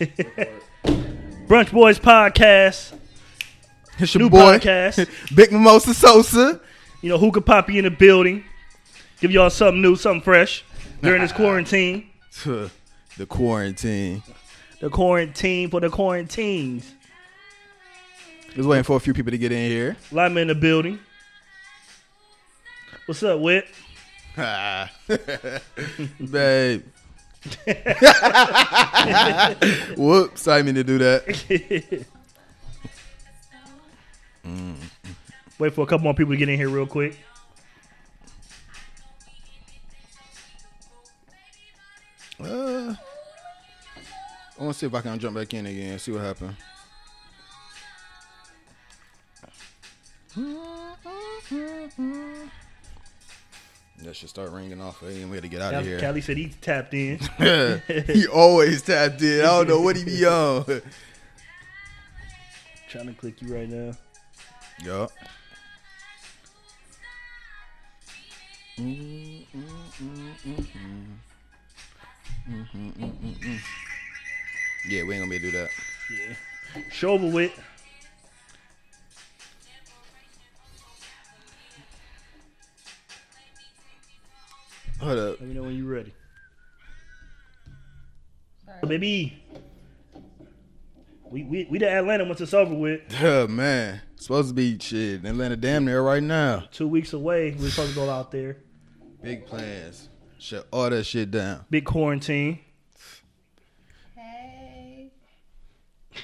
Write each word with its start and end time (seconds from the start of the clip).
Brunch 1.46 1.70
Boys 1.72 1.98
Podcast. 1.98 2.94
It's 3.98 4.14
your 4.14 4.22
New 4.22 4.30
boy, 4.30 4.58
podcast. 4.58 5.10
Big 5.36 5.52
Mimosa 5.52 5.92
Sosa. 5.92 6.58
You 7.02 7.10
know, 7.10 7.18
who 7.18 7.30
could 7.30 7.44
pop 7.44 7.68
you 7.68 7.80
in 7.80 7.84
the 7.84 7.90
building. 7.90 8.42
Give 9.20 9.30
y'all 9.30 9.50
something 9.50 9.82
new, 9.82 9.96
something 9.96 10.22
fresh 10.22 10.64
during 11.02 11.20
this 11.20 11.32
quarantine. 11.32 12.08
the 12.44 13.26
quarantine. 13.28 14.22
The 14.80 14.88
quarantine 14.88 15.68
for 15.68 15.80
the 15.80 15.90
quarantines. 15.90 16.94
Just 18.54 18.66
waiting 18.66 18.84
for 18.84 18.96
a 18.96 19.00
few 19.00 19.12
people 19.12 19.32
to 19.32 19.38
get 19.38 19.52
in 19.52 19.70
here. 19.70 19.98
Lyman 20.10 20.42
in 20.42 20.48
the 20.48 20.54
building. 20.54 20.98
What's 23.04 23.22
up, 23.22 23.38
Wit? 23.38 23.66
Babe. 26.30 26.84
Whoops, 29.96 30.46
I 30.46 30.60
mean 30.62 30.74
to 30.74 30.84
do 30.84 30.98
that. 30.98 32.04
Wait 35.58 35.74
for 35.74 35.82
a 35.82 35.86
couple 35.86 36.04
more 36.04 36.14
people 36.14 36.32
to 36.32 36.38
get 36.38 36.48
in 36.48 36.58
here 36.58 36.68
real 36.68 36.86
quick. 36.86 37.18
Uh, 42.42 42.94
I 44.58 44.62
want 44.62 44.72
to 44.72 44.78
see 44.78 44.86
if 44.86 44.94
I 44.94 45.02
can 45.02 45.18
jump 45.18 45.36
back 45.36 45.52
in 45.52 45.66
again. 45.66 45.98
See 45.98 46.12
what 46.12 46.22
happened. 46.22 46.56
That 54.04 54.16
should 54.16 54.30
start 54.30 54.50
ringing 54.50 54.80
off. 54.80 55.00
Hey, 55.00 55.24
we 55.26 55.36
had 55.36 55.42
to 55.42 55.48
get 55.48 55.60
out 55.60 55.74
of 55.74 55.84
here. 55.84 56.00
Callie 56.00 56.22
said 56.22 56.38
he 56.38 56.48
tapped 56.48 56.94
in. 56.94 57.18
he 58.06 58.26
always 58.26 58.82
tapped 58.82 59.20
in. 59.20 59.40
I 59.40 59.44
don't 59.44 59.68
know 59.68 59.80
what 59.82 59.96
he 59.96 60.04
be 60.04 60.24
on. 60.24 60.64
Trying 62.88 63.06
to 63.06 63.12
click 63.12 63.42
you 63.42 63.54
right 63.54 63.68
now. 63.68 63.92
Yup. 64.82 65.12
Yeah, 74.88 75.04
we 75.04 75.14
ain't 75.14 75.20
gonna 75.20 75.28
be 75.28 75.36
able 75.36 75.38
to 75.38 75.38
do 75.40 75.50
that. 75.50 75.68
Yeah. 76.10 76.82
Show 76.90 77.16
with. 77.16 77.52
Hold 85.00 85.18
up. 85.18 85.40
Let 85.40 85.48
me 85.48 85.54
know 85.54 85.62
when 85.62 85.76
you're 85.76 85.92
ready. 85.92 86.12
Baby. 88.86 89.42
We, 91.30 91.44
we 91.44 91.66
we 91.70 91.78
the 91.78 91.88
Atlanta 91.88 92.24
once 92.24 92.40
it's 92.40 92.52
over 92.54 92.74
with. 92.74 93.00
Oh 93.22 93.46
man, 93.46 94.00
supposed 94.16 94.48
to 94.48 94.54
be 94.54 94.78
shit 94.78 95.20
in 95.20 95.26
Atlanta, 95.26 95.56
damn 95.56 95.84
near 95.84 96.02
right 96.02 96.22
now. 96.22 96.64
Two 96.72 96.88
weeks 96.88 97.12
away. 97.12 97.54
We're 97.58 97.70
supposed 97.70 97.90
to 97.90 97.94
go 97.94 98.10
out 98.10 98.30
there. 98.32 98.56
Big 99.22 99.46
plans. 99.46 100.08
Shut 100.38 100.66
all 100.72 100.90
that 100.90 101.04
shit 101.04 101.30
down. 101.30 101.66
Big 101.70 101.84
quarantine. 101.84 102.58
Hey, 104.16 105.12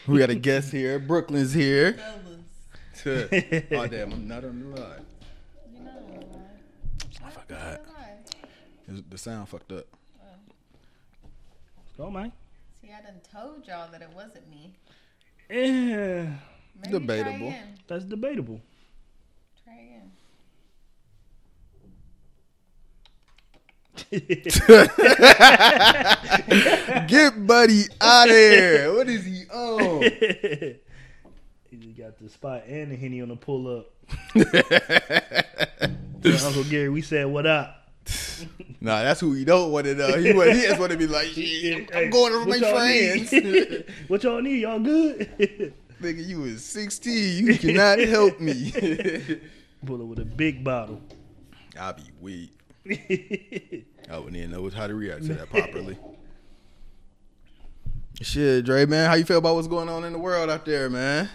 We 0.09 0.19
got 0.19 0.31
a 0.31 0.35
guest 0.35 0.73
here. 0.73 0.99
Brooklyn's 0.99 1.53
here. 1.53 1.93
fellas. 3.05 3.27
oh 3.73 3.87
damn, 3.87 4.13
I'm 4.13 4.27
not 4.27 4.45
on 4.45 4.71
the 4.75 4.81
line. 4.81 5.01
You 5.73 5.85
know, 5.85 6.43
I 7.25 7.31
forgot. 7.31 7.81
Why? 8.87 8.95
The- 8.95 9.05
The 9.11 9.19
sound 9.19 9.49
fucked 9.49 9.73
up. 9.73 9.87
Go, 11.97 12.11
man. 12.11 12.31
See, 12.83 12.91
I 12.93 13.01
done 13.03 13.21
told 13.33 13.67
y'all 13.67 13.91
that 13.91 14.03
it 14.03 14.11
wasn't 14.15 14.49
me. 14.51 14.75
Yeah, 15.49 16.27
Maybe 16.83 16.93
Debatable. 16.93 17.39
Try 17.39 17.47
again. 17.47 17.79
that's 17.87 18.05
debatable. 18.05 18.61
Try 19.65 19.75
again. 19.75 20.11
Get 27.07 27.47
Buddy 27.47 27.85
out 28.01 28.29
of 28.29 28.35
here. 28.35 28.93
What 28.95 29.09
is 29.09 29.25
he 29.25 29.45
on? 29.53 30.03
he 31.71 31.77
just 31.79 31.97
got 31.97 32.19
the 32.19 32.29
spot 32.29 32.65
and 32.69 32.91
the 32.93 32.97
henny 32.97 33.21
on 33.23 33.29
the 33.29 33.37
pull 33.37 33.79
up. 33.79 33.87
Uncle 36.45 36.65
Gary, 36.65 36.89
we 36.89 37.03
said 37.03 37.27
what 37.27 37.47
up. 37.47 37.86
nah, 38.81 39.03
that's 39.03 39.21
who 39.21 39.33
he 39.33 39.45
don't 39.45 39.71
want 39.73 39.87
to 39.87 39.95
know. 39.95 40.17
He, 40.19 40.33
wa- 40.33 40.45
he 40.45 40.63
just 40.63 40.79
want 40.81 40.93
to 40.93 40.99
be 40.99 41.07
like, 41.07 41.27
shit, 41.33 41.91
I'm 41.95 42.11
going 42.11 42.33
over 42.33 42.47
my 42.47 42.59
friends. 42.59 43.33
what 44.09 44.23
y'all 44.23 44.41
need? 44.41 44.61
Y'all 44.63 44.79
good? 44.79 45.75
Nigga, 46.01 46.27
you 46.27 46.41
was 46.41 46.65
16. 46.65 47.47
You 47.47 47.59
cannot 47.59 47.99
help 48.01 48.39
me. 48.41 48.71
Pull 49.85 50.03
up 50.03 50.09
with 50.09 50.19
a 50.19 50.25
big 50.25 50.63
bottle. 50.63 51.01
I'll 51.79 51.95
be 51.95 52.05
weak. 52.21 52.51
I 54.11 54.19
wouldn't 54.19 54.37
even 54.37 54.51
know 54.51 54.69
how 54.71 54.87
to 54.87 54.95
react 54.95 55.27
to 55.27 55.35
that 55.35 55.51
properly. 55.51 55.99
Shit, 58.23 58.65
Dre, 58.65 58.87
man, 58.87 59.11
how 59.11 59.17
you 59.17 59.25
feel 59.25 59.39
about 59.39 59.57
what's 59.57 59.69
going 59.69 59.89
on 59.89 60.05
in 60.05 60.13
the 60.13 60.19
world 60.19 60.49
out 60.49 60.65
there, 60.65 60.89
man? 60.89 61.29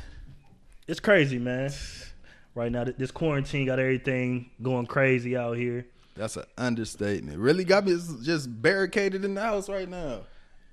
it's 0.87 0.99
crazy, 0.99 1.37
man. 1.39 1.71
Right 2.53 2.71
now, 2.71 2.83
this 2.83 3.11
quarantine 3.11 3.65
got 3.65 3.79
everything 3.79 4.49
going 4.61 4.85
crazy 4.87 5.37
out 5.37 5.57
here. 5.57 5.85
That's 6.15 6.37
an 6.37 6.43
understatement. 6.57 7.37
Really 7.39 7.63
got 7.63 7.85
me 7.85 7.97
just 8.21 8.61
barricaded 8.61 9.23
in 9.25 9.33
the 9.33 9.41
house 9.41 9.69
right 9.69 9.87
now. 9.89 10.21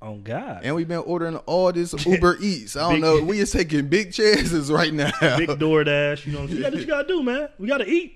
On 0.00 0.08
Oh, 0.10 0.16
God, 0.18 0.60
And 0.62 0.76
we've 0.76 0.86
been 0.86 0.98
ordering 0.98 1.36
all 1.38 1.72
this 1.72 1.92
Uber 2.06 2.36
Eats. 2.40 2.76
I 2.76 2.80
don't 2.82 2.92
Big- 2.94 3.00
know. 3.02 3.22
We 3.24 3.40
is 3.40 3.50
taking 3.50 3.88
big 3.88 4.12
chances 4.12 4.70
right 4.70 4.92
now. 4.94 5.10
big 5.20 5.48
DoorDash. 5.48 6.24
You 6.26 6.32
know, 6.34 6.40
what 6.42 6.50
I'm 6.50 6.56
saying? 6.56 6.62
What 6.72 6.74
you 6.80 6.86
gotta 6.86 7.08
do, 7.08 7.22
man. 7.22 7.48
We 7.58 7.66
gotta 7.66 7.88
eat. 7.88 8.14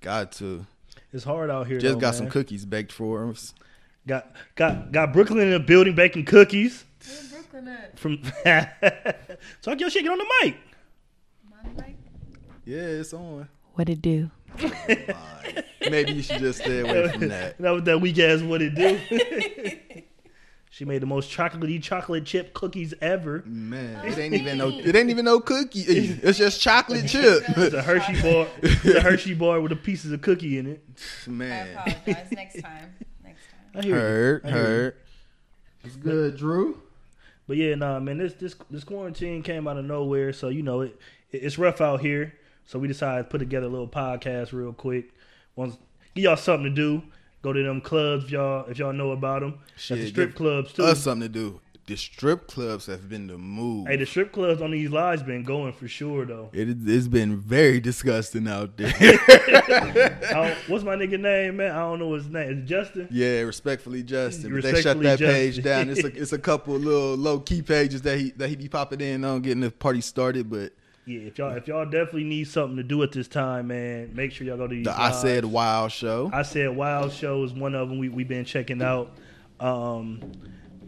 Got 0.00 0.30
to. 0.32 0.64
It's 1.12 1.24
hard 1.24 1.50
out 1.50 1.66
here. 1.66 1.78
Just 1.80 1.94
though, 1.94 2.00
got 2.00 2.06
man. 2.08 2.18
some 2.18 2.28
cookies 2.30 2.64
baked 2.64 2.92
for 2.92 3.28
us. 3.30 3.52
Got 4.06 4.30
got 4.54 4.92
got 4.92 5.12
Brooklyn 5.12 5.40
in 5.40 5.50
the 5.50 5.58
building 5.60 5.94
baking 5.96 6.24
cookies. 6.24 6.84
Where 7.04 7.40
Brooklyn 7.42 7.68
at? 7.68 7.98
From 7.98 8.18
talk 9.62 9.80
your 9.80 9.90
shit. 9.90 10.02
Get 10.04 10.12
on 10.12 10.18
the 10.18 10.26
mic. 10.44 10.56
My 11.50 11.82
mic? 11.84 11.96
Yeah, 12.64 12.78
it's 12.82 13.12
on. 13.12 13.48
What 13.74 13.88
it 13.88 14.00
do? 14.00 14.30
Maybe 15.90 16.12
you 16.12 16.22
should 16.22 16.40
just 16.40 16.60
stay 16.60 16.80
away 16.80 17.08
from 17.08 17.28
that. 17.28 17.58
That 17.58 17.70
was 17.70 17.82
that 17.84 18.00
weak 18.00 18.18
ass 18.18 18.42
what 18.42 18.62
it 18.62 18.74
do. 18.74 18.98
she 20.70 20.84
made 20.84 21.02
the 21.02 21.06
most 21.06 21.30
chocolatey 21.30 21.82
chocolate 21.82 22.24
chip 22.24 22.54
cookies 22.54 22.94
ever. 23.00 23.42
Man, 23.46 24.04
it 24.06 24.16
oh, 24.16 24.20
ain't 24.20 24.34
even 24.34 24.58
no. 24.58 24.68
It 24.68 24.94
ain't 24.94 25.10
even 25.10 25.24
no 25.24 25.40
cookie. 25.40 25.80
It's 25.80 26.38
just 26.38 26.60
chocolate 26.60 27.08
chip. 27.08 27.42
It's 27.48 27.74
a 27.74 27.82
Hershey 27.82 28.20
bar. 28.20 28.46
It's 28.62 28.84
a 28.84 29.00
Hershey 29.00 29.34
bar 29.34 29.60
with 29.60 29.72
a 29.72 29.76
pieces 29.76 30.12
of 30.12 30.22
cookie 30.22 30.58
in 30.58 30.66
it. 30.66 30.82
I 31.26 31.30
Man, 31.30 31.76
apologize. 31.76 32.32
Next 32.32 32.62
time. 32.62 32.94
Next 33.24 33.42
time. 33.50 33.70
I 33.74 33.82
hear 33.82 33.94
you. 33.94 34.00
heard, 34.00 34.44
I 34.44 34.48
hear 34.48 34.56
you. 34.56 34.64
heard. 34.64 34.96
It's 35.84 35.96
good, 35.96 36.36
Drew. 36.36 36.82
But 37.46 37.56
yeah, 37.56 37.74
nah, 37.76 37.98
man, 37.98 38.18
this 38.18 38.34
this 38.34 38.54
this 38.70 38.84
quarantine 38.84 39.42
came 39.42 39.66
out 39.66 39.78
of 39.78 39.84
nowhere, 39.84 40.32
so 40.32 40.48
you 40.48 40.62
know 40.62 40.82
it, 40.82 41.00
it 41.32 41.38
it's 41.38 41.58
rough 41.58 41.80
out 41.80 42.00
here. 42.00 42.34
So 42.68 42.78
we 42.78 42.86
decided 42.86 43.22
to 43.22 43.28
put 43.30 43.38
together 43.38 43.64
a 43.64 43.70
little 43.70 43.88
podcast 43.88 44.52
real 44.52 44.74
quick. 44.74 45.14
Once 45.56 45.78
give 46.14 46.24
y'all 46.24 46.36
something 46.36 46.64
to 46.64 46.70
do. 46.70 47.02
Go 47.40 47.54
to 47.54 47.62
them 47.62 47.80
clubs, 47.80 48.24
if 48.24 48.30
y'all 48.30 48.66
if 48.66 48.78
y'all 48.78 48.92
know 48.92 49.12
about 49.12 49.40
them. 49.40 49.60
That's 49.74 49.88
the 49.88 50.08
strip 50.08 50.34
clubs 50.34 50.74
too. 50.74 50.82
Us 50.82 51.00
something 51.00 51.32
to 51.32 51.32
do. 51.32 51.60
The 51.86 51.96
strip 51.96 52.46
clubs 52.46 52.84
have 52.84 53.08
been 53.08 53.28
the 53.28 53.38
move. 53.38 53.88
Hey, 53.88 53.96
the 53.96 54.04
strip 54.04 54.32
clubs 54.32 54.60
on 54.60 54.72
these 54.72 54.90
lives 54.90 55.22
been 55.22 55.44
going 55.44 55.72
for 55.72 55.88
sure 55.88 56.26
though. 56.26 56.50
It, 56.52 56.68
it's 56.86 57.08
been 57.08 57.38
very 57.38 57.80
disgusting 57.80 58.46
out 58.46 58.76
there. 58.76 58.92
What's 60.66 60.84
my 60.84 60.96
nigga 60.96 61.18
name, 61.18 61.56
man? 61.56 61.70
I 61.70 61.78
don't 61.78 62.00
know 62.00 62.12
his 62.12 62.28
name. 62.28 62.66
Justin? 62.66 63.08
yeah, 63.10 63.40
respectfully, 63.40 64.02
Justin. 64.02 64.52
But 64.52 64.64
they 64.64 64.82
shut 64.82 65.00
that 65.00 65.18
Justin. 65.18 65.28
page 65.28 65.62
down. 65.62 65.88
It's 65.88 66.04
a, 66.04 66.08
it's 66.20 66.32
a 66.34 66.38
couple 66.38 66.74
little 66.74 67.16
low 67.16 67.40
key 67.40 67.62
pages 67.62 68.02
that 68.02 68.18
he 68.18 68.32
that 68.32 68.50
he 68.50 68.56
be 68.56 68.68
popping 68.68 69.00
in 69.00 69.24
on 69.24 69.40
getting 69.40 69.60
the 69.60 69.70
party 69.70 70.02
started. 70.02 70.50
But 70.50 70.74
Yeah, 71.08 71.20
if 71.20 71.38
y'all 71.38 71.56
if 71.56 71.66
y'all 71.66 71.86
definitely 71.86 72.24
need 72.24 72.44
something 72.48 72.76
to 72.76 72.82
do 72.82 73.02
at 73.02 73.12
this 73.12 73.28
time, 73.28 73.68
man, 73.68 74.10
make 74.14 74.30
sure 74.30 74.46
y'all 74.46 74.58
go 74.58 74.66
to 74.66 74.74
these. 74.74 74.84
the 74.84 74.92
I 74.92 75.06
lives. 75.08 75.20
said 75.22 75.44
Wild 75.46 75.90
show. 75.90 76.28
I 76.34 76.42
said 76.42 76.76
Wild 76.76 77.12
Show 77.12 77.42
is 77.44 77.52
one 77.54 77.74
of 77.74 77.88
them 77.88 77.98
we 77.98 78.10
we've 78.10 78.28
been 78.28 78.44
checking 78.44 78.82
out. 78.82 79.16
Um, 79.58 80.20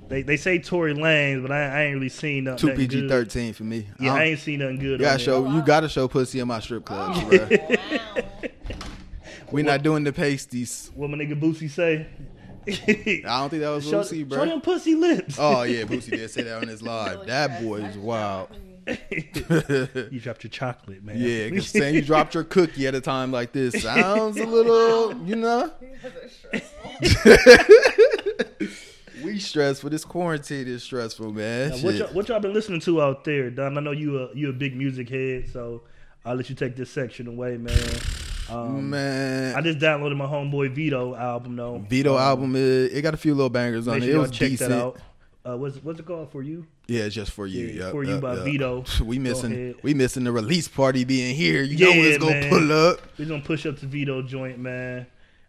they 0.08 0.20
they 0.20 0.36
say 0.36 0.58
Tory 0.58 0.92
Lanez, 0.92 1.40
but 1.40 1.50
I, 1.50 1.62
I 1.62 1.82
ain't 1.84 1.94
really 1.94 2.10
seen 2.10 2.44
nothing. 2.44 2.68
Two 2.68 2.74
PG 2.76 3.08
thirteen 3.08 3.54
for 3.54 3.64
me. 3.64 3.86
Yeah, 3.98 4.12
I 4.12 4.16
I'm- 4.18 4.22
ain't 4.28 4.40
seen 4.40 4.58
nothing 4.58 4.76
good. 4.78 5.00
You 5.00 5.06
on 5.06 5.12
gotta 5.12 5.16
there. 5.16 5.24
show 5.24 5.50
you 5.50 5.62
gotta 5.62 5.88
show 5.88 6.06
pussy 6.06 6.38
in 6.40 6.48
my 6.48 6.60
strip 6.60 6.84
clubs, 6.84 7.18
bro. 7.24 7.38
Wow. 7.48 8.22
we 9.52 9.62
not 9.62 9.82
doing 9.82 10.04
the 10.04 10.12
pasties. 10.12 10.90
What 10.94 11.08
my 11.08 11.16
nigga 11.16 11.40
Boosie 11.40 11.70
say? 11.70 12.06
I 12.68 13.38
don't 13.40 13.48
think 13.48 13.62
that 13.62 13.70
was 13.70 13.88
show, 13.88 13.98
Lucy, 13.98 14.28
show 14.28 14.44
them 14.44 14.60
pussy 14.60 14.94
lips. 14.94 15.36
Oh 15.38 15.62
yeah, 15.62 15.82
Boosie 15.84 16.10
did 16.10 16.30
say 16.30 16.42
that 16.42 16.58
on 16.60 16.68
his 16.68 16.82
live. 16.82 17.26
That 17.26 17.62
boy 17.62 17.76
is 17.76 17.96
wild. 17.96 18.48
you 20.10 20.20
dropped 20.20 20.44
your 20.44 20.50
chocolate, 20.50 21.02
man. 21.02 21.16
Yeah, 21.18 21.48
because 21.48 21.68
saying 21.70 21.94
you 21.94 22.02
dropped 22.02 22.34
your 22.34 22.44
cookie 22.44 22.86
at 22.86 22.94
a 22.94 23.00
time 23.00 23.32
like 23.32 23.52
this 23.52 23.82
sounds 23.82 24.38
a 24.38 24.46
little, 24.46 25.16
you 25.26 25.36
know. 25.36 25.70
We 29.22 29.32
we 29.32 29.38
stressful. 29.38 29.90
This 29.90 30.04
quarantine 30.04 30.66
is 30.66 30.82
stressful, 30.82 31.32
man. 31.32 31.70
Now, 31.70 31.76
what, 31.76 31.94
y'all, 31.94 32.08
what 32.08 32.28
y'all 32.28 32.40
been 32.40 32.54
listening 32.54 32.80
to 32.80 33.02
out 33.02 33.24
there, 33.24 33.50
Don? 33.50 33.76
I 33.76 33.80
know 33.80 33.92
you 33.92 34.18
a 34.18 34.34
you 34.34 34.48
a 34.48 34.52
big 34.52 34.76
music 34.76 35.08
head, 35.08 35.48
so 35.48 35.82
I'll 36.24 36.34
let 36.34 36.48
you 36.48 36.54
take 36.54 36.76
this 36.76 36.90
section 36.90 37.26
away, 37.26 37.56
man. 37.56 37.76
Um, 38.48 38.90
man, 38.90 39.54
I 39.54 39.60
just 39.60 39.78
downloaded 39.78 40.16
my 40.16 40.26
homeboy 40.26 40.74
Vito 40.74 41.14
album 41.14 41.56
though. 41.56 41.84
Vito 41.88 42.14
Um, 42.14 42.20
album, 42.20 42.56
it, 42.56 42.92
it 42.92 43.02
got 43.02 43.14
a 43.14 43.18
few 43.18 43.34
little 43.34 43.50
bangers 43.50 43.86
on 43.86 44.02
it. 44.02 44.08
It 44.08 44.18
was 44.18 44.30
check 44.30 44.50
decent. 44.50 44.70
that 44.70 44.80
out. 44.80 44.96
Uh, 45.46 45.56
what's 45.56 45.76
what's 45.82 45.98
it 45.98 46.04
called 46.06 46.30
for 46.30 46.42
you? 46.42 46.66
Yeah, 46.86 47.04
it's 47.04 47.14
just 47.14 47.30
for 47.32 47.46
you. 47.46 47.66
Yeah, 47.66 47.84
Yup, 47.84 47.90
For 47.92 48.04
You 48.04 48.10
yup, 48.12 48.20
by 48.20 48.34
yup. 48.34 48.44
Vito. 48.44 48.84
We 49.04 49.18
missing 49.18 49.74
we 49.82 49.94
missing 49.94 50.24
the 50.24 50.32
release 50.32 50.68
party 50.68 51.04
being 51.04 51.34
here. 51.34 51.62
You 51.62 51.78
know 51.78 51.92
Yeah, 51.92 52.02
it's 52.02 52.18
gonna 52.18 52.40
man. 52.40 52.50
pull 52.50 52.72
up. 52.72 53.00
We're 53.18 53.28
gonna 53.28 53.40
push 53.42 53.64
up 53.64 53.78
to 53.78 53.86
Vito 53.86 54.20
joint, 54.22 54.58
man. 54.58 55.06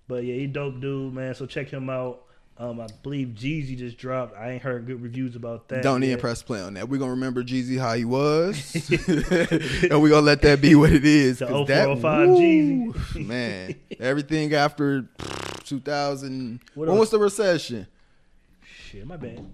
But 0.08 0.24
yeah, 0.24 0.36
he 0.36 0.48
dope 0.48 0.80
dude, 0.80 1.14
man. 1.14 1.36
So 1.36 1.46
check 1.46 1.70
him 1.70 1.90
out. 1.90 2.22
Um, 2.58 2.80
I 2.80 2.88
believe 3.02 3.30
Jeezy 3.30 3.76
just 3.78 3.98
dropped. 3.98 4.38
I 4.38 4.52
ain't 4.52 4.62
heard 4.62 4.86
good 4.86 5.02
reviews 5.02 5.36
about 5.36 5.68
that. 5.70 5.82
Don't 5.84 6.04
even 6.04 6.20
press 6.20 6.44
play 6.44 6.62
on 6.62 6.76
that. 6.76 6.88
We're 6.88 7.00
gonna 7.00 7.12
remember 7.12 7.44
Jeezy 7.44 7.78
how 7.80 7.94
he 7.96 8.06
was, 8.06 8.76
and 9.90 10.02
we're 10.02 10.10
gonna 10.10 10.22
let 10.22 10.42
that 10.44 10.62
be 10.62 10.76
what 10.76 10.92
it 10.94 11.04
is. 11.06 11.40
The 11.40 11.48
'cause 11.48 11.68
that 11.68 11.86
0405 11.88 12.28
woo, 12.30 12.94
Jeezy. 12.94 13.26
man, 13.26 13.76
everything 14.00 14.54
after 14.54 15.10
2000. 15.66 16.60
What 16.76 16.88
when 16.88 16.98
was 16.98 17.10
the 17.10 17.20
recession? 17.20 17.88
Shit, 18.64 19.06
my 19.08 19.18
bad. 19.18 19.46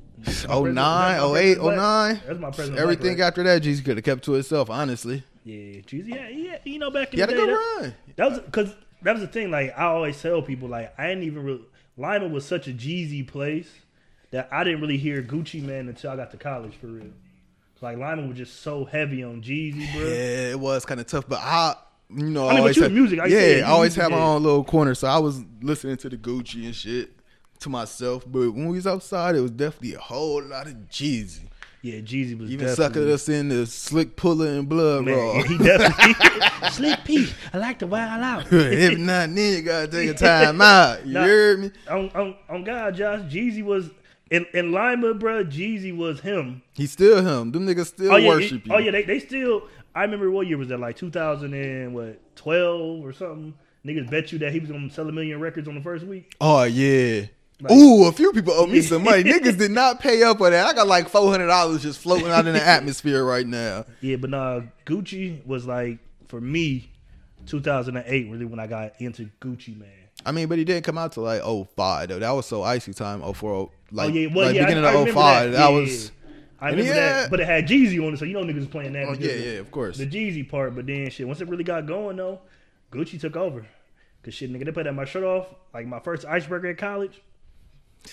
Oh 0.50 0.66
nine, 0.66 1.19
oh 1.19 1.36
eight, 1.36 1.58
oh 1.60 1.69
nine. 1.69 2.19
That's 2.25 2.40
my 2.40 2.50
president. 2.50 2.80
Everything 2.80 3.16
Black, 3.18 3.28
after 3.28 3.44
that, 3.44 3.62
Jeezy 3.62 3.86
could 3.86 3.98
have 3.98 4.04
kept 4.04 4.24
to 4.25 4.36
itself. 4.36 4.69
Honestly. 4.69 5.24
Yeah, 5.44 5.81
Jeezy. 5.81 6.10
Yeah, 6.10 6.28
yeah. 6.30 6.58
You 6.64 6.80
know, 6.80 6.92
back 6.92 7.14
in 7.14 7.19
the 7.19 7.28
day, 7.28 7.34
good 7.34 7.50
that, 7.50 7.80
run. 7.81 7.96
that 8.16 8.30
was 8.30 8.40
because 8.40 8.75
that 9.04 9.14
was 9.14 9.22
the 9.22 9.28
thing. 9.28 9.52
Like 9.52 9.78
I 9.78 9.86
always 9.86 10.19
tell 10.22 10.42
people, 10.42 10.69
like 10.69 10.94
I 10.98 11.08
didn't 11.08 11.24
even 11.24 11.44
really. 11.44 11.66
Lima 11.98 12.28
was 12.28 12.46
such 12.46 12.68
a 12.68 12.72
Jeezy 12.72 13.28
place 13.28 13.69
that 14.31 14.50
I 14.52 14.64
didn't 14.64 14.81
really 14.81 14.98
hear 14.98 15.22
Gucci 15.22 15.62
Mane 15.64 15.90
until 15.90 16.12
I 16.12 16.16
got 16.16 16.31
to 16.31 16.38
college 16.38 16.75
for 16.75 16.88
real. 16.88 17.12
Like 17.81 17.98
Lima 17.98 18.25
was 18.25 18.38
just 18.38 18.62
so 18.62 18.86
heavy 18.86 19.24
on 19.24 19.42
Jeezy, 19.42 19.92
bro. 19.94 20.02
Yeah, 20.04 20.52
it 20.52 20.60
was 20.60 20.86
kind 20.86 21.00
of 21.00 21.08
tough, 21.08 21.28
but 21.28 21.40
I, 21.40 21.75
you 22.10 22.25
know, 22.25 22.48
I 22.48 22.50
mean, 22.50 22.56
but 22.56 22.60
always 22.60 22.78
you 22.78 22.84
had, 22.84 22.92
music, 22.92 23.20
I 23.20 23.25
yeah, 23.28 23.40
said, 23.40 23.63
I 23.63 23.70
always 23.70 23.96
had 23.96 24.10
my 24.10 24.18
yeah. 24.18 24.25
own 24.25 24.44
little 24.44 24.63
corner, 24.63 24.96
so 24.96 25.08
I 25.08 25.20
was 25.20 25.44
listening 25.62 25.98
to 25.98 26.10
the 26.10 26.18
Gucci 26.18 26.66
and 26.66 26.75
shit 26.75 27.17
to 27.62 27.69
myself. 27.69 28.24
But 28.25 28.51
when 28.51 28.68
we 28.68 28.75
was 28.75 28.88
outside, 28.88 29.36
it 29.36 29.42
was 29.42 29.51
definitely 29.51 29.95
a 29.95 30.00
whole 30.00 30.42
lot 30.44 30.68
of 30.68 30.74
Jeezy. 30.89 31.42
Yeah, 31.83 32.00
Jeezy 32.00 32.38
was 32.38 32.50
Even 32.51 32.65
definitely. 32.65 32.75
sucking 33.01 33.12
us 33.12 33.30
in 33.30 33.50
the 33.50 33.65
Slick 33.65 34.15
Pulla 34.15 34.48
and 34.48 34.68
blood 34.68 35.07
raw. 35.07 35.44
He 35.44 35.57
definitely 35.57 36.69
Slick 36.71 37.04
Pete. 37.06 37.33
I 37.54 37.59
like 37.59 37.80
to 37.80 37.88
wild 37.88 38.24
out. 38.24 38.48
if 38.51 38.98
not, 38.98 39.33
then 39.33 39.56
you 39.57 39.62
gotta 39.62 39.88
take 39.88 40.09
a 40.09 40.13
time 40.13 40.59
out. 40.59 41.06
You 41.06 41.13
Nah. 41.18 41.24
heard 41.24 41.59
me? 41.59 41.71
on, 41.89 42.09
on, 42.15 42.36
on 42.50 42.63
God, 42.63 42.95
Josh, 42.95 43.19
Jeezy 43.31 43.63
was 43.63 43.89
in, 44.31 44.45
in 44.53 44.71
Lima, 44.71 45.13
bro. 45.13 45.45
Jeezy 45.45 45.95
was 45.95 46.19
him. 46.19 46.62
He 46.74 46.88
still 46.88 47.18
him. 47.24 47.51
Them 47.51 47.65
niggas 47.68 47.86
still 47.88 48.12
Oh 48.12 48.18
yeah, 48.18 48.27
worship 48.27 48.63
he- 48.63 48.69
you. 48.69 48.75
oh 48.75 48.80
yeah. 48.80 48.92
They, 48.92 49.03
they 49.03 49.19
still. 49.19 49.68
I 49.95 50.01
remember 50.01 50.30
what 50.31 50.48
year 50.48 50.57
was 50.57 50.68
that? 50.69 50.80
Like 50.80 50.95
2000 50.98 51.53
and 51.53 51.94
what 51.94 52.19
12 52.36 53.03
or 53.06 53.13
something. 53.13 53.53
Niggas 53.86 54.10
bet 54.10 54.31
you 54.33 54.39
that 54.39 54.51
he 54.51 54.60
was 54.60 54.69
gonna 54.69 54.89
sell 54.89 55.07
a 55.07 55.12
million 55.12 55.39
records 55.39 55.68
on 55.68 55.75
the 55.75 55.81
first 55.81 56.06
week. 56.06 56.36
Oh 56.42 56.63
yeah. 56.63 57.27
Like- 57.59 57.71
Ooh, 57.71 58.07
a 58.07 58.12
few 58.12 58.31
people 58.33 58.54
owe 58.54 58.68
me 58.68 58.81
some 58.81 59.04
money. 59.04 59.24
Niggas 59.25 59.57
did 59.57 59.71
not 59.71 60.00
pay 60.00 60.21
up 60.24 60.39
on 60.42 60.51
that. 60.51 60.68
I 60.68 60.74
got 60.74 60.88
like 60.88 61.09
four 61.09 61.30
hundred 61.31 61.48
dollars 61.48 61.81
just 61.81 62.00
floating 62.00 62.27
out 62.30 62.45
in 62.45 62.54
the 62.54 62.63
atmosphere 62.65 63.24
right 63.24 63.48
now. 63.48 63.86
Yeah, 64.01 64.18
but 64.18 64.30
nah, 64.30 64.62
Gucci 64.86 65.44
was 65.45 65.65
like 65.65 65.98
for 66.27 66.39
me, 66.39 66.92
2008 67.48 68.30
really 68.30 68.45
when 68.45 68.59
I 68.59 68.68
got 68.68 68.94
into 69.00 69.30
Gucci 69.42 69.77
Mane. 69.77 69.89
I 70.25 70.31
mean, 70.31 70.48
but 70.48 70.57
he 70.57 70.65
didn't 70.65 70.83
come 70.83 70.98
out 70.98 71.13
to 71.13 71.21
like 71.21 71.42
05 71.42 72.09
though. 72.09 72.19
That 72.19 72.31
was 72.31 72.45
so 72.45 72.62
icy 72.63 72.94
time. 72.94 73.21
04, 73.21 73.69
like, 73.92 74.10
oh 74.10 74.13
yeah, 74.13 74.27
well 74.33 74.45
like 74.48 74.56
yeah, 74.56 74.65
beginning 74.65 74.86
I, 74.86 74.89
of 74.89 74.94
remember 75.00 75.13
05. 75.13 75.51
That, 75.53 75.60
Yeah, 75.60 75.69
was. 75.69 76.06
yeah. 76.06 76.12
I 76.60 76.69
and 76.69 76.77
remember 76.77 77.00
that, 77.00 77.30
but 77.30 77.39
it 77.39 77.45
had 77.45 77.68
Jeezy 77.68 78.06
on 78.06 78.13
it, 78.13 78.18
so 78.18 78.25
you 78.25 78.33
know 78.33 78.42
niggas 78.44 78.56
was 78.56 78.68
playing 78.68 78.94
that. 78.94 79.07
Oh 79.07 79.13
yeah, 79.13 79.31
yeah, 79.33 79.51
of 79.60 79.69
course. 79.71 79.98
The 79.98 80.07
Jeezy 80.07 80.48
part, 80.48 80.75
but 80.75 80.88
then 80.88 81.10
shit, 81.12 81.27
once 81.27 81.39
it 81.39 81.48
really 81.48 81.63
got 81.63 81.86
going 81.86 82.18
though, 82.18 82.42
Gucci 82.92 83.19
took 83.19 83.36
over. 83.36 83.65
Cause 84.24 84.33
shit, 84.33 84.51
nigga, 84.51 84.65
they 84.65 84.71
played 84.71 84.88
that 84.88 84.94
my 84.94 85.06
shirt 85.06 85.24
off, 85.24 85.48
like 85.74 85.86
my 85.88 86.00
first 86.00 86.25
icebreaker 86.25 86.68
at 86.68 86.77
college. 86.77 87.21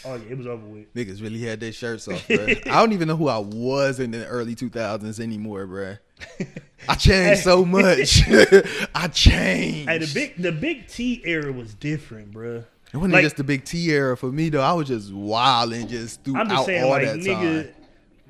Oh 0.05 0.15
yeah, 0.17 0.31
it 0.31 0.39
was 0.39 0.47
over 0.47 0.67
with. 0.67 0.93
Niggas 0.95 1.23
really 1.23 1.41
had 1.41 1.61
their 1.61 1.73
shirts 1.73 2.09
off, 2.09 2.27
bro. 2.27 2.47
I 2.67 2.81
don't 2.81 2.93
even 2.93 3.09
know 3.09 3.17
who 3.17 3.29
I 3.29 3.39
was 3.39 4.01
in 4.01 4.11
the 4.11 4.27
early 4.27 4.55
2000s 4.55 5.21
anymore, 5.21 5.67
bro. 5.67 5.97
I 6.89 6.95
changed 6.97 7.43
so 7.43 7.65
much. 7.65 8.23
I 8.95 9.09
changed. 9.09 9.89
Hey, 9.89 9.99
the 9.99 10.11
big 10.13 10.37
the 10.37 10.53
big 10.53 10.89
T 10.89 11.23
era 11.25 11.53
was 11.53 11.75
different, 11.75 12.33
bruh. 12.33 12.65
It 12.93 12.97
wasn't 12.97 13.15
like- 13.15 13.23
just 13.25 13.37
the 13.37 13.45
big 13.45 13.65
T 13.65 13.91
era 13.91 14.17
for 14.17 14.31
me 14.33 14.49
though. 14.49 14.61
I 14.63 14.73
was 14.73 14.89
just 14.89 15.13
wild 15.13 15.73
and 15.73 15.89
just 15.89 16.23
throughout 16.25 16.43
I'm 16.43 16.49
just 16.51 16.67
saying, 16.67 16.85
all 16.85 16.91
like 16.91 17.05
that 17.07 17.19
nigga, 17.19 17.65
time. 17.73 17.75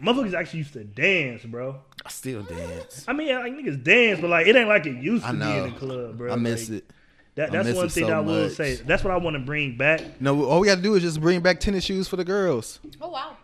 motherfuckers 0.02 0.34
actually 0.34 0.58
used 0.60 0.72
to 0.74 0.84
dance, 0.84 1.44
bro. 1.44 1.76
I 2.04 2.10
still 2.10 2.42
dance. 2.42 3.04
I 3.08 3.12
mean, 3.14 3.34
like 3.34 3.52
niggas 3.52 3.82
dance, 3.82 4.20
but 4.20 4.30
like 4.30 4.46
it 4.46 4.54
ain't 4.56 4.68
like 4.68 4.86
it 4.86 4.96
used 5.02 5.24
to 5.24 5.32
be 5.32 5.38
in 5.40 5.72
the 5.72 5.78
club, 5.78 6.18
bro. 6.18 6.32
I 6.32 6.36
miss 6.36 6.68
Like, 6.68 6.78
it. 6.78 6.90
That, 7.36 7.50
that's 7.50 7.72
one 7.72 7.88
thing 7.88 8.06
so 8.06 8.12
I 8.12 8.20
will 8.20 8.44
much. 8.44 8.52
say. 8.52 8.76
That's 8.76 9.02
what 9.02 9.12
I 9.12 9.16
want 9.16 9.34
to 9.34 9.40
bring 9.40 9.76
back. 9.76 10.20
No, 10.20 10.44
all 10.44 10.60
we 10.60 10.68
got 10.68 10.76
to 10.76 10.82
do 10.82 10.94
is 10.94 11.02
just 11.02 11.20
bring 11.20 11.40
back 11.40 11.58
tennis 11.58 11.84
shoes 11.84 12.06
for 12.06 12.16
the 12.16 12.24
girls. 12.24 12.78
Oh 13.00 13.10
wow. 13.10 13.36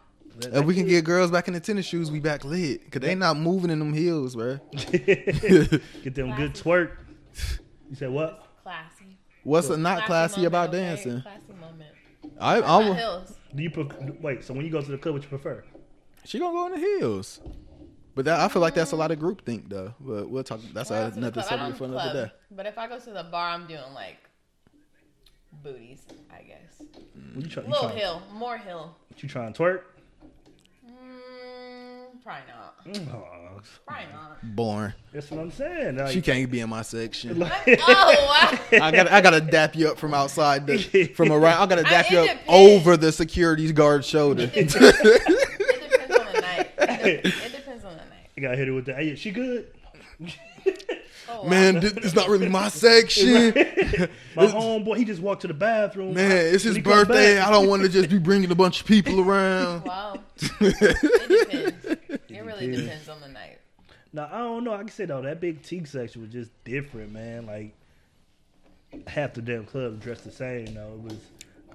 If 0.43 0.65
we 0.65 0.75
can 0.75 0.87
get 0.87 1.05
girls 1.05 1.31
back 1.31 1.49
in 1.49 1.55
the 1.55 1.61
tennis 1.61 1.87
shoes, 1.87 2.11
we 2.11 2.21
back 2.21 2.45
lit. 2.45 2.91
Cause 2.91 3.03
they 3.03 3.15
not 3.15 3.37
moving 3.37 3.71
in 3.71 3.79
them 3.79 3.93
heels, 3.93 4.37
bro. 4.37 4.59
get 4.73 6.15
them 6.15 6.35
good 6.37 6.55
twerk. 6.55 6.93
You 7.91 7.97
said 7.97 8.11
what? 8.11 8.47
Classy. 8.63 9.19
What's 9.43 9.69
not 9.69 10.05
classy 10.05 10.43
moment, 10.43 10.47
about 10.47 10.69
okay? 10.69 10.79
dancing? 10.79 11.23
Classy 11.23 11.53
moment. 11.61 11.91
I, 12.41 12.61
Not 12.61 12.69
I'm, 12.69 12.95
hills. 12.95 13.35
Do 13.55 13.63
you 13.63 13.71
pref- 13.71 14.21
wait? 14.21 14.45
So 14.45 14.55
when 14.55 14.65
you 14.65 14.71
go 14.71 14.81
to 14.81 14.91
the 14.91 14.99
club, 14.99 15.15
what 15.15 15.23
you 15.23 15.29
prefer? 15.29 15.65
she 16.25 16.39
gonna 16.39 16.53
go 16.53 16.67
in 16.67 16.81
the 16.81 16.87
heels. 16.87 17.41
But 18.21 18.27
that, 18.27 18.41
I 18.41 18.49
feel 18.49 18.61
like 18.61 18.75
that's 18.75 18.93
a 18.93 18.97
lot 18.97 19.11
of 19.11 19.19
group 19.19 19.47
think 19.47 19.71
though. 19.71 19.95
But 19.99 20.29
we'll 20.29 20.45
talk. 20.45 20.61
That's 20.75 20.91
When 20.91 20.99
I 20.99 21.05
go 21.05 21.09
to 21.09 21.15
the 21.15 21.19
another 21.21 21.41
club, 21.41 21.47
I 21.47 21.49
subject 21.59 21.79
for 21.79 21.85
another 21.85 22.27
day. 22.27 22.33
But 22.51 22.67
if 22.67 22.77
I 22.77 22.87
go 22.87 22.99
to 22.99 23.11
the 23.11 23.25
bar, 23.25 23.49
I'm 23.49 23.67
doing 23.67 23.81
like 23.95 24.19
booties, 25.63 26.03
I 26.31 26.43
guess. 26.43 26.83
What 27.35 27.45
you 27.45 27.51
try? 27.51 27.63
You 27.63 27.71
Little 27.71 27.89
try, 27.89 27.99
hill, 27.99 28.23
more 28.35 28.59
hill. 28.59 28.95
What 29.09 29.23
You 29.23 29.29
trying 29.31 29.55
to 29.55 29.63
twerk? 29.63 29.81
Mm, 30.87 32.23
probably 32.23 32.43
not. 32.53 33.15
Oh, 33.15 33.61
Probably 33.87 34.05
not. 34.13 34.57
Born. 34.57 34.95
that's 35.13 35.31
what 35.31 35.41
I'm 35.41 35.51
saying. 35.51 35.97
Like, 35.97 36.13
She 36.13 36.21
can't 36.23 36.51
be 36.51 36.61
in 36.61 36.69
my 36.71 36.83
section. 36.83 37.43
oh 37.43 37.47
wow. 37.47 38.59
I 38.83 38.91
got 38.91 39.11
I 39.11 39.21
gotta 39.23 39.41
dap 39.41 39.77
you 39.77 39.89
up 39.89 39.99
from 39.99 40.13
outside 40.15 40.67
the 40.67 40.79
from 41.15 41.33
around. 41.33 41.61
I 41.63 41.67
gotta 41.75 41.87
I- 41.87 41.91
dap 41.91 42.11
you 42.11 42.19
up 42.19 42.27
depends. 42.27 42.45
over 42.49 42.97
the 42.97 43.13
security 43.13 43.71
guard's 43.73 44.07
shoulder. 44.07 44.51
It 44.55 44.69
depends. 44.69 44.99
it 45.01 45.91
depends 45.91 46.17
on 46.17 46.33
the 46.35 46.41
night. 46.41 46.71
It 46.79 47.23
depends 47.25 47.45
on 47.45 47.53
the 47.53 47.60
night. 48.41 48.43
You 48.43 48.49
gotta 48.49 48.57
hit 48.57 48.69
her 48.69 48.75
with 48.75 48.87
the. 48.87 48.95
Hey, 48.95 49.15
she 49.15 49.31
good? 49.31 49.73
Oh, 51.29 51.43
wow. 51.43 51.49
Man, 51.49 51.81
this 51.81 51.93
is 51.93 52.15
not 52.15 52.29
really 52.29 52.49
my 52.49 52.69
section. 52.69 53.29
My 54.37 54.47
homeboy, 54.47 54.97
he 54.97 55.05
just 55.05 55.21
walked 55.23 55.43
to 55.43 55.49
the 55.49 55.55
bathroom. 55.55 56.15
Man, 56.15 56.55
it's 56.55 56.65
his 56.65 56.79
birthday. 56.79 57.39
I 57.39 57.51
don't 57.51 57.69
want 57.69 57.83
to 57.83 57.89
just 57.89 58.11
be 58.11 58.19
bringing 58.19 58.51
a 58.51 58.55
bunch 58.55 58.81
of 58.81 58.87
people 58.87 59.21
around. 59.29 59.85
Wow. 59.85 60.19
It 60.41 60.79
depends. 61.29 61.85
It 62.29 62.45
really 62.45 62.67
depends. 62.67 62.83
depends 62.83 63.09
on 63.09 63.21
the 63.21 63.29
night. 63.29 63.59
Now 64.13 64.29
I 64.33 64.39
don't 64.39 64.65
know. 64.65 64.75
I 64.75 64.79
can 64.79 64.89
say 64.89 65.05
though 65.05 65.23
that 65.23 65.41
big 65.41 65.63
T 65.63 65.85
section 65.85 66.23
was 66.23 66.33
just 66.33 66.51
different, 66.65 67.13
man. 67.13 67.47
Like 67.47 67.75
half 69.07 69.35
the 69.35 69.43
damn 69.43 69.67
club 69.67 70.01
dressed 70.01 70.25
the 70.25 70.33
same. 70.33 70.75
though. 70.75 70.95
it 70.95 71.01
was 71.01 71.19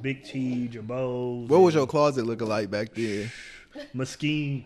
Big 0.01 0.24
T, 0.24 0.69
Jabos. 0.72 1.48
What 1.48 1.60
was 1.60 1.75
your 1.75 1.88
closet 1.88 2.25
looking 2.25 2.48
like 2.48 2.69
back 2.69 2.93
then? 2.93 3.31
Mesquite 3.93 4.65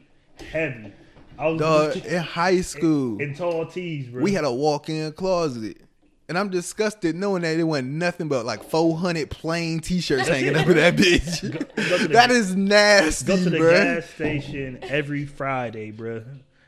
heavy? 0.52 0.94
I 1.40 1.48
was 1.48 1.60
Dog, 1.60 1.96
in 2.06 2.22
high 2.22 2.62
school, 2.62 3.20
in 3.22 3.34
tall 3.34 3.66
tees, 3.66 4.08
bro. 4.08 4.22
we 4.22 4.34
had 4.34 4.44
a 4.44 4.52
walk-in 4.52 5.12
closet. 5.14 5.78
And 6.28 6.38
I'm 6.38 6.50
disgusted 6.52 7.16
knowing 7.16 7.42
that 7.42 7.58
it 7.58 7.64
wasn't 7.64 7.94
nothing 7.94 8.28
but 8.28 8.46
like 8.46 8.62
400 8.64 9.32
plain 9.32 9.80
t-shirts 9.80 10.28
hanging 10.28 10.56
up 10.56 10.68
in 10.68 10.76
that 10.78 10.96
bitch. 10.96 11.42
go 11.90 11.98
to 11.98 12.08
the- 12.08 12.08
that 12.14 12.30
is 12.30 12.56
nasty, 12.56 13.26
go 13.26 13.36
to 13.44 13.50
the 13.50 13.58
bruh. 13.58 13.72
gas 14.02 14.10
station 14.12 14.78
every 14.84 15.26
Friday, 15.26 15.90
bro. 15.90 16.24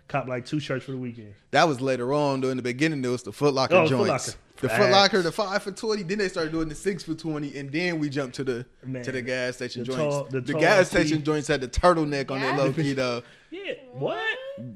Cop 0.07 0.27
like 0.27 0.45
two 0.47 0.59
shirts 0.59 0.85
for 0.85 0.91
the 0.91 0.97
weekend. 0.97 1.35
That 1.51 1.67
was 1.67 1.79
later 1.79 2.11
on. 2.11 2.41
Though 2.41 2.49
in 2.49 2.57
the 2.57 2.63
beginning, 2.63 3.01
there 3.03 3.11
was 3.11 3.21
the 3.23 3.31
Foot 3.31 3.53
Locker 3.53 3.75
Oh, 3.75 3.81
Foot 3.83 3.89
joints. 3.89 4.09
Locker. 4.29 4.39
The 4.61 4.67
Facts. 4.69 4.83
Foot 4.83 4.91
Locker, 4.91 5.21
the 5.21 5.31
five 5.31 5.63
for 5.63 5.71
twenty. 5.71 6.03
Then 6.03 6.17
they 6.17 6.27
started 6.27 6.51
doing 6.51 6.67
the 6.67 6.75
six 6.75 7.03
for 7.03 7.13
twenty, 7.13 7.57
and 7.57 7.71
then 7.71 7.97
we 7.99 8.09
jumped 8.09 8.35
to 8.37 8.43
the 8.43 8.65
Man, 8.85 9.03
to 9.03 9.11
the 9.11 9.21
gas 9.21 9.55
station 9.55 9.83
the 9.83 9.85
joints. 9.93 9.99
tall- 10.15 10.23
the 10.25 10.41
the 10.41 10.51
tall 10.53 10.61
gas 10.61 10.89
station 10.89 11.23
joints 11.23 11.47
had 11.47 11.61
the 11.61 11.67
turtleneck 11.67 12.29
on 12.31 12.41
their 12.41 12.49
Yeah. 12.51 12.57
low 12.57 12.73
key 12.73 12.93
though. 12.93 13.21
Yeah, 13.51 13.73
what? 13.93 14.19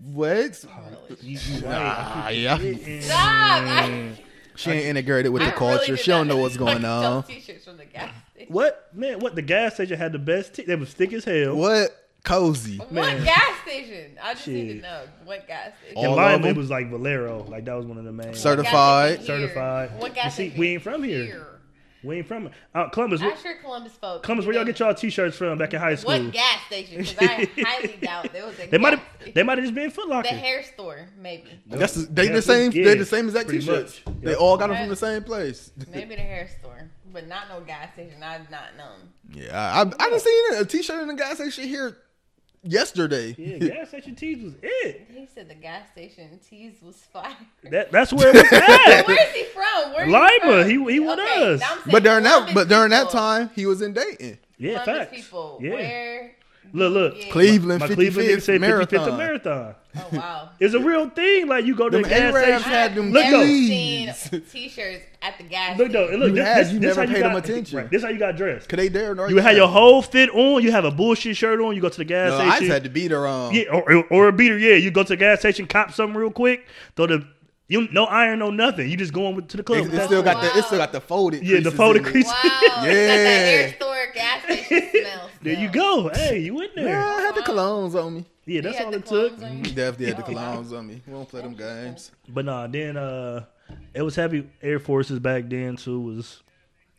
What? 0.03 0.65
You, 1.21 1.39
you 1.39 1.65
right. 1.65 1.75
Ah, 1.75 2.29
yeah. 2.29 2.57
Stop! 2.99 3.17
I, 3.17 4.11
She 4.55 4.71
ain't 4.71 4.85
integrated 4.85 5.31
with 5.31 5.41
the 5.43 5.47
I 5.47 5.51
culture. 5.51 5.75
really 5.75 5.87
did 5.95 5.99
she 5.99 6.11
don't 6.11 6.27
not 6.27 6.35
know 6.35 6.41
what's 6.41 6.59
like 6.59 6.81
going 6.81 6.85
on. 6.85 7.23
T-shirts 7.23 7.63
from 7.65 7.77
the 7.77 7.85
gas 7.85 8.13
station. 8.33 8.53
What 8.53 8.89
man? 8.93 9.19
What 9.19 9.35
the 9.35 9.41
gas 9.41 9.75
station 9.75 9.97
had 9.97 10.11
the 10.11 10.19
best? 10.19 10.55
T- 10.55 10.63
they 10.63 10.75
was 10.75 10.93
thick 10.93 11.13
as 11.13 11.23
hell. 11.23 11.55
What 11.55 11.95
cozy? 12.23 12.77
What 12.77 13.23
gas 13.23 13.61
station? 13.63 14.17
I 14.21 14.33
just 14.33 14.47
need 14.47 14.67
Shit. 14.67 14.81
to 14.81 14.87
know 14.87 15.01
what 15.23 15.47
gas 15.47 15.71
station. 15.81 15.97
In 15.97 16.05
All 16.09 16.19
of 16.19 16.41
Lima, 16.41 16.47
it 16.49 16.57
was 16.57 16.69
like 16.69 16.89
Valero. 16.89 17.45
Like 17.47 17.63
that 17.65 17.75
was 17.75 17.85
one 17.85 17.97
of 17.97 18.03
the 18.03 18.11
main. 18.11 18.29
Certi- 18.29 18.35
certified. 18.35 19.23
Certified. 19.23 19.91
What 19.99 20.09
You 20.09 20.15
gas 20.15 20.35
see, 20.35 20.47
station 20.47 20.59
we 20.59 20.67
ain't 20.73 20.81
from 20.83 21.03
here. 21.03 21.47
We 22.05 22.17
ain't 22.17 22.27
from 22.27 22.49
uh, 22.73 22.89
Columbus. 22.89 23.21
I'm 23.21 23.27
Where, 23.27 23.37
sure 23.37 23.55
Columbus 23.61 23.93
folk. 23.93 24.23
Columbus, 24.23 24.45
where 24.45 24.55
y'all 24.55 24.65
get 24.65 24.79
y'all 24.79 24.93
t-shirts 24.93 25.35
from 25.37 25.57
back 25.57 25.73
in 25.73 25.79
high 25.79 25.95
school? 25.95 26.11
What 26.13 26.31
gas 26.31 26.59
station? 26.67 26.97
Because 26.99 27.17
I 27.19 27.49
highly 27.57 27.97
doubt 28.01 28.31
there 28.31 28.45
was 28.45 28.59
a. 28.59 28.67
They 28.67 28.77
might 28.77 28.91
gas 28.91 28.99
have. 29.25 29.33
They 29.33 29.43
might 29.43 29.57
have 29.57 29.65
just 29.65 29.75
been 29.75 29.89
Foot 29.89 30.07
Locker. 30.07 30.29
The 30.29 30.35
hair 30.35 30.63
store, 30.63 31.07
maybe. 31.19 31.49
That's 31.67 31.95
the, 31.95 32.01
they 32.05 32.27
Yeah, 32.27 32.33
the 32.33 32.41
same. 32.41 32.71
yeah, 32.71 32.83
they're 32.85 32.95
the 32.95 33.05
same 33.05 33.25
exact 33.25 33.49
t-shirts. 33.49 34.01
much. 34.05 34.15
They 34.21 34.31
Yep. 34.31 34.39
all 34.39 34.57
got 34.57 34.67
them 34.67 34.77
from 34.77 34.89
the 34.89 34.95
same 34.95 35.23
place. 35.23 35.71
Maybe 35.91 36.15
the 36.15 36.21
hair 36.21 36.49
store, 36.59 36.89
but 37.11 37.27
not 37.27 37.49
no 37.49 37.61
gas 37.61 37.93
station. 37.93 38.21
I've 38.21 38.49
not 38.51 38.77
known. 38.77 39.09
Yeah, 39.33 39.57
I, 39.59 39.79
I, 39.79 39.81
I 39.81 40.09
done 40.09 40.19
seen 40.19 40.53
a 40.55 40.65
t-shirt 40.65 41.01
in 41.01 41.07
the 41.07 41.15
gas 41.15 41.35
station 41.37 41.67
here 41.67 41.97
yesterday. 42.65 43.35
yeah, 43.37 43.57
gas 43.69 43.89
station 43.89 44.15
tees 44.15 44.43
was 44.43 44.53
it. 44.61 45.07
He 45.13 45.27
said 45.33 45.47
the 45.49 45.55
gas 45.55 45.89
station 45.91 46.39
tease 46.49 46.81
was 46.81 46.95
fire. 47.13 47.35
That 47.71 47.91
that's 47.91 48.11
where 48.11 48.29
it 48.35 48.35
was 48.35 48.51
at. 48.51 49.07
Where's 49.07 49.33
he 49.33 49.43
from? 49.45 49.93
Where 49.93 50.07
Lima. 50.07 50.63
He, 50.65 50.75
from? 50.75 50.87
He- 50.87 50.93
he 50.93 50.99
with 50.99 51.19
us. 51.19 51.59
now 51.59 51.67
I'm 51.71 51.77
saying 51.79 51.91
But 51.91 52.03
during 52.03 52.23
that, 52.23 52.53
but 52.53 52.67
during 52.67 52.89
that 52.91 53.09
time, 53.09 53.49
he 53.55 53.65
was 53.65 53.81
in 53.81 53.93
Dayton, 53.93 54.37
yeah, 54.57 54.83
Columbus 54.83 55.07
facts. 55.09 55.15
people. 55.15 55.59
Yeah. 55.61 55.69
Where? 55.71 56.35
Look, 56.75 56.93
look. 56.93 57.13
Yeah. 57.17 57.31
Cleveland, 57.31 57.79
My 57.79 57.87
55th 57.87 57.95
Cleveland 57.95 58.29
nigga 58.29 58.41
said 58.41 58.59
55th 58.61 58.61
marathon. 58.61 59.17
marathon. 59.17 59.75
Oh 59.97 60.07
wow. 60.11 60.49
It's 60.59 60.73
a 60.73 60.79
real 60.79 61.09
thing. 61.09 61.47
Like 61.47 61.65
you 61.65 61.75
go 61.75 61.89
to 61.89 61.97
Them 61.97 62.03
the 62.03 62.09
gas 62.09 62.19
Arabs 62.35 62.63
station. 62.63 62.71
had 62.71 62.95
them 62.95 63.11
Look, 63.11 63.25
I've 63.25 63.31
though. 63.31 63.45
seen 63.45 64.13
t-shirts 64.51 65.03
at 65.21 65.37
the 65.37 65.43
gas 65.45 65.77
Look 65.77 65.91
though, 65.93 66.05
station. 66.07 66.19
look. 66.19 66.29
You 66.29 66.35
this, 66.35 66.45
had- 66.47 66.65
this, 66.65 66.73
you 66.73 66.79
this 66.79 66.87
never 66.97 67.01
how 67.01 67.07
you 67.07 67.13
paid 67.15 67.21
got, 67.21 67.27
them 67.29 67.37
attention. 67.43 67.77
Right, 67.77 67.89
this 67.89 68.03
how 68.03 68.09
you 68.09 68.19
got 68.19 68.35
dressed. 68.35 68.67
Cause 68.69 68.77
they 68.77 68.87
there. 68.89 69.11
in 69.13 69.17
You 69.17 69.23
had 69.23 69.29
Carolina. 69.29 69.57
your 69.57 69.67
whole 69.69 70.01
fit 70.01 70.29
on. 70.31 70.61
You 70.63 70.71
have 70.71 70.85
a 70.85 70.91
bullshit 70.91 71.37
shirt 71.37 71.59
on. 71.61 71.75
You 71.75 71.81
go 71.81 71.89
to 71.89 71.97
the 71.97 72.03
gas 72.05 72.31
No, 72.31 72.37
I 72.39 72.49
station. 72.49 72.59
just 72.67 72.73
had 72.73 72.83
to 72.83 72.89
beat 72.89 73.11
her 73.11 73.25
on. 73.25 73.53
yeah, 73.55 73.63
or, 73.71 74.05
or 74.09 74.27
a 74.27 74.33
beater. 74.33 74.57
Yeah, 74.57 74.75
you 74.75 74.91
go 74.91 75.03
to 75.03 75.09
the 75.09 75.17
gas 75.17 75.39
station, 75.39 75.65
cop 75.67 75.93
something 75.93 76.15
real 76.17 76.31
quick. 76.31 76.67
Throw 76.97 77.07
the 77.07 77.27
you 77.67 77.87
no 77.91 78.03
iron, 78.05 78.37
no 78.39 78.51
nothing. 78.51 78.87
You 78.89 78.95
just 78.97 79.11
going 79.13 79.35
with, 79.35 79.47
to 79.47 79.57
the 79.57 79.63
club. 79.63 79.79
it 79.79 79.81
with 79.83 79.91
that. 79.93 80.05
still 80.07 80.21
got 80.21 80.39
the. 80.41 80.59
It 80.59 80.65
still 80.65 80.77
got 80.77 80.91
the 80.91 81.01
folded. 81.01 81.41
Yeah, 81.43 81.61
the 81.61 81.71
folded 81.71 82.05
in 82.05 82.11
creases. 82.11 82.31
Wow. 82.31 82.41
It's 82.53 82.61
got 82.61 82.83
that 82.83 82.91
Yeah. 82.91 83.67
smell. 84.67 85.29
there 85.41 85.59
you 85.59 85.69
go. 85.69 86.09
Hey, 86.13 86.39
you 86.39 86.59
in 86.61 86.69
there? 86.75 86.87
Yeah, 86.89 87.05
I 87.05 87.21
had 87.21 87.35
the 87.35 87.41
colognes 87.41 87.95
on 88.01 88.15
me. 88.15 88.25
Yeah, 88.45 88.61
that's 88.61 88.79
all 88.79 88.93
it 88.93 89.05
took. 89.05 89.31
you? 89.39 89.63
Definitely 89.63 90.05
had 90.07 90.17
the 90.17 90.23
colognes 90.33 90.77
on 90.77 90.87
me. 90.87 91.01
We 91.07 91.13
won't 91.13 91.29
play 91.29 91.41
them 91.41 91.55
games. 91.55 92.11
But 92.29 92.45
nah, 92.45 92.67
then 92.67 92.97
uh, 92.97 93.45
it 93.93 94.01
was 94.01 94.15
heavy 94.15 94.47
Air 94.61 94.79
Forces 94.79 95.19
back 95.19 95.49
then 95.49 95.75
too. 95.77 95.99
Was 95.99 96.41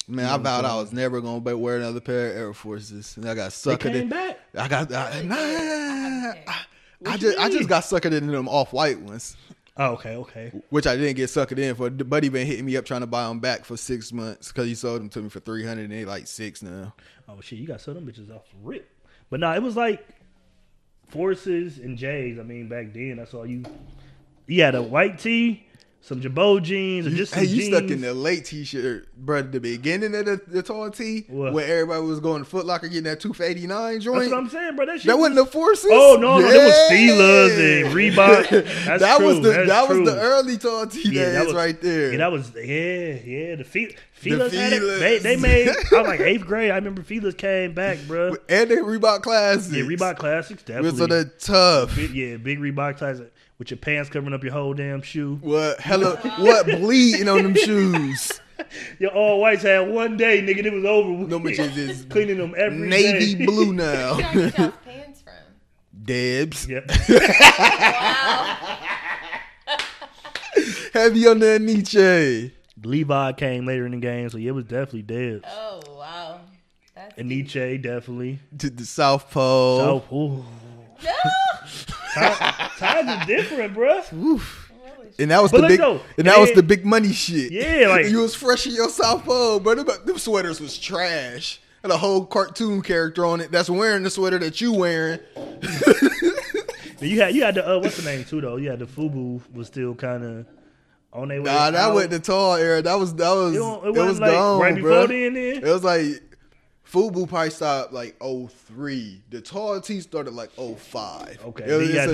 Man, 0.08 0.26
I 0.26 0.36
vowed 0.36 0.64
I 0.64 0.76
was 0.76 0.92
never 0.92 1.20
gonna 1.20 1.40
be- 1.40 1.52
wear 1.52 1.76
another 1.78 2.00
pair 2.00 2.30
of 2.30 2.36
Air 2.36 2.52
Forces, 2.54 3.16
and 3.16 3.28
I 3.28 3.34
got 3.34 3.50
they 3.50 3.76
suckered 3.76 3.94
in. 3.94 4.08
back? 4.08 4.38
I 4.56 4.68
got 4.68 4.92
I, 4.92 5.22
nah, 5.22 5.34
I, 5.36 6.64
I 7.06 7.16
just 7.16 7.36
you 7.38 7.42
I 7.44 7.48
just 7.50 7.68
got 7.68 7.82
suckered 7.82 8.12
into 8.12 8.32
them 8.32 8.48
off 8.48 8.72
white 8.72 9.00
ones, 9.00 9.36
Oh, 9.78 9.92
okay, 9.92 10.16
okay. 10.16 10.52
which 10.71 10.87
I 10.87 10.97
didn't 10.97 11.16
get 11.16 11.28
suckered 11.28 11.59
in 11.59 11.75
for. 11.75 11.90
Buddy 11.90 12.30
been 12.30 12.47
hitting 12.47 12.64
me 12.64 12.76
up 12.76 12.87
trying 12.87 13.02
to 13.02 13.06
buy 13.06 13.28
them 13.28 13.40
back 13.40 13.64
for 13.64 13.76
six 13.76 14.11
months 14.11 14.50
because 14.50 14.66
he 14.66 14.75
sold 14.75 15.00
them 15.00 15.11
to 15.11 15.21
me 15.21 15.28
for 15.28 15.40
three 15.40 15.66
hundred 15.66 15.90
and 15.90 15.92
they 15.92 16.04
like 16.06 16.26
six 16.26 16.62
now. 16.62 16.95
Oh 17.28 17.40
shit, 17.42 17.59
you 17.59 17.66
got 17.66 17.87
of 17.87 17.95
them 17.95 18.06
bitches 18.06 18.35
off 18.35 18.49
the 18.50 18.56
rip. 18.62 18.90
But 19.28 19.40
nah, 19.40 19.54
it 19.54 19.62
was 19.62 19.76
like 19.76 20.06
Forces 21.09 21.78
and 21.78 21.99
J's. 21.99 22.38
I 22.38 22.42
mean, 22.42 22.68
back 22.68 22.95
then 22.95 23.16
that's 23.16 23.35
all 23.35 23.47
you. 23.47 23.64
You 24.47 24.62
had 24.62 24.76
a 24.76 24.83
white 24.83 25.18
tee, 25.18 25.65
some 26.06 26.20
Jabot 26.20 26.62
jeans, 26.62 27.04
or 27.06 27.10
You- 27.10 27.16
just 27.16 27.32
some 27.32 27.42
hey, 27.42 27.48
you 27.50 27.62
jeans. 27.62 27.76
stuck 27.76 27.90
in 27.90 28.00
the 28.00 28.14
late 28.14 28.44
t-shirt, 28.44 29.08
bro. 29.16 29.42
The 29.42 29.58
beginning 29.58 30.14
of 30.14 30.25
the, 30.25 30.40
the 30.46 30.62
tall 30.62 30.88
tee, 30.90 31.25
where 31.28 31.66
everybody 31.66 32.02
was 32.06 32.20
going 32.20 32.44
to 32.44 32.48
Foot 32.48 32.64
Locker 32.64 32.86
getting 32.86 33.02
that 33.04 33.18
two 33.18 33.32
for 33.32 33.42
eighty 33.42 33.66
nine 33.66 34.00
joint. 34.00 34.20
That's 34.20 34.30
what 34.30 34.38
I'm 34.38 34.48
saying, 34.48 34.76
bro. 34.76 34.86
That 34.86 34.98
shit. 35.00 35.08
That 35.08 35.18
wasn't 35.18 35.36
the 35.36 35.46
forces. 35.46 35.90
Oh 35.92 36.16
no, 36.20 36.38
no, 36.38 36.42
that 36.48 36.64
was 36.64 36.90
Yeah. 36.90 36.96
Steelers 36.96 37.84
and 37.86 37.94
Reebok. 37.94 38.98
That 39.00 39.20
was 39.20 39.40
the 39.40 39.48
that's 39.50 39.68
that 39.68 39.88
was 39.88 40.08
the 40.08 40.16
early 40.20 40.56
tall 40.58 40.86
T 40.86 41.02
Yeah, 41.10 41.25
days 41.25 41.32
that 41.34 41.44
was- 41.46 41.54
right 41.54 41.80
there. 41.80 42.12
Yeah, 42.12 42.18
that 42.18 42.32
was 42.32 42.52
yeah, 42.54 43.14
yeah. 43.25 43.54
The 43.56 43.64
fe- 43.64 43.96
Feelers 44.12 44.54
had 44.54 44.72
it. 44.72 44.80
They, 45.00 45.18
they 45.18 45.36
made. 45.36 45.68
I 45.68 45.72
was 45.98 46.06
like 46.06 46.20
eighth 46.20 46.46
grade. 46.46 46.70
I 46.70 46.76
remember 46.76 47.02
Feelers 47.02 47.34
came 47.34 47.75
back, 47.75 47.98
bro. 48.06 48.36
and 48.48 48.70
the 48.70 48.76
Reebok 48.76 49.22
classics. 49.22 49.75
Yeah, 49.75 49.82
Reebok 49.82 50.16
classics 50.18 50.62
definitely. 50.62 51.02
are 51.04 51.06
the 51.08 51.25
tough. 51.38 51.94
Big- 51.96 52.12
yeah, 52.14 52.36
big 52.38 52.58
Reebok 52.58 52.96
ties 52.96 53.20
with 53.58 53.70
your 53.70 53.78
pants 53.78 54.10
covering 54.10 54.34
up 54.34 54.42
your 54.42 54.52
whole 54.52 54.75
damn 54.75 55.02
shoe. 55.02 55.38
What 55.40 55.80
hella 55.80 56.16
what 56.38 56.66
bleeding 56.66 57.28
on 57.28 57.42
them 57.42 57.54
shoes? 57.54 58.32
Your 58.98 59.10
all 59.10 59.40
whites 59.40 59.62
had 59.62 59.88
one 59.88 60.16
day, 60.16 60.40
nigga. 60.42 60.64
It 60.64 60.72
was 60.72 60.84
over. 60.84 61.26
Them 61.26 61.42
bitches 61.42 61.76
is 61.76 62.04
cleaning 62.06 62.38
them 62.38 62.54
every 62.56 62.88
navy 62.88 63.34
day. 63.34 63.44
blue 63.44 63.66
Where 63.66 63.75
now. 63.76 64.18
y'all 64.18 64.32
get 64.42 64.84
pants 64.84 65.22
from? 65.22 65.34
Debs. 66.02 66.66
Yep. 66.66 66.90
Wow. 67.08 68.78
Heavy 70.94 71.26
on 71.26 71.38
that 71.40 71.60
Nietzsche. 71.60 72.52
Levi 72.82 73.32
came 73.32 73.66
later 73.66 73.84
in 73.84 73.92
the 73.92 73.98
game, 73.98 74.28
so 74.30 74.38
yeah, 74.38 74.48
it 74.48 74.54
was 74.54 74.64
definitely 74.64 75.02
dead. 75.02 75.42
Oh 75.46 75.80
wow. 75.98 76.40
That's 76.94 77.18
And 77.18 77.28
Nietzsche 77.28 77.76
definitely. 77.78 78.40
To 78.58 78.70
the 78.70 78.86
South 78.86 79.30
Pole. 79.30 80.02
So, 80.08 80.16
ooh. 80.16 80.44
No. 81.04 81.12
Time- 82.16 82.70
times 82.78 83.08
are 83.08 83.26
different, 83.26 83.75
bro. 83.75 84.00
Oof. 84.14 84.73
And 85.18 85.30
that 85.30 85.40
was 85.42 85.50
But 85.50 85.62
the 85.62 85.68
big 85.68 85.80
though, 85.80 86.00
and 86.18 86.26
that 86.26 86.38
was 86.38 86.52
the 86.52 86.62
big 86.62 86.85
money 86.85 87.12
shit. 87.12 87.50
Yeah, 87.52 87.88
like- 87.88 88.06
you 88.06 88.18
was 88.20 88.35
fresh 88.35 88.66
in 88.66 88.75
your 88.75 88.88
South 88.90 89.25
Pole, 89.25 89.61
but 89.61 89.76
them, 89.78 89.87
them 90.04 90.18
sweaters 90.18 90.61
was 90.61 90.78
trash. 90.78 91.61
Had 91.82 91.90
a 91.90 91.96
whole 91.96 92.26
cartoon 92.26 92.82
character 92.82 93.25
on 93.25 93.40
it 93.40 93.50
that's 93.52 93.70
wearing 93.70 94.02
the 94.02 94.11
sweater 94.11 94.38
that 94.38 94.61
you 94.61 94.73
wearing. 94.73 95.20
You 96.99 97.20
had 97.20 97.35
you 97.35 97.42
had 97.44 97.54
the 97.56 97.68
uh, 97.68 97.78
what's 97.78 97.99
the 97.99 98.11
name 98.11 98.25
too 98.25 98.40
though? 98.40 98.56
You 98.56 98.70
had 98.70 98.78
the 98.78 98.87
Fubu 98.87 99.42
was 99.52 99.66
still 99.66 99.94
kind 99.94 100.25
of 100.25 100.46
on 101.12 101.28
their 101.28 101.42
way. 101.42 101.52
Nah, 101.52 101.70
that 101.70 101.75
out. 101.90 101.94
wasn't 101.94 102.12
the 102.12 102.18
tall 102.20 102.54
era. 102.56 102.80
That 102.80 102.94
was 102.99 103.14
that 103.16 103.30
was 103.32 103.54
It, 103.54 103.58
it, 103.61 103.96
it 103.96 104.00
was 104.08 104.18
like 104.18 104.30
gone, 104.32 104.61
right 104.62 104.75
bruh. 104.75 104.76
before 104.76 105.06
then. 105.08 105.35
Then 105.35 105.56
It 105.56 105.62
was 105.64 105.85
like 105.85 106.23
Fubu 106.96 107.28
probably 107.28 107.50
stopped 107.50 107.92
like 107.92 108.16
03. 108.20 109.22
The 109.30 109.40
tall 109.42 109.80
T 109.80 110.00
started 110.00 110.32
like 110.34 110.50
05. 110.52 111.38
okay, 111.46 111.64
It 111.64 111.76
was 111.76 111.78
then 111.88 111.88
you 111.94 111.98
had 111.98 112.10
just 112.10 112.12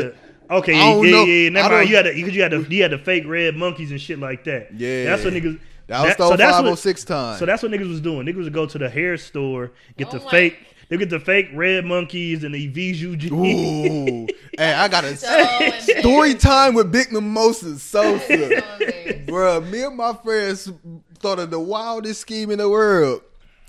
the. 0.49 0.55
Okay, 0.55 0.75
I 0.75 0.77
yeah, 0.77 0.85
don't 0.95 1.05
yeah, 1.07 1.11
know. 1.13 1.25
yeah. 1.25 1.49
Never 1.51 1.69
I 1.75 1.79
mind. 1.79 1.91
You 1.91 1.97
had 1.97 2.07
the, 2.07 2.15
because 2.15 2.35
you 2.35 2.43
had 2.43 2.53
the 2.53 2.67
you 2.75 2.83
had 2.83 2.91
the 2.91 2.99
fake 2.99 3.25
red 3.27 3.57
monkeys 3.57 3.91
and 3.93 4.01
shit 4.01 4.19
like 4.19 4.45
that. 4.45 4.75
Yeah. 4.75 5.05
that's 5.05 5.25
what 5.25 5.33
niggas. 5.35 5.59
that 5.87 6.01
was 6.03 6.09
that- 6.17 6.19
the 6.19 6.37
that's 6.37 6.57
0506 6.57 7.05
time. 7.05 7.39
So 7.39 7.47
that's 7.47 7.63
what 7.63 7.71
niggas 7.73 7.89
was 7.89 8.01
doing. 8.01 8.27
Niggas 8.27 8.45
would 8.45 8.53
go 8.53 8.67
to 8.67 8.79
the 8.79 8.89
hair 8.91 9.17
store, 9.17 9.71
get 9.97 10.09
Oh 10.09 10.19
the 10.19 10.25
my- 10.25 10.31
fake, 10.31 10.59
they 10.89 10.97
get 10.99 11.09
the 11.11 11.21
fake 11.21 11.49
red 11.55 11.85
monkeys 11.87 12.43
and 12.45 12.55
the 12.55 12.71
Viju 12.71 13.17
jeans. 13.17 13.31
Ooh. 13.33 14.27
hey, 14.59 14.75
I 14.75 14.89
got 14.89 15.05
a 15.05 15.17
So 15.17 15.71
story 16.01 16.35
time 16.35 16.75
with 16.75 16.91
Big 16.93 17.13
Mimosa 17.13 17.79
Sosa. 17.79 18.19
So 18.27 18.35
embarrassing. 18.35 19.27
Bruh, 19.27 19.71
me 19.71 19.83
and 19.85 19.97
my 19.97 20.13
friends 20.13 20.71
thought 21.21 21.39
of 21.39 21.51
the 21.51 21.61
wildest 21.61 22.21
scheme 22.21 22.51
in 22.51 22.59
the 22.59 22.69
world. 22.69 23.23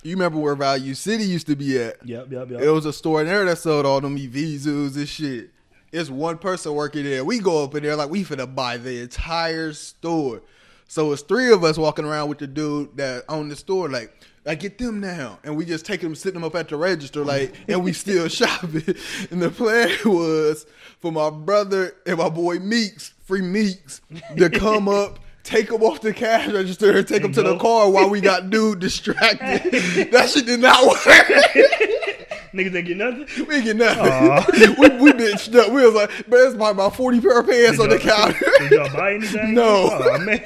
You 0.04 0.12
remember 0.12 0.38
where 0.38 0.56
Value 0.56 0.94
City 0.94 1.24
used 1.24 1.48
to 1.48 1.56
be 1.56 1.82
at? 1.82 2.06
Yep, 2.06 2.32
yep, 2.32 2.50
yep. 2.52 2.62
It 2.62 2.70
was 2.70 2.86
a 2.86 2.94
store 2.94 3.22
in 3.22 3.28
there 3.28 3.46
that 3.46 3.58
sold 3.58 3.86
all 3.86 4.02
them 4.02 4.18
Evisus 4.18 4.96
and 4.98 5.08
shit. 5.08 5.50
It's 5.94 6.10
one 6.10 6.38
person 6.38 6.74
working 6.74 7.04
there. 7.04 7.24
We 7.24 7.40
go 7.40 7.64
up 7.64 7.76
in 7.76 7.84
there 7.84 7.96
like 7.96 8.10
we 8.10 8.24
finna 8.24 8.54
buy 8.54 8.78
the 8.78 9.02
entire 9.02 9.72
store. 9.74 10.42
So 10.88 11.12
it's 11.14 11.22
three 11.22 11.52
of 11.52 11.64
us 11.64 11.78
walking 11.78 12.06
around 12.06 12.30
with 12.30 12.40
the 12.40 12.48
dude 12.48 12.98
that 12.98 13.24
owned 13.30 13.50
the 13.50 13.56
store, 13.56 13.90
like, 13.90 14.14
I 14.46 14.56
get 14.56 14.78
them 14.78 15.00
now. 15.00 15.40
And 15.44 15.56
we 15.56 15.66
just 15.66 15.86
take 15.86 16.02
them, 16.02 16.16
sitting 16.16 16.34
them 16.34 16.44
up 16.44 16.56
at 16.56 16.68
the 16.68 16.76
register, 16.76 17.24
like, 17.24 17.54
and 17.68 17.84
we 17.84 17.94
still 17.94 18.28
shopping. 18.30 18.96
And 19.32 19.42
the 19.42 19.50
plan 19.50 19.90
was 20.06 20.66
for 21.00 21.12
my 21.12 21.30
brother 21.30 21.96
and 22.06 22.18
my 22.18 22.30
boy 22.30 22.60
Meeks, 22.60 23.14
free 23.24 23.42
Meeks, 23.42 24.02
to 24.38 24.50
come 24.50 24.90
up. 24.90 25.20
Take 25.44 25.68
them 25.70 25.84
off 25.84 26.00
the 26.02 26.14
cash 26.14 26.48
register 26.48 26.96
and 26.98 27.06
take 27.08 27.18
them 27.22 27.26
And 27.28 27.36
to 27.36 27.44
the 27.44 27.58
car 27.58 27.90
while 27.90 28.10
we 28.10 28.22
got 28.22 28.50
dude 28.50 28.80
distracted. 28.80 29.72
that 30.12 30.30
shit 30.30 30.46
did 30.46 30.62
not 30.62 30.86
work. 30.88 30.98
Niggas 32.54 32.72
didn't 32.72 32.86
get 32.86 32.98
nothing. 32.98 33.48
We 33.48 33.62
get 33.64 33.76
nothing. 33.76 34.76
We 34.80 34.90
we 35.02 35.12
bitched 35.12 35.56
up. 35.56 35.72
We 35.74 35.84
was 35.84 35.96
like, 35.96 36.10
man, 36.30 36.46
it's 36.48 36.56
probably 36.56 36.72
about 36.72 36.96
forty 36.96 37.20
pair 37.20 37.40
of 37.40 37.48
pants 37.50 37.80
on 37.80 37.90
the 37.90 37.98
Did 37.98 38.06
y'all- 38.06 38.16
counter. 38.32 38.46
Did 38.60 38.72
y'all 38.72 38.94
buy 38.96 39.14
anything? 39.16 39.54
No. 39.56 39.90
Oh, 39.92 40.18
man. 40.20 40.38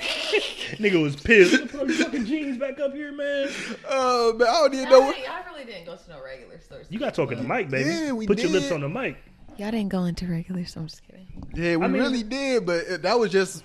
Nigga 0.78 1.02
was 1.02 1.18
pissed. 1.18 1.68
Put 1.68 1.88
these 1.90 2.02
fucking 2.04 2.26
jeans 2.26 2.58
back 2.58 2.80
up 2.80 2.94
here, 2.94 3.12
man. 3.12 3.50
Oh 3.90 4.34
man, 4.34 4.48
I 4.48 4.52
don't 4.54 4.74
even 4.74 4.90
know. 4.90 4.98
Y'all, 5.00 5.06
What, 5.08 5.20
y'all 5.20 5.36
really 5.54 5.66
didn't 5.66 5.86
go 5.86 5.96
to 5.98 6.10
no 6.10 6.24
regular 6.24 6.60
stores. 6.62 6.88
You 6.90 6.98
got 6.98 7.14
talking 7.14 7.38
to 7.40 7.44
Mike, 7.44 7.70
baby. 7.70 7.90
Yeah, 7.90 8.12
we 8.14 8.26
Put 8.26 8.40
your 8.40 8.52
lips 8.52 8.72
on 8.72 8.82
the 8.82 8.90
mic. 8.90 9.18
Y'all 9.58 9.72
didn't 9.72 9.90
go 9.90 10.06
into 10.06 10.28
regular 10.28 10.64
stores. 10.66 10.84
I'm 10.84 10.88
just 10.88 11.04
kidding. 11.06 11.28
yeah, 11.56 11.76
we 11.76 11.86
I 11.86 11.88
mean- 11.90 12.02
really 12.02 12.24
did, 12.24 12.66
but 12.66 13.02
that 13.02 13.20
was 13.20 13.32
just 13.34 13.64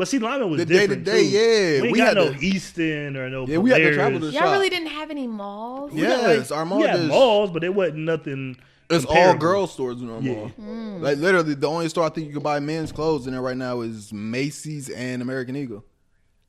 But 0.00 0.08
see, 0.08 0.18
Lima 0.18 0.46
was 0.46 0.56
The 0.60 0.64
day 0.64 0.74
to 0.74 0.80
different 0.96 1.04
day, 1.04 1.24
too. 1.24 1.28
yeah. 1.76 1.82
We 1.82 1.92
We 1.92 1.98
got 1.98 2.06
had 2.08 2.16
no 2.16 2.32
to- 2.32 2.42
Easton 2.42 3.18
or 3.18 3.28
no. 3.28 3.46
Yeah, 3.46 3.58
we 3.58 3.68
had 3.68 3.76
to 3.82 3.92
travel 3.92 4.18
to 4.20 4.26
Y'all 4.30 4.32
shop. 4.44 4.52
really 4.52 4.70
didn't 4.70 4.88
have 4.88 5.10
any 5.10 5.26
malls. 5.26 5.92
We 5.92 6.00
got, 6.00 6.22
Yes, 6.22 6.50
our 6.50 6.64
mall 6.64 6.78
We 6.80 6.86
had 6.86 7.04
malls, 7.06 7.50
but 7.50 7.62
it 7.64 7.74
wasn't 7.74 7.98
nothing. 7.98 8.56
it's 8.88 9.04
all 9.04 9.12
comparable. 9.14 9.38
girls 9.40 9.72
stores 9.74 10.00
in 10.00 10.08
our 10.08 10.22
Yeah. 10.22 10.32
mall. 10.32 10.50
Mm. 10.58 11.00
Like 11.02 11.18
literally, 11.18 11.52
the 11.52 11.66
only 11.68 11.90
store 11.90 12.04
I 12.06 12.08
think 12.08 12.28
you 12.28 12.32
can 12.32 12.42
buy 12.42 12.60
men's 12.60 12.92
clothes 12.92 13.26
in 13.26 13.34
there 13.34 13.42
right 13.42 13.58
now 13.58 13.82
is 13.82 14.10
Macy's 14.10 14.88
and 14.88 15.20
American 15.20 15.54
Eagle. 15.54 15.84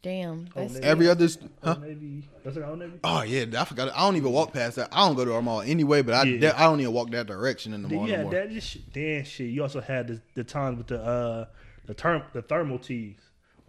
Damn. 0.02 0.48
That's 0.56 0.74
man. 0.76 0.84
Every 0.86 1.10
other, 1.10 1.28
st- 1.28 1.52
huh? 1.62 1.76
Maybe 1.82 2.24
that's 2.46 2.56
like 2.56 2.78
Navy. 2.78 2.94
Oh 3.04 3.22
yeah, 3.24 3.46
I 3.62 3.66
forgot. 3.66 3.92
I 3.94 4.00
don't 4.00 4.16
even 4.16 4.32
walk 4.32 4.54
past 4.54 4.78
that. 4.78 4.88
I 4.94 5.06
don't 5.06 5.18
go 5.18 5.26
to 5.26 5.34
our 5.36 5.42
mall 5.42 5.60
anyway, 5.60 6.02
but 6.04 6.16
I 6.16 6.24
Yeah. 6.24 6.54
I 6.56 6.64
don't 6.64 6.80
even 6.80 6.94
walk 6.94 7.12
that 7.12 7.28
direction 7.28 7.74
in 7.74 7.82
the 7.82 7.90
Then 7.90 7.98
mall 7.98 8.08
you 8.08 8.16
no 8.18 8.30
that 8.30 8.50
just 8.50 8.68
shit, 8.70 8.94
then 8.94 9.26
shit. 9.26 9.50
You 9.50 9.62
also 9.62 9.82
had 9.82 10.08
the, 10.08 10.22
the 10.36 10.44
times 10.46 10.78
with 10.78 10.88
the 10.88 11.04
uh 11.04 11.46
the 11.86 11.94
term 11.94 12.24
the 12.34 12.42
thermal 12.42 12.80
tees. 12.80 13.18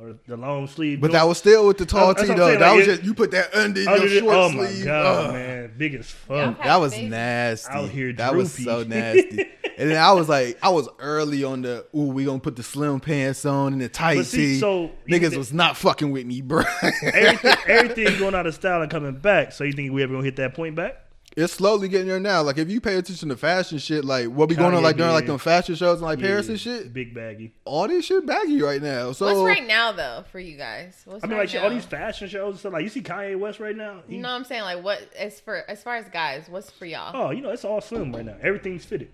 Or 0.03 0.17
the 0.27 0.37
long 0.37 0.67
sleeve. 0.67 1.01
But 1.01 1.09
joint. 1.09 1.13
that 1.21 1.29
was 1.29 1.39
still 1.39 1.67
with 1.67 1.79
the 1.79 1.87
tall 1.87 2.09
That's 2.15 2.23
tee 2.29 2.35
though. 2.35 2.49
saying, 2.49 2.59
That 2.59 2.69
like, 2.71 2.79
was 2.79 2.89
it- 2.89 2.91
just 2.97 3.05
you 3.05 3.15
put 3.15 3.31
that 3.31 3.55
under, 3.55 3.81
Under 3.89 4.01
your 4.01 4.09
the- 4.09 4.19
short 4.21 4.35
oh 4.35 4.49
my 4.51 4.67
sleeve. 4.67 4.85
god, 4.85 5.27
Ugh. 5.27 5.33
man, 5.35 5.73
big 5.79 5.95
as 5.95 6.11
fuck. 6.11 6.37
okay. 6.57 6.65
That 6.65 6.77
was 6.81 6.93
Baby. 6.95 7.09
nasty. 7.09 7.73
Out 7.73 7.89
here 7.91 8.13
that 8.15 8.35
was 8.35 8.53
so 8.53 8.83
nasty. 8.83 9.47
and 9.79 9.91
then 9.91 9.97
I 10.03 10.13
was 10.13 10.29
like, 10.29 10.59
I 10.63 10.69
was 10.71 10.89
early 10.99 11.45
on 11.45 11.63
the. 11.63 11.87
Ooh, 11.95 12.09
we 12.09 12.25
gonna 12.25 12.39
put 12.41 12.57
the 12.57 12.63
slim 12.63 13.01
pants 13.01 13.45
on 13.47 13.73
and 13.75 13.81
the 13.83 13.89
tight 13.89 14.17
But 14.17 14.27
see, 14.27 14.37
tee. 14.55 14.59
so 14.59 14.91
niggas 15.09 15.31
thi- 15.31 15.39
was 15.39 15.53
not 15.53 15.77
fucking 15.77 16.11
with 16.11 16.27
me, 16.27 16.41
bro. 16.43 16.65
everything, 17.03 17.55
everything 17.67 18.19
going 18.19 18.35
out 18.35 18.47
of 18.47 18.55
style 18.55 18.83
and 18.83 18.91
coming 18.91 19.15
back. 19.17 19.53
So 19.53 19.65
you 19.65 19.73
think 19.73 19.93
we 19.93 20.03
ever 20.03 20.13
gonna 20.13 20.25
hit 20.25 20.37
that 20.37 20.55
point 20.55 20.75
back? 20.75 20.97
It's 21.37 21.55
slowly 21.55 21.89
getting 21.89 22.07
there 22.09 22.21
now. 22.21 22.43
Like 22.43 22.59
if 22.59 22.71
you 22.71 22.81
pay 22.81 22.97
attention 22.97 23.29
to 23.31 23.37
fashion 23.37 23.79
shit, 23.79 24.05
like 24.05 24.27
what 24.27 24.49
be 24.49 24.55
going 24.55 24.75
on 24.75 24.83
like 24.83 24.97
during 24.97 25.13
like 25.13 25.25
did. 25.25 25.31
them 25.31 25.39
fashion 25.39 25.75
shows 25.75 25.99
in 25.99 26.05
like 26.05 26.19
Paris 26.19 26.49
and 26.49 26.61
shit. 26.61 26.93
Big 26.93 27.15
baggy. 27.15 27.53
All 27.65 27.89
this 27.89 28.05
shit 28.05 28.27
baggy 28.27 28.61
right 28.61 28.83
now. 28.83 29.13
So 29.13 29.27
What's 29.27 29.41
right 29.59 29.67
now 29.67 29.93
though 29.93 30.25
for 30.31 30.39
you 30.41 30.57
guys? 30.57 31.03
What's 31.05 31.25
I 31.25 31.27
mean, 31.27 31.39
right 31.39 31.49
like 31.49 31.55
now? 31.55 31.65
all 31.65 31.71
these 31.71 31.85
fashion 31.85 32.29
shows 32.29 32.51
and 32.53 32.59
stuff. 32.59 32.73
Like 32.73 32.83
you 32.83 32.89
see 32.91 33.03
Kanye 33.03 33.39
West 33.39 33.61
right 33.61 33.77
now. 33.77 34.03
He, 34.07 34.17
You 34.17 34.23
know 34.23 34.29
what 34.29 34.35
I'm 34.37 34.45
saying? 34.45 34.63
Like 34.63 34.83
what 34.85 35.01
as 35.19 35.41
for 35.41 35.69
as 35.69 35.83
far 35.83 35.97
as 35.97 36.09
guys, 36.09 36.49
what's 36.49 36.71
for 36.71 36.87
y'all? 36.87 37.13
Oh, 37.15 37.31
you 37.31 37.41
know 37.41 37.51
it's 37.51 37.65
all 37.65 37.81
slim 37.81 38.13
right 38.15 38.25
now. 38.25 38.37
Everything's 38.43 38.85
fitted. 38.85 39.11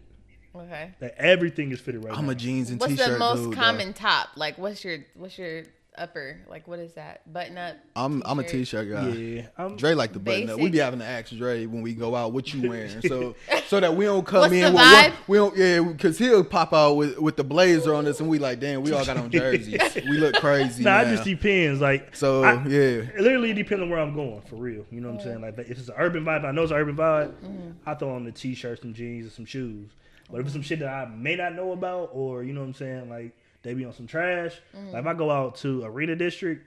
Okay. 0.57 0.91
Like, 1.01 1.15
everything 1.19 1.71
is 1.71 1.81
fitted 1.81 2.03
right 2.03 2.13
now. 2.13 2.19
I'm 2.19 2.27
now. 2.27 2.33
a 2.33 2.35
jeans 2.35 2.71
and 2.71 2.81
What's 2.81 2.93
t-shirt 2.95 3.07
What's 3.07 3.13
the 3.13 3.19
most 3.19 3.43
dude, 3.45 3.53
though. 3.53 3.57
common 3.57 3.93
top? 3.93 4.31
Like 4.35 4.59
what's 4.59 4.85
your 4.85 4.99
what's 5.15 5.39
your 5.39 5.63
upper? 5.99 6.39
Like 6.49 6.67
what 6.69 6.79
is 6.79 6.95
that? 6.95 7.31
Button 7.33 7.59
up? 7.59 7.77
I'm 7.97 8.23
I'm 8.25 8.39
a 8.39 8.43
t-shirt? 8.43 8.87
t-shirt 8.87 8.91
guy. 8.91 9.09
yeah, 9.09 9.47
I'm, 9.59 9.77
Dre 9.77 9.95
like 9.95 10.13
the 10.13 10.19
button 10.19 10.51
up. 10.51 10.59
We 10.59 10.71
be 10.71 10.79
having 10.79 11.01
to 11.01 11.05
ask 11.07 11.31
Dre 11.37 11.67
when 11.67 11.83
we 11.83 11.95
go 11.95 12.15
out 12.15 12.33
what 12.33 12.53
you 12.55 12.69
wearing, 12.69 13.01
so 13.03 13.35
so 13.67 13.81
that 13.81 13.95
we 13.95 14.05
don't 14.05 14.27
come 14.27 14.41
What's 14.41 14.53
in. 14.55 14.61
the 14.63 14.71
with 14.73 14.81
vibe? 14.81 15.03
one- 15.11 15.13
we 15.29 15.37
don't 15.39 15.57
yeah, 15.57 15.81
because 15.81 16.19
he'll 16.19 16.45
pop 16.45 16.73
out 16.73 16.95
with 16.95 17.19
with 17.19 17.37
the 17.37 17.45
blazer 17.45 17.95
on 17.95 18.07
us, 18.07 18.21
and 18.21 18.29
we 18.29 18.39
like, 18.39 18.61
damn, 18.61 18.83
we 18.83 18.93
all 18.93 19.05
got 19.05 19.17
on 19.17 19.31
jerseys. 19.31 19.81
we 19.97 20.19
look 20.19 20.35
crazy. 20.37 20.83
Nah, 20.89 21.01
it 21.01 21.05
now. 21.07 21.11
just 21.13 21.25
depends. 21.25 21.81
Like 21.81 22.15
so 22.17 22.45
I- 22.45 22.65
yeah, 22.67 22.79
It 22.79 23.21
literally 23.21 23.53
depends 23.53 23.83
on 23.83 23.91
where 23.91 24.01
I'm 24.01 24.15
going, 24.15 24.41
for 24.43 24.57
real. 24.57 24.85
You 24.91 25.01
know 25.01 25.09
what 25.11 25.21
I'm 25.21 25.25
saying? 25.27 25.41
Like, 25.43 25.59
if 25.59 25.79
it's 25.79 25.89
an 25.89 25.95
urban 25.99 26.25
vibe, 26.25 26.45
I 26.45 26.53
know 26.53 26.63
it's 26.63 26.73
an 26.73 26.79
urban 26.79 26.97
vibe. 26.97 27.33
Mm-hmm. 27.43 27.71
I 27.87 27.95
throw 27.95 28.15
on 28.15 28.25
the 28.25 28.33
t-shirts, 28.33 28.83
some 28.83 28.95
jeans, 28.95 29.25
and 29.25 29.33
some 29.33 29.45
shoes. 29.45 29.91
But 30.31 30.41
if 30.41 30.47
it's 30.47 30.53
some 30.53 30.63
shit 30.63 30.81
that 30.81 30.89
I 30.89 31.07
may 31.07 31.37
not 31.37 31.55
know 31.55 31.73
about, 31.73 32.11
or 32.13 32.43
you 32.45 32.53
know 32.53 32.61
what 32.61 32.67
I'm 32.67 32.75
saying, 32.75 33.09
like 33.09 33.33
they 33.63 33.75
be 33.75 33.85
on 33.85 33.93
some 33.93 34.07
trash. 34.07 34.61
Mm-hmm. 34.77 34.93
Like 34.93 35.01
if 35.03 35.07
I 35.07 35.15
go 35.15 35.31
out 35.31 35.57
to 35.57 35.85
Arena 35.85 36.17
District, 36.17 36.67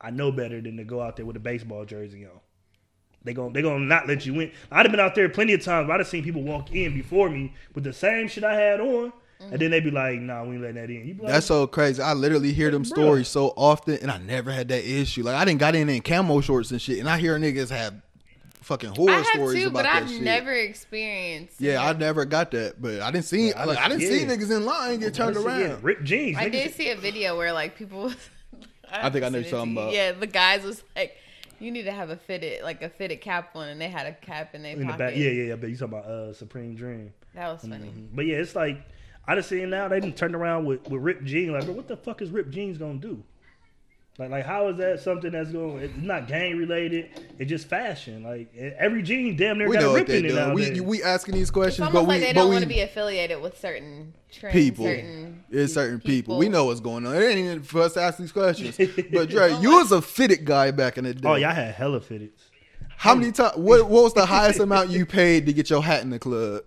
I 0.00 0.10
know 0.10 0.32
better 0.32 0.60
than 0.60 0.76
to 0.76 0.84
go 0.84 1.00
out 1.00 1.16
there 1.16 1.26
with 1.26 1.36
a 1.36 1.40
baseball 1.40 1.84
jersey 1.84 2.24
on. 2.24 2.40
They 3.24 3.32
gon' 3.32 3.52
they 3.52 3.62
gonna 3.62 3.84
not 3.84 4.06
let 4.06 4.26
you 4.26 4.38
in. 4.40 4.52
I'd 4.70 4.84
have 4.84 4.90
been 4.90 5.00
out 5.00 5.14
there 5.14 5.28
plenty 5.28 5.54
of 5.54 5.62
times. 5.62 5.86
But 5.86 5.94
I'd 5.94 6.00
have 6.00 6.08
seen 6.08 6.22
people 6.22 6.42
walk 6.42 6.72
in 6.72 6.92
before 6.94 7.30
me 7.30 7.54
with 7.74 7.84
the 7.84 7.92
same 7.92 8.28
shit 8.28 8.44
I 8.44 8.54
had 8.54 8.80
on, 8.80 9.12
and 9.40 9.58
then 9.58 9.70
they 9.70 9.80
be 9.80 9.90
like, 9.90 10.20
"Nah, 10.20 10.44
we 10.44 10.54
ain't 10.54 10.62
letting 10.62 10.76
that 10.76 10.90
in." 10.90 11.18
Like, 11.22 11.32
that's 11.32 11.46
so 11.46 11.66
crazy. 11.66 12.02
I 12.02 12.12
literally 12.12 12.52
hear 12.52 12.70
them 12.70 12.82
Bruh. 12.82 12.88
stories 12.88 13.28
so 13.28 13.54
often, 13.56 13.96
and 14.02 14.10
I 14.10 14.18
never 14.18 14.50
had 14.52 14.68
that 14.68 14.84
issue. 14.84 15.22
Like 15.22 15.36
I 15.36 15.44
didn't 15.46 15.60
got 15.60 15.74
in 15.74 15.88
in 15.88 16.02
camo 16.02 16.42
shorts 16.42 16.70
and 16.70 16.82
shit, 16.82 16.98
and 16.98 17.08
I 17.08 17.16
hear 17.18 17.38
niggas 17.38 17.70
have 17.70 17.94
fucking 18.64 18.90
horror 18.90 19.12
I 19.12 19.16
have 19.16 19.26
stories 19.26 19.60
too, 19.62 19.66
about 19.68 19.72
but 19.74 19.82
that 19.84 20.02
I've 20.04 20.08
shit. 20.10 20.22
never 20.22 20.52
experienced. 20.52 21.60
yeah, 21.60 21.82
it. 21.82 21.94
I 21.94 21.98
never 21.98 22.24
got 22.24 22.50
that, 22.52 22.80
but 22.80 23.00
I 23.00 23.10
didn't 23.10 23.24
see. 23.26 23.52
Bro, 23.52 23.60
I 23.60 23.64
like, 23.64 23.78
I 23.78 23.88
didn't- 23.88 24.00
didn't 24.00 24.38
see 24.40 24.44
niggas 24.46 24.56
in 24.56 24.64
line 24.64 25.00
get 25.00 25.14
turned 25.14 25.36
around. 25.36 25.60
yeah, 25.60 25.76
ripped 25.82 26.04
jeans. 26.04 26.36
I 26.38 26.46
Niggas- 26.48 26.52
did 26.52 26.74
see 26.74 26.90
a 26.90 26.96
video 26.96 27.36
where 27.36 27.52
like 27.52 27.76
people. 27.76 28.12
I 28.92 29.10
think 29.10 29.24
I 29.24 29.28
know 29.28 29.34
sent 29.42 29.46
it 29.46 29.50
you're 29.50 29.58
talking 29.58 29.74
to 29.74 29.80
you. 29.80 29.86
about. 29.86 29.92
Yeah, 29.94 30.12
the 30.12 30.26
guys 30.26 30.62
was 30.62 30.82
like, 30.94 31.16
"You 31.58 31.70
need 31.72 31.84
to 31.84 31.92
have 31.92 32.10
a 32.10 32.16
fitted, 32.16 32.62
like 32.62 32.80
a 32.82 32.88
fitted 32.88 33.20
cap 33.20 33.50
on," 33.56 33.68
and 33.68 33.80
they 33.80 33.88
had 33.88 34.06
a 34.06 34.12
cap 34.12 34.54
in 34.54 34.62
their 34.62 34.72
in 34.72 34.80
the 34.80 34.84
pocket. 34.86 34.98
back. 34.98 35.16
Yeah, 35.16 35.30
yeah, 35.30 35.42
yeah. 35.44 35.56
But 35.56 35.70
you 35.70 35.76
talking 35.76 35.94
about 35.98 36.04
uh, 36.10 36.32
Supreme 36.32 36.74
Dream. 36.76 37.12
That 37.34 37.48
was 37.52 37.62
funny. 37.62 37.86
Mhm. 37.88 38.08
But 38.14 38.26
yeah, 38.26 38.36
it's 38.36 38.54
like 38.54 38.78
I 39.26 39.34
just 39.34 39.48
seen 39.48 39.70
now 39.70 39.88
they 39.88 39.98
didn't 40.00 40.16
turn 40.16 40.34
around 40.34 40.66
with, 40.66 40.82
with 40.88 41.02
ripped 41.02 41.24
jeans. 41.24 41.50
Like, 41.50 41.64
bro, 41.64 41.74
what 41.74 41.88
the 41.88 41.96
fuck 41.96 42.22
is 42.22 42.30
ripped 42.30 42.50
jeans 42.50 42.78
gonna 42.78 42.98
do? 42.98 43.22
Like, 44.16 44.30
like 44.30 44.46
how 44.46 44.68
is 44.68 44.76
that 44.76 45.00
something 45.00 45.32
that's 45.32 45.50
going? 45.50 45.78
It's 45.78 45.96
not 45.96 46.28
gang 46.28 46.56
related. 46.56 47.10
It's 47.38 47.48
just 47.50 47.66
fashion. 47.68 48.22
Like 48.22 48.54
every 48.78 49.02
jean 49.02 49.36
damn 49.36 49.58
near 49.58 49.68
We 49.68 49.74
got 49.74 49.82
know 49.82 49.88
a 49.88 49.92
what 49.92 49.98
rip 49.98 50.06
they 50.06 50.18
in 50.18 50.24
it 50.26 50.28
do. 50.28 50.34
nowadays. 50.36 50.72
We 50.74 50.80
we 50.82 51.02
asking 51.02 51.34
these 51.34 51.50
questions, 51.50 51.80
almost 51.88 51.94
but 51.94 52.08
we 52.08 52.14
like 52.14 52.20
they 52.20 52.32
don't 52.32 52.48
want 52.48 52.62
to 52.62 52.68
be 52.68 52.78
affiliated 52.80 53.42
with 53.42 53.58
certain 53.58 54.14
trends, 54.30 54.52
people. 54.54 54.84
certain 54.84 55.42
It's 55.50 55.74
certain 55.74 55.98
people. 56.00 56.38
We 56.38 56.48
know 56.48 56.66
what's 56.66 56.78
going 56.78 57.04
on. 57.06 57.16
It 57.16 57.24
ain't 57.24 57.38
even 57.38 57.62
for 57.64 57.80
us 57.82 57.94
to 57.94 58.02
ask 58.02 58.18
these 58.18 58.30
questions. 58.30 58.76
But 59.12 59.30
Dre, 59.30 59.50
Oh 59.52 59.60
you 59.60 59.70
my- 59.72 59.76
was 59.78 59.90
a 59.90 60.00
fitted 60.00 60.44
guy 60.44 60.70
back 60.70 60.96
in 60.96 61.02
the 61.04 61.14
day. 61.14 61.28
oh, 61.28 61.34
y'all 61.34 61.50
had 61.50 61.74
hella 61.74 61.98
fitteds. 62.00 62.30
How 62.96 63.16
many 63.16 63.32
times? 63.32 63.56
What, 63.56 63.88
what 63.90 64.04
was 64.04 64.14
the 64.14 64.26
highest 64.36 64.60
amount 64.60 64.90
you 64.90 65.04
paid 65.06 65.46
to 65.46 65.52
get 65.52 65.68
your 65.70 65.82
hat 65.82 66.02
in 66.02 66.10
the 66.10 66.20
club? 66.20 66.62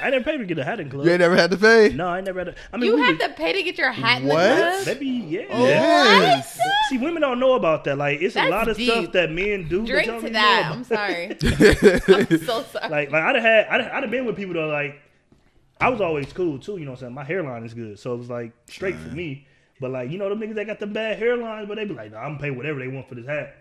I 0.00 0.10
didn't 0.10 0.24
pay 0.24 0.36
to 0.36 0.44
get 0.44 0.58
a 0.58 0.64
hat 0.64 0.80
in 0.80 0.90
club. 0.90 1.04
You 1.06 1.12
ain't 1.12 1.20
never 1.20 1.36
had 1.36 1.50
to 1.50 1.56
pay. 1.56 1.90
no, 1.94 2.08
I 2.08 2.20
never 2.20 2.40
had. 2.40 2.48
A, 2.48 2.54
I 2.72 2.76
mean, 2.76 2.90
You 2.90 2.96
we 2.96 3.02
have 3.02 3.18
was- 3.18 3.28
to 3.28 3.34
pay 3.34 3.52
to 3.52 3.62
get 3.62 3.78
your 3.78 3.90
hat 3.92 4.22
in 4.22 4.28
What? 4.28 4.36
the 4.48 4.54
club. 4.72 4.84
That 4.84 5.00
be 5.00 5.06
yeah. 5.08 5.44
Oh, 5.50 5.66
yes. 5.66 6.58
See, 6.90 6.98
women 6.98 7.22
don't 7.22 7.38
know 7.40 7.54
about 7.54 7.84
that. 7.84 7.96
Like, 7.98 8.20
it's 8.22 8.36
a 8.36 8.48
lot 8.48 8.68
of 8.68 8.76
deep. 8.76 8.90
stuff 8.90 9.12
that 9.12 9.30
men 9.30 9.68
do. 9.68 9.80
that 9.80 9.86
Drink 9.86 10.06
y'all 10.06 10.20
to 10.20 10.30
that. 10.30 10.70
I'm 10.72 10.84
sorry. 10.84 11.36
I'm 11.42 12.38
so 12.44 12.62
sorry. 12.62 12.88
like 12.90 13.10
like 13.10 13.22
I'd 13.22 13.34
have 13.36 13.44
had 13.44 13.66
I'd, 13.68 13.80
I'd 13.80 14.02
have 14.02 14.10
been 14.10 14.24
with 14.26 14.36
people 14.36 14.54
that 14.54 14.66
like 14.66 15.00
I 15.80 15.88
was 15.90 16.00
always 16.00 16.32
cool 16.32 16.58
too, 16.58 16.78
you 16.78 16.84
know 16.84 16.92
what 16.92 16.98
I'm 16.98 17.06
saying? 17.08 17.14
My 17.14 17.24
hairline 17.24 17.64
is 17.64 17.74
good. 17.74 17.98
So 17.98 18.14
it 18.14 18.18
was 18.18 18.30
like 18.30 18.52
straight 18.66 18.96
for 18.96 19.08
me. 19.10 19.46
But 19.78 19.90
like, 19.90 20.10
you 20.10 20.16
know, 20.18 20.28
them 20.30 20.40
niggas 20.40 20.54
that 20.54 20.66
got 20.66 20.80
the 20.80 20.86
bad 20.86 21.20
hairlines, 21.20 21.68
but 21.68 21.76
they 21.76 21.84
be 21.84 21.92
like, 21.92 22.12
nah, 22.12 22.20
I'm 22.20 22.32
gonna 22.32 22.38
pay 22.40 22.50
whatever 22.50 22.78
they 22.78 22.88
want 22.88 23.08
for 23.08 23.14
this 23.14 23.26
hat. 23.26 23.56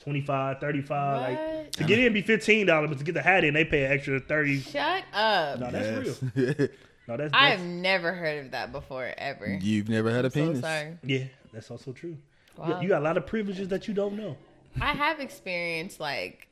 25 0.00 0.60
35 0.60 1.20
like 1.20 1.72
to 1.72 1.84
get 1.84 1.98
in 1.98 2.12
be 2.12 2.22
$15 2.22 2.88
but 2.88 2.98
to 2.98 3.04
get 3.04 3.12
the 3.14 3.22
hat 3.22 3.44
in 3.44 3.54
they 3.54 3.64
pay 3.64 3.84
an 3.84 3.92
extra 3.92 4.18
30 4.20 4.60
Shut 4.60 5.04
up. 5.12 5.60
no 5.60 5.70
that's 5.70 6.22
real 6.22 6.68
no 7.08 7.16
that's, 7.16 7.32
I've 7.34 7.60
never 7.62 8.12
heard 8.12 8.44
of 8.46 8.50
that 8.52 8.72
before, 8.72 9.12
ever. 9.18 9.58
You've 9.60 9.88
never 9.88 10.10
had 10.10 10.24
a 10.24 10.30
so 10.30 10.34
penis. 10.46 10.60
sorry. 10.60 10.96
yeah 11.04 11.24
that's 11.52 11.70
also 11.70 11.92
true 11.92 12.16
Wow. 12.56 12.66
got, 12.68 12.82
you 12.82 12.88
got 12.88 13.00
a 13.00 13.04
lot 13.04 13.16
of 13.16 13.26
privileges 13.26 13.68
that 13.68 13.88
you 13.88 13.94
don't 13.94 14.16
know 14.16 14.36
I 14.80 14.92
have 14.92 15.20
experienced 15.20 16.00
like 16.00 16.46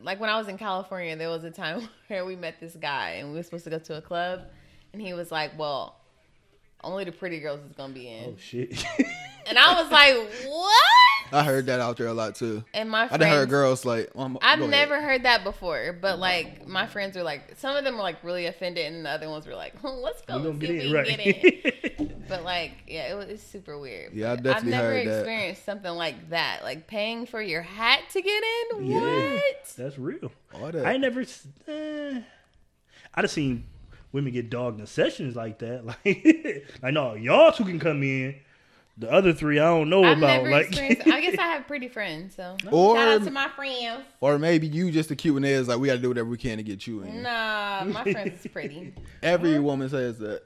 like 0.00 0.20
when 0.20 0.28
I 0.28 0.36
was 0.36 0.48
in 0.48 0.58
California, 0.58 1.16
there 1.16 1.30
was 1.30 1.44
a 1.44 1.50
time 1.50 1.88
where 2.08 2.24
we 2.24 2.36
met 2.36 2.60
this 2.60 2.74
guy 2.76 3.10
and 3.12 3.30
we 3.30 3.36
were 3.36 3.42
supposed 3.42 3.64
to 3.64 3.70
go 3.70 3.78
to 3.78 3.96
a 3.96 4.02
club 4.02 4.42
and 4.92 5.00
he 5.00 5.12
was 5.14 5.30
like, 5.32 5.58
Well, 5.58 5.96
only 6.84 7.04
the 7.04 7.12
pretty 7.12 7.40
girls 7.40 7.60
is 7.60 7.72
gonna 7.76 7.92
be 7.92 8.08
in. 8.08 8.24
oh 8.30 8.36
shit 8.38 8.84
And 9.46 9.58
I 9.58 9.82
was 9.82 9.92
like, 9.92 10.14
What? 10.46 10.72
I 11.32 11.42
heard 11.42 11.66
that 11.66 11.78
out 11.80 11.96
there 11.98 12.06
a 12.06 12.14
lot 12.14 12.34
too. 12.34 12.64
And 12.72 12.88
my 12.88 13.02
I 13.04 13.08
friends 13.08 13.20
done 13.24 13.30
heard 13.30 13.48
girls 13.50 13.84
like, 13.84 14.10
I've 14.16 14.30
go 14.38 14.40
ahead. 14.40 14.70
never 14.70 15.00
heard 15.02 15.24
that 15.24 15.44
before, 15.44 15.98
but 16.00 16.18
like 16.18 16.66
my 16.66 16.86
friends 16.86 17.14
were 17.16 17.22
like, 17.24 17.54
some 17.58 17.76
of 17.76 17.84
them 17.84 17.96
were 17.96 18.02
like 18.02 18.22
really 18.24 18.46
offended, 18.46 18.90
and 18.90 19.04
the 19.04 19.10
other 19.10 19.28
ones 19.28 19.46
were 19.46 19.54
like, 19.54 19.74
"Let's 19.82 20.22
go 20.22 20.38
we 20.40 20.48
and 20.48 20.60
see 20.60 20.66
get 20.66 20.76
if 20.76 20.82
in 20.84 20.90
we 20.90 20.96
right 20.96 21.06
can 21.08 21.16
get 21.18 22.00
in." 22.00 22.24
But 22.28 22.42
like, 22.42 22.72
yeah, 22.86 23.12
it 23.12 23.16
was 23.16 23.28
it's 23.28 23.42
super 23.42 23.78
weird. 23.78 24.14
Yeah, 24.14 24.32
I 24.32 24.36
definitely 24.36 24.54
I've 24.54 24.64
never 24.64 24.88
heard 24.94 25.06
that. 25.08 25.18
experienced 25.20 25.64
something 25.66 25.92
like 25.92 26.30
that, 26.30 26.60
like 26.64 26.86
paying 26.86 27.26
for 27.26 27.42
your 27.42 27.60
hat 27.60 28.00
to 28.12 28.22
get 28.22 28.42
in. 28.72 28.86
Yeah. 28.86 29.32
What? 29.34 29.74
that's 29.76 29.98
real 29.98 30.32
All 30.54 30.72
that. 30.72 30.86
I 30.86 30.96
never. 30.96 31.20
s- 31.20 31.46
Eh, 31.68 32.20
I'd 33.14 33.24
have 33.24 33.30
seen 33.30 33.64
women 34.14 34.32
get 34.32 34.48
dogged 34.48 34.80
in 34.80 34.86
sessions 34.86 35.36
like 35.36 35.58
that. 35.58 35.84
Like, 35.84 36.64
like 36.82 36.94
no, 36.94 37.12
y'all 37.14 37.52
two 37.52 37.64
can 37.64 37.78
come 37.78 38.02
in. 38.02 38.36
The 38.96 39.10
other 39.10 39.32
three, 39.32 39.58
I 39.58 39.64
don't 39.64 39.90
know 39.90 40.04
I've 40.04 40.18
about. 40.18 40.44
never 40.44 40.50
like. 40.50 40.68
I 40.78 41.20
guess 41.20 41.36
I 41.36 41.42
have 41.48 41.66
pretty 41.66 41.88
friends, 41.88 42.36
so 42.36 42.56
Or- 42.70 42.94
shout 42.96 43.08
out 43.08 43.24
to 43.24 43.30
my 43.32 43.48
friends. 43.48 44.04
Or 44.20 44.38
maybe 44.38 44.68
you 44.68 44.92
just 44.92 45.10
a 45.10 45.16
cute 45.16 45.34
one 45.34 45.44
is 45.44 45.66
like 45.66 45.78
we 45.80 45.88
got 45.88 45.94
to 45.94 46.00
do 46.00 46.08
whatever 46.08 46.28
we 46.30 46.38
can 46.38 46.58
to 46.58 46.62
get 46.62 46.86
you 46.86 47.02
in. 47.02 47.22
Nah, 47.24 47.84
my 47.86 48.04
friends 48.04 48.44
is 48.44 48.50
pretty. 48.52 48.94
Every 49.22 49.58
woman 49.58 49.88
says 49.88 50.18
that. 50.20 50.42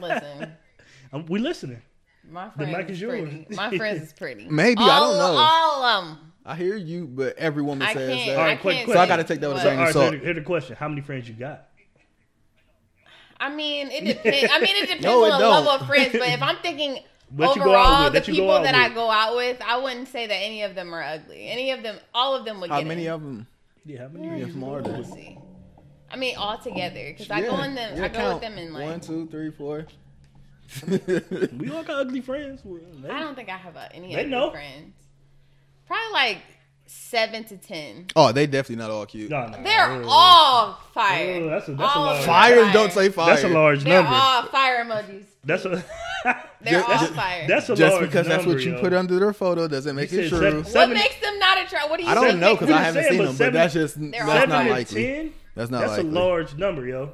Listen, 0.00 0.52
Um, 1.12 1.26
we 1.26 1.38
listening. 1.40 1.80
my 2.30 2.50
The 2.56 2.66
mic 2.66 2.86
is 2.90 2.96
is 2.96 3.00
yours. 3.00 3.20
pretty. 3.28 3.46
My 3.56 3.76
friends 3.76 4.02
is 4.02 4.12
pretty. 4.12 4.46
Maybe, 4.48 4.80
I 4.80 5.00
don't 5.00 5.16
know. 5.18 5.36
All 5.38 5.82
of 5.84 6.04
them. 6.06 6.31
I 6.44 6.56
hear 6.56 6.76
you, 6.76 7.06
but 7.06 7.36
every 7.38 7.62
woman 7.62 7.86
I 7.86 7.92
says 7.94 8.10
can't. 8.14 8.26
that. 8.30 8.36
Alright, 8.38 8.60
quick 8.60 8.76
can't. 8.78 8.90
So 8.90 8.98
I 8.98 9.06
gotta 9.06 9.24
take 9.24 9.40
that 9.40 9.48
with 9.48 9.58
a? 9.58 9.60
So, 9.60 9.68
grain 9.68 9.78
all 9.78 9.82
of 9.82 9.86
right, 9.86 9.92
so 9.94 10.00
salt. 10.10 10.14
here's 10.22 10.36
the 10.36 10.42
question: 10.42 10.76
How 10.76 10.88
many 10.88 11.00
friends 11.00 11.28
you 11.28 11.34
got? 11.34 11.68
I 13.38 13.54
mean, 13.54 13.88
it 13.90 14.04
depends. 14.04 14.52
I 14.52 14.60
mean, 14.60 14.76
it 14.76 14.80
depends 14.86 15.04
No, 15.04 15.24
it 15.24 15.30
on 15.32 15.40
the 15.40 15.44
don't. 15.46 15.64
level 15.64 15.70
of 15.72 15.86
friends. 15.86 16.12
But 16.12 16.28
if 16.28 16.42
I'm 16.42 16.56
thinking 16.62 16.94
That 17.32 17.38
go 17.38 17.44
out 17.46 17.56
overall, 17.58 18.04
with, 18.04 18.12
the 18.12 18.18
that 18.20 18.28
you 18.28 18.34
go 18.34 18.40
people 18.40 18.54
out 18.56 18.62
that 18.64 18.74
I 18.74 18.88
go 18.90 19.10
out 19.10 19.34
with, 19.36 19.60
I 19.62 19.78
wouldn't 19.78 20.08
say 20.08 20.26
that 20.26 20.34
any 20.34 20.62
of 20.62 20.74
them 20.74 20.94
are 20.94 21.02
ugly. 21.02 21.46
Any 21.48 21.70
of 21.72 21.82
them, 21.82 21.96
all 22.14 22.34
of 22.36 22.44
them 22.44 22.60
would 22.60 22.70
How 22.70 22.78
get 22.78 22.86
many 22.86 23.06
in. 23.06 23.12
of 23.12 23.20
them? 23.22 23.46
Yeah, 23.84 24.02
how 24.02 24.08
many? 24.08 24.26
Yeah, 24.28 24.46
you 24.46 24.52
from 24.52 24.60
go 24.60 24.70
our 24.72 24.78
out 24.80 24.86
Let's 24.88 25.12
see. 25.12 25.38
I 26.10 26.16
mean, 26.16 26.36
all 26.36 26.58
together 26.58 27.04
because 27.08 27.30
I 27.30 27.40
go 27.40 27.60
in 27.62 27.74
them. 27.74 27.96
Yeah, 27.96 28.04
I 28.04 28.08
go 28.08 28.14
count. 28.18 28.34
with 28.34 28.42
them 28.42 28.58
in 28.58 28.72
like. 28.72 28.84
one, 28.84 29.00
two, 29.00 29.26
three, 29.28 29.50
four. 29.50 29.86
We 30.88 31.70
all 31.70 31.82
got 31.82 32.00
ugly 32.00 32.20
friends. 32.20 32.60
Well, 32.64 32.80
they- 33.02 33.10
I 33.10 33.20
don't 33.20 33.34
think 33.34 33.48
I 33.48 33.56
have 33.56 33.76
uh, 33.76 33.88
any 33.92 34.14
They 34.14 34.20
other 34.20 34.28
know. 34.28 34.50
friends. 34.50 34.94
Probably 35.92 36.12
like 36.12 36.38
seven 36.86 37.44
to 37.44 37.56
ten. 37.56 38.06
oh, 38.16 38.32
they 38.32 38.46
definitely 38.46 38.76
not 38.76 38.90
all 38.90 39.04
cute. 39.06 39.30
No, 39.30 39.46
no, 39.46 39.62
They're 39.62 40.00
no. 40.00 40.08
all 40.08 40.78
fire. 40.94 41.40
Oh, 41.42 41.50
that's 41.50 41.68
a- 41.68 41.72
that's 41.74 41.96
All 41.96 42.02
lot. 42.02 42.12
of 42.12 42.18
them 42.18 42.26
Fire, 42.26 42.72
don't 42.72 42.92
say 42.92 43.08
fire. 43.10 43.26
That's 43.30 43.44
a 43.44 43.48
large 43.48 43.84
They're 43.84 44.02
number. 44.02 44.10
all 44.18 44.42
fire 44.46 44.84
emojis. 44.84 45.24
That's 45.44 45.64
a. 45.66 45.84
They're 46.62 46.80
Ju- 46.80 46.84
all 46.88 46.98
ju- 46.98 47.06
fire. 47.14 47.46
that's 47.48 47.68
a 47.68 47.72
large 47.72 47.80
number. 47.80 47.84
Just 47.84 47.92
large 47.94 48.06
because 48.06 48.26
that's 48.26 48.46
what 48.46 48.60
you 48.60 48.72
yo. 48.74 48.80
put 48.80 48.92
under 48.94 49.18
their 49.18 49.32
photo 49.32 49.68
doesn't 49.68 49.94
make 49.96 50.10
You 50.12 50.20
it 50.20 50.28
true. 50.30 50.38
seven- 50.38 50.62
what 50.64 50.88
makes 50.90 51.20
them 51.20 51.38
not 51.38 51.58
attractive? 51.58 51.90
What 51.90 51.98
do 51.98 52.04
you? 52.04 52.10
I 52.10 52.14
don't 52.14 52.40
know 52.40 52.54
because 52.54 52.70
I 52.70 52.82
haven't 52.82 53.02
saying, 53.02 53.14
seen 53.16 53.24
them, 53.26 53.34
seven- 53.34 53.52
but 53.52 53.58
that's 53.58 53.74
just 53.74 54.00
They're 54.00 54.10
that's 54.10 54.22
all 54.24 54.34
Seven 54.34 54.48
not 54.48 54.60
and 54.62 54.70
likely. 54.70 55.04
ten. 55.04 55.32
That's 55.54 55.70
not 55.70 55.80
That's 55.82 55.92
likely. 55.98 56.08
a 56.08 56.12
large 56.12 56.54
number, 56.56 56.86
yo. 56.86 57.10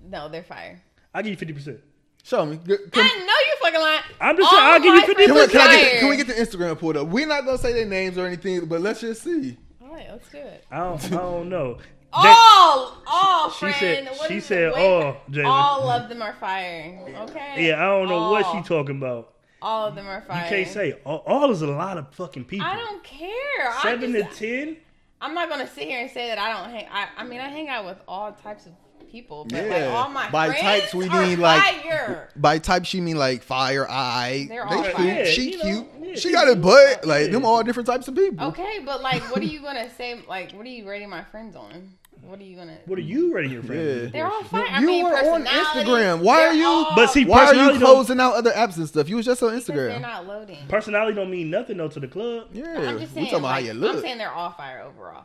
No, 0.00 0.28
they're 0.30 0.42
fire. 0.42 0.80
I 1.14 1.20
give 1.22 1.32
you 1.32 1.36
fifty 1.36 1.52
percent. 1.52 1.80
Show 2.24 2.46
me. 2.46 2.56
G- 2.66 2.76
com- 2.92 3.02
I 3.04 3.08
know 3.18 3.24
you 3.26 3.51
fucking 3.62 3.80
lying. 3.80 4.02
I'm 4.20 4.36
just 4.36 4.50
saying, 4.50 4.62
I'll 4.62 4.80
give 4.80 4.94
you 4.94 5.00
my 5.00 5.06
50%. 5.06 5.26
Can 5.26 5.34
we, 5.34 5.46
can, 5.48 5.60
I 5.60 5.76
get, 5.76 5.90
fire. 5.90 6.00
can 6.00 6.08
we 6.10 6.16
get 6.16 6.26
the 6.26 6.32
Instagram 6.34 6.78
pulled 6.78 6.96
up? 6.96 7.08
We're 7.08 7.26
not 7.26 7.44
gonna 7.44 7.58
say 7.58 7.72
their 7.72 7.86
names 7.86 8.18
or 8.18 8.26
anything, 8.26 8.66
but 8.66 8.80
let's 8.80 9.00
just 9.00 9.22
see. 9.22 9.56
All 9.82 9.88
right, 9.94 10.06
let's 10.10 10.28
do 10.30 10.38
it. 10.38 10.64
I 10.70 10.78
don't, 10.78 11.04
I 11.06 11.08
don't 11.16 11.48
know. 11.48 11.78
All, 12.14 12.98
all, 13.06 13.50
She 13.50 13.72
said- 13.72 14.06
What 14.18 14.28
she 14.28 14.36
is 14.36 14.44
said 14.44 14.72
all, 14.74 15.16
Jalen. 15.30 15.46
All 15.46 15.88
of 15.88 16.10
them 16.10 16.20
are 16.20 16.34
fire. 16.34 17.00
Okay. 17.30 17.66
Yeah, 17.68 17.82
I 17.82 17.86
don't 17.86 18.06
know 18.08 18.30
what 18.30 18.44
All. 18.44 18.52
she 18.62 18.68
talking 18.68 18.98
about. 18.98 19.32
All 19.62 19.86
of 19.86 19.94
them 19.94 20.06
are 20.06 20.20
firing. 20.20 20.44
You 20.44 20.64
can't 20.64 20.68
say 20.74 20.92
all, 21.06 21.22
all 21.26 21.50
is 21.50 21.62
a 21.62 21.68
lot 21.68 21.96
of 21.96 22.12
fucking 22.14 22.44
people. 22.44 22.66
I 22.66 22.76
don't 22.76 23.02
care. 23.02 23.72
Seven 23.80 24.12
just- 24.12 24.38
to 24.38 24.46
ten. 24.46 24.76
I'm 25.22 25.32
not 25.34 25.48
gonna 25.48 25.66
sit 25.68 25.84
here 25.88 26.00
and 26.02 26.10
say 26.10 26.26
that 26.28 26.38
I 26.38 26.52
don't 26.52 26.70
hang. 26.70 26.86
I, 26.92 27.08
I 27.16 27.24
mean, 27.24 27.40
I 27.40 27.48
hang 27.48 27.68
out 27.68 27.86
with 27.86 27.98
all 28.06 28.32
types 28.32 28.66
of 28.66 28.72
people, 29.12 29.44
but 29.48 29.62
like 29.68 29.70
Yeah. 29.70 29.94
all 29.94 30.08
my 30.08 30.30
By 30.30 30.46
friends 30.48 30.62
types, 30.62 30.94
we 30.94 31.06
are 31.08 31.22
mean, 31.22 31.38
like- 31.40 31.62
fire. 31.82 32.28
By 32.34 32.58
type, 32.58 32.84
she 32.86 33.00
mean 33.00 33.16
like 33.16 33.42
fire, 33.42 33.86
eye. 33.88 34.46
They're 34.48 34.66
they 34.68 34.74
all 34.74 34.82
cute. 34.82 34.94
fire. 34.96 35.06
Yeah, 35.06 35.24
she 35.26 35.50
you 35.52 35.58
know, 35.58 35.62
cute. 35.64 35.86
yeah, 36.00 36.14
she 36.14 36.20
she 36.20 36.32
got 36.32 36.48
a 36.48 36.56
butt. 36.56 37.04
Like 37.06 37.26
Yeah. 37.26 37.32
them 37.32 37.44
all 37.44 37.62
different 37.62 37.86
types 37.86 38.08
of 38.08 38.14
people. 38.16 38.48
Okay, 38.48 38.80
but 38.84 39.02
like, 39.02 39.22
what 39.30 39.40
are 39.40 39.44
you 39.44 39.60
gonna 39.60 39.88
say? 39.96 40.18
Like, 40.28 40.52
what 40.52 40.66
are 40.66 40.70
you 40.70 40.88
rating 40.88 41.10
my 41.10 41.22
friends 41.24 41.54
on? 41.54 41.90
What 42.24 42.38
are 42.38 42.44
you 42.44 42.56
gonna? 42.56 42.78
What 42.86 42.98
are 43.00 43.02
you 43.02 43.34
rating 43.34 43.50
your 43.50 43.64
friends? 43.64 44.04
Yeah. 44.04 44.08
They're 44.12 44.26
all 44.32 44.44
fire. 44.44 44.64
I 44.70 44.80
You 44.80 44.86
mean, 44.86 45.04
were 45.04 45.10
on 45.32 45.44
Instagram. 45.44 46.20
Why 46.20 46.36
they're 46.36 46.52
you- 46.54 46.66
all- 46.66 46.92
But 46.94 47.10
see, 47.10 47.24
Why 47.24 47.46
are 47.46 47.54
you 47.54 47.78
closing 47.78 48.20
out 48.20 48.34
other 48.36 48.52
apps 48.52 48.76
and 48.76 48.86
stuff? 48.86 49.08
You 49.08 49.16
was 49.16 49.26
just 49.26 49.42
on 49.42 49.50
because 49.50 49.66
they're 49.66 49.90
Instagram. 49.90 50.00
not 50.02 50.26
loading. 50.28 50.58
Personality 50.68 51.14
don't 51.16 51.30
mean 51.30 51.50
nothing 51.50 51.78
though 51.78 51.88
to 51.88 51.98
the 52.00 52.06
club. 52.06 52.46
Yeah, 52.52 52.64
I'm 52.88 52.98
just 53.00 53.12
saying. 53.12 53.24
we 53.26 53.30
talking 53.30 53.38
about 53.40 53.42
like, 53.42 53.50
how 53.52 53.58
you 53.58 53.72
look. 53.74 53.96
I'm 53.96 54.02
saying 54.02 54.18
they're 54.18 54.30
all 54.32 54.52
fire 54.52 54.82
overall. 54.86 55.24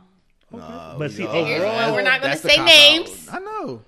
Nah, 0.51 0.97
But 0.97 1.09
we 1.09 1.15
see, 1.15 1.25
overall- 1.27 1.93
We're 1.93 2.01
not 2.03 2.21
gonna 2.21 2.37
say 2.37 2.55
cop-out. 2.55 2.65
names. 2.65 3.27
I 3.31 3.39
know. 3.39 3.81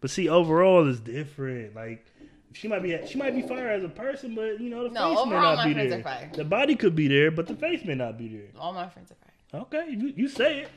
But 0.00 0.10
see, 0.10 0.28
overall 0.28 0.86
is 0.88 0.98
different. 1.00 1.74
Like 1.74 2.04
she 2.52 2.68
might 2.68 2.82
be 2.82 2.98
she 3.06 3.18
might 3.18 3.34
be 3.34 3.42
fire 3.42 3.68
as 3.68 3.84
a 3.84 3.88
person, 3.88 4.34
but 4.34 4.60
you 4.60 4.70
know 4.70 4.84
the 4.88 4.94
No, 4.94 5.14
face 5.14 5.24
may 5.26 5.32
not 5.32 5.56
my 5.58 5.66
be 5.66 5.74
friends 5.74 5.90
there. 5.90 6.00
are 6.00 6.02
fire. 6.02 6.30
The 6.34 6.44
body 6.44 6.74
could 6.76 6.94
be 6.96 7.08
there, 7.08 7.30
but 7.30 7.46
the 7.46 7.54
face 7.54 7.84
may 7.84 7.94
not 7.94 8.16
be 8.18 8.28
there. 8.28 8.46
All 8.58 8.72
my 8.72 8.88
friends 8.88 9.10
are 9.12 9.14
fire. 9.16 9.60
Okay, 9.62 9.90
you, 9.92 10.12
you 10.16 10.28
say 10.28 10.60
it. 10.60 10.68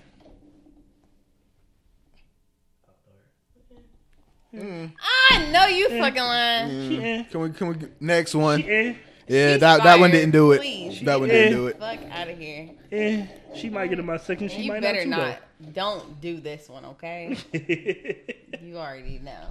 I 4.51 5.49
know 5.51 5.67
you 5.67 5.89
fucking 5.89 6.21
lying. 6.21 6.89
She 6.89 7.03
eh. 7.03 7.23
Can 7.29 7.41
we? 7.41 7.49
Can 7.51 7.67
we? 7.67 7.75
Next 7.99 8.33
one. 8.33 8.61
She 8.61 8.67
eh. 8.69 8.93
Yeah, 9.27 9.51
She's 9.53 9.59
that 9.61 9.83
that 9.83 9.99
one 9.99 10.09
didn't 10.09 10.31
do 10.31 10.51
it. 10.53 10.57
Please. 10.61 11.01
That 11.01 11.19
one 11.19 11.29
didn't 11.29 11.53
do 11.53 11.67
it. 11.67 11.77
Fuck 11.79 11.99
out 12.11 12.29
of 12.29 12.37
here. 12.37 12.69
Eh. 12.91 13.25
She 13.55 13.69
might 13.69 13.87
get 13.87 13.99
in 13.99 14.05
my 14.05 14.17
section. 14.17 14.49
She 14.49 14.63
you 14.63 14.71
might 14.71 14.81
better 14.81 15.05
not. 15.05 15.19
not. 15.61 15.73
Don't 15.73 16.21
do 16.21 16.39
this 16.39 16.67
one, 16.69 16.85
okay? 16.85 17.37
you 18.63 18.77
already 18.77 19.19
know. 19.23 19.41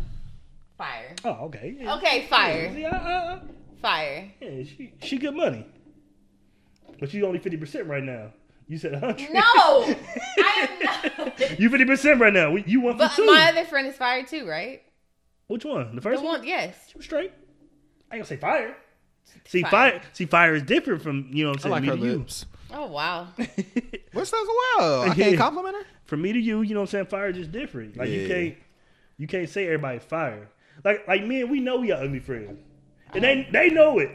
Fire. 0.77 1.15
oh, 1.25 1.47
okay. 1.47 1.77
Yeah. 1.81 1.97
Okay, 1.97 2.27
fire. 2.29 2.73
See, 2.75 2.85
I, 2.85 2.91
I, 2.91 3.33
I- 3.35 3.41
Fire. 3.83 4.29
yeah, 4.41 4.65
she 4.65 4.93
she 5.03 5.19
good 5.19 5.37
money, 5.37 5.65
but 6.99 7.15
you 7.15 7.25
only 7.27 7.39
fifty 7.39 7.57
percent 7.57 7.87
right 7.87 8.03
now. 8.03 8.33
You 8.67 8.77
said 8.77 8.95
hundred. 8.95 9.31
No, 9.33 9.41
I 9.45 10.69
am 11.09 11.27
not. 11.29 11.61
you 11.61 11.71
fifty 11.71 11.85
percent 11.85 12.21
right 12.21 12.33
now. 12.33 12.51
We- 12.51 12.65
You 12.67 12.81
want 12.81 12.97
for 12.99 13.05
But 13.07 13.13
two. 13.15 13.25
my 13.27 13.51
other 13.51 13.65
friend 13.65 13.87
is 13.87 13.95
fire 13.97 14.25
too, 14.25 14.49
right? 14.49 14.83
Which 15.47 15.65
one? 15.65 15.91
The 15.91 15.95
The 15.97 16.01
first 16.01 16.23
one? 16.25 16.41
one, 16.41 16.47
yes. 16.47 16.75
She 16.91 16.97
was 16.99 17.05
straight. 17.05 17.31
I 18.11 18.17
ain't 18.17 18.25
gonna 18.25 18.25
say 18.25 18.37
fire. 18.37 18.77
See, 19.47 19.63
Fire. 19.63 19.71
fire. 19.71 20.01
See, 20.13 20.25
fire 20.27 20.55
is 20.57 20.63
different 20.65 21.03
from 21.03 21.29
you 21.33 21.45
know 21.45 21.51
what 21.51 21.65
I 21.65 21.69
I'm 21.69 21.71
like 21.73 21.85
saying. 21.85 21.91
her 21.91 22.05
me 22.05 22.13
to 22.15 22.19
you. 22.19 22.27
Lips. 22.71 22.81
Oh 22.83 22.87
wow. 22.87 23.29
What's 24.13 24.31
that? 24.31 24.77
Wow, 24.79 25.03
I 25.09 25.15
can't 25.15 25.37
compliment 25.39 25.77
her. 25.77 25.83
from 26.05 26.23
me 26.23 26.33
to 26.33 26.39
you, 26.39 26.63
you 26.63 26.75
know 26.75 26.81
what 26.81 26.89
I'm 26.89 26.91
saying. 26.91 27.07
Fire 27.07 27.29
is 27.29 27.37
just 27.37 27.53
different. 27.53 27.97
Like 27.97 28.09
you 28.09 28.21
Yeah. 28.23 28.29
can't, 28.29 28.55
you 29.19 29.27
can't 29.27 29.49
say 29.49 29.67
everybody 29.67 29.99
fire. 29.99 30.49
Like 30.85 31.07
like 31.09 31.25
me 31.25 31.43
and 31.43 31.51
we 31.51 31.61
know 31.61 31.79
we 31.79 31.93
are 31.93 32.03
ugly 32.03 32.21
friends, 32.21 32.59
and 33.15 33.25
they 33.25 33.49
they 33.53 33.71
know 33.71 33.99
it. 33.99 34.11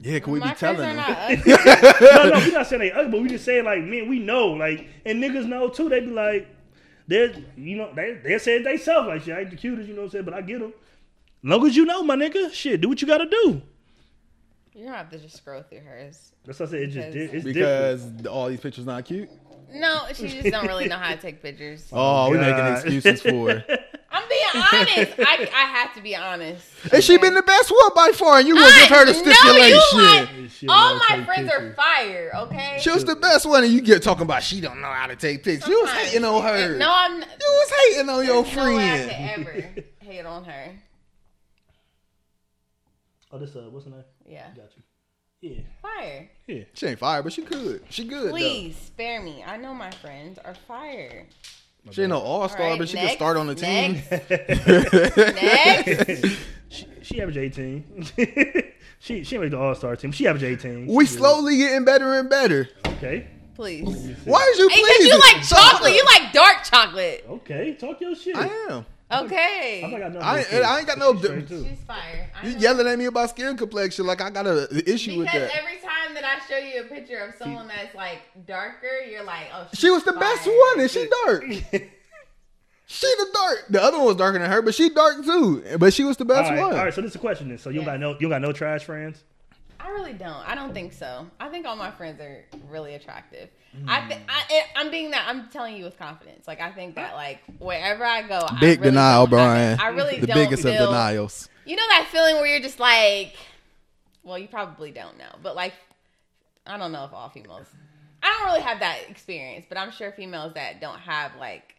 Yeah, 0.00 0.18
can 0.18 0.34
we 0.34 0.38
my 0.40 0.52
be 0.52 0.58
telling 0.58 0.76
friends 0.76 0.98
are 0.98 1.34
them? 1.34 1.42
not 1.46 1.98
ugly. 1.98 2.30
no, 2.30 2.38
no, 2.38 2.44
we 2.46 2.52
not 2.52 2.66
saying 2.66 2.80
they 2.80 2.92
ugly, 2.92 3.10
but 3.10 3.22
we 3.22 3.28
just 3.28 3.44
saying 3.44 3.64
like 3.64 3.82
man, 3.82 4.08
we 4.08 4.18
know 4.18 4.48
like, 4.48 4.86
and 5.06 5.22
niggas 5.22 5.46
know 5.46 5.68
too. 5.68 5.88
They 5.88 6.00
be 6.00 6.10
like, 6.10 6.46
they 7.08 7.44
you 7.56 7.76
know 7.76 7.90
they 7.94 8.20
they 8.22 8.38
said 8.38 8.64
they 8.64 8.76
self 8.76 9.06
like 9.06 9.22
shit. 9.22 9.36
I 9.36 9.40
ain't 9.40 9.50
the 9.50 9.56
cutest, 9.56 9.88
you 9.88 9.94
know 9.94 10.02
what 10.02 10.06
I'm 10.06 10.10
saying, 10.12 10.24
but 10.26 10.34
I 10.34 10.42
get 10.42 10.60
them. 10.60 10.72
Long 11.42 11.66
as 11.66 11.76
you 11.76 11.84
know, 11.84 12.02
my 12.02 12.16
nigga, 12.16 12.52
shit, 12.52 12.80
do 12.80 12.88
what 12.88 13.02
you 13.02 13.08
gotta 13.08 13.26
do. 13.28 13.62
You 14.74 14.84
don't 14.86 14.94
have 14.94 15.10
to 15.10 15.18
just 15.18 15.36
scroll 15.36 15.62
through 15.62 15.80
hers. 15.80 16.32
That's 16.44 16.58
what 16.58 16.68
I 16.68 16.72
said. 16.72 16.80
It's 16.82 16.94
just 16.94 17.12
di- 17.12 17.26
Because- 17.26 17.44
different. 18.02 18.16
Because 18.16 18.26
all 18.26 18.48
these 18.48 18.60
pictures 18.60 18.84
not 18.86 19.04
cute. 19.04 19.28
No, 19.72 20.02
she 20.12 20.28
just 20.28 20.50
don't 20.50 20.66
really 20.66 20.86
know 20.88 20.96
how 20.96 21.14
to 21.14 21.20
take 21.20 21.42
pictures. 21.42 21.88
Oh, 21.92 22.28
we're 22.30 22.40
making 22.40 22.64
excuses 22.66 23.22
for 23.22 23.50
her. 23.50 23.64
I'm 24.10 24.28
being 24.28 24.42
honest. 24.54 25.12
I, 25.18 25.48
I 25.52 25.64
have 25.78 25.94
to 25.94 26.00
be 26.02 26.14
honest. 26.14 26.64
And 26.92 27.02
she 27.02 27.16
been 27.18 27.34
the 27.34 27.42
best 27.42 27.70
one 27.70 27.90
by 27.96 28.12
far, 28.14 28.38
and 28.38 28.46
you 28.46 28.54
gonna 28.54 28.72
give 28.80 28.88
her 28.90 29.04
the 29.06 29.10
I- 29.10 29.22
no, 29.22 29.66
you 29.66 29.80
stipulation. 29.80 30.42
like- 30.44 30.50
Shit, 30.50 30.68
all 30.68 30.94
my 30.96 31.06
take 31.16 31.24
friends 31.26 31.50
are 31.50 31.58
pictures. 31.58 31.76
fire. 31.76 32.30
Okay. 32.36 32.78
She 32.80 32.90
was 32.90 33.04
the 33.04 33.16
best 33.16 33.46
one, 33.46 33.64
and 33.64 33.72
you 33.72 33.80
get 33.80 34.02
talking 34.02 34.22
about 34.22 34.42
she 34.44 34.60
don't 34.60 34.80
know 34.80 34.86
how 34.92 35.06
to 35.08 35.16
take 35.16 35.42
pics. 35.42 35.66
You 35.66 35.80
was 35.80 35.90
hating 35.90 36.24
on 36.24 36.42
her. 36.42 36.76
No, 36.76 36.88
I'm. 36.92 37.20
You 37.20 37.26
was 37.40 37.72
hating 37.88 38.08
on 38.08 38.24
your 38.24 38.42
There's 38.44 38.56
no 38.56 38.76
way 38.76 38.90
I 38.92 38.98
friend. 39.08 39.46
could 39.46 39.48
ever 39.48 39.84
hate 40.00 40.26
on 40.26 40.44
her. 40.44 40.70
Oh, 43.32 43.38
this 43.38 43.56
uh, 43.56 43.66
what's 43.70 43.86
the 43.86 43.90
name? 43.92 44.04
Yeah. 44.26 44.46
Got 44.56 44.70
you. 44.76 44.82
Yeah, 45.40 45.60
Fire. 45.82 46.30
yeah. 46.46 46.64
She 46.72 46.86
ain't 46.86 46.98
fire, 46.98 47.22
but 47.22 47.32
she 47.32 47.42
could. 47.42 47.82
She 47.90 48.04
good 48.04 48.30
Please 48.30 48.76
spare 48.76 49.20
me. 49.20 49.44
I 49.46 49.58
know 49.58 49.74
my 49.74 49.90
friends 49.90 50.38
are 50.42 50.54
fire. 50.54 51.26
though. 51.84 51.92
She 51.92 52.00
ain't 52.02 52.08
no 52.10 52.18
all 52.18 52.48
star, 52.48 52.62
All 52.62 52.70
right, 52.70 52.78
but 52.78 52.88
she 52.88 52.94
next, 52.94 53.08
can 53.08 53.16
start 53.18 53.36
on 53.36 53.46
the 53.48 53.54
team. 53.54 54.00
Next. 54.10 55.16
Next. 55.18 56.36
she, 56.70 56.86
she 57.02 57.20
averaged 57.20 57.38
eighteen. 57.38 58.06
she 59.00 59.22
she 59.24 59.36
made 59.36 59.50
the 59.50 59.58
All 59.58 59.74
Star 59.74 59.94
team. 59.96 60.12
She 60.12 60.26
averaged 60.26 60.44
eighteen. 60.46 60.86
we 60.86 61.04
She 61.04 61.12
slowly 61.16 61.58
getting 61.58 61.84
better 61.84 62.14
and 62.14 62.30
better. 62.30 62.68
okay. 62.86 63.26
Please. 63.54 63.84
Why 64.24 64.40
is 64.52 64.58
you 64.58 64.68
Because 64.68 64.80
pleasing? 64.82 65.06
you 65.12 65.18
like 65.20 65.42
chocolate. 65.46 65.94
You 65.94 66.04
like 66.06 66.32
dark 66.32 66.64
chocolate. 66.64 67.24
Okay, 67.28 67.74
talk 67.74 68.00
your 68.00 68.14
shit. 68.16 68.34
I 68.34 68.46
am. 68.70 68.86
Okay. 69.22 69.82
I, 69.84 69.90
think 69.90 70.02
I, 70.02 70.08
know 70.08 70.20
I- 70.20 70.42
her. 70.42 70.64
I 70.64 70.78
ain't 70.78 70.86
got 70.86 70.98
no- 70.98 71.12
She's 71.14 71.22
straight. 71.24 71.48
She's 71.48 71.78
fire. 71.86 72.30
I 72.42 72.46
You 72.46 72.52
know. 72.54 72.58
yelling 72.60 72.86
at 72.88 72.98
me 72.98 73.04
about 73.06 73.30
skin 73.30 73.56
complexion 73.56 74.06
like 74.06 74.20
I 74.20 74.30
got 74.30 74.46
an 74.46 74.66
a 74.70 74.90
issue 74.90 75.18
with 75.18 75.26
Because 75.26 75.48
that. 75.50 75.56
every 75.58 75.76
time 75.80 76.14
that 76.14 76.24
I 76.24 76.38
show 76.48 76.56
you 76.58 76.80
a 76.82 76.84
picture 76.84 77.18
of 77.18 77.34
someone 77.36 77.68
that's 77.68 77.94
like 77.94 78.18
darker, 78.46 79.00
you're 79.10 79.24
like, 79.24 79.46
oh, 79.54 79.66
she's 79.72 79.80
She 79.80 79.90
was 79.90 80.04
the 80.04 80.12
best 80.12 80.46
one, 80.46 80.80
and 80.80 80.90
she 80.90 81.08
dark. 81.26 81.44
She 82.86 83.06
the 83.18 83.26
dark. 83.32 83.64
The 83.70 83.82
other 83.82 83.96
one 83.96 84.08
was 84.08 84.16
darker 84.16 84.38
than 84.38 84.50
her, 84.50 84.60
but 84.60 84.74
she 84.74 84.90
dark 84.90 85.24
too. 85.24 85.64
But 85.78 85.94
she 85.94 86.04
was 86.04 86.18
the 86.18 86.26
best 86.26 86.50
right, 86.50 86.60
one. 86.60 86.72
all 86.76 86.84
right. 86.84 86.92
So 86.92 87.00
this 87.00 87.12
is 87.12 87.16
a 87.16 87.18
question. 87.18 87.48
Then. 87.48 87.56
So 87.58 87.70
you 87.70 87.80
Yeah. 87.80 87.86
got 87.86 88.00
no 88.00 88.16
you 88.20 88.28
got 88.28 88.42
no 88.42 88.52
trash 88.52 88.84
friends. 88.84 89.24
I 89.84 89.90
really 89.90 90.14
don't. 90.14 90.48
I 90.48 90.54
don't 90.54 90.72
think 90.72 90.94
so. 90.94 91.26
I 91.38 91.50
think 91.50 91.66
all 91.66 91.76
my 91.76 91.90
friends 91.90 92.18
are 92.20 92.44
really 92.70 92.94
attractive. 92.94 93.50
Mm. 93.76 93.84
I, 93.88 94.08
th- 94.08 94.20
I 94.28 94.62
I'm 94.76 94.90
being 94.90 95.10
that. 95.10 95.26
I'm 95.28 95.48
telling 95.48 95.76
you 95.76 95.84
with 95.84 95.98
confidence. 95.98 96.48
Like 96.48 96.60
I 96.60 96.72
think 96.72 96.94
that 96.94 97.14
like 97.14 97.40
wherever 97.58 98.02
I 98.04 98.22
go, 98.22 98.46
I 98.48 98.58
Big 98.60 98.80
really 98.80 98.92
denial, 98.92 99.26
Brian. 99.26 99.76
that- 99.76 99.84
I 99.84 99.88
really 99.88 100.20
the 100.20 100.26
don't 100.26 100.36
biggest 100.36 100.62
feel, 100.62 100.72
of 100.72 100.88
denials. 100.88 101.48
You 101.66 101.76
know 101.76 101.82
that 101.90 102.08
feeling 102.10 102.36
where 102.36 102.46
you're 102.46 102.60
just 102.60 102.80
like, 102.80 103.34
well, 104.22 104.38
you 104.38 104.48
probably 104.48 104.90
don't 104.90 105.18
know, 105.18 105.32
but 105.42 105.54
like, 105.54 105.74
I 106.66 106.78
don't 106.78 106.92
know 106.92 107.04
if 107.04 107.12
all 107.12 107.28
females. 107.28 107.66
I 108.22 108.34
don't 108.38 108.46
really 108.46 108.62
have 108.62 108.80
that 108.80 109.00
experience, 109.10 109.66
but 109.68 109.76
I'm 109.76 109.90
sure 109.90 110.12
females 110.12 110.54
that 110.54 110.80
don't 110.80 110.98
have 111.00 111.32
like 111.38 111.74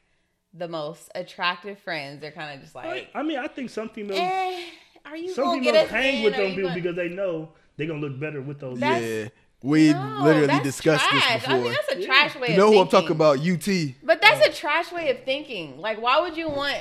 the 0.53 0.67
most 0.67 1.09
attractive 1.15 1.79
friends, 1.79 2.21
they're 2.21 2.31
kind 2.31 2.53
of 2.55 2.61
just 2.61 2.75
like, 2.75 3.09
I 3.15 3.23
mean, 3.23 3.39
I 3.39 3.47
think 3.47 3.71
some 3.71 3.89
females 3.89 4.19
eh, 4.21 4.61
are 5.05 5.17
you 5.17 5.33
some 5.33 5.45
gonna 5.45 5.59
females 5.61 5.85
us 5.85 5.89
hang 5.89 6.17
in, 6.19 6.23
with 6.23 6.33
or 6.35 6.37
those 6.37 6.49
people 6.55 6.69
gonna- 6.69 6.81
because 6.81 6.95
they 6.95 7.09
know 7.09 7.49
they're 7.77 7.87
gonna 7.87 7.99
look 7.99 8.19
better 8.19 8.41
with 8.41 8.59
those. 8.59 8.79
That's- 8.79 9.01
yeah, 9.01 9.29
we 9.61 9.93
No, 9.93 10.19
literally 10.21 10.63
discussed 10.63 11.03
trash. 11.05 11.33
this 11.33 11.43
before. 11.43 11.55
I 11.55 11.59
mean, 11.59 11.71
that's 11.71 11.93
a 11.93 11.99
Yeah. 11.99 12.05
trash 12.05 12.35
way 12.35 12.47
you 12.49 12.53
of 12.53 12.57
know 12.59 12.71
who 12.71 12.79
I'm 12.79 12.87
talking 12.87 13.11
about? 13.11 13.39
UT. 13.39 13.95
But 14.03 14.21
that's 14.21 14.45
oh. 14.45 14.49
a 14.49 14.53
trash 14.53 14.91
way 14.91 15.09
of 15.09 15.23
thinking. 15.23 15.79
Like, 15.79 16.01
why 16.01 16.19
would 16.19 16.37
you 16.37 16.49
want? 16.49 16.77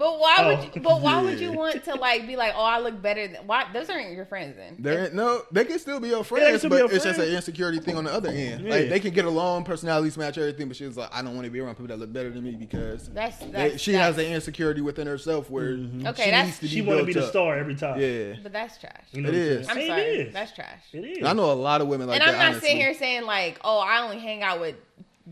But 0.00 0.18
why 0.18 0.36
Oh. 0.38 0.46
would 0.56 0.74
you? 0.74 0.80
But 0.80 1.02
why 1.02 1.20
would 1.20 1.38
you 1.38 1.52
want 1.52 1.84
to 1.84 1.94
like 1.94 2.26
be 2.26 2.34
like, 2.34 2.54
oh, 2.56 2.64
I 2.64 2.80
look 2.80 3.02
better 3.02 3.28
than? 3.28 3.46
Why? 3.46 3.66
Those 3.70 3.90
aren't 3.90 4.12
your 4.12 4.24
friends 4.24 4.56
then. 4.56 4.76
There 4.78 5.04
ain't 5.04 5.14
no, 5.14 5.42
they 5.52 5.66
can 5.66 5.78
still 5.78 6.00
be 6.00 6.08
your 6.08 6.24
friends, 6.24 6.56
still 6.58 6.70
but 6.70 6.78
your 6.78 6.90
it's 6.90 7.04
just 7.04 7.20
an 7.20 7.28
insecurity 7.28 7.80
thing 7.80 7.98
on 7.98 8.04
the 8.04 8.12
other 8.12 8.30
end. 8.30 8.64
Yeah. 8.64 8.70
Like 8.70 8.88
they 8.88 8.98
can 8.98 9.12
get 9.12 9.26
along, 9.26 9.64
personalities 9.64 10.16
match 10.16 10.38
everything, 10.38 10.68
but 10.68 10.76
she's 10.78 10.96
like, 10.96 11.10
I 11.14 11.20
don't 11.20 11.34
want 11.34 11.44
to 11.44 11.50
be 11.50 11.60
around 11.60 11.74
people 11.74 11.88
that 11.88 11.98
look 11.98 12.10
better 12.14 12.30
than 12.30 12.42
me 12.42 12.52
because 12.52 13.10
That's 13.10 13.36
they- 13.40 13.76
she 13.76 13.92
that's, 13.92 14.16
has 14.16 14.18
an 14.26 14.32
insecurity 14.32 14.80
within 14.80 15.06
herself 15.06 15.50
where 15.50 15.72
mm-hmm. 15.74 16.06
Okay, 16.06 16.24
she 16.24 16.30
that's- 16.30 16.46
needs 16.46 16.56
to 16.56 16.62
be 16.62 16.68
She 16.68 16.80
want 16.80 17.00
to 17.00 17.04
be 17.04 17.12
the 17.12 17.24
up. 17.24 17.28
star 17.28 17.58
every 17.58 17.74
time. 17.74 18.00
Yeah, 18.00 18.36
But 18.42 18.52
that's 18.52 18.78
trash. 18.78 19.04
You 19.12 19.20
know 19.20 19.28
It 19.28 19.32
what 19.32 19.38
I'm 19.38 19.42
is. 19.42 19.66
saying? 19.66 19.70
I'm 19.70 19.78
It 19.84 19.86
sorry. 19.86 20.02
is. 20.02 20.32
That's 20.32 20.52
trash. 20.54 20.82
It 20.94 20.98
is. 21.04 21.24
I 21.26 21.34
know 21.34 21.52
a 21.52 21.52
lot 21.52 21.82
of 21.82 21.88
women 21.88 22.08
like 22.08 22.20
and 22.22 22.26
that. 22.26 22.34
I'm 22.34 22.38
not 22.40 22.46
honestly. 22.52 22.68
sitting 22.70 22.80
here 22.82 22.94
saying 22.94 23.26
like, 23.26 23.60
oh, 23.62 23.80
I 23.80 24.00
only 24.02 24.18
hang 24.18 24.42
out 24.42 24.60
with 24.62 24.76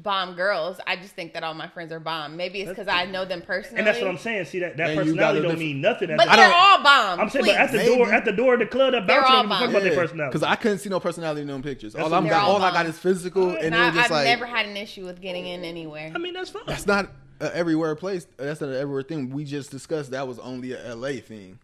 bomb 0.03 0.35
girls. 0.35 0.79
I 0.87 0.97
just 0.97 1.15
think 1.15 1.35
that 1.35 1.43
all 1.43 1.55
my 1.55 1.69
friends 1.69 1.93
are 1.93 2.01
bomb. 2.01 2.37
Maybe 2.37 2.61
it's 2.61 2.69
because 2.71 2.89
I 2.89 3.05
know 3.07 3.25
them 3.25 3.43
personally. 3.43 3.79
And 3.79 3.87
that's 3.87 4.01
what 4.01 4.09
I'm 4.09 4.19
saying. 4.19 4.45
See 4.47 4.59
that 4.61 4.77
that 4.77 4.91
And 4.91 4.97
you 4.97 5.05
personality 5.05 5.19
got 5.19 5.37
a 5.37 5.43
don't 5.43 5.51
diff- 5.53 5.59
mean 5.59 5.81
nothing. 5.81 6.11
At 6.11 6.17
But 6.19 6.25
the, 6.27 6.31
I 6.33 6.37
they're 6.37 6.49
don't- 6.49 6.57
all 6.59 6.83
bomb. 6.83 7.21
I'm 7.21 7.29
saying, 7.31 7.45
but 7.47 7.55
at 7.57 7.73
the 7.73 7.79
Maybe. 7.79 7.97
door, 7.97 8.13
at 8.13 8.25
the 8.25 8.33
door 8.33 8.55
of 8.55 8.61
the 8.61 8.67
club, 8.67 8.93
that 8.93 9.07
They're 9.07 9.21
bouncer 9.21 9.37
all 9.37 9.43
don't 9.43 9.49
give 9.49 9.51
a 9.51 9.59
fuck 9.59 9.61
bomb. 9.61 9.71
about 9.71 9.83
their 9.83 9.95
personality. 9.97 10.31
Because 10.39 10.49
I 10.49 10.55
couldn't 10.57 10.79
see 10.79 10.89
no 10.89 11.01
personality 11.01 11.41
in 11.43 11.47
them 11.49 11.63
pictures. 11.63 11.95
All, 11.95 12.07
I'm 12.15 12.25
got, 12.25 12.31
they're 12.31 12.39
all 12.41 12.63
I 12.63 12.67
all 12.69 12.73
got 12.73 12.87
is 12.87 12.99
physical, 12.99 13.51
and 13.51 13.59
and 13.59 13.75
they're 13.75 13.83
I, 13.83 13.91
just 13.91 14.05
I've 14.07 14.11
like 14.11 14.25
never 14.25 14.47
had 14.47 14.67
an 14.67 14.77
issue 14.77 15.05
with 15.05 15.21
getting 15.21 15.47
in 15.47 15.65
anywhere. 15.65 16.13
I 16.15 16.19
mean, 16.19 16.35
that's 16.35 16.51
fine. 16.51 16.63
that's 16.67 16.87
not 16.87 17.11
a 17.41 17.55
everywhere 17.57 17.95
place. 17.95 18.27
That's 18.37 18.61
not 18.61 18.71
an 18.71 18.77
everywhere 18.77 19.03
thing. 19.03 19.31
We 19.31 19.45
just 19.45 19.71
discussed 19.71 20.11
that 20.13 20.27
was 20.29 20.39
only 20.39 20.73
a 20.73 20.95
LA 20.95 21.13
thing. 21.21 21.59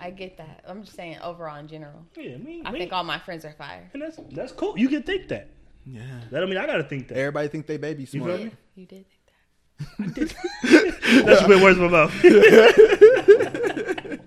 I 0.00 0.10
get 0.10 0.36
that. 0.38 0.64
I'm 0.66 0.82
just 0.82 0.96
saying 0.96 1.18
overall 1.22 1.58
in 1.58 1.68
general. 1.68 2.04
Yeah, 2.16 2.36
me. 2.36 2.62
I 2.64 2.72
me. 2.72 2.78
think 2.80 2.92
all 2.92 3.04
my 3.04 3.18
friends 3.20 3.44
are 3.44 3.52
fire. 3.52 3.88
and 3.92 4.02
that's 4.02 4.18
that's 4.32 4.52
cool. 4.52 4.76
You 4.78 4.88
can 4.88 5.02
think 5.04 5.28
that. 5.28 5.48
Yeah. 5.84 6.02
That 6.30 6.40
don't 6.40 6.48
mean 6.50 6.58
I 6.58 6.66
gotta 6.66 6.84
think 6.84 7.08
that. 7.08 7.16
Everybody 7.18 7.48
think 7.48 7.66
they 7.66 7.76
baby 7.76 8.04
feel 8.06 8.24
smart. 8.24 8.40
me? 8.40 8.50
You 8.76 8.86
did 8.86 9.04
think 9.06 10.28
that. 10.28 10.34
That's 11.26 11.42
put 11.42 11.60
words 11.60 11.78
in 11.78 11.84
my 11.84 11.90
mouth. 11.90 12.12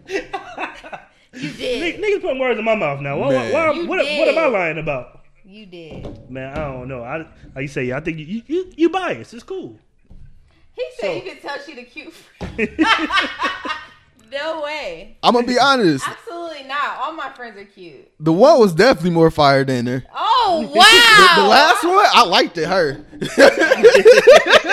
You 1.38 1.50
Nigg- 1.52 1.58
did. 1.58 2.02
Niggas 2.02 2.22
putting 2.22 2.40
words 2.40 2.58
in 2.58 2.64
my 2.66 2.76
mouth 2.76 3.02
now. 3.02 3.18
Why, 3.18 3.28
why, 3.28 3.34
Man. 3.34 3.52
why- 3.54 3.68
what, 3.88 3.98
what 4.06 4.28
am 4.30 4.38
I 4.38 4.46
lying 4.46 4.78
about? 4.78 5.24
You 5.44 5.66
did. 5.66 6.30
Man, 6.30 6.58
I 6.58 6.72
don't 6.72 6.88
know. 6.88 7.04
I 7.04 7.18
like 7.18 7.28
you 7.64 7.68
say, 7.68 7.92
I 7.92 8.00
think 8.00 8.20
you 8.20 8.42
you, 8.48 8.72
you 8.78 8.90
biased. 8.90 9.34
It's 9.34 9.44
cool. 9.44 9.78
He 10.72 10.86
said 10.98 11.06
So- 11.08 11.14
you 11.16 11.22
could 11.24 11.42
tell 11.42 11.58
she 11.60 11.76
the 11.76 11.84
cute 11.84 12.14
friend. 12.14 12.70
No 14.32 14.62
way. 14.62 15.18
I'm 15.24 15.34
gonna 15.34 15.48
be 15.48 15.60
honest. 15.60 16.08
Absolutely 16.08 16.64
not. 16.64 17.00
All 17.00 17.14
my 17.14 17.30
friends 17.32 17.58
are 17.58 17.66
cute. 17.66 18.10
The 18.20 18.34
one 18.34 18.60
was 18.60 18.74
definitely 18.74 19.12
more 19.12 19.32
fire 19.32 19.64
than 19.64 19.86
her. 19.88 20.04
Oh 20.14 20.62
The, 20.74 20.80
wow. 20.80 21.44
the 21.44 21.50
last 21.50 21.84
one, 21.84 22.06
I 22.14 22.24
liked 22.26 22.58
it. 22.58 22.68
Her. 22.68 23.06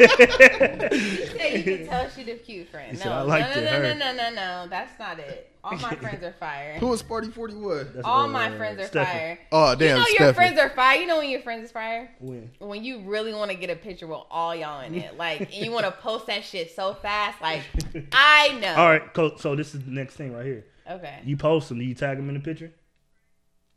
You 0.92 1.26
said 1.26 1.52
you 1.54 1.62
could 1.64 1.88
tell 1.88 2.08
she 2.10 2.22
the 2.24 2.34
cute 2.34 2.68
friend. 2.68 2.92
He 2.92 2.96
No, 2.98 3.02
said, 3.04 3.12
"I 3.12 3.20
no, 3.20 3.26
liked 3.26 3.56
no, 3.56 3.62
it, 3.62 3.64
no, 3.64 3.82
no, 3.82 3.94
no, 3.94 4.12
no, 4.12 4.30
no. 4.34 4.66
That's 4.68 4.98
not 4.98 5.18
it. 5.18 5.50
All 5.62 5.76
my 5.76 5.94
friends 5.96 6.24
are 6.24 6.32
fire. 6.40 6.74
Who 6.78 6.86
was 6.88 7.02
Party 7.02 7.28
Forty 7.28 7.54
One? 7.54 7.90
That's 7.94 8.06
All 8.06 8.22
uh, 8.24 8.28
my 8.28 8.56
friends 8.56 8.80
are 8.80 8.86
Stefan. 8.86 9.12
fire. 9.12 9.38
Oh 9.52 9.74
damn! 9.74 9.80
You 9.80 9.86
damn, 9.86 9.96
know 9.98 10.06
your 10.06 10.06
Stephanie. 10.16 10.34
friends 10.34 10.58
are 10.58 10.68
fire. 10.70 11.00
You 11.00 11.06
know 11.06 11.18
when 11.18 11.30
your 11.30 11.40
friends 11.42 11.64
is 11.66 11.72
fire? 11.72 12.10
When? 12.20 12.50
When 12.60 12.82
you 12.84 13.00
really 13.00 13.34
want 13.34 13.50
to 13.50 13.56
get 13.56 13.68
a 13.70 13.76
picture 13.76 14.06
with 14.06 14.20
all 14.30 14.54
y'all 14.54 14.80
in 14.80 14.94
it, 14.94 15.16
like, 15.18 15.40
and 15.42 15.52
you 15.54 15.70
want 15.70 15.84
to 15.86 15.92
post 15.92 16.26
that 16.28 16.44
shit 16.44 16.74
so 16.74 16.94
fast, 16.94 17.40
like, 17.42 17.62
I 18.12 18.58
know. 18.60 18.74
All 18.74 18.88
right, 18.88 19.12
cool. 19.14 19.32
so 19.38 19.54
this 19.54 19.74
is 19.74 19.84
the 19.84 19.90
next 19.90 20.14
thing 20.16 20.32
right 20.32 20.46
here. 20.46 20.64
Okay. 20.90 21.18
You 21.24 21.36
post 21.36 21.68
them. 21.68 21.78
Do 21.78 21.84
you 21.84 21.94
tag 21.94 22.16
them 22.16 22.28
in 22.28 22.34
the 22.34 22.40
picture? 22.40 22.72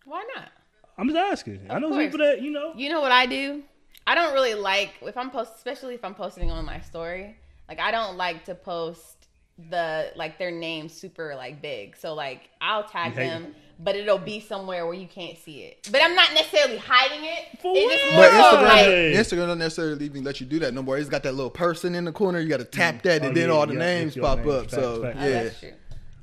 Why 0.05 0.23
not? 0.36 0.49
I'm 0.97 1.07
just 1.07 1.17
asking. 1.17 1.67
I 1.69 1.79
know 1.79 1.89
course. 1.89 2.05
people 2.05 2.19
that 2.19 2.41
you 2.41 2.51
know. 2.51 2.73
You 2.75 2.89
know 2.89 3.01
what 3.01 3.12
I 3.12 3.25
do? 3.25 3.63
I 4.06 4.16
don't 4.16 4.34
really 4.34 4.54
like 4.54 4.96
if 5.02 5.18
I'm 5.18 5.30
post, 5.30 5.54
especially 5.56 5.96
if 5.96 6.04
I'm 6.04 6.16
posting 6.16 6.52
on 6.52 6.66
my 6.66 6.80
story. 6.82 7.38
Like 7.68 7.80
I 7.80 7.92
don't 7.92 8.18
like 8.18 8.46
to 8.46 8.56
post 8.56 9.28
the 9.70 10.12
like 10.16 10.38
their 10.38 10.52
name 10.52 10.89
super 10.89 11.36
like 11.36 11.62
big. 11.62 11.96
So 11.96 12.13
like 12.13 12.50
I'll 12.60 12.84
tag 12.84 13.13
You 13.13 13.22
hate 13.22 13.30
them, 13.30 13.56
but 13.80 13.96
it'll 13.96 14.18
be 14.18 14.39
somewhere 14.39 14.86
where 14.86 14.96
you 14.96 15.08
can't 15.08 15.38
see 15.38 15.63
it. 15.63 15.88
But 15.92 16.02
I'm 16.02 16.16
not 16.16 16.34
necessarily 16.34 16.78
hiding 16.78 17.24
it. 17.24 17.60
For 17.62 17.74
it's 17.76 17.94
just 17.94 18.13
more 18.13 18.24
But 18.24 18.32
so 18.32 18.58
Instagram, 18.58 18.68
like, 18.68 18.88
Instagram 18.88 19.48
don't 19.48 19.60
necessarily 19.60 20.06
even 20.06 20.24
let 20.24 20.39
you 20.39 20.46
do 20.48 20.60
that 20.60 20.74
no 20.74 20.82
more. 20.82 20.98
It's 20.98 21.10
got 21.10 21.24
that 21.24 21.34
little 21.34 21.52
person 21.52 21.96
in 21.96 22.06
the 22.06 22.12
corner. 22.12 22.39
You 22.39 22.50
got 22.50 22.58
to 22.58 22.66
tap 22.66 22.96
mm. 22.96 23.02
that, 23.04 23.24
and 23.24 23.32
Oh, 23.32 23.39
then 23.39 23.50
all 23.50 23.66
the 23.66 23.74
yeah, 23.74 23.80
names 23.80 24.16
pop 24.18 24.39
names. 24.39 24.50
up. 24.50 24.62
Facts, 24.63 24.74
so 24.74 25.02
facts. 25.02 25.18
oh, 25.20 25.26
yeah, 25.28 25.44
that's 25.44 25.60
true. 25.60 25.74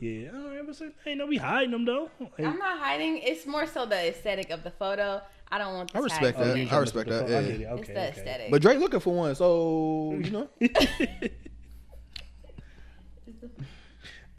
Yeah, 0.01 0.31
all 0.35 0.49
right, 0.49 0.67
but 0.67 0.77
so, 0.77 0.91
ain't 1.07 1.19
no 1.19 1.27
be 1.27 1.37
hiding 1.37 1.73
them 1.73 1.85
though. 1.85 2.11
Hey, 2.37 2.47
I'm 2.47 2.59
not 2.59 2.79
hiding. 2.79 3.19
It's 3.19 3.47
more 3.47 3.67
so 3.67 3.85
the 3.85 4.09
aesthetic 4.09 4.51
of 4.51 4.65
the 4.65 4.71
photo. 4.71 5.21
I 5.53 5.59
don't 5.59 5.75
want. 5.75 5.93
The 5.93 5.99
I 5.99 6.01
respect 6.03 6.37
tags 6.39 6.39
oh, 6.39 6.45
that. 6.45 6.51
in 6.53 6.57
you 6.59 6.67
it. 6.67 6.73
I 6.73 6.79
respect 6.79 7.09
that, 7.09 7.21
photo. 7.23 7.37
I 7.37 7.41
yeah. 7.41 7.47
get 7.51 7.61
it. 7.61 7.65
Okay, 7.67 7.81
it's 7.81 7.89
the 7.89 7.93
okay. 7.93 8.09
aesthetic. 8.09 8.51
but 8.51 8.63
Drake 8.63 8.79
looking 8.79 9.01
for 9.01 9.15
one. 9.15 9.35
So 9.35 10.17
you 10.23 10.31
know, 10.31 10.49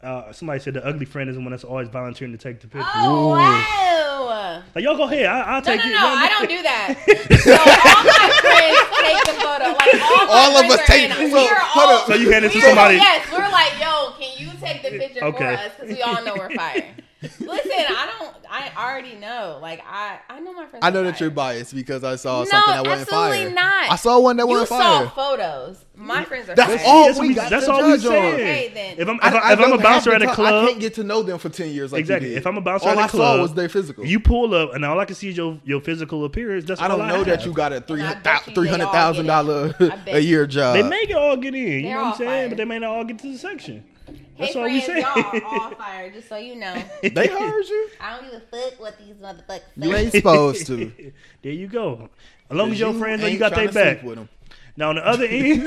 Uh, 0.02 0.32
somebody 0.32 0.58
said 0.58 0.74
the 0.74 0.84
ugly 0.84 1.04
friend 1.06 1.30
is 1.30 1.36
the 1.36 1.40
one 1.42 1.52
that's 1.52 1.62
always 1.62 1.86
volunteering 1.86 2.32
to 2.32 2.38
take 2.38 2.58
the 2.60 2.66
picture. 2.66 2.88
oh 2.96 3.28
wow. 3.28 4.62
Like 4.74 4.82
y'all 4.82 4.96
go 4.96 5.04
ahead. 5.04 5.26
I, 5.26 5.40
I'll 5.42 5.60
No, 5.60 5.64
take 5.64 5.78
no, 5.78 5.86
it. 5.86 5.92
no, 5.92 5.98
Y'all 6.00 6.16
I 6.16 6.28
don't 6.28 6.48
do 6.48 6.62
that. 6.62 6.98
So 7.42 7.52
all 7.52 8.02
my 8.02 8.30
friends 8.42 8.90
take 8.98 9.22
the 9.26 9.40
photo. 9.40 9.68
Like 9.78 9.94
all, 10.02 10.28
All 10.28 10.56
of 10.58 10.64
us 10.72 10.80
are 10.80 10.86
take- 10.86 11.10
in. 11.10 11.30
so, 11.30 11.46
hold 11.46 11.88
all, 11.90 11.96
up. 11.98 12.06
So 12.08 12.14
you 12.14 12.30
hand 12.32 12.44
it 12.44 12.50
to 12.52 12.60
somebody- 12.60 12.96
Yes, 12.96 13.30
we're 13.30 13.48
like, 13.48 13.72
yo, 13.80 14.10
can 14.18 14.32
you 14.38 14.50
take 14.60 14.82
the 14.82 14.90
picture 14.98 15.24
Okay. 15.24 15.38
for 15.56 15.62
us? 15.62 15.72
Because 15.78 15.96
we 15.96 16.02
all 16.02 16.24
know 16.24 16.34
we're 16.36 16.50
fire. 16.50 16.84
Listen, 17.22 17.40
I 17.40 18.12
don't. 18.18 18.36
I 18.50 18.70
already 18.76 19.14
know. 19.14 19.58
Like 19.62 19.80
I, 19.86 20.18
I 20.28 20.40
know 20.40 20.52
my 20.52 20.66
friends. 20.66 20.84
I 20.84 20.90
know 20.90 21.04
that 21.04 21.20
you're 21.20 21.30
biased 21.30 21.74
because 21.74 22.04
I 22.04 22.16
saw 22.16 22.40
No, 22.40 22.44
something 22.46 22.74
that 22.74 22.84
wasn't 22.86 23.00
absolutely 23.12 23.44
fire. 23.46 23.50
not. 23.54 23.90
I 23.92 23.96
saw 23.96 24.18
one 24.18 24.36
that 24.38 24.46
wasn't 24.48 24.68
fire. 24.68 25.02
You 25.04 25.08
saw 25.08 25.14
photos. 25.14 25.84
My 25.94 26.24
friends 26.24 26.48
are 26.48 26.54
That's 26.56 26.82
fire. 26.82 26.84
all 26.86 27.06
That's 27.06 27.20
we 27.20 27.34
got 27.34 27.50
That's 27.50 27.68
all 27.68 27.82
we 27.84 27.92
judge 27.92 28.02
saying. 28.02 28.34
Okay, 28.34 28.70
then. 28.74 28.96
If 28.98 29.08
I'm 29.08 29.16
if, 29.16 29.22
I, 29.24 29.28
I, 29.28 29.50
I 29.50 29.52
if 29.52 29.60
I'm 29.60 29.72
a 29.72 29.78
bouncer 29.78 30.12
at 30.12 30.22
a 30.22 30.34
club, 30.34 30.64
I 30.64 30.68
can't 30.68 30.80
get 30.80 30.94
to 30.94 31.04
know 31.04 31.22
them 31.22 31.38
for 31.38 31.48
ten 31.48 31.70
years. 31.70 31.92
Like 31.92 32.00
exactly. 32.00 32.28
You 32.28 32.34
did. 32.34 32.38
If 32.40 32.46
I'm 32.46 32.56
a 32.58 32.60
bouncer 32.60 32.88
all 32.88 32.92
at 32.92 32.98
a 32.98 33.02
I 33.02 33.08
club, 33.08 33.36
saw 33.36 33.42
was 33.42 33.54
their 33.54 33.68
physical. 33.68 34.04
You 34.04 34.18
pull 34.20 34.54
up, 34.54 34.74
and 34.74 34.84
all 34.84 34.98
I 34.98 35.04
can 35.04 35.14
see 35.14 35.28
is 35.28 35.36
your 35.36 35.58
your 35.64 35.80
physical 35.80 36.24
appearance. 36.24 36.64
That's 36.64 36.80
I 36.80 36.88
don't 36.88 37.06
know 37.06 37.24
that 37.24 37.38
have. 37.38 37.46
you 37.46 37.52
got 37.52 37.72
a 37.72 37.80
three 37.80 38.02
I 38.02 38.14
bet 38.14 38.40
you 38.46 38.50
they 38.50 38.54
three 38.54 38.68
hundred 38.68 38.88
thousand 38.90 39.26
dollar 39.26 39.54
all 39.66 39.68
get 39.68 39.80
it. 39.80 39.92
I 39.92 39.96
bet 39.96 40.14
a 40.16 40.22
year 40.22 40.46
job. 40.46 40.74
They 40.74 40.82
may 40.82 41.12
all 41.12 41.36
get 41.36 41.54
in. 41.54 41.84
You 41.84 41.90
know 41.90 41.96
what 42.02 42.06
I'm 42.06 42.16
saying? 42.16 42.48
But 42.50 42.58
they 42.58 42.64
may 42.64 42.78
not 42.80 42.90
all 42.90 43.04
get 43.04 43.18
to 43.20 43.30
the 43.32 43.38
section. 43.38 43.84
Hey 44.34 44.44
That's 44.46 44.56
all 44.56 44.62
we 44.64 44.80
friends, 44.80 44.86
say. 44.86 45.00
y'all 45.00 45.42
are 45.42 45.44
all 45.44 45.70
fired, 45.74 46.14
Just 46.14 46.28
so 46.28 46.36
you 46.36 46.56
know, 46.56 46.74
They 47.02 47.26
heard 47.28 47.64
you. 47.68 47.88
I 48.00 48.16
don't 48.18 48.30
give 48.30 48.34
a 48.34 48.40
fuck 48.40 48.80
what 48.80 48.98
these 48.98 49.14
motherfuckers 49.16 49.60
You 49.76 49.94
ain't 49.94 50.12
supposed 50.12 50.66
to. 50.68 51.12
there 51.42 51.52
you 51.52 51.66
go. 51.68 52.08
As 52.50 52.56
long 52.56 52.70
as 52.72 52.80
your 52.80 52.94
friends 52.94 53.20
know 53.22 53.28
you 53.28 53.38
got 53.38 53.54
their 53.54 53.68
tryna 53.68 53.72
sleep 53.72 53.84
back. 53.84 54.02
with 54.02 54.18
'em. 54.18 54.28
Now 54.76 54.88
on 54.90 54.94
the 54.96 55.06
other 55.06 55.26
end. 55.28 55.64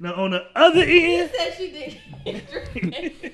now 0.00 0.14
on 0.14 0.30
the 0.32 0.44
other 0.56 0.82
end. 0.82 1.30
said 1.36 1.54
she 1.56 1.98
did. 2.24 3.32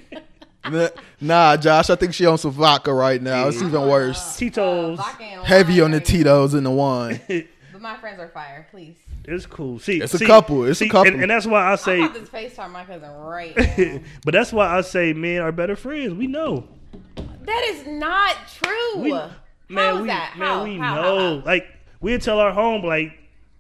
Nah- 0.68 0.88
Nah, 1.20 1.57
Josh, 1.57 1.88
I 1.90 1.94
think 1.96 2.12
she 2.14 2.27
on 2.27 2.37
some 2.38 2.51
vodka 2.53 2.92
right 2.92 3.20
now. 3.22 3.48
It's 3.48 3.62
even 3.62 3.88
worse. 3.88 4.37
Tito's. 4.37 4.98
Vodka 4.98 5.24
and 5.24 5.44
Heavy 5.46 5.81
on 5.81 5.90
the 5.92 5.96
right. 5.98 6.07
Tito's 6.07 6.55
and 6.55 6.64
the 6.66 6.70
wine. 6.70 7.20
But 7.72 7.81
my 7.81 7.96
friends 7.96 8.20
are 8.20 8.29
fire. 8.29 8.66
Please. 8.70 8.94
It's 9.31 9.47
cool. 9.47 9.79
See, 9.79 10.01
It's 10.01 10.14
a 10.14 10.25
couple. 10.27 10.64
It's 10.64 10.81
a 10.81 10.88
couple. 10.88 11.12
And, 11.12 11.23
and 11.23 11.31
that's 11.31 11.47
why 11.47 11.71
I 11.73 11.77
say. 11.77 12.01
I'm 12.01 12.14
say. 12.14 12.21
about 12.21 12.31
to 12.31 12.37
FaceTime 12.51 12.71
my 12.71 12.85
cousin 12.85 13.11
right 13.12 13.57
now. 13.79 14.01
but 14.25 14.33
that's 14.33 14.53
why 14.53 14.77
I 14.77 14.81
say 14.81 15.12
men 15.12 15.41
are 15.43 15.53
better 15.53 15.77
friends. 15.77 16.14
We 16.14 16.27
know. 16.27 16.67
that 17.43 17.64
is 17.69 17.87
not 17.87 18.37
true. 18.62 19.03
We, 19.03 19.12
man, 19.69 19.97
is 19.97 20.01
we, 20.03 20.07
that? 20.09 20.35
man, 20.38 20.49
How? 20.49 20.64
we 20.64 20.79
How? 20.79 20.95
How? 20.95 21.03
know. 21.03 21.41
How? 21.41 21.47
Like 21.47 21.67
we'll 22.01 22.19
tell 22.19 22.38
our 22.41 22.53
home 22.53 22.83
like 22.83 23.12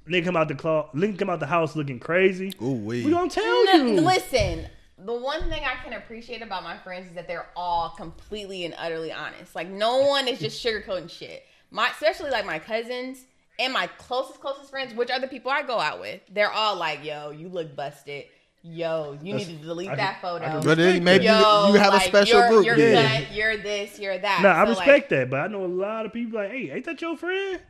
nigga 0.08 0.24
come 0.24 0.36
out 0.36 0.48
the 0.48 0.54
closet, 0.54 0.94
nigga 0.94 1.18
come 1.18 1.28
out 1.30 1.38
the 1.40 1.46
house 1.46 1.76
looking 1.76 2.00
crazy. 2.00 2.52
Ooh 2.62 2.72
wee. 2.72 3.04
We 3.04 3.10
gonna 3.10 3.28
tell 3.28 3.64
No, 3.66 3.72
you. 3.72 4.00
Listen, 4.00 4.66
the 5.04 5.14
one 5.14 5.48
thing 5.50 5.62
I 5.64 5.82
can 5.84 5.92
appreciate 5.92 6.40
about 6.42 6.62
my 6.64 6.78
friends 6.78 7.08
is 7.08 7.12
that 7.14 7.28
they're 7.28 7.48
all 7.54 7.90
completely 7.90 8.64
and 8.64 8.74
utterly 8.78 9.12
honest. 9.12 9.54
Like 9.54 9.68
no 9.68 9.98
one 10.06 10.28
is 10.28 10.38
just 10.38 10.64
sugarcoating 10.64 11.10
shit. 11.10 11.44
My 11.70 11.90
especially 11.90 12.30
like 12.30 12.46
my 12.46 12.58
cousins 12.58 13.26
and 13.58 13.72
my 13.72 13.86
closest 13.98 14.40
closest 14.40 14.70
friends, 14.70 14.94
which 14.94 15.10
are 15.10 15.20
the 15.20 15.28
people 15.28 15.50
I 15.50 15.62
go 15.62 15.78
out 15.78 16.00
with. 16.00 16.20
They're 16.30 16.50
all 16.50 16.76
like, 16.76 17.04
"Yo, 17.04 17.30
you 17.30 17.48
look 17.48 17.74
busted. 17.74 18.24
Yo, 18.62 19.16
you 19.22 19.32
That's- 19.32 19.48
need 19.48 19.60
to 19.60 19.66
delete 19.66 19.88
I 19.90 19.96
that 19.96 20.16
I 20.18 20.20
photo." 20.20 20.62
But 20.62 20.78
then 20.78 21.02
maybe 21.04 21.24
you, 21.24 21.30
Yo, 21.30 21.72
you 21.72 21.78
have 21.78 21.94
a 21.94 22.00
special 22.00 22.40
you're, 22.40 22.48
group. 22.48 22.66
You're 22.66 22.76
yeah. 22.76 23.20
gut, 23.20 23.32
you're 23.32 23.56
this, 23.56 23.98
you're 23.98 24.18
that. 24.18 24.42
Nah, 24.42 24.50
I 24.50 24.62
respect 24.62 24.88
like, 24.88 25.08
that, 25.10 25.30
but 25.30 25.40
I 25.40 25.46
know 25.48 25.64
a 25.64 25.66
lot 25.66 26.06
of 26.06 26.12
people 26.12 26.40
like, 26.40 26.50
hey, 26.50 26.70
ain't 26.72 26.84
that 26.84 27.00
your 27.00 27.16
friend? 27.16 27.60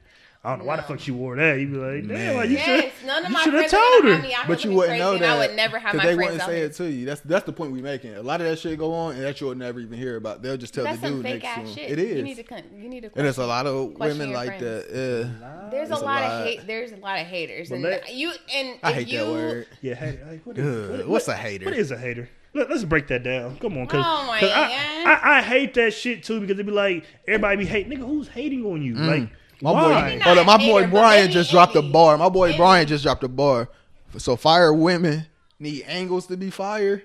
I 0.49 0.53
don't 0.53 0.61
know 0.61 0.65
why 0.65 0.77
the 0.77 0.83
fuck 0.83 0.99
she 0.99 1.11
wore 1.11 1.37
that. 1.37 1.61
You'd 1.61 1.73
be 1.73 1.77
like, 1.77 2.09
damn, 2.09 2.09
Man. 2.09 2.37
like, 2.37 2.49
you 2.49 2.57
should. 2.57 2.85
Yes, 2.85 2.93
none 3.05 3.25
of 3.27 3.31
you 3.31 3.39
shoulda 3.39 3.69
told 3.69 4.05
her. 4.05 4.19
me 4.23 4.35
But 4.47 4.65
you 4.65 4.73
wouldn't 4.73 4.99
know 4.99 5.19
that. 5.19 5.29
I 5.37 5.47
would 5.47 5.57
never 5.57 5.79
have 5.79 5.93
'cause 5.93 5.99
my 5.99 6.07
they 6.07 6.15
wouldn't 6.17 6.41
say 6.43 6.57
here. 6.57 6.65
it 6.67 6.73
to 6.75 6.91
you. 6.91 7.05
That's 7.07 7.21
that's 7.21 7.45
the 7.45 7.53
point 7.53 7.73
we're 7.73 7.83
making. 7.83 8.15
A 8.15 8.23
lot 8.23 8.41
of 8.41 8.47
that 8.47 8.59
shit 8.59 8.79
go 8.79 8.95
on, 8.95 9.15
and 9.17 9.25
that 9.25 9.41
you'll 9.41 9.55
never 9.55 9.79
even 9.81 9.99
hear 9.99 10.17
about. 10.17 10.41
They'll 10.43 10.57
just 10.57 10.73
tell 10.73 10.85
That's 10.85 11.01
the 11.01 11.09
some 11.09 11.17
dude 11.17 11.25
fake 11.25 11.43
next 11.43 11.55
to 11.55 11.61
him. 11.61 11.67
them. 11.67 11.75
shit. 11.75 11.99
It 11.99 12.17
You 12.17 12.23
need 12.23 12.37
to, 12.37 12.43
con- 12.45 12.63
you 12.75 12.89
need 12.89 13.01
to. 13.03 13.11
and 13.15 13.25
there's 13.27 13.37
a 13.39 13.47
lot 13.47 13.67
of 13.67 13.93
women 13.99 14.33
like 14.33 14.59
friends. 14.59 14.63
that. 14.87 14.87
Yeah. 14.91 15.69
There's 15.71 15.91
a 15.91 15.93
It's 15.93 16.03
a 16.03 16.05
lot, 16.05 16.23
lot. 16.23 16.23
of 16.41 16.47
hate. 16.47 16.67
There's 16.67 16.93
a 16.93 16.97
lot 16.97 17.21
of 17.21 17.27
haters, 17.27 17.69
But 17.69 17.75
and 17.75 17.85
let- 17.85 18.15
you 18.15 18.33
and 18.55 18.79
I 18.83 18.93
hate 18.93 19.09
you, 19.09 19.19
that 19.19 19.29
word. 19.29 19.67
Yeah, 19.83 19.95
hater. 19.97 20.27
Like, 20.31 20.47
what 20.47 20.57
what- 20.57 21.09
what's 21.09 21.29
a 21.29 21.35
hater? 21.37 21.67
What 21.67 21.75
is 21.75 21.91
a 21.91 21.99
hater? 21.99 22.29
Let, 22.55 22.71
us 22.73 22.83
break 22.83 23.07
that 23.09 23.23
down. 23.23 23.59
Come 23.59 23.77
on, 23.77 23.87
cause, 23.87 24.03
Oh 24.05 24.27
my 24.27 24.41
'cause 24.41 24.51
I, 24.51 25.05
I, 25.05 25.39
I 25.39 25.43
hate 25.43 25.75
that 25.75 25.93
shit 25.93 26.25
too 26.25 26.41
because 26.41 26.57
they 26.57 26.63
be 26.63 26.73
like 26.73 27.05
everybody 27.29 27.59
be 27.59 27.67
hating. 27.67 27.93
Nigga, 27.93 28.07
who's 28.07 28.27
hating 28.29 28.65
on 28.65 28.81
you? 28.83 28.95
Like, 28.95 29.21
Mm. 29.23 29.31
My 29.61 29.73
why? 29.73 29.83
boy, 29.83 30.01
Maybe 30.11 30.21
hold 30.23 30.37
not 30.37 30.39
up, 30.39 30.47
my 30.47 30.67
boy 30.67 30.87
Brian 30.87 31.23
maybe 31.23 31.33
just 31.33 31.51
dropped 31.51 31.75
a 31.75 31.79
envy. 31.79 31.93
bar. 31.93 32.17
My 32.19 32.29
boy 32.29 32.47
Envy. 32.47 32.59
Brian 32.59 32.87
just 32.87 33.03
dropped 33.05 33.25
a 33.25 33.29
bar. 33.29 33.69
So 34.17 34.37
fire 34.37 34.73
women 34.73 35.27
need 35.59 35.85
angles 35.87 36.27
to 36.29 36.37
be 36.37 36.51
fire. 36.51 37.03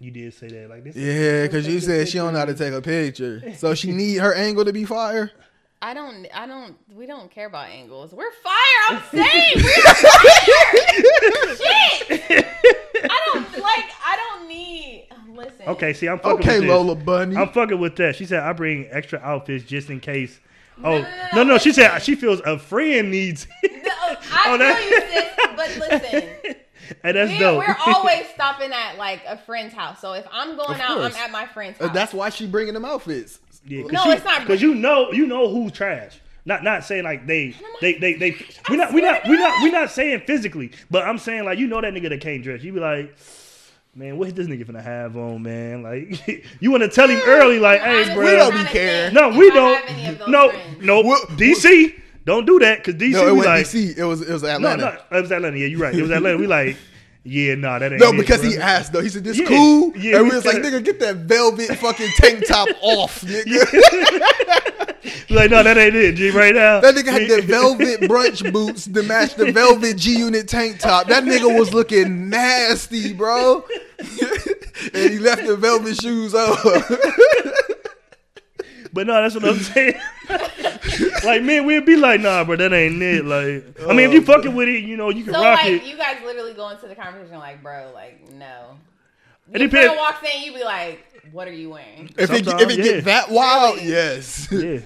You 0.00 0.10
did 0.10 0.34
say 0.34 0.48
that. 0.48 0.68
Like 0.70 0.84
this. 0.84 0.96
Yeah, 0.96 1.44
because 1.44 1.66
you 1.68 1.80
said 1.80 2.08
she 2.08 2.18
don't 2.18 2.32
know 2.32 2.40
how 2.40 2.44
to 2.46 2.54
take 2.54 2.72
a 2.74 2.82
picture, 2.82 3.54
so 3.56 3.74
she 3.74 3.92
need 3.92 4.16
her 4.16 4.34
angle 4.34 4.64
to 4.64 4.72
be 4.72 4.84
fire. 4.84 5.30
I 5.80 5.92
don't, 5.94 6.26
I 6.34 6.46
don't, 6.46 6.76
we 6.96 7.06
don't 7.06 7.30
care 7.30 7.46
about 7.46 7.68
angles. 7.68 8.12
We're 8.12 8.32
fire. 8.32 8.52
I'm 8.88 9.02
saying 9.12 9.52
we're 9.56 9.94
fire. 9.94 11.56
Shit. 11.56 12.46
I 13.04 13.20
don't 13.32 13.52
like. 13.58 13.84
I 14.06 14.16
don't 14.38 14.48
need. 14.48 15.08
Listen. 15.28 15.66
Okay, 15.68 15.92
see, 15.92 16.08
I'm 16.08 16.18
fucking 16.18 16.38
Okay, 16.40 16.60
with 16.60 16.68
this. 16.68 16.70
Lola 16.70 16.94
Bunny. 16.94 17.36
I'm 17.36 17.48
fucking 17.50 17.78
with 17.78 17.96
that. 17.96 18.16
She 18.16 18.24
said 18.24 18.40
I 18.42 18.52
bring 18.52 18.86
extra 18.90 19.18
outfits 19.20 19.64
just 19.64 19.90
in 19.90 20.00
case. 20.00 20.40
No, 20.76 20.88
Oh 20.88 20.98
no, 20.98 21.02
no, 21.02 21.08
no, 21.34 21.42
no. 21.44 21.44
no, 21.54 21.58
She 21.58 21.72
said 21.72 21.98
she 22.00 22.14
feels 22.14 22.40
a 22.40 22.58
friend 22.58 23.10
needs. 23.10 23.46
No, 23.62 23.90
I 24.00 24.44
Oh, 24.46 24.50
feel 24.50 24.58
that- 24.58 24.82
you, 24.90 25.00
sis. 25.12 25.30
But 25.56 26.02
listen. 26.02 26.56
hey, 27.02 27.12
that's 27.12 27.30
We're, 27.32 27.38
dope. 27.38 27.58
we're 27.58 27.76
always 27.94 28.26
stopping 28.34 28.72
at 28.72 28.96
like 28.98 29.20
a 29.26 29.36
friend's 29.38 29.74
house. 29.74 30.00
So 30.00 30.14
if 30.14 30.26
I'm 30.32 30.56
going 30.56 30.74
Of 30.74 30.80
out, 30.80 30.96
course. 30.98 31.14
I'm 31.14 31.20
at 31.22 31.30
my 31.30 31.46
friend's 31.46 31.80
Uh, 31.80 31.86
house. 31.88 31.94
That's 31.94 32.12
why 32.14 32.30
she 32.30 32.46
bringing 32.46 32.74
them 32.74 32.84
outfits. 32.84 33.38
Yeah, 33.66 33.82
cause 33.82 33.92
No, 33.92 34.02
she, 34.04 34.10
it's 34.10 34.24
not- 34.24 34.40
because 34.40 34.60
you 34.62 34.74
know 34.74 35.12
you 35.12 35.26
know 35.26 35.48
who's 35.48 35.72
trash. 35.72 36.18
Not 36.46 36.62
not 36.62 36.84
saying 36.84 37.04
like 37.04 37.26
they 37.26 37.54
they 37.80 37.94
they 37.94 38.14
they. 38.14 38.30
We 38.68 38.76
not 38.76 38.92
we 38.92 39.00
swear 39.00 39.12
not 39.12 39.24
to 39.24 39.30
we 39.30 39.36
not 39.38 39.50
God. 39.50 39.62
we 39.64 39.70
not 39.70 39.90
saying 39.90 40.22
physically, 40.26 40.72
but 40.90 41.06
I'm 41.06 41.16
saying 41.18 41.44
like 41.44 41.58
you 41.58 41.66
know 41.66 41.80
that 41.80 41.94
nigga 41.94 42.10
that 42.10 42.20
can't 42.20 42.42
dress. 42.42 42.62
You 42.62 42.72
be 42.74 42.80
like, 42.80 43.14
Man, 43.96 44.18
what 44.18 44.34
this 44.34 44.48
nigga 44.48 44.64
finna 44.66 44.82
have 44.82 45.16
on, 45.16 45.42
man? 45.42 45.82
Like, 45.84 46.44
you 46.60 46.70
want 46.72 46.82
to 46.82 46.88
tell 46.88 47.08
him 47.08 47.20
early, 47.26 47.60
like, 47.60 47.80
hey, 47.80 47.94
Honestly, 47.96 48.14
bro. 48.14 48.24
We 48.24 48.30
don't 48.32 48.50
be 48.52 48.56
trying 48.58 48.72
caring. 48.72 49.14
No, 49.14 49.28
we 49.28 49.50
I 49.52 49.54
have 49.54 49.84
any 49.88 50.06
of 50.08 50.18
don't. 50.18 50.30
No, 50.30 50.50
friends. 50.50 50.84
no. 50.84 51.00
What- 51.02 51.28
DC, 51.30 51.94
don't 52.24 52.44
do 52.44 52.58
that 52.58 52.78
because 52.78 52.94
DC 53.00 53.12
No, 53.12 53.28
it 53.28 53.32
wasn't 53.36 53.54
like. 53.54 53.66
DC. 53.66 53.96
It 53.96 54.04
was 54.04 54.20
it 54.22 54.32
was 54.32 54.42
Atlanta. 54.44 55.00
no, 55.10 55.16
it 55.18 55.20
was 55.22 55.30
Atlanta. 55.30 55.56
Yeah, 55.56 55.66
you're 55.66 55.78
right. 55.78 55.94
It 55.94 56.02
was 56.02 56.10
Atlanta. 56.10 56.38
We 56.38 56.48
like, 56.48 56.76
yeah, 57.22 57.54
nah, 57.54 57.78
that 57.78 57.92
ain't. 57.92 58.00
No, 58.00 58.08
it, 58.10 58.16
because 58.16 58.40
bro. 58.40 58.50
he 58.50 58.56
asked 58.58 58.92
though. 58.92 59.00
He 59.00 59.08
said, 59.10 59.22
"This 59.24 59.38
Yeah, 59.38 59.46
cool," 59.46 59.96
yeah, 59.96 60.16
and 60.16 60.24
we 60.24 60.30
we 60.30 60.36
was 60.36 60.44
like, 60.44 60.56
"Nigga, 60.56 60.84
get 60.84 60.98
that 61.00 61.16
velvet 61.16 61.68
fucking 61.78 62.10
tank 62.16 62.46
top 62.48 62.68
off, 62.82 63.20
nigga." 63.22 64.83
Like, 65.30 65.50
no, 65.50 65.62
that 65.62 65.76
ain't 65.76 65.94
it, 65.94 66.14
G. 66.16 66.30
Right 66.30 66.54
now, 66.54 66.80
That 66.80 66.94
nigga 66.94 67.12
had 67.12 67.28
the 67.30 67.42
velvet 67.46 68.00
brunch 68.02 68.52
boots 68.52 68.86
to 68.86 69.02
match 69.02 69.34
the 69.34 69.52
velvet 69.52 69.96
G 69.96 70.18
Unit 70.18 70.48
tank 70.48 70.78
top. 70.80 71.06
That 71.08 71.24
nigga 71.24 71.56
was 71.58 71.72
looking 71.74 72.28
nasty, 72.30 73.12
bro. 73.12 73.64
and 73.98 75.10
he 75.10 75.18
left 75.18 75.46
the 75.46 75.56
velvet 75.56 75.96
shoes 76.00 76.34
on. 76.34 76.56
But 78.92 79.08
no, 79.08 79.14
that's 79.20 79.34
what 79.34 79.44
I'm 79.44 79.58
saying. 79.58 79.94
like, 81.24 81.42
man, 81.42 81.66
we'd 81.66 81.84
be 81.84 81.96
like, 81.96 82.20
nah, 82.20 82.44
bro, 82.44 82.54
that 82.54 82.72
ain't 82.72 83.02
it. 83.02 83.24
Like, 83.24 83.80
I 83.88 83.92
mean, 83.92 84.08
if 84.08 84.12
you 84.12 84.20
Oh, 84.20 84.24
fucking 84.24 84.54
with 84.54 84.68
it, 84.68 84.84
you 84.84 84.96
know, 84.96 85.10
you 85.10 85.24
can 85.24 85.34
So 85.34 85.42
rock 85.42 85.58
like 85.64 85.72
it. 85.72 85.84
you 85.84 85.96
guys 85.96 86.18
literally 86.24 86.54
go 86.54 86.68
into 86.68 86.86
the 86.86 86.94
conversation 86.94 87.38
like, 87.38 87.60
bro, 87.60 87.90
like 87.92 88.30
no. 88.34 88.76
It 89.52 89.58
Your 89.58 89.68
depends- 89.68 89.86
friend 89.88 89.98
walks 89.98 90.24
in, 90.32 90.42
you 90.44 90.54
be 90.54 90.62
like, 90.62 91.04
what 91.32 91.48
are 91.48 91.52
you 91.52 91.70
wearing? 91.70 92.08
if 92.16 92.30
it, 92.30 92.46
if 92.46 92.70
it 92.70 92.78
yeah. 92.78 92.84
get 92.84 93.04
that 93.06 93.30
wild, 93.30 93.78
Really? 93.78 93.88
yes. 93.88 94.46
Yeah, 94.52 94.78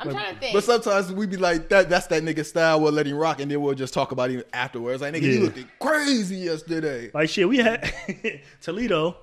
I'm 0.00 0.10
trying 0.10 0.34
to 0.34 0.40
think. 0.40 0.54
But 0.54 0.64
sometimes 0.64 1.12
we 1.12 1.26
be 1.26 1.36
like, 1.36 1.68
that 1.68 1.88
that's 1.88 2.06
that 2.08 2.22
nigga 2.22 2.44
style, 2.44 2.80
we'll 2.80 2.92
let 2.92 3.06
him 3.06 3.16
rock, 3.16 3.40
and 3.40 3.50
then 3.50 3.60
we'll 3.60 3.74
just 3.74 3.94
talk 3.94 4.12
about 4.12 4.30
him 4.30 4.42
afterwards. 4.52 5.02
Like, 5.02 5.14
nigga, 5.14 5.22
you 5.22 5.40
looked 5.40 5.58
crazy 5.78 6.36
yesterday. 6.36 7.10
like 7.12 7.28
shit. 7.28 7.48
We 7.48 7.58
had 7.58 7.92
Toledo. 8.60 9.16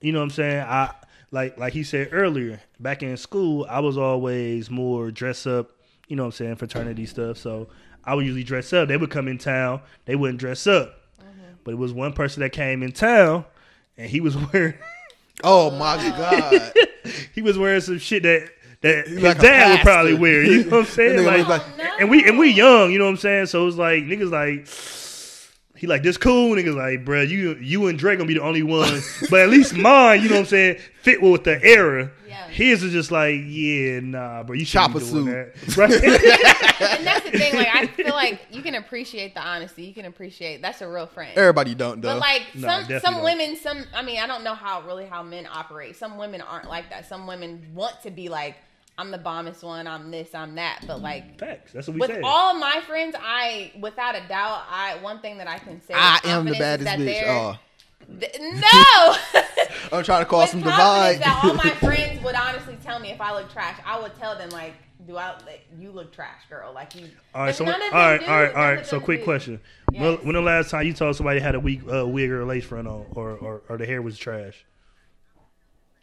You 0.00 0.12
know 0.12 0.18
what 0.18 0.24
I'm 0.24 0.30
saying? 0.30 0.60
I 0.60 0.94
like 1.30 1.58
like 1.58 1.72
he 1.72 1.82
said 1.82 2.08
earlier. 2.12 2.60
Back 2.80 3.02
in 3.02 3.16
school, 3.16 3.66
I 3.68 3.80
was 3.80 3.98
always 3.98 4.70
more 4.70 5.10
dress 5.10 5.46
up. 5.46 5.70
You 6.08 6.16
know 6.16 6.24
what 6.24 6.28
I'm 6.28 6.32
saying? 6.32 6.56
Fraternity 6.56 7.06
stuff. 7.06 7.38
So 7.38 7.68
I 8.04 8.14
would 8.14 8.24
usually 8.24 8.44
dress 8.44 8.72
up. 8.72 8.88
They 8.88 8.96
would 8.96 9.10
come 9.10 9.28
in 9.28 9.38
town. 9.38 9.80
They 10.04 10.16
wouldn't 10.16 10.40
dress 10.40 10.66
up. 10.66 11.00
Mm-hmm. 11.20 11.54
But 11.64 11.72
it 11.72 11.78
was 11.78 11.92
one 11.92 12.12
person 12.12 12.40
that 12.42 12.50
came 12.50 12.82
in 12.82 12.92
town, 12.92 13.44
and 13.96 14.08
he 14.08 14.20
was 14.20 14.36
wearing 14.52 14.74
Oh 15.44 15.70
my 15.72 15.96
god. 15.96 16.72
he 17.34 17.42
was 17.42 17.58
wearing 17.58 17.80
some 17.80 17.98
shit 17.98 18.22
that 18.24 18.50
that 18.82 19.06
his 19.08 19.22
like 19.22 19.38
dad 19.40 19.70
would 19.70 19.80
probably 19.80 20.14
wear. 20.14 20.42
You 20.44 20.64
know 20.64 20.70
what 20.78 20.86
I'm 20.86 20.86
saying? 20.92 21.24
Like, 21.24 21.48
like- 21.48 21.62
and 22.00 22.10
we 22.10 22.24
and 22.28 22.38
we 22.38 22.50
young. 22.50 22.92
You 22.92 22.98
know 22.98 23.04
what 23.06 23.12
I'm 23.12 23.16
saying? 23.16 23.46
So 23.46 23.66
it's 23.66 23.76
like 23.76 24.04
niggas 24.04 24.30
like. 24.30 24.68
He 25.76 25.88
like 25.88 26.04
this 26.04 26.16
cool 26.16 26.54
niggas 26.54 26.76
like, 26.76 27.04
bruh, 27.04 27.28
you 27.28 27.56
you 27.56 27.88
and 27.88 27.98
Drake 27.98 28.16
gonna 28.18 28.28
be 28.28 28.34
the 28.34 28.42
only 28.42 28.62
one, 28.62 29.00
but 29.30 29.40
at 29.40 29.48
least 29.48 29.74
mine, 29.74 30.22
you 30.22 30.28
know 30.28 30.36
what 30.36 30.40
I'm 30.42 30.46
saying, 30.46 30.78
fit 31.00 31.20
with 31.20 31.42
the 31.42 31.60
era. 31.60 32.12
Yeah. 32.28 32.46
His 32.46 32.84
is 32.84 32.92
just 32.92 33.10
like, 33.10 33.34
yeah, 33.44 33.98
nah, 33.98 34.44
bro, 34.44 34.54
you 34.54 34.64
should 34.64 34.94
a 34.94 35.00
suit. 35.00 35.24
that, 35.24 35.76
right? 35.76 35.90
and 36.98 37.04
that's 37.04 37.24
the 37.28 37.36
thing. 37.36 37.56
Like 37.56 37.68
I 37.74 37.86
feel 37.88 38.14
like 38.14 38.46
you 38.52 38.62
can 38.62 38.76
appreciate 38.76 39.34
the 39.34 39.40
honesty. 39.40 39.82
You 39.82 39.92
can 39.92 40.04
appreciate 40.04 40.62
that's 40.62 40.82
a 40.82 40.88
real 40.88 41.08
friend. 41.08 41.36
Everybody 41.36 41.74
don't 41.74 42.00
though. 42.00 42.10
But 42.14 42.20
like 42.20 42.42
No, 42.54 42.68
some 42.68 42.80
definitely 42.82 43.00
some 43.00 43.14
don't. 43.14 43.24
women, 43.24 43.56
some 43.56 43.84
I 43.92 44.02
mean 44.02 44.20
I 44.20 44.28
don't 44.28 44.44
know 44.44 44.54
how 44.54 44.82
really 44.82 45.06
how 45.06 45.24
men 45.24 45.48
operate. 45.52 45.96
Some 45.96 46.16
women 46.16 46.42
aren't 46.42 46.68
like 46.68 46.90
that. 46.90 47.08
Some 47.08 47.26
women 47.26 47.66
want 47.74 48.00
to 48.04 48.12
be 48.12 48.28
like 48.28 48.54
I'm 48.98 49.10
the 49.10 49.18
bombest 49.18 49.62
one. 49.62 49.86
I'm 49.86 50.10
this. 50.10 50.34
I'm 50.34 50.54
that. 50.56 50.84
But 50.86 51.00
like 51.02 51.38
Facts. 51.38 51.72
That's 51.72 51.88
what 51.88 51.94
we 51.94 52.00
with 52.00 52.10
say. 52.10 52.20
all 52.22 52.54
my 52.54 52.80
friends, 52.86 53.16
I 53.18 53.72
without 53.80 54.14
a 54.14 54.26
doubt, 54.28 54.64
I 54.70 54.98
one 55.02 55.20
thing 55.20 55.38
that 55.38 55.48
I 55.48 55.58
can 55.58 55.80
say 55.82 55.94
I 55.94 56.18
am 56.24 56.44
the 56.44 56.52
confidence 56.52 56.58
baddest 56.58 56.84
that 56.84 56.98
bitch. 56.98 57.04
they're- 57.06 57.28
Oh, 57.28 57.58
th- 58.20 58.36
no. 58.40 59.96
I'm 59.98 60.04
trying 60.04 60.22
to 60.24 60.26
cause 60.28 60.50
some 60.50 60.62
confidence 60.62 61.18
divide. 61.18 61.20
that 61.20 61.40
all 61.44 61.54
my 61.54 61.70
friends 61.86 62.22
would 62.22 62.34
honestly 62.34 62.76
tell 62.84 62.98
me 62.98 63.10
if 63.10 63.20
I 63.20 63.32
look 63.34 63.50
trash. 63.52 63.78
I 63.86 64.00
would 64.00 64.16
tell 64.18 64.36
them 64.36 64.50
like, 64.50 64.74
"Do 65.06 65.16
I? 65.16 65.32
Like, 65.46 65.66
you 65.78 65.90
look 65.90 66.12
trash, 66.12 66.42
girl. 66.50 66.72
Like 66.72 66.94
you." 66.94 67.08
all 67.34 67.42
right, 67.42 67.48
But 67.48 67.54
so 67.56 67.64
none 67.64 67.74
all 67.80 67.86
of 67.86 67.92
them 67.92 68.00
right, 68.00 68.20
do. 68.20 68.26
all 68.26 68.32
right, 68.42 68.48
all 68.48 68.54
None 68.54 68.70
right. 68.74 68.78
of 68.80 68.86
So 68.86 69.00
quick 69.00 69.20
do. 69.20 69.24
question: 69.24 69.60
when, 69.92 70.14
when 70.18 70.34
the 70.34 70.40
last 70.42 70.70
time 70.70 70.86
you 70.86 70.92
told 70.92 71.16
somebody 71.16 71.40
had 71.40 71.54
a 71.54 71.60
weak 71.60 71.80
uh, 71.90 72.06
wig 72.06 72.30
or 72.30 72.42
a 72.42 72.46
lace 72.46 72.64
front 72.64 72.86
on, 72.88 73.06
or, 73.12 73.30
or 73.32 73.62
or 73.68 73.78
the 73.78 73.86
hair 73.86 74.02
was 74.02 74.18
trash? 74.18 74.64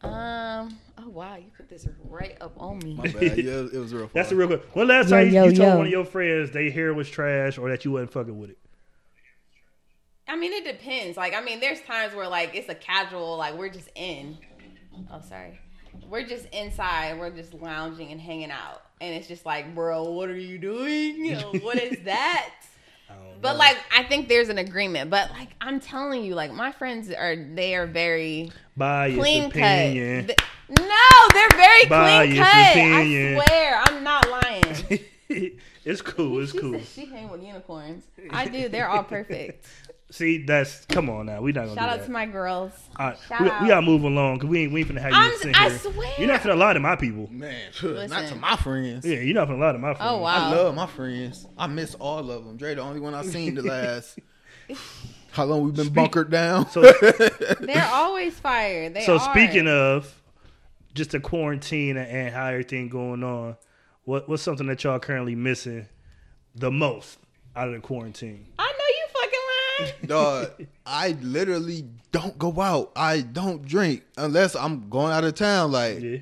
Um. 0.01 0.77
Oh 1.09 1.11
wow, 1.11 1.35
you 1.37 1.47
put 1.55 1.69
this 1.69 1.87
right 2.03 2.37
up 2.39 2.53
on 2.57 2.77
me. 2.79 2.93
My 2.93 3.07
bad. 3.07 3.37
Yeah, 3.37 3.65
it 3.73 3.73
was 3.73 3.93
real. 3.93 4.03
Fun. 4.03 4.11
That's 4.13 4.29
the 4.29 4.35
real 4.35 4.47
quick. 4.47 4.63
When 4.75 4.87
last 4.87 5.09
Yo, 5.09 5.17
time 5.17 5.27
you, 5.27 5.33
yo, 5.33 5.43
you 5.45 5.55
told 5.55 5.69
yo. 5.69 5.77
one 5.77 5.85
of 5.87 5.91
your 5.91 6.05
friends 6.05 6.51
they 6.51 6.69
hair 6.69 6.93
was 6.93 7.09
trash 7.09 7.57
or 7.57 7.69
that 7.69 7.83
you 7.83 7.91
wasn't 7.91 8.11
fucking 8.11 8.37
with 8.37 8.51
it? 8.51 8.57
I 10.27 10.35
mean, 10.35 10.53
it 10.53 10.65
depends. 10.65 11.17
Like, 11.17 11.33
I 11.33 11.41
mean, 11.41 11.59
there's 11.59 11.81
times 11.81 12.13
where 12.13 12.27
like 12.27 12.53
it's 12.53 12.69
a 12.69 12.75
casual, 12.75 13.37
like 13.37 13.57
we're 13.57 13.69
just 13.69 13.89
in. 13.95 14.37
Oh, 15.11 15.21
sorry. 15.21 15.59
We're 16.07 16.27
just 16.27 16.45
inside. 16.53 17.17
We're 17.19 17.31
just 17.31 17.55
lounging 17.55 18.11
and 18.11 18.21
hanging 18.21 18.51
out, 18.51 18.83
and 19.01 19.15
it's 19.15 19.27
just 19.27 19.45
like, 19.45 19.73
bro, 19.73 20.03
what 20.11 20.29
are 20.29 20.37
you 20.37 20.59
doing? 20.59 21.35
what 21.63 21.81
is 21.81 21.97
that? 22.05 22.53
But 23.41 23.57
like, 23.57 23.77
I 23.95 24.03
think 24.03 24.27
there's 24.27 24.49
an 24.49 24.57
agreement. 24.57 25.09
But 25.09 25.31
like, 25.31 25.49
I'm 25.61 25.79
telling 25.79 26.23
you, 26.23 26.35
like, 26.35 26.51
my 26.53 26.71
friends 26.71 27.09
are 27.11 27.35
they 27.35 27.75
are 27.75 27.87
very 27.87 28.51
biased 28.75 29.19
clean 29.19 29.45
opinion. 29.45 30.27
cut. 30.27 30.37
Th- 30.37 30.49
No, 30.87 31.27
they're 31.33 31.49
very 31.57 31.85
Biased 31.85 32.31
clean 32.33 32.43
cut. 32.43 32.71
opinion. 32.71 33.37
I 33.39 33.45
swear, 33.45 33.81
I'm 33.85 34.03
not 34.03 34.29
lying. 34.29 34.99
it's 35.85 36.01
cool. 36.01 36.39
It's 36.41 36.51
she 36.51 36.59
cool. 36.59 36.79
she 36.81 37.05
hang 37.05 37.29
with 37.29 37.41
unicorns. 37.43 38.03
I 38.31 38.45
do. 38.47 38.67
They're 38.69 38.89
all 38.89 39.03
perfect. 39.03 39.65
See, 40.11 40.43
that's 40.43 40.85
come 40.85 41.07
on 41.09 41.27
now. 41.27 41.39
We 41.41 41.51
not 41.51 41.65
gonna 41.67 41.75
Shout 41.75 41.89
do 41.89 41.93
out 41.93 41.99
that. 41.99 42.05
to 42.07 42.11
my 42.11 42.25
girls. 42.25 42.71
All 42.97 43.07
right, 43.09 43.17
Shout 43.27 43.41
we, 43.41 43.49
out. 43.49 43.61
we 43.61 43.67
gotta 43.67 43.81
move 43.85 44.03
along 44.03 44.35
because 44.39 44.49
we 44.49 44.63
ain't 44.63 44.71
we 44.73 44.79
ain't 44.81 44.89
finna 44.89 45.01
have 45.01 45.11
you 45.11 45.17
I'm- 45.17 45.31
sit 45.37 45.55
I 45.55 45.69
here. 45.69 45.77
swear. 45.77 46.13
You're 46.17 46.27
not 46.27 46.41
finna 46.41 46.57
lie 46.57 46.73
to 46.73 46.79
my 46.79 46.95
people. 46.95 47.27
man. 47.31 47.61
not 48.09 48.27
to 48.29 48.35
my 48.35 48.55
friends. 48.55 49.05
Yeah, 49.05 49.19
you're 49.19 49.35
not 49.35 49.47
finna 49.49 49.59
lie 49.59 49.71
to 49.73 49.77
my 49.77 49.91
oh, 49.91 49.95
friends. 49.95 50.11
Oh 50.11 50.17
wow. 50.21 50.49
I 50.49 50.55
love 50.55 50.75
my 50.75 50.87
friends. 50.87 51.45
I 51.57 51.67
miss 51.67 51.93
all 51.95 52.31
of 52.31 52.43
them. 52.45 52.57
Dre, 52.57 52.73
the 52.73 52.81
only 52.81 52.99
one 52.99 53.13
I've 53.13 53.27
seen 53.27 53.53
the 53.55 53.61
last. 53.61 54.17
How 55.31 55.45
long 55.45 55.63
we 55.63 55.71
been 55.71 55.85
Speak- 55.85 55.93
bunkered 55.93 56.31
down? 56.31 56.67
So 56.71 56.81
They're 57.61 57.89
always 57.91 58.39
fired. 58.39 58.95
They 58.95 59.03
so 59.05 59.17
are. 59.19 59.31
speaking 59.31 59.67
of 59.67 60.11
just 60.95 61.11
the 61.11 61.19
quarantine 61.19 61.97
and, 61.97 62.07
and 62.09 62.33
how 62.33 62.47
everything 62.47 62.89
going 62.89 63.23
on, 63.23 63.55
what 64.05 64.27
what's 64.27 64.41
something 64.41 64.65
that 64.67 64.83
y'all 64.83 64.97
currently 64.99 65.35
missing 65.35 65.85
the 66.55 66.71
most 66.71 67.19
out 67.55 67.67
of 67.67 67.75
the 67.75 67.79
quarantine? 67.79 68.47
I 68.57 68.63
know 68.63 68.71
you 68.71 69.05
fucking 69.13 69.39
lying. 69.39 69.68
Dog, 70.05 70.51
I 70.85 71.17
literally 71.21 71.85
don't 72.11 72.37
go 72.37 72.59
out. 72.61 72.91
I 72.95 73.21
don't 73.21 73.65
drink 73.65 74.03
unless 74.17 74.55
I'm 74.55 74.89
going 74.89 75.11
out 75.13 75.23
of 75.23 75.35
town. 75.35 75.71
Like 75.71 76.01
Yeah. 76.01 76.17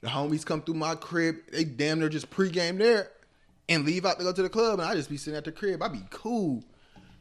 the 0.00 0.08
homies 0.08 0.44
come 0.44 0.62
through 0.62 0.74
my 0.74 0.94
crib, 0.94 1.36
they 1.52 1.64
damn 1.64 1.98
near 2.00 2.08
just 2.08 2.30
pregame 2.30 2.78
there 2.78 3.10
and 3.68 3.84
leave 3.84 4.06
out 4.06 4.18
to 4.18 4.24
go 4.24 4.32
to 4.32 4.42
the 4.42 4.48
club, 4.48 4.80
and 4.80 4.88
I 4.88 4.94
just 4.94 5.10
be 5.10 5.16
sitting 5.16 5.36
at 5.36 5.44
the 5.44 5.52
crib. 5.52 5.82
I 5.82 5.88
be 5.88 6.02
cool, 6.10 6.62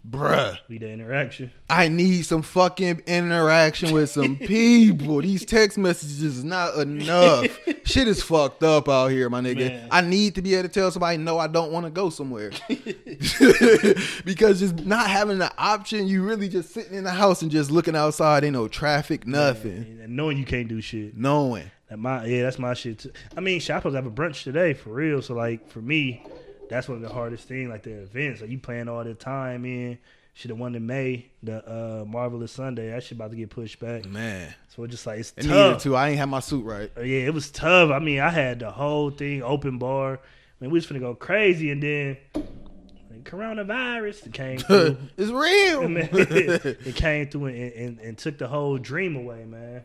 bruh. 0.10 0.58
Need 0.70 0.82
the 0.82 0.89
interaction. 0.89 1.52
I 1.70 1.88
need 1.88 2.24
some 2.24 2.41
fucking 2.41 3.04
interaction 3.06 3.91
with 3.91 4.10
some 4.10 4.36
people. 4.38 5.22
These 5.22 5.46
text 5.46 5.78
messages 5.78 6.22
is 6.22 6.43
not 6.43 6.76
enough. 6.78 7.48
Shit 7.86 8.08
is 8.08 8.22
fucked 8.22 8.63
up 8.63 8.89
out 8.89 9.08
here, 9.08 9.30
my 9.30 9.41
nigga. 9.41 9.70
Man. 9.70 9.88
I 9.91 10.02
need 10.02 10.36
to 10.36 10.41
be 10.41 10.56
able 10.56 10.70
to 10.70 10.74
tell 10.74 10.91
somebody 10.91 11.17
no, 11.17 11.38
I 11.38 11.48
don't 11.48 11.72
want 11.72 11.86
to 11.86 11.89
go 11.89 12.10
somewhere. 12.10 12.52
because 14.26 14.60
just 14.60 14.86
not 14.86 15.10
having 15.10 15.39
the 15.39 15.52
option, 15.58 16.08
you 16.08 16.24
really 16.24 16.50
just 16.50 16.74
sitting 16.74 16.93
in 16.93 17.04
the 17.04 17.12
house 17.12 17.41
and 17.41 17.52
just 17.52 17.72
looking 17.72 17.96
outside. 17.96 18.43
Ain't 18.43 18.54
no 18.54 18.67
traffic, 18.67 19.28
nothing. 19.28 20.00
And 20.02 20.15
knowing 20.15 20.38
you 20.38 20.46
can't 20.46 20.67
do 20.67 20.82
shit. 20.82 21.15
Knowing. 21.15 21.72
That 21.89 21.98
my 22.00 22.26
yeah, 22.26 22.43
that's 22.43 22.60
my 22.60 22.74
shit 22.74 23.00
too. 23.00 23.12
I 23.36 23.39
mean, 23.39 23.60
shit, 23.60 23.76
I 23.76 23.80
supposed 23.80 23.93
to 23.93 24.02
have 24.02 24.06
a 24.06 24.12
brunch 24.12 24.43
today 24.43 24.74
for 24.74 24.89
real. 24.89 25.22
So 25.22 25.34
like 25.34 25.70
for 25.70 25.82
me, 25.82 26.26
that's 26.69 26.88
one 26.88 26.97
of 26.97 27.01
the 27.01 27.13
hardest 27.13 27.47
thing. 27.47 27.69
Like 27.69 27.84
the 27.84 27.91
events, 28.01 28.41
like 28.41 28.49
you 28.49 28.60
plan 28.60 28.88
all 28.89 29.03
the 29.03 29.13
time 29.13 29.65
in. 29.65 29.97
Should 30.34 30.51
have 30.51 30.60
won 30.60 30.75
in 30.75 30.86
May, 30.86 31.25
the 31.41 31.67
uh, 31.67 32.06
Marvelous 32.06 32.51
Sunday. 32.51 32.91
That 32.91 33.01
shit 33.01 33.13
about 33.13 33.32
to 33.32 33.36
get 33.36 33.49
pushed 33.49 33.80
back. 33.80 34.06
Man. 34.06 34.53
So 34.67 34.84
it's 34.84 34.91
just 34.91 35.08
like 35.08 35.19
it's 35.19 35.32
It 35.36 35.45
needed 35.45 35.49
tough. 35.56 35.82
to. 35.82 35.95
I 35.95 36.10
ain't 36.10 36.19
have 36.19 36.30
my 36.30 36.41
suit 36.41 36.63
right. 36.63 36.91
Uh, 36.95 37.01
Yeah, 37.01 37.21
it 37.21 37.34
was 37.34 37.49
tough. 37.49 37.89
I 37.89 37.97
mean, 37.97 38.19
I 38.19 38.30
had 38.30 38.60
the 38.60 38.69
whole 38.69 39.10
thing 39.10 39.41
open 39.41 39.80
bar. 39.80 40.13
I 40.13 40.19
mean, 40.60 40.69
we 40.69 40.77
was 40.77 40.85
finna 40.85 41.00
go 41.00 41.15
crazy, 41.15 41.71
and 41.71 41.81
then 41.81 42.17
like, 42.35 43.23
coronavirus 43.23 44.31
came 44.31 44.60
through. 44.60 44.98
it's 45.17 45.31
real. 45.31 45.89
Man, 45.89 46.10
it 46.12 46.96
came 46.96 47.27
through 47.29 47.48
and, 47.48 47.73
and, 47.73 48.00
and 48.00 48.17
took 48.17 48.37
the 48.37 48.48
whole 48.48 48.77
dream 48.77 49.15
away, 49.15 49.44
man. 49.46 49.83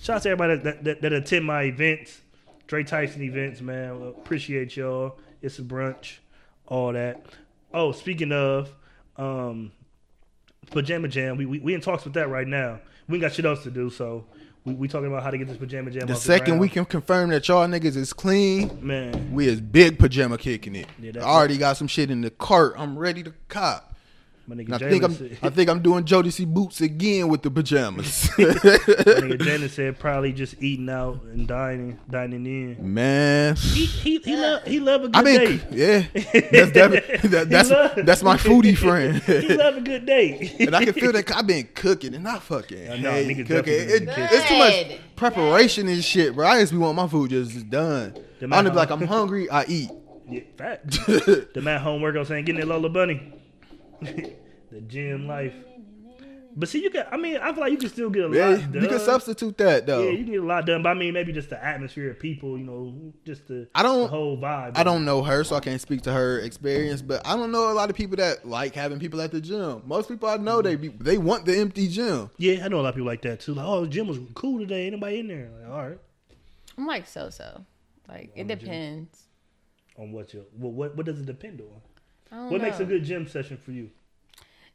Shout 0.00 0.16
out 0.16 0.22
to 0.22 0.30
everybody 0.30 0.56
that, 0.62 0.84
that, 0.84 1.02
that 1.02 1.12
attend 1.12 1.44
my 1.44 1.62
events, 1.64 2.20
Dre 2.66 2.82
Tyson 2.82 3.22
events, 3.22 3.60
man. 3.60 4.00
Well, 4.00 4.08
appreciate 4.10 4.76
y'all. 4.76 5.18
It's 5.42 5.58
a 5.58 5.62
brunch, 5.62 6.18
all 6.66 6.92
that. 6.92 7.24
Oh, 7.72 7.92
speaking 7.92 8.32
of 8.32 8.72
um, 9.16 9.72
pajama 10.70 11.08
jam, 11.08 11.36
we, 11.36 11.46
we 11.46 11.58
we 11.58 11.74
in 11.74 11.80
talks 11.80 12.04
with 12.04 12.14
that 12.14 12.28
right 12.28 12.46
now. 12.46 12.80
We 13.08 13.16
ain't 13.16 13.22
got 13.22 13.32
shit 13.32 13.44
else 13.44 13.62
to 13.62 13.70
do, 13.70 13.90
so 13.90 14.26
we, 14.64 14.74
we 14.74 14.88
talking 14.88 15.06
about 15.08 15.22
how 15.22 15.30
to 15.30 15.38
get 15.38 15.48
this 15.48 15.56
pajama 15.56 15.90
jam. 15.90 16.06
the 16.06 16.14
second 16.14 16.46
ground. 16.46 16.60
we 16.60 16.68
can 16.68 16.84
confirm 16.84 17.30
that 17.30 17.46
y'all 17.48 17.66
niggas 17.66 17.96
is 17.96 18.12
clean, 18.12 18.78
man. 18.86 19.32
we 19.32 19.46
is 19.46 19.60
big 19.60 19.98
pajama 19.98 20.38
kicking 20.38 20.76
it. 20.76 20.86
Yeah, 21.00 21.12
I 21.20 21.24
already 21.24 21.58
got 21.58 21.76
some 21.76 21.88
shit 21.88 22.10
in 22.10 22.20
the 22.20 22.30
cart. 22.30 22.74
I'm 22.76 22.98
ready 22.98 23.22
to 23.22 23.32
cop. 23.48 23.87
My 24.48 24.54
nigga 24.56 24.72
I 24.72 24.78
think 24.78 25.04
I'm 25.04 25.12
said, 25.14 25.38
I 25.42 25.50
think 25.50 25.68
I'm 25.68 25.82
doing 25.82 26.04
Jodeci 26.04 26.46
boots 26.46 26.80
again 26.80 27.28
with 27.28 27.42
the 27.42 27.50
pajamas. 27.50 28.30
my 28.38 28.44
nigga 28.46 29.36
Jalen 29.36 29.68
said 29.78 29.98
probably 29.98 30.32
just 30.32 30.62
eating 30.62 30.88
out 30.88 31.22
and 31.24 31.46
dining, 31.46 31.98
dining 32.08 32.46
in. 32.46 32.94
Man, 32.94 33.56
He 33.56 33.84
he 33.84 34.18
he 34.20 34.36
love 34.36 34.62
he 34.64 34.80
love 34.80 35.04
a 35.04 35.08
good 35.08 35.16
I 35.16 35.22
mean, 35.22 35.38
date. 35.38 35.60
yeah, 35.70 35.98
that's 36.50 36.72
that, 37.28 37.46
that's 37.50 37.70
love- 37.70 38.06
that's 38.06 38.22
my 38.22 38.38
foodie 38.38 38.74
friend. 38.76 39.16
he 39.22 39.54
love 39.54 39.76
a 39.76 39.80
good 39.82 40.06
date. 40.06 40.58
and 40.60 40.74
I 40.74 40.82
can 40.82 40.94
feel 40.94 41.12
that 41.12 41.30
I've 41.30 41.46
been 41.46 41.68
cooking 41.74 42.14
and 42.14 42.26
I 42.26 42.38
fucking 42.38 42.90
I 42.90 42.96
know, 42.96 43.10
hate 43.12 43.46
cooking. 43.46 43.74
It- 43.74 44.06
been 44.06 44.14
it's 44.16 44.48
too 44.48 44.56
much 44.58 44.72
Good. 44.88 45.00
preparation 45.16 45.88
and 45.88 46.02
shit, 46.02 46.34
bro. 46.34 46.46
I 46.48 46.60
just 46.60 46.72
be 46.72 46.78
want 46.78 46.96
my 46.96 47.06
food 47.06 47.28
just 47.30 47.68
done. 47.68 48.14
The 48.38 48.46
I'm 48.46 48.50
man- 48.64 48.74
like 48.74 48.90
I'm 48.90 49.06
hungry, 49.06 49.50
I 49.50 49.64
eat. 49.66 49.90
Yeah, 50.26 50.40
fact. 50.56 50.90
the 51.06 51.60
man 51.62 51.80
homework 51.80 52.16
I 52.16 52.20
was 52.20 52.28
saying, 52.28 52.46
getting 52.46 52.60
that 52.62 52.66
Lola 52.66 52.88
Bunny. 52.88 53.34
the 54.70 54.80
gym 54.86 55.26
life. 55.26 55.54
But 56.56 56.68
see, 56.68 56.82
you 56.82 56.90
can. 56.90 57.06
I 57.12 57.16
mean, 57.16 57.36
I 57.36 57.52
feel 57.52 57.60
like 57.60 57.70
you 57.70 57.78
can 57.78 57.88
still 57.88 58.10
get 58.10 58.24
a 58.24 58.34
Yeah, 58.34 58.48
lot 58.48 58.60
you 58.74 58.80
done. 58.80 58.88
can 58.88 58.98
substitute 58.98 59.56
that 59.58 59.86
though. 59.86 60.02
Yeah, 60.02 60.10
you 60.10 60.24
can 60.24 60.32
get 60.32 60.42
a 60.42 60.46
lot 60.46 60.66
done. 60.66 60.82
But 60.82 60.88
I 60.88 60.94
mean, 60.94 61.14
maybe 61.14 61.32
just 61.32 61.50
the 61.50 61.64
atmosphere 61.64 62.10
of 62.10 62.18
people. 62.18 62.58
You 62.58 62.64
know, 62.64 63.12
just 63.24 63.46
the 63.46 63.68
I 63.76 63.84
don't- 63.84 64.02
the 64.02 64.08
whole 64.08 64.36
vibe. 64.36 64.76
I 64.76 64.82
don't 64.82 65.04
know 65.04 65.22
her, 65.22 65.44
so 65.44 65.54
I 65.54 65.60
can't 65.60 65.80
speak 65.80 66.02
to 66.02 66.12
her 66.12 66.40
experience. 66.40 67.00
But 67.00 67.24
I 67.24 67.36
don't 67.36 67.52
know 67.52 67.70
a 67.70 67.74
lot 67.74 67.90
of 67.90 67.96
people 67.96 68.16
that 68.16 68.44
like 68.48 68.74
having 68.74 68.98
people 68.98 69.20
at 69.20 69.30
the 69.30 69.40
gym. 69.40 69.82
Most 69.86 70.08
people 70.08 70.28
I 70.28 70.36
know 70.36 70.60
they 70.60 70.74
be, 70.74 70.88
they 70.88 71.16
want 71.18 71.44
the 71.44 71.56
empty 71.58 71.86
gym. 71.86 72.28
Yeah, 72.38 72.64
I 72.64 72.68
know 72.68 72.80
a 72.80 72.82
lot 72.82 72.88
of 72.88 72.94
people 72.96 73.06
like 73.06 73.22
that 73.22 73.38
too. 73.38 73.54
Like, 73.54 73.66
oh, 73.66 73.82
the 73.82 73.88
gym 73.88 74.08
was 74.08 74.18
cool 74.34 74.58
today. 74.58 74.88
Anybody 74.88 75.20
in 75.20 75.28
there? 75.28 75.50
Like, 75.60 75.70
all 75.70 75.88
right. 75.90 75.98
I'm 76.76 76.86
like 76.86 77.06
so 77.06 77.30
so. 77.30 77.64
Like 78.08 78.32
it 78.34 78.48
depends. 78.48 79.26
On 79.96 80.10
what 80.10 80.34
you? 80.34 80.44
Well, 80.56 80.72
what 80.72 80.96
what 80.96 81.06
does 81.06 81.20
it 81.20 81.26
depend 81.26 81.60
on? 81.60 81.68
What 82.30 82.60
makes 82.60 82.80
a 82.80 82.84
good 82.84 83.04
gym 83.04 83.26
session 83.26 83.56
for 83.56 83.72
you? 83.72 83.90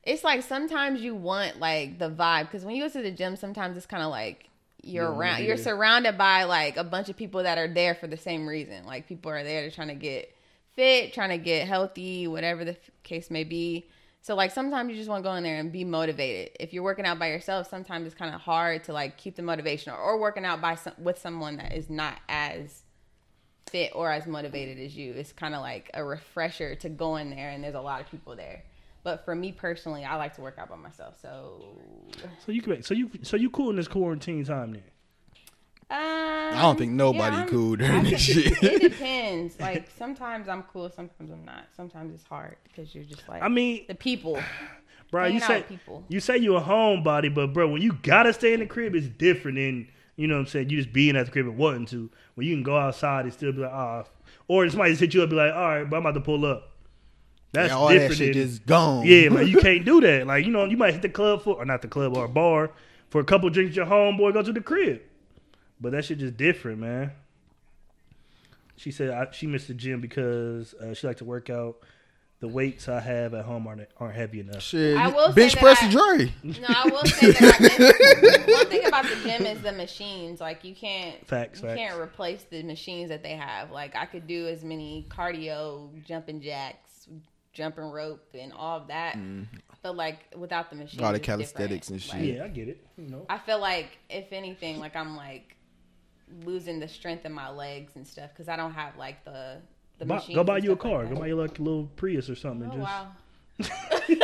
It's 0.03 0.23
like 0.23 0.43
sometimes 0.43 1.01
you 1.01 1.15
want 1.15 1.59
like 1.59 1.97
the 1.97 2.09
vibe 2.09 2.43
because 2.43 2.65
when 2.65 2.75
you 2.75 2.83
go 2.83 2.89
to 2.89 3.01
the 3.01 3.11
gym, 3.11 3.35
sometimes 3.35 3.77
it's 3.77 3.85
kind 3.85 4.03
of 4.03 4.09
like 4.09 4.49
you're 4.81 5.05
You 5.05 5.17
around, 5.17 5.37
be 5.37 5.45
you're 5.45 5.57
surrounded 5.57 6.17
by 6.17 6.43
like 6.43 6.75
a 6.75 6.83
bunch 6.83 7.07
of 7.07 7.15
people 7.15 7.43
that 7.43 7.57
are 7.57 7.69
there 7.69 7.95
for 7.95 8.07
the 8.07 8.17
same 8.17 8.45
reason. 8.45 8.85
Like 8.85 9.07
people 9.07 9.31
are 9.31 9.43
there 9.43 9.61
to 9.61 9.73
trying 9.73 9.87
to 9.87 9.95
get 9.95 10.35
fit, 10.73 11.13
trying 11.13 11.29
to 11.29 11.37
get 11.37 11.67
healthy, 11.67 12.27
whatever 12.27 12.65
the 12.65 12.75
case 13.03 13.31
may 13.31 13.45
be. 13.45 13.85
So 14.21 14.35
like 14.35 14.51
sometimes 14.51 14.89
you 14.89 14.95
just 14.95 15.09
want 15.09 15.23
to 15.23 15.29
go 15.29 15.35
in 15.35 15.43
there 15.43 15.59
and 15.59 15.71
be 15.71 15.83
motivated. 15.83 16.55
If 16.59 16.73
you're 16.73 16.83
working 16.83 17.05
out 17.05 17.19
by 17.19 17.29
yourself, 17.29 17.69
sometimes 17.69 18.05
it's 18.05 18.15
kind 18.15 18.33
of 18.33 18.41
hard 18.41 18.83
to 18.85 18.93
like 18.93 19.17
keep 19.17 19.35
the 19.35 19.41
motivation, 19.41 19.93
or, 19.93 19.97
or 19.97 20.19
working 20.19 20.45
out 20.45 20.61
by 20.61 20.75
some, 20.75 20.93
with 20.97 21.17
someone 21.19 21.57
that 21.57 21.73
is 21.73 21.89
not 21.89 22.19
as 22.27 22.82
fit 23.69 23.91
or 23.95 24.11
as 24.11 24.27
motivated 24.27 24.79
as 24.79 24.95
you. 24.95 25.13
It's 25.13 25.31
kind 25.31 25.55
of 25.55 25.61
like 25.61 25.89
a 25.93 26.03
refresher 26.03 26.75
to 26.75 26.89
go 26.89 27.15
in 27.17 27.29
there 27.29 27.49
and 27.49 27.63
there's 27.63 27.75
a 27.75 27.81
lot 27.81 28.01
of 28.01 28.09
people 28.09 28.35
there. 28.35 28.63
But 29.03 29.25
for 29.25 29.35
me 29.35 29.51
personally, 29.51 30.05
I 30.05 30.15
like 30.15 30.33
to 30.35 30.41
work 30.41 30.57
out 30.57 30.69
by 30.69 30.77
myself. 30.77 31.17
So 31.21 31.75
So 32.45 32.51
you 32.51 32.61
can. 32.61 32.83
So 32.83 32.93
you 32.93 33.09
so 33.21 33.35
you 33.37 33.49
cool 33.49 33.69
in 33.69 33.75
this 33.75 33.87
quarantine 33.87 34.45
time 34.45 34.71
then? 34.73 34.83
um, 35.91 35.99
I 35.99 36.61
don't 36.61 36.77
think 36.77 36.93
nobody 36.93 37.35
I'm- 37.35 37.49
cool 37.49 37.75
during 37.75 38.05
I 38.07 38.09
this 38.11 38.21
shit. 38.21 38.63
It 38.63 38.81
depends. 38.91 39.59
Like 39.59 39.89
sometimes 39.97 40.47
I'm 40.47 40.63
cool, 40.63 40.89
sometimes 40.89 41.31
I'm 41.31 41.43
not. 41.45 41.65
Sometimes 41.75 42.13
it's 42.15 42.23
hard 42.23 42.55
because 42.63 42.95
you're 42.95 43.03
just 43.03 43.27
like 43.27 43.43
I 43.43 43.47
mean, 43.49 43.85
the 43.87 43.95
people. 43.95 44.39
bro, 45.11 45.25
you 45.25 45.39
say 45.41 45.63
people. 45.63 46.03
you 46.07 46.19
say 46.19 46.37
you're 46.37 46.57
a 46.59 46.63
homebody, 46.63 47.33
but 47.33 47.53
bro, 47.53 47.67
when 47.67 47.81
you 47.81 47.93
gotta 48.01 48.31
stay 48.33 48.53
in 48.53 48.61
the 48.61 48.65
crib, 48.65 48.95
it's 48.95 49.07
different 49.07 49.57
than 49.57 49.87
you 50.15 50.27
know 50.27 50.35
what 50.35 50.41
I'm 50.41 50.47
saying. 50.47 50.69
You 50.69 50.77
just 50.77 50.93
being 50.93 51.15
at 51.15 51.25
the 51.25 51.31
crib 51.31 51.47
and 51.47 51.57
wanting 51.57 51.85
to. 51.87 52.09
When 52.35 52.47
you 52.47 52.55
can 52.55 52.63
go 52.63 52.77
outside 52.77 53.25
and 53.25 53.33
still 53.33 53.51
be 53.51 53.59
like, 53.59 53.71
ah, 53.71 54.03
or 54.47 54.67
somebody 54.69 54.91
just 54.91 55.01
hit 55.01 55.13
you 55.13 55.21
up, 55.21 55.25
and 55.25 55.31
be 55.31 55.35
like, 55.37 55.53
all 55.53 55.61
right, 55.67 55.89
but 55.89 55.97
I'm 55.97 56.03
about 56.05 56.13
to 56.13 56.21
pull 56.21 56.45
up. 56.45 56.69
That's 57.51 57.69
Yeah, 57.69 57.77
all 57.77 57.87
that 57.89 57.93
different. 57.93 58.17
shit 58.17 58.33
than, 58.33 58.41
is 58.43 58.59
gone. 58.59 59.05
yeah, 59.05 59.29
like 59.29 59.47
you 59.47 59.59
can't 59.59 59.85
do 59.85 60.01
that. 60.01 60.25
Like 60.27 60.45
you 60.45 60.51
know, 60.51 60.65
you 60.65 60.77
might 60.77 60.93
hit 60.93 61.01
the 61.03 61.09
club 61.09 61.43
for 61.43 61.55
or 61.55 61.65
not 61.65 61.81
the 61.81 61.87
club 61.87 62.17
or 62.17 62.25
a 62.25 62.29
bar 62.29 62.71
for 63.09 63.21
a 63.21 63.23
couple 63.23 63.49
drinks. 63.49 63.75
Your 63.75 63.85
homeboy 63.85 64.33
go 64.33 64.41
to 64.41 64.51
the 64.51 64.61
crib, 64.61 65.01
but 65.79 65.91
that 65.91 66.05
shit 66.05 66.17
just 66.19 66.35
different, 66.37 66.79
man. 66.79 67.11
She 68.75 68.91
said 68.91 69.11
I, 69.11 69.31
she 69.31 69.45
missed 69.47 69.67
the 69.67 69.73
gym 69.75 70.01
because 70.01 70.73
uh, 70.75 70.93
she 70.93 71.05
like 71.07 71.17
to 71.17 71.25
work 71.25 71.49
out. 71.49 71.77
The 72.43 72.49
weights 72.49 72.89
I 72.89 72.99
have 72.99 73.33
at 73.35 73.45
home 73.45 73.67
aren't 73.67 73.87
aren't 73.97 74.15
heavy 74.15 74.41
enough. 74.41 74.61
Shit, 74.61 74.97
I 74.97 75.07
will 75.07 75.31
bench 75.31 75.55
press 75.55 75.81
I- 75.81 75.85
and 75.85 75.93
Dre. 75.93 76.33
No, 76.43 76.67
I 76.67 76.89
will 76.89 77.05
say 77.05 77.31
that 77.31 78.45
I, 78.47 78.51
one 78.51 78.65
thing 78.65 78.85
about 78.85 79.05
the 79.05 79.15
gym 79.23 79.45
is 79.45 79.61
the 79.61 79.71
machines. 79.71 80.41
Like 80.41 80.65
you 80.65 80.75
can't 80.75 81.25
Facts, 81.25 81.61
you 81.61 81.69
facts. 81.69 81.79
can't 81.79 81.97
replace 82.01 82.43
the 82.49 82.61
machines 82.63 83.07
that 83.07 83.23
they 83.23 83.37
have. 83.37 83.71
Like 83.71 83.95
I 83.95 84.05
could 84.05 84.27
do 84.27 84.45
as 84.47 84.61
many 84.65 85.07
cardio, 85.09 85.89
jumping 86.03 86.41
jacks, 86.41 87.07
jumping 87.53 87.85
rope, 87.85 88.27
and 88.37 88.51
all 88.51 88.81
of 88.81 88.87
that. 88.89 89.15
Mm-hmm. 89.15 89.43
But 89.81 89.95
like 89.95 90.19
without 90.35 90.69
the 90.69 90.75
machines. 90.75 91.01
All 91.01 91.11
the 91.11 91.19
it's 91.19 91.25
calisthenics 91.25 91.91
and 91.91 92.01
shit. 92.01 92.13
Like, 92.15 92.23
Yeah, 92.25 92.43
I 92.43 92.49
get 92.49 92.67
it. 92.67 92.85
You 92.97 93.07
know, 93.07 93.25
I 93.29 93.37
feel 93.37 93.61
like 93.61 93.99
if 94.09 94.33
anything, 94.33 94.79
like 94.81 94.97
I'm 94.97 95.15
like 95.15 95.55
losing 96.43 96.81
the 96.81 96.89
strength 96.89 97.23
in 97.23 97.31
my 97.31 97.49
legs 97.49 97.93
and 97.95 98.05
stuff 98.05 98.31
because 98.33 98.49
I 98.49 98.57
don't 98.57 98.73
have 98.73 98.97
like 98.97 99.23
the 99.23 99.61
the 99.99 100.05
Buy- 100.05 100.23
go 100.33 100.43
buy 100.43 100.57
you 100.57 100.71
a 100.73 100.75
stuff 100.75 100.85
like 100.91 100.93
car. 100.93 101.05
go 101.13 101.19
buy 101.21 101.27
you 101.27 101.35
like 101.35 101.59
a 101.59 101.61
little 101.61 101.89
Prius 101.95 102.29
or 102.29 102.35
something. 102.35 102.69
Oh 102.71 102.77
just 103.59 103.69
wow! 103.69 104.19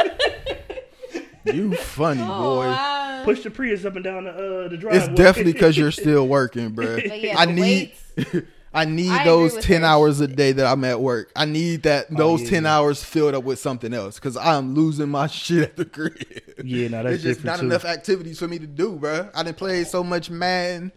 You 1.45 1.73
funny 1.75 2.21
Oh 2.21 2.55
boy. 2.57 2.65
wow! 2.67 3.21
push 3.23 3.43
the 3.43 3.49
Prius 3.49 3.85
up 3.85 3.95
and 3.95 4.03
down 4.03 4.25
the 4.25 4.31
uh, 4.31 4.67
the 4.67 4.77
driveway. 4.77 4.99
It's 4.99 5.07
definitely 5.17 5.53
because 5.53 5.77
you're 5.77 5.91
still 6.03 6.27
working, 6.27 6.69
bro. 6.71 6.97
Yeah, 6.97 7.35
I 7.37 7.45
need, 7.45 7.93
I 8.73 8.85
need 8.85 9.09
I 9.09 9.23
those 9.23 9.55
ten 9.57 9.81
her. 9.81 9.87
hours 9.87 10.19
a 10.19 10.27
day 10.27 10.51
that 10.51 10.65
I'm 10.65 10.83
at 10.83 10.99
work. 10.99 11.31
I 11.35 11.45
need 11.45 11.83
that 11.83 12.09
those 12.15 12.41
Oh, 12.41 12.43
yeah. 12.43 12.49
ten 12.49 12.65
hours 12.65 13.03
filled 13.03 13.33
up 13.35 13.45
with 13.45 13.57
something 13.57 13.93
else 13.93 14.15
because 14.15 14.35
I'm 14.37 14.75
losing 14.75 15.09
my 15.09 15.27
shit 15.27 15.63
at 15.63 15.75
the 15.77 15.85
crib. 15.85 16.17
Yeah, 16.63 16.89
nah, 16.89 17.03
that's 17.03 17.15
it's 17.15 17.23
just 17.23 17.39
different, 17.39 17.45
not 17.45 17.59
too. 17.61 17.65
enough 17.67 17.85
activities 17.85 18.37
for 18.37 18.47
me 18.47 18.59
to 18.59 18.67
do, 18.67 18.97
bro. 18.97 19.29
I 19.33 19.41
didn't 19.43 19.57
play 19.57 19.85
so 19.85 20.03
much 20.03 20.29
Madden 20.29 20.91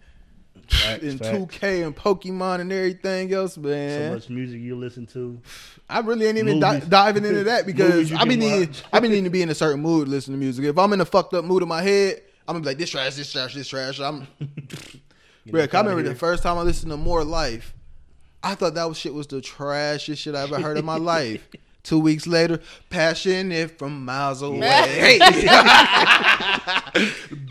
Facts, 0.73 1.03
and 1.03 1.18
facts. 1.18 1.39
2K 1.39 1.87
and 1.87 1.97
Pokemon 1.97 2.61
and 2.61 2.73
everything 2.73 3.33
else, 3.33 3.57
man. 3.57 4.11
So 4.11 4.14
much 4.14 4.29
music 4.31 4.61
you 4.61 4.77
listen 4.77 5.07
to. 5.09 5.41
I 5.89 6.01
really 6.01 6.27
ain't 6.27 6.39
even 6.39 6.61
di- 6.61 6.81
diving 6.81 7.25
into 7.25 7.45
that 7.45 7.66
because 7.66 8.12
I 8.12 8.25
be 8.25 8.31
can 8.31 8.39
needing 8.41 8.68
watch. 8.68 8.83
I 8.93 9.01
be 9.01 9.09
needing 9.09 9.25
to 9.25 9.31
be 9.31 9.43
in 9.43 9.51
a 9.51 9.55
certain 9.55 9.81
mood 9.81 10.07
to 10.07 10.11
listen 10.11 10.33
to 10.33 10.39
music. 10.39 10.64
If 10.64 10.79
I'm 10.79 10.93
in 10.93 11.01
a 11.01 11.05
fucked 11.05 11.35
up 11.35 11.45
mood 11.45 11.62
in 11.62 11.68
my 11.68 11.83
head, 11.83 12.23
I'm 12.49 12.55
gonna 12.55 12.61
be 12.61 12.66
like 12.70 12.79
this 12.79 12.91
trash, 12.91 13.14
this 13.14 13.31
trash, 13.31 13.55
this 13.55 13.68
trash. 13.68 14.01
I'm 14.01 14.27
Get 15.45 15.53
Bro, 15.53 15.62
I 15.62 15.66
fuck 15.66 15.75
outta 15.75 15.89
remember 15.91 16.09
the 16.09 16.14
first 16.14 16.43
time 16.43 16.59
I 16.59 16.62
listened 16.62 16.91
to 16.93 16.97
More 16.97 17.25
Life, 17.25 17.75
I 18.43 18.55
thought 18.55 18.75
that 18.75 18.89
was 18.89 18.97
shit 18.99 19.14
was 19.14 19.27
the 19.27 19.41
trashiest 19.41 20.18
shit 20.18 20.35
I 20.35 20.43
ever 20.43 20.61
heard 20.61 20.79
in 20.79 20.85
my 20.85 20.97
life. 20.97 21.49
Two 21.83 21.99
weeks 21.99 22.26
later, 22.28 22.61
passionate 22.91 23.76
from 23.78 24.05
miles 24.05 24.41
away. 24.43 25.18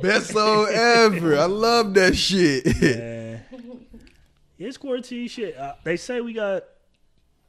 Best 0.02 0.32
song 0.32 0.68
ever. 0.72 1.38
I 1.38 1.46
love 1.46 1.94
that 1.96 2.16
shit. 2.16 2.66
Yeah. 2.82 3.40
It's 4.58 4.78
quarantine 4.78 5.28
shit. 5.28 5.58
Uh, 5.58 5.74
they 5.84 5.98
say 5.98 6.22
we 6.22 6.34
got 6.34 6.64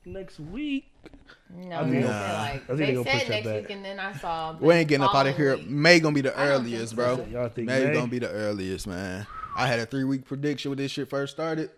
next 0.05 0.41
week. 0.41 0.87
No, 1.55 1.81
I 1.81 1.85
they 1.85 2.01
Nah. 2.01 2.09
like 2.09 2.71
I 2.71 2.75
they 2.75 2.95
they 2.95 3.05
said 3.05 3.29
next 3.29 3.45
back. 3.47 3.63
week, 3.63 3.71
and 3.71 3.85
then 3.85 4.01
I 4.01 4.13
saw 4.15 4.57
we 4.59 4.75
ain't 4.75 4.89
getting 4.89 5.05
up 5.05 5.15
out 5.15 5.27
of 5.27 5.37
here. 5.37 5.57
week. 5.57 5.69
May 5.69 6.01
gonna 6.01 6.15
be 6.15 6.23
the 6.23 6.35
earliest, 6.35 6.97
think 6.97 6.97
bro. 6.97 7.27
Y'all 7.31 7.49
think 7.51 7.67
May 7.69 7.85
May? 7.85 7.93
gonna 7.93 8.07
be 8.09 8.19
the 8.19 8.31
earliest, 8.31 8.87
man. 8.87 9.27
I 9.55 9.67
had 9.67 9.79
a 9.79 9.85
three 9.87 10.05
week 10.05 10.25
prediction 10.25 10.71
when 10.71 10.79
this 10.79 10.91
shit 10.93 11.11
first 11.11 11.35
started. 11.35 11.71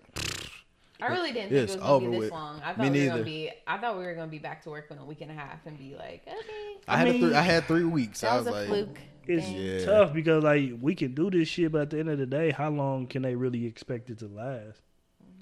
I 1.03 1.09
really 1.09 1.33
didn't 1.33 1.51
think 1.51 1.71
it 1.71 1.77
was 1.77 1.77
gonna 1.77 2.01
be 2.01 2.11
this 2.13 2.19
with. 2.21 2.31
long. 2.31 2.61
I 2.65 2.71
Me 2.71 2.75
thought 2.77 2.93
we 2.93 3.01
were 3.05 3.09
gonna 3.11 3.23
be. 3.25 3.51
I 3.67 3.79
thought 3.79 3.99
we 3.99 4.05
were 4.05 4.15
gonna 4.15 4.27
be 4.31 4.39
back 4.39 4.63
to 4.65 4.71
work 4.71 4.87
in 4.91 4.99
a 4.99 5.05
week 5.05 5.21
and 5.23 5.31
a 5.31 5.35
half 5.35 5.67
and 5.67 5.77
be 5.79 5.95
like, 5.99 6.23
okay, 6.27 6.77
I, 6.89 6.95
I 6.95 6.97
had 6.99 7.09
a 7.09 7.19
three, 7.19 7.35
I 7.35 7.43
had 7.43 7.65
three 7.65 7.85
weeks. 7.85 8.21
that 8.21 8.33
I 8.33 8.37
was, 8.37 8.47
was 8.47 8.55
a 8.55 8.59
like, 8.59 8.69
fluke. 8.69 8.99
It's. 9.27 9.49
Yeah. 9.49 9.85
tough 9.85 10.13
because 10.13 10.45
like 10.45 10.71
we 10.81 10.95
can 10.95 11.15
do 11.15 11.31
this 11.31 11.49
shit, 11.49 11.73
but 11.73 11.83
at 11.83 11.91
the 11.91 11.99
end 11.99 12.11
of 12.11 12.19
the 12.19 12.27
day, 12.27 12.51
how 12.53 12.71
long 12.71 13.07
can 13.07 13.23
they 13.23 13.35
really 13.35 13.67
expect 13.67 14.09
it 14.11 14.19
to 14.21 14.27
last? 14.29 14.81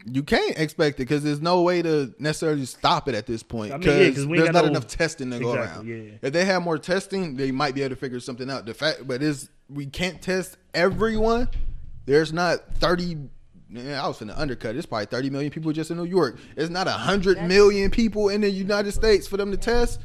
You 0.05 0.23
can't 0.25 0.59
expect 0.59 0.97
it 0.99 1.05
because 1.05 1.23
there's 1.23 1.41
no 1.43 1.63
way 1.63 1.81
to 1.83 2.13
necessarily 2.19 2.65
stop 2.65 3.09
it 3.09 3.15
at 3.15 3.27
this 3.27 3.43
point 3.45 3.73
I 3.73 3.77
mean, 3.77 3.81
because 3.83 3.99
yeah, 4.01 4.11
'cause 4.15 4.27
we 4.27 4.39
ain't 4.39 4.45
there's 4.47 4.49
got 4.49 4.55
not 4.55 4.65
no- 4.65 4.71
enough 4.71 4.87
testing 4.89 5.31
to 5.31 5.39
go 5.39 5.53
around. 5.55 5.87
yeah. 5.87 6.13
If 6.23 6.33
they 6.33 6.45
have 6.45 6.63
more 6.63 6.79
testing, 6.79 7.37
they 7.37 7.53
might 7.53 7.75
be 7.75 7.83
able 7.83 7.91
to 7.95 8.01
figure 8.01 8.19
something 8.19 8.51
out. 8.51 8.67
The 8.67 8.75
fact, 8.75 9.07
but 9.07 9.23
is 9.23 9.49
we 9.69 9.87
can't 9.87 10.21
test 10.21 10.57
everyone. 10.75 11.49
There's 12.07 12.33
not 12.33 12.75
thirty. 12.77 13.17
Man, 13.73 13.99
I 13.99 14.07
was 14.07 14.19
finna 14.19 14.39
undercut. 14.39 14.77
It's 14.77 14.85
probably 14.85 15.07
thirty 15.07 15.31
million 15.31 15.51
people 15.51 15.73
just 15.73 15.91
in 15.91 15.97
New 15.97 16.05
York. 16.05 16.37
It's 16.57 16.69
not 16.69 16.87
a 16.87 16.93
hundred 16.93 17.39
people 17.91 18.29
in 18.29 18.43
the 18.43 18.51
United 18.51 18.93
States 18.93 19.27
for 19.27 19.39
them 19.39 19.51
to 19.51 19.57
test. 19.57 20.01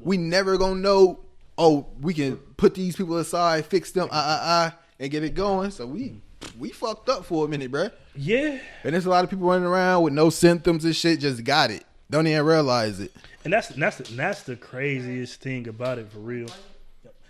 We 0.00 0.16
never 0.16 0.58
gonna 0.58 0.80
know. 0.80 1.20
Oh, 1.56 1.86
we 2.00 2.14
can 2.14 2.36
put 2.56 2.74
these 2.74 2.96
people 2.96 3.18
aside, 3.18 3.64
fix 3.66 3.92
them, 3.92 4.08
ah 4.10 4.24
ah 4.26 4.40
ah, 4.74 4.78
and 4.98 5.10
get 5.10 5.22
it 5.22 5.34
going. 5.34 5.70
So 5.70 5.86
we 5.86 6.20
we 6.58 6.70
fucked 6.70 7.08
up 7.08 7.24
for 7.24 7.44
a 7.44 7.48
minute, 7.48 7.70
bruh. 7.70 7.92
Yeah, 8.16 8.58
And 8.84 8.92
there's 8.92 9.06
a 9.06 9.10
lot 9.10 9.22
of 9.22 9.30
people 9.30 9.46
running 9.46 9.66
around 9.66 10.02
with 10.02 10.12
no 10.12 10.28
symptoms 10.28 10.84
and 10.84 10.94
shit, 10.94 11.20
just 11.20 11.44
got 11.44 11.70
it. 11.70 11.84
Don't 12.10 12.26
even 12.26 12.44
realize 12.44 12.98
it. 13.00 13.12
and 13.44 13.52
that's 13.52 13.70
and 13.70 13.80
that's 13.82 13.98
the, 13.98 14.08
and 14.08 14.18
that's 14.18 14.42
the 14.42 14.56
craziest 14.56 15.40
thing 15.40 15.68
about 15.68 15.98
it 15.98 16.10
for 16.10 16.18
real. 16.18 16.48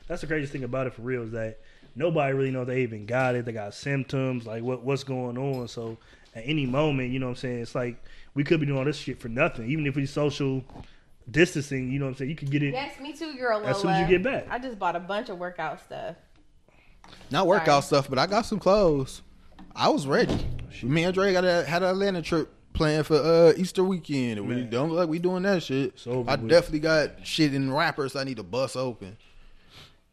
That's 0.08 0.22
the 0.22 0.26
craziest 0.26 0.52
thing 0.52 0.64
about 0.64 0.86
it 0.86 0.94
for 0.94 1.02
real 1.02 1.22
is 1.22 1.32
that 1.32 1.60
nobody 1.94 2.32
really 2.34 2.50
knows 2.50 2.66
they 2.66 2.82
even 2.82 3.06
got 3.06 3.34
it. 3.34 3.44
They 3.44 3.52
got 3.52 3.74
symptoms, 3.74 4.46
like 4.46 4.62
what 4.62 4.82
what's 4.82 5.04
going 5.04 5.38
on. 5.38 5.68
So 5.68 5.98
at 6.34 6.42
any 6.46 6.66
moment, 6.66 7.10
you 7.10 7.18
know 7.18 7.26
what 7.26 7.32
I'm 7.32 7.36
saying, 7.36 7.60
it's 7.60 7.74
like 7.74 8.02
we 8.34 8.44
could 8.44 8.60
be 8.60 8.66
doing 8.66 8.78
all 8.78 8.84
this 8.84 8.96
shit 8.96 9.20
for 9.20 9.28
nothing. 9.28 9.70
Even 9.70 9.86
if 9.86 9.96
we 9.96 10.06
social 10.06 10.64
distancing, 11.30 11.90
you 11.90 11.98
know 11.98 12.06
what 12.06 12.12
I'm 12.12 12.16
saying? 12.16 12.30
You 12.30 12.36
can 12.36 12.48
get 12.48 12.62
it. 12.62 12.72
Yes, 12.72 12.98
me 13.00 13.12
too, 13.12 13.36
girl. 13.36 13.58
Lola. 13.58 13.70
As 13.70 13.80
soon 13.80 13.90
as 13.90 14.00
you 14.00 14.18
get 14.18 14.22
back. 14.22 14.46
I 14.50 14.58
just 14.58 14.78
bought 14.78 14.96
a 14.96 15.00
bunch 15.00 15.28
of 15.28 15.38
workout 15.38 15.80
stuff. 15.80 16.16
Not 17.30 17.46
workout 17.46 17.84
stuff, 17.84 18.08
but 18.08 18.18
I 18.18 18.26
got 18.26 18.46
some 18.46 18.58
clothes. 18.58 19.22
I 19.74 19.88
was 19.88 20.06
ready. 20.06 20.46
Me 20.82 21.04
and 21.04 21.14
Dre 21.14 21.32
got 21.32 21.44
a, 21.44 21.64
had 21.64 21.82
an 21.82 21.90
Atlanta 21.90 22.22
trip 22.22 22.50
planned 22.72 23.06
for 23.06 23.16
uh, 23.16 23.52
Easter 23.56 23.84
weekend. 23.84 24.38
And 24.38 24.48
we 24.48 24.62
don't 24.62 24.90
look 24.90 24.98
like 24.98 25.08
we 25.08 25.18
doing 25.18 25.42
that 25.42 25.62
shit. 25.62 25.98
So 25.98 26.24
I 26.26 26.36
with. 26.36 26.48
definitely 26.48 26.80
got 26.80 27.26
shit 27.26 27.54
in 27.54 27.72
wrappers 27.72 28.16
I 28.16 28.24
need 28.24 28.36
to 28.36 28.42
bust 28.42 28.76
open. 28.76 29.16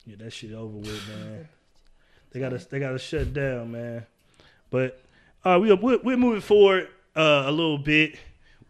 Yeah, 0.05 0.15
that 0.19 0.32
shit 0.32 0.53
over 0.53 0.77
with, 0.77 1.07
man. 1.07 1.47
They 2.32 2.39
gotta 2.39 2.57
they 2.69 2.80
gotta 2.80 2.99
shut 2.99 3.34
down, 3.34 3.71
man. 3.71 4.05
But 4.69 5.01
uh, 5.43 5.59
we 5.61 5.73
we're, 5.73 5.99
we're 5.99 6.17
moving 6.17 6.41
forward 6.41 6.89
uh, 7.15 7.43
a 7.45 7.51
little 7.51 7.77
bit. 7.77 8.17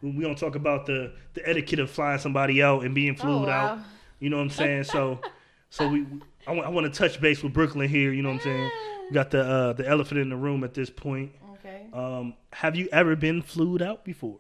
We 0.02 0.22
gonna 0.22 0.36
talk 0.36 0.56
about 0.56 0.86
the 0.86 1.12
the 1.34 1.48
etiquette 1.48 1.80
of 1.80 1.90
flying 1.90 2.20
somebody 2.20 2.64
out 2.64 2.84
and 2.86 2.96
being 2.96 3.16
flued 3.16 3.44
Oh, 3.44 3.48
wow. 3.48 3.68
out. 3.74 3.80
You 4.20 4.30
know 4.30 4.38
what 4.38 4.44
I'm 4.44 4.50
saying? 4.50 4.84
So 4.86 5.20
so 5.70 5.88
we 5.90 6.06
I 6.48 6.52
want 6.54 6.68
I 6.68 6.70
want 6.70 6.92
to 6.94 6.98
touch 6.98 7.20
base 7.20 7.44
with 7.44 7.54
Brooklyn 7.54 7.90
here. 7.90 8.14
You 8.14 8.22
know 8.22 8.30
what 8.30 8.36
I'm 8.36 8.42
saying? 8.44 8.72
We 9.10 9.14
got 9.14 9.32
the 9.32 9.42
uh, 9.44 9.74
the 9.74 9.88
elephant 9.88 10.22
in 10.22 10.30
the 10.30 10.38
room 10.38 10.64
at 10.64 10.74
this 10.74 10.90
point. 10.90 11.32
Okay. 11.56 11.88
Um, 11.92 12.36
have 12.54 12.76
you 12.78 12.88
ever 12.94 13.16
been 13.18 13.42
flued 13.42 13.82
out 13.82 14.06
before? 14.06 14.38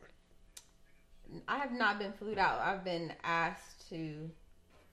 I 1.47 1.57
have 1.57 1.71
not 1.73 1.99
been 1.99 2.13
flued 2.13 2.37
out. 2.37 2.59
I've 2.59 2.83
been 2.83 3.13
asked 3.23 3.89
to 3.89 4.29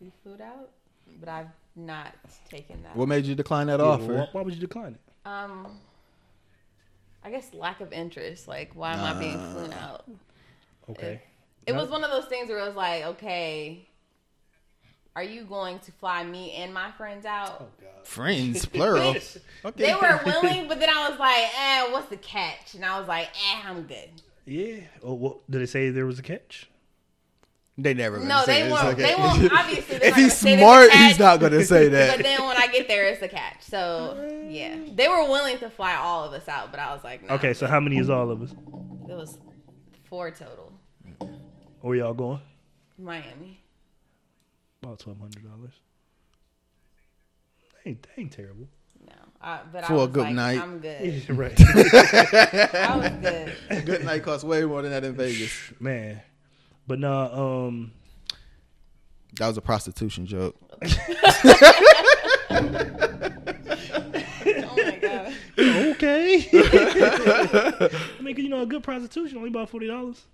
be 0.00 0.12
flued 0.22 0.40
out, 0.40 0.70
but 1.20 1.28
I've 1.28 1.46
not 1.76 2.14
taken 2.50 2.82
that. 2.82 2.96
What 2.96 3.08
made 3.08 3.24
you 3.26 3.34
decline 3.34 3.66
that 3.68 3.80
Yeah, 3.80 3.86
offer? 3.86 4.14
why, 4.14 4.28
why 4.32 4.42
would 4.42 4.54
you 4.54 4.60
decline 4.60 4.94
it? 4.94 5.28
Um, 5.28 5.78
I 7.22 7.30
guess 7.30 7.52
lack 7.52 7.80
of 7.80 7.92
interest. 7.92 8.48
Like, 8.48 8.72
why 8.74 8.94
am 8.94 9.00
I 9.04 9.12
being 9.18 9.38
flown 9.52 9.72
out? 9.72 10.04
Okay. 10.90 11.20
It 11.66 11.72
No. 11.72 11.80
was 11.80 11.90
one 11.90 12.04
of 12.04 12.10
those 12.10 12.26
things 12.26 12.48
where 12.48 12.58
it 12.60 12.66
was 12.66 12.76
like, 12.76 13.04
okay, 13.04 13.86
are 15.16 15.22
you 15.22 15.42
going 15.44 15.78
to 15.80 15.92
fly 15.92 16.22
me 16.24 16.52
and 16.52 16.72
my 16.72 16.92
friends 16.92 17.26
out? 17.26 17.58
Oh 17.62 17.68
God. 17.80 18.06
Friends, 18.06 18.66
plural. 18.72 19.10
Okay. 19.10 19.32
They 19.74 19.94
were 19.94 20.20
willing, 20.24 20.68
but 20.68 20.78
then 20.78 20.88
I 20.90 21.08
was 21.10 21.18
like, 21.18 21.44
eh, 21.58 21.90
what's 21.92 22.08
the 22.08 22.16
catch? 22.18 22.74
And 22.74 22.84
I 22.84 22.98
was 22.98 23.08
like, 23.08 23.26
eh, 23.28 23.60
I'm 23.64 23.82
good. 23.82 24.10
Yeah. 24.44 24.80
Oh, 25.02 25.14
what 25.14 25.50
did 25.50 25.60
they 25.60 25.66
say 25.66 25.90
there 25.90 26.06
was 26.06 26.18
a 26.20 26.22
catch? 26.22 26.70
They 27.78 27.92
never. 27.92 28.16
gonna 28.16 28.28
No, 28.28 28.42
say 28.44 28.62
they 28.62 28.68
it's 28.68 28.72
won't. 28.82 28.98
okay. 28.98 29.02
They 29.02 29.14
won't. 29.14 29.52
Obviously, 29.58 29.96
if 29.96 30.02
he's 30.02 30.10
gonna 30.14 30.30
say 30.30 30.56
there's 30.56 30.60
a 30.60 30.62
smart, 30.62 30.90
catch, 30.90 31.08
he's 31.10 31.18
not 31.18 31.40
gonna 31.40 31.62
say 31.64 31.88
that. 31.90 32.16
But 32.16 32.22
then 32.24 32.42
when 32.46 32.56
I 32.56 32.68
get 32.68 32.88
there, 32.88 33.04
it's 33.06 33.20
a 33.22 33.28
catch. 33.28 33.62
So 33.62 34.44
yeah, 34.48 34.76
they 34.94 35.08
were 35.08 35.24
willing 35.24 35.58
to 35.58 35.68
fly 35.68 35.94
all 35.94 36.24
of 36.24 36.32
us 36.32 36.48
out, 36.48 36.70
but 36.70 36.80
I 36.80 36.94
was 36.94 37.04
like, 37.04 37.26
nah. 37.26 37.34
Okay, 37.34 37.52
so 37.52 37.66
how 37.66 37.78
many 37.80 37.98
is 37.98 38.08
all 38.08 38.30
of 38.30 38.40
us? 38.42 38.52
it 39.08 39.14
was 39.14 39.36
four 40.04 40.30
total. 40.30 40.72
Where 41.82 41.96
y'all 41.96 42.14
going? 42.14 42.40
Miami. 42.98 43.60
About 44.82 44.98
twelve 44.98 45.20
hundred 45.20 45.44
dollars. 45.44 45.72
Ain't 47.84 48.02
that 48.02 48.08
ain't 48.18 48.32
terrible. 48.32 48.68
No, 49.06 49.12
I, 49.40 49.60
but 49.70 49.84
For 49.84 49.92
I 49.92 49.96
a 49.96 49.98
was 50.00 50.08
good 50.08 50.20
like, 50.24 50.34
night. 50.34 50.60
I'm 50.60 50.78
good. 50.78 51.28
right, 51.30 51.60
I 51.60 52.96
was 52.96 53.10
good. 53.20 53.52
A 53.70 53.80
Good 53.82 54.04
night 54.04 54.22
costs 54.24 54.42
way 54.44 54.64
more 54.64 54.82
than 54.82 54.90
that 54.92 55.04
in 55.04 55.14
Vegas. 55.14 55.52
man. 55.78 56.20
But 56.86 56.98
nah, 57.00 57.66
um, 57.66 57.92
That 59.38 59.48
was 59.48 59.56
a 59.56 59.62
prostitution 59.62 60.26
joke. 60.26 60.56
Oh 64.48 64.76
my 64.76 64.98
god. 65.00 65.34
okay. 65.58 66.48
I 66.52 68.22
mean, 68.22 68.34
'cause, 68.34 68.42
you 68.44 68.48
know, 68.48 68.62
a 68.62 68.66
good 68.66 68.82
prostitution 68.82 69.38
only 69.38 69.48
about 69.50 69.68
forty 69.70 69.86
dollars. 69.86 70.24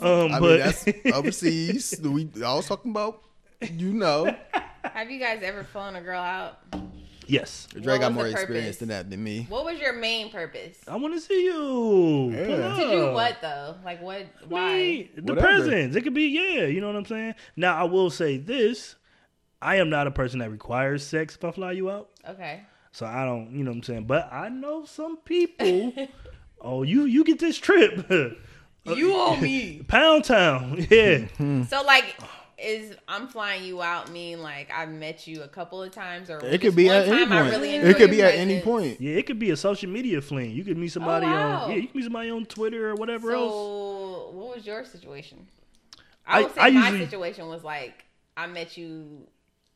Um, 0.00 0.32
I 0.32 0.40
but 0.40 0.42
mean, 0.42 0.58
that's 0.58 0.84
overseas. 1.14 2.00
we 2.02 2.28
I 2.44 2.54
was 2.54 2.66
talking 2.66 2.90
about, 2.90 3.22
you 3.72 3.92
know, 3.92 4.34
Have 4.84 5.10
you 5.10 5.18
guys 5.18 5.40
ever 5.42 5.64
flown 5.64 5.96
a 5.96 6.00
girl 6.00 6.20
out? 6.20 6.58
Yes, 7.26 7.66
Dre 7.80 7.98
got 7.98 8.12
more 8.12 8.26
experience 8.26 8.76
than 8.78 8.88
that 8.88 9.10
than 9.10 9.22
me. 9.22 9.46
What 9.48 9.64
was 9.64 9.78
your 9.80 9.92
main 9.92 10.30
purpose? 10.30 10.78
I 10.86 10.96
want 10.96 11.14
to 11.14 11.20
see 11.20 11.44
you. 11.44 12.30
Yeah. 12.32 12.46
To 12.46 12.76
To 12.84 12.90
do 12.90 13.12
what 13.12 13.38
though? 13.40 13.76
Like 13.84 14.00
what? 14.02 14.22
I 14.22 14.26
Why? 14.48 14.76
mean, 14.76 15.08
the 15.16 15.22
Whatever. 15.34 15.46
presents. 15.46 15.96
It 15.96 16.02
could 16.02 16.14
be 16.14 16.28
yeah. 16.28 16.66
You 16.66 16.80
know 16.80 16.86
what 16.88 16.96
I'm 16.96 17.06
saying. 17.06 17.34
Now 17.56 17.76
I 17.76 17.84
will 17.84 18.10
say 18.10 18.36
this: 18.38 18.96
I 19.60 19.76
am 19.76 19.90
not 19.90 20.06
a 20.06 20.10
person 20.10 20.40
that 20.40 20.50
requires 20.50 21.04
sex 21.06 21.36
if 21.36 21.44
I 21.44 21.50
fly 21.52 21.72
you 21.72 21.90
out. 21.90 22.10
Okay. 22.28 22.62
So 22.94 23.06
I 23.06 23.24
don't, 23.24 23.52
you 23.52 23.64
know 23.64 23.70
what 23.70 23.76
I'm 23.78 23.82
saying. 23.84 24.04
But 24.04 24.30
I 24.30 24.50
know 24.50 24.84
some 24.84 25.16
people. 25.18 25.92
oh, 26.60 26.82
you 26.82 27.04
you 27.04 27.24
get 27.24 27.38
this 27.38 27.56
trip. 27.58 28.06
You 28.84 29.14
owe 29.14 29.36
me. 29.36 29.82
Pound 29.88 30.24
Town, 30.24 30.86
yeah. 30.90 31.26
So 31.68 31.82
like, 31.86 32.16
is 32.62 32.96
I'm 33.08 33.28
flying 33.28 33.64
you 33.64 33.82
out 33.82 34.10
mean 34.10 34.40
like 34.42 34.70
I've 34.74 34.90
met 34.90 35.26
you 35.26 35.42
a 35.42 35.48
couple 35.48 35.82
of 35.82 35.90
times 35.92 36.30
or 36.30 36.38
It 36.44 36.60
could 36.60 36.74
be 36.76 36.88
at 36.88 37.08
any 37.08 37.26
point. 37.26 37.50
really 37.50 37.74
it 37.76 37.96
could 37.96 38.10
be 38.10 38.16
your 38.18 38.26
at 38.28 38.34
any 38.34 38.60
point. 38.60 39.00
Yeah, 39.00 39.14
it 39.16 39.26
could 39.26 39.38
be 39.38 39.50
a 39.50 39.56
social 39.56 39.90
media 39.90 40.20
fling. 40.20 40.50
You 40.52 40.64
could 40.64 40.76
meet 40.76 40.92
somebody 40.92 41.26
Oh, 41.26 41.30
wow. 41.30 41.62
on 41.64 41.70
yeah, 41.70 41.76
you 41.76 41.88
can 41.88 41.96
meet 41.98 42.04
somebody 42.04 42.30
on 42.30 42.44
Twitter 42.46 42.90
or 42.90 42.94
whatever 42.94 43.32
else. 43.32 43.52
So 43.52 44.30
what 44.34 44.56
was 44.56 44.66
your 44.66 44.84
situation? 44.84 45.46
I 46.26 46.38
I- 46.38 46.42
would 46.42 46.54
say 46.54 46.60
I 46.60 46.70
my 46.70 46.80
usually- 46.88 47.04
situation 47.06 47.48
was 47.48 47.64
like 47.64 48.04
I 48.36 48.46
met 48.46 48.76
you. 48.76 49.26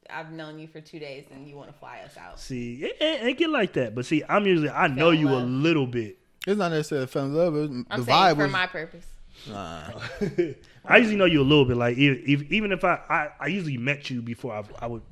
I've 0.08 0.30
known 0.30 0.58
you 0.60 0.68
for 0.68 0.80
two 0.80 1.00
days, 1.00 1.24
and 1.32 1.48
you 1.48 1.56
want 1.56 1.68
to 1.72 1.76
fly 1.76 1.98
us 2.04 2.16
out. 2.16 2.38
See, 2.38 2.76
it, 2.76 2.96
it, 3.00 3.26
it 3.26 3.38
get 3.38 3.50
like 3.50 3.72
that. 3.72 3.94
But 3.96 4.06
see, 4.06 4.22
I'm 4.28 4.46
usually 4.46 4.70
I 4.70 4.86
know 4.86 4.94
Fell 5.06 5.10
in 5.10 5.18
you 5.20 5.28
a 5.30 5.42
little 5.42 5.86
bit. 5.88 6.18
It's 6.46 6.56
not 6.56 6.70
necessarily 6.70 7.08
fell 7.08 7.24
in 7.24 7.34
love. 7.34 7.56
it 7.56 7.70
I'm 7.90 8.00
the 8.00 8.06
saying 8.06 8.18
vibe 8.18 8.36
for 8.36 8.42
was. 8.44 8.52
my 8.52 8.66
purpose. 8.68 9.06
Nah. 9.48 9.90
I 10.88 10.96
usually 10.98 11.16
know 11.16 11.24
you 11.24 11.40
a 11.40 11.44
little 11.44 11.64
bit. 11.64 11.76
Like 11.76 11.96
if, 11.96 12.18
if, 12.28 12.52
even 12.52 12.72
if 12.72 12.84
I, 12.84 13.00
I 13.08 13.28
I 13.40 13.46
usually 13.48 13.76
met 13.76 14.08
you 14.10 14.22
before 14.22 14.52
I, 14.54 14.62
I 14.84 14.86
would 14.86 15.02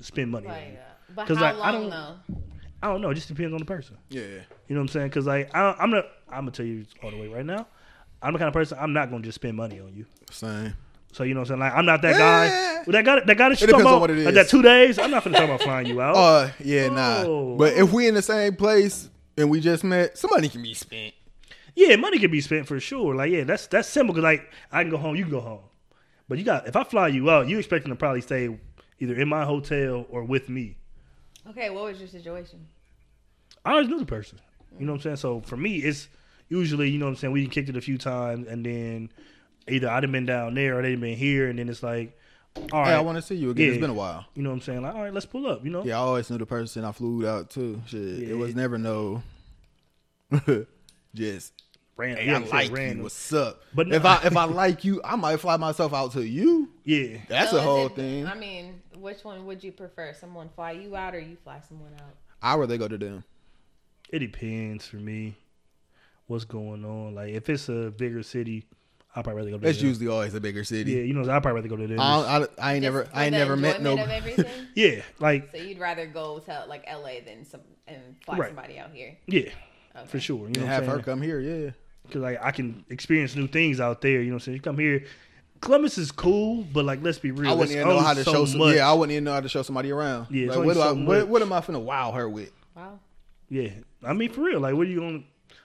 spend 0.00 0.30
money. 0.30 0.46
on 0.48 0.56
you. 0.56 0.78
but 1.14 1.26
'Cause, 1.26 1.38
how 1.38 1.44
like, 1.44 1.56
I 1.56 1.70
long 1.70 1.82
don't- 1.82 1.90
though? 1.90 2.36
I 2.82 2.88
don't 2.88 3.00
know. 3.00 3.08
It 3.10 3.14
just 3.14 3.28
depends 3.28 3.52
on 3.54 3.58
the 3.60 3.64
person. 3.64 3.96
Yeah. 4.10 4.20
You 4.22 4.28
know 4.68 4.76
what 4.76 4.80
I'm 4.82 4.88
saying? 4.88 5.08
Because 5.08 5.26
like 5.26 5.54
I, 5.54 5.74
I'm 5.78 5.90
not. 5.90 6.04
I'm 6.28 6.40
gonna 6.40 6.50
tell 6.50 6.66
you 6.66 6.84
all 7.02 7.10
the 7.10 7.16
way 7.18 7.28
right 7.28 7.46
now. 7.46 7.66
I'm 8.22 8.32
the 8.34 8.38
kind 8.38 8.48
of 8.48 8.52
person. 8.54 8.76
I'm 8.80 8.92
not 8.92 9.10
gonna 9.10 9.22
just 9.22 9.36
spend 9.36 9.56
money 9.56 9.80
on 9.80 9.94
you. 9.94 10.04
Same. 10.30 10.74
So 11.12 11.22
you 11.22 11.32
know 11.32 11.40
what 11.40 11.50
I'm 11.50 11.58
saying? 11.58 11.60
Like 11.60 11.72
I'm 11.74 11.86
not 11.86 12.02
that 12.02 12.18
guy. 12.18 12.82
Well, 12.86 12.92
that 12.92 13.04
guy. 13.06 13.20
That 13.24 13.36
guy 13.38 13.48
that 13.48 13.60
you 13.60 13.66
It 13.66 13.70
talking 13.70 13.84
depends 13.84 13.86
on 13.86 13.92
about. 13.92 14.00
what 14.02 14.10
it 14.10 14.24
Like 14.24 14.34
that 14.34 14.48
two 14.48 14.60
days. 14.62 14.98
I'm 14.98 15.10
not 15.10 15.24
gonna 15.24 15.36
talk 15.36 15.44
about 15.46 15.62
flying 15.62 15.86
you 15.86 16.00
out. 16.02 16.14
Uh, 16.16 16.50
yeah, 16.62 16.88
nah. 16.88 17.56
But 17.56 17.72
if 17.74 17.90
we 17.92 18.06
in 18.06 18.14
the 18.14 18.22
same 18.22 18.54
place 18.56 19.08
and 19.38 19.48
we 19.48 19.60
just 19.60 19.82
met, 19.84 20.18
some 20.18 20.30
money 20.30 20.48
can 20.50 20.62
be 20.62 20.74
spent. 20.74 21.14
Yeah, 21.76 21.96
money 21.96 22.18
can 22.18 22.30
be 22.30 22.40
spent 22.40 22.66
for 22.68 22.78
sure. 22.78 23.14
Like, 23.14 23.30
yeah, 23.32 23.44
that's 23.44 23.66
that's 23.66 23.88
simple. 23.88 24.14
Cause 24.14 24.22
like 24.22 24.50
I 24.70 24.82
can 24.82 24.90
go 24.90 24.96
home, 24.96 25.16
you 25.16 25.24
can 25.24 25.32
go 25.32 25.40
home. 25.40 25.60
But 26.28 26.38
you 26.38 26.44
got 26.44 26.66
if 26.68 26.76
I 26.76 26.84
fly 26.84 27.08
you 27.08 27.28
out, 27.30 27.48
you 27.48 27.58
expecting 27.58 27.90
to 27.90 27.96
probably 27.96 28.20
stay 28.20 28.56
either 29.00 29.14
in 29.14 29.28
my 29.28 29.44
hotel 29.44 30.06
or 30.08 30.24
with 30.24 30.48
me. 30.48 30.76
Okay, 31.50 31.68
what 31.70 31.84
was 31.84 31.98
your 31.98 32.08
situation? 32.08 32.66
I 33.64 33.72
always 33.72 33.88
knew 33.88 33.98
the 33.98 34.06
person. 34.06 34.38
You 34.78 34.86
know 34.86 34.92
what 34.92 34.98
I'm 34.98 35.02
saying? 35.02 35.16
So 35.16 35.40
for 35.42 35.56
me, 35.56 35.76
it's 35.78 36.08
usually 36.48 36.90
you 36.90 36.98
know 36.98 37.06
what 37.06 37.10
I'm 37.12 37.16
saying. 37.16 37.32
We 37.32 37.46
kicked 37.48 37.68
it 37.68 37.76
a 37.76 37.80
few 37.80 37.98
times, 37.98 38.46
and 38.46 38.64
then 38.64 39.10
either 39.68 39.88
I'd 39.90 40.02
have 40.04 40.12
been 40.12 40.26
down 40.26 40.54
there 40.54 40.78
or 40.78 40.82
they'd 40.82 41.00
been 41.00 41.16
here, 41.16 41.48
and 41.48 41.58
then 41.58 41.68
it's 41.68 41.82
like, 41.82 42.18
all 42.72 42.80
right, 42.80 42.88
Hey, 42.90 42.94
I 42.94 43.00
want 43.00 43.16
to 43.16 43.22
see 43.22 43.34
you 43.34 43.50
again. 43.50 43.66
Yeah. 43.66 43.72
It's 43.72 43.80
been 43.80 43.90
a 43.90 43.94
while. 43.94 44.24
you 44.34 44.42
know 44.42 44.50
what 44.50 44.54
I'm 44.56 44.60
saying? 44.62 44.82
Like, 44.82 44.94
all 44.94 45.02
right, 45.02 45.12
let's 45.12 45.26
pull 45.26 45.46
up. 45.46 45.64
You 45.64 45.70
know? 45.70 45.84
Yeah, 45.84 45.96
I 45.96 46.02
always 46.02 46.30
knew 46.30 46.38
the 46.38 46.46
person 46.46 46.84
I 46.84 46.92
flew 46.92 47.26
out 47.28 47.50
too. 47.50 47.82
Shit, 47.86 48.00
Yeah. 48.00 48.28
it 48.28 48.38
was 48.38 48.54
never 48.54 48.78
no. 48.78 49.22
just 51.14 51.52
ran. 51.96 52.16
hey, 52.16 52.26
yeah, 52.26 52.36
I 52.36 52.40
you 52.40 52.46
like 52.46 52.72
random. 52.72 52.96
you. 52.98 53.02
What's 53.04 53.32
up? 53.32 53.62
But 53.74 53.88
But 53.88 53.96
if 53.96 54.04
I 54.04 54.20
if 54.24 54.36
I 54.36 54.44
like 54.44 54.84
you, 54.84 55.00
I 55.04 55.16
might 55.16 55.38
fly 55.38 55.56
myself 55.56 55.92
out 55.94 56.12
to 56.12 56.22
you. 56.22 56.70
Yeah. 56.84 57.18
That's 57.28 57.50
So 57.50 57.56
the 57.56 57.62
whole 57.62 57.86
it- 57.86 57.96
thing. 57.96 58.26
I 58.26 58.34
mean, 58.34 58.82
which 58.96 59.22
one 59.24 59.46
would 59.46 59.62
you 59.62 59.72
prefer? 59.72 60.14
Someone 60.14 60.48
fly 60.54 60.72
you 60.72 60.96
out 60.96 61.14
or 61.14 61.20
you 61.20 61.36
fly 61.44 61.60
someone 61.68 61.92
out? 61.94 62.14
I 62.42 62.54
would 62.56 62.62
rather 62.62 62.78
go 62.78 62.88
to 62.88 62.98
them. 62.98 63.24
It 64.10 64.18
depends 64.18 64.86
for 64.86 64.96
me. 64.96 65.36
What's 66.26 66.44
going 66.44 66.84
on? 66.84 67.14
Like 67.14 67.30
if 67.30 67.48
it's 67.50 67.68
a 67.68 67.92
bigger 67.96 68.22
city, 68.22 68.64
I'll 69.14 69.22
probably 69.22 69.42
rather 69.42 69.50
go 69.52 69.58
to 69.58 69.64
That's 69.66 69.78
them. 69.78 69.88
usually 69.88 70.08
always 70.08 70.34
a 70.34 70.40
bigger 70.40 70.64
city. 70.64 70.92
Yeah, 70.92 71.02
you 71.02 71.12
know, 71.14 71.20
I'll 71.30 71.40
probably 71.40 71.52
rather 71.60 71.68
go 71.68 71.76
to 71.76 71.86
them. 71.86 72.00
I, 72.00 72.04
I, 72.04 72.46
I 72.58 72.74
ain't 72.74 72.82
never 72.82 73.02
Just 73.02 73.12
for 73.12 73.18
I 73.18 73.24
ain't 73.26 73.32
never 73.32 73.56
met 73.56 73.80
no. 73.82 73.92
enjoyment 73.92 74.10
of 74.10 74.16
everything. 74.30 74.66
yeah, 74.74 75.02
like 75.20 75.50
so 75.52 75.58
you'd 75.58 75.78
rather 75.78 76.06
go 76.06 76.38
to 76.40 76.64
like 76.68 76.84
LA 76.90 77.20
than 77.24 77.44
some 77.44 77.60
and 77.86 78.00
fly 78.24 78.38
Right. 78.38 78.48
somebody 78.48 78.78
out 78.78 78.90
here. 78.92 79.16
yeah, 79.26 79.50
Okay. 79.96 80.06
for 80.06 80.20
sure. 80.20 80.48
You 80.48 80.60
know, 80.60 80.66
have 80.66 80.86
her 80.86 80.98
come 81.00 81.22
here. 81.22 81.40
Yeah, 81.40 81.70
Because 82.02 82.22
like 82.22 82.38
I 82.42 82.50
can 82.50 82.84
experience 82.90 83.36
new 83.36 83.46
things 83.46 83.80
out 83.80 84.00
there. 84.00 84.20
You 84.20 84.26
know, 84.26 84.34
what 84.34 84.34
I'm 84.34 84.40
saying 84.40 84.56
you 84.56 84.62
come 84.62 84.78
here. 84.78 85.04
Columbus 85.60 85.96
is 85.96 86.12
cool, 86.12 86.64
but 86.72 86.84
like 86.84 87.02
let's 87.02 87.18
be 87.18 87.30
real. 87.30 87.50
I 87.50 87.54
wouldn't 87.54 87.76
even 87.76 87.88
know 87.88 88.00
how 88.00 88.14
to 88.14 88.24
so 88.24 88.32
show. 88.32 88.44
Some, 88.44 88.60
yeah, 88.74 88.88
I 88.88 88.92
wouldn't 88.92 89.12
even 89.12 89.24
know 89.24 89.32
how 89.32 89.40
to 89.40 89.48
show 89.48 89.62
somebody 89.62 89.90
around. 89.90 90.26
Yeah, 90.30 90.48
like, 90.48 90.58
what, 90.58 90.74
do 90.74 90.80
I, 90.80 90.84
so 90.88 90.94
what, 90.94 91.28
what 91.28 91.42
am 91.42 91.52
I 91.52 91.60
finna 91.60 91.80
wow 91.80 92.12
her 92.12 92.28
with? 92.28 92.52
Wow. 92.76 92.98
Yeah, 93.48 93.70
I 94.02 94.12
mean 94.12 94.30
for 94.30 94.42
real. 94.42 94.60
Like, 94.60 94.74
what 94.74 94.86
are 94.86 94.90
you 94.90 95.00
gonna? 95.00 95.22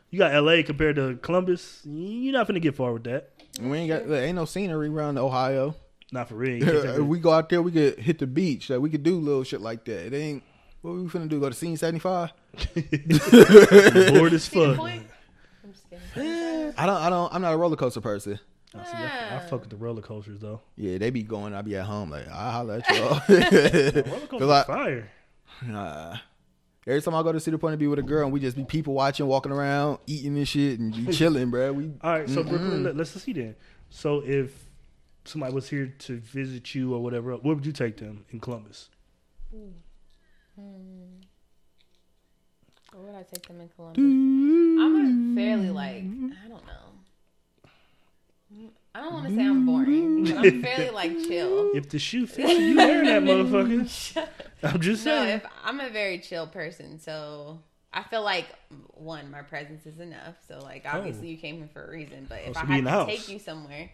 You 0.09 0.19
got 0.19 0.33
L.A. 0.33 0.63
compared 0.63 0.95
to 0.95 1.17
Columbus. 1.17 1.81
You're 1.85 2.33
not 2.33 2.47
gonna 2.47 2.59
get 2.59 2.75
far 2.75 2.93
with 2.93 3.03
that. 3.03 3.31
We 3.59 3.77
ain't 3.77 3.89
got 3.89 4.07
there 4.07 4.23
ain't 4.23 4.35
no 4.35 4.45
scenery 4.45 4.87
around 4.87 5.17
Ohio. 5.17 5.75
Not 6.11 6.29
for 6.29 6.35
real. 6.35 6.67
If 6.67 6.99
we 7.05 7.19
go 7.19 7.31
out 7.31 7.49
there, 7.49 7.61
we 7.61 7.71
could 7.71 7.99
hit 7.99 8.19
the 8.19 8.27
beach. 8.27 8.69
Like 8.69 8.79
we 8.79 8.89
could 8.89 9.03
do 9.03 9.19
little 9.19 9.43
shit 9.43 9.61
like 9.61 9.85
that. 9.85 10.07
It 10.07 10.13
ain't. 10.13 10.43
What 10.81 10.95
we 10.95 11.03
finna 11.09 11.27
do? 11.27 11.39
Go 11.39 11.49
to 11.49 11.55
scene 11.55 11.75
seventy 11.77 11.99
five? 11.99 12.31
it. 12.75 14.13
bored 14.13 14.33
as 14.33 14.47
fuck. 14.47 14.79
I'm 14.79 15.03
just 15.71 15.89
kidding. 15.89 16.73
I 16.77 16.85
don't. 16.85 17.01
I 17.01 17.09
don't. 17.09 17.33
I'm 17.33 17.41
not 17.41 17.53
a 17.53 17.57
roller 17.57 17.75
coaster 17.75 18.01
person. 18.01 18.39
I, 18.73 18.83
see, 18.83 18.91
I, 18.97 19.37
I 19.37 19.39
fuck 19.39 19.61
with 19.61 19.69
the 19.71 19.75
roller 19.75 20.01
coasters 20.01 20.39
though. 20.39 20.61
Yeah, 20.75 20.97
they 20.97 21.09
be 21.09 21.23
going. 21.23 21.53
I 21.53 21.61
be 21.61 21.75
at 21.75 21.85
home 21.85 22.11
like 22.11 22.27
I 22.27 22.51
holler 22.51 22.81
at 22.85 22.95
y'all. 22.95 23.21
Roller 24.11 24.27
coasters 24.27 24.49
I- 24.49 24.63
fire. 24.63 25.11
Nah. 25.65 26.17
Every 26.87 27.01
time 27.01 27.13
I 27.13 27.21
go 27.21 27.31
to 27.31 27.39
Cedar 27.39 27.57
Point 27.57 27.73
to 27.73 27.77
be 27.77 27.87
with 27.87 27.99
a 27.99 28.03
girl, 28.03 28.23
and 28.23 28.31
we 28.31 28.39
just 28.39 28.55
be 28.55 28.63
people 28.63 28.93
watching, 28.95 29.27
walking 29.27 29.51
around, 29.51 29.99
eating 30.07 30.35
and 30.37 30.47
shit, 30.47 30.79
and 30.79 30.91
be 31.05 31.11
chilling, 31.13 31.51
bro. 31.51 31.73
We 31.73 31.91
All 32.01 32.11
right, 32.11 32.27
so 32.29 32.41
Brooklyn, 32.41 32.83
let, 32.83 32.95
let's 32.95 33.11
see 33.11 33.33
then. 33.33 33.55
So 33.89 34.23
if 34.25 34.65
somebody 35.25 35.53
was 35.53 35.69
here 35.69 35.93
to 35.99 36.17
visit 36.17 36.73
you 36.73 36.95
or 36.95 37.03
whatever, 37.03 37.35
where 37.35 37.53
would 37.53 37.65
you 37.65 37.73
take 37.73 37.97
them 37.97 38.25
in 38.29 38.39
Columbus? 38.39 38.89
Hmm. 40.59 41.21
Where 42.97 43.03
would 43.11 43.15
I 43.15 43.23
take 43.23 43.47
them 43.47 43.61
in 43.61 43.69
Columbus? 43.69 43.97
Hmm. 44.01 44.79
I'm 44.81 44.95
a 44.95 45.35
fairly 45.35 45.69
like 45.69 46.03
I 46.03 46.47
don't 46.49 46.65
know. 46.65 46.75
I 48.95 49.01
don't 49.01 49.13
want 49.13 49.27
to 49.29 49.35
say 49.35 49.45
I'm 49.45 49.65
boring, 49.65 50.23
but 50.25 50.37
I'm 50.37 50.61
fairly 50.63 50.89
like 50.89 51.11
chill. 51.27 51.71
If 51.75 51.89
the 51.89 51.99
shoe 51.99 52.25
fits 52.25 52.49
you, 52.51 52.57
you 52.57 52.75
wearing 52.77 53.05
that 53.05 53.21
motherfucker. 53.23 54.27
I'm 54.63 54.81
just 54.81 55.05
No, 55.05 55.23
saying. 55.23 55.37
if 55.37 55.45
I'm 55.63 55.79
a 55.79 55.89
very 55.89 56.17
chill 56.19 56.47
person, 56.47 56.99
so 56.99 57.59
I 57.93 58.01
feel 58.03 58.23
like 58.23 58.47
one, 58.95 59.29
my 59.29 59.43
presence 59.43 59.85
is 59.85 59.99
enough. 59.99 60.35
So 60.47 60.59
like 60.59 60.85
oh. 60.91 60.97
obviously 60.97 61.27
Oh. 61.27 61.31
you 61.31 61.37
came 61.37 61.57
here 61.57 61.69
for 61.71 61.85
a 61.85 61.91
reason, 61.91 62.25
but 62.27 62.39
Oh, 62.45 62.49
if 62.49 62.55
so 62.55 62.61
I 62.61 62.65
had 62.65 62.79
the 62.85 62.89
to 62.89 62.89
house. 62.89 63.07
take 63.07 63.29
you 63.29 63.37
somewhere, 63.39 63.91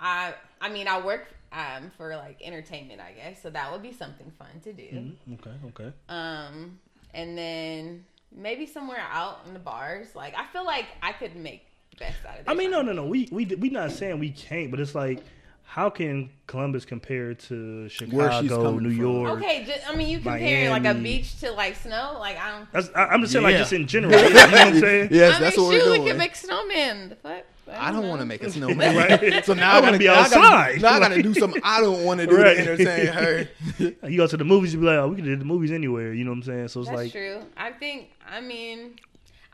I 0.00 0.34
I 0.60 0.68
mean 0.70 0.88
I 0.88 1.00
work 1.00 1.26
um 1.52 1.90
for 1.96 2.14
like 2.16 2.40
entertainment, 2.42 3.00
I 3.00 3.12
guess. 3.12 3.42
So 3.42 3.50
that 3.50 3.70
would 3.72 3.82
be 3.82 3.92
something 3.92 4.30
fun 4.38 4.48
to 4.64 4.72
do. 4.72 4.82
Mhm, 4.82 5.14
Okay, 5.34 5.50
okay. 5.68 5.92
Um 6.08 6.78
and 7.14 7.36
then 7.36 8.04
maybe 8.34 8.66
somewhere 8.66 9.02
out 9.12 9.40
in 9.46 9.52
the 9.52 9.58
bars. 9.60 10.14
Like 10.14 10.34
I 10.36 10.46
feel 10.46 10.64
like 10.64 10.86
I 11.02 11.12
could 11.12 11.36
make 11.36 11.66
best 11.98 12.16
out 12.26 12.34
of 12.34 12.46
it. 12.46 12.50
I 12.50 12.54
mean, 12.54 12.70
no, 12.70 12.82
no, 12.82 12.92
no. 12.92 13.04
We 13.06 13.28
we 13.30 13.44
we 13.46 13.68
not 13.70 13.90
saying 13.92 14.18
we 14.18 14.30
can't, 14.30 14.70
but 14.70 14.78
it's 14.80 14.94
like, 14.94 15.22
how 15.64 15.90
can 15.90 16.30
Columbus 16.46 16.84
compare 16.84 17.34
to 17.34 17.88
Chicago, 17.88 18.62
coming 18.64 18.82
New 18.84 18.90
from. 18.94 19.04
York? 19.04 19.38
Okay, 19.38 19.64
just, 19.64 19.88
I 19.88 19.94
mean, 19.94 20.08
you 20.08 20.18
compare 20.20 20.70
like 20.70 20.84
a 20.84 20.94
beach 20.94 21.38
to 21.40 21.50
like 21.52 21.76
snow. 21.76 22.16
Like 22.18 22.38
I 22.38 22.50
don't. 22.58 22.72
That's, 22.72 22.90
I, 22.94 23.06
I'm 23.06 23.20
just 23.20 23.32
saying, 23.32 23.44
like, 23.44 23.56
just 23.56 23.72
in 23.72 23.86
general. 23.86 24.12
You 24.20 24.30
know 24.30 24.40
what 24.40 24.54
I'm 24.54 24.80
saying? 24.80 25.08
yes, 25.12 25.36
I 25.36 25.40
that's 25.40 25.56
mean, 25.56 25.66
what 25.66 25.74
shoot, 25.74 25.84
we're 25.84 25.90
we 25.92 25.96
doing. 25.98 26.08
can 26.08 26.18
make 26.18 26.34
snowmen. 26.34 27.08
The 27.10 27.16
fuck? 27.16 27.44
I 27.78 27.90
don't 27.92 28.02
know. 28.02 28.08
want 28.08 28.20
to 28.20 28.26
make 28.26 28.42
a 28.42 28.50
snowman. 28.50 28.96
Right. 29.20 29.44
So 29.44 29.54
now 29.54 29.72
I 29.72 29.78
I 29.78 29.80
wanna 29.80 29.86
gotta 29.92 29.98
be 29.98 30.06
now 30.06 30.12
I 30.14 30.28
gotta- 30.28 30.36
outside. 30.36 30.82
Now 30.82 30.88
I 30.94 30.98
gotta 31.00 31.22
do 31.22 31.34
something 31.34 31.60
I 31.64 31.80
don't 31.80 32.04
want 32.04 32.20
to 32.20 32.26
do 32.26 32.36
Right. 32.36 32.56
to 32.56 32.60
entertain 32.60 33.06
her. 33.08 33.48
You 34.08 34.16
go 34.16 34.26
to 34.26 34.36
the 34.36 34.44
movies, 34.44 34.72
you 34.74 34.80
be 34.80 34.86
like, 34.86 34.98
oh, 34.98 35.08
we 35.08 35.16
can 35.16 35.24
do 35.24 35.36
the 35.36 35.44
movies 35.44 35.70
anywhere. 35.72 36.12
You 36.12 36.24
know 36.24 36.30
what 36.30 36.36
I'm 36.38 36.42
saying? 36.42 36.68
So 36.68 36.80
it's 36.80 36.88
That's 36.88 36.96
like, 37.02 37.12
true. 37.12 37.42
I 37.56 37.70
think. 37.72 38.10
I 38.28 38.40
mean, 38.40 38.96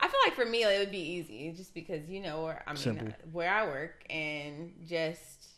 I 0.01 0.09
feel 0.09 0.21
like 0.27 0.35
for 0.35 0.45
me 0.47 0.63
it 0.65 0.79
would 0.79 0.91
be 0.91 0.99
easy, 0.99 1.53
just 1.57 1.73
because 1.75 2.09
you 2.09 2.21
know 2.21 2.43
where 2.45 2.63
I 2.67 2.71
mean 2.73 2.77
Simple. 2.77 3.09
where 3.33 3.51
I 3.53 3.65
work 3.67 4.05
and 4.11 4.73
just. 4.87 5.49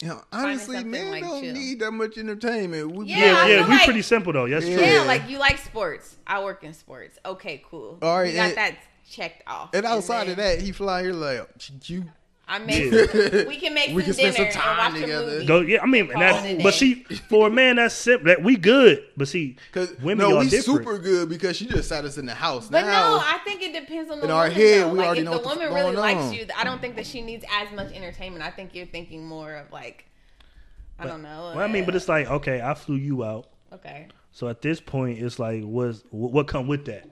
You 0.00 0.08
know, 0.10 0.22
honestly, 0.32 0.84
men 0.84 1.10
like, 1.10 1.24
don't 1.24 1.42
chill. 1.42 1.52
need 1.54 1.80
that 1.80 1.90
much 1.90 2.18
entertainment. 2.18 2.92
We 2.92 3.06
Yeah, 3.06 3.16
yeah, 3.16 3.24
yeah, 3.24 3.46
feel 3.62 3.68
we 3.68 3.74
like- 3.74 3.84
pretty 3.84 4.02
simple 4.02 4.32
though. 4.32 4.48
That's 4.48 4.64
Yeah. 4.64 4.76
true. 4.76 4.86
Yeah, 4.86 5.02
like 5.02 5.28
you 5.28 5.38
like 5.38 5.58
sports. 5.58 6.14
I 6.24 6.40
work 6.44 6.62
in 6.62 6.72
sports. 6.72 7.18
Okay, 7.26 7.60
cool. 7.68 7.98
All 8.00 8.18
right, 8.18 8.28
you 8.30 8.36
got 8.36 8.48
and- 8.50 8.56
that 8.58 8.76
checked 9.10 9.42
off. 9.46 9.70
and 9.74 9.84
outside 9.86 10.28
of 10.28 10.36
then 10.36 10.58
that, 10.58 10.64
he 10.64 10.72
fly 10.72 11.02
here 11.02 11.12
like 11.12 11.48
you. 11.88 12.04
I 12.50 12.58
mean, 12.60 12.92
Yeah. 12.94 13.44
We 13.46 13.58
can 13.58 13.74
make 13.74 13.90
We 13.94 14.02
some 14.02 14.04
can 14.04 14.14
spend 14.14 14.36
dinner 14.36 14.50
some 14.50 14.62
time 14.62 14.94
together. 14.94 15.44
Go, 15.44 15.60
yeah, 15.60 15.82
I 15.82 15.86
mean, 15.86 16.04
and 16.04 16.12
Call 16.12 16.20
that, 16.20 16.62
but 16.62 16.70
day. 16.70 16.76
see, 16.78 16.94
for 17.28 17.48
a 17.48 17.50
man, 17.50 17.76
that's 17.76 17.94
simple. 17.94 18.26
That 18.28 18.42
we 18.42 18.56
good, 18.56 19.04
but 19.18 19.28
see, 19.28 19.56
Cause 19.72 19.92
women 20.00 20.26
no, 20.30 20.36
are 20.36 20.40
we 20.40 20.48
different. 20.48 20.78
super 20.80 20.96
good 20.98 21.28
because 21.28 21.56
she 21.58 21.66
just 21.66 21.90
sat 21.90 22.06
us 22.06 22.16
in 22.16 22.24
the 22.24 22.34
house. 22.34 22.68
But 22.68 22.86
now, 22.86 23.16
no, 23.16 23.22
I 23.22 23.38
think 23.44 23.60
it 23.62 23.74
depends 23.78 24.10
on 24.10 24.20
the 24.20 24.24
in 24.24 24.30
our 24.30 24.48
head, 24.48 24.82
though. 24.84 24.92
we 24.92 24.98
like, 24.98 25.06
already 25.06 25.20
if 25.20 25.24
know 25.26 25.30
the 25.32 25.36
what 25.38 25.42
the 25.58 25.60
woman 25.66 25.74
really 25.74 25.94
going 25.94 25.96
likes 25.96 26.20
on. 26.20 26.32
you, 26.32 26.46
I 26.56 26.64
don't 26.64 26.80
think 26.80 26.96
that 26.96 27.06
she 27.06 27.20
needs 27.20 27.44
as 27.52 27.70
much 27.72 27.92
entertainment. 27.92 28.42
I 28.42 28.50
think 28.50 28.74
you're 28.74 28.86
thinking 28.86 29.26
more 29.26 29.54
of 29.56 29.70
like, 29.70 30.06
I 30.98 31.06
don't 31.06 31.22
know. 31.22 31.52
Well, 31.54 31.60
I 31.60 31.66
mean, 31.66 31.84
but 31.84 31.92
uh, 31.94 31.98
it's 31.98 32.08
like, 32.08 32.30
okay, 32.30 32.62
I 32.62 32.72
flew 32.72 32.96
you 32.96 33.24
out. 33.24 33.48
okay. 33.74 34.08
So 34.32 34.48
at 34.48 34.62
this 34.62 34.80
point, 34.80 35.18
it's 35.18 35.38
like, 35.38 35.64
what's 35.64 36.02
what, 36.10 36.32
what 36.32 36.46
come 36.46 36.66
with 36.66 36.86
that? 36.86 37.06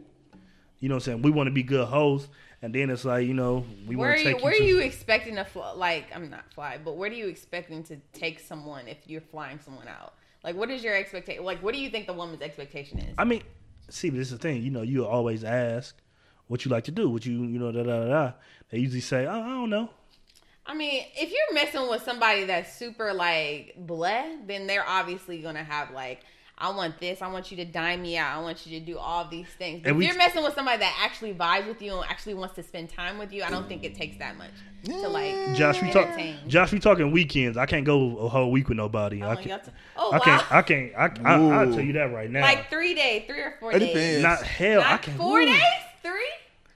You 0.80 0.88
know 0.88 0.96
what 0.96 1.02
I'm 1.02 1.04
saying? 1.04 1.22
We 1.22 1.30
want 1.30 1.46
to 1.46 1.52
be 1.52 1.62
good 1.62 1.86
hosts, 1.88 2.28
and 2.62 2.74
then 2.74 2.90
it's 2.90 3.04
like, 3.04 3.26
you 3.26 3.34
know, 3.34 3.64
we 3.86 3.96
Where 3.96 4.10
want 4.10 4.20
to 4.20 4.28
you? 4.28 4.34
take 4.34 4.44
Where 4.44 4.54
you. 4.54 4.62
are 4.62 4.68
you 4.68 4.78
expecting 4.80 5.36
to 5.36 5.44
fly? 5.44 5.72
Like, 5.72 6.14
I'm 6.14 6.28
not 6.30 6.52
fly, 6.52 6.78
but 6.82 6.96
where 6.96 7.08
do 7.10 7.16
you 7.16 7.28
expecting 7.28 7.82
to 7.84 7.96
take 8.12 8.40
someone 8.40 8.86
if 8.88 8.98
you're 9.06 9.20
flying 9.22 9.58
someone 9.64 9.88
out? 9.88 10.14
Like, 10.44 10.54
what 10.54 10.70
is 10.70 10.84
your 10.84 10.94
expectation? 10.94 11.44
Like, 11.44 11.62
what 11.62 11.74
do 11.74 11.80
you 11.80 11.90
think 11.90 12.06
the 12.06 12.12
woman's 12.12 12.42
expectation 12.42 12.98
is? 12.98 13.14
I 13.18 13.24
mean, 13.24 13.42
see, 13.88 14.10
this 14.10 14.28
is 14.28 14.30
the 14.32 14.38
thing. 14.38 14.62
You 14.62 14.70
know, 14.70 14.82
you 14.82 15.06
always 15.06 15.44
ask 15.44 15.96
what 16.46 16.64
you 16.64 16.70
like 16.70 16.84
to 16.84 16.90
do. 16.92 17.08
What 17.08 17.24
you, 17.26 17.42
you 17.44 17.58
know, 17.58 17.72
da 17.72 17.82
da 17.82 17.98
da. 18.00 18.08
da. 18.08 18.32
They 18.70 18.78
usually 18.78 19.00
say, 19.00 19.26
oh, 19.26 19.30
I 19.42 19.48
don't 19.48 19.70
know. 19.70 19.90
I 20.68 20.74
mean, 20.74 21.04
if 21.16 21.30
you're 21.30 21.54
messing 21.54 21.88
with 21.88 22.02
somebody 22.02 22.44
that's 22.44 22.76
super 22.76 23.14
like 23.14 23.76
bleh, 23.86 24.46
then 24.46 24.66
they're 24.66 24.86
obviously 24.86 25.38
gonna 25.40 25.62
have 25.64 25.92
like, 25.92 26.20
I 26.58 26.70
want 26.70 26.98
this, 26.98 27.20
I 27.20 27.30
want 27.30 27.50
you 27.50 27.56
to 27.58 27.66
dine 27.66 28.00
me 28.00 28.16
out, 28.16 28.34
I 28.34 28.40
want 28.40 28.66
you 28.66 28.80
to 28.80 28.84
do 28.86 28.96
all 28.96 29.28
these 29.28 29.46
things. 29.58 29.82
But 29.82 29.88
And 29.90 29.96
if 29.96 29.98
we- 29.98 30.06
you're 30.06 30.16
messing 30.16 30.42
with 30.42 30.54
somebody 30.54 30.78
that 30.78 30.96
actually 31.04 31.34
vibes 31.34 31.66
with 31.68 31.82
you 31.82 31.94
and 32.00 32.10
actually 32.10 32.32
wants 32.32 32.54
to 32.54 32.62
spend 32.62 32.88
time 32.88 33.18
with 33.18 33.30
you, 33.30 33.42
I 33.42 33.50
don't 33.50 33.68
think 33.68 33.84
it 33.84 33.94
takes 33.94 34.16
that 34.16 34.38
much 34.38 34.50
to 34.86 35.08
like. 35.08 35.54
Josh, 35.54 35.82
we 35.82 35.90
talk. 35.90 36.08
Josh, 36.46 36.72
we 36.72 36.78
talking 36.78 37.10
weekends. 37.10 37.58
I 37.58 37.66
can't 37.66 37.84
go 37.84 38.16
a 38.18 38.28
whole 38.28 38.50
week 38.50 38.68
with 38.68 38.78
nobody. 38.78 39.22
Oh, 39.22 39.28
I 39.30 39.36
can't. 39.36 39.62
t- 39.64 39.70
oh 39.98 40.12
I 40.12 40.16
wow! 40.18 40.24
can't. 40.24 40.52
I 40.52 40.62
can't. 40.62 40.92
I, 40.96 41.34
I, 41.34 41.34
I'll 41.62 41.70
tell 41.72 41.80
you 41.82 41.92
that 41.94 42.12
right 42.12 42.30
now. 42.30 42.40
like 42.40 42.70
three 42.70 42.94
days, 42.94 43.24
three 43.26 43.40
or 43.40 43.56
four 43.60 43.72
It 43.72 43.80
days. 43.80 43.88
depends. 43.88 44.22
not 44.22 44.42
hell. 44.42 44.80
I 44.80 44.90
Not 44.92 45.02
can. 45.02 45.14
four 45.18 45.40
ooh. 45.40 45.46
days, 45.46 45.60
three, 46.02 46.30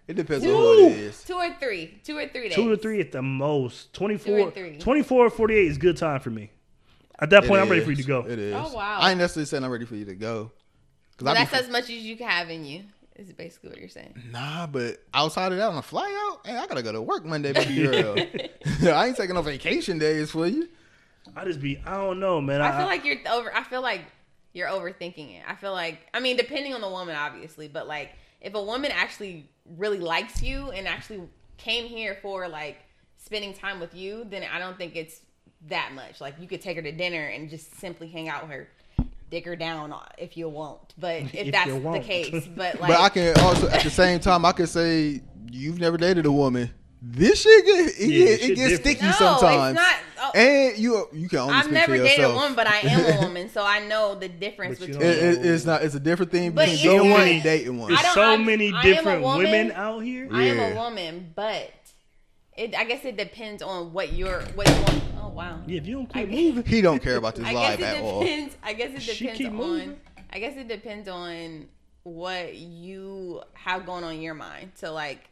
it 0.08 0.14
depends 0.14 0.44
on 0.44 0.50
Ooh. 0.50 0.54
who 0.56 0.86
it 0.88 0.92
is. 0.98 1.24
two 1.24 1.34
or 1.34 1.54
three, 1.60 1.98
two 2.04 2.18
or 2.18 2.26
three 2.26 2.48
days. 2.48 2.54
Two 2.54 2.70
or 2.70 2.76
three 2.76 3.00
at 3.00 3.12
the 3.12 3.22
most. 3.22 3.94
24, 3.94 4.24
Two 4.36 4.44
or 4.44 4.50
three. 4.50 4.76
24 4.78 5.26
or 5.26 5.30
48 5.30 5.58
is 5.68 5.78
good 5.78 5.96
time 5.96 6.20
for 6.20 6.30
me. 6.30 6.50
At 7.20 7.30
that 7.30 7.44
point, 7.44 7.58
It 7.60 7.62
I'm 7.62 7.68
ready 7.68 7.80
is. 7.80 7.84
for 7.84 7.90
you 7.90 7.96
to 7.96 8.02
go. 8.02 8.20
It 8.26 8.38
is. 8.38 8.54
Oh, 8.54 8.72
wow. 8.74 8.98
I 9.00 9.10
ain't 9.10 9.18
necessarily 9.18 9.46
saying 9.46 9.64
I'm 9.64 9.70
ready 9.70 9.84
for 9.84 9.96
you 9.96 10.04
to 10.06 10.14
go. 10.14 10.50
Cause 11.18 11.26
Well, 11.26 11.34
I 11.36 11.40
that's 11.44 11.50
be, 11.52 11.58
as 11.58 11.68
much 11.70 11.84
as 11.84 11.90
you 11.90 12.16
can 12.16 12.28
have 12.28 12.48
in 12.50 12.64
you. 12.64 12.84
Is 13.16 13.32
basically 13.34 13.68
what 13.68 13.78
you're 13.78 13.90
saying. 13.90 14.14
nah, 14.30 14.66
but 14.66 14.96
outside 15.12 15.52
of 15.52 15.58
that, 15.58 15.68
on 15.68 15.76
a 15.76 15.82
fly 15.82 16.08
out, 16.30 16.46
hey, 16.46 16.56
I 16.56 16.66
gotta 16.66 16.82
go 16.82 16.90
to 16.92 17.02
work 17.02 17.26
Monday, 17.26 17.52
baby 17.52 17.82
girl. 17.82 18.16
I 18.94 19.08
ain't 19.08 19.16
taking 19.16 19.34
no 19.34 19.42
vacation 19.42 19.98
days 19.98 20.30
for 20.30 20.46
you. 20.46 20.68
I 21.36 21.44
just 21.44 21.60
be. 21.60 21.82
I 21.84 21.98
don't 21.98 22.18
know, 22.18 22.40
man. 22.40 22.62
I 22.62 22.74
feel 22.78 22.86
like 22.86 23.04
you're 23.04 23.18
over. 23.30 23.54
I 23.54 23.62
feel 23.64 23.82
like 23.82 24.00
you're 24.54 24.68
overthinking 24.68 25.36
it. 25.36 25.42
I 25.46 25.54
feel 25.54 25.72
like. 25.72 25.98
I 26.14 26.20
mean, 26.20 26.38
depending 26.38 26.72
on 26.72 26.80
the 26.80 26.88
woman, 26.88 27.14
obviously, 27.14 27.68
but 27.68 27.86
like 27.86 28.12
if 28.40 28.54
a 28.54 28.62
woman 28.62 28.90
actually 28.90 29.50
really 29.76 29.98
likes 29.98 30.42
you 30.42 30.70
and 30.70 30.88
actually 30.88 31.20
came 31.58 31.84
here 31.84 32.16
for 32.22 32.48
like 32.48 32.78
spending 33.18 33.52
time 33.52 33.80
with 33.80 33.94
you, 33.94 34.24
then 34.30 34.44
I 34.50 34.58
don't 34.58 34.78
think 34.78 34.96
it's 34.96 35.20
that 35.68 35.92
much. 35.94 36.20
Like 36.20 36.34
you 36.40 36.46
could 36.48 36.60
take 36.60 36.76
her 36.76 36.82
to 36.82 36.92
dinner 36.92 37.26
and 37.26 37.48
just 37.50 37.78
simply 37.78 38.08
hang 38.08 38.28
out 38.28 38.42
with 38.42 38.52
her, 38.52 38.68
dick 39.30 39.44
her 39.46 39.56
down 39.56 39.94
if 40.18 40.36
you 40.36 40.48
won't. 40.48 40.94
But 40.98 41.16
if, 41.22 41.34
If 41.34 41.52
that's 41.52 41.70
the 41.70 42.00
case, 42.04 42.46
but 42.56 42.80
like, 42.80 42.88
but 42.90 43.00
I 43.00 43.08
can 43.08 43.38
also 43.40 43.68
at 43.68 43.82
the 43.84 43.90
same 43.90 44.20
time 44.20 44.44
I 44.44 44.52
can 44.52 44.66
say 44.66 45.20
you've 45.50 45.78
never 45.80 45.96
dated 45.96 46.26
a 46.26 46.32
woman. 46.32 46.70
This 47.02 47.40
shit 47.40 47.64
get 47.64 47.78
it, 47.98 47.98
Yeah, 48.10 48.24
get, 48.26 48.40
shit 48.40 48.50
it 48.50 48.54
gets 48.56 48.68
different. 48.72 48.80
sticky 48.98 49.06
no, 49.06 49.12
sometimes. 49.12 49.70
it's 49.78 49.82
not. 49.82 49.96
Oh, 50.22 50.30
And 50.38 50.76
you 50.78 51.08
you 51.14 51.28
can 51.30 51.38
only 51.38 51.54
I've 51.54 51.62
speak 51.64 51.72
never 51.72 51.96
for 51.96 52.02
dated 52.02 52.18
a 52.18 52.22
yourself. 52.22 52.34
woman, 52.34 52.54
but 52.54 52.66
I 52.66 52.76
am 52.80 53.16
a 53.18 53.20
woman, 53.26 53.48
so 53.48 53.64
I 53.64 53.80
know 53.86 54.14
the 54.16 54.28
difference 54.28 54.78
But 54.78 54.88
between. 54.88 55.06
It, 55.06 55.16
it, 55.18 55.46
it's 55.46 55.64
not. 55.64 55.82
It's 55.82 55.94
a 55.94 56.00
different 56.00 56.30
thing 56.30 56.50
But 56.50 56.68
between 56.68 56.74
it's 56.74 56.82
dating 56.82 57.10
one 57.10 57.20
and 57.28 57.42
dating 57.42 57.78
one. 57.78 57.88
There's 57.94 58.06
so 58.12 58.20
I'm- 58.22 58.44
many 58.44 58.66
I 58.66 58.68
am 58.68 58.74
a 58.76 58.82
different 58.82 59.22
woman. 59.22 59.44
women 59.50 59.72
out 59.72 60.00
here. 60.00 60.28
I 60.30 60.42
am 60.44 60.58
Yeah. 60.58 60.66
a 60.68 60.74
woman, 60.76 61.32
but 61.34 61.70
it. 62.60 62.74
I 62.74 62.84
guess 62.84 63.04
it 63.04 63.16
depends 63.16 63.62
on 63.62 63.92
what 63.92 64.12
you're. 64.12 64.42
What 64.54 64.68
you 64.68 64.74
want. 64.82 65.02
Oh 65.22 65.28
wow. 65.28 65.60
Yeah, 65.66 65.78
if 65.78 65.86
you 65.86 65.94
don't 65.96 66.10
I 66.16 66.24
guess- 66.24 66.34
moving, 66.54 66.64
He 66.64 66.80
don't 66.80 67.02
care 67.02 67.16
about 67.16 67.34
this 67.36 67.46
I 67.48 67.52
live 67.54 67.78
guess 67.78 67.88
at 67.88 67.96
it 67.98 68.02
all. 68.04 68.20
depends. 68.20 68.56
I 68.62 68.72
guess 68.74 68.90
it 68.94 69.02
She 69.02 69.18
depends 69.24 69.38
keep 69.38 69.48
on. 69.48 69.56
moving. 69.56 70.00
I 70.32 70.38
guess 70.38 70.56
it 70.56 70.68
depends 70.68 71.08
on 71.08 71.66
what 72.02 72.54
you 72.54 73.42
have 73.54 73.84
going 73.86 74.04
on 74.04 74.14
in 74.14 74.22
your 74.22 74.34
mind. 74.34 74.72
So 74.74 74.92
like, 74.92 75.28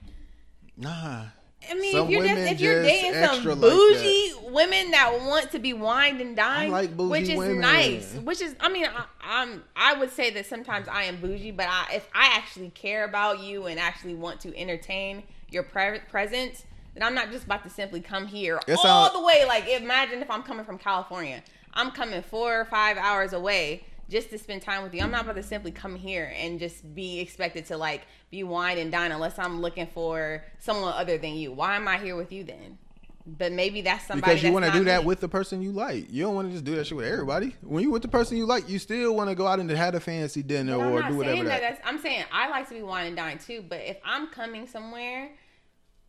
Nah. 0.76 1.24
I 1.68 1.74
mean, 1.74 1.92
Some 1.92 2.06
if 2.06 2.10
you're 2.12 2.22
just 2.24 2.52
if 2.52 2.60
you're 2.60 2.82
dating 2.82 3.14
extra 3.14 3.52
some 3.52 3.60
like 3.60 3.70
bougie 3.72 4.32
women 4.44 4.92
that 4.92 5.12
want 5.26 5.50
to 5.50 5.58
be 5.58 5.72
wined 5.72 6.20
and 6.20 6.36
dined, 6.36 6.70
like 6.70 6.94
which 6.94 7.28
is 7.28 7.36
women. 7.36 7.60
nice. 7.60 8.14
Which 8.14 8.40
is, 8.40 8.54
I 8.60 8.68
mean, 8.68 8.86
I, 8.86 9.04
I'm 9.20 9.64
I 9.74 9.94
would 9.94 10.12
say 10.12 10.30
that 10.30 10.46
sometimes 10.46 10.86
I 10.86 11.04
am 11.04 11.16
bougie, 11.20 11.50
but 11.50 11.66
I, 11.68 11.94
if 11.96 12.08
I 12.14 12.26
actually 12.36 12.70
care 12.70 13.04
about 13.04 13.40
you 13.40 13.66
and 13.66 13.80
actually 13.80 14.14
want 14.14 14.40
to 14.42 14.56
entertain 14.56 15.24
your 15.50 15.64
pre- 15.64 15.98
presence, 16.08 16.64
then 16.98 17.06
I'm 17.06 17.14
not 17.14 17.30
just 17.30 17.44
about 17.44 17.62
to 17.64 17.70
simply 17.70 18.00
come 18.00 18.26
here 18.26 18.60
It 18.66 18.76
all 18.76 18.82
sound- 18.82 19.14
the 19.14 19.22
way. 19.22 19.44
Like, 19.46 19.68
imagine 19.68 20.20
if 20.20 20.30
I'm 20.30 20.42
coming 20.42 20.64
from 20.64 20.78
California, 20.78 21.42
I'm 21.74 21.90
coming 21.90 22.22
four 22.22 22.60
or 22.60 22.64
five 22.64 22.96
hours 22.96 23.32
away 23.32 23.84
just 24.10 24.30
to 24.30 24.38
spend 24.38 24.62
time 24.62 24.82
with 24.82 24.94
you. 24.94 25.02
I'm 25.02 25.10
not 25.10 25.22
about 25.22 25.36
to 25.36 25.42
simply 25.42 25.70
come 25.70 25.94
here 25.94 26.32
and 26.36 26.58
just 26.58 26.94
be 26.94 27.20
expected 27.20 27.66
to 27.66 27.76
like 27.76 28.02
be 28.30 28.42
wine 28.42 28.78
and 28.78 28.90
dine 28.90 29.12
unless 29.12 29.38
I'm 29.38 29.60
looking 29.60 29.86
for 29.86 30.42
someone 30.58 30.94
other 30.94 31.18
than 31.18 31.34
you. 31.34 31.52
Why 31.52 31.76
am 31.76 31.86
I 31.86 31.98
here 31.98 32.16
with 32.16 32.32
you 32.32 32.44
then? 32.44 32.78
But 33.26 33.52
maybe 33.52 33.82
that's 33.82 34.06
somebody 34.06 34.32
Because 34.32 34.42
you 34.42 34.52
want 34.52 34.64
to 34.64 34.72
do 34.72 34.84
that 34.84 35.04
with 35.04 35.20
the 35.20 35.28
person 35.28 35.60
you 35.60 35.70
like. 35.70 36.10
You 36.10 36.22
don't 36.22 36.34
want 36.34 36.48
to 36.48 36.52
just 36.52 36.64
do 36.64 36.74
that 36.76 36.86
shit 36.86 36.96
with 36.96 37.04
everybody. 37.06 37.54
When 37.60 37.82
you 37.82 37.90
with 37.90 38.00
the 38.00 38.08
person 38.08 38.38
you 38.38 38.46
like, 38.46 38.66
you 38.70 38.78
still 38.78 39.14
want 39.14 39.28
to 39.28 39.34
go 39.34 39.46
out 39.46 39.60
and 39.60 39.68
have 39.70 39.94
a 39.94 40.00
fancy 40.00 40.42
dinner 40.42 40.74
I'm 40.80 40.92
or 40.92 41.02
do 41.02 41.16
whatever 41.16 41.44
that. 41.44 41.60
that. 41.60 41.80
I'm 41.84 42.00
saying 42.00 42.24
I 42.32 42.48
like 42.48 42.68
to 42.70 42.74
be 42.74 42.82
wine 42.82 43.06
and 43.08 43.16
dine 43.16 43.36
too. 43.38 43.62
But 43.68 43.80
if 43.80 43.98
I'm 44.02 44.28
coming 44.28 44.66
somewhere, 44.66 45.28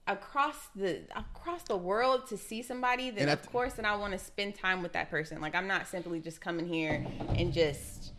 across 0.10 0.56
the 0.76 1.02
across 1.16 1.64
the 1.64 1.78
world 1.78 2.28
to 2.28 2.38
see 2.38 2.62
somebody, 2.62 3.12
then 3.12 3.30
of 3.30 3.50
course, 3.52 3.78
and 3.78 3.88
I 3.88 3.96
want 3.96 4.12
to 4.14 4.20
spend 4.20 4.56
time 4.56 4.82
with 4.84 4.94
that 4.94 5.10
person. 5.10 5.40
Like 5.40 5.56
I'm 5.56 5.68
not 5.68 5.88
simply 5.88 6.20
just 6.20 6.42
coming 6.42 6.68
here 6.68 7.06
and 7.36 7.54
just 7.54 8.12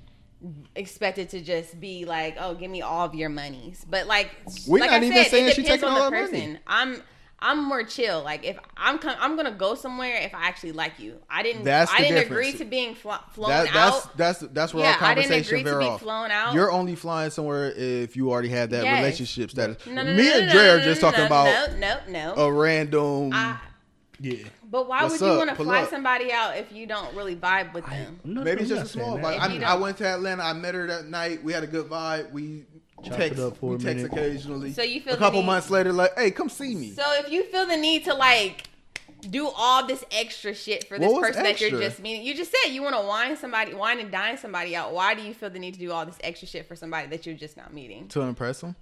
expected 0.74 1.28
to 1.30 1.40
just 1.42 1.78
be 1.80 2.04
like, 2.06 2.36
oh, 2.38 2.54
give 2.54 2.70
me 2.70 2.80
all 2.80 3.04
of 3.04 3.14
your 3.14 3.28
monies. 3.28 3.84
But 3.88 4.06
like, 4.06 4.30
We're 4.66 4.78
like 4.78 4.90
not 4.90 5.02
I 5.02 5.04
even 5.04 5.16
said, 5.16 5.30
saying 5.30 5.46
it 5.48 5.54
she 5.56 5.62
depends 5.62 5.82
taking 5.82 5.94
on 5.94 6.00
all 6.02 6.10
the 6.10 6.16
our 6.16 6.22
money. 6.22 6.40
person. 6.40 6.58
I'm. 6.66 7.02
I'm 7.42 7.64
more 7.64 7.82
chill. 7.84 8.22
Like 8.22 8.44
if 8.44 8.58
I'm 8.76 8.98
com- 8.98 9.16
I'm 9.18 9.34
gonna 9.36 9.50
go 9.52 9.74
somewhere 9.74 10.16
if 10.16 10.34
I 10.34 10.46
actually 10.46 10.72
like 10.72 10.98
you. 10.98 11.16
I 11.30 11.42
didn't. 11.42 11.64
That's 11.64 11.90
I 11.92 11.98
didn't 11.98 12.16
difference. 12.16 12.48
agree 12.48 12.52
to 12.58 12.64
being 12.66 12.94
fl- 12.94 13.12
flown 13.32 13.48
That, 13.50 13.68
out. 13.68 14.14
that's 14.16 14.40
that's 14.40 14.52
that's 14.52 14.74
where 14.74 14.84
Yeah, 14.84 14.96
our 15.00 15.04
I 15.04 15.14
didn't 15.14 15.30
conversation 15.30 15.54
agree 15.60 15.64
to 15.64 15.70
veer 15.70 15.78
be 15.80 15.84
off. 15.86 16.00
flown 16.02 16.30
out. 16.30 16.54
You're 16.54 16.70
only 16.70 16.94
flying 16.96 17.30
somewhere 17.30 17.72
if 17.72 18.14
you 18.16 18.30
already 18.30 18.50
had 18.50 18.70
that 18.70 18.84
Yes. 18.84 18.98
relationship 18.98 19.50
status. 19.50 19.86
No, 19.86 20.02
no, 20.02 20.14
Me 20.14 20.28
no, 20.28 20.36
and 20.38 20.46
no, 20.48 20.52
Dre 20.52 20.62
no, 20.64 20.74
are 20.76 20.80
just 20.80 21.00
talking 21.00 21.20
no, 21.20 21.26
about 21.26 21.78
no, 21.78 21.98
no, 22.08 22.34
no. 22.34 22.42
a 22.42 22.52
random. 22.52 23.30
I, 23.32 23.56
Yeah. 24.20 24.44
but 24.70 24.86
why 24.86 25.04
What's 25.04 25.18
would 25.20 25.30
you 25.30 25.38
want 25.38 25.48
to 25.48 25.56
fly 25.56 25.82
up. 25.84 25.88
somebody 25.90 26.30
out 26.32 26.58
if 26.58 26.70
you 26.72 26.86
don't 26.86 27.16
really 27.16 27.36
vibe 27.36 27.72
with 27.72 27.86
them? 27.86 28.20
No, 28.22 28.42
Maybe 28.42 28.56
no, 28.56 28.60
it's 28.62 28.68
just 28.68 28.84
a 28.84 28.88
small 28.88 29.12
saying 29.14 29.24
vibe. 29.24 29.38
that. 29.40 29.50
If 29.56 29.62
I, 29.64 29.72
I 29.72 29.74
went 29.76 29.96
to 29.96 30.06
Atlanta. 30.06 30.42
I 30.42 30.52
met 30.52 30.74
her 30.74 30.86
that 30.88 31.06
night. 31.06 31.42
We 31.42 31.54
had 31.54 31.62
a 31.64 31.66
good 31.66 31.86
vibe. 31.88 32.30
We 32.32 32.64
Chopped 33.04 33.16
text, 33.16 33.38
it 33.38 33.42
up 33.42 33.56
for 33.56 33.70
we 33.70 33.76
a 33.76 33.78
text 33.78 34.04
minute. 34.04 34.12
occasionally. 34.12 34.72
So 34.72 34.82
you 34.82 35.00
feel 35.00 35.14
a 35.14 35.16
couple 35.16 35.40
need- 35.40 35.46
months 35.46 35.70
later, 35.70 35.92
like, 35.92 36.12
hey, 36.16 36.30
come 36.30 36.48
see 36.48 36.74
me. 36.74 36.90
So 36.92 37.02
if 37.24 37.30
you 37.30 37.44
feel 37.44 37.66
the 37.66 37.76
need 37.76 38.04
to 38.04 38.14
like 38.14 38.64
do 39.28 39.48
all 39.54 39.86
this 39.86 40.02
extra 40.12 40.54
shit 40.54 40.88
for 40.88 40.98
this 40.98 41.06
What 41.06 41.20
was 41.20 41.28
person 41.28 41.42
that 41.44 41.60
you're 41.60 41.78
just 41.80 42.00
meeting, 42.00 42.22
you 42.24 42.34
just 42.34 42.50
said 42.62 42.72
you 42.72 42.82
want 42.82 42.94
to 42.96 43.02
wine 43.02 43.36
somebody, 43.36 43.74
wine 43.74 44.00
and 44.00 44.10
dine 44.10 44.38
somebody 44.38 44.74
out. 44.74 44.92
Why 44.94 45.14
do 45.14 45.22
you 45.22 45.34
feel 45.34 45.50
the 45.50 45.58
need 45.58 45.74
to 45.74 45.80
do 45.80 45.92
all 45.92 46.06
this 46.06 46.16
extra 46.22 46.48
shit 46.48 46.66
for 46.66 46.74
somebody 46.76 47.08
that 47.08 47.26
you're 47.26 47.34
just 47.34 47.56
not 47.56 47.72
meeting? 47.74 48.08
to 48.08 48.22
impress 48.22 48.60
them, 48.62 48.76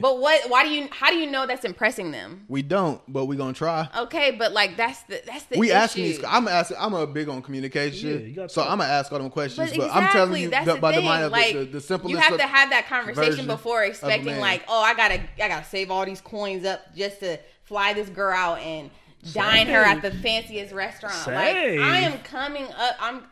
But 0.00 0.20
what? 0.20 0.48
Why 0.48 0.64
do 0.64 0.70
you? 0.70 0.88
How 0.90 1.10
do 1.10 1.16
you 1.16 1.30
know 1.30 1.46
that's 1.46 1.64
impressing 1.64 2.12
them? 2.12 2.44
we 2.48 2.62
don't, 2.62 3.00
but 3.08 3.26
we 3.26 3.36
gonna 3.36 3.52
try. 3.52 3.88
Okay, 3.96 4.30
but 4.30 4.52
like 4.52 4.76
that's 4.76 5.02
the 5.04 5.20
that's 5.26 5.44
the 5.44 5.58
we 5.58 5.68
issue. 5.68 5.76
asking 5.76 6.04
these. 6.04 6.24
I'm 6.26 6.46
asking. 6.48 6.76
I'm 6.80 6.94
a 6.94 7.06
big 7.06 7.28
on 7.28 7.42
communication, 7.42 8.34
Yeah, 8.36 8.46
so 8.46 8.62
talk. 8.62 8.70
I'm 8.70 8.78
gonna 8.78 8.90
ask 8.90 9.10
all 9.12 9.18
them 9.18 9.30
questions. 9.30 9.70
But 9.70 9.76
But, 9.76 9.86
exactly, 9.86 10.06
I'm 10.06 10.12
telling 10.12 10.42
you 10.42 10.50
that's 10.50 10.66
the, 10.66 10.74
the 10.74 10.80
by 10.80 10.92
thing. 10.92 11.00
the 11.00 11.08
mind 11.08 11.24
of 11.24 11.32
like 11.32 11.52
the, 11.52 11.58
the, 11.60 11.64
the 11.64 11.80
simplest. 11.80 12.10
you 12.10 12.16
have 12.18 12.36
to 12.36 12.46
have 12.46 12.70
that 12.70 12.86
conversation 12.86 13.46
before 13.46 13.82
expecting 13.84 14.38
like, 14.38 14.62
oh, 14.68 14.82
I 14.82 14.94
gotta, 14.94 15.20
I 15.42 15.48
gotta 15.48 15.66
save 15.66 15.90
all 15.90 16.04
these 16.06 16.20
coins 16.20 16.64
up 16.64 16.94
just 16.94 17.20
to 17.20 17.38
fly 17.64 17.92
this 17.92 18.08
girl 18.08 18.34
out 18.36 18.58
and 18.58 18.90
dine 19.32 19.66
her 19.68 19.82
at 19.82 20.02
the 20.02 20.10
fanciest 20.10 20.72
restaurant. 20.72 21.26
Like 21.26 21.56
I 21.56 22.00
am 22.00 22.18
coming 22.20 22.66
up. 22.66 22.96
I'm. 23.00 23.22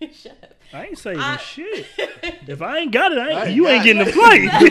Shut 0.12 0.38
up. 0.42 0.54
I 0.72 0.86
ain't 0.86 0.98
saving 0.98 1.20
I- 1.20 1.36
shit. 1.38 1.86
If 2.48 2.62
I 2.62 2.78
ain't 2.78 2.92
got 2.92 3.12
it, 3.12 3.18
I 3.18 3.28
ain't, 3.28 3.38
I 3.38 3.44
ain't 3.46 3.56
you 3.56 3.68
ain't 3.68 3.84
getting 3.84 4.02
it. 4.02 4.06
the 4.06 4.12
flight. 4.12 4.42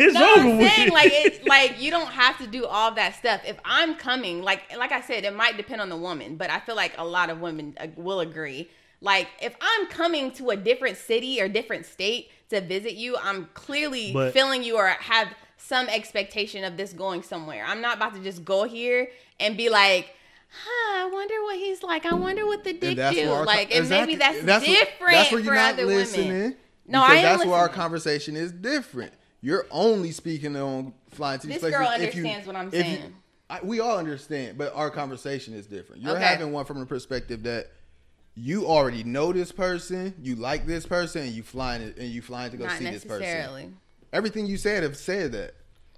It's 0.00 0.14
No, 0.14 0.32
over 0.36 0.40
I'm 0.40 0.58
with. 0.58 0.72
saying 0.72 0.90
like 0.92 1.10
it's 1.12 1.46
like 1.46 1.80
you 1.82 1.90
don't 1.90 2.10
have 2.10 2.38
to 2.38 2.46
do 2.46 2.64
all 2.66 2.94
that 2.94 3.14
stuff. 3.16 3.40
If 3.46 3.58
I'm 3.64 3.94
coming, 3.96 4.42
like 4.42 4.74
like 4.76 4.92
I 4.92 5.00
said, 5.00 5.24
it 5.24 5.34
might 5.34 5.56
depend 5.56 5.80
on 5.80 5.88
the 5.88 5.96
woman, 5.96 6.36
but 6.36 6.50
I 6.50 6.60
feel 6.60 6.76
like 6.76 6.94
a 6.98 7.04
lot 7.04 7.30
of 7.30 7.40
women 7.40 7.76
uh, 7.80 7.88
will 7.96 8.20
agree. 8.20 8.70
Like 9.00 9.28
if 9.42 9.54
I'm 9.60 9.86
coming 9.88 10.30
to 10.32 10.50
a 10.50 10.56
different 10.56 10.96
city 10.96 11.40
or 11.42 11.48
different 11.48 11.84
state 11.86 12.30
to 12.50 12.60
visit 12.60 12.94
you, 12.94 13.16
I'm 13.22 13.48
clearly 13.54 14.12
But- 14.12 14.32
feeling 14.32 14.62
you 14.62 14.76
or 14.76 14.86
have 14.88 15.28
some 15.58 15.88
expectation 15.88 16.64
of 16.64 16.76
this 16.76 16.92
going 16.92 17.22
somewhere. 17.22 17.64
I'm 17.66 17.80
not 17.80 17.96
about 17.96 18.14
to 18.14 18.20
just 18.22 18.44
go 18.44 18.64
here 18.64 19.08
and 19.40 19.56
be 19.56 19.68
like. 19.68 20.14
Huh, 20.64 21.04
I 21.06 21.10
wonder 21.12 21.34
what 21.42 21.56
he's 21.56 21.82
like. 21.82 22.06
I 22.06 22.14
wonder 22.14 22.46
what 22.46 22.62
the 22.64 22.72
dick 22.72 22.96
that's 22.96 23.16
do. 23.16 23.30
our 23.30 23.44
Like, 23.44 23.74
and 23.74 23.88
maybe 23.88 24.14
that's, 24.16 24.36
what- 24.42 24.46
different 24.64 25.12
That's 25.12 25.32
where 25.32 25.40
for 25.40 25.44
you're 25.44 25.54
not 25.54 25.74
other 25.74 25.86
listening. 25.86 26.28
women. 26.28 26.56
No, 26.86 27.02
I 27.02 27.14
am 27.14 27.22
that's 27.22 27.44
where 27.46 27.56
our 27.56 27.68
conversation 27.68 28.36
is 28.36 28.52
different. 28.52 29.12
You're 29.40 29.66
only 29.70 30.12
speaking 30.12 30.54
on 30.56 30.92
flying 31.10 31.40
to 31.40 31.46
these 31.46 31.56
This 31.56 31.60
places. 31.60 31.78
girl 31.78 31.88
if 31.90 32.14
you- 32.14 32.20
understands 32.22 32.46
what 32.46 32.56
I'm 32.56 32.68
if 32.68 32.74
you- 32.74 32.80
saying. 32.82 33.14
I, 33.50 33.60
we 33.62 33.80
all 33.80 33.98
understand, 33.98 34.56
but 34.56 34.74
our 34.74 34.90
conversation 34.90 35.52
is 35.54 35.66
different. 35.66 36.02
You're 36.02 36.12
Okay. 36.16 36.24
having 36.24 36.50
one 36.52 36.64
from 36.64 36.80
the 36.80 36.86
perspective 36.86 37.42
that 37.42 37.70
you 38.34 38.66
already 38.66 39.04
know 39.04 39.32
this 39.32 39.52
person, 39.52 40.14
you 40.22 40.34
like 40.36 40.66
this 40.66 40.86
person, 40.86 41.22
and 41.22 41.32
you 41.32 41.42
flying 41.42 41.82
and 41.98 42.08
you 42.08 42.22
flying 42.22 42.50
to 42.52 42.56
go 42.56 42.64
Not 42.64 42.78
see 42.78 42.84
this 42.90 43.04
person. 43.04 43.76
Everything 44.12 44.46
you 44.46 44.56
said 44.56 44.82
have 44.82 44.96
said 44.96 45.32
that. 45.32 45.54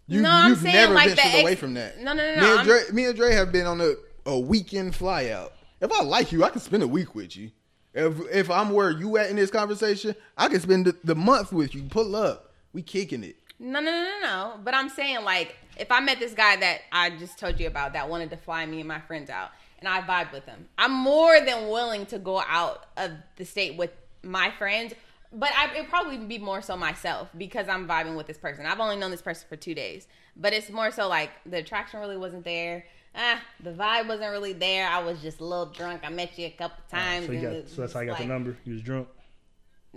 You, 0.09 0.23
No, 0.23 0.31
I'm 0.31 0.51
you've 0.51 0.61
saying, 0.61 0.75
never 0.75 0.95
like, 0.95 1.15
the 1.15 1.25
ex- 1.27 1.41
away 1.43 1.55
from 1.57 1.75
that. 1.75 1.99
No, 2.01 2.13
no, 2.13 2.23
no, 2.35 2.35
Me 2.35 2.41
no, 2.41 2.59
and, 2.59 2.69
Dre, 2.69 2.81
me 2.93 3.05
and 3.07 3.17
Dre 3.17 3.33
have 3.33 3.51
been 3.53 3.67
on 3.67 3.81
a, 3.81 3.95
a 4.27 4.39
weekend 4.39 4.95
fly 4.95 5.31
out. 5.31 5.53
If 5.81 5.93
I 5.93 6.03
like 6.03 6.33
you, 6.33 6.45
I 6.45 6.51
can 6.51 6.61
spend 6.61 6.83
a 6.83 6.89
week 6.89 7.15
with 7.15 7.37
you. 7.37 7.51
If 7.95 8.21
if 8.31 8.51
I'm 8.51 8.71
where 8.71 8.91
you 8.91 9.17
at 9.17 9.31
in 9.31 9.37
this 9.37 9.51
conversation, 9.51 10.15
I 10.37 10.49
can 10.49 10.61
spend 10.61 10.87
the, 10.87 10.97
the 11.05 11.15
month 11.15 11.53
with 11.53 11.75
you. 11.75 11.85
Pull 11.85 12.15
up, 12.15 12.53
we 12.73 12.83
kicking 12.83 13.25
it. 13.25 13.37
No, 13.59 13.81
no, 13.81 13.91
no, 13.91 14.19
no. 14.23 14.61
But 14.63 14.75
I'm 14.75 14.91
saying 14.91 15.25
like 15.25 15.57
if 15.79 15.91
I 15.91 16.01
met 16.01 16.19
this 16.19 16.35
guy 16.35 16.57
that 16.57 16.83
I 16.93 17.11
just 17.11 17.39
told 17.39 17.59
you 17.59 17.67
about 17.67 17.95
that 17.95 18.09
wanted 18.09 18.31
to 18.31 18.37
fly 18.37 18.67
me 18.67 18.81
and 18.81 18.89
my 18.89 19.01
friends 19.01 19.31
out 19.31 19.51
and 19.79 19.89
I 19.89 20.03
vibe 20.03 20.33
with 20.33 20.45
him, 20.45 20.69
I'm 20.77 20.93
more 20.93 21.41
than 21.41 21.69
willing 21.69 22.05
to 22.07 22.19
go 22.19 22.43
out 22.47 22.87
of 22.97 23.13
the 23.37 23.45
state 23.45 23.77
with 23.77 23.93
my 24.23 24.51
friends. 24.59 24.93
But 25.33 25.51
I, 25.57 25.75
it'd 25.75 25.89
probably 25.89 26.19
be 26.19 26.39
more 26.39 26.63
so 26.63 26.77
myself 26.77 27.29
because 27.37 27.69
I'm 27.69 27.89
vibing 27.89 28.17
with 28.17 28.27
this 28.27 28.39
person. 28.39 28.65
I've 28.65 28.81
only 28.81 28.97
known 28.97 29.11
this 29.11 29.23
person 29.23 29.47
for 29.49 29.57
two 29.57 29.75
days, 29.75 30.07
but 30.37 30.53
it's 30.53 30.71
more 30.71 30.91
so 30.91 31.09
like 31.09 31.31
the 31.45 31.59
attraction 31.59 32.01
really 32.01 32.17
wasn't 32.17 32.45
there. 32.45 32.85
Ah, 33.17 33.41
the 33.63 33.71
vibe 33.71 34.09
wasn't 34.09 34.31
really 34.31 34.53
there. 34.53 34.87
I 34.89 35.03
was 35.03 35.21
just 35.23 35.41
a 35.41 35.45
little 35.45 35.67
drunk. 35.67 36.03
I 36.05 36.11
met 36.11 36.39
you 36.39 36.47
a 36.47 36.51
couple 36.51 36.77
times. 36.91 37.27
So, 37.27 37.33
you 37.33 37.41
got, 37.41 37.69
so 37.69 37.81
that's 37.81 37.95
how 37.95 38.01
I 38.01 38.05
was 38.05 38.11
got 38.13 38.19
the 38.19 38.27
number. 38.27 38.57
You 38.65 38.75
was 38.75 38.83
drunk. 38.83 39.09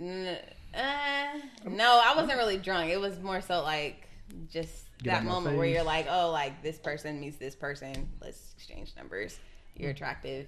N- 0.00 0.38
uh, 0.74 1.38
no, 1.68 2.00
I 2.02 2.14
wasn't 2.16 2.38
really 2.38 2.56
drunk. 2.56 2.90
It 2.90 2.98
was 3.00 3.18
more 3.20 3.40
so 3.42 3.62
like 3.62 4.06
just 4.50 4.86
Get 5.02 5.12
that 5.12 5.24
moment 5.24 5.56
where 5.56 5.66
you're 5.66 5.82
like, 5.82 6.06
oh, 6.10 6.30
like 6.30 6.62
this 6.62 6.78
person 6.78 7.20
meets 7.20 7.36
this 7.36 7.54
person. 7.54 8.08
Let's 8.22 8.52
exchange 8.56 8.92
numbers. 8.96 9.38
You're 9.76 9.90
attractive. 9.90 10.46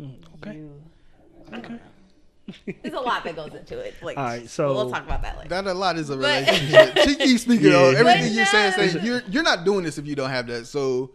Mm, 0.00 0.16
Okay. 0.42 0.56
You, 0.56 0.82
Okay. 1.52 1.78
there's 2.82 2.94
a 2.94 3.00
lot 3.00 3.24
that 3.24 3.36
goes 3.36 3.54
into 3.54 3.78
it. 3.78 3.94
Like, 4.02 4.16
All 4.18 4.24
right, 4.24 4.48
so- 4.48 4.72
we'll 4.74 4.90
talk 4.90 5.04
about 5.04 5.22
that 5.22 5.36
later. 5.36 5.48
That 5.50 5.66
a 5.66 5.74
lot 5.74 5.98
is 5.98 6.08
a 6.10 6.16
But- 6.16 6.46
relationship. 6.46 6.98
she 7.08 7.14
keeps 7.16 7.42
speaking 7.42 7.66
Yeah. 7.72 7.76
on 7.78 7.96
everything 7.96 8.32
you're 8.34 8.46
saying. 8.46 8.72
saying 8.72 9.04
you're 9.04 9.22
you're 9.28 9.42
not 9.42 9.64
doing 9.64 9.84
this 9.84 9.98
if 9.98 10.06
you 10.06 10.14
don't 10.14 10.30
have 10.30 10.46
that. 10.46 10.66
So 10.66 11.10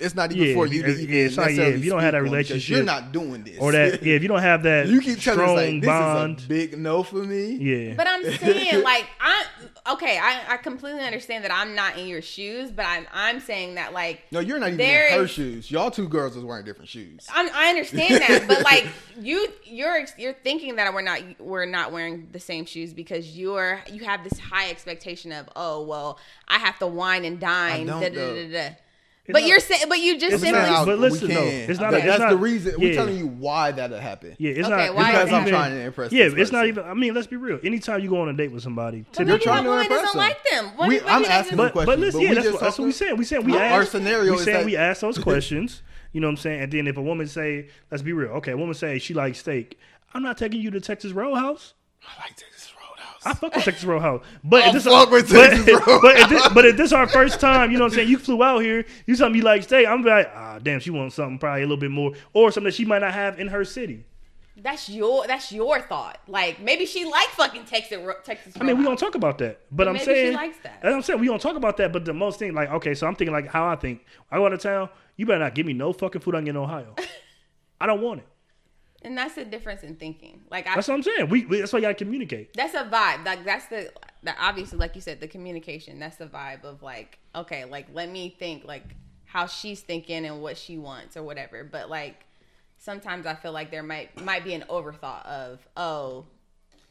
it's 0.00 0.14
not 0.14 0.32
even 0.32 0.48
Yeah, 0.48 0.54
for 0.54 0.66
you 0.66 0.82
to 0.82 0.92
yeah, 0.92 0.98
even 1.02 1.16
it's 1.26 1.36
not- 1.36 1.52
yeah, 1.52 1.62
if 1.64 1.84
you 1.84 1.90
don't 1.90 2.00
have 2.00 2.12
that 2.12 2.20
speak 2.22 2.32
on 2.32 2.38
because 2.38 2.50
relationship- 2.50 2.76
you're 2.76 2.84
not 2.84 3.12
doing 3.12 3.44
this. 3.44 3.58
Or 3.58 3.72
that 3.72 4.02
yeah, 4.02 4.14
if 4.14 4.22
you 4.22 4.28
don't 4.28 4.40
have 4.42 4.62
that 4.64 4.86
you 4.88 5.00
keep 5.00 5.20
telling 5.20 5.40
us 5.40 5.46
strong 5.50 5.56
like 5.56 5.80
this 5.80 5.86
bond, 5.88 6.38
is 6.38 6.44
a 6.44 6.48
big 6.48 6.78
no 6.78 7.02
for 7.02 7.22
me. 7.24 7.52
yeah. 7.52 7.94
But 7.94 8.06
I'm 8.06 8.22
saying, 8.24 8.82
like, 8.84 9.06
I 9.20 9.44
okay, 9.92 10.18
I, 10.18 10.54
I 10.54 10.56
completely 10.56 11.02
understand 11.02 11.44
that 11.44 11.52
I'm 11.52 11.74
not 11.74 11.98
in 11.98 12.06
your 12.06 12.22
shoes, 12.22 12.70
but 12.70 12.86
I'm 12.86 13.06
I'm 13.12 13.40
saying 13.40 13.74
that 13.76 13.92
like 13.92 14.22
No, 14.32 14.40
you're 14.40 14.58
not 14.58 14.68
even 14.70 14.80
in 14.80 15.12
her 15.18 15.24
is- 15.24 15.30
shoes. 15.30 15.70
Y'all 15.70 15.90
two 15.90 16.08
girls 16.08 16.36
is 16.36 16.44
wearing 16.44 16.64
different 16.64 16.88
shoes. 16.88 17.26
I'm, 17.32 17.48
I 17.54 17.68
understand 17.68 18.14
that, 18.22 18.44
but 18.48 18.62
like 18.64 18.86
you, 19.20 19.48
you're 19.64 20.04
you're 20.18 20.34
thinking 20.34 20.76
that 20.76 20.92
we're 20.94 21.02
not 21.02 21.20
we're 21.38 21.66
not 21.66 21.92
wearing 21.92 22.28
the 22.32 22.40
same 22.40 22.64
shoes 22.64 22.92
because 22.92 23.36
you're 23.36 23.80
you 23.92 24.04
have 24.04 24.24
this 24.24 24.38
high 24.38 24.70
expectation 24.70 25.32
of 25.32 25.48
oh 25.56 25.82
well 25.84 26.18
I 26.48 26.58
have 26.58 26.78
to 26.78 26.86
wine 26.86 27.24
and 27.24 27.38
dine. 27.38 27.86
don't, 27.86 28.00
da, 28.00 28.08
da, 28.08 28.14
da, 28.14 28.48
da, 28.48 28.52
da. 28.52 28.68
It's 28.68 28.80
But 29.26 29.40
not- 29.42 29.48
you're 29.48 29.60
saying, 29.60 29.82
but 29.88 30.00
you 30.00 30.18
just 30.18 30.40
simply 30.42 30.50
not 30.52 30.86
but 30.86 30.98
listen, 30.98 31.28
can. 31.28 31.36
though, 31.36 31.42
it's 31.44 31.78
not- 31.80 31.90
But 31.92 31.98
it's 31.98 32.06
that's 32.06 32.18
not- 32.20 32.30
the 32.30 32.36
reason 32.36 32.74
we're 32.78 32.94
telling 32.94 33.16
you 33.16 33.26
why 33.28 33.70
that'll 33.70 33.98
happen. 34.00 34.34
Yeah, 34.38 34.50
it's 34.52 34.66
Okay, 34.66 34.86
not. 34.86 34.94
why 34.96 35.10
it's 35.10 35.18
because 35.18 35.32
I'm 35.32 35.44
that? 35.44 35.50
trying 35.50 35.70
to 35.72 35.80
impress. 35.82 36.10
Yeah, 36.12 36.24
this 36.30 36.34
it's 36.38 36.52
not 36.52 36.66
even. 36.66 36.84
I 36.84 36.94
mean, 36.94 37.14
let's 37.14 37.26
be 37.28 37.36
real. 37.36 37.60
Anytime 37.62 38.00
you 38.00 38.08
go 38.10 38.20
on 38.22 38.28
a 38.28 38.32
date 38.32 38.50
with 38.50 38.62
somebody, 38.62 39.02
But 39.02 39.12
typically, 39.18 39.32
maybe 39.32 39.44
trying 39.44 39.56
that 39.56 39.62
to 39.62 39.68
woman 39.68 39.82
impress 39.84 40.00
doesn't 40.02 40.18
them. 40.18 40.28
like 40.28 40.50
them. 40.50 40.64
What 40.78 40.88
We- 40.88 40.96
if 40.96 41.02
I'm 41.06 41.08
he 41.08 41.28
doesn't- 41.28 41.32
asking 41.32 41.56
but 41.58 41.74
but 41.74 41.98
listen, 42.00 42.20
but 42.20 42.24
yeah, 42.24 42.28
we 42.30 42.34
that's, 42.34 42.44
just 42.46 42.54
what, 42.54 42.60
that's 42.62 42.78
what 42.78 42.84
we 42.86 42.92
talking- 42.92 43.06
saying. 43.06 43.16
We 43.18 43.24
saying 43.24 43.44
we 43.44 43.52
Our 43.56 43.82
ask. 43.82 43.92
scenario 43.92 44.32
we 44.32 44.38
is 44.38 44.44
saying 44.44 44.66
we 44.66 44.76
ask 44.76 45.00
those 45.00 45.18
questions. 45.30 45.82
You 46.12 46.20
know 46.20 46.26
what 46.26 46.30
I'm 46.32 46.36
saying? 46.38 46.60
And 46.62 46.72
then 46.72 46.86
if 46.88 46.96
a 46.96 47.02
woman 47.02 47.28
say, 47.28 47.68
let's 47.90 48.02
be 48.02 48.12
real. 48.12 48.30
Okay, 48.32 48.50
a 48.50 48.56
woman 48.56 48.74
say 48.74 48.98
she 48.98 49.14
likes 49.14 49.38
steak. 49.38 49.78
I'm 50.12 50.24
not 50.24 50.36
taking 50.38 50.60
you 50.60 50.72
to 50.72 50.80
Texas 50.80 51.12
Roadhouse. 51.12 51.74
I 52.02 52.20
like 52.22 52.34
Texas 52.34 52.59
Roadhouse. 53.24 53.36
I 53.36 53.38
fuck 53.38 53.54
with 53.54 53.64
Texas 53.64 53.84
Roadhouse, 53.84 54.24
but 54.44 54.62
I 54.64 54.72
this, 54.72 54.84
fuck 54.84 55.10
with 55.10 55.30
but, 55.30 55.50
Texas 55.50 55.66
Roadhouse. 55.68 56.00
but 56.02 56.16
if 56.16 56.28
this, 56.28 56.48
but 56.54 56.64
if 56.66 56.76
this 56.76 56.92
our 56.92 57.06
first 57.08 57.40
time, 57.40 57.70
you 57.70 57.78
know 57.78 57.84
what 57.84 57.92
I'm 57.92 57.96
saying? 57.96 58.08
You 58.08 58.18
flew 58.18 58.42
out 58.42 58.60
here, 58.60 58.84
you 59.06 59.16
tell 59.16 59.30
me 59.30 59.38
you 59.38 59.44
like 59.44 59.62
stay. 59.62 59.86
I'm 59.86 60.02
like, 60.02 60.30
ah, 60.34 60.58
damn, 60.62 60.80
she 60.80 60.90
wants 60.90 61.14
something 61.16 61.38
probably 61.38 61.62
a 61.62 61.64
little 61.64 61.76
bit 61.76 61.90
more, 61.90 62.12
or 62.32 62.50
something 62.50 62.66
that 62.66 62.74
she 62.74 62.84
might 62.84 63.00
not 63.00 63.12
have 63.14 63.38
in 63.38 63.48
her 63.48 63.64
city. 63.64 64.04
That's 64.56 64.90
your 64.90 65.26
that's 65.26 65.52
your 65.52 65.80
thought. 65.80 66.20
Like 66.26 66.60
maybe 66.60 66.84
she 66.84 67.04
like 67.04 67.28
fucking 67.28 67.64
Texas 67.64 67.98
Ro- 67.98 68.14
Texas. 68.24 68.54
I 68.56 68.64
mean, 68.64 68.76
we 68.78 68.84
Roadhouse. 68.84 69.00
don't 69.00 69.08
talk 69.08 69.14
about 69.14 69.38
that, 69.38 69.60
but, 69.72 69.86
I'm 69.88 69.94
maybe 69.94 70.04
she 70.04 70.10
saying, 70.12 70.34
likes 70.34 70.58
that. 70.64 70.80
As 70.82 70.94
I'm 70.94 71.02
saying, 71.02 71.18
we 71.20 71.26
don't 71.26 71.40
talk 71.40 71.56
about 71.56 71.76
that. 71.78 71.92
But 71.92 72.04
the 72.04 72.12
most 72.12 72.38
thing, 72.38 72.52
like, 72.54 72.70
okay, 72.70 72.94
so 72.94 73.06
I'm 73.06 73.14
thinking 73.14 73.32
like 73.32 73.46
how 73.48 73.66
I 73.66 73.76
think. 73.76 74.04
I 74.30 74.36
go 74.36 74.46
out 74.46 74.52
of 74.52 74.60
town, 74.60 74.90
you 75.16 75.24
better 75.24 75.38
not 75.38 75.54
give 75.54 75.64
me 75.66 75.72
no 75.72 75.92
fucking 75.92 76.20
food 76.20 76.34
I 76.34 76.40
get 76.40 76.50
in 76.50 76.56
Ohio. 76.56 76.94
I 77.80 77.86
don't 77.86 78.02
want 78.02 78.20
it. 78.20 78.26
And 79.02 79.16
that's 79.16 79.34
the 79.34 79.44
difference 79.44 79.82
in 79.82 79.96
thinking. 79.96 80.42
Like 80.50 80.66
I, 80.66 80.74
That's 80.74 80.88
what 80.88 80.94
I'm 80.94 81.02
saying. 81.02 81.28
We, 81.28 81.46
we 81.46 81.60
that's 81.60 81.72
why 81.72 81.78
you 81.78 81.84
gotta 81.84 81.94
communicate. 81.94 82.52
that's 82.54 82.74
a 82.74 82.84
vibe. 82.84 83.24
Like 83.24 83.44
that's 83.44 83.66
the 83.66 83.92
that 84.22 84.36
obviously, 84.38 84.78
like 84.78 84.94
you 84.94 85.00
said, 85.00 85.20
the 85.20 85.28
communication. 85.28 85.98
That's 85.98 86.16
the 86.16 86.26
vibe 86.26 86.64
of 86.64 86.82
like, 86.82 87.18
okay, 87.34 87.64
like 87.64 87.86
let 87.92 88.10
me 88.10 88.34
think 88.38 88.64
like 88.64 88.84
how 89.24 89.46
she's 89.46 89.80
thinking 89.80 90.26
and 90.26 90.42
what 90.42 90.58
she 90.58 90.76
wants 90.76 91.16
or 91.16 91.22
whatever. 91.22 91.64
But 91.64 91.88
like 91.88 92.26
sometimes 92.76 93.26
I 93.26 93.34
feel 93.34 93.52
like 93.52 93.70
there 93.70 93.82
might 93.82 94.20
might 94.22 94.44
be 94.44 94.54
an 94.54 94.64
overthought 94.68 95.24
of 95.26 95.66
oh, 95.76 96.26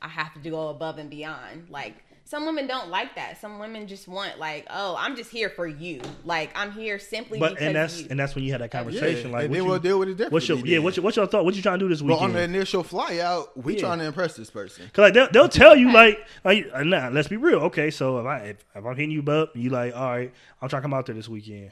I 0.02 0.08
have 0.08 0.34
to 0.42 0.50
go 0.50 0.70
above 0.70 0.98
and 0.98 1.10
beyond. 1.10 1.68
Like 1.70 2.04
some 2.26 2.46
women 2.46 2.68
don't 2.68 2.90
like 2.90 3.16
that. 3.16 3.42
Some 3.42 3.58
women 3.58 3.88
just 3.88 4.08
want 4.08 4.38
like, 4.38 4.68
oh, 4.70 4.96
I'm 5.00 5.16
just 5.16 5.32
here 5.32 5.50
for 5.50 5.66
you. 5.68 6.00
Like 6.24 6.52
I'm 6.56 6.72
here 6.72 7.00
simply 7.00 7.40
But 7.40 7.54
because 7.54 7.66
and 7.68 7.76
that's 7.76 8.02
you. 8.02 8.08
and 8.12 8.20
that's 8.20 8.36
when 8.36 8.44
you 8.44 8.52
had 8.52 8.62
that 8.62 8.72
conversation. 8.72 9.32
Yeah, 9.32 9.38
like, 9.38 9.46
and 9.46 9.52
what 9.52 9.56
then 9.58 9.64
you, 9.64 9.70
we'll 9.70 9.80
deal 9.80 10.00
with 10.00 10.10
it 10.10 10.12
differently. 10.12 10.36
what's 10.36 10.48
your 10.48 10.58
yeah? 10.60 10.78
What's 10.80 10.98
your, 10.98 11.04
what's 11.04 11.18
your 11.18 11.26
thought? 11.28 11.44
What 11.44 11.56
you 11.56 11.62
trying 11.62 11.80
to 11.80 11.86
do 11.86 11.90
this 11.90 12.02
But 12.02 12.20
on 12.20 12.34
the 12.34 12.44
initial 12.44 12.84
fly 12.84 13.18
out, 13.20 13.58
we 13.62 13.74
Yeah. 13.74 13.80
trying 13.80 14.00
to 14.00 14.06
impress 14.06 14.36
this 14.36 14.50
person. 14.50 14.90
Cause 14.94 15.04
like 15.04 15.14
they'll, 15.14 15.30
they'll 15.32 15.50
tell 15.50 15.76
you 15.76 15.92
like 15.92 16.20
like 16.44 16.70
uh, 16.74 16.84
nah, 16.84 17.10
let's 17.10 17.28
be 17.28 17.38
real. 17.38 17.60
Okay, 17.62 17.90
so 17.90 18.20
if 18.20 18.26
I 18.28 18.38
if, 18.40 18.58
if 18.76 18.86
I'm 18.86 18.96
hitting 18.96 19.12
you 19.12 19.24
up, 19.32 19.56
you 19.56 19.72
like 19.72 19.96
all 19.96 20.10
right, 20.10 20.32
I'm 20.62 20.70
trying 20.70 20.82
to 20.82 20.84
come 20.84 20.94
out 20.94 21.08
there 21.08 21.16
this 21.16 21.28
weekend. 21.28 21.72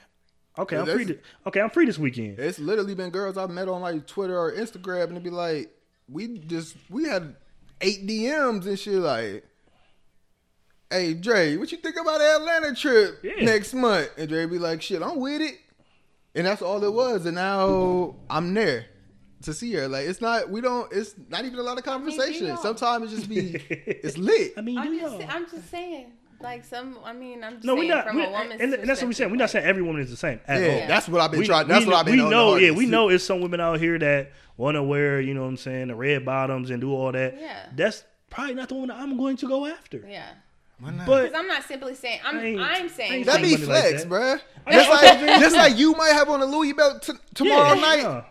Okay, 0.60 0.76
I'm 0.76 0.88
free. 0.88 1.06
To, 1.06 1.20
okay, 1.46 1.62
I'm 1.62 1.70
free 1.70 1.86
this 1.86 2.00
weekend. 2.00 2.40
It's 2.40 2.58
literally 2.58 2.96
been 2.96 3.12
girls 3.12 3.38
I've 3.38 3.52
met 3.52 3.70
on 3.70 3.82
like 3.82 4.08
Twitter 4.08 4.36
or 4.38 4.52
Instagram, 4.52 5.04
and 5.10 5.18
they 5.18 5.22
be 5.22 5.30
like, 5.30 5.70
we 6.10 6.40
just 6.40 6.76
we 6.90 7.04
had 7.04 7.36
eight 7.82 8.08
DMs 8.08 8.66
and 8.66 8.78
shit. 8.80 8.94
Like, 8.96 9.44
hey 10.90 11.14
Dre, 11.14 11.58
what 11.58 11.72
you 11.72 11.78
think 11.78 11.96
about 12.00 12.20
the 12.20 12.36
Atlanta 12.36 12.76
trip 12.76 13.20
Yeah. 13.24 13.44
next 13.46 13.74
month? 13.74 14.10
And 14.18 14.30
Dre 14.30 14.46
be 14.46 14.60
like, 14.60 14.82
shit, 14.82 15.02
I'm 15.02 15.20
with 15.20 15.42
it. 15.42 15.56
And 16.36 16.46
that's 16.46 16.62
all 16.62 16.84
it 16.84 16.94
was. 16.94 17.26
And 17.26 17.36
now 17.36 18.16
I'm 18.30 18.54
there 18.54 18.86
to 19.44 19.54
see 19.54 19.74
her. 19.74 19.88
Like, 19.88 20.08
it's 20.08 20.22
not. 20.22 20.50
We 20.50 20.62
don't. 20.62 20.92
It's 20.94 21.16
not 21.30 21.46
even 21.46 21.58
a 21.60 21.64
lot 21.64 21.78
of 21.78 21.84
conversation. 21.84 22.48
y'all- 22.48 22.58
Sometimes 22.58 23.12
it 23.12 23.16
just 23.16 23.30
be. 23.30 23.56
it's 23.70 24.18
lit. 24.18 24.54
I 24.58 24.62
mean, 24.62 24.76
do 24.76 24.82
I'm 24.82 24.94
y'all? 24.94 25.18
just, 25.20 25.34
I'm 25.36 25.50
just 25.50 25.70
saying, 25.72 26.12
like 26.42 26.64
some. 26.66 26.98
I 27.04 27.14
mean, 27.14 27.44
I'm 27.44 27.54
just 27.56 27.66
no, 27.66 27.76
saying 27.76 27.88
we're 27.88 27.96
not. 27.96 28.08
from 28.08 28.16
we- 28.18 28.24
a 28.26 28.30
woman's 28.30 28.62
and, 28.62 28.74
and 28.74 28.90
that's 28.90 29.02
what 29.02 29.08
we're 29.08 29.14
saying. 29.14 29.32
We're 29.32 29.38
not 29.38 29.50
saying 29.50 29.66
every 29.66 29.82
woman 29.84 30.02
is 30.02 30.10
the 30.10 30.18
same 30.18 30.40
at 30.48 30.62
yeah, 30.62 30.82
all. 30.82 30.88
that's 30.88 31.08
what 31.10 31.22
I've 31.22 31.32
been 31.32 31.40
We, 31.42 31.46
trying. 31.48 31.68
That's 31.68 31.86
we, 31.86 31.92
what 31.92 32.00
I've 32.00 32.06
been. 32.06 32.24
we 32.24 32.30
know. 32.30 32.56
Yeah, 32.56 32.68
hardest. 32.70 32.78
we 32.78 32.86
know 32.86 33.10
it's 33.10 33.24
some 33.24 33.42
women 33.42 33.60
out 33.60 33.80
here 33.80 33.98
that 34.00 34.32
want 34.58 34.76
to 34.76 34.84
wear, 34.84 35.20
you 35.22 35.34
know 35.34 35.42
what 35.44 35.50
I'm 35.50 35.58
saying, 35.58 35.88
the 35.90 35.96
red 35.96 36.26
bottoms 36.26 36.70
and 36.72 36.82
do 36.82 36.94
all 36.94 37.12
that. 37.12 37.38
Yeah. 37.40 37.66
That's 37.76 38.04
probably 38.30 38.56
not 38.56 38.70
the 38.70 38.76
one 38.76 38.88
that 38.90 38.98
I'm 38.98 39.18
going 39.18 39.38
to 39.38 39.48
go 39.48 39.66
after. 39.68 40.04
Yeah. 40.08 40.26
Why 40.80 40.92
not? 40.92 41.08
But 41.08 41.24
Because 41.26 41.40
I'm 41.40 41.48
not 41.48 41.64
simply 41.64 41.96
saying. 41.96 42.20
I'm. 42.24 42.38
I 42.38 42.44
ain't- 42.44 42.60
I'm 42.62 42.90
saying. 42.90 43.12
ain't 43.14 43.26
That 43.26 43.36
like, 43.36 43.44
be 43.44 43.52
money 43.54 43.66
like 43.66 43.82
flex, 43.84 44.04
that. 44.04 44.10
bruh. 44.10 44.40
Just 44.72 44.90
like, 44.90 45.20
just 45.40 45.56
like 45.56 45.78
you 45.78 45.94
might 45.94 46.14
have 46.14 46.30
on 46.30 46.42
a 46.42 46.46
Louis 46.46 46.74
belt 46.74 47.02
t- 47.02 47.14
tomorrow 47.34 47.74
Yeah, 47.74 47.82
night. 47.82 48.00
yeah. 48.00 48.24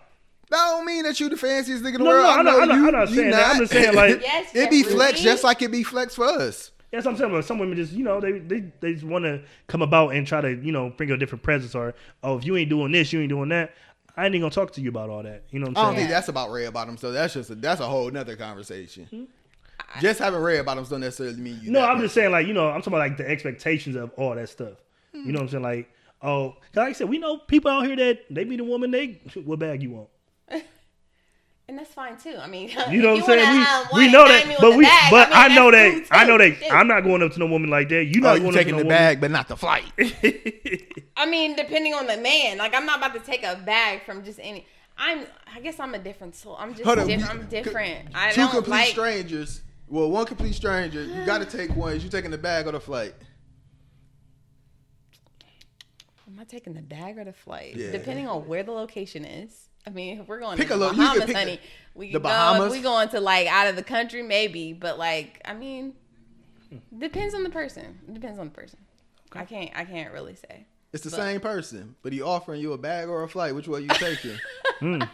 That 0.50 0.56
don't 0.68 0.86
mean 0.86 1.02
that 1.04 1.18
you 1.18 1.28
the 1.28 1.36
fanciest 1.36 1.82
nigga 1.82 1.86
in 1.88 1.92
the 1.94 1.98
No, 2.04 2.04
world. 2.10 2.22
no, 2.24 2.28
I 2.30 2.38
I'm 2.38 2.44
know 2.44 2.52
not- 2.52 2.62
I'm 2.62 2.68
not- 2.68 2.76
you, 2.76 2.86
I'm 2.86 2.92
not 2.92 3.08
you 3.10 3.16
saying 3.16 3.30
that. 3.32 3.50
I'm 3.50 3.58
just 3.58 3.72
saying, 3.72 3.94
like- 3.96 4.20
Yes, 4.22 4.50
it 4.54 4.70
be 4.70 4.82
flex 4.84 5.20
just 5.20 5.42
like 5.42 5.60
it 5.62 5.72
be 5.72 5.82
flex 5.82 6.14
for 6.14 6.24
us. 6.24 6.70
That's 6.96 7.04
what 7.06 7.12
I'm 7.12 7.18
saying. 7.18 7.30
But 7.32 7.44
some 7.44 7.58
women 7.58 7.76
just, 7.76 7.92
you 7.92 8.04
know, 8.04 8.20
they 8.20 8.38
they, 8.38 8.60
they 8.80 8.92
just 8.94 9.04
want 9.04 9.24
to 9.24 9.42
come 9.66 9.82
about 9.82 10.14
and 10.14 10.26
try 10.26 10.40
to, 10.40 10.50
you 10.56 10.72
know, 10.72 10.90
bring 10.96 11.10
a 11.10 11.16
different 11.16 11.42
presence 11.42 11.74
or, 11.74 11.94
oh, 12.22 12.38
if 12.38 12.44
you 12.46 12.56
ain't 12.56 12.70
doing 12.70 12.90
this, 12.92 13.12
you 13.12 13.20
ain't 13.20 13.28
doing 13.28 13.50
that. 13.50 13.72
I 14.16 14.24
ain't 14.24 14.34
even 14.34 14.42
gonna 14.42 14.50
talk 14.54 14.72
to 14.72 14.80
you 14.80 14.88
about 14.88 15.10
all 15.10 15.22
that. 15.22 15.42
You 15.50 15.58
know 15.58 15.66
what 15.66 15.76
I 15.76 15.80
I'm 15.82 15.86
don't 15.88 15.96
think 15.96 16.08
that's 16.08 16.28
about 16.28 16.50
red 16.50 16.72
bottoms. 16.72 17.00
So 17.00 17.12
that's 17.12 17.34
just 17.34 17.50
a, 17.50 17.54
that's 17.54 17.80
a 17.82 17.86
whole 17.86 18.10
nother 18.10 18.34
conversation. 18.34 19.04
Hmm? 19.10 19.24
Just 20.00 20.18
having 20.20 20.40
red 20.40 20.64
bottoms 20.64 20.88
don't 20.88 21.00
necessarily 21.00 21.36
mean 21.36 21.60
you. 21.62 21.70
No, 21.70 21.84
I'm 21.84 22.00
just 22.00 22.14
saying, 22.14 22.32
like, 22.32 22.46
you 22.46 22.54
know, 22.54 22.68
I'm 22.68 22.80
talking 22.80 22.94
about 22.94 22.98
like 23.00 23.16
the 23.18 23.28
expectations 23.28 23.94
of 23.94 24.10
all 24.16 24.34
that 24.34 24.48
stuff. 24.48 24.78
You 25.12 25.32
know 25.32 25.38
what 25.40 25.42
I'm 25.44 25.48
saying? 25.50 25.62
Like, 25.62 25.90
oh, 26.22 26.50
'cause 26.50 26.76
like 26.76 26.88
I 26.88 26.92
said, 26.92 27.08
we 27.08 27.18
know 27.18 27.36
people 27.38 27.70
out 27.70 27.86
here 27.86 27.96
that 27.96 28.20
they 28.30 28.44
meet 28.44 28.60
a 28.60 28.64
woman, 28.64 28.90
they 28.90 29.20
what 29.44 29.58
bag 29.58 29.82
you 29.82 29.90
want? 29.90 30.08
And 31.68 31.76
that's 31.76 31.92
fine 31.92 32.16
too. 32.16 32.36
I 32.38 32.46
mean, 32.46 32.68
You 32.90 33.02
know 33.02 33.14
what 33.14 33.20
I'm 33.22 33.26
saying? 33.26 33.66
We, 33.92 34.06
we 34.06 34.12
know 34.12 34.28
that, 34.28 34.56
but 34.60 34.76
we, 34.76 34.84
bag, 34.84 35.10
but 35.10 35.28
I, 35.32 35.48
mean, 35.48 35.56
know 35.56 35.70
that, 35.72 36.06
I 36.12 36.24
know 36.24 36.38
that 36.38 36.56
Shit. 36.58 36.72
I'm 36.72 36.86
not 36.86 37.00
going 37.02 37.22
up 37.24 37.32
to 37.32 37.38
no 37.40 37.46
woman 37.46 37.70
like 37.70 37.88
that. 37.88 38.04
You 38.04 38.20
Oh, 38.20 38.24
not 38.24 38.34
you 38.36 38.42
going 38.42 38.54
taking 38.54 38.74
up 38.74 38.78
the 38.78 38.84
to 38.84 38.88
no 38.88 38.96
bag, 38.96 39.20
but 39.20 39.32
not 39.32 39.48
the 39.48 39.56
flight. 39.56 39.84
I 41.16 41.26
mean, 41.26 41.56
depending 41.56 41.92
on 41.94 42.06
the 42.06 42.18
man. 42.18 42.58
Like, 42.58 42.72
I'm 42.72 42.86
not 42.86 42.98
about 42.98 43.14
to 43.14 43.20
take 43.20 43.42
a 43.42 43.56
bag 43.56 44.04
from 44.04 44.22
just 44.24 44.38
any. 44.40 44.64
I'm. 44.96 45.26
I 45.52 45.58
guess 45.60 45.80
I'm 45.80 45.92
a 45.94 45.98
different 45.98 46.36
soul. 46.36 46.56
I'm 46.58 46.72
just 46.72 46.84
Hold 46.84 46.98
different. 46.98 47.20
you- 47.22 47.26
I'm 47.28 47.46
different. 47.48 48.08
I 48.14 48.30
Two 48.30 48.42
don't 48.42 48.50
complete 48.50 48.70
like. 48.70 48.88
strangers. 48.90 49.62
Well, 49.88 50.08
one 50.10 50.24
complete 50.26 50.54
stranger. 50.54 51.02
You 51.02 51.24
got 51.26 51.38
to 51.38 51.44
take 51.58 51.74
one. 51.74 51.94
Is 51.94 52.04
you 52.04 52.10
taking 52.10 52.30
the 52.30 52.38
bag 52.38 52.66
or 52.68 52.72
the 52.72 52.80
flight? 52.80 53.14
Am 56.28 56.38
I 56.40 56.44
taking 56.44 56.74
the 56.74 56.82
bag 56.82 57.18
or 57.18 57.24
the 57.24 57.32
flight? 57.32 57.74
Yeah. 57.76 57.90
Depending 57.92 58.28
on 58.28 58.46
where 58.46 58.62
the 58.62 58.72
location 58.72 59.24
is. 59.24 59.65
I 59.86 59.90
mean, 59.90 60.20
if 60.20 60.26
we're 60.28 60.40
going 60.40 60.58
Pick 60.58 60.68
to 60.68 60.74
a 60.74 60.78
the 60.78 60.84
lo- 60.86 60.90
you 60.90 60.96
can 60.96 61.04
Bahamas, 61.06 61.24
pick 61.26 61.36
honey, 61.36 61.56
the- 61.56 61.60
we 61.98 62.06
the 62.08 62.12
can 62.14 62.22
go. 62.22 62.28
Bahamas? 62.28 62.66
If 62.66 62.72
we 62.72 62.80
going 62.82 63.08
to 63.10 63.20
like 63.20 63.46
out 63.46 63.68
of 63.68 63.76
the 63.76 63.82
country, 63.84 64.22
maybe. 64.22 64.72
But 64.72 64.98
like, 64.98 65.40
I 65.44 65.54
mean, 65.54 65.94
depends 66.98 67.34
on 67.34 67.44
the 67.44 67.50
person. 67.50 67.98
It 68.08 68.14
depends 68.14 68.38
on 68.40 68.46
the 68.46 68.52
person. 68.52 68.78
I 69.32 69.44
can't. 69.44 69.70
I 69.74 69.84
can't 69.84 70.12
really 70.12 70.34
say. 70.34 70.66
It's 70.92 71.04
the 71.04 71.10
But- 71.10 71.16
same 71.16 71.40
person, 71.40 71.94
but 72.02 72.12
he 72.12 72.22
offering 72.22 72.60
you 72.60 72.72
a 72.72 72.78
bag 72.78 73.08
or 73.08 73.22
a 73.22 73.28
flight. 73.28 73.54
Which 73.54 73.68
one 73.68 73.82
you 73.82 73.88
taking? 73.90 74.38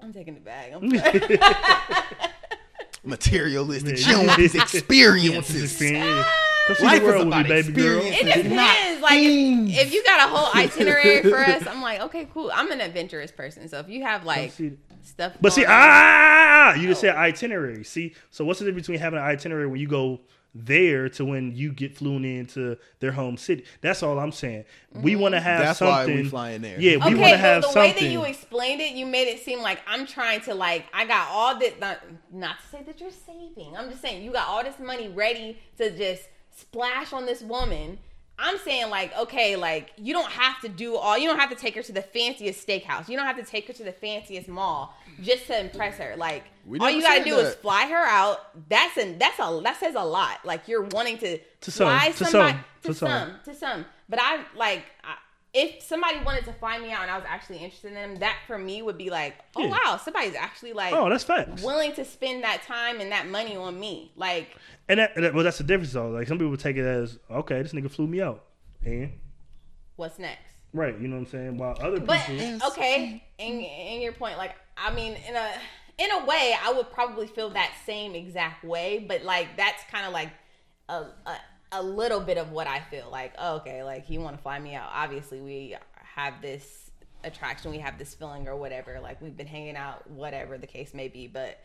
I'm 0.00 0.12
taking 0.12 0.34
the 0.34 0.40
bag. 0.40 0.72
I'm. 0.74 0.88
Materialistic. 3.04 3.98
Yeah, 3.98 4.04
She 4.04 4.10
don't 4.12 4.26
want 4.26 4.38
these 4.38 4.52
This 4.52 4.62
experiences. 4.74 5.78
Experience. 6.68 6.76
Come 6.76 6.76
see 6.76 6.84
Life 6.84 7.02
the 7.02 7.08
is 7.08 7.14
world 7.14 7.26
with 7.26 7.34
me, 7.34 7.40
about 7.40 7.48
baby 7.48 7.72
girl. 7.72 8.00
It 8.02 8.42
depends. 8.42 9.02
Like 9.02 9.20
if, 9.22 9.86
if 9.86 9.94
you 9.94 10.04
got 10.04 10.28
a 10.28 10.34
whole 10.34 10.54
itinerary 10.54 11.22
for 11.22 11.38
us, 11.38 11.66
I'm 11.70 11.82
like, 11.82 12.00
okay, 12.00 12.28
cool. 12.32 12.50
I'm 12.54 12.70
an 12.72 12.80
adventurous 12.80 13.30
person, 13.30 13.68
so 13.68 13.78
if 13.78 13.88
you 13.88 14.02
have 14.02 14.24
like 14.24 14.52
stuff, 15.02 15.34
But 15.40 15.52
see, 15.52 15.62
going 15.62 15.72
ah, 15.72 15.74
on- 15.74 15.88
ah, 15.88 16.72
ah, 16.72 16.74
you 16.74 16.88
just 16.88 17.00
said 17.00 17.14
oh. 17.14 17.18
itinerary. 17.18 17.84
See, 17.84 18.14
so 18.30 18.44
what's 18.44 18.58
the 18.58 18.64
difference 18.64 18.86
between 18.86 19.00
having 19.00 19.18
an 19.18 19.24
itinerary 19.24 19.66
when 19.66 19.80
you 19.80 19.88
go 19.88 20.20
there 20.58 21.10
to 21.10 21.24
when 21.24 21.54
you 21.54 21.70
get 21.70 21.94
flown 21.94 22.24
into 22.24 22.76
their 23.00 23.12
home 23.12 23.36
city? 23.36 23.64
That's 23.80 24.02
all 24.02 24.18
I'm 24.18 24.32
saying. 24.32 24.64
We 24.92 25.12
mm-hmm. 25.12 25.20
want 25.20 25.34
to 25.34 25.40
have 25.40 25.60
That's 25.60 25.80
why 25.80 26.04
something. 26.04 26.16
we 26.16 26.28
flying 26.28 26.62
there. 26.62 26.80
Yeah, 26.80 26.92
we 26.92 26.98
want 26.98 27.14
okay, 27.16 27.30
to 27.30 27.36
have 27.36 27.62
but 27.62 27.72
the 27.72 27.78
way 27.78 27.92
that 27.92 28.02
you 28.02 28.24
explained 28.24 28.80
it, 28.80 28.94
you 28.94 29.06
made 29.06 29.28
it 29.28 29.40
seem 29.40 29.60
like 29.60 29.80
I'm 29.86 30.06
trying 30.06 30.40
to 30.42 30.54
like 30.54 30.86
I 30.92 31.06
got 31.06 31.28
all 31.30 31.58
this. 31.58 31.74
Not, 31.80 32.00
not 32.32 32.56
to 32.60 32.66
say 32.68 32.82
that 32.84 33.00
you're 33.00 33.10
saving. 33.10 33.76
I'm 33.76 33.90
just 33.90 34.02
saying 34.02 34.24
you 34.24 34.32
got 34.32 34.48
all 34.48 34.64
this 34.64 34.78
money 34.78 35.08
ready 35.08 35.58
to 35.78 35.96
just 35.96 36.28
splash 36.56 37.12
on 37.12 37.26
this 37.26 37.42
woman. 37.42 37.98
I'm 38.38 38.58
saying 38.58 38.90
like 38.90 39.16
okay, 39.16 39.56
like 39.56 39.92
you 39.96 40.12
don't 40.12 40.30
have 40.30 40.60
to 40.60 40.68
do 40.68 40.94
all. 40.96 41.16
You 41.16 41.26
don't 41.26 41.38
have 41.38 41.48
to 41.48 41.56
take 41.56 41.74
her 41.74 41.82
to 41.82 41.92
the 41.92 42.02
fanciest 42.02 42.66
steakhouse. 42.66 43.08
You 43.08 43.16
don't 43.16 43.24
have 43.26 43.38
to 43.38 43.44
take 43.44 43.66
her 43.66 43.72
to 43.72 43.82
the 43.82 43.92
fanciest 43.92 44.46
mall 44.48 44.94
just 45.22 45.46
to 45.46 45.58
impress 45.58 45.96
her. 45.96 46.14
Like 46.18 46.44
all 46.78 46.90
you 46.90 47.00
gotta 47.00 47.24
do 47.24 47.36
is 47.38 47.54
fly 47.54 47.86
her 47.86 48.04
out. 48.04 48.68
That's 48.68 48.98
an 48.98 49.18
that's 49.18 49.38
a 49.38 49.60
that 49.64 49.80
says 49.80 49.94
a 49.94 50.04
lot. 50.04 50.44
Like 50.44 50.68
you're 50.68 50.82
wanting 50.82 51.16
to 51.18 51.38
To 51.38 51.70
some, 51.70 51.86
fly 51.86 52.10
to 52.10 52.24
somebody 52.26 52.52
some, 52.52 52.64
to 52.82 52.88
to 52.88 52.94
some. 52.94 53.08
some 53.08 53.32
to 53.46 53.54
some. 53.54 53.84
But 54.10 54.18
I 54.20 54.44
like 54.54 54.84
I, 55.02 55.16
if 55.54 55.82
somebody 55.82 56.18
wanted 56.22 56.44
to 56.44 56.52
find 56.52 56.82
me 56.82 56.92
out 56.92 57.00
and 57.00 57.10
I 57.10 57.16
was 57.16 57.24
actually 57.26 57.58
interested 57.60 57.88
in 57.88 57.94
them, 57.94 58.16
that 58.16 58.36
for 58.46 58.58
me 58.58 58.82
would 58.82 58.98
be 58.98 59.08
like, 59.08 59.36
oh 59.56 59.64
Yeah. 59.64 59.70
wow, 59.70 59.96
somebody's 59.96 60.34
actually 60.34 60.74
like 60.74 60.92
oh, 60.92 61.08
that's 61.08 61.24
facts. 61.24 61.62
willing 61.62 61.94
to 61.94 62.04
spend 62.04 62.44
that 62.44 62.62
time 62.64 63.00
and 63.00 63.10
that 63.12 63.26
money 63.28 63.56
on 63.56 63.80
me. 63.80 64.12
Like 64.16 64.50
And 64.88 65.00
that, 65.00 65.12
and 65.16 65.24
that- 65.24 65.34
well, 65.34 65.44
that's 65.44 65.58
the 65.58 65.64
difference 65.64 65.92
though. 65.92 66.10
Like 66.10 66.28
some 66.28 66.38
people 66.38 66.56
take 66.56 66.76
it 66.76 66.86
as, 66.86 67.18
okay, 67.30 67.62
this 67.62 67.72
nigga 67.72 67.90
flew 67.90 68.06
me 68.06 68.20
out, 68.20 68.44
and 68.84 69.12
what's 69.96 70.18
next? 70.18 70.42
right, 70.72 70.98
you 71.00 71.08
know 71.08 71.16
what 71.16 71.22
I'm 71.22 71.26
saying. 71.30 71.58
While 71.58 71.76
other 71.80 72.00
But 72.00 72.20
people, 72.26 72.68
okay, 72.68 73.24
in 73.38 73.60
in 73.60 74.00
your 74.02 74.12
point, 74.12 74.36
like 74.38 74.54
I 74.76 74.92
mean, 74.94 75.16
in 75.28 75.34
a 75.34 75.50
in 75.98 76.10
a 76.12 76.24
way, 76.26 76.54
I 76.62 76.72
would 76.72 76.90
probably 76.92 77.26
feel 77.26 77.50
that 77.50 77.72
same 77.86 78.14
exact 78.14 78.64
way. 78.64 79.04
But 79.06 79.24
like 79.24 79.56
that's 79.56 79.82
kind 79.90 80.06
of 80.06 80.12
like 80.12 80.30
a, 80.88 81.06
a 81.26 81.36
a 81.72 81.82
little 81.82 82.20
bit 82.20 82.38
of 82.38 82.52
what 82.52 82.66
I 82.66 82.80
feel. 82.80 83.08
Like 83.10 83.34
oh, 83.38 83.56
okay, 83.56 83.82
like 83.82 84.08
you 84.10 84.20
want 84.20 84.36
to 84.36 84.42
fly 84.42 84.58
me 84.58 84.74
out. 84.74 84.90
Obviously, 84.92 85.40
we 85.40 85.74
have 86.14 86.40
this 86.42 86.90
attraction, 87.24 87.70
we 87.70 87.78
have 87.78 87.98
this 87.98 88.14
feeling 88.14 88.46
or 88.46 88.56
whatever. 88.56 89.00
Like 89.02 89.20
we've 89.20 89.36
been 89.36 89.46
hanging 89.46 89.76
out, 89.76 90.08
whatever 90.10 90.58
the 90.58 90.66
case 90.66 90.94
may 90.94 91.08
be. 91.08 91.26
But 91.26 91.58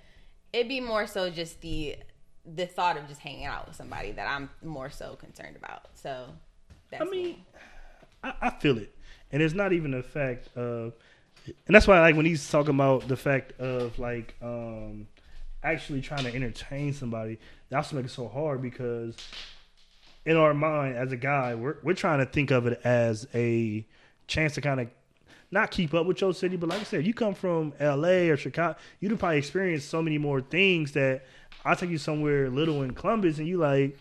it'd 0.54 0.70
be 0.70 0.80
more 0.80 1.06
so 1.06 1.30
just 1.30 1.62
the 1.62 1.98
the 2.46 2.66
thought 2.66 2.98
of 2.98 3.08
just 3.08 3.22
hanging 3.22 3.46
out 3.46 3.68
with 3.68 3.76
somebody 3.76 4.12
that 4.14 4.28
I'm 4.28 4.50
more 4.64 4.90
so 4.90 5.16
concerned 5.16 5.56
about. 5.56 5.88
So 5.94 6.26
that's 6.90 7.04
I 7.04 7.06
mean, 7.06 7.24
me. 7.24 7.46
I, 8.24 8.34
I 8.42 8.50
feel 8.50 8.78
it, 8.78 8.94
and 9.32 9.42
it's 9.42 9.54
not 9.54 9.74
even 9.74 9.92
the 9.92 10.04
fact 10.04 10.50
of, 10.56 10.94
and 11.46 11.76
that's 11.76 11.88
why 11.88 12.00
like 12.00 12.16
when 12.16 12.26
he's 12.26 12.50
talking 12.50 12.76
about 12.76 13.08
the 13.08 13.18
fact 13.18 13.60
of 13.60 13.98
like 14.00 14.36
um 14.42 15.08
actually 15.64 16.02
trying 16.02 16.24
to 16.24 16.34
entertain 16.34 16.94
somebody, 16.94 17.40
that's 17.70 17.92
what 17.92 18.02
makes 18.02 18.14
it 18.14 18.16
so 18.16 18.28
hard 18.28 18.62
because 18.62 19.16
in 20.26 20.38
our 20.38 20.54
mind 20.54 20.96
as 20.96 21.12
a 21.12 21.18
guy, 21.18 21.56
we're 21.56 21.78
we're 21.84 21.94
trying 21.94 22.20
to 22.20 22.26
think 22.26 22.52
of 22.52 22.68
it 22.68 22.82
as 22.84 23.28
a 23.34 23.86
chance 24.28 24.56
to 24.56 24.62
kind 24.62 24.80
of 24.80 24.88
not 25.52 25.70
keep 25.70 25.94
up 25.94 26.06
with 26.06 26.22
your 26.22 26.34
city, 26.34 26.56
but 26.56 26.70
like 26.70 26.80
I 26.80 26.84
said, 26.84 27.06
you 27.06 27.14
come 27.14 27.34
from 27.34 27.74
L.A. 27.80 28.30
or 28.30 28.38
Chicago, 28.38 28.78
you'd 29.02 29.18
probably 29.20 29.38
experienced 29.38 29.90
so 29.90 30.02
many 30.02 30.18
more 30.18 30.40
things 30.40 30.94
that 30.94 31.26
I 31.64 31.76
take 31.76 31.90
you 31.92 31.98
somewhere 31.98 32.50
little 32.50 32.82
in 32.84 32.94
Columbus, 32.94 33.38
and 33.38 33.48
you 33.48 33.58
like, 33.58 33.98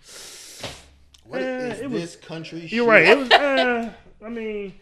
What 1.25 1.43
Eh, 1.43 1.45
is 1.73 1.81
it 1.81 1.91
was- 1.91 2.03
this 2.03 2.17
country? 2.17 2.61
you're 2.61 2.69
shit? 2.85 2.89
right. 2.89 3.05
It 3.07 3.19
was, 3.19 3.31
uh, 3.31 3.93
I 4.25 4.29
mean, 4.29 4.75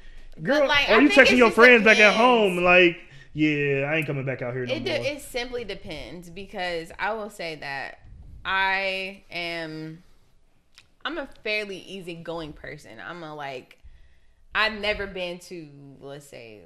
girl, 0.42 0.66
like, 0.66 0.88
or 0.88 0.94
I 0.94 0.98
you 1.00 1.08
think 1.08 1.28
texting 1.28 1.36
your 1.38 1.48
just 1.48 1.56
friends 1.56 1.84
back 1.84 1.98
at 1.98 2.14
home, 2.14 2.58
like, 2.64 2.96
yeah, 3.34 3.88
I 3.90 3.96
ain't 3.96 4.06
coming 4.06 4.24
back 4.24 4.40
out 4.42 4.54
here 4.54 4.64
no 4.66 4.72
It, 4.72 4.78
more. 4.84 4.98
de- 4.98 5.12
it 5.16 5.20
simply 5.22 5.64
depends 5.64 6.30
because 6.30 6.90
I 6.98 7.12
will 7.12 7.30
say 7.30 7.56
that 7.56 7.98
I 8.44 9.22
am 9.30 10.02
I'm 11.04 11.18
a 11.18 11.28
fairly 11.44 11.78
easygoing 11.78 12.52
person. 12.54 12.98
I'm 13.04 13.22
a 13.22 13.34
like 13.34 13.78
I've 14.54 14.72
never 14.80 15.06
been 15.06 15.38
to 15.40 15.68
let's 16.00 16.26
say 16.26 16.62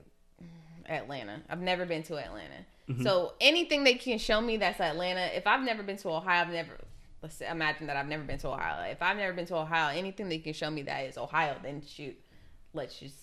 Atlanta. 0.89 1.43
I've 1.51 1.61
never 1.61 1.85
been 1.85 2.03
to 2.05 2.17
Atlanta. 2.19 2.65
Mm-hmm. 2.89 3.03
So 3.03 3.35
anything 3.41 3.85
they 3.85 3.95
can 3.95 4.19
show 4.19 4.41
me 4.41 4.57
that's 4.57 4.81
Atlanta, 4.81 5.37
if 5.37 5.47
I've 5.47 5.63
never 5.65 5.83
been 5.83 5.97
to 5.99 6.09
Ohio, 6.11 6.43
I've 6.43 6.49
never 6.53 6.79
let's 7.23 7.37
say, 7.37 7.49
imagine 7.49 7.87
that 7.87 7.97
I've 7.97 8.09
never 8.09 8.25
been 8.25 8.39
to 8.39 8.49
Ohio. 8.49 8.83
If 8.91 9.01
I've 9.01 9.17
never 9.17 9.33
been 9.33 9.47
to 9.47 9.57
Ohio, 9.57 9.97
anything 9.97 10.31
you 10.31 10.41
can 10.41 10.53
show 10.53 10.71
me 10.71 10.83
that 10.83 11.05
is 11.07 11.17
Ohio, 11.17 11.57
then 11.63 11.83
shoot, 11.87 12.17
let's 12.75 12.99
just 12.99 13.17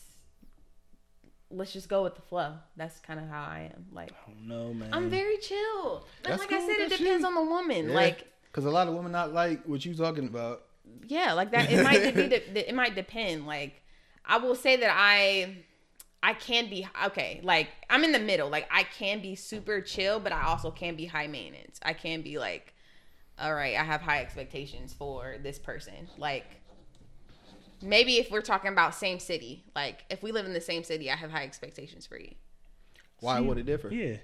let's 1.51 1.73
just 1.73 1.89
go 1.89 2.03
with 2.03 2.15
the 2.15 2.21
flow. 2.21 2.53
That's 2.77 2.99
kind 2.99 3.19
of 3.19 3.27
how 3.27 3.41
I 3.41 3.71
am. 3.73 3.87
Like 3.91 4.11
I 4.11 4.31
don't 4.31 4.47
know, 4.47 4.73
man. 4.73 4.89
I'm 4.93 5.09
very 5.09 5.37
chill. 5.37 6.05
But 6.23 6.29
That's 6.29 6.39
like 6.41 6.49
cool 6.49 6.57
I 6.59 6.61
said, 6.67 6.79
it 6.79 6.89
depends 6.97 7.21
shit. 7.21 7.25
on 7.25 7.35
the 7.35 7.43
woman. 7.43 7.89
Yeah. 7.89 7.95
Like 7.95 8.27
because 8.43 8.65
a 8.65 8.69
lot 8.71 8.87
of 8.87 8.93
women 8.95 9.11
not 9.11 9.33
like 9.33 9.63
what 9.65 9.83
you 9.85 9.93
talking 9.93 10.27
about. 10.27 10.63
yeah, 11.07 11.33
like 11.33 11.51
that. 11.51 11.71
It 11.71 11.83
might 11.83 12.15
be. 12.15 12.27
de- 12.29 12.69
It 12.69 12.75
might 12.75 12.95
depend. 12.95 13.45
Like 13.45 13.81
I 14.25 14.37
will 14.37 14.55
say 14.55 14.77
that 14.77 14.95
I. 14.95 15.57
I 16.21 16.33
can 16.33 16.69
be 16.69 16.87
okay, 17.05 17.39
like 17.43 17.69
I'm 17.89 18.03
in 18.03 18.11
the 18.11 18.19
middle. 18.19 18.49
Like 18.49 18.67
I 18.71 18.83
can 18.83 19.21
be 19.21 19.35
super 19.35 19.81
chill, 19.81 20.19
but 20.19 20.31
I 20.33 20.43
also 20.43 20.71
can 20.71 20.95
be 20.95 21.05
high 21.05 21.27
maintenance. 21.27 21.79
I 21.83 21.93
can 21.93 22.21
be 22.21 22.37
like, 22.37 22.73
all 23.39 23.53
right, 23.53 23.77
I 23.77 23.83
have 23.83 24.01
high 24.01 24.21
expectations 24.21 24.93
for 24.93 25.37
this 25.41 25.57
person. 25.57 26.09
Like 26.17 26.45
maybe 27.81 28.17
if 28.17 28.31
we're 28.31 28.41
talking 28.41 28.71
about 28.71 28.95
same 28.95 29.19
city, 29.19 29.63
like 29.75 30.03
if 30.09 30.21
we 30.21 30.31
live 30.31 30.45
in 30.45 30.53
the 30.53 30.61
same 30.61 30.83
city, 30.83 31.09
I 31.09 31.15
have 31.15 31.31
high 31.31 31.43
expectations 31.43 32.05
for 32.05 32.19
you. 32.19 32.33
Why 33.21 33.39
See, 33.39 33.45
would 33.45 33.57
it 33.57 33.65
differ? 33.65 33.89
Yeah. 33.89 34.17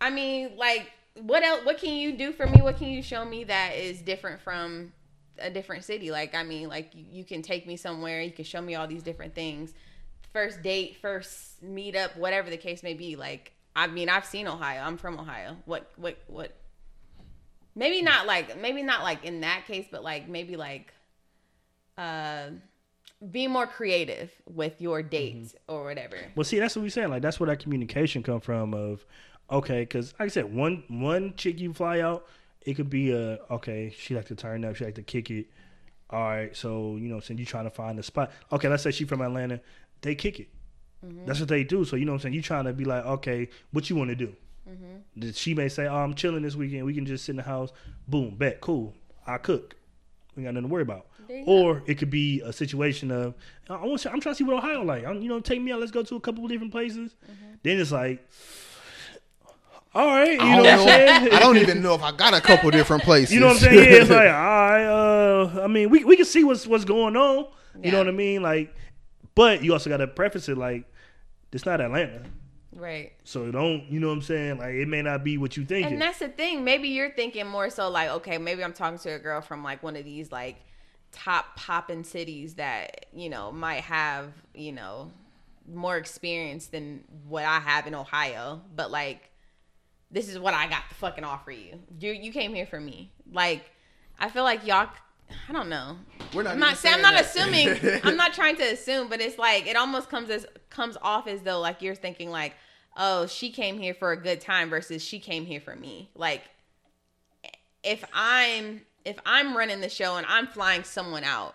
I 0.00 0.10
mean, 0.10 0.56
like, 0.56 0.90
what 1.14 1.42
else? 1.42 1.64
What 1.64 1.78
can 1.78 1.94
you 1.94 2.16
do 2.16 2.32
for 2.32 2.46
me? 2.46 2.60
What 2.60 2.76
can 2.76 2.88
you 2.88 3.02
show 3.02 3.24
me 3.24 3.44
that 3.44 3.72
is 3.76 4.02
different 4.02 4.40
from 4.40 4.92
a 5.38 5.50
different 5.50 5.84
city? 5.84 6.10
Like, 6.10 6.34
I 6.34 6.42
mean, 6.42 6.68
like 6.68 6.94
you, 6.94 7.04
you 7.10 7.24
can 7.24 7.42
take 7.42 7.66
me 7.66 7.76
somewhere. 7.76 8.20
You 8.22 8.32
can 8.32 8.44
show 8.44 8.60
me 8.60 8.74
all 8.74 8.86
these 8.86 9.02
different 9.02 9.34
things. 9.34 9.72
First 10.36 10.60
date, 10.60 10.98
first 11.00 11.64
meetup, 11.64 12.14
whatever 12.14 12.50
the 12.50 12.58
case 12.58 12.82
may 12.82 12.92
be. 12.92 13.16
Like, 13.16 13.52
I 13.74 13.86
mean, 13.86 14.10
I've 14.10 14.26
seen 14.26 14.46
Ohio. 14.46 14.82
I'm 14.82 14.98
from 14.98 15.18
Ohio. 15.18 15.56
What? 15.64 15.90
What? 15.96 16.18
What? 16.26 16.54
Maybe 17.74 18.02
not 18.02 18.26
like 18.26 18.60
maybe 18.60 18.82
not 18.82 19.02
like 19.02 19.24
in 19.24 19.40
that 19.40 19.64
case, 19.66 19.86
but 19.90 20.04
like 20.04 20.28
maybe 20.28 20.56
like 20.56 20.92
uh 21.96 22.48
be 23.32 23.46
more 23.46 23.66
creative 23.66 24.30
with 24.44 24.78
your 24.78 25.02
dates 25.02 25.54
or 25.68 25.84
whatever. 25.84 26.18
Well, 26.34 26.44
see, 26.44 26.58
that's 26.58 26.76
what 26.76 26.82
we're 26.82 26.90
saying. 26.90 27.08
Like, 27.08 27.22
that's 27.22 27.40
where 27.40 27.46
that 27.46 27.60
communication 27.60 28.22
come 28.22 28.40
from. 28.40 28.74
Of 28.74 29.06
okay, 29.50 29.80
because 29.80 30.12
like 30.20 30.26
I 30.26 30.28
said, 30.28 30.54
one 30.54 30.84
one 30.88 31.32
chick 31.38 31.58
you 31.60 31.72
fly 31.72 32.00
out, 32.00 32.26
it 32.60 32.74
could 32.74 32.90
be 32.90 33.10
a 33.10 33.38
okay. 33.50 33.94
She 33.98 34.14
like 34.14 34.26
to 34.26 34.34
turn 34.34 34.66
up. 34.66 34.76
She 34.76 34.84
like 34.84 34.96
to 34.96 35.02
kick 35.02 35.30
it. 35.30 35.46
All 36.10 36.20
right, 36.20 36.54
so 36.54 36.96
you 36.96 37.08
know, 37.08 37.20
since 37.20 37.38
you're 37.38 37.46
trying 37.46 37.64
to 37.64 37.70
find 37.70 37.98
a 37.98 38.02
spot. 38.02 38.32
Okay, 38.52 38.68
let's 38.68 38.82
say 38.82 38.90
she 38.90 39.04
from 39.06 39.22
Atlanta, 39.22 39.60
they 40.02 40.14
kick 40.14 40.40
it. 40.40 40.48
That's 41.24 41.40
what 41.40 41.48
they 41.48 41.62
do. 41.62 41.84
So 41.84 41.96
you 41.96 42.04
know, 42.04 42.12
what 42.12 42.16
I'm 42.16 42.22
saying 42.22 42.34
you 42.34 42.42
trying 42.42 42.64
to 42.64 42.72
be 42.72 42.84
like, 42.84 43.04
okay, 43.04 43.48
what 43.72 43.88
you 43.88 43.96
want 43.96 44.10
to 44.10 44.16
do? 44.16 44.34
That 45.16 45.36
She 45.36 45.54
may 45.54 45.68
say, 45.68 45.86
oh, 45.86 45.96
I'm 45.96 46.14
chilling 46.14 46.42
this 46.42 46.56
weekend. 46.56 46.84
We 46.84 46.94
can 46.94 47.06
just 47.06 47.24
sit 47.24 47.32
in 47.32 47.36
the 47.36 47.42
house. 47.42 47.70
Boom, 48.08 48.34
bet, 48.36 48.60
cool. 48.60 48.94
I 49.26 49.38
cook. 49.38 49.76
We 50.36 50.42
got 50.42 50.54
nothing 50.54 50.68
to 50.68 50.72
worry 50.72 50.82
about. 50.82 51.06
There 51.28 51.44
go. 51.44 51.50
Or 51.50 51.82
it 51.86 51.96
could 51.96 52.10
be 52.10 52.40
a 52.42 52.52
situation 52.52 53.10
of 53.10 53.34
I 53.68 53.84
want 53.84 54.00
to, 54.02 54.12
I'm 54.12 54.20
trying 54.20 54.34
to 54.34 54.36
see 54.36 54.44
what 54.44 54.56
Ohio 54.56 54.82
like. 54.82 55.04
I'm, 55.04 55.22
you 55.22 55.28
know, 55.28 55.40
take 55.40 55.60
me 55.60 55.72
out. 55.72 55.80
Let's 55.80 55.92
go 55.92 56.02
to 56.02 56.16
a 56.16 56.20
couple 56.20 56.44
of 56.44 56.50
different 56.50 56.72
places. 56.72 57.14
Mm-hmm. 57.24 57.54
Then 57.62 57.80
it's 57.80 57.92
like, 57.92 58.28
all 59.94 60.06
right, 60.06 60.32
you 60.32 60.40
I 60.40 60.56
know 60.56 60.62
don't, 60.62 60.84
what 60.84 60.88
I'm 60.88 61.22
saying? 61.22 61.32
I 61.32 61.38
don't 61.40 61.56
even 61.56 61.82
know 61.82 61.94
if 61.94 62.02
I 62.02 62.12
got 62.12 62.34
a 62.34 62.40
couple 62.40 62.70
different 62.70 63.02
places. 63.02 63.32
You 63.32 63.40
know 63.40 63.46
what 63.46 63.56
I'm 63.56 63.62
saying? 63.62 63.76
Yeah, 63.76 63.96
it's 64.00 64.10
like, 64.10 64.28
all 64.28 64.34
right. 64.34 64.84
Uh, 64.84 65.60
I 65.62 65.66
mean, 65.68 65.88
we 65.88 66.04
we 66.04 66.16
can 66.16 66.26
see 66.26 66.44
what's 66.44 66.66
what's 66.66 66.84
going 66.84 67.16
on. 67.16 67.46
You 67.82 67.92
know 67.92 67.98
what 67.98 68.08
I 68.08 68.12
mean? 68.12 68.42
Like, 68.42 68.74
but 69.36 69.62
you 69.62 69.72
also 69.72 69.88
got 69.88 69.98
to 69.98 70.08
preface 70.08 70.48
it 70.48 70.58
like, 70.58 70.84
it's 71.52 71.64
not 71.64 71.80
Atlanta, 71.80 72.22
Right. 72.72 73.12
so 73.24 73.50
don't. 73.50 73.84
You 73.88 74.00
know 74.00 74.08
what 74.08 74.14
I'm 74.14 74.22
saying? 74.22 74.58
Like, 74.58 74.74
it 74.74 74.88
may 74.88 75.00
not 75.00 75.22
be 75.24 75.38
what 75.38 75.56
you 75.56 75.64
think. 75.64 75.86
And 75.86 76.02
that's 76.02 76.18
the 76.18 76.28
thing. 76.28 76.64
Maybe 76.64 76.88
you're 76.88 77.12
thinking 77.12 77.46
more 77.46 77.70
so 77.70 77.88
like, 77.88 78.10
okay, 78.10 78.36
maybe 78.36 78.62
I'm 78.62 78.74
talking 78.74 78.98
to 78.98 79.10
a 79.14 79.18
girl 79.18 79.40
from 79.40 79.62
like 79.62 79.82
one 79.82 79.96
of 79.96 80.04
these 80.04 80.30
like 80.32 80.56
top 81.12 81.56
poppin' 81.56 82.04
cities 82.04 82.54
that, 82.54 83.06
you 83.14 83.30
know, 83.30 83.52
might 83.52 83.82
have, 83.84 84.32
you 84.54 84.72
know, 84.72 85.10
more 85.72 85.96
experience 85.96 86.66
than 86.66 87.04
what 87.26 87.44
I 87.44 87.60
have 87.60 87.86
in 87.86 87.94
Ohio. 87.94 88.60
But 88.74 88.90
like 88.90 89.30
this 90.10 90.28
is 90.28 90.38
what 90.38 90.54
I 90.54 90.68
got 90.68 90.88
to 90.88 90.94
fucking 90.96 91.24
offer 91.24 91.50
you. 91.50 91.80
You 91.98 92.12
you 92.12 92.32
came 92.32 92.54
here 92.54 92.66
for 92.66 92.80
me. 92.80 93.10
Like 93.32 93.64
I 94.18 94.28
feel 94.28 94.44
like 94.44 94.66
y'all 94.66 94.88
I 95.48 95.52
don't 95.52 95.68
know. 95.68 95.96
We're 96.34 96.42
not 96.42 96.54
I'm 96.54 96.60
not 96.60 96.76
saying 96.76 96.96
I'm 96.96 97.02
not 97.02 97.20
assuming. 97.20 98.00
I'm 98.04 98.16
not 98.16 98.34
trying 98.34 98.56
to 98.56 98.62
assume, 98.64 99.08
but 99.08 99.20
it's 99.20 99.38
like 99.38 99.66
it 99.66 99.76
almost 99.76 100.08
comes 100.08 100.30
as 100.30 100.46
comes 100.70 100.96
off 101.02 101.26
as 101.26 101.42
though 101.42 101.60
like 101.60 101.82
you're 101.82 101.94
thinking 101.94 102.30
like, 102.30 102.54
oh, 102.96 103.26
she 103.26 103.50
came 103.50 103.78
here 103.78 103.94
for 103.94 104.12
a 104.12 104.16
good 104.16 104.40
time 104.40 104.70
versus 104.70 105.02
she 105.02 105.18
came 105.18 105.46
here 105.46 105.60
for 105.60 105.76
me. 105.76 106.10
Like 106.14 106.42
if 107.82 108.04
I'm 108.12 108.82
if 109.04 109.18
I'm 109.24 109.56
running 109.56 109.80
the 109.80 109.88
show 109.88 110.16
and 110.16 110.26
I'm 110.28 110.46
flying 110.46 110.84
someone 110.84 111.24
out, 111.24 111.54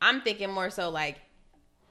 I'm 0.00 0.20
thinking 0.20 0.50
more 0.50 0.70
so 0.70 0.90
like 0.90 1.20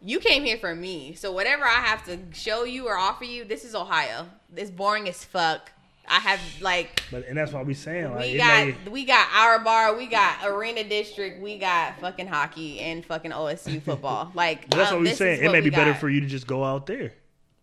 you 0.01 0.19
came 0.19 0.43
here 0.43 0.57
for 0.57 0.75
me. 0.75 1.13
So 1.13 1.31
whatever 1.31 1.63
I 1.63 1.81
have 1.81 2.03
to 2.05 2.19
show 2.33 2.63
you 2.63 2.87
or 2.87 2.97
offer 2.97 3.23
you, 3.23 3.45
this 3.45 3.63
is 3.63 3.75
Ohio. 3.75 4.27
It's 4.55 4.71
boring 4.71 5.07
as 5.07 5.23
fuck. 5.23 5.71
I 6.11 6.19
have 6.19 6.41
like 6.59 7.03
But 7.09 7.25
and 7.27 7.37
that's 7.37 7.53
why 7.53 7.63
we 7.63 7.73
saying 7.73 8.11
like 8.13 8.31
we 8.31 8.37
got 8.37 8.67
may, 8.67 8.75
we 8.91 9.05
got 9.05 9.27
our 9.33 9.59
bar, 9.59 9.95
we 9.95 10.07
got 10.07 10.45
Arena 10.45 10.83
District, 10.83 11.41
we 11.41 11.57
got 11.57 11.99
fucking 12.01 12.27
hockey 12.27 12.79
and 12.81 13.05
fucking 13.05 13.31
OSU 13.31 13.81
football. 13.83 14.29
Like 14.35 14.69
but 14.69 14.77
that's 14.77 14.91
um, 14.91 14.97
what 14.97 15.03
we 15.03 15.09
this 15.09 15.17
saying. 15.17 15.39
It 15.41 15.45
what 15.45 15.53
may 15.53 15.61
we 15.61 15.69
be 15.69 15.75
better 15.75 15.91
got. 15.91 15.99
for 16.01 16.09
you 16.09 16.19
to 16.19 16.27
just 16.27 16.45
go 16.47 16.63
out 16.65 16.85
there. 16.85 17.13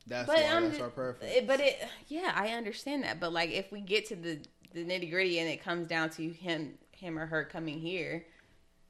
That's 0.07 0.26
But 0.26 0.38
why 0.38 0.44
I'm 0.44 0.62
that's 0.62 0.78
just- 0.78 0.82
our 0.82 0.88
preference. 0.88 1.34
it- 1.36 1.46
but 1.46 1.61
it 1.61 1.76
yeah, 2.09 2.32
I 2.34 2.49
understand 2.53 3.05
that. 3.05 3.20
But 3.20 3.34
like 3.34 3.51
if 3.51 3.70
we 3.70 3.80
get 3.82 4.07
to 4.07 4.16
the 4.16 4.38
the 4.72 4.82
nitty 4.84 5.11
gritty 5.11 5.38
and 5.40 5.49
it 5.49 5.62
comes 5.62 5.86
down 5.86 6.09
to 6.11 6.30
him 6.30 6.78
him 6.92 7.18
or 7.18 7.26
her 7.26 7.44
coming 7.44 7.78
here, 7.78 8.24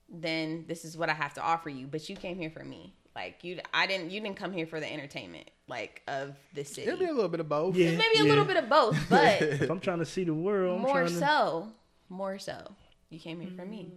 then 0.09 0.64
this 0.68 0.84
is 0.84 0.96
what 0.96 1.11
I 1.11 1.14
have 1.14 1.34
to 1.34 1.42
offer 1.42 1.68
you. 1.68 1.86
But 1.88 2.09
you 2.09 2.14
came 2.16 2.38
here 2.38 2.50
for 2.50 2.64
me. 2.64 2.94
Like 3.16 3.42
you 3.42 3.59
I 3.74 3.88
didn't 3.88 4.12
you 4.12 4.20
didn't 4.20 4.36
come 4.36 4.52
here 4.52 4.66
for 4.66 4.78
the 4.78 4.90
entertainment 4.92 5.50
like 5.69 6.03
of 6.09 6.35
the 6.55 6.64
city. 6.64 6.87
It'll 6.87 6.99
be 6.99 7.05
a 7.07 7.12
little 7.12 7.29
bit 7.29 7.41
of 7.41 7.49
both. 7.49 7.77
Yeah. 7.77 7.91
Maybe 7.97 8.21
a 8.21 8.25
little 8.25 8.45
bit 8.45 8.57
of 8.57 8.69
both, 8.69 8.97
but 9.11 9.41
If 9.43 9.71
I'm 9.71 9.81
trying 9.81 9.99
to 10.01 10.07
see 10.07 10.25
the 10.25 10.35
world, 10.35 10.77
I'm 10.77 10.83
more 10.83 10.93
trying 11.03 11.07
to, 11.09 11.12
so. 11.14 11.69
More 12.09 12.39
so. 12.39 12.57
You 13.11 13.19
came 13.21 13.41
here 13.41 13.51
for 13.57 13.64
me. 13.66 13.93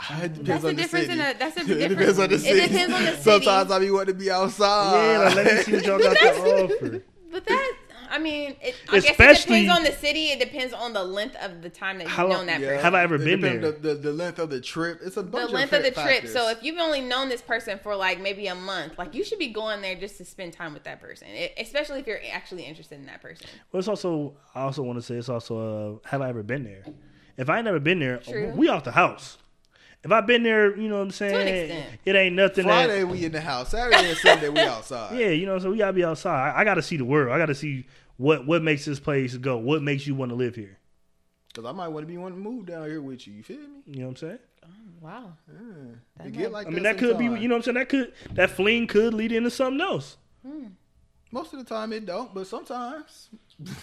Ah, 0.00 0.22
it 0.24 0.34
depends 0.34 0.48
That's 0.48 0.62
the 0.62 0.68
on 0.70 0.74
difference 0.76 1.06
city. 1.06 1.20
in 1.20 1.26
a- 1.26 1.38
that's 1.38 1.54
the 1.54 1.60
it 1.84 1.88
difference- 1.88 2.16
depends 2.16 2.18
on 2.18 2.28
the 2.28 2.34
it 2.34 2.68
depends 2.68 2.92
on 2.94 3.02
the 3.04 3.10
city. 3.12 3.22
Sometimes 3.22 3.70
I 3.70 3.78
be 3.78 3.90
wanting 3.90 4.14
to 4.14 4.20
be 4.20 4.30
outside. 4.30 5.12
Yeah, 5.12 5.18
like, 5.24 5.34
let 5.36 5.46
me 5.56 5.62
see 5.62 5.72
what 5.74 5.84
y'all 5.84 5.98
got 5.98 6.16
to 6.16 6.64
offer. 6.64 7.02
But 7.32 7.46
that, 7.46 7.72
I 8.12 8.18
mean, 8.18 8.54
it, 8.62 8.76
I 8.90 8.92
guess 9.00 9.04
it 9.06 9.10
Especially- 9.12 9.62
depends 9.62 9.78
on 9.78 9.84
the 9.84 9.92
city. 9.92 10.26
It 10.26 10.38
depends 10.38 10.74
on 10.74 10.92
the 10.92 11.02
length 11.02 11.34
of 11.36 11.62
the 11.62 11.70
time 11.70 11.96
that 11.98 12.04
you've 12.04 12.12
How 12.12 12.26
long- 12.26 12.38
known 12.38 12.46
that 12.46 12.60
Yeah. 12.60 12.68
person. 12.68 12.84
Have 12.84 12.94
I 12.94 13.02
ever 13.02 13.14
It 13.14 13.24
been 13.24 13.40
there? 13.40 13.58
The, 13.58 13.72
the, 13.72 13.94
the 13.94 14.12
length 14.12 14.38
of 14.38 14.50
the 14.50 14.60
trip. 14.60 15.00
It's 15.02 15.16
a 15.16 15.22
the 15.22 15.30
bunch 15.30 15.50
length 15.50 15.72
of 15.72 15.82
the 15.82 15.92
fa- 15.92 16.02
trip. 16.02 16.26
So 16.28 16.48
if 16.50 16.62
you've 16.62 16.78
only 16.78 17.00
known 17.00 17.30
this 17.30 17.40
person 17.40 17.78
for 17.82 17.96
like 17.96 18.20
maybe 18.20 18.46
a 18.48 18.54
month, 18.54 18.98
like 18.98 19.14
you 19.14 19.24
should 19.24 19.38
be 19.38 19.48
going 19.48 19.80
there 19.80 19.94
just 19.94 20.18
to 20.18 20.24
spend 20.26 20.52
time 20.52 20.74
with 20.74 20.84
that 20.84 21.00
person, 21.00 21.28
it, 21.28 21.54
especially 21.58 22.00
if 22.00 22.06
you're 22.06 22.20
actually 22.30 22.64
interested 22.64 22.98
in 22.98 23.06
that 23.06 23.22
person. 23.22 23.48
Well, 23.72 23.78
it's 23.78 23.88
also 23.88 24.34
I 24.54 24.60
also 24.62 24.82
want 24.82 24.98
to 24.98 25.02
say 25.02 25.14
it's 25.14 25.30
also 25.30 25.98
uh, 26.04 26.08
have 26.10 26.20
I 26.20 26.28
ever 26.28 26.42
been 26.42 26.64
there? 26.64 26.84
If 27.38 27.48
I 27.48 27.56
ain't 27.56 27.64
never 27.64 27.80
been 27.80 27.98
there, 27.98 28.18
True. 28.18 28.52
we 28.54 28.68
off 28.68 28.84
the 28.84 28.92
house. 28.92 29.38
If 30.04 30.10
I've 30.10 30.26
been 30.26 30.42
there, 30.42 30.76
you 30.76 30.88
know 30.88 30.96
what 30.96 31.02
I'm 31.02 31.10
saying. 31.12 31.70
extent. 31.70 32.00
It 32.04 32.16
ain't 32.16 32.34
nothing 32.34 32.64
Friday 32.64 33.00
that. 33.02 33.06
we 33.06 33.24
in 33.24 33.30
the 33.30 33.40
house. 33.40 33.70
Saturday 33.70 34.08
and 34.10 34.18
Sunday 34.18 34.48
we 34.48 34.58
outside. 34.60 35.16
Yeah, 35.18 35.28
you 35.28 35.46
know, 35.46 35.60
so 35.60 35.70
we 35.70 35.78
gotta 35.78 35.92
be 35.92 36.04
outside. 36.04 36.50
I, 36.50 36.62
I 36.62 36.64
got 36.64 36.74
to 36.74 36.82
see 36.82 36.96
the 36.96 37.04
world. 37.04 37.32
I 37.32 37.38
got 37.38 37.46
to 37.46 37.54
see 37.54 37.86
what 38.22 38.46
what 38.46 38.62
makes 38.62 38.84
this 38.84 39.00
place 39.00 39.36
go. 39.36 39.56
What 39.58 39.82
makes 39.82 40.06
you 40.06 40.14
want 40.14 40.30
to 40.30 40.36
live 40.36 40.54
here? 40.54 40.78
Because 41.48 41.68
I 41.68 41.72
might 41.72 41.88
want 41.88 42.04
to 42.04 42.06
be 42.06 42.16
wanting 42.16 42.42
to 42.42 42.48
move 42.48 42.66
down 42.66 42.88
here 42.88 43.02
with 43.02 43.26
you. 43.26 43.34
You 43.34 43.42
feel 43.42 43.58
me? 43.58 43.82
You 43.86 44.00
know 44.00 44.02
what 44.06 44.10
I'm 44.10 44.16
saying? 44.16 44.38
Oh, 44.64 44.68
wow. 45.00 45.32
Yeah. 45.52 46.24
Might- 46.24 46.32
get 46.32 46.52
like 46.52 46.66
I 46.66 46.70
mean, 46.70 46.84
that 46.84 46.98
could 46.98 47.18
be. 47.18 47.24
You 47.24 47.30
know 47.48 47.56
what 47.56 47.56
I'm 47.56 47.62
saying? 47.62 47.74
That 47.74 47.88
could 47.88 48.12
that 48.32 48.50
fling 48.50 48.86
could 48.86 49.12
lead 49.12 49.32
into 49.32 49.50
something 49.50 49.80
else. 49.80 50.16
Hmm. 50.46 50.68
Most 51.32 51.52
of 51.52 51.58
the 51.58 51.64
time 51.64 51.92
it 51.92 52.06
don't, 52.06 52.32
but 52.32 52.46
sometimes. 52.46 53.28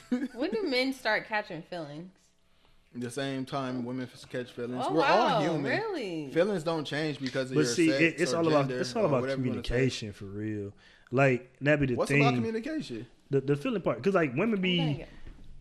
When 0.34 0.52
do 0.52 0.64
men 0.64 0.94
start 0.94 1.28
catching 1.28 1.62
feelings? 1.64 2.12
the 2.96 3.12
same 3.12 3.46
time 3.46 3.86
women 3.86 4.10
catch 4.32 4.52
feelings. 4.52 4.84
Oh 4.88 4.94
We're 4.94 5.02
wow, 5.02 5.36
all 5.36 5.42
human. 5.42 5.64
really? 5.64 6.32
Feelings 6.34 6.64
don't 6.64 6.86
change 6.86 7.20
because 7.20 7.52
of 7.52 7.56
But 7.56 7.62
your 7.66 7.74
see, 7.74 7.90
sex 7.90 8.02
it, 8.02 8.16
it's 8.18 8.34
or 8.34 8.38
all 8.38 8.48
about 8.48 8.68
gender 8.68 8.82
it's 8.82 8.96
all 8.96 9.04
or 9.04 9.08
about 9.08 9.22
whatever 9.22 9.42
you 9.42 9.50
wanna 9.50 9.62
communication 9.62 10.12
for 10.12 10.26
real. 10.26 10.74
Like 11.12 11.54
that 11.62 11.80
be 11.80 11.86
the 11.86 11.90
thing. 11.92 11.98
What's 11.98 12.12
about 12.12 12.34
communication? 12.34 13.06
The 13.30 13.42
the 13.42 13.56
feeling 13.56 13.82
part 13.82 13.98
because 13.98 14.16
like 14.16 14.34
women 14.36 14.60
be 14.62 15.04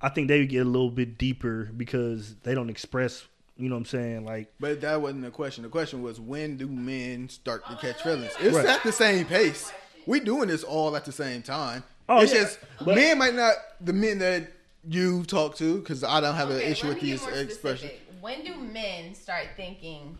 i 0.00 0.08
think 0.08 0.28
they 0.28 0.46
get 0.46 0.60
a 0.66 0.68
little 0.70 0.90
bit 0.90 1.18
deeper 1.18 1.68
because 1.76 2.34
they 2.44 2.54
don't 2.54 2.70
express 2.70 3.26
you 3.56 3.68
know 3.68 3.74
what 3.74 3.80
i'm 3.80 3.84
saying 3.86 4.24
like 4.24 4.52
But 4.60 4.80
that 4.82 5.00
wasn't 5.02 5.22
the 5.24 5.30
question. 5.30 5.62
The 5.64 5.68
question 5.68 6.00
was 6.02 6.20
when 6.20 6.56
do 6.56 6.66
men 6.68 7.28
start 7.28 7.66
to 7.68 7.76
catch 7.76 8.02
feelings? 8.02 8.30
Oh, 8.40 8.46
it's 8.46 8.56
Right. 8.56 8.66
at 8.66 8.82
the 8.84 8.92
same 8.92 9.26
pace. 9.26 9.72
We 10.06 10.20
doing 10.20 10.48
this 10.48 10.62
all 10.64 10.94
at 10.96 11.04
the 11.04 11.10
same 11.12 11.42
time. 11.42 11.82
Oh, 12.08 12.20
it's 12.22 12.32
yeah, 12.32 12.42
just 12.42 12.58
but- 12.84 12.94
men 12.94 13.18
might 13.18 13.34
not 13.34 13.54
the 13.80 13.92
men 13.92 14.18
that 14.20 14.52
you 14.88 15.24
talk 15.24 15.56
to 15.56 15.78
because 15.80 16.04
I 16.04 16.20
don't 16.20 16.36
have 16.36 16.50
an 16.50 16.60
issue 16.60 16.86
with 16.86 17.02
me 17.02 17.10
get 17.10 17.20
these 17.20 17.26
expressions. 17.26 17.90
specific. 17.90 18.00
When 18.20 18.44
do 18.44 18.54
men 18.56 19.14
start 19.14 19.48
thinking, 19.56 20.16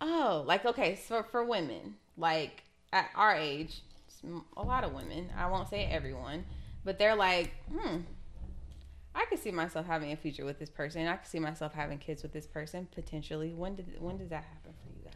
oh, 0.00 0.42
like 0.46 0.64
okay, 0.64 0.96
so 0.96 1.22
for 1.22 1.44
women, 1.44 1.94
like 2.16 2.64
at 2.92 3.08
our 3.14 3.34
age, 3.36 3.82
a 4.56 4.62
lot 4.62 4.82
of 4.84 4.92
women, 4.92 5.30
I 5.38 5.46
won't 5.48 5.68
say 5.70 5.84
everyone, 5.84 6.44
but 6.88 6.98
they're 6.98 7.14
like, 7.14 7.52
hmm, 7.70 7.98
I 9.14 9.26
could 9.26 9.38
see 9.38 9.50
myself 9.50 9.84
having 9.84 10.10
a 10.12 10.16
future 10.16 10.46
with 10.46 10.58
this 10.58 10.70
person. 10.70 11.06
I 11.06 11.16
could 11.16 11.28
see 11.28 11.38
myself 11.38 11.74
having 11.74 11.98
kids 11.98 12.22
with 12.22 12.32
this 12.32 12.46
person 12.46 12.88
potentially. 12.94 13.52
When 13.52 13.74
did 13.74 14.00
when 14.00 14.16
does 14.16 14.30
that 14.30 14.44
happen? 14.44 14.67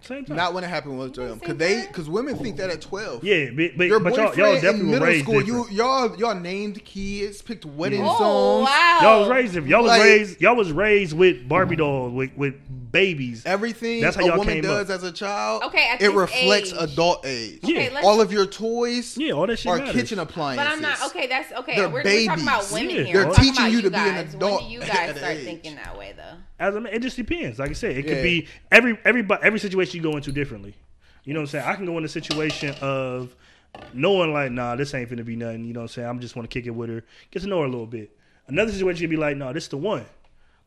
Same 0.03 0.25
time. 0.25 0.37
Not 0.37 0.55
when 0.55 0.65
it 0.65 0.69
happened 0.69 0.99
with 0.99 1.15
them, 1.15 1.39
because 1.39 1.57
they 1.57 1.87
because 1.87 2.09
women 2.09 2.37
think 2.37 2.57
that 2.57 2.71
at 2.71 2.81
twelve. 2.81 3.23
yeah, 3.25 3.51
but, 3.55 3.77
but, 3.77 3.87
Your 3.87 4.01
but 4.01 4.15
y'all, 4.17 4.27
boyfriend 4.29 4.37
y'all 4.39 4.57
in 4.57 4.63
definitely 4.63 4.85
were 4.87 4.91
middle 4.93 5.07
raised 5.09 5.25
school, 5.25 5.41
different. 5.41 5.71
you 5.71 5.77
y'all 5.77 6.17
y'all 6.17 6.35
named 6.35 6.85
kids, 6.85 7.41
picked 7.43 7.65
wedding 7.65 8.03
Oh 8.05 8.19
songs. 8.19 8.69
wow! 8.69 8.99
Y'all 9.03 9.21
was 9.21 9.29
raised 9.29 9.53
different. 9.55 9.71
Y'all 9.71 9.83
was 9.83 9.89
Like- 9.91 10.03
raised. 10.03 10.41
Y'all 10.41 10.57
was 10.57 10.73
raised 10.73 11.17
with 11.17 11.49
Barbie 11.49 11.77
dolls, 11.77 12.13
with 12.13 12.31
with 12.37 12.55
babies. 12.93 13.43
Everything 13.47 14.03
That's 14.03 14.17
how 14.17 14.23
a 14.23 14.27
y'all 14.27 14.39
woman 14.39 14.55
came 14.55 14.63
does 14.65 14.91
up. 14.91 14.97
as 14.97 15.03
a 15.03 15.13
child, 15.13 15.63
Okay, 15.65 15.89
at 15.89 16.03
it 16.03 16.11
reflects 16.13 16.73
age. 16.73 16.79
adult 16.79 17.25
age. 17.25 17.61
Yeah. 17.63 17.89
let's- 17.95 18.07
All 18.07 18.21
of 18.21 18.31
your 18.33 18.45
toys 18.45 19.17
Yeah, 19.17 19.33
all 19.33 19.47
that 19.47 19.59
shit 19.59 19.73
are 19.73 19.79
matters. 19.79 19.95
kitchen 19.95 20.19
appliances. 20.19 20.63
But 20.67 20.71
I'm 20.73 20.83
not 20.83 21.03
okay. 21.07 21.27
That's 21.27 21.51
okay. 21.53 21.77
They're 21.77 21.89
We're, 21.89 22.03
we're 22.05 22.27
talking 22.27 22.43
about 22.43 22.71
women 22.71 22.91
Yeah. 22.91 23.03
here. 23.05 23.13
They're 23.15 23.27
We're 23.29 23.35
talking 23.35 23.45
teaching 23.51 23.63
about 23.65 23.73
you 23.73 23.83
to 23.83 23.91
be 23.91 23.97
an 23.97 24.03
guys. 24.27 24.35
adult 24.35 24.61
When 24.61 24.69
do 24.69 24.75
you 24.75 24.81
guys 24.81 25.17
start 25.17 25.39
thinking 25.39 25.77
that 25.77 25.97
way 25.99 26.13
though? 26.15 26.37
As 26.63 26.77
I 26.77 26.79
mean, 26.79 26.95
it 26.95 27.03
just 27.03 27.17
depends. 27.17 27.59
Like 27.59 27.71
I 27.71 27.73
said, 27.73 27.97
it 27.97 28.05
Yeah. 28.05 28.13
could 28.15 28.23
be 28.23 28.47
every 28.71 28.97
everybody 29.05 29.43
every 29.45 29.59
situation 29.59 29.97
you 29.97 30.03
go 30.03 30.17
into 30.17 30.31
differently. 30.31 30.75
You 31.25 31.35
know 31.35 31.41
what 31.41 31.45
I'm 31.45 31.49
saying? 31.49 31.65
I 31.67 31.75
can 31.75 31.87
go 31.87 31.99
in 31.99 32.05
a 32.05 32.09
situation 32.09 32.77
of 32.81 33.35
knowing 33.93 34.33
like, 34.33 34.53
nah, 34.53 34.77
this 34.77 34.95
ain't 34.95 35.11
gonna 35.11 35.25
be 35.25 35.35
nothing. 35.35 35.65
You 35.65 35.73
know 35.73 35.81
what 35.81 35.85
I'm 35.85 35.89
saying? 35.89 36.09
I'm 36.09 36.21
just 36.21 36.37
want 36.37 36.49
to 36.49 36.55
kick 36.55 36.67
it 36.67 36.71
with 36.71 36.89
her, 36.89 37.05
get 37.33 37.43
to 37.43 37.49
know 37.49 37.59
her 37.59 37.67
a 37.67 37.69
little 37.69 37.87
bit. 37.87 38.17
Another 38.47 38.71
situation 38.71 39.03
could 39.03 39.11
be 39.11 39.17
like, 39.17 39.37
nah, 39.37 39.53
this 39.53 39.65
is 39.65 39.71
the 39.71 39.77
one. 39.77 40.05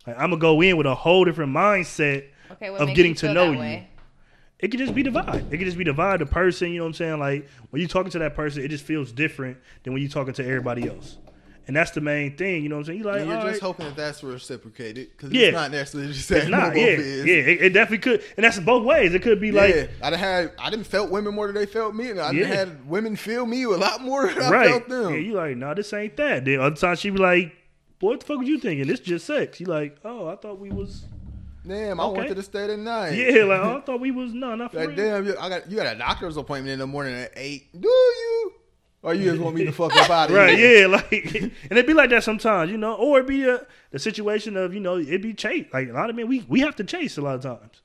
Like 0.06 0.18
I'm 0.18 0.32
gonna 0.32 0.38
go 0.38 0.62
in 0.62 0.76
with 0.76 0.86
a 0.86 0.96
whole 0.96 1.24
different 1.24 1.54
mindset 1.56 2.26
Okay, 2.52 2.68
of 2.68 2.94
getting 2.94 3.16
to 3.16 3.34
know 3.34 3.52
you. 3.52 3.84
It 4.60 4.70
could 4.70 4.80
just 4.80 4.94
be 4.96 5.04
the 5.04 5.12
vibe. 5.12 5.46
It 5.50 5.58
could 5.58 5.66
just 5.66 5.78
be 5.78 5.84
the 5.84 5.94
vibe, 5.94 6.20
the 6.20 6.26
person. 6.26 6.72
You 6.72 6.80
know 6.80 6.84
what 6.84 6.88
I'm 6.90 6.94
saying? 6.94 7.20
Like 7.20 7.50
when 7.70 7.82
you 7.82 7.88
talking 7.88 8.12
to 8.12 8.20
that 8.20 8.36
person, 8.36 8.64
it 8.64 8.68
just 8.68 8.84
feels 8.84 9.12
different 9.14 9.58
than 9.84 9.94
when 9.94 10.02
you 10.02 10.10
talking 10.10 10.34
to 10.34 10.46
everybody 10.46 10.88
else. 10.88 11.18
And 11.68 11.76
that's 11.76 11.92
the 11.92 12.02
main 12.02 12.38
thing. 12.38 12.62
You 12.62 12.70
know 12.70 12.76
what 12.76 12.80
I'm 12.82 12.86
saying? 12.86 13.00
You 13.00 13.06
like, 13.06 13.22
And 13.22 13.28
you're 13.30 13.38
just 13.38 13.46
right. 13.54 13.62
hoping 13.62 13.86
that 13.88 13.96
that's 13.96 14.24
reciprocated 14.24 15.10
because 15.12 15.32
Yeah. 15.32 15.48
it's 15.48 15.54
not 15.56 15.72
necessarily 15.72 16.14
just 16.14 16.30
It's 16.30 16.48
not, 16.48 16.76
yeah, 16.76 16.84
is. 16.84 17.26
yeah, 17.26 17.34
it, 17.34 17.62
it 17.64 17.70
definitely 17.74 17.98
could, 18.00 18.24
and 18.38 18.44
that's 18.44 18.60
both 18.60 18.84
ways. 18.86 19.14
It 19.16 19.22
could 19.24 19.40
be 19.42 19.52
like, 19.52 19.74
yeah, 19.76 19.88
I 20.04 20.10
done 20.12 20.20
had 20.20 20.52
I 20.60 20.70
didn't 20.70 20.86
felt 20.86 21.10
women 21.10 21.34
more 21.34 21.48
than 21.48 21.56
they 21.56 21.66
felt 21.66 21.96
me, 21.96 22.12
and 22.12 22.20
I 22.20 22.32
Yeah. 22.32 22.46
had 22.46 22.88
women 22.88 23.16
feel 23.16 23.46
me 23.48 23.64
a 23.64 23.70
lot 23.70 24.02
more 24.02 24.28
than 24.28 24.44
I 24.44 24.50
right, 24.52 24.70
felt 24.70 24.90
them. 24.90 25.12
yeah, 25.14 25.18
you 25.18 25.34
like, 25.34 25.58
nah, 25.58 25.74
this 25.74 25.92
ain't 25.94 26.16
that. 26.18 26.46
Then 26.46 26.60
other 26.60 26.76
times 26.76 27.00
she 27.00 27.10
be 27.10 27.18
like, 27.18 27.52
boy, 28.00 28.10
what 28.10 28.20
the 28.20 28.26
fuck 28.28 28.38
was 28.40 28.48
you 28.48 28.60
thinking? 28.60 28.86
This 28.88 29.00
just 29.00 29.26
sex. 29.26 29.60
You 29.60 29.66
like, 29.66 29.98
oh, 30.06 30.28
I 30.28 30.36
thought 30.36 30.60
we 30.60 30.70
was, 30.70 31.06
Damn, 31.68 32.00
I 32.00 32.04
Okay. 32.04 32.16
wanted 32.18 32.36
to 32.36 32.44
stay 32.44 32.68
the 32.68 32.78
night. 32.78 33.14
yeah, 33.16 33.44
like, 33.44 33.60
oh, 33.64 33.78
I 33.78 33.82
thought 33.82 34.00
we 34.00 34.12
was, 34.12 34.32
no, 34.34 34.54
not 34.54 34.72
for 34.72 34.78
Like, 34.86 34.90
real. 34.90 35.24
damn, 35.24 35.36
I 35.42 35.50
got 35.50 35.72
you 35.72 35.78
got 35.78 35.96
a 35.96 35.98
doctor's 35.98 36.38
appointment 36.38 36.74
in 36.74 36.80
the 36.80 36.86
morning 36.86 37.16
at 37.16 37.32
eight. 37.36 37.70
Do 37.74 37.88
you? 37.90 38.54
Or 39.06 39.14
you 39.14 39.30
just 39.30 39.42
want 39.42 39.56
me 39.56 39.66
to 39.66 39.72
fuck 39.72 39.96
up 39.96 40.10
out 40.10 40.30
of 40.30 40.36
Right, 40.36 40.58
here? 40.58 40.82
yeah, 40.82 40.88
like, 40.88 41.12
and 41.70 41.78
it 41.78 41.86
be 41.86 41.94
like 41.94 42.10
that 42.10 42.24
sometimes, 42.24 42.72
you 42.72 42.78
know, 42.78 42.96
or 42.96 43.20
it 43.20 43.28
be 43.28 43.48
a, 43.48 43.66
the 43.92 44.00
situation 44.00 44.58
of, 44.58 44.74
you 44.74 44.80
know, 44.80 44.96
it 44.98 45.22
be 45.22 45.34
chase. 45.34 45.68
Like 45.72 45.90
a 45.90 45.94
lot 45.94 46.10
of 46.10 46.16
men, 46.16 46.28
we 46.28 46.44
we 46.50 46.62
have 46.62 46.76
to 46.78 46.84
chase 46.84 47.18
a 47.18 47.22
lot 47.22 47.36
of 47.36 47.42
times. 47.42 47.82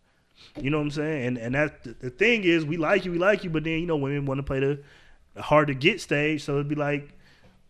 You 0.61 0.71
know 0.71 0.79
what 0.79 0.85
I'm 0.85 0.91
saying? 0.93 1.27
And 1.27 1.39
and 1.39 1.55
that 1.55 1.85
the, 1.85 1.93
the 1.93 2.11
thing 2.11 2.45
is, 2.45 2.65
we 2.65 2.79
like 2.79 3.05
you, 3.05 3.13
we 3.13 3.19
like 3.19 3.45
you, 3.45 3.51
but 3.51 3.65
then 3.65 3.81
you 3.81 3.87
know, 3.87 3.97
women 3.97 4.25
want 4.25 4.39
to 4.39 4.43
play 4.43 4.61
the, 4.61 4.81
the 5.35 5.43
hard 5.43 5.69
to 5.69 5.75
get 5.75 6.01
stage. 6.01 6.43
So 6.43 6.55
it'd 6.55 6.69
be 6.69 6.75
like 6.75 7.13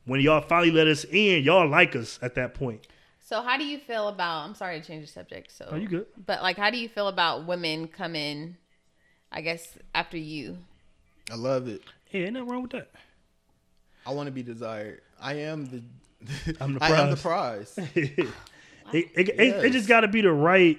when 0.05 0.21
y'all 0.21 0.41
finally 0.41 0.71
let 0.71 0.87
us 0.87 1.05
in, 1.11 1.43
y'all 1.43 1.69
like 1.69 1.97
us 1.97 2.21
at 2.23 2.37
that 2.37 2.55
point. 2.55 2.87
So 3.19 3.43
how 3.43 3.59
do 3.59 3.65
you 3.65 3.79
feel 3.79 4.07
about? 4.09 4.45
I'm 4.45 4.55
sorry 4.55 4.81
to 4.81 4.87
change 4.87 5.07
the 5.07 5.13
subject. 5.13 5.51
So 5.53 5.67
Oh, 5.73 5.77
you 5.77 5.89
good? 5.89 6.07
But 6.25 6.41
like, 6.43 6.57
how 6.57 6.71
do 6.71 6.79
you 6.79 6.89
feel 6.89 7.09
about 7.09 7.47
women 7.47 7.89
coming? 7.89 8.57
I 9.33 9.41
guess 9.41 9.77
after 9.95 10.17
you. 10.17 10.59
I 11.31 11.35
love 11.35 11.67
it. 11.69 11.83
Yeah, 12.13 12.23
ain't 12.23 12.33
nothing 12.35 12.49
wrong 12.49 12.63
with 12.63 12.73
that. 12.73 12.91
I 14.07 14.13
want 14.13 14.27
to 14.27 14.33
be 14.33 14.43
desired. 14.43 15.03
I 15.21 15.35
am 15.35 15.67
the. 15.67 15.83
I'm 16.61 16.75
the 16.75 16.85
I 16.85 16.91
am 16.91 17.11
the 17.11 17.17
prize. 17.17 17.75
prize. 17.75 17.89
it, 17.95 18.19
it, 18.93 19.29
it, 19.29 19.65
it 19.65 19.73
just 19.73 19.89
got 19.89 20.01
to 20.01 20.09
be 20.09 20.21
the 20.21 20.33
right. 20.33 20.79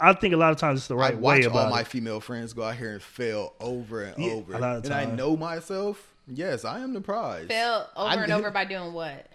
I 0.00 0.12
think 0.12 0.34
a 0.34 0.36
lot 0.36 0.52
of 0.52 0.58
times 0.58 0.80
it's 0.80 0.88
the 0.88 0.96
right 0.96 1.12
I 1.12 1.14
right 1.14 1.18
watch 1.20 1.38
way 1.40 1.44
all 1.46 1.50
about 1.52 1.70
my 1.70 1.80
it. 1.80 1.86
female 1.86 2.20
friends 2.20 2.52
go 2.52 2.62
out 2.62 2.76
here 2.76 2.92
and 2.92 3.02
fail 3.02 3.54
over 3.60 4.02
and 4.04 4.22
Yeah, 4.22 4.32
over, 4.32 4.54
a 4.54 4.58
lot 4.58 4.76
of 4.76 4.84
and 4.84 4.92
I 4.94 5.06
know 5.06 5.36
myself. 5.36 6.14
Yes, 6.26 6.64
I 6.64 6.80
am 6.80 6.92
the 6.92 7.00
prize. 7.00 7.46
Fail 7.48 7.88
over 7.96 8.08
I 8.10 8.22
and 8.22 8.32
over 8.32 8.50
by 8.50 8.64
doing 8.66 8.92
what? 8.92 9.26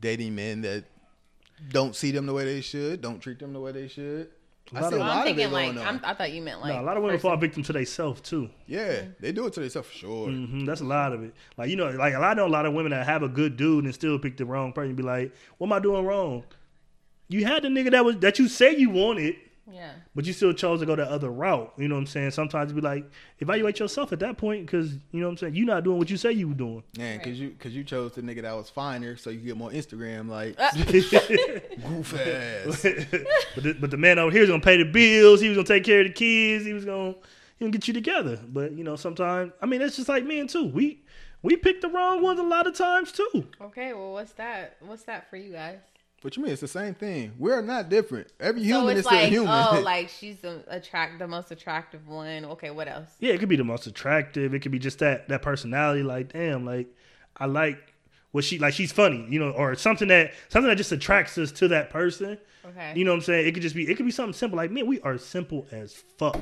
dating 0.00 0.34
men 0.34 0.62
that 0.62 0.84
don't 1.70 1.94
see 1.94 2.10
them 2.10 2.26
the 2.26 2.32
way 2.32 2.44
they 2.44 2.60
should, 2.60 3.00
don't 3.00 3.20
treat 3.20 3.38
them 3.38 3.52
the 3.52 3.60
way 3.60 3.70
they 3.72 3.86
should. 3.88 4.28
I 4.74 4.80
lot 4.80 4.90
see 4.90 4.96
a 4.96 4.98
of- 4.98 5.00
Well, 5.00 5.08
lot 5.08 5.16
I'm 5.16 5.18
of 5.18 5.22
it 5.22 5.26
thinking 5.36 5.50
going 5.50 5.76
like 5.76 5.86
on. 5.86 5.94
I'm, 5.96 6.00
I 6.04 6.14
thought 6.14 6.32
you 6.32 6.42
meant 6.42 6.60
like 6.60 6.74
No, 6.74 6.80
a 6.80 6.82
lot 6.82 6.96
of 6.96 7.02
women 7.02 7.16
person- 7.16 7.30
fall 7.30 7.36
victim 7.36 7.62
to 7.62 7.72
themselves 7.72 8.20
too. 8.20 8.50
yeah, 8.66 9.02
they 9.20 9.32
do 9.32 9.46
it 9.46 9.52
to 9.54 9.60
themselves 9.60 9.88
for 9.88 9.94
sure. 9.94 10.28
hmm 10.28 10.64
that's 10.64 10.80
a 10.80 10.84
lot 10.84 11.12
of 11.12 11.22
it. 11.22 11.34
Like 11.56 11.70
you 11.70 11.76
know, 11.76 11.90
like 11.90 12.14
I 12.14 12.34
know 12.34 12.46
a 12.46 12.48
lot 12.48 12.66
of 12.66 12.72
women 12.74 12.90
that 12.90 13.06
have 13.06 13.22
a 13.22 13.28
good 13.28 13.56
dude 13.56 13.84
and 13.84 13.94
still 13.94 14.18
pick 14.18 14.36
the 14.36 14.44
wrong 14.44 14.72
person. 14.72 14.88
And 14.88 14.96
be 14.96 15.02
like, 15.02 15.32
what 15.58 15.68
am 15.68 15.72
I 15.72 15.78
doing 15.78 16.04
wrong? 16.04 16.44
You 17.28 17.44
had 17.44 17.62
the 17.64 17.68
nigga 17.68 17.90
that 17.92 18.04
was 18.04 18.16
that 18.18 18.38
you 18.38 18.48
say 18.48 18.74
you 18.76 18.90
wanted, 18.90 19.36
Yeah. 19.70 19.90
but 20.14 20.24
you 20.24 20.32
still 20.32 20.52
chose 20.52 20.80
to 20.80 20.86
go 20.86 20.94
the 20.94 21.10
other 21.10 21.30
route. 21.30 21.72
You 21.76 21.88
know 21.88 21.96
what 21.96 22.02
I'm 22.02 22.06
saying? 22.06 22.30
Sometimes 22.30 22.70
you 22.70 22.76
be 22.76 22.82
like, 22.82 23.10
evaluate 23.40 23.80
yourself 23.80 24.12
at 24.12 24.20
that 24.20 24.36
point 24.38 24.64
because 24.64 24.92
you 25.10 25.20
know 25.20 25.26
what 25.26 25.32
I'm 25.32 25.36
saying. 25.38 25.54
You're 25.56 25.66
not 25.66 25.82
doing 25.84 25.98
what 25.98 26.08
you 26.08 26.16
say 26.16 26.32
you 26.32 26.48
were 26.48 26.54
doing. 26.54 26.82
Man, 26.96 27.18
cause 27.20 27.34
you 27.34 27.56
cause 27.58 27.72
you 27.72 27.82
chose 27.82 28.12
the 28.12 28.22
nigga 28.22 28.42
that 28.42 28.52
was 28.56 28.70
finer, 28.70 29.16
so 29.16 29.30
you 29.30 29.40
get 29.40 29.56
more 29.56 29.70
Instagram 29.70 30.28
like 30.28 30.54
Uh, 30.58 30.70
goof 31.88 32.14
ass. 32.14 32.82
but, 33.54 33.64
the, 33.64 33.76
but 33.80 33.90
the 33.90 33.96
man 33.96 34.18
over 34.18 34.30
here 34.30 34.42
is 34.42 34.48
gonna 34.48 34.62
pay 34.62 34.76
the 34.76 34.84
bills. 34.90 35.40
He 35.40 35.48
was 35.48 35.56
gonna 35.56 35.66
take 35.66 35.84
care 35.84 36.00
of 36.00 36.06
the 36.06 36.12
kids. 36.12 36.64
He 36.64 36.72
was 36.72 36.84
gonna 36.84 37.14
he 37.58 37.64
gonna 37.64 37.72
get 37.72 37.88
you 37.88 37.94
together. 37.94 38.38
But 38.48 38.72
you 38.72 38.84
know, 38.84 38.96
sometimes 38.96 39.52
I 39.60 39.66
mean, 39.66 39.82
it's 39.82 39.96
just 39.96 40.08
like 40.08 40.24
men 40.24 40.46
too. 40.46 40.66
We 40.66 41.02
we 41.42 41.56
pick 41.56 41.80
the 41.80 41.88
wrong 41.88 42.22
ones 42.22 42.38
a 42.40 42.42
lot 42.44 42.66
of 42.66 42.74
times 42.74 43.12
too. 43.12 43.46
okay. 43.60 43.92
Well, 43.92 44.12
what's 44.12 44.32
that? 44.32 44.76
What's 44.80 45.02
that 45.04 45.28
for 45.30 45.36
you 45.36 45.52
guys? 45.52 45.78
What 46.22 46.36
you 46.36 46.42
mean? 46.42 46.52
It's 46.52 46.60
the 46.62 46.68
same 46.68 46.94
thing. 46.94 47.34
We're 47.38 47.62
not 47.62 47.88
different. 47.88 48.28
Every 48.40 48.62
So 48.62 48.66
human 48.66 48.94
is 48.94 49.00
it's 49.00 49.08
still 49.08 49.20
like, 49.20 49.28
human. 49.30 49.48
oh, 49.50 49.80
like 49.84 50.08
she's 50.08 50.40
the 50.40 50.64
attract 50.68 51.18
the 51.18 51.28
most 51.28 51.50
attractive 51.50 52.08
one. 52.08 52.44
Okay, 52.46 52.70
what 52.70 52.88
else? 52.88 53.08
Yeah, 53.20 53.32
it 53.32 53.38
could 53.38 53.48
be 53.48 53.56
the 53.56 53.64
most 53.64 53.86
attractive. 53.86 54.54
It 54.54 54.60
could 54.60 54.72
be 54.72 54.78
just 54.78 54.98
that 55.00 55.28
that 55.28 55.42
personality. 55.42 56.02
Like, 56.02 56.32
damn, 56.32 56.64
like 56.64 56.88
I 57.36 57.46
like 57.46 57.92
what 58.32 58.44
she 58.44 58.58
like. 58.58 58.74
She's 58.74 58.92
funny, 58.92 59.26
you 59.28 59.38
know, 59.38 59.50
or 59.50 59.74
something 59.76 60.08
that 60.08 60.32
something 60.48 60.68
that 60.68 60.76
just 60.76 60.90
attracts 60.90 61.36
us 61.38 61.52
to 61.52 61.68
that 61.68 61.90
person. 61.90 62.38
Okay. 62.64 62.94
You 62.96 63.04
know 63.04 63.12
what 63.12 63.18
I'm 63.18 63.22
saying? 63.22 63.46
It 63.46 63.52
could 63.52 63.62
just 63.62 63.76
be. 63.76 63.88
It 63.88 63.96
could 63.96 64.06
be 64.06 64.10
something 64.12 64.32
simple. 64.32 64.56
Like, 64.56 64.70
man, 64.72 64.86
we 64.86 65.00
are 65.02 65.18
simple 65.18 65.66
as 65.70 65.92
fuck. 66.18 66.40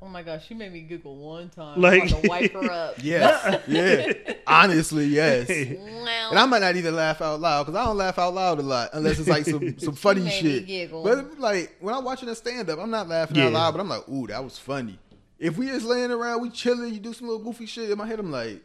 Oh 0.00 0.08
my 0.08 0.22
gosh, 0.22 0.46
she 0.46 0.54
made 0.54 0.72
me 0.72 0.80
giggle 0.80 1.16
one 1.16 1.48
time. 1.50 1.80
Like- 1.80 2.10
Like 2.10 2.22
to 2.22 2.28
wipe 2.28 2.52
her 2.52 2.70
up. 2.70 2.94
Yeah, 3.02 3.60
yeah. 3.66 4.12
Honestly, 4.46 5.06
yes. 5.06 5.48
Well, 5.48 6.30
And 6.30 6.38
I 6.38 6.46
might 6.46 6.60
not 6.60 6.76
even 6.76 6.94
laugh 6.96 7.20
out 7.20 7.40
loud 7.40 7.64
because 7.66 7.78
I 7.80 7.84
don't 7.84 7.96
laugh 7.96 8.18
out 8.18 8.34
loud 8.34 8.58
a 8.58 8.62
lot 8.62 8.90
unless 8.92 9.18
it's 9.18 9.28
like 9.28 9.44
some 9.44 9.78
some 9.78 9.94
funny 9.94 10.22
made 10.22 10.44
me 10.44 10.50
shit. 10.58 10.66
giggle. 10.66 11.02
But 11.04 11.38
like 11.38 11.76
when 11.80 11.94
I'm 11.94 12.04
watching 12.04 12.28
a 12.28 12.34
stand 12.34 12.70
up, 12.70 12.78
I'm 12.78 12.90
not 12.90 13.08
laughing 13.08 13.36
Yeah. 13.36 13.46
out 13.46 13.52
loud, 13.52 13.70
but 13.72 13.80
I'm 13.80 13.88
like, 13.88 14.08
ooh, 14.08 14.26
that 14.28 14.42
was 14.42 14.58
funny. 14.58 14.98
If 15.38 15.56
we 15.58 15.66
just 15.66 15.84
laying 15.86 16.10
around, 16.10 16.42
we 16.42 16.50
chilling, 16.50 16.92
you 16.92 17.00
do 17.00 17.12
some 17.12 17.28
little 17.28 17.42
goofy 17.44 17.66
shit 17.66 17.90
in 17.90 17.96
my 17.98 18.06
head, 18.06 18.18
I'm 18.18 18.30
like, 18.32 18.60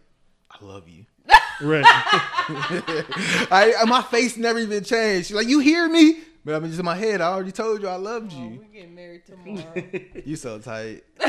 I 0.50 0.64
love 0.66 0.88
you. 0.90 1.06
Right. 1.62 1.84
I 3.52 3.74
my 3.88 4.02
face 4.02 4.38
never 4.38 4.60
even 4.60 4.84
changed. 4.84 5.28
She's 5.28 5.36
like, 5.36 5.48
you 5.48 5.60
hear 5.60 5.88
me? 5.88 6.20
But 6.46 6.56
I 6.56 6.60
mean, 6.60 6.70
just 6.70 6.80
in 6.80 6.86
my 6.86 6.96
head, 6.96 7.22
I 7.22 7.32
already 7.32 7.52
told 7.54 7.82
you 7.82 7.88
I 7.88 7.96
loved 7.96 8.34
oh, 8.36 8.40
you. 8.42 8.60
we're 8.60 8.74
getting 8.74 8.96
married 8.96 9.26
tomorrow. 9.26 9.74
You 10.26 10.36
so 10.36 10.60
tight. 10.60 11.04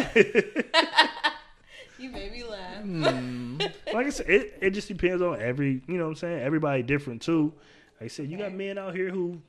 you 1.98 2.10
made 2.10 2.32
me 2.32 2.43
laugh. 2.44 2.82
Hmm. 2.82 3.59
like 3.93 4.06
I 4.06 4.10
said, 4.10 4.28
it, 4.28 4.59
it 4.60 4.70
just 4.70 4.89
depends 4.89 5.22
on 5.22 5.40
every. 5.40 5.82
You 5.86 5.98
know 5.98 6.05
what 6.05 6.10
I'm 6.10 6.16
saying? 6.16 6.40
Everybody 6.40 6.82
different 6.82 7.22
too. 7.22 7.52
Like 8.01 8.06
I 8.06 8.09
said, 8.09 8.28
you 8.28 8.36
got 8.36 8.52
men 8.52 8.76
out 8.76 8.94
here 8.94 9.10
who 9.10 9.40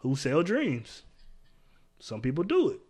who 0.00 0.16
sell 0.16 0.42
dreams. 0.42 1.02
Some 1.98 2.22
people 2.22 2.44
do 2.44 2.70
it. 2.70 2.80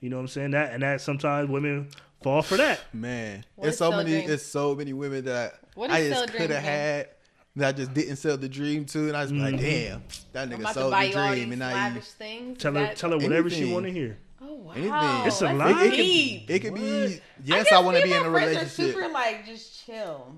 You 0.00 0.10
know 0.10 0.16
what 0.16 0.22
I'm 0.22 0.28
saying? 0.28 0.50
That 0.50 0.72
and 0.72 0.82
that 0.82 1.00
sometimes 1.00 1.48
women 1.48 1.88
fall 2.22 2.42
for 2.42 2.56
that. 2.56 2.80
Man, 2.92 3.44
What 3.54 3.64
there's 3.64 3.74
is 3.74 3.78
so 3.78 3.90
many. 3.92 4.10
dream? 4.10 4.26
There's 4.26 4.44
so 4.44 4.74
many 4.74 4.92
women 4.92 5.24
that 5.26 5.60
What 5.74 5.90
I 5.90 6.08
just 6.08 6.32
could 6.32 6.50
have 6.50 6.62
had 6.62 7.08
that 7.56 7.68
I 7.68 7.72
just 7.72 7.94
didn't 7.94 8.16
sell 8.16 8.36
the 8.36 8.48
dream 8.48 8.84
to, 8.86 9.08
and 9.08 9.16
I 9.16 9.22
was 9.22 9.32
like, 9.32 9.58
damn, 9.58 10.02
that 10.32 10.48
nigga 10.50 10.72
sold 10.72 10.92
the 10.92 11.06
you 11.06 11.16
all 11.16 11.28
dream, 11.28 11.50
these 11.50 11.52
and 11.52 11.58
now 11.60 11.88
you. 11.94 12.00
things. 12.00 12.58
Tell 12.58 12.74
her, 12.74 12.94
tell 12.94 13.10
her 13.10 13.18
whatever 13.18 13.48
she 13.50 13.72
want 13.72 13.86
to 13.86 13.92
hear. 13.92 14.18
Oh 14.40 14.54
wow, 14.54 14.72
Anything. 14.72 15.26
It's 15.26 15.40
a 15.40 15.44
that's 15.44 15.58
lot. 15.58 15.82
It, 15.82 15.94
it 15.94 16.46
could, 16.46 16.54
it 16.54 16.58
could 16.60 16.74
be. 16.74 17.20
Yes, 17.44 17.64
guess 17.64 17.72
I, 17.72 17.80
want 17.80 17.96
to 17.96 18.02
be 18.02 18.12
in 18.12 18.18
a 18.18 18.20
my 18.22 18.26
Are 18.26 18.30
relationship. 18.48 18.68
super 18.94 19.08
like 19.08 19.46
just 19.46 19.84
chill. 19.86 20.34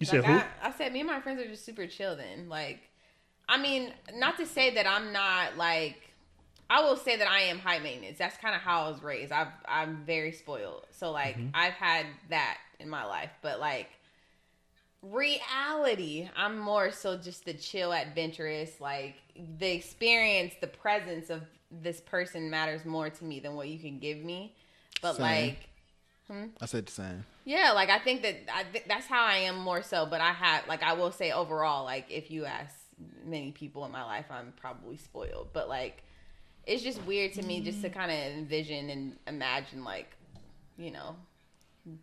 You 0.00 0.06
said 0.06 0.24
who? 0.24 0.32
I, 0.32 0.44
I 0.62 0.72
said 0.72 0.92
me 0.92 1.00
and 1.00 1.08
my 1.08 1.20
friends 1.20 1.40
are 1.40 1.48
just 1.48 1.64
super 1.64 1.86
chill. 1.86 2.16
Then, 2.16 2.48
like, 2.48 2.80
I 3.48 3.58
mean, 3.62 3.92
not 4.14 4.36
to 4.38 4.46
say 4.46 4.74
that 4.74 4.86
I'm 4.86 5.12
not 5.12 5.56
like. 5.56 5.96
I 6.68 6.80
will 6.82 6.96
say 6.96 7.16
that 7.16 7.28
I 7.28 7.40
am 7.42 7.58
high 7.58 7.78
maintenance. 7.80 8.16
That's 8.18 8.36
kind 8.38 8.54
of 8.54 8.62
how 8.62 8.84
I 8.86 8.90
was 8.90 9.02
raised. 9.02 9.30
I've 9.30 9.48
I'm 9.66 10.04
very 10.06 10.32
spoiled. 10.32 10.86
So 10.90 11.10
like 11.10 11.36
Mm-hmm. 11.36 11.48
I've 11.54 11.74
had 11.74 12.06
that 12.30 12.58
in 12.80 12.88
my 12.88 13.04
life, 13.04 13.30
but 13.42 13.60
like 13.60 13.88
reality, 15.02 16.28
I'm 16.36 16.58
more 16.58 16.90
so 16.90 17.16
just 17.16 17.44
the 17.44 17.54
chill, 17.54 17.92
adventurous. 17.92 18.80
Like 18.80 19.16
the 19.58 19.72
experience, 19.72 20.54
the 20.60 20.66
presence 20.66 21.30
of 21.30 21.42
this 21.70 22.00
person 22.00 22.50
matters 22.50 22.84
more 22.84 23.10
to 23.10 23.24
me 23.24 23.40
than 23.40 23.54
what 23.54 23.68
you 23.68 23.78
can 23.78 23.98
give 23.98 24.18
me. 24.18 24.54
But 25.00 25.16
Same. 25.16 25.22
like 25.22 25.68
hmm? 26.28 26.44
I 26.60 26.66
said 26.66 26.86
the 26.86 26.92
same. 26.92 27.24
yeah, 27.44 27.72
like 27.72 27.90
I 27.90 27.98
think 27.98 28.22
that 28.22 28.36
I 28.54 28.64
th- 28.64 28.84
that's 28.86 29.06
how 29.06 29.24
I 29.24 29.36
am 29.38 29.58
more 29.58 29.82
so. 29.82 30.06
But 30.06 30.20
I 30.20 30.32
have 30.32 30.66
like 30.68 30.82
I 30.82 30.92
will 30.92 31.12
say 31.12 31.32
overall, 31.32 31.84
like 31.84 32.06
if 32.08 32.30
you 32.30 32.44
ask 32.44 32.74
many 33.24 33.52
people 33.52 33.84
in 33.84 33.92
my 33.92 34.04
life, 34.04 34.26
I'm 34.30 34.52
probably 34.56 34.96
spoiled. 34.96 35.48
But 35.52 35.68
like, 35.68 36.02
it's 36.66 36.82
just 36.82 37.02
weird 37.02 37.32
to 37.34 37.42
me 37.42 37.60
just 37.60 37.82
to 37.82 37.90
mm. 37.90 37.94
kind 37.94 38.10
of 38.10 38.16
envision 38.38 38.90
and 38.90 39.16
imagine 39.26 39.84
like, 39.84 40.10
you 40.76 40.90
know, 40.90 41.16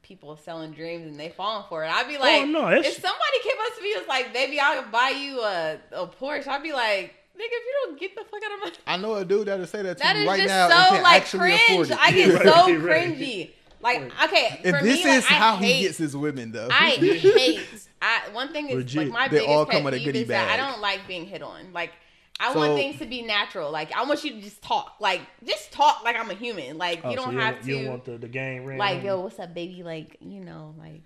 people 0.01 0.35
selling 0.37 0.71
dreams 0.71 1.05
and 1.07 1.19
they 1.19 1.29
falling 1.29 1.65
for 1.69 1.83
it. 1.85 1.87
I'd 1.89 2.07
be 2.07 2.17
oh, 2.17 2.21
like, 2.21 2.41
Oh, 2.41 2.45
no, 2.45 2.69
it's- 2.69 2.85
if 2.85 3.01
somebody 3.01 3.39
came 3.43 3.57
up 3.65 3.75
to 3.77 3.81
me 3.83 3.91
and 3.93 4.01
was 4.01 4.07
like, 4.09 4.33
"Baby, 4.33 4.59
I'll 4.59 4.83
buy 4.91 5.09
you 5.09 5.39
a, 5.41 5.77
a 5.93 6.07
Porsche," 6.07 6.47
I'd 6.47 6.61
be 6.63 6.73
like, 6.73 7.13
"Nigga, 7.35 7.39
if 7.39 7.65
you 7.65 7.73
don't 7.85 7.99
get 7.99 8.15
the 8.15 8.23
fuck 8.23 8.41
out 8.45 8.51
of 8.53 8.59
my 8.87 8.93
I 8.93 8.97
know 8.97 9.15
a 9.15 9.23
dude 9.25 9.47
that'll 9.47 9.65
say 9.67 9.81
that 9.83 9.97
to 9.97 10.03
that 10.03 10.15
you 10.17 10.23
is 10.23 10.27
right 10.27 10.37
just 10.41 10.47
now 10.49 10.65
and 10.65 10.73
so 10.73 10.89
can 10.95 11.03
like 11.03 11.21
actually 11.21 11.53
afford 11.53 11.87
cringe. 11.87 11.91
it. 11.91 11.97
I 12.01 12.11
get 12.11 12.33
Right, 12.33 12.43
so 12.43 12.75
right. 12.75 13.07
cringy. 13.17 13.49
Like, 13.81 14.11
okay, 14.25 14.59
if 14.61 14.75
for 14.77 14.83
this 14.83 15.05
me, 15.05 15.11
is 15.11 15.23
like, 15.23 15.33
how 15.33 15.53
I 15.55 15.57
he 15.59 15.71
hate, 15.71 15.81
gets 15.83 15.97
his 15.97 16.17
women, 16.17 16.51
though, 16.51 16.67
I 16.69 16.89
hate. 16.99 17.61
I 18.01 18.21
one 18.33 18.51
thing 18.51 18.67
is 18.67 18.75
Legit. 18.75 19.03
like 19.03 19.13
my 19.13 19.27
They 19.29 19.37
biggest 19.37 19.49
all 19.49 19.65
pet 19.65 19.75
come 19.75 19.83
with 19.85 19.93
a 19.93 19.97
peeve 19.97 20.05
goodie 20.07 20.19
is 20.23 20.27
that 20.27 20.49
I 20.49 20.57
don't 20.57 20.81
like 20.81 21.07
being 21.07 21.25
hit 21.25 21.41
on. 21.41 21.71
Like, 21.71 21.91
I 22.39 22.53
So- 22.53 22.59
want 22.59 22.75
things 22.75 22.99
to 22.99 23.05
be 23.05 23.21
natural. 23.21 23.69
Like, 23.71 23.91
I 23.95 24.03
want 24.05 24.23
you 24.23 24.31
to 24.31 24.41
just 24.41 24.61
talk. 24.61 24.95
Like, 24.99 25.21
just 25.45 25.71
talk 25.73 26.03
like 26.03 26.15
I'm 26.15 26.29
a 26.31 26.33
human. 26.35 26.77
Like, 26.77 27.01
Oh, 27.03 27.09
you 27.09 27.15
don't 27.17 27.33
you 27.33 27.39
have 27.39 27.55
don't, 27.55 27.65
to. 27.65 27.77
You 27.79 27.89
want 27.89 28.05
the, 28.05 28.17
the 28.17 28.27
game 28.29 28.63
ring. 28.65 28.77
like, 28.77 29.03
yo, 29.03 29.19
what's 29.21 29.39
up, 29.39 29.53
baby? 29.53 29.83
Like, 29.83 30.17
you 30.21 30.39
know, 30.43 30.73
like. 30.77 31.01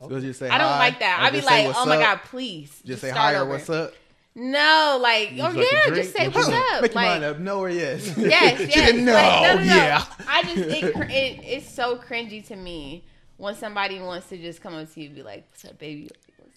So 0.00 0.20
just 0.20 0.38
say 0.38 0.48
I 0.50 0.58
don't 0.58 0.66
hi, 0.68 0.78
like 0.78 0.98
that. 1.00 1.20
I'd 1.22 1.32
be 1.32 1.40
like, 1.40 1.66
"What's 1.66 1.78
oh 1.78 1.86
my 1.86 1.96
up?" 1.96 2.00
god, 2.02 2.20
please. 2.28 2.82
Just 2.84 3.00
say 3.00 3.08
hi 3.10 3.32
or 3.32 3.38
over. 3.42 3.52
what's 3.52 3.70
up. 3.70 3.94
No, 4.34 4.98
like, 5.00 5.32
Use 5.32 5.40
oh 5.40 5.48
like 5.48 5.72
yeah, 5.72 5.94
just 5.94 6.14
say 6.14 6.28
What's 6.28 6.46
what's 6.46 6.48
up? 6.70 6.72
up. 6.74 6.82
Make 6.82 6.92
your 6.92 7.02
mind 7.02 7.24
up. 7.24 7.38
No 7.38 7.60
or 7.60 7.70
yes. 7.70 8.14
Yes, 8.18 8.58
She 8.60 8.66
yes. 8.66 8.74
didn't 8.74 9.06
know. 9.06 9.14
Like, 9.14 9.42
no, 9.42 9.54
no, 9.54 9.58
no. 9.64 9.74
Yeah. 9.74 10.04
I 10.28 10.42
just 10.42 10.56
it, 10.58 10.84
it 11.10 11.40
it's 11.44 11.70
so 11.74 11.96
cringy 11.96 12.46
to 12.48 12.56
me 12.56 13.04
when 13.38 13.54
somebody 13.54 13.98
wants 13.98 14.28
to 14.28 14.36
just 14.36 14.60
come 14.60 14.74
up 14.74 14.92
to 14.92 15.00
you 15.00 15.06
and 15.06 15.16
be 15.16 15.22
like, 15.22 15.46
"What's 15.50 15.64
up, 15.64 15.78
baby? 15.78 16.10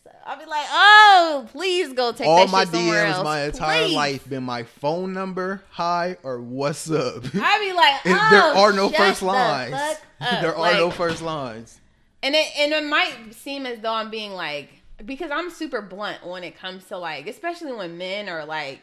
What's 0.09 0.15
up?" 0.15 0.27
I'll 0.27 0.37
be 0.39 0.45
like, 0.45 0.65
"Oh, 0.69 1.47
please 1.51 1.93
go 1.93 2.11
take 2.11 2.27
All 2.27 2.45
that 2.45 2.51
my 2.51 2.63
shit 2.65 2.73
somewhere 2.73 3.05
DMs 3.05 3.13
else, 3.13 3.23
my 3.23 3.41
entire 3.43 3.85
please." 3.85 3.95
life 3.95 4.29
been 4.29 4.43
my 4.43 4.63
phone 4.63 5.13
number, 5.13 5.63
hi, 5.71 6.17
or 6.23 6.39
what's 6.39 6.89
up. 6.91 7.23
I'd 7.35 7.59
be 7.59 7.73
like, 7.73 7.95
"Oh, 8.05 8.27
there 8.31 8.41
are 8.41 8.73
no 8.73 8.89
first 8.89 9.19
the 9.21 9.25
lines. 9.25 9.97
there 10.19 10.55
are 10.55 10.73
no 10.73 10.91
first 10.91 11.21
lines. 11.21 11.79
and 12.21 12.35
it 12.35 12.47
and 12.57 12.73
it 12.73 12.83
might 12.83 13.33
seem 13.33 13.65
as 13.65 13.79
though 13.79 13.93
I'm 13.93 14.09
being 14.09 14.33
like 14.33 14.69
because 15.05 15.31
I'm 15.31 15.49
super 15.49 15.81
blunt 15.81 16.25
when 16.27 16.43
it 16.43 16.57
comes 16.57 16.83
to 16.85 16.97
like 16.97 17.27
especially 17.27 17.71
when 17.71 17.97
men 17.97 18.27
are 18.27 18.45
like 18.45 18.81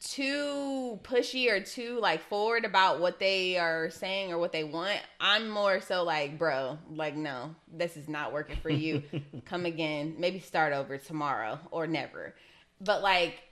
too 0.00 0.98
pushy 1.02 1.50
or 1.50 1.60
too 1.60 1.98
like 2.00 2.26
forward 2.28 2.64
about 2.64 3.00
what 3.00 3.18
they 3.18 3.58
are 3.58 3.90
saying 3.90 4.32
or 4.32 4.38
what 4.38 4.50
they 4.50 4.64
want. 4.64 4.98
I'm 5.20 5.48
more 5.48 5.80
so 5.80 6.02
like, 6.04 6.38
bro, 6.38 6.78
like 6.90 7.14
no, 7.14 7.54
this 7.72 7.96
is 7.96 8.08
not 8.08 8.32
working 8.32 8.56
for 8.56 8.70
you. 8.70 9.02
Come 9.44 9.66
again, 9.66 10.14
maybe 10.18 10.40
start 10.40 10.72
over 10.72 10.96
tomorrow 10.96 11.58
or 11.70 11.86
never. 11.86 12.34
But 12.80 13.02
like 13.02 13.42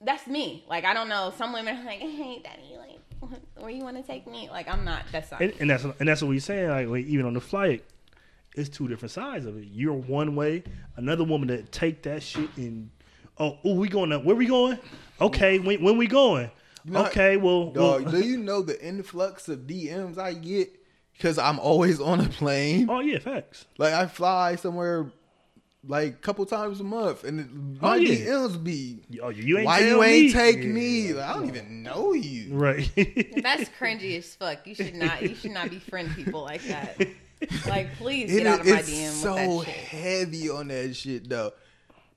that's 0.00 0.26
me. 0.26 0.64
Like 0.68 0.84
I 0.84 0.94
don't 0.94 1.08
know. 1.08 1.32
Some 1.38 1.52
women 1.52 1.76
are 1.76 1.84
like, 1.84 2.00
hey, 2.00 2.42
daddy, 2.42 2.76
like 2.76 3.40
where 3.56 3.70
you 3.70 3.84
want 3.84 3.96
to 3.96 4.02
take 4.02 4.26
me? 4.26 4.48
Like 4.50 4.68
I'm 4.68 4.84
not. 4.84 5.04
That's 5.12 5.30
not. 5.30 5.40
and, 5.40 5.52
and 5.60 5.70
that's 5.70 5.84
and 5.84 6.08
that's 6.08 6.22
what 6.22 6.28
we 6.28 6.40
saying. 6.40 6.70
Like 6.70 6.88
when- 6.88 7.06
even 7.06 7.24
on 7.24 7.34
the 7.34 7.40
flight, 7.40 7.84
it's 8.56 8.68
two 8.68 8.88
different 8.88 9.12
sides 9.12 9.46
of 9.46 9.56
it. 9.56 9.68
You're 9.70 9.92
one 9.92 10.34
way. 10.34 10.64
Another 10.96 11.24
woman 11.24 11.48
that 11.48 11.70
take 11.70 12.02
that 12.02 12.22
shit 12.22 12.50
and 12.56 12.90
oh, 13.38 13.58
oh 13.64 13.74
we 13.74 13.88
going 13.88 14.10
to 14.10 14.18
where 14.18 14.36
we 14.36 14.46
going? 14.46 14.78
Okay, 15.20 15.58
when 15.58 15.82
when 15.82 15.96
we 15.96 16.06
going? 16.06 16.50
know- 16.84 17.06
okay, 17.06 17.36
well, 17.36 17.70
well 17.72 18.00
do 18.00 18.20
you 18.20 18.36
know 18.36 18.60
the 18.62 18.80
influx 18.84 19.48
of 19.48 19.60
DMs 19.60 20.18
I 20.18 20.34
get? 20.34 20.70
Because 21.12 21.38
I'm 21.38 21.58
always 21.60 22.00
on 22.00 22.20
a 22.20 22.28
plane. 22.28 22.88
oh 22.90 23.00
yeah, 23.00 23.18
facts. 23.20 23.66
Like 23.78 23.92
I 23.94 24.06
fly 24.06 24.56
somewhere 24.56 25.12
like 25.86 26.08
a 26.14 26.16
couple 26.16 26.44
times 26.46 26.80
a 26.80 26.84
month, 26.84 27.24
and 27.24 27.78
oh, 27.82 27.86
my 27.86 27.92
Oh, 27.92 27.94
yeah. 27.94 28.14
DMs 28.26 28.62
be 28.64 29.00
Oh, 29.22 29.28
you 29.28 29.58
ain't 29.58 29.66
why 29.66 29.80
you 29.80 30.02
ain't 30.02 30.26
me. 30.26 30.32
take 30.32 30.56
Yeah. 30.58 30.64
me? 30.70 31.12
Like, 31.12 31.24
I 31.28 31.34
don't 31.34 31.46
even 31.48 31.82
know 31.82 32.12
you. 32.14 32.54
Right. 32.54 32.90
That's 32.96 33.68
cringy 33.78 34.16
as 34.18 34.34
fuck. 34.34 34.66
You 34.66 34.74
should 34.74 34.94
not. 34.96 35.22
You 35.22 35.34
should 35.34 35.50
not 35.52 35.70
befriend 35.70 36.14
people 36.16 36.42
like 36.42 36.62
that. 36.64 37.06
Like, 37.68 37.94
please 37.96 38.32
It 38.34 38.42
get 38.42 38.46
is- 38.46 38.52
out 38.52 38.60
of 38.60 38.66
my 38.66 38.78
it's 38.78 38.90
DM 38.90 39.10
so 39.12 39.34
with 39.58 39.66
that 39.66 39.74
shit. 39.74 39.84
heavy 39.84 40.50
on 40.50 40.68
that 40.68 40.96
shit 40.96 41.28
though. 41.28 41.52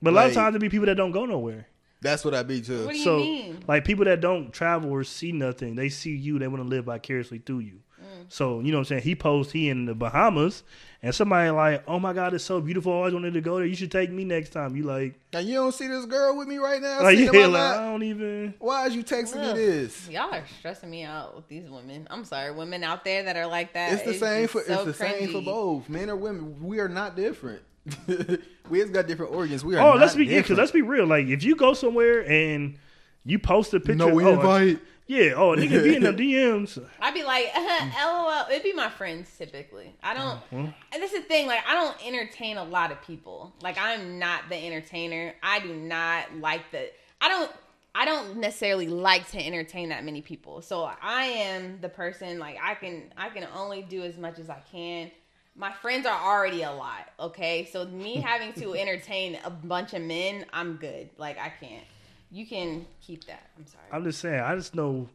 but 0.02 0.10
a 0.12 0.16
lot 0.16 0.26
of 0.26 0.34
Like- 0.34 0.44
times 0.44 0.56
it 0.56 0.58
be 0.58 0.68
people 0.70 0.86
that 0.86 0.96
don't 0.96 1.12
go 1.12 1.24
nowhere. 1.26 1.67
That's 2.00 2.24
what 2.24 2.34
I 2.34 2.42
be 2.42 2.60
too. 2.60 2.84
What 2.84 2.92
do 2.92 2.98
you 2.98 3.04
so 3.04 3.18
mean? 3.18 3.64
like 3.66 3.84
people 3.84 4.04
that 4.04 4.20
don't 4.20 4.52
travel 4.52 4.90
or 4.90 5.04
see 5.04 5.32
nothing, 5.32 5.74
they 5.74 5.88
see 5.88 6.14
you, 6.14 6.38
they 6.38 6.48
want 6.48 6.62
to 6.62 6.68
live 6.68 6.84
vicariously 6.84 7.38
through 7.38 7.60
you. 7.60 7.80
Mm. 8.00 8.26
So 8.28 8.60
you 8.60 8.70
know 8.70 8.78
what 8.78 8.82
I'm 8.82 8.84
saying? 8.86 9.02
He 9.02 9.16
posts 9.16 9.52
he 9.52 9.68
in 9.68 9.86
the 9.86 9.94
Bahamas, 9.94 10.62
and 11.02 11.12
somebody 11.12 11.50
like, 11.50 11.82
oh 11.88 11.98
my 11.98 12.12
god, 12.12 12.34
it's 12.34 12.44
so 12.44 12.60
beautiful. 12.60 12.92
I 12.92 12.96
always 12.96 13.14
wanted 13.14 13.34
to 13.34 13.40
go 13.40 13.56
there. 13.56 13.66
You 13.66 13.74
should 13.74 13.90
take 13.90 14.12
me 14.12 14.24
next 14.24 14.50
time. 14.50 14.76
You 14.76 14.84
like, 14.84 15.18
Now 15.32 15.40
you 15.40 15.54
don't 15.54 15.74
see 15.74 15.88
this 15.88 16.06
girl 16.06 16.36
with 16.36 16.46
me 16.46 16.58
right 16.58 16.80
now. 16.80 17.02
like 17.02 17.18
yeah, 17.18 17.30
like. 17.30 17.62
I 17.62 17.90
don't 17.90 18.04
even. 18.04 18.54
Why 18.60 18.86
is 18.86 18.94
you 18.94 19.02
texting 19.02 19.48
Ugh. 19.48 19.56
me 19.56 19.64
this? 19.64 20.08
Y'all 20.08 20.32
are 20.32 20.44
stressing 20.60 20.90
me 20.90 21.02
out 21.02 21.34
with 21.34 21.48
these 21.48 21.68
women. 21.68 22.06
I'm 22.10 22.24
sorry, 22.24 22.52
women 22.52 22.84
out 22.84 23.04
there 23.04 23.24
that 23.24 23.36
are 23.36 23.46
like 23.48 23.72
that. 23.72 23.92
It's 23.94 24.04
the 24.04 24.14
same 24.14 24.46
for 24.46 24.62
so 24.62 24.74
it's 24.74 24.84
the 24.84 24.94
same 24.94 25.32
for 25.32 25.42
both 25.42 25.88
men 25.88 26.10
or 26.10 26.16
women. 26.16 26.62
We 26.62 26.78
are 26.78 26.88
not 26.88 27.16
different. 27.16 27.62
we 28.70 28.80
just 28.80 28.92
got 28.92 29.06
different 29.06 29.32
organs. 29.32 29.64
We 29.64 29.76
are. 29.76 29.80
Oh, 29.80 29.90
not 29.92 30.00
let's 30.00 30.14
be 30.14 30.24
yeah, 30.24 30.38
because 30.38 30.42
different. 30.42 30.58
let's 30.58 30.72
be 30.72 30.82
real. 30.82 31.06
Like 31.06 31.26
if 31.26 31.42
you 31.42 31.56
go 31.56 31.74
somewhere 31.74 32.28
and 32.28 32.78
you 33.24 33.38
post 33.38 33.74
a 33.74 33.80
picture, 33.80 33.94
no 33.96 34.20
oh, 34.20 34.34
invite. 34.34 34.80
yeah, 35.06 35.32
oh 35.36 35.54
nigga, 35.56 35.82
be 35.82 35.96
in 35.96 36.02
the 36.02 36.12
DMs. 36.12 36.82
I'd 37.00 37.14
be 37.14 37.22
like, 37.24 37.46
LOL. 37.56 38.46
It'd 38.50 38.62
be 38.62 38.72
my 38.72 38.88
friends 38.90 39.30
typically. 39.36 39.94
I 40.02 40.14
don't. 40.14 40.40
Mhm. 40.50 40.74
And 40.92 41.02
this 41.02 41.12
is 41.12 41.22
the 41.22 41.28
thing. 41.28 41.46
Like, 41.46 41.60
I 41.66 41.74
don't 41.74 41.96
entertain 42.06 42.56
a 42.56 42.64
lot 42.64 42.90
of 42.92 43.00
people. 43.02 43.52
Like, 43.62 43.76
I'm 43.78 44.18
not 44.18 44.48
the 44.48 44.56
entertainer. 44.56 45.34
I 45.42 45.60
do 45.60 45.74
not 45.74 46.34
like 46.36 46.70
the. 46.72 46.90
I 47.20 47.28
don't. 47.28 47.50
I 47.94 48.04
don't 48.04 48.36
necessarily 48.36 48.86
like 48.86 49.28
to 49.30 49.44
entertain 49.44 49.88
that 49.88 50.04
many 50.04 50.20
people. 50.20 50.62
So 50.62 50.88
I 51.02 51.24
am 51.24 51.80
the 51.80 51.88
person. 51.88 52.38
Like, 52.38 52.56
I 52.62 52.74
can. 52.74 53.12
I 53.16 53.28
can 53.30 53.46
only 53.56 53.82
do 53.82 54.02
as 54.02 54.16
much 54.16 54.38
as 54.38 54.48
I 54.48 54.60
can. 54.70 55.10
My 55.58 55.72
friends 55.72 56.06
are 56.06 56.18
already 56.18 56.62
a 56.62 56.70
lot. 56.70 57.08
Okay, 57.18 57.68
so 57.72 57.84
me 57.86 58.14
having 58.24 58.52
to 58.54 58.74
entertain 58.74 59.38
a 59.44 59.50
bunch 59.50 59.92
of 59.92 60.02
men, 60.02 60.46
I'm 60.52 60.76
good. 60.76 61.10
Like, 61.18 61.36
I 61.38 61.48
can't. 61.60 61.84
You 62.30 62.46
can 62.46 62.86
keep 63.00 63.24
that. 63.24 63.50
I'm 63.58 63.66
sorry. 63.66 63.84
I'm 63.90 64.04
just 64.04 64.20
saying. 64.20 64.40
I 64.40 64.54
just 64.54 64.74
know 64.74 65.08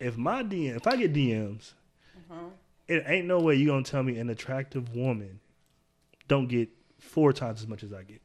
if 0.00 0.16
my 0.16 0.42
DM, 0.42 0.74
if 0.76 0.86
I 0.86 0.96
get 0.96 1.12
DMs, 1.12 1.72
Uh-huh. 2.30 2.46
it 2.88 3.04
ain't 3.06 3.26
no 3.26 3.38
way 3.38 3.54
you 3.54 3.66
gonna 3.68 3.84
tell 3.84 4.02
me 4.02 4.18
an 4.18 4.30
attractive 4.30 4.94
woman 4.96 5.38
don't 6.26 6.48
get 6.48 6.68
four 6.98 7.32
times 7.32 7.60
as 7.60 7.68
much 7.68 7.82
as 7.84 7.92
I 7.92 8.02
get. 8.02 8.20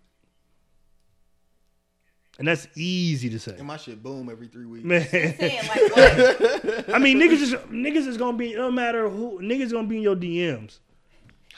And 2.38 2.48
that's 2.48 2.68
easy 2.76 3.30
to 3.30 3.40
say, 3.40 3.56
And 3.58 3.66
my 3.68 3.78
shit 3.78 4.02
boom 4.04 4.30
every 4.30 4.48
three 4.48 4.66
weeks. 4.66 4.86
man. 4.86 5.08
Saying 5.10 5.68
like? 5.68 6.90
I 6.94 7.00
mean, 7.00 7.18
niggas 7.20 7.42
is 7.42 7.54
niggas 7.70 8.08
is 8.08 8.18
gonna 8.18 8.36
be. 8.38 8.56
no 8.56 8.70
matter 8.72 9.08
who 9.10 9.40
niggas 9.42 9.72
gonna 9.72 9.88
be 9.88 9.98
in 9.98 10.02
your 10.04 10.16
DMs, 10.18 10.80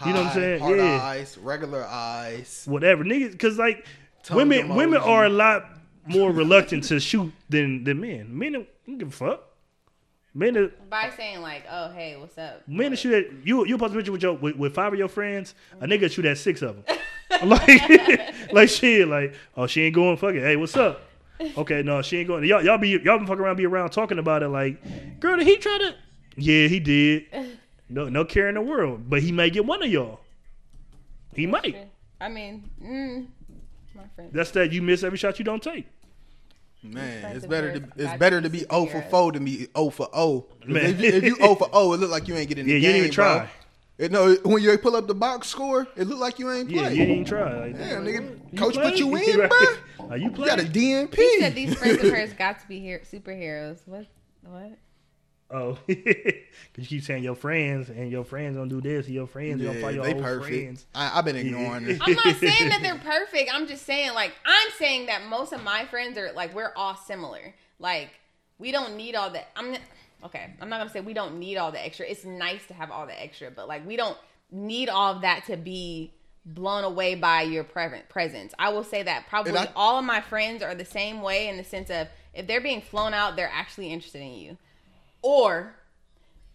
You 0.06 0.14
know 0.14 0.24
what 0.24 0.28
I'm 0.28 0.34
saying? 0.34 0.60
Hard 0.60 0.78
Yeah. 0.78 1.02
eyes, 1.02 1.38
regular 1.38 1.84
eyes. 1.84 2.64
whatever 2.66 3.04
niggas. 3.04 3.32
Because 3.32 3.58
like 3.58 3.86
Tongue 4.24 4.38
women, 4.38 4.76
women 4.76 5.00
are 5.00 5.26
a 5.26 5.30
lot 5.30 5.66
more 6.06 6.32
reluctant 6.44 6.84
to 6.86 7.00
shoot 7.00 7.32
than 7.50 7.84
than 7.84 8.00
men. 8.00 8.38
Men 8.38 8.54
don't 8.54 8.68
don't 8.86 8.98
give 8.98 9.08
a 9.08 9.12
fuck. 9.12 9.44
Men, 10.34 10.56
are- 10.56 10.72
By 10.90 11.12
saying 11.18 11.42
like, 11.42 11.64
oh 11.70 11.90
hey, 11.92 12.16
what's 12.18 12.38
up? 12.38 12.68
men 12.68 12.92
that 12.92 12.98
shoot 12.98 13.14
at 13.14 13.46
you. 13.48 13.66
You 13.66 13.78
post 13.78 13.94
a 13.94 13.98
picture 13.98 14.12
with 14.12 14.22
your 14.22 14.34
with, 14.34 14.56
with 14.56 14.76
five 14.76 14.94
of 14.94 15.00
your 15.00 15.08
friends. 15.08 15.56
A 15.72 15.76
mm-hmm. 15.76 15.92
nigga 15.92 16.12
shoot 16.12 16.26
at 16.26 16.38
six 16.38 16.62
of 16.62 16.76
them. 16.86 16.98
like 17.50 17.82
like 18.54 18.70
shit. 18.70 19.08
Like 19.08 19.34
oh 19.56 19.66
she 19.66 19.84
ain't 19.84 19.96
going. 19.96 20.18
Fuck 20.18 20.36
it. 20.36 20.42
Hey, 20.42 20.56
what's 20.56 20.78
up? 20.78 21.02
Okay, 21.40 21.84
no, 21.84 22.02
she 22.02 22.18
ain't 22.18 22.28
going. 22.28 22.44
Y'all 22.44 22.64
y'all 22.64 22.78
be 22.78 22.90
y'all 22.90 23.18
been 23.18 23.28
fucking 23.28 23.44
around, 23.44 23.58
be 23.58 23.66
around 23.66 23.92
talking 23.92 24.20
about 24.20 24.44
it. 24.44 24.50
Like, 24.50 25.20
girl, 25.20 25.38
did 25.38 25.48
he 25.48 25.58
try 25.58 25.78
to? 25.80 25.96
Yeah, 26.36 26.68
he 26.68 26.80
did. 26.80 27.26
No, 27.90 28.10
no 28.10 28.26
care 28.26 28.50
in 28.50 28.56
the 28.56 28.62
world, 28.62 29.10
but 29.10 29.22
he 29.22 29.32
may 29.32 29.50
get 29.50 29.66
one 29.66 29.82
of 29.84 29.90
y'all. 29.90 30.20
He 31.34 31.46
might. 31.46 31.90
I 32.20 32.30
mean, 32.30 32.70
mm, 32.84 33.28
my 33.96 34.04
friend. 34.16 34.30
That's 34.34 34.52
that 34.52 34.72
you 34.74 34.82
miss 34.82 35.04
every 35.04 35.18
shot 35.18 35.40
you 35.40 35.46
don't 35.46 35.62
take. 35.64 35.86
Man, 36.84 37.36
it's 37.36 37.46
better 37.46 37.72
to 37.80 37.84
it's 37.98 38.14
better 38.18 38.40
to 38.42 38.50
be 38.50 38.60
some 38.60 38.70
0 38.70 38.82
for 38.86 38.88
cigarettes. 38.92 39.12
4 39.12 39.32
than 39.34 39.46
be 39.46 39.68
0 39.76 39.90
for 39.90 40.08
0. 40.14 40.46
Man. 40.68 40.86
If 40.86 41.00
you, 41.02 41.10
if 41.10 41.24
you 41.24 41.36
0 41.38 41.56
for 41.56 41.70
0, 41.74 41.94
it 41.94 41.98
look 41.98 42.12
like 42.12 42.28
you 42.28 42.36
ain't 42.36 42.48
getting 42.50 42.66
the 42.68 42.72
Yeah, 42.72 42.78
you 42.78 42.82
game, 42.82 42.92
didn't 42.94 43.04
even 43.06 43.16
bro. 43.16 43.26
try. 43.40 43.50
It, 43.98 44.12
no, 44.12 44.36
when 44.44 44.62
you 44.62 44.78
pull 44.78 44.96
up 44.96 45.08
the 45.08 45.16
box 45.16 45.48
score, 45.48 45.88
it 45.96 46.06
look 46.08 46.20
like 46.20 46.38
you 46.38 46.52
ain't 46.52 46.70
playing. 46.70 46.86
Yeah, 46.86 46.92
you 46.92 47.06
didn't 47.08 47.26
try. 47.26 47.58
Like, 47.66 47.78
Damn, 47.78 48.06
nigga, 48.06 48.40
you 48.52 48.60
coach 48.60 48.76
play? 48.76 48.84
put 48.92 49.00
you 49.00 49.16
in, 49.16 49.40
Right. 49.40 49.50
bro. 49.50 50.08
Are 50.12 50.18
you 50.18 50.26
You 50.30 50.46
got 50.46 50.60
a 50.60 50.64
DNP. 50.64 51.16
He 51.16 51.40
said 51.40 51.56
these 51.56 51.74
friends 51.76 51.98
of 52.04 52.10
hers 52.12 52.32
got 52.38 52.60
to 52.62 52.68
be 52.68 52.80
here 52.80 53.02
superheroes. 53.12 53.80
What? 53.88 54.06
What? 54.44 54.74
Oh, 55.50 55.78
because 55.88 56.34
you 56.76 56.84
keep 56.86 57.04
saying 57.04 57.24
your 57.24 57.36
friends 57.36 57.90
and 57.90 58.12
your 58.12 58.26
friends 58.26 58.58
don't 58.58 58.68
do 58.68 58.82
this. 58.82 59.06
And 59.06 59.16
your 59.16 59.28
friends 59.28 59.62
don't 59.62 59.76
Yeah, 59.76 59.82
fight 59.82 59.96
your 59.96 60.04
they 60.04 60.14
old 60.14 60.22
perfect. 60.24 60.48
friends. 60.50 60.86
I, 60.94 61.18
I've 61.18 61.26
been 61.26 61.38
ignoring 61.38 61.84
Yeah. 61.88 61.94
it. 61.94 62.02
I'm 62.02 62.14
not 62.14 62.36
saying 62.36 62.70
that 62.70 62.80
they're 62.84 62.98
perfect. 62.98 63.50
I'm 63.54 63.68
just 63.68 63.86
saying 63.86 64.14
like 64.14 64.34
I'm 64.46 64.70
saying 64.78 65.06
that 65.06 65.26
most 65.28 65.54
of 65.54 65.64
my 65.64 65.86
friends 65.86 66.18
are 66.18 66.32
like 66.34 66.54
we're 66.54 66.74
all 66.76 66.96
similar. 66.96 67.54
Like 67.80 68.10
we 68.60 68.72
don't 68.72 68.98
need 68.98 69.16
all 69.16 69.30
that. 69.30 69.48
I'm 69.56 69.76
okay. 70.26 70.52
I'm 70.60 70.68
not 70.70 70.80
gonna 70.80 70.90
say 70.90 71.00
we 71.00 71.14
don't 71.14 71.40
need 71.40 71.56
all 71.58 71.72
the 71.72 71.84
extra. 71.84 72.06
It's 72.06 72.26
nice 72.26 72.66
to 72.68 72.74
have 72.74 72.92
all 72.92 73.06
the 73.06 73.22
extra, 73.22 73.50
but 73.50 73.68
like 73.70 73.88
we 73.88 73.96
don't 73.96 74.18
need 74.52 74.90
all 74.90 75.14
of 75.16 75.22
that 75.22 75.46
to 75.46 75.56
be 75.58 76.12
blown 76.46 76.84
away 76.84 77.16
by 77.16 77.42
your 77.44 77.64
pre- 77.64 78.02
presence. 78.10 78.54
I 78.60 78.70
will 78.70 78.84
say 78.84 79.04
that 79.04 79.28
probably 79.30 79.58
I- 79.58 79.70
all 79.76 79.98
of 80.00 80.04
my 80.06 80.20
friends 80.22 80.62
are 80.64 80.76
the 80.76 80.86
same 80.86 81.22
way 81.22 81.48
in 81.48 81.56
the 81.58 81.64
sense 81.64 81.90
of 81.90 82.08
if 82.34 82.48
they're 82.48 82.62
being 82.62 82.82
flown 82.82 83.14
out, 83.14 83.36
they're 83.36 83.52
actually 83.54 83.92
interested 83.92 84.22
in 84.22 84.34
you, 84.34 84.58
or 85.22 85.74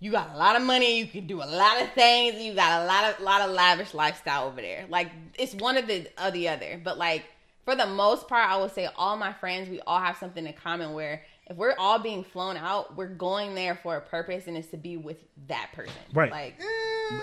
you 0.01 0.11
got 0.11 0.35
a 0.35 0.37
lot 0.37 0.57
of 0.57 0.63
money, 0.63 0.99
you 0.99 1.07
can 1.07 1.27
do 1.27 1.37
a 1.43 1.45
lot 1.45 1.81
of 1.81 1.93
things, 1.93 2.43
you 2.43 2.55
got 2.55 2.83
a 2.83 2.87
lot 2.87 3.05
of 3.05 3.21
lot 3.21 3.41
of 3.41 3.51
lavish 3.51 3.95
lifestyle 3.95 4.49
over 4.49 4.61
there. 4.61 4.85
Like 4.89 5.11
it's 5.39 5.55
one 5.55 5.77
of 5.77 5.87
the 5.87 6.09
or 6.23 6.31
the 6.31 6.49
other. 6.49 6.81
But 6.83 6.99
like 6.99 7.25
for 7.65 7.77
the 7.77 7.87
most 7.87 8.27
part, 8.27 8.51
I 8.51 8.57
would 8.57 8.73
say 8.75 8.89
all 8.97 9.17
my 9.17 9.33
friends, 9.33 9.69
we 9.69 9.81
all 9.81 10.01
have 10.01 10.17
something 10.17 10.47
in 10.47 10.53
common 10.55 10.93
where 10.93 11.23
if 11.51 11.57
we're 11.57 11.75
all 11.79 11.99
being 11.99 12.23
flown 12.25 12.57
out, 12.57 12.97
we're 12.97 13.09
going 13.09 13.55
there 13.55 13.75
for 13.83 13.97
a 13.97 14.01
purpose 14.01 14.47
and 14.47 14.57
it's 14.57 14.69
to 14.69 14.77
be 14.77 14.97
with 14.97 15.17
that 15.49 15.71
person. 15.75 15.93
Right. 16.15 16.31
Like 16.31 16.61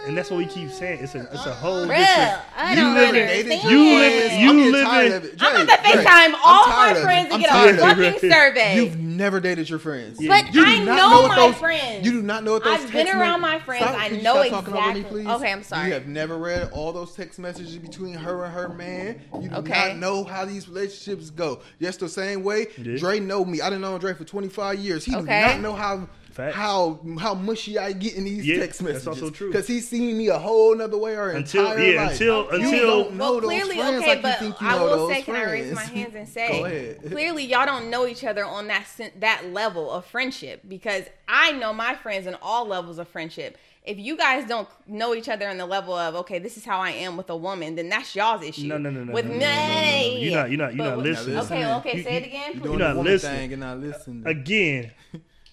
and 0.06 0.16
that's 0.16 0.30
what 0.30 0.38
we 0.38 0.46
keep 0.46 0.70
saying. 0.70 1.00
It's 1.02 1.16
a 1.16 1.22
it's 1.32 1.46
a 1.46 1.54
whole 1.54 1.86
Bruh, 1.86 1.98
different. 1.98 2.42
I 2.56 2.70
You 2.72 2.76
don't 2.76 2.94
live 2.96 3.08
understand. 3.10 3.72
You 3.72 3.80
live- 3.80 4.32
you 4.34 4.50
I'm 4.50 4.58
getting 4.58 4.72
live 4.74 5.24
in- 5.24 5.30
of. 5.32 5.36
I'm 5.40 5.56
Jay, 5.56 5.64
about 5.64 5.78
to 5.78 5.90
FaceTime 5.90 6.06
I'm 6.06 6.36
all 6.36 6.68
my 6.68 6.72
tired 6.76 6.92
of 6.92 6.98
it. 6.98 7.02
friends 7.04 7.34
to 7.34 7.40
get 7.40 7.50
tired 7.50 7.76
a 7.76 7.78
fucking 7.80 8.20
survey. 8.30 8.76
You've 8.76 9.00
never 9.00 9.40
dated 9.40 9.70
your 9.70 9.80
friends. 9.80 10.22
Yeah. 10.22 10.42
But 10.44 10.54
You 10.54 10.64
I 10.66 10.78
not 10.84 10.96
know 10.98 11.28
my 11.30 11.36
those- 11.38 11.56
friends. 11.56 12.06
You 12.06 12.12
do 12.12 12.22
not 12.22 12.44
know 12.44 12.54
what 12.54 12.64
those 12.66 12.82
I've 12.82 12.92
been 12.92 13.08
around 13.08 13.42
my 13.42 13.58
friends. 13.60 13.86
Stop, 13.86 13.98
I 13.98 14.10
could 14.10 14.18
you 14.18 14.24
know 14.24 14.44
stop 14.44 14.66
talking 14.66 14.74
over 14.78 14.94
me, 14.94 15.00
exactly- 15.00 15.24
please? 15.24 15.32
Okay, 15.34 15.52
I'm 15.52 15.64
sorry. 15.64 15.88
You 15.88 15.94
have 15.94 16.08
never 16.08 16.38
read 16.38 16.70
all 16.72 16.92
those 16.94 17.16
text 17.16 17.40
messages 17.40 17.78
between 17.78 18.14
her 18.16 18.44
and 18.44 18.54
her 18.54 18.70
man. 18.70 19.22
You 19.42 19.50
do 19.50 19.56
Okay. 19.56 19.88
not 19.90 19.98
know 19.98 20.24
how 20.24 20.46
these 20.46 20.68
relationships 20.70 21.30
go. 21.32 21.62
Just 21.82 22.02
the 22.02 22.10
same 22.10 22.44
way, 22.44 22.68
Yeah. 22.78 22.98
Dre 22.98 23.20
know 23.20 23.44
me. 23.44 23.62
I 23.62 23.70
didn't 23.70 23.82
know 23.82 23.98
Dre 23.98 24.14
for 24.20 24.26
25 24.26 24.78
years. 24.80 25.06
He 25.06 25.16
Okay. 25.16 25.22
do 25.42 25.48
not 25.54 25.62
know 25.62 25.74
how 25.74 26.08
Facts. 26.32 26.56
how 26.56 27.00
how 27.18 27.34
mushy 27.34 27.78
I 27.80 27.94
get 27.94 28.16
in 28.16 28.26
these 28.26 28.46
Yeah, 28.46 28.60
text 28.60 28.80
that's 28.82 29.06
messages. 29.06 29.08
also 29.08 29.30
true. 29.30 29.48
Because 29.48 29.66
he's 29.68 29.88
seen 29.88 30.18
me 30.18 30.28
a 30.28 30.38
whole 30.38 30.76
nother 30.76 30.98
way 30.98 31.16
our 31.16 31.30
Until- 31.32 31.72
entire 31.72 31.80
yeah, 31.86 32.02
life. 32.04 32.12
until- 32.12 32.44
you 32.44 32.50
until- 32.66 32.88
don't 33.04 33.14
know 33.16 33.24
well, 33.32 33.34
those 33.42 33.50
clearly, 33.50 33.76
friends 33.78 33.98
okay, 34.02 34.08
like 34.08 34.22
but 34.22 34.28
you 34.42 34.48
think 34.50 34.62
you 34.62 34.68
I 34.68 34.72
know 34.78 34.84
will 34.84 34.98
those 35.08 35.12
say, 35.16 35.22
can 35.24 35.36
I 35.36 35.44
raise 35.46 35.74
my 35.74 35.82
hands 35.98 36.16
and 36.16 36.28
say, 36.28 36.60
Go 36.60 36.66
ahead. 36.66 37.12
clearly, 37.12 37.46
y'all 37.46 37.66
don't 37.66 37.90
know 37.90 38.06
each 38.06 38.24
other 38.26 38.46
on 38.46 38.68
that 38.68 38.86
that 39.20 39.46
level 39.54 39.90
of 39.90 40.06
friendship 40.06 40.62
because 40.68 41.06
I 41.28 41.54
know 41.54 41.74
my 41.74 41.96
friends 41.96 42.28
on 42.28 42.36
all 42.42 42.68
levels 42.68 43.00
of 43.00 43.08
friendship. 43.08 43.58
If 43.90 43.98
you 43.98 44.16
guys 44.16 44.48
don't 44.48 44.68
know 44.88 45.16
each 45.16 45.28
other 45.30 45.48
on 45.50 45.58
the 45.58 45.66
level 45.66 45.96
of 45.96 46.14
okay, 46.22 46.38
this 46.38 46.58
is 46.58 46.64
how 46.64 46.80
I 46.80 46.92
am 46.92 47.18
with 47.18 47.30
a 47.32 47.36
woman, 47.36 47.76
then 47.76 47.90
that's 47.90 48.16
y'all's 48.16 48.44
issue. 48.44 48.68
No, 48.68 48.78
no, 48.78 48.92
no, 48.92 49.04
no, 49.04 49.14
With 49.14 49.26
no, 49.26 49.32
me, 49.34 49.40
no, 49.40 49.46
no, 49.46 49.56
no, 49.56 50.12
no. 50.14 50.18
You're 50.20 50.36
not- 50.36 50.50
you're 50.52 50.58
not- 50.60 50.76
you're 50.76 50.78
But 50.78 50.90
not 50.90 50.98
with- 50.98 51.06
listening. 51.08 51.38
Okay, 51.40 51.74
okay, 51.74 51.98
You- 51.98 52.04
say 52.04 52.16
it 52.18 52.22
you- 52.22 52.28
again, 52.28 52.52
You 52.54 52.60
please. 52.60 52.68
doing 52.68 52.80
not 52.80 52.90
the 52.92 52.96
woman 52.98 53.12
listening. 53.14 53.38
thing 53.40 53.54
and 53.54 53.60
not 53.62 53.80
listening. 53.80 54.28
Again, 54.28 54.92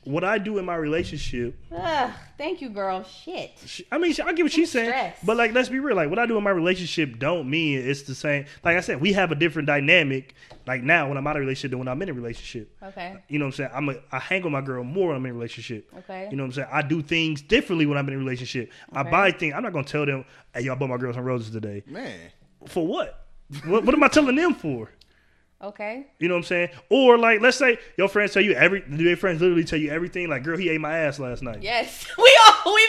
what 0.06 0.24
I 0.24 0.38
do 0.38 0.58
in 0.58 0.64
my 0.64 0.76
relationship 0.76 1.54
Ugh, 1.72 2.10
thank 2.38 2.60
you, 2.60 2.68
girl. 2.68 3.04
Shit. 3.04 3.52
She- 3.66 3.86
I 3.92 3.98
mean, 3.98 4.12
she- 4.12 4.22
I 4.22 4.32
get 4.32 4.42
what 4.44 4.52
she's 4.52 4.70
saying, 4.70 4.88
stressed. 4.88 5.26
but 5.26 5.36
like, 5.36 5.52
let's 5.52 5.68
be 5.68 5.78
real. 5.78 5.96
Like, 5.96 6.08
what 6.10 6.18
I 6.18 6.26
do 6.26 6.36
in 6.38 6.44
my 6.44 6.50
relationship 6.50 7.18
don't 7.18 7.48
mean 7.50 7.78
it's 7.80 8.02
the 8.02 8.14
same. 8.14 8.46
Like 8.64 8.76
I 8.76 8.80
said, 8.80 9.00
we 9.00 9.12
have 9.12 9.32
a 9.32 9.34
different 9.34 9.66
dynamic. 9.66 10.34
Like 10.66 10.82
now, 10.82 11.08
when 11.08 11.16
I'm 11.16 11.26
out 11.26 11.36
of 11.36 11.40
a 11.40 11.40
relationship 11.40 11.70
than 11.70 11.78
when 11.78 11.88
I'm 11.88 12.00
in 12.02 12.08
a 12.08 12.12
relationship. 12.12 12.74
Okay. 12.82 13.16
You 13.28 13.38
know 13.38 13.44
what 13.44 13.48
I'm 13.48 13.52
saying? 13.56 13.70
I'm 13.74 13.88
a, 13.90 13.94
I 14.10 14.18
hang 14.18 14.42
with 14.42 14.52
my 14.52 14.60
girl 14.60 14.82
more 14.84 15.08
when 15.08 15.16
I'm 15.16 15.24
in 15.26 15.30
a 15.32 15.34
relationship. 15.34 15.88
Okay. 15.98 16.28
You 16.30 16.36
know 16.36 16.42
what 16.44 16.48
I'm 16.48 16.52
saying? 16.54 16.68
I 16.72 16.82
do 16.82 17.02
things 17.02 17.42
differently 17.42 17.86
when 17.86 17.98
I'm 17.98 18.08
in 18.08 18.14
a 18.14 18.18
relationship. 18.18 18.70
I 18.92 19.02
buy 19.04 19.30
things. 19.32 19.54
I'm 19.56 19.62
not 19.62 19.72
gonna 19.72 19.84
tell 19.86 20.06
them, 20.06 20.24
"Hey, 20.54 20.62
y'all 20.62 20.76
bought 20.76 20.88
my 20.90 20.96
girl 20.96 21.12
some 21.12 21.24
roses 21.24 21.50
today." 21.52 21.82
Man. 21.86 22.18
For 22.66 22.86
what? 22.86 23.26
what? 23.64 23.84
What 23.84 23.94
am 23.94 24.02
I 24.02 24.08
telling 24.08 24.34
them 24.36 24.54
for? 24.54 24.90
Okay. 25.62 26.06
You 26.18 26.28
know 26.28 26.34
what 26.34 26.38
I'm 26.40 26.44
saying? 26.44 26.68
Or 26.90 27.16
like, 27.18 27.40
let's 27.40 27.56
say 27.56 27.78
your 27.96 28.08
friends 28.08 28.32
tell 28.32 28.42
you 28.42 28.52
every. 28.52 28.82
Do 28.82 29.02
your 29.02 29.16
friends 29.16 29.40
literally 29.40 29.64
tell 29.64 29.78
you 29.78 29.90
everything? 29.90 30.28
Like, 30.28 30.42
girl, 30.44 30.58
he 30.58 30.68
ate 30.68 30.80
my 30.80 30.98
ass 30.98 31.18
last 31.18 31.42
night. 31.42 31.62
Yes. 31.62 32.06
We 32.18 32.38
all 32.64 32.74
we 32.74 32.88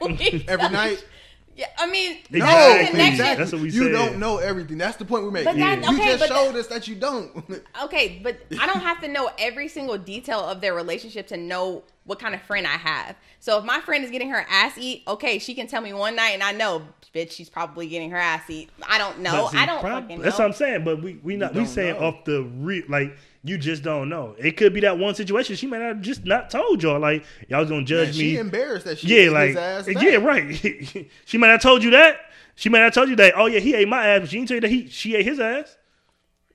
literally 0.00 0.44
Every 0.48 0.68
night. 0.70 1.04
Yeah, 1.56 1.66
I 1.78 1.90
mean, 1.90 2.12
Exactly. 2.30 2.40
that's 2.40 2.80
Exactly. 2.80 3.00
connection. 3.00 3.38
That's 3.38 3.52
what 3.52 3.60
we 3.60 3.70
you 3.70 3.82
said. 3.84 3.92
don't 3.92 4.18
know 4.18 4.38
everything. 4.38 4.78
That's 4.78 4.96
the 4.96 5.04
point 5.04 5.24
we're 5.24 5.30
making. 5.30 5.52
But 5.52 5.58
that- 5.58 5.82
you 5.82 5.96
okay, 5.98 6.16
just 6.16 6.20
but 6.20 6.28
showed 6.28 6.56
us 6.56 6.66
that 6.68 6.88
you 6.88 6.94
don't. 6.94 7.44
Okay, 7.84 8.20
but 8.22 8.38
I 8.58 8.66
don't 8.66 8.80
have 8.80 9.00
to 9.02 9.08
know 9.08 9.30
every 9.38 9.68
single 9.68 9.98
detail 9.98 10.40
of 10.40 10.60
their 10.60 10.74
relationship 10.74 11.26
to 11.28 11.36
know 11.36 11.82
what 12.04 12.18
kind 12.18 12.34
of 12.34 12.42
friend 12.42 12.66
I 12.66 12.76
have. 12.76 13.16
So 13.40 13.58
if 13.58 13.64
my 13.64 13.80
friend 13.80 14.04
is 14.04 14.10
getting 14.10 14.30
her 14.30 14.44
ass 14.48 14.76
eat, 14.78 15.02
okay, 15.06 15.38
she 15.38 15.54
can 15.54 15.66
tell 15.66 15.80
me 15.82 15.92
one 15.92 16.16
night, 16.16 16.30
and 16.30 16.42
I 16.42 16.52
know, 16.52 16.82
bitch, 17.14 17.32
she's 17.32 17.48
probably 17.50 17.88
getting 17.88 18.10
her 18.10 18.16
ass 18.16 18.48
eat. 18.48 18.70
I 18.88 18.98
don't 18.98 19.20
know. 19.20 19.48
See, 19.50 19.58
I 19.58 19.66
don't 19.66 19.80
prob- 19.80 20.02
fucking 20.04 20.18
know. 20.18 20.24
That's 20.24 20.38
what 20.38 20.44
I'm 20.46 20.52
saying. 20.52 20.84
But 20.84 21.02
we 21.02 21.14
we 21.22 21.36
not 21.36 21.52
we 21.52 21.60
don't 21.60 21.66
saying 21.68 21.98
know. 22.00 22.06
off 22.06 22.24
the 22.24 22.42
re 22.58 22.84
like 22.88 23.16
you 23.42 23.56
just 23.56 23.82
don't 23.82 24.08
know. 24.08 24.34
It 24.38 24.56
could 24.56 24.74
be 24.74 24.80
that 24.80 24.98
one 24.98 25.14
situation 25.14 25.56
she 25.56 25.66
might 25.66 25.78
not 25.78 25.88
have 25.88 26.00
just 26.00 26.24
not 26.24 26.50
told 26.50 26.82
y'all. 26.82 27.00
Like 27.00 27.24
y'all 27.48 27.60
was 27.60 27.70
gonna 27.70 27.84
judge 27.84 28.08
Man, 28.08 28.18
me. 28.18 28.30
she 28.32 28.36
embarrassed 28.36 28.84
that 28.86 28.98
she 28.98 29.24
yeah, 29.24 29.30
like 29.30 29.48
his 29.48 29.56
ass 29.56 29.86
back. 29.86 30.02
yeah, 30.02 30.16
right. 30.16 31.06
she 31.24 31.38
might 31.38 31.48
have 31.48 31.62
told 31.62 31.82
you 31.82 31.90
that. 31.90 32.18
She 32.54 32.68
might 32.68 32.80
have 32.80 32.92
told 32.92 33.08
you 33.08 33.16
that. 33.16 33.34
Oh 33.36 33.46
yeah, 33.46 33.60
he 33.60 33.74
ate 33.74 33.88
my 33.88 34.06
ass, 34.06 34.20
but 34.20 34.30
she 34.30 34.36
didn't 34.36 34.48
tell 34.48 34.54
you 34.56 34.60
that 34.62 34.70
he 34.70 34.88
she 34.88 35.14
ate 35.16 35.24
his 35.24 35.40
ass. 35.40 35.76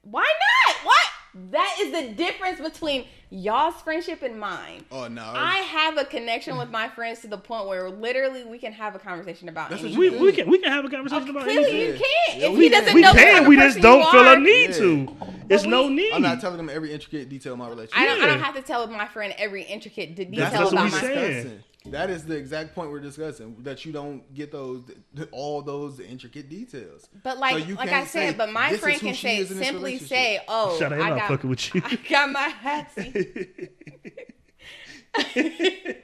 Why 0.03 0.22
not? 0.22 0.86
What? 0.86 1.06
That 1.52 1.76
is 1.82 1.91
the 1.91 2.14
difference 2.14 2.62
between 2.62 3.06
y'all's 3.30 3.76
friendship 3.82 4.22
and 4.22 4.40
mine. 4.40 4.86
Oh 4.90 5.10
no. 5.10 5.22
I 5.36 5.56
have 5.57 5.98
a 5.98 6.06
connection 6.06 6.57
with 6.57 6.70
my 6.70 6.88
friends 6.88 7.20
to 7.22 7.28
the 7.28 7.38
point 7.38 7.68
where 7.68 7.90
literally 7.90 8.45
we 8.45 8.57
can 8.57 8.72
have 8.72 8.95
a 8.95 8.99
conversation 8.99 9.49
about 9.49 9.70
That's 9.70 9.82
anything. 9.82 9.99
We, 9.99 10.10
we 10.12 10.32
can 10.32 10.49
we 10.49 10.60
can 10.60 10.72
have 10.72 10.86
a 10.86 10.90
conversation 10.90 11.30
about 11.30 11.44
Clearly, 11.44 11.66
anything. 11.66 11.88
you 11.88 12.06
can't. 12.28 12.40
Yeah, 12.40 12.48
if 12.48 12.57
we 12.57 12.64
he 12.64 12.70
doesn't 12.70 12.86
can. 12.86 12.95
We 12.95 13.02
know 13.02 13.12
the 13.14 13.20
kind 13.20 13.30
can. 13.32 13.41
of 13.44 13.48
We 13.49 13.56
just 13.57 13.80
don't 13.82 14.10
feel 14.12 14.28
a 14.28 14.40
need 14.40 14.70
Yeah. 14.70 14.78
to. 14.78 15.16
It's 15.49 15.64
But 15.64 15.70
no 15.70 15.90
need. 15.90 16.14
I'm 16.14 16.22
not 16.22 16.40
telling 16.40 16.57
them 16.57 16.70
every 16.70 16.94
intricate 16.94 17.28
detail 17.28 17.53
of 17.53 17.60
my 17.60 17.68
relationship. 17.68 17.99
I 17.99 18.06
don't, 18.06 18.24
I 18.24 18.28
don't 18.28 18.40
have 18.40 18.56
to 18.56 18.62
tell 18.62 18.88
my 18.88 19.07
friend 19.07 19.34
every 19.38 19.64
intricate 19.64 20.16
detail 20.16 20.36
That's, 20.40 20.53
That's 20.53 20.72
what 20.72 20.82
what 20.84 20.88
about 20.88 21.02
we 21.02 21.07
my 21.10 21.14
saying. 21.14 21.64
Discussing. 21.86 21.91
That 21.91 22.10
is 22.10 22.26
the 22.26 22.36
exact 22.36 22.76
point 22.76 22.91
we're 22.91 22.99
discussing. 22.99 23.56
That 23.64 23.86
you 23.86 23.91
don't 23.91 24.34
get 24.34 24.52
those 24.52 24.84
all 25.32 25.62
those 25.62 25.99
intricate 25.99 26.49
details. 26.49 27.07
But 27.24 27.38
like, 27.38 27.64
So 27.68 27.74
like 27.76 27.90
I 27.91 28.06
said, 28.06 28.32
say, 28.32 28.34
but 28.38 28.52
my 28.52 28.72
"This 28.72 28.82
friend 28.82 28.99
can 28.99 29.14
say 29.16 29.38
is 29.38 29.52
in 29.52 29.57
this 29.60 29.68
simply 29.68 29.98
say, 29.99 30.40
"Oh, 30.48 30.78
Shut 30.80 30.91
up, 30.94 30.99
I'm 30.99 31.10
not 31.10 31.18
got, 31.20 31.28
fucking 31.30 31.49
with 31.49 31.74
you. 31.76 31.82
I 31.86 31.95
got 32.10 32.32
my 32.32 32.40
hat 32.49 32.91
seat." 32.94 33.72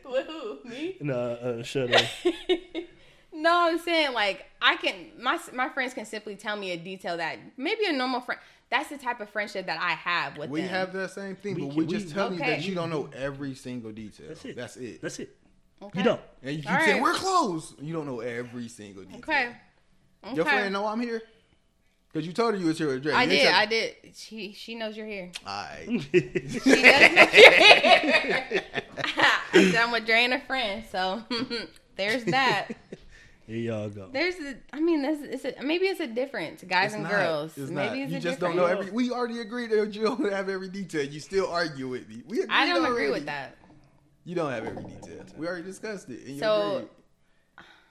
Who? 0.03 0.59
Me? 0.65 0.97
nah, 1.01 1.13
uh, 1.13 1.63
shut 1.63 1.93
up. 1.93 2.05
No, 3.33 3.69
I'm 3.69 3.79
saying 3.79 4.11
like 4.13 4.45
I 4.61 4.75
can. 4.75 4.93
My 5.17 5.39
my 5.53 5.69
friends 5.69 5.93
can 5.93 6.05
simply 6.05 6.35
tell 6.35 6.57
me 6.57 6.71
a 6.71 6.77
detail 6.77 7.15
that 7.15 7.37
maybe 7.55 7.85
a 7.87 7.93
normal 7.93 8.19
friend. 8.19 8.39
That's 8.69 8.89
the 8.89 8.97
type 8.97 9.21
of 9.21 9.29
friendship 9.29 9.67
that 9.67 9.81
I 9.81 9.91
have 9.91 10.37
with 10.37 10.49
We 10.49 10.59
them. 10.59 10.69
have 10.69 10.91
that 10.93 11.11
same 11.11 11.37
thing, 11.37 11.55
We 11.55 11.61
but 11.61 11.67
can- 11.69 11.75
we 11.77 11.85
we- 11.85 11.93
just 11.93 12.13
telling 12.13 12.33
you 12.33 12.39
that 12.39 12.65
you 12.67 12.75
don't 12.75 12.89
know 12.89 13.09
every 13.15 13.55
single 13.55 13.93
detail. 13.93 14.27
That's 14.27 14.43
it. 14.45 14.55
That's 14.57 14.75
it. 14.77 15.01
That's 15.01 15.19
it. 15.19 15.35
Okay. 15.83 15.99
You 15.99 16.03
don't. 16.05 16.21
and 16.43 16.55
you 16.55 16.61
keep 16.61 16.71
All 16.71 16.79
saying 16.79 16.93
right. 16.95 17.01
we're 17.01 17.13
close. 17.13 17.73
You 17.81 17.93
don't 17.93 18.05
know 18.05 18.19
every 18.19 18.67
single 18.67 19.03
detail. 19.03 19.19
Okay. 19.19 19.49
Okay. 20.23 20.35
Your 20.35 20.45
friend 20.45 20.71
know 20.73 20.85
I'm 20.85 21.01
here 21.01 21.21
because 22.13 22.27
you 22.27 22.33
told 22.33 22.53
her 22.53 22.59
you 22.59 22.67
was 22.67 22.77
here 22.77 22.87
with 22.87 23.01
Dre. 23.03 23.13
I 23.13 23.23
You 23.23 23.29
did. 23.29 23.41
tell- 23.43 23.53
I 23.55 23.65
did. 23.65 23.95
She 24.13 24.53
she 24.53 24.75
knows 24.75 24.95
you're 24.95 25.07
here. 25.07 25.31
Alright. 25.47 25.87
She 26.11 26.19
does 26.59 27.11
know 27.11 27.27
you're 27.33 28.41
here. 28.43 28.63
I 29.53 29.53
said 29.71 29.75
I'm 29.75 29.91
with 29.91 30.05
Dre 30.05 30.23
and 30.25 30.33
a 30.33 30.39
friend, 30.41 30.83
so 30.91 31.21
there's 31.95 32.23
that. 32.25 32.67
Here 33.47 33.57
y'all 33.57 33.89
go. 33.89 34.07
There's 34.13 34.35
a, 34.35 34.55
I 34.71 34.79
mean, 34.79 35.01
this 35.01 35.43
it's 35.43 35.59
a, 35.59 35.63
maybe 35.63 35.85
it's 35.87 35.99
a 35.99 36.07
difference, 36.07 36.63
guys 36.63 36.85
It's 36.87 36.93
and 36.95 37.03
not. 37.03 37.11
girls. 37.11 37.57
It's 37.57 37.69
maybe 37.71 37.87
not. 37.89 37.97
it's 37.97 38.11
you 38.11 38.17
a 38.17 38.21
just 38.21 38.39
difference. 38.39 38.55
don't 38.55 38.55
know 38.55 38.65
every. 38.65 38.91
We 38.91 39.11
already 39.11 39.39
agreed 39.39 39.71
that 39.71 39.93
you 39.93 40.03
don't 40.03 40.31
have 40.31 40.47
every 40.47 40.69
detail. 40.69 41.03
You 41.03 41.19
still 41.19 41.49
argue 41.49 41.87
with 41.89 42.07
me. 42.07 42.21
We 42.27 42.43
I 42.49 42.67
don't 42.67 42.85
agree 42.85 43.07
already. 43.07 43.11
with 43.11 43.25
that. 43.25 43.55
You 44.23 44.35
don't 44.35 44.51
have 44.51 44.65
every 44.65 44.83
detail. 44.83 45.25
We 45.37 45.47
already 45.47 45.63
discussed 45.63 46.09
it. 46.09 46.19
And 46.25 46.35
you 46.35 46.39
So- 46.39 46.75
agreed. 46.77 46.89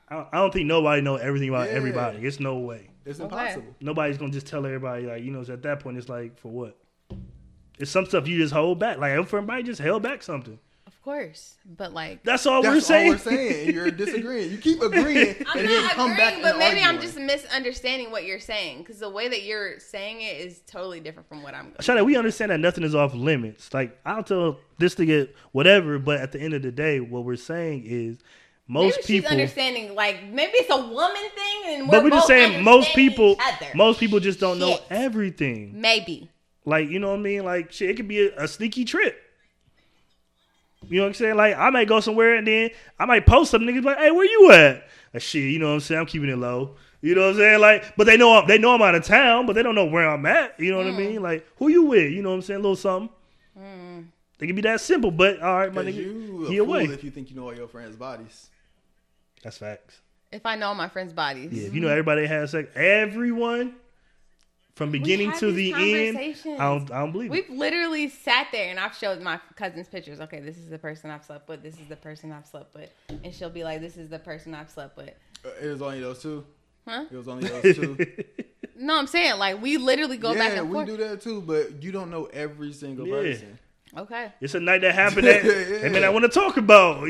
I 0.08 0.14
don't, 0.16 0.28
I 0.32 0.36
don't 0.38 0.52
think 0.52 0.66
nobody 0.66 1.02
know 1.02 1.16
everything 1.16 1.48
about 1.50 1.68
Yeah. 1.68 1.74
everybody. 1.76 2.18
It's 2.18 2.40
no 2.40 2.58
way. 2.58 2.90
it's 3.04 3.18
Okay. 3.20 3.24
impossible. 3.24 3.74
Nobody's 3.80 4.18
gonna 4.18 4.32
just 4.32 4.46
tell 4.46 4.66
everybody 4.66 5.06
like 5.06 5.22
you 5.22 5.30
know. 5.30 5.40
At 5.42 5.62
that 5.62 5.80
point, 5.80 5.96
it's 5.98 6.08
like 6.08 6.38
for 6.38 6.48
what? 6.50 6.76
It's 7.78 7.90
some 7.90 8.04
stuff 8.06 8.28
you 8.28 8.36
just 8.38 8.52
hold 8.52 8.78
back. 8.78 8.98
Like 8.98 9.12
everybody 9.12 9.62
just 9.62 9.80
held 9.80 10.02
back 10.02 10.22
something. 10.22 10.58
Of 11.10 11.16
course, 11.16 11.56
but 11.76 11.92
like 11.92 12.22
That's 12.22 12.46
all 12.46 12.62
we're 12.62 12.74
That's 12.74 12.86
saying. 12.86 13.06
all 13.08 13.12
we're 13.14 13.18
saying. 13.18 13.74
You're 13.74 13.90
disagreeing. 13.90 14.50
You 14.52 14.58
keep 14.58 14.80
agreeing 14.82 15.44
I'm 15.48 15.58
and 15.58 15.68
then 15.68 15.82
not 15.82 15.92
come 15.92 16.16
back 16.16 16.34
agreeing, 16.34 16.42
but 16.42 16.50
and 16.50 16.58
maybe 16.60 16.82
I'm 16.82 17.00
just 17.00 17.18
misunderstanding 17.18 18.12
what 18.12 18.24
you're 18.24 18.38
saying 18.38 18.78
because 18.78 19.00
the 19.00 19.10
way 19.10 19.28
that 19.28 19.42
you're 19.42 19.80
saying 19.80 20.20
it 20.20 20.40
is 20.40 20.60
totally 20.68 21.00
different 21.00 21.28
from 21.28 21.42
what 21.42 21.54
I'm. 21.54 21.72
Shana, 21.80 22.04
we 22.04 22.16
understand 22.16 22.52
that 22.52 22.60
nothing 22.60 22.84
is 22.84 22.94
off 22.94 23.12
limits. 23.12 23.74
Like 23.74 23.98
I'll 24.06 24.22
tell 24.22 24.58
this 24.78 24.94
to 24.96 25.04
get 25.04 25.34
whatever, 25.52 25.98
but 25.98 26.20
at 26.20 26.30
the 26.30 26.40
end 26.40 26.54
of 26.54 26.62
the 26.62 26.70
day, 26.70 27.00
what 27.00 27.24
we're 27.24 27.34
saying 27.34 27.82
is 27.86 28.18
most 28.68 28.98
maybe 28.98 29.06
people. 29.06 29.30
she's 29.30 29.32
understanding 29.32 29.94
like 29.96 30.22
maybe 30.28 30.52
it's 30.54 30.70
a 30.70 30.76
woman 30.76 31.22
thing, 31.34 31.62
and 31.74 31.88
we're 31.88 31.96
But 31.96 32.04
we're 32.04 32.10
just 32.10 32.28
saying 32.28 32.62
most 32.62 32.94
people, 32.94 33.36
most 33.74 33.98
people 33.98 34.20
just 34.20 34.38
don't 34.38 34.60
know 34.60 34.78
everything. 34.90 35.80
maybe. 35.80 36.30
Like 36.64 36.88
you 36.88 37.00
know 37.00 37.08
what 37.10 37.18
I 37.18 37.22
mean? 37.22 37.44
Like 37.44 37.72
shit, 37.72 37.90
it 37.90 37.96
could 37.96 38.06
be 38.06 38.28
a, 38.28 38.44
a 38.44 38.46
sneaky 38.46 38.84
trip. 38.84 39.20
You 40.88 40.96
know 40.96 41.02
what 41.04 41.08
I'm 41.08 41.14
saying? 41.14 41.36
Like 41.36 41.56
I 41.56 41.70
might 41.70 41.88
go 41.88 42.00
somewhere 42.00 42.36
and 42.36 42.46
then 42.46 42.70
I 42.98 43.04
might 43.04 43.26
post 43.26 43.50
some 43.50 43.62
niggas 43.62 43.84
like, 43.84 43.98
"Hey, 43.98 44.10
where 44.10 44.24
you 44.24 44.50
at?" 44.52 44.88
Like, 45.12 45.22
shit, 45.22 45.50
you 45.50 45.58
know 45.58 45.68
what 45.68 45.74
I'm 45.74 45.80
saying? 45.80 46.00
I'm 46.00 46.06
keeping 46.06 46.30
it 46.30 46.36
low. 46.36 46.76
You 47.02 47.14
know 47.14 47.22
what 47.22 47.30
I'm 47.30 47.36
saying? 47.36 47.60
Like, 47.60 47.96
but 47.96 48.06
they 48.06 48.16
know 48.16 48.38
I'm, 48.38 48.46
they 48.46 48.58
know 48.58 48.74
I'm 48.74 48.82
out 48.82 48.94
of 48.94 49.04
town, 49.04 49.46
but 49.46 49.54
they 49.54 49.62
don't 49.62 49.74
know 49.74 49.86
where 49.86 50.08
I'm 50.08 50.24
at. 50.26 50.58
You 50.60 50.70
know 50.70 50.78
what 50.78 50.86
I 50.86 50.90
mm. 50.90 50.98
mean? 50.98 51.22
Like, 51.22 51.46
who 51.56 51.68
you 51.68 51.84
with? 51.84 52.12
You 52.12 52.22
know 52.22 52.30
what 52.30 52.36
I'm 52.36 52.42
saying? 52.42 52.60
A 52.60 52.62
little 52.62 52.76
something. 52.76 53.10
Mm. 53.58 54.06
They 54.38 54.46
can 54.46 54.56
be 54.56 54.62
that 54.62 54.80
simple, 54.80 55.10
but 55.10 55.40
all 55.40 55.58
right, 55.58 55.72
my 55.72 55.82
nigga, 55.82 55.94
you 55.94 56.46
a 56.46 56.48
he 56.48 56.58
fool 56.58 56.66
away. 56.66 56.84
if 56.84 57.04
you 57.04 57.10
think 57.10 57.30
you 57.30 57.36
know 57.36 57.44
all 57.44 57.54
your 57.54 57.68
friends' 57.68 57.96
bodies. 57.96 58.48
That's 59.42 59.58
facts. 59.58 60.00
If 60.32 60.46
I 60.46 60.56
know 60.56 60.68
all 60.68 60.74
my 60.74 60.88
friends' 60.88 61.12
bodies. 61.12 61.52
Yeah, 61.52 61.66
if 61.66 61.74
you 61.74 61.80
know 61.80 61.88
everybody 61.88 62.26
has 62.26 62.52
sex, 62.52 62.70
everyone 62.74 63.74
from 64.76 64.90
beginning 64.90 65.32
to 65.38 65.52
the 65.52 65.72
end. 65.74 66.16
I 66.18 66.32
don't, 66.58 66.90
I 66.90 67.00
don't 67.00 67.12
believe 67.12 67.30
it. 67.32 67.48
We've 67.48 67.58
literally 67.58 68.08
sat 68.08 68.48
there 68.52 68.70
and 68.70 68.78
I've 68.78 68.96
showed 68.96 69.20
my 69.20 69.38
cousins 69.56 69.88
pictures. 69.88 70.20
Okay, 70.20 70.40
this 70.40 70.56
is 70.56 70.68
the 70.68 70.78
person 70.78 71.10
I've 71.10 71.24
slept 71.24 71.48
with. 71.48 71.62
This 71.62 71.74
is 71.74 71.86
the 71.88 71.96
person 71.96 72.32
I've 72.32 72.46
slept 72.46 72.74
with. 72.74 72.90
And 73.24 73.34
she'll 73.34 73.50
be 73.50 73.64
like, 73.64 73.80
this 73.80 73.96
is 73.96 74.08
the 74.08 74.18
person 74.18 74.54
I've 74.54 74.70
slept 74.70 74.96
with. 74.96 75.10
Uh, 75.44 75.48
It 75.62 75.68
was 75.68 75.82
only 75.82 76.00
those 76.00 76.22
two. 76.22 76.44
Huh? 76.88 77.04
It 77.10 77.16
was 77.16 77.28
only 77.28 77.48
those 77.48 77.76
two. 77.76 77.96
No, 78.82 78.98
I'm 78.98 79.06
saying 79.08 79.38
like 79.38 79.60
we 79.60 79.76
literally 79.76 80.16
go 80.16 80.32
back 80.32 80.54
yeah, 80.54 80.60
and 80.60 80.70
we 80.70 80.82
do 80.86 80.96
that 80.96 81.20
too, 81.20 81.42
but 81.42 81.82
you 81.82 81.92
don't 81.92 82.10
know 82.10 82.24
every 82.32 82.72
single 82.72 83.06
Yeah. 83.06 83.14
person. 83.14 83.58
Okay. 83.94 84.32
It's 84.40 84.54
a 84.54 84.60
night 84.60 84.80
that 84.80 84.94
happened 84.94 85.26
that 85.26 85.44
Yeah. 85.44 85.84
and 85.84 85.92
man, 85.92 86.02
I 86.02 86.08
want 86.08 86.22
to 86.24 86.30
talk 86.30 86.56
about. 86.56 87.06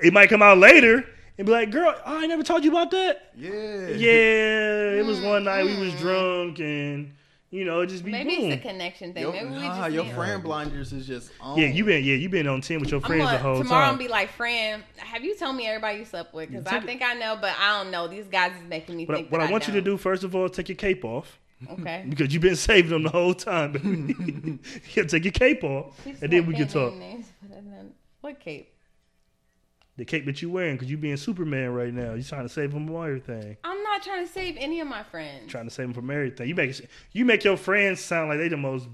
It 0.00 0.12
might 0.12 0.28
come 0.28 0.40
out 0.40 0.58
later 0.58 1.04
and 1.40 1.46
be 1.46 1.52
like, 1.52 1.70
"Girl, 1.70 1.94
I 2.04 2.26
never 2.26 2.42
told 2.42 2.64
you 2.64 2.70
about 2.70 2.90
that." 2.90 3.32
Yeah. 3.36 3.50
Yeah, 3.50 5.00
it 5.00 5.06
was 5.06 5.20
one 5.20 5.44
night 5.44 5.64
we 5.64 5.78
was 5.80 5.94
mm. 5.94 5.98
drunk 5.98 6.60
and 6.60 7.14
you 7.50 7.64
know 7.64 7.84
just 7.86 8.04
be 8.04 8.12
Maybe 8.12 8.36
boom. 8.36 8.52
it's 8.52 8.64
a 8.64 8.68
connection 8.68 9.14
thing. 9.14 9.22
Yo, 9.22 9.32
Maybe 9.32 9.46
we 9.46 9.56
nah, 9.62 9.76
just 9.80 9.94
your 9.94 10.04
need- 10.04 10.14
friend 10.14 10.42
blinders 10.42 10.92
is 10.92 11.06
just 11.06 11.30
on. 11.40 11.58
yeah, 11.58 11.68
you 11.68 11.84
been 11.84 12.04
yeah 12.04 12.14
you 12.14 12.28
been 12.28 12.46
on 12.46 12.60
ten 12.60 12.78
with 12.78 12.90
your 12.90 13.00
friends 13.00 13.24
gonna, 13.24 13.38
the 13.38 13.42
whole 13.42 13.58
tomorrow 13.62 13.86
time. 13.86 13.92
I'm 13.94 13.98
be 13.98 14.08
like, 14.08 14.30
friend, 14.32 14.82
have 14.98 15.24
you 15.24 15.34
told 15.34 15.56
me 15.56 15.66
everybody 15.66 15.98
you 16.00 16.04
slept 16.04 16.34
with? 16.34 16.50
Because 16.50 16.66
I 16.66 16.72
take 16.72 16.82
it- 16.82 16.86
think 16.86 17.02
I 17.02 17.14
know, 17.14 17.38
but 17.40 17.54
I 17.58 17.82
don't 17.82 17.90
know. 17.90 18.06
These 18.06 18.26
guys 18.26 18.52
is 18.52 18.68
making 18.68 18.96
me 18.96 19.06
But 19.06 19.16
think. 19.16 19.32
what 19.32 19.38
that 19.40 19.48
I 19.48 19.50
want 19.50 19.66
you 19.66 19.72
to 19.72 19.80
don't. 19.80 19.96
first 19.98 20.22
of 20.24 20.36
all, 20.36 20.48
take 20.50 20.68
your 20.68 20.76
cape 20.76 21.04
off 21.04 21.38
Okay. 21.72 22.04
because 22.08 22.32
you've 22.32 22.42
been 22.42 22.56
saving 22.56 22.90
them 22.90 23.02
the 23.04 23.10
whole 23.10 23.34
time. 23.34 23.72
baby. 23.72 24.58
you 24.94 25.04
take 25.06 25.24
your 25.24 25.32
cape 25.32 25.64
off, 25.64 25.96
Please 26.02 26.22
and 26.22 26.30
then 26.32 26.44
we 26.46 26.54
can't 26.54 26.70
talk. 26.70 26.94
names, 26.94 27.26
but 27.42 27.56
I 27.56 27.60
don't- 27.62 27.94
What 28.20 28.38
cape? 28.40 28.74
The 29.96 30.04
cape 30.06 30.24
that 30.26 30.40
you're 30.40 30.50
wearing 30.50 30.76
because 30.76 30.88
you're 30.88 30.98
being 30.98 31.16
Superman 31.18 31.70
right 31.74 31.92
now. 31.92 32.14
You're 32.14 32.22
trying 32.22 32.44
to 32.44 32.48
save 32.48 32.72
them 32.72 32.86
from 32.86 32.96
everything. 32.96 33.56
I'm 33.64 33.82
not 33.82 34.02
trying 34.02 34.26
to 34.26 34.32
save 34.32 34.56
any 34.58 34.80
of 34.80 34.88
my 34.88 35.02
friends. 35.02 35.50
Trying 35.50 35.64
to 35.66 35.70
save 35.70 35.86
them 35.86 35.94
from 35.94 36.10
everything. 36.10 36.48
You 36.48 36.54
make 36.54 36.80
you 37.12 37.24
make 37.26 37.44
your 37.44 37.56
friends 37.58 38.00
sound 38.00 38.30
like 38.30 38.38
they 38.38 38.48
the 38.48 38.56
most 38.56 38.88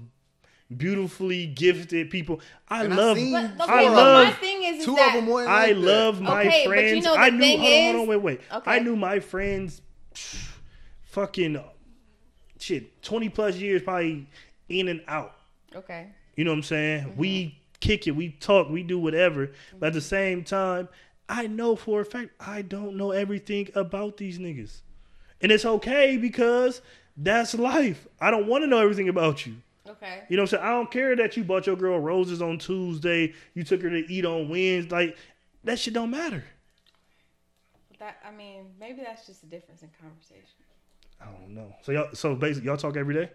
beautifully 0.75 1.45
gifted 1.45 2.09
people. 2.09 2.41
I 2.67 2.83
And 2.83 2.93
I 2.93 2.97
love. 2.97 3.17
seen 3.17 3.31
But, 3.31 3.63
okay, 3.69 3.85
I 3.85 3.89
love- 3.89 4.25
my 4.27 4.33
thing 4.33 4.63
is, 4.63 4.79
is 4.79 4.85
Two 4.85 4.95
that 4.95 5.09
of 5.09 5.13
them 5.23 5.27
went 5.33 5.47
I 5.47 5.67
like 5.67 5.75
that. 5.75 5.81
love 5.81 6.21
my 6.21 6.41
Okay, 6.41 6.49
but 6.49 6.57
you 6.57 6.67
friends. 6.89 7.05
know 7.05 7.13
the 7.13 7.19
I 7.19 7.29
knew. 7.29 7.39
thing 7.39 7.59
hold 7.59 7.71
on, 7.71 7.83
hold 7.95 7.95
on, 8.01 8.07
wait, 8.09 8.21
wait. 8.21 8.41
Okay. 8.53 8.71
I 8.71 8.79
knew 8.79 8.95
my 8.97 9.19
friends. 9.21 9.81
Fucking 11.03 11.59
shit, 12.59 13.01
twenty 13.01 13.29
plus 13.29 13.55
years, 13.55 13.81
probably 13.81 14.27
in 14.69 14.87
and 14.89 15.01
out. 15.07 15.35
okay. 15.75 16.07
You 16.35 16.43
know 16.43 16.51
what 16.51 16.57
I'm 16.57 16.63
saying? 16.63 17.03
Mm-hmm. 17.05 17.17
We 17.17 17.59
kick 17.79 18.07
it, 18.07 18.11
we 18.11 18.29
talk, 18.29 18.69
we 18.69 18.83
do 18.83 18.99
whatever. 18.99 19.51
But 19.79 19.87
at 19.87 19.93
the 19.93 19.99
mm-hmm. 19.99 20.07
same 20.07 20.43
time, 20.43 20.89
I 21.29 21.47
know 21.47 21.75
for 21.75 22.01
a 22.01 22.05
fact 22.05 22.31
I 22.39 22.61
don't 22.61 22.95
know 22.95 23.11
everything 23.11 23.69
about 23.75 24.17
these 24.17 24.39
niggas. 24.39 24.81
And 25.41 25.51
it's 25.51 25.65
okay 25.65 26.17
because 26.17 26.81
that's 27.15 27.53
life. 27.53 28.07
I 28.19 28.31
don't 28.31 28.47
want 28.47 28.63
to 28.63 28.67
know 28.67 28.79
everything 28.79 29.09
about 29.09 29.45
you. 29.45 29.55
Okay. 29.87 30.23
You 30.29 30.37
know 30.37 30.43
what 30.43 30.53
I'm 30.53 30.59
saying? 30.59 30.63
I 30.63 30.69
don't 30.71 30.91
care 30.91 31.15
that 31.15 31.37
you 31.37 31.43
bought 31.43 31.67
your 31.67 31.75
girl 31.75 31.99
roses 31.99 32.41
on 32.41 32.57
Tuesday, 32.57 33.33
you 33.53 33.63
took 33.63 33.81
her 33.81 33.89
to 33.89 34.11
eat 34.11 34.25
on 34.25 34.49
Wednesday. 34.49 34.95
Like, 34.95 35.17
that 35.63 35.79
shit 35.79 35.93
don't 35.93 36.11
matter. 36.11 36.43
That 37.99 38.17
I 38.25 38.31
mean, 38.31 38.65
maybe 38.79 39.01
that's 39.01 39.25
just 39.25 39.43
a 39.43 39.47
difference 39.47 39.81
in 39.81 39.89
conversation. 39.99 40.43
I 41.19 41.25
don't 41.25 41.55
know. 41.55 41.73
So 41.81 41.91
y'all 41.91 42.09
so 42.13 42.35
basically 42.35 42.67
y'all 42.67 42.77
talk 42.77 42.95
every 42.95 43.15
day? 43.15 43.31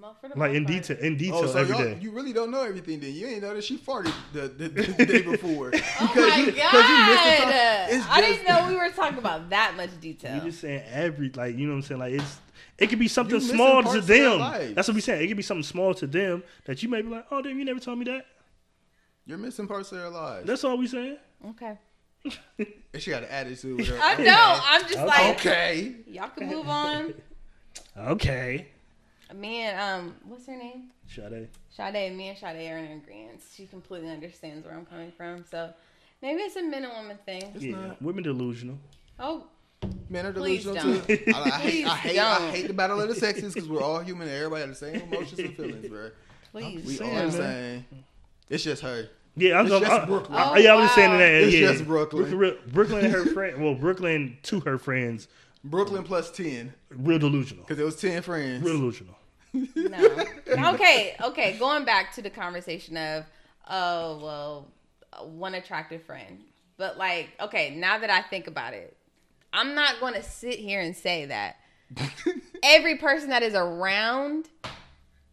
Well, 0.00 0.16
for 0.20 0.28
the 0.28 0.38
Like 0.38 0.52
in 0.54 0.64
part. 0.64 0.76
detail 0.82 0.96
in 0.98 1.16
detail 1.16 1.36
Oh, 1.36 1.46
so 1.46 1.58
every 1.58 1.76
y'all, 1.76 1.84
day. 1.84 1.98
you 2.00 2.10
really 2.10 2.32
don't 2.32 2.50
know 2.50 2.62
everything 2.62 2.98
then. 2.98 3.12
You 3.14 3.26
ain't 3.28 3.42
know 3.42 3.54
that 3.54 3.62
she 3.62 3.76
farted 3.76 4.12
the, 4.32 4.48
the, 4.48 4.68
the 4.68 5.04
day 5.06 5.22
before. 5.22 5.68
Oh 5.68 5.70
because 5.70 5.92
Oh 6.00 6.28
my 6.28 6.36
you, 6.38 6.52
god! 6.52 6.70
'cause 6.70 6.88
you 6.88 6.96
missed 7.06 7.24
the 7.38 7.44
time. 7.44 7.88
It's 7.90 8.06
I 8.08 8.20
didn't 8.20 8.46
know 8.48 8.68
we 8.68 8.76
were 8.76 8.90
talking 8.90 9.18
about 9.18 9.50
that 9.50 9.76
much 9.76 9.90
detail. 10.00 10.40
We 10.42 10.48
just 10.50 10.60
saying 10.60 10.82
every 10.90 11.30
like 11.30 11.56
you 11.56 11.66
know 11.66 11.74
what 11.74 11.76
I'm 11.78 11.82
saying 11.82 12.00
like 12.00 12.12
it's 12.14 12.40
it 12.78 12.86
could 12.88 12.98
be 12.98 13.06
something 13.08 13.36
missing 13.36 13.54
small 13.54 13.82
to 13.84 14.00
them. 14.00 14.74
That's 14.74 14.88
what 14.88 14.94
we 14.94 15.00
saying. 15.02 15.22
It 15.24 15.28
could 15.28 15.36
be 15.36 15.42
something 15.42 15.62
small 15.62 15.94
to 15.94 16.06
them 16.06 16.42
that 16.64 16.82
you 16.82 16.88
may 16.88 17.02
be 17.02 17.08
like, 17.08 17.26
oh 17.30 17.42
damn, 17.42 17.58
you 17.58 17.64
never 17.64 17.78
told 17.80 17.98
me 17.98 18.04
that. 18.06 18.26
You're 19.26 19.38
missing 19.38 19.68
parts 19.68 19.92
of 19.92 19.98
their 19.98 20.08
lives. 20.08 20.46
That's 20.46 20.64
all 20.64 20.76
we 20.78 20.88
saying. 20.88 21.16
okay. 21.50 21.78
And 22.58 23.00
she 23.02 23.10
got 23.10 23.22
an 23.24 23.28
attitude 23.30 23.76
with 23.78 23.88
her. 23.88 23.98
I 24.00 24.14
okay. 24.14 24.24
know. 24.24 24.58
I'm 24.64 24.82
just 24.82 24.96
like, 25.04 25.36
Okay. 25.36 25.94
y'all 26.08 26.28
can 26.30 26.48
move 26.48 26.66
on. 26.68 27.14
Okay. 27.96 28.68
Me 29.34 29.62
and 29.62 29.80
um, 29.80 30.14
what's 30.24 30.46
her 30.46 30.56
name? 30.56 30.90
Sade. 31.08 31.48
Sade. 31.70 32.12
Me 32.16 32.28
and 32.28 32.38
Sade 32.38 32.70
are 32.70 32.78
in 32.78 32.92
agreement. 32.92 33.40
She 33.54 33.66
completely 33.66 34.10
understands 34.10 34.64
where 34.66 34.74
I'm 34.74 34.86
coming 34.86 35.12
from. 35.16 35.44
So 35.50 35.70
maybe 36.20 36.40
it's 36.42 36.56
a 36.56 36.62
men 36.62 36.84
and 36.84 36.92
women 36.96 37.18
thing. 37.24 37.52
It's 37.54 37.64
Yeah, 37.64 37.76
not. 37.76 38.02
women 38.02 38.24
delusional. 38.24 38.78
Oh, 39.18 39.44
Men 40.08 40.26
are 40.26 40.32
delusional 40.32 40.74
don't. 40.76 41.06
too. 41.06 41.18
I, 41.34 41.40
I 41.40 41.50
hate, 41.58 41.86
I 41.86 41.96
hate, 41.96 42.18
I 42.18 42.38
don't. 42.38 42.50
hate 42.50 42.66
the 42.66 42.72
battle 42.74 43.00
of 43.00 43.08
the 43.08 43.14
sexes 43.14 43.54
because 43.54 43.68
we're 43.68 43.82
all 43.82 43.98
human 44.00 44.28
and 44.28 44.36
everybody 44.36 44.66
has 44.66 44.78
the 44.78 44.92
same 44.92 45.00
emotions 45.02 45.38
and 45.40 45.56
feelings, 45.56 45.88
bro. 45.88 46.10
please. 46.52 46.84
We 46.86 46.94
saying, 46.94 47.18
all 47.18 47.26
the 47.26 47.32
same. 47.32 47.84
It's 48.50 48.62
just 48.64 48.82
her. 48.82 49.08
Yeah, 49.36 49.58
I'm 49.58 49.64
It's 49.66 49.72
talking. 49.74 49.88
just 49.88 50.02
I, 50.02 50.04
Brooklyn. 50.04 50.38
I- 50.38 50.50
Oh, 50.52 50.56
yeah, 50.58 50.72
I 50.72 50.76
was 50.76 50.84
just 50.84 50.94
saying 50.94 51.18
that. 51.18 51.32
It's 51.32 51.54
yeah, 51.54 51.72
just 51.72 51.84
Brooklyn. 51.86 52.30
Brooklyn, 52.30 52.58
Brooklyn 52.72 53.04
and 53.06 53.14
her 53.14 53.24
friend. 53.26 53.62
Well, 53.64 53.74
Brooklyn 53.74 54.36
to 54.44 54.60
her 54.60 54.76
friends, 54.78 55.28
Brooklyn 55.64 56.04
plus 56.04 56.30
ten 56.30 56.74
real 56.90 57.18
delusional. 57.18 57.64
because 57.64 57.78
it 57.80 57.84
was 57.84 57.96
ten 57.96 58.20
friends. 58.22 58.62
Real 58.62 58.76
delusional. 58.78 59.16
No. 59.54 60.24
Okay, 60.74 61.14
okay. 61.22 61.56
Going 61.58 61.84
back 61.84 62.12
to 62.14 62.22
the 62.22 62.30
conversation 62.30 62.96
of, 62.96 63.24
oh 63.68 64.18
well, 64.22 64.68
one 65.24 65.54
attractive 65.54 66.02
friend. 66.04 66.40
But 66.76 66.98
like, 66.98 67.30
okay, 67.40 67.74
now 67.76 67.98
that 67.98 68.10
I 68.10 68.22
think 68.22 68.46
about 68.46 68.74
it, 68.74 68.96
I'm 69.52 69.74
not 69.74 70.00
going 70.00 70.14
to 70.14 70.22
sit 70.22 70.58
here 70.58 70.80
and 70.80 70.96
say 70.96 71.26
that 71.26 71.56
every 72.62 72.96
person 72.96 73.30
that 73.30 73.42
is 73.42 73.54
around 73.54 74.48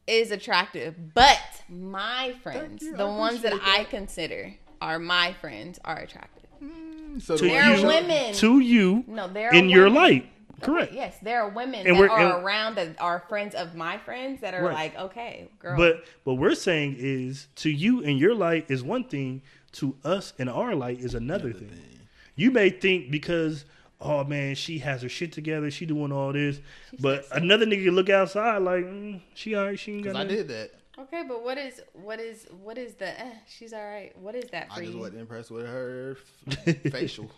is 0.07 0.31
attractive, 0.31 0.95
but 1.13 1.39
my 1.69 2.33
friends, 2.43 2.83
you, 2.83 2.93
I 2.93 2.97
the 2.97 3.07
ones 3.07 3.41
that 3.43 3.53
appreciate 3.53 3.79
I 3.79 3.83
consider 3.85 4.53
are 4.81 4.99
my 4.99 5.33
friends, 5.33 5.79
are 5.85 5.97
attractive. 5.97 6.45
Mm, 6.63 7.21
so 7.21 7.37
To 7.37 7.43
the 7.43 7.49
There 7.49 7.63
are 7.63 7.85
women. 7.85 8.33
to 8.35 8.59
you, 8.59 9.03
No, 9.07 9.27
there 9.27 9.49
are 9.49 9.53
in 9.53 9.69
your 9.69 9.85
women- 9.85 10.01
light. 10.01 10.31
Correct. 10.61 10.93
Yes, 10.93 11.17
there 11.21 11.41
are 11.41 11.49
women 11.49 11.85
And 11.87 11.95
that 11.95 11.99
we're- 11.99 12.11
and- 12.13 12.43
around 12.43 12.75
that 12.75 12.99
are 13.01 13.23
friends 13.29 13.55
of 13.55 13.75
my 13.75 13.97
friends 13.97 14.41
that 14.41 14.53
are 14.53 14.63
Right. 14.63 14.93
like, 14.93 14.97
okay, 14.97 15.49
girl. 15.59 15.77
But 15.77 16.05
what 16.23 16.37
we're 16.37 16.55
saying 16.55 16.95
is 16.99 17.47
to 17.57 17.69
you 17.69 18.01
in 18.01 18.17
your 18.17 18.35
light 18.35 18.65
is 18.69 18.83
one 18.83 19.03
thing, 19.05 19.41
to 19.73 19.95
us 20.03 20.33
in 20.39 20.49
our 20.49 20.73
light 20.75 20.99
is 20.99 21.13
another 21.15 21.53
thing. 21.53 21.99
You 22.35 22.51
may 22.51 22.69
think 22.69 23.11
because 23.11 23.65
oh 24.01 24.23
man, 24.23 24.55
she 24.55 24.79
has 24.79 25.01
her 25.01 25.09
shit 25.09 25.31
together, 25.33 25.69
she 25.69 25.85
doing 25.85 26.11
all 26.13 26.31
this, 26.31 26.61
but 27.01 27.25
sexy. 27.25 27.41
another 27.43 27.65
nigga 27.65 27.91
look 27.91 28.09
outside 28.09 28.59
like 28.59 28.85
mm, 28.85 29.19
she 29.33 29.55
alright, 29.57 29.77
she 29.77 29.93
ain't 29.95 30.03
got 30.05 30.13
'cause 30.13 30.21
I 30.21 30.27
did 30.27 30.47
that. 30.47 30.71
Okay, 30.97 31.23
but 31.27 31.43
what 31.43 31.57
is 31.57 31.81
what 31.93 32.19
is 32.19 32.47
what 32.63 32.77
is 32.77 32.93
the? 32.95 33.07
Eh, 33.19 33.33
she's 33.47 33.73
all 33.73 33.83
right. 33.85 34.17
What 34.17 34.35
is 34.35 34.49
that 34.51 34.67
for 34.67 34.75
I 34.75 34.79
just 34.83 34.93
you? 34.93 34.99
wasn't 34.99 35.19
impressed 35.21 35.51
with 35.51 35.65
her 35.65 36.17
facial. 36.91 37.29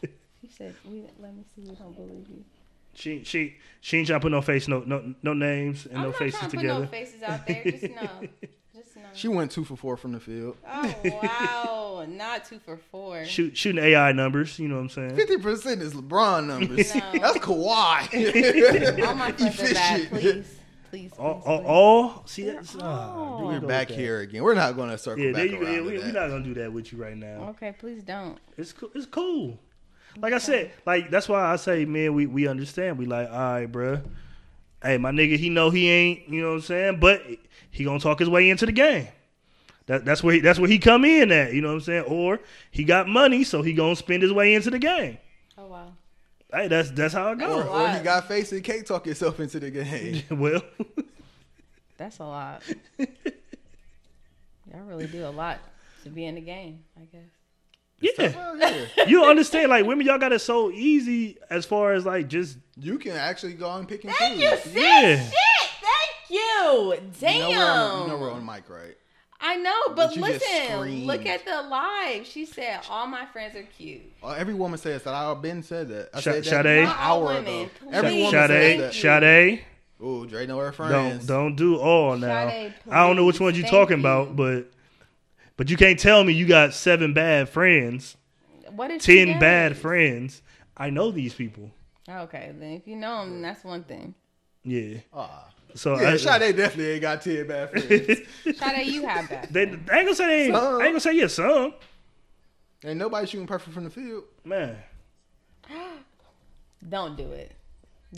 He 0.41 0.49
said, 0.49 0.73
"Let 1.19 1.35
me 1.35 1.43
see. 1.55 1.61
We 1.69 1.75
don't 1.75 1.95
believe 1.95 2.27
you." 2.29 2.43
She 2.93 3.23
she 3.23 3.55
she 3.79 3.97
ain't 3.97 4.07
trying 4.07 4.19
to 4.19 4.23
put 4.23 4.31
no 4.31 4.41
face, 4.41 4.67
no 4.67 4.81
no 4.85 5.13
no 5.23 5.33
names 5.33 5.85
and 5.85 5.97
I'm 5.97 6.03
no 6.03 6.09
not 6.09 6.17
faces 6.17 6.39
to 6.41 6.47
together. 6.49 6.81
put 6.87 6.91
no 6.91 6.97
faces 6.99 7.23
out 7.23 7.47
there. 7.47 7.63
Just 7.63 7.83
know. 7.83 8.09
Just 8.75 8.95
know. 8.95 9.01
She 9.13 9.27
went 9.27 9.51
two 9.51 9.63
for 9.65 9.75
four 9.75 9.97
from 9.97 10.11
the 10.13 10.19
field. 10.19 10.57
oh 10.67 10.95
wow, 11.23 12.05
not 12.09 12.45
two 12.45 12.59
for 12.59 12.77
four. 12.77 13.23
Shoot 13.25 13.55
shooting 13.57 13.83
AI 13.83 14.11
numbers, 14.11 14.57
you 14.59 14.67
know 14.67 14.75
what 14.75 14.81
I'm 14.81 14.89
saying? 14.89 15.15
Fifty 15.15 15.37
percent 15.37 15.81
is 15.81 15.93
LeBron 15.93 16.47
numbers. 16.47 16.93
No. 16.95 17.01
That's 17.13 17.37
Kawhi. 17.39 19.05
All 19.07 19.15
my 19.15 19.31
friends 19.31 19.59
are 19.61 19.73
bad. 19.73 20.01
Efficient. 20.01 20.11
Please, 20.11 20.57
please, 20.89 21.11
please. 21.11 21.11
All, 21.17 21.41
all, 21.45 21.57
please. 21.59 21.67
all 21.67 22.23
see 22.27 22.43
They're 22.43 22.53
that's 22.55 22.75
all. 22.75 22.81
ah, 22.83 23.45
We're 23.47 23.59
back 23.61 23.89
here 23.89 24.19
again. 24.19 24.43
We're 24.43 24.53
not 24.55 24.75
going 24.75 24.89
to 24.89 24.97
circle 24.97 25.23
Yeah, 25.23 25.31
there 25.31 25.45
back 25.47 25.51
you, 25.51 25.63
around 25.65 25.73
yeah 25.73 25.77
to 25.79 25.83
that. 25.83 26.05
we're 26.05 26.11
not 26.21 26.27
gonna 26.29 26.43
do 26.43 26.53
that 26.55 26.73
with 26.73 26.91
you 26.91 27.01
right 27.01 27.15
now. 27.17 27.49
Okay, 27.51 27.73
please 27.77 28.03
don't. 28.03 28.37
It's 28.57 28.73
cool. 28.73 28.89
It's 28.93 29.05
cool. 29.05 29.57
Like 30.17 30.33
I 30.33 30.37
said, 30.37 30.71
like 30.85 31.09
that's 31.09 31.29
why 31.29 31.51
I 31.51 31.55
say, 31.55 31.85
man, 31.85 32.13
we 32.13 32.25
we 32.25 32.47
understand. 32.47 32.97
We 32.97 33.05
like, 33.05 33.29
all 33.29 33.37
right, 33.37 33.71
bruh. 33.71 34.03
Hey, 34.83 34.97
my 34.97 35.11
nigga, 35.11 35.37
he 35.37 35.49
know 35.49 35.69
he 35.69 35.89
ain't, 35.89 36.27
you 36.27 36.41
know 36.41 36.49
what 36.49 36.55
I'm 36.55 36.61
saying, 36.61 36.99
but 36.99 37.21
he 37.69 37.83
gonna 37.83 37.99
talk 37.99 38.19
his 38.19 38.29
way 38.29 38.49
into 38.49 38.65
the 38.65 38.71
game. 38.71 39.07
That 39.85 40.05
that's 40.05 40.23
where 40.23 40.35
he, 40.35 40.39
that's 40.39 40.59
where 40.59 40.69
he 40.69 40.79
come 40.79 41.05
in 41.05 41.31
at, 41.31 41.53
you 41.53 41.61
know 41.61 41.69
what 41.69 41.75
I'm 41.75 41.81
saying? 41.81 42.03
Or 42.05 42.39
he 42.71 42.83
got 42.83 43.07
money, 43.07 43.43
so 43.43 43.61
he 43.61 43.73
gonna 43.73 43.95
spend 43.95 44.23
his 44.23 44.33
way 44.33 44.53
into 44.55 44.69
the 44.69 44.79
game. 44.79 45.17
Oh 45.57 45.67
wow. 45.67 45.93
Hey, 46.51 46.67
that's 46.67 46.91
that's 46.91 47.13
how 47.13 47.29
it 47.31 47.33
or, 47.33 47.35
goes. 47.35 47.65
or 47.65 47.89
he 47.89 47.99
got 48.03 48.27
face 48.27 48.51
and 48.51 48.63
can't 48.63 48.85
talk 48.85 49.05
himself 49.05 49.39
into 49.39 49.59
the 49.59 49.71
game. 49.71 50.23
well, 50.31 50.61
That's 52.01 52.17
a 52.17 52.23
lot. 52.23 52.63
Y'all 52.97 54.81
really 54.87 55.05
do 55.05 55.25
a 55.25 55.29
lot 55.29 55.59
to 56.03 56.09
be 56.09 56.25
in 56.25 56.33
the 56.33 56.41
game, 56.41 56.83
I 56.97 57.05
guess. 57.05 57.29
Yeah, 58.01 58.09
Well, 58.35 58.57
yeah. 58.57 59.05
you 59.07 59.23
understand? 59.23 59.69
Like 59.69 59.85
women, 59.85 60.05
y'all 60.05 60.17
got 60.17 60.33
it 60.33 60.39
so 60.39 60.71
easy 60.71 61.37
as 61.49 61.65
far 61.65 61.93
as 61.93 62.05
like 62.05 62.27
just 62.27 62.57
You 62.77 62.97
can 62.97 63.13
actually 63.13 63.53
go 63.53 63.71
and 63.75 63.87
pick 63.87 64.03
and 64.03 64.13
Thank 64.15 64.33
choose. 64.41 64.43
you, 64.43 64.57
sis. 64.57 64.73
Yeah. 64.75 65.15
Shit, 65.23 65.69
thank 65.81 66.29
you. 66.29 66.97
Damn. 67.19 67.49
You 67.49 67.55
know, 67.55 67.59
we're 67.59 67.71
on, 67.71 68.01
you 68.01 68.07
know 68.13 68.17
we're 68.19 68.31
on 68.31 68.45
mic, 68.45 68.69
right? 68.69 68.95
I 69.43 69.55
know, 69.55 69.73
but, 69.87 69.95
But 69.95 70.17
listen, 70.17 71.05
look 71.07 71.25
at 71.25 71.43
the 71.45 71.63
live. 71.63 72.27
She 72.27 72.45
said 72.45 72.81
all 72.89 73.07
my 73.07 73.25
friends 73.25 73.55
are 73.55 73.63
cute. 73.63 74.01
Uh, 74.21 74.29
every 74.37 74.53
woman 74.53 74.77
says 74.77 75.01
that. 75.01 75.15
I've 75.15 75.41
been 75.41 75.63
said 75.63 75.89
that. 75.89 76.09
I 76.13 76.19
Sh- 76.19 76.23
said 76.25 76.35
that 76.43 76.45
Sade? 76.45 76.65
an 76.65 76.83
Not 76.83 76.99
all 76.99 77.27
hour 77.27 77.33
women, 77.33 77.61
ago. 77.61 77.69
please. 77.79 77.89
Every 77.91 78.13
woman 78.17 78.31
Sade, 78.31 78.79
says 78.79 79.01
that. 79.01 79.21
Sade, 79.23 79.63
Ooh, 80.03 80.25
Dre 80.27 80.45
know 80.45 80.59
her 80.59 80.71
don't 80.89 81.25
don't 81.25 81.55
do 81.55 81.77
all 81.77 82.17
now. 82.17 82.47
Sade, 82.49 82.73
I 82.89 83.07
don't 83.07 83.15
know 83.15 83.25
which 83.25 83.39
ones 83.39 83.57
you 83.57 83.63
Thank 83.63 83.71
talking 83.73 83.97
you. 83.97 84.01
about, 84.03 84.35
but 84.35 84.69
but 85.61 85.69
you 85.69 85.77
can't 85.77 85.99
tell 85.99 86.23
me 86.23 86.33
you 86.33 86.47
got 86.47 86.73
seven 86.73 87.13
bad 87.13 87.47
friends, 87.47 88.17
What 88.71 88.89
is 88.89 89.03
she 89.03 89.17
ten 89.17 89.33
gay? 89.33 89.39
bad 89.39 89.77
friends. 89.77 90.41
I 90.75 90.89
know 90.89 91.11
these 91.11 91.35
people. 91.35 91.69
Okay, 92.09 92.51
then 92.57 92.71
if 92.71 92.87
you 92.87 92.95
know 92.95 93.19
them, 93.21 93.33
then 93.33 93.41
that's 93.43 93.63
one 93.63 93.83
thing. 93.83 94.15
Yeah. 94.63 95.01
Ah. 95.13 95.49
So 95.75 95.99
Yeah, 96.01 96.09
I, 96.09 96.17
Sade 96.17 96.57
definitely 96.57 96.93
ain't 96.93 97.01
got 97.03 97.21
ten 97.21 97.45
bad 97.45 97.69
friends. 97.85 98.21
Sade, 98.57 98.87
you 98.87 99.05
have 99.05 99.29
that. 99.29 99.53
they, 99.53 99.61
I 99.61 99.65
ain't 99.67 99.87
gonna 99.87 100.15
say 100.15 100.25
they 100.25 100.45
ain't, 100.47 100.55
I 100.55 100.69
ain't 100.77 100.83
gonna 100.93 100.99
say 100.99 101.13
yeah 101.13 101.27
some 101.27 101.75
ain't 102.83 102.97
nobody 102.97 103.27
shooting 103.27 103.45
perfect 103.45 103.75
from 103.75 103.83
the 103.83 103.91
field. 103.91 104.23
man. 104.43 104.77
Don't 106.89 107.15
do 107.15 107.29
it. 107.33 107.51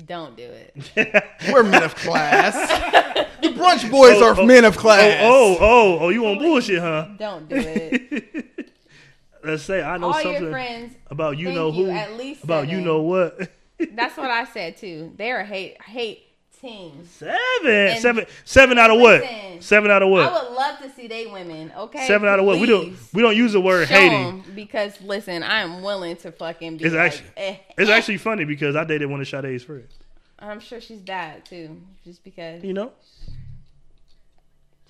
Don't 0.05 0.35
do 0.35 0.49
it. 0.49 1.23
We're 1.51 1.63
men 1.63 1.83
of 1.83 1.93
class. 1.95 2.53
the 3.41 3.49
brunch 3.49 3.89
boys 3.91 4.17
Oh, 4.17 4.25
are 4.29 4.39
oh, 4.39 4.45
men 4.45 4.65
of 4.65 4.75
oh, 4.75 4.79
oh, 4.79 4.81
class. 4.81 5.19
Oh, 5.21 5.57
oh, 5.59 5.97
oh, 6.01 6.09
you 6.09 6.25
on 6.25 6.39
bullshit, 6.39 6.79
huh? 6.79 7.09
Don't 7.17 7.47
do 7.47 7.55
it. 7.57 8.71
Let's 9.43 9.63
say 9.63 9.83
I 9.83 9.97
know 9.97 10.07
All 10.07 10.13
something 10.13 10.41
your 10.41 10.51
friends. 10.51 10.95
about 11.11 11.37
you 11.37 11.47
thank 11.47 11.55
know 11.57 11.71
you, 11.71 11.85
who, 11.85 11.91
at 11.91 12.13
least 12.17 12.43
about 12.43 12.69
you 12.69 12.81
know 12.81 13.01
what. 13.01 13.51
That's 13.91 14.17
what 14.17 14.31
I 14.31 14.45
said 14.45 14.77
too. 14.77 15.11
They're 15.15 15.43
hate 15.43 15.81
hate 15.83 16.25
teams. 16.64 17.10
seven, 17.11 17.98
seven, 17.99 18.26
seven 18.45 18.77
out 18.80 18.90
of 18.91 18.99
what? 18.99 19.22
Listen, 19.22 19.61
Seven 19.61 19.91
out 19.91 20.02
of 20.02 20.10
what? 20.10 20.23
I 20.27 20.44
would 20.44 20.53
love 20.53 20.80
to 20.80 20.90
see 20.91 21.07
they 21.07 21.27
women. 21.27 21.72
Okay, 21.77 22.06
Seven 22.07 22.27
out 22.27 22.40
of 22.40 22.45
what? 22.45 22.60
We 22.60 22.65
don't 22.68 22.95
we 23.14 23.22
don't 23.22 23.35
use 23.38 23.53
the 23.53 23.61
word 23.61 23.88
Show 23.88 23.94
hating. 23.95 24.27
'em, 24.27 24.44
because 24.56 24.99
listen, 25.02 25.44
I 25.44 25.60
am 25.61 25.81
willing 25.84 26.15
to 26.18 26.31
fucking 26.31 26.77
be 26.77 26.85
It's 26.85 26.95
like, 26.95 27.11
actually- 27.14 27.30
eh, 27.38 27.57
It's 27.77 27.90
eh. 27.90 27.94
actually 27.95 28.18
funny 28.18 28.45
because 28.45 28.76
I 28.76 28.84
dated 28.84 29.10
one 29.10 29.22
of 29.22 29.27
Sade's 29.27 29.64
friends. 29.64 29.94
I'm 30.40 30.60
sure 30.60 30.81
she's 30.81 30.99
bad 30.99 31.45
too, 31.45 31.81
just 32.03 32.23
because 32.23 32.64
You 32.64 32.73
know. 32.73 32.91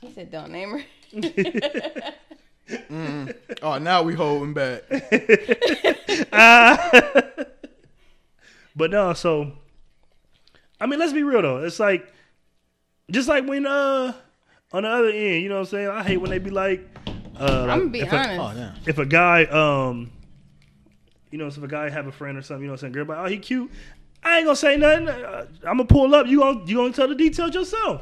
he 0.02 0.12
said 0.12 0.32
don't 0.32 0.52
name 0.52 0.70
her. 0.72 0.84
Oh, 3.62 3.78
now 3.78 4.04
we 4.04 4.14
holding 4.14 4.54
back. 4.54 4.84
But 8.76 8.90
no, 8.90 9.14
so 9.14 9.52
I 10.84 10.86
mean, 10.86 11.00
let's 11.00 11.14
be 11.14 11.24
real 11.24 11.42
though. 11.42 11.64
It's 11.64 11.80
like 11.80 12.12
just 13.10 13.30
like 13.30 13.48
when 13.48 13.66
uh 13.66 14.14
on 14.74 14.84
the 14.84 14.90
other 14.90 15.10
end, 15.10 15.44
you 15.44 15.48
know 15.50 15.56
what 15.56 15.62
I'm 15.62 15.66
saying? 15.68 15.88
I 15.88 16.04
hate 16.04 16.18
when 16.18 16.30
they 16.30 16.40
be 16.40 16.50
like 16.50 16.86
uh 17.40 17.68
I'm 17.70 17.80
gonna 17.80 17.90
be 17.90 18.02
if 18.02 18.12
a- 18.12 18.18
honest. 18.18 18.40
Oh, 18.42 18.54
damn. 18.54 18.76
if 18.86 18.98
a 18.98 19.06
guy 19.06 19.44
um 19.46 20.12
you 21.32 21.38
know 21.38 21.48
if 21.48 21.58
a 21.62 21.68
guy 21.68 21.90
have 21.90 22.08
a 22.08 22.12
friend 22.12 22.38
or 22.38 22.42
something, 22.42 22.64
you 22.64 22.68
know 22.68 22.74
what 22.74 22.80
I'm 22.80 22.82
saying, 22.88 22.94
girl, 22.94 23.06
but 23.06 23.18
oh 23.18 23.26
he 23.26 23.38
cute. 23.38 23.72
I 24.24 24.38
ain't 24.38 24.46
gonna 24.46 24.56
say 24.56 24.76
nothing. 24.78 25.08
Uh, 25.10 25.46
I'm 25.62 25.78
gonna 25.78 25.86
pull 25.86 26.14
up. 26.16 26.28
You 26.28 26.40
gonna 26.40 26.66
you 26.66 26.76
gonna 26.78 26.94
tell 26.94 27.08
the 27.08 27.16
details 27.16 27.54
yourself. 27.56 28.02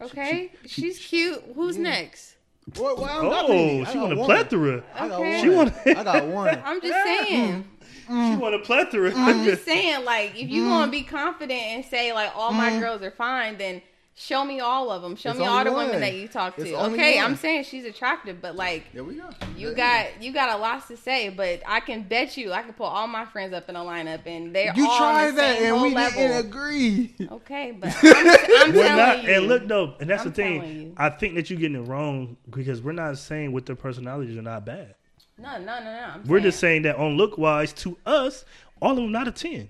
Okay, 0.00 0.50
she's 0.66 0.98
cute. 0.98 1.42
Who's 1.54 1.76
next? 1.76 2.36
Well, 2.78 2.96
well, 2.96 3.04
I 3.04 3.20
don't 3.22 3.30
got 3.30 3.48
many. 3.48 3.80
Oh, 3.82 3.84
she 3.92 3.98
want 3.98 4.12
a 4.12 4.16
one. 4.16 4.26
plethora. 4.26 4.84
I 4.94 5.08
got 5.08 5.20
Okay. 5.20 5.30
one. 5.30 5.42
She 5.42 5.48
want- 5.50 5.98
I 5.98 6.04
got 6.04 6.26
one. 6.26 6.62
I'm 6.64 6.80
just 6.80 7.04
saying. 7.04 7.68
She 8.10 8.16
mm. 8.16 8.40
want 8.40 8.56
a 8.56 8.58
plethora. 8.58 9.12
I'm 9.14 9.44
just 9.44 9.64
saying, 9.64 10.04
like, 10.04 10.32
if 10.36 10.50
you 10.50 10.64
mm. 10.64 10.70
want 10.70 10.90
to 10.92 10.98
be 10.98 11.04
confident 11.04 11.60
and 11.60 11.84
say 11.84 12.12
like 12.12 12.32
all 12.34 12.52
my 12.52 12.70
mm. 12.70 12.80
girls 12.80 13.02
are 13.02 13.12
fine, 13.12 13.56
then 13.56 13.82
show 14.16 14.44
me 14.44 14.58
all 14.58 14.90
of 14.90 15.00
them. 15.00 15.14
Show 15.14 15.30
It's 15.30 15.38
me 15.38 15.46
all 15.46 15.58
only 15.58 15.70
the 15.70 15.76
women 15.76 16.00
that 16.00 16.14
you 16.14 16.26
talk 16.26 16.56
to. 16.56 16.72
only 16.72 16.98
Okay, 16.98 17.16
one. 17.16 17.24
I'm 17.24 17.36
saying 17.36 17.64
she's 17.64 17.84
attractive, 17.84 18.42
but 18.42 18.56
like. 18.56 18.92
There 18.92 19.04
we 19.04 19.14
go. 19.14 19.30
You 19.56 19.68
There 19.68 19.76
got 19.76 20.22
you 20.22 20.32
got 20.32 20.58
a 20.58 20.60
lot 20.60 20.88
to 20.88 20.96
say, 20.96 21.28
but 21.28 21.62
I 21.68 21.78
can 21.78 22.02
bet 22.02 22.36
you 22.36 22.52
I 22.52 22.62
can 22.62 22.72
put 22.72 22.86
all 22.86 23.06
my 23.06 23.24
friends 23.26 23.54
up 23.54 23.68
in 23.68 23.76
a 23.76 23.80
lineup 23.80 24.26
and 24.26 24.52
they're 24.52 24.72
You 24.74 24.88
all 24.90 24.98
tried 24.98 25.28
on 25.28 25.34
the 25.36 25.40
that 25.42 25.58
same 25.58 25.74
and 25.74 25.82
we 25.82 25.94
level. 25.94 26.20
didn't 26.20 26.46
agree. 26.46 27.14
Okay, 27.30 27.70
but 27.80 27.96
I'm, 28.02 28.16
I'm 28.16 28.72
We're 28.74 28.82
telling 28.82 28.96
not, 28.96 29.22
you. 29.22 29.34
and 29.34 29.46
look 29.46 29.68
though, 29.68 29.94
and 30.00 30.10
that's 30.10 30.22
I'm 30.24 30.30
the 30.30 30.34
thing. 30.34 30.94
I 30.96 31.10
think 31.10 31.36
that 31.36 31.48
you're 31.48 31.60
getting 31.60 31.76
it 31.76 31.86
wrong 31.88 32.36
because 32.50 32.82
we're 32.82 32.90
not 32.92 33.18
saying 33.18 33.52
what 33.52 33.66
their 33.66 33.76
personalities 33.76 34.36
are 34.36 34.42
not 34.42 34.66
bad. 34.66 34.96
No, 35.40 35.58
no, 35.58 35.78
no, 35.78 35.84
no. 35.84 36.10
I'm 36.14 36.26
We're 36.26 36.38
saying, 36.38 36.42
just 36.44 36.60
saying 36.60 36.82
that 36.82 36.96
on 36.96 37.16
look 37.16 37.38
wise, 37.38 37.72
to 37.74 37.96
us, 38.06 38.44
all 38.80 38.92
of 38.92 38.96
them 38.96 39.12
not 39.12 39.28
a 39.28 39.32
ten. 39.32 39.68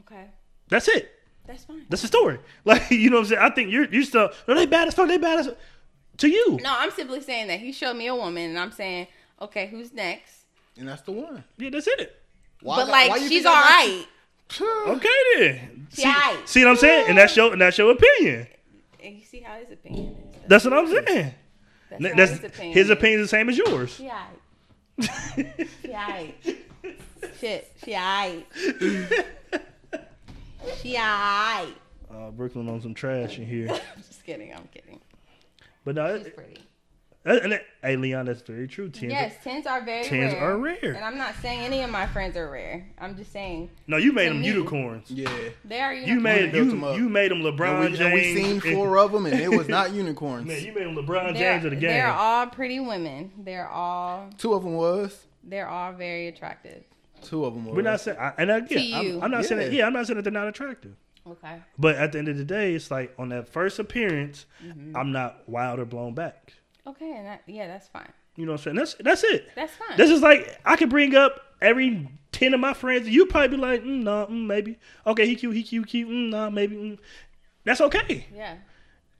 okay, 0.00 0.26
That's 0.68 0.88
it. 0.88 1.10
that's 1.46 1.64
fine. 1.64 1.84
That's 1.88 2.02
the 2.02 2.08
story. 2.08 2.38
Like 2.64 2.90
you 2.90 3.10
know 3.10 3.16
what 3.16 3.22
I'm 3.22 3.28
saying. 3.28 3.42
I 3.42 3.50
think 3.50 3.70
you're 3.70 3.86
you 3.92 4.02
still 4.04 4.30
no 4.46 4.54
they 4.54 4.66
bad 4.66 4.88
as 4.88 4.94
fuck. 4.94 5.08
They 5.08 5.18
bad 5.18 5.40
as 5.40 5.50
to 6.18 6.28
you. 6.28 6.58
No, 6.62 6.74
I'm 6.78 6.90
simply 6.90 7.20
saying 7.22 7.48
that 7.48 7.60
he 7.60 7.72
showed 7.72 7.94
me 7.94 8.06
a 8.08 8.14
woman, 8.14 8.50
and 8.50 8.58
I'm 8.58 8.72
saying, 8.72 9.06
okay, 9.40 9.66
who's 9.68 9.92
next? 9.92 10.44
And 10.78 10.88
that's 10.88 11.02
the 11.02 11.12
one. 11.12 11.44
Yeah, 11.58 11.70
that's 11.70 11.86
it. 11.86 12.16
Why 12.62 12.76
but 12.76 12.88
like, 12.88 13.10
why 13.10 13.26
she's 13.26 13.46
all 13.46 13.54
right. 13.54 14.04
all 14.60 14.66
I 14.66 14.86
got- 14.86 14.86
right. 14.86 14.96
Okay 14.96 15.08
then. 15.38 15.86
See, 15.90 16.04
aight. 16.04 16.46
see 16.48 16.64
what 16.64 16.70
I'm 16.72 16.76
saying? 16.76 17.08
And 17.08 17.18
that's 17.18 17.36
your 17.36 17.52
and 17.52 17.60
that's 17.60 17.78
your 17.78 17.90
opinion. 17.92 18.46
And 19.02 19.16
you 19.16 19.24
see 19.24 19.40
how 19.40 19.58
his 19.58 19.70
opinion 19.70 20.14
is. 20.34 20.40
That's 20.46 20.64
what 20.64 20.74
I'm 20.74 20.86
saying. 20.88 21.34
That's, 21.90 22.14
That's 22.16 22.30
his 22.30 22.44
opinion. 22.44 22.74
his 22.74 22.84
is. 22.86 22.90
opinion 22.90 23.20
is 23.20 23.24
the 23.26 23.36
same 23.36 23.48
as 23.48 23.58
yours. 23.58 23.90
She 23.94 24.04
aight. 24.08 24.26
She 25.82 25.88
aight. 25.88 26.32
Shit, 27.40 27.72
she 27.84 27.92
aight. 27.92 28.44
She 30.82 30.94
aight. 30.96 31.72
Uh, 32.12 32.30
Brooklyn 32.30 32.68
on 32.68 32.80
some 32.80 32.92
trash 32.94 33.38
in 33.38 33.46
here, 33.46 33.68
just 33.96 34.24
kidding. 34.24 34.52
I'm 34.52 34.68
kidding. 34.74 35.00
but 35.84 35.94
no. 35.94 36.18
She's 36.18 36.26
it- 36.26 36.36
pretty. 36.36 36.58
And 37.24 37.60
hey, 37.82 37.96
Leon, 37.96 38.26
that's 38.26 38.40
very 38.42 38.66
true. 38.66 38.88
Tens, 38.88 39.12
Yes, 39.12 39.34
tens 39.44 39.66
are 39.66 39.82
very 39.84 40.04
tens 40.04 40.32
rare. 40.32 40.42
are 40.42 40.56
rare. 40.56 40.78
And 40.94 41.04
I'm 41.04 41.18
not 41.18 41.34
saying 41.42 41.60
any 41.60 41.82
of 41.82 41.90
my 41.90 42.06
friends 42.06 42.36
are 42.36 42.50
rare. 42.50 42.86
I'm 42.98 43.14
just 43.16 43.30
saying 43.32 43.68
No, 43.86 43.98
you 43.98 44.12
made 44.12 44.30
them 44.30 44.40
me. 44.40 44.46
unicorns. 44.46 45.10
Yeah. 45.10 45.30
they 45.64 45.80
are. 45.80 45.92
You 45.92 46.18
made 46.20 46.54
you, 46.54 46.70
them 46.70 46.82
up. 46.84 46.96
you 46.96 47.08
made 47.08 47.30
them 47.30 47.44
And 47.44 47.58
LeBron 47.58 47.80
we, 47.90 47.96
James. 47.96 48.00
and 48.00 48.14
we 48.14 48.34
seen 48.34 48.60
four 48.74 48.96
of 48.98 49.12
them, 49.12 49.26
and 49.26 49.38
it 49.38 49.50
was 49.50 49.68
not 49.68 49.92
unicorns. 49.94 50.46
Man, 50.46 50.64
you 50.64 50.72
made 50.72 50.84
them 50.86 50.96
LeBron 50.96 51.34
They're, 51.34 51.52
James 51.52 51.64
of 51.66 51.70
the 51.72 51.76
game. 51.76 51.90
they're 51.90 52.08
all 52.12 52.46
pretty 52.46 52.80
women. 52.80 53.32
They're 53.38 53.68
all 53.68 54.30
Two 54.38 54.54
of 54.54 54.62
them 54.62 54.74
was. 54.74 55.26
they're 55.44 55.68
all 55.68 55.92
very 55.92 56.28
attractive. 56.28 56.84
Two 57.22 57.44
of 57.44 57.52
them 57.52 57.66
was. 57.66 57.76
We're 57.76 57.82
not 57.82 58.00
saying, 58.00 58.16
I, 58.18 58.32
and 58.38 58.50
again, 58.50 58.78
To 58.78 58.94
I'm. 59.18 59.22
I'm 59.24 59.30
not 59.30 59.44
saying 59.44 59.58
that. 59.60 59.72
Yeah. 59.72 59.80
Yeah, 59.80 59.86
I'm 59.86 59.92
not 59.92 60.06
saying 60.06 60.16
that 60.16 60.22
they're 60.22 60.32
not 60.32 60.48
attractive. 60.48 60.96
Okay. 61.28 61.56
But 61.78 61.96
at 61.96 62.12
the 62.12 62.18
end 62.18 62.28
of 62.28 62.38
the 62.38 62.44
day, 62.46 62.72
it's 62.72 62.90
like 62.90 63.12
on 63.18 63.28
that 63.28 63.46
first 63.46 63.78
appearance, 63.78 64.46
Mm-hmm. 64.64 64.96
I'm 64.96 65.12
not 65.12 65.46
wild 65.46 65.78
or 65.80 65.84
blown 65.84 66.14
back. 66.14 66.54
Okay, 66.90 67.16
and 67.16 67.26
that 67.26 67.42
yeah, 67.46 67.66
that's 67.68 67.88
fine. 67.88 68.12
You 68.36 68.46
know 68.46 68.52
what 68.52 68.60
I'm 68.60 68.64
saying? 68.64 68.76
That's 68.76 68.94
that's 68.94 69.24
it. 69.24 69.48
That's 69.54 69.72
fine. 69.74 69.96
This 69.96 70.10
is 70.10 70.22
like 70.22 70.58
I 70.64 70.76
could 70.76 70.90
bring 70.90 71.14
up 71.14 71.40
every 71.60 72.08
ten 72.32 72.54
of 72.54 72.60
my 72.60 72.74
friends. 72.74 73.08
You 73.08 73.26
probably 73.26 73.56
be 73.56 73.62
like, 73.62 73.82
mm, 73.82 74.02
no, 74.02 74.26
mm, 74.26 74.46
maybe. 74.46 74.78
Okay, 75.06 75.26
he 75.26 75.36
cute, 75.36 75.54
he 75.54 75.62
cute, 75.62 75.86
cute. 75.86 76.08
Mm, 76.08 76.30
nah, 76.30 76.50
maybe. 76.50 76.76
Mm. 76.76 76.98
That's 77.64 77.80
okay. 77.80 78.26
yeah. 78.34 78.56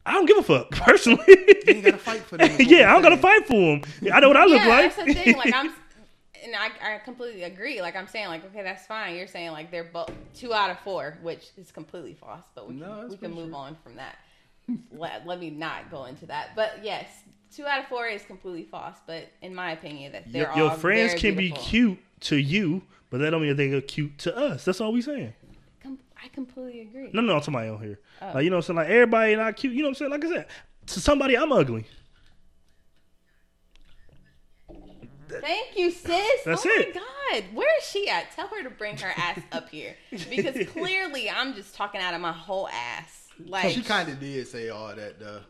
I 0.07 0.15
don't 0.15 0.27
give 0.27 0.39
a 0.39 0.43
fuck 0.43 0.71
personally. 0.71 1.25
You 1.29 1.63
ain't 1.69 1.85
gotta 1.85 1.99
fight 1.99 2.23
for 2.23 2.39
them. 2.39 2.51
yeah, 2.59 2.91
we're 2.91 2.97
I'm 2.97 3.03
gonna 3.03 3.17
fight 3.17 3.47
for 3.47 3.55
him. 3.55 3.83
I 4.13 4.21
know 4.21 4.29
what 4.29 4.37
I 4.37 4.45
look 4.47 4.61
yeah, 4.61 4.69
like. 4.69 4.97
that's 4.97 5.07
the 5.07 5.15
thing. 5.15 5.37
Like 5.37 5.55
I'm, 5.55 5.67
and 6.45 6.55
I, 6.57 6.95
I 6.95 6.99
completely 6.99 7.43
agree. 7.45 7.81
Like 7.81 7.97
I'm 7.97 8.09
saying, 8.09 8.29
like 8.29 8.45
okay, 8.47 8.63
that's 8.63 8.87
fine. 8.87 9.17
You're 9.17 9.27
saying 9.27 9.53
like 9.53 9.71
they're 9.71 9.85
both 9.85 10.11
two 10.35 10.55
out 10.55 10.71
of 10.71 10.79
four, 10.81 11.19
which 11.23 11.51
is 11.57 11.71
completely 11.71 12.15
false. 12.15 12.47
But 12.55 12.69
we 12.69 12.79
can, 12.79 12.89
that's 12.89 13.11
we 13.11 13.17
can 13.19 13.33
move 13.33 13.49
true. 13.49 13.57
on 13.57 13.77
from 13.85 13.97
that. 13.97 14.17
let, 14.93 15.27
let 15.27 15.39
me 15.39 15.51
not 15.51 15.91
go 15.91 16.07
into 16.07 16.27
that. 16.27 16.57
But 16.57 16.81
yes, 16.83 17.09
two 17.55 17.67
out 17.67 17.81
of 17.81 17.87
four 17.87 18.07
is 18.07 18.23
completely 18.23 18.65
false. 18.65 18.97
But 19.07 19.29
in 19.43 19.55
my 19.55 19.73
opinion, 19.73 20.13
that 20.13 20.33
they're 20.33 20.49
Your, 20.49 20.57
your 20.57 20.71
all 20.71 20.77
friends 20.77 21.13
very 21.13 21.21
can 21.21 21.37
beautiful. 21.37 21.63
be 21.65 21.69
cute 21.69 21.99
to 22.21 22.37
you, 22.37 22.83
but 23.11 23.19
that 23.19 23.31
don't 23.31 23.41
mean 23.43 23.57
that 23.57 23.71
they're 23.71 23.81
cute 23.81 24.19
to 24.19 24.37
us. 24.37 24.65
That's 24.65 24.81
all 24.81 24.93
we 24.93 25.03
saying. 25.03 25.33
Com- 25.83 25.99
I 26.23 26.29
completely 26.29 26.83
agree. 26.83 27.11
No, 27.13 27.23
no, 27.23 27.35
I'm 27.35 27.41
talking 27.41 27.55
about 27.55 27.75
on 27.77 27.83
here. 27.83 27.99
Oh. 28.23 28.31
Like, 28.35 28.45
you 28.45 28.51
know 28.51 28.57
what 28.57 28.69
I'm 28.69 28.77
saying? 28.77 28.77
Like 28.77 28.89
everybody 28.89 29.37
not 29.37 29.57
cute. 29.57 29.73
You 29.75 29.83
know 29.83 29.89
what 29.89 29.91
I'm 29.91 29.95
saying? 29.97 30.11
Like 30.11 30.25
I 30.25 30.29
said, 30.29 30.47
to 30.87 31.01
somebody 31.01 31.37
I'm 31.37 31.53
ugly. 31.53 31.87
Thank 35.29 35.77
you, 35.79 35.91
sis. 35.93 36.43
That's 36.45 36.67
oh 36.67 36.71
it. 36.71 36.95
my 36.95 37.01
god, 37.41 37.45
where 37.55 37.79
is 37.79 37.85
she 37.85 38.09
at? 38.09 38.33
Tell 38.33 38.49
her 38.49 38.63
to 38.65 38.71
bring 38.71 38.97
her 38.99 39.13
ass 39.17 39.39
up 39.53 39.69
here 39.69 39.95
because 40.11 40.67
clearly 40.73 41.31
I'm 41.31 41.55
just 41.55 41.75
talking 41.75 42.01
out 42.01 42.15
of 42.15 42.21
my 42.21 42.33
whole 42.33 42.69
ass. 42.69 43.29
Like 43.47 43.71
She 43.71 43.83
kind 43.83 44.09
of 44.09 44.19
did 44.19 44.47
say 44.49 44.69
all 44.71 44.95
that 44.95 45.21
though. 45.21 45.41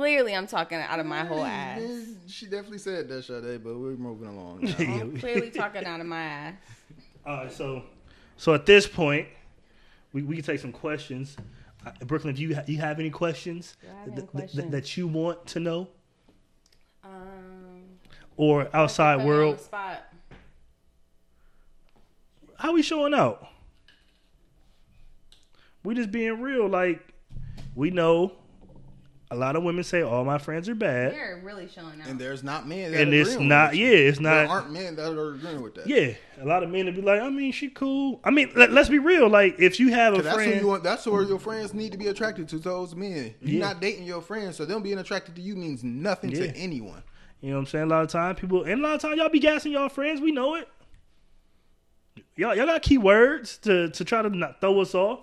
Clearly 0.00 0.34
I'm 0.34 0.46
talking 0.46 0.78
out 0.78 0.98
of 0.98 1.04
my 1.04 1.24
whole 1.26 1.44
ass. 1.44 1.82
She 2.26 2.46
definitely 2.46 2.78
said 2.78 3.06
that, 3.10 3.22
Sade, 3.22 3.62
but 3.62 3.78
we're 3.78 3.96
moving 3.96 4.28
along. 4.28 4.62
Now. 4.62 4.74
I'm 4.78 5.18
clearly 5.18 5.50
talking 5.50 5.84
out 5.84 6.00
of 6.00 6.06
my 6.06 6.22
ass. 6.22 6.54
All 7.26 7.36
right, 7.36 7.52
so 7.52 7.82
so 8.38 8.54
at 8.54 8.64
this 8.64 8.86
point, 8.86 9.28
we, 10.14 10.22
we 10.22 10.36
can 10.36 10.44
take 10.44 10.58
some 10.58 10.72
questions. 10.72 11.36
Uh, 11.84 11.90
Brooklyn, 12.06 12.34
do 12.34 12.40
you 12.40 12.54
ha- 12.54 12.62
you 12.66 12.78
have 12.78 12.98
any 12.98 13.10
questions, 13.10 13.76
Do 13.82 13.88
I 13.88 13.90
have 13.90 14.06
any 14.08 14.16
th- 14.16 14.20
th- 14.20 14.30
questions? 14.30 14.70
that 14.72 14.96
you 14.96 15.06
want 15.06 15.46
to 15.48 15.60
know, 15.60 15.88
Um, 17.04 17.82
or 18.38 18.74
outside 18.74 19.16
put 19.18 19.24
me 19.26 19.30
on 19.32 19.36
world? 19.36 19.60
spot. 19.60 20.02
How 22.56 22.72
we 22.72 22.80
showing 22.80 23.12
out? 23.12 23.46
We 25.84 25.94
just 25.94 26.10
being 26.10 26.40
real. 26.40 26.68
Like 26.68 27.02
we 27.74 27.90
know 27.90 28.32
A 29.32 29.36
lot 29.36 29.54
of 29.54 29.62
women 29.62 29.84
say 29.84 30.02
all 30.02 30.24
my 30.24 30.38
friends 30.38 30.68
are 30.68 30.74
bad, 30.74 31.12
They're 31.12 31.40
really 31.44 31.68
showing 31.68 32.00
out. 32.00 32.08
And 32.08 32.18
there's 32.18 32.42
not 32.42 32.66
men 32.66 32.90
that 32.90 33.00
and 33.00 33.14
it's 33.14 33.38
not. 33.38 33.70
with. 33.70 33.78
Yeah, 33.78 33.86
it's 33.90 34.18
not. 34.18 34.30
There 34.34 34.46
not. 34.48 34.52
aren't 34.52 34.72
men 34.72 34.96
that 34.96 35.16
are 35.16 35.34
agreeing 35.34 35.62
with 35.62 35.76
that. 35.76 35.86
Yeah, 35.86 36.14
a 36.40 36.44
lot 36.44 36.64
of 36.64 36.70
men 36.70 36.86
would 36.86 36.96
be 36.96 37.00
like, 37.02 37.20
I 37.20 37.28
mean, 37.30 37.52
she 37.52 37.68
cool. 37.70 38.18
I 38.24 38.30
mean, 38.30 38.50
let, 38.56 38.70
us 38.76 38.88
be 38.88 38.98
real. 38.98 39.28
Like, 39.28 39.60
if 39.60 39.78
you 39.78 39.90
have 39.92 40.14
a 40.14 40.22
that's 40.22 40.36
who 40.36 40.42
friend, 40.44 40.60
you 40.60 40.66
want. 40.66 40.82
That's 40.82 41.06
where 41.06 41.22
your 41.22 41.38
friends 41.38 41.72
need 41.72 41.92
to 41.92 41.98
be 41.98 42.08
attracted 42.08 42.48
to 42.48 42.58
those 42.58 42.96
men. 42.96 43.32
You're 43.40 43.60
Yeah. 43.60 43.66
not 43.68 43.80
dating 43.80 44.02
your 44.04 44.20
friends, 44.20 44.56
so 44.56 44.64
them 44.64 44.82
being 44.82 44.98
attracted 44.98 45.36
to 45.36 45.42
you 45.42 45.54
means 45.54 45.84
nothing 45.84 46.30
Yeah. 46.32 46.46
to 46.46 46.56
anyone. 46.56 47.02
you 47.40 47.50
know 47.50 47.56
what 47.56 47.60
I'm 47.60 47.66
saying? 47.66 47.84
A 47.84 47.86
lot 47.88 48.02
of 48.02 48.10
time, 48.10 48.34
people, 48.34 48.64
and 48.64 48.80
a 48.80 48.82
lot 48.82 48.96
of 48.96 49.00
time, 49.00 49.16
y'all 49.16 49.28
be 49.28 49.38
gassing 49.38 49.70
y'all 49.70 49.88
friends. 49.88 50.20
We 50.20 50.32
know 50.32 50.56
it. 50.56 50.68
Y'all, 52.34 52.54
y'all 52.56 52.66
got 52.66 52.82
key 52.82 52.98
words 52.98 53.58
to 53.58 53.90
to 53.90 54.04
try 54.04 54.22
to 54.22 54.28
not 54.30 54.60
throw 54.60 54.80
us 54.80 54.94
off. 54.94 55.20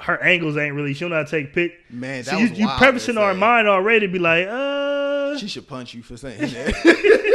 Her 0.00 0.22
angles 0.22 0.56
ain't 0.58 0.74
really. 0.74 0.92
She 0.94 1.00
don't 1.00 1.10
know 1.10 1.16
how 1.16 1.22
to 1.24 1.30
take 1.30 1.52
pic. 1.54 1.72
Man, 1.90 2.22
that 2.24 2.30
So 2.30 2.36
you, 2.36 2.50
was 2.50 2.58
you 2.58 2.66
wild 2.66 2.78
prefacing 2.78 3.16
our 3.18 3.32
mind 3.34 3.66
already. 3.66 4.06
Be 4.06 4.18
like, 4.18 4.46
uh, 4.46 5.38
She 5.38 5.48
should 5.48 5.66
punch 5.66 5.94
you 5.94 6.02
for 6.02 6.16
saying 6.16 6.38
that. 6.40 7.32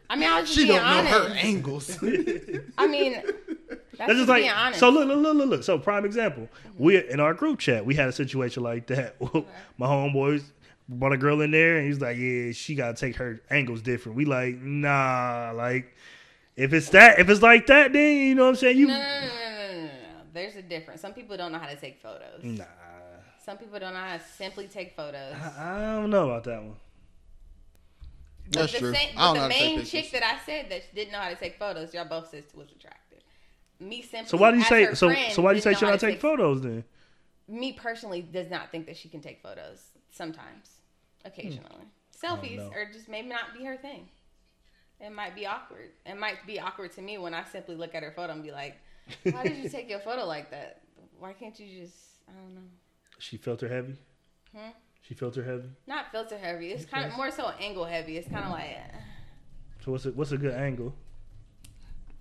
I 0.10 0.16
mean, 0.16 0.28
I 0.28 0.40
was 0.40 0.48
just 0.50 0.58
she 0.58 0.66
being 0.66 0.76
don't 0.78 0.86
know 1.06 1.16
honest. 1.16 1.28
her 1.28 1.46
angles. 1.46 1.98
I 2.76 2.86
mean, 2.86 3.12
that's, 3.12 3.26
That's 3.96 4.08
just 4.10 4.18
just 4.18 4.28
like 4.28 4.42
being 4.42 4.50
honest. 4.52 4.80
so. 4.80 4.90
Look, 4.90 5.06
look, 5.08 5.18
look, 5.18 5.36
look, 5.36 5.48
look. 5.48 5.62
So 5.62 5.78
prime 5.78 6.04
example. 6.04 6.48
We 6.76 7.08
in 7.08 7.20
our 7.20 7.32
group 7.32 7.60
chat, 7.60 7.86
we 7.86 7.94
had 7.94 8.08
a 8.08 8.12
situation 8.12 8.62
like 8.62 8.88
that. 8.88 9.14
My 9.78 9.86
homeboys 9.86 10.42
brought 10.88 11.12
a 11.12 11.16
girl 11.16 11.40
in 11.40 11.50
there, 11.52 11.78
and 11.78 11.86
he's 11.86 12.00
like, 12.00 12.18
"Yeah, 12.18 12.52
she 12.52 12.74
gotta 12.74 12.94
take 12.94 13.16
her 13.16 13.40
angles 13.50 13.80
different." 13.82 14.16
We 14.16 14.24
like, 14.26 14.56
nah, 14.60 15.52
like 15.54 15.94
if 16.56 16.72
it's 16.74 16.90
that, 16.90 17.18
if 17.18 17.30
it's 17.30 17.40
like 17.42 17.66
that, 17.68 17.92
then 17.94 18.16
you 18.16 18.34
know 18.34 18.42
what 18.44 18.48
I'm 18.50 18.56
saying. 18.56 18.76
You 18.78 18.88
no, 18.88 18.94
no, 18.94 19.00
no, 19.00 19.08
no, 19.08 19.28
no, 19.28 19.28
no, 19.28 19.76
no, 19.76 19.84
no. 19.84 19.88
There's 20.32 20.56
a 20.56 20.62
difference. 20.62 21.00
Some 21.00 21.12
people 21.12 21.36
don't 21.36 21.52
know 21.52 21.58
how 21.58 21.68
to 21.68 21.76
take 21.76 22.00
photos. 22.00 22.42
nah. 22.42 22.64
Some 23.44 23.58
people 23.58 23.78
don't 23.78 23.92
know 23.92 24.00
how 24.00 24.16
to 24.16 24.22
simply 24.36 24.68
take 24.68 24.94
photos. 24.94 25.34
I, 25.34 25.76
I 25.76 25.96
don't 25.96 26.10
know 26.10 26.30
about 26.30 26.44
that 26.44 26.62
one. 26.62 26.76
But 28.44 28.52
That's 28.52 28.72
the 28.72 28.78
true. 28.78 28.94
Same, 28.94 29.08
I 29.16 29.34
don't 29.34 29.34
but 29.34 29.34
know 29.34 29.40
how 29.40 29.48
the 29.48 29.54
to 29.54 29.60
take 29.60 29.76
main 29.76 29.84
chick 29.84 30.10
that 30.12 30.22
I 30.22 30.38
said 30.44 30.70
that 30.70 30.94
didn't 30.94 31.12
know 31.12 31.18
how 31.18 31.28
to 31.28 31.36
take 31.36 31.58
photos, 31.58 31.92
y'all 31.92 32.04
both 32.04 32.30
said 32.30 32.44
was 32.54 32.70
attractive. 32.70 33.18
Me 33.80 34.02
simply. 34.02 34.28
So 34.28 34.36
why 34.36 34.52
do 34.52 34.58
you 34.58 34.64
say 34.64 34.94
so? 34.94 35.12
So 35.30 35.42
why 35.42 35.52
do 35.52 35.56
you 35.56 35.62
say 35.62 35.70
didn't 35.70 35.80
should 35.80 35.88
I 35.88 35.96
take 35.96 36.20
photos 36.20 36.62
then? 36.62 36.84
Me 37.48 37.72
personally 37.72 38.22
does 38.22 38.48
not 38.48 38.70
think 38.70 38.86
that 38.86 38.96
she 38.96 39.08
can 39.08 39.20
take 39.20 39.42
photos. 39.42 39.80
Sometimes, 40.10 40.68
occasionally, 41.24 41.86
hmm. 42.20 42.26
selfies 42.26 42.58
know. 42.58 42.70
or 42.74 42.86
just 42.92 43.08
maybe 43.08 43.28
not 43.28 43.54
be 43.56 43.64
her 43.64 43.76
thing. 43.76 44.08
It 45.00 45.10
might 45.10 45.34
be 45.34 45.46
awkward. 45.46 45.90
It 46.06 46.16
might 46.18 46.46
be 46.46 46.60
awkward 46.60 46.92
to 46.92 47.02
me 47.02 47.18
when 47.18 47.34
I 47.34 47.44
simply 47.44 47.74
look 47.74 47.94
at 47.94 48.04
her 48.04 48.12
photo 48.12 48.32
and 48.32 48.42
be 48.42 48.52
like, 48.52 48.76
"Why 49.24 49.42
did 49.44 49.58
you 49.58 49.68
take 49.68 49.88
your 49.90 50.00
photo 50.00 50.24
like 50.24 50.50
that? 50.50 50.82
Why 51.18 51.32
can't 51.32 51.58
you 51.58 51.82
just? 51.82 51.96
I 52.28 52.32
don't 52.32 52.54
know." 52.54 52.68
She 53.18 53.36
filter 53.36 53.68
heavy. 53.68 53.96
Hmm? 54.54 54.70
She 55.02 55.14
filter 55.14 55.42
heavy. 55.44 55.68
Not 55.86 56.10
filter 56.12 56.38
heavy. 56.38 56.70
It's 56.72 56.84
kind 56.84 57.06
of 57.10 57.16
more 57.16 57.30
so 57.30 57.50
angle 57.60 57.84
heavy. 57.84 58.16
It's 58.16 58.28
kind 58.28 58.44
of 58.44 58.50
like. 58.50 58.70
eh. 58.70 58.96
So 59.84 59.92
what's 59.92 60.06
a, 60.06 60.10
what's 60.12 60.32
a 60.32 60.38
good 60.38 60.54
angle? 60.54 60.94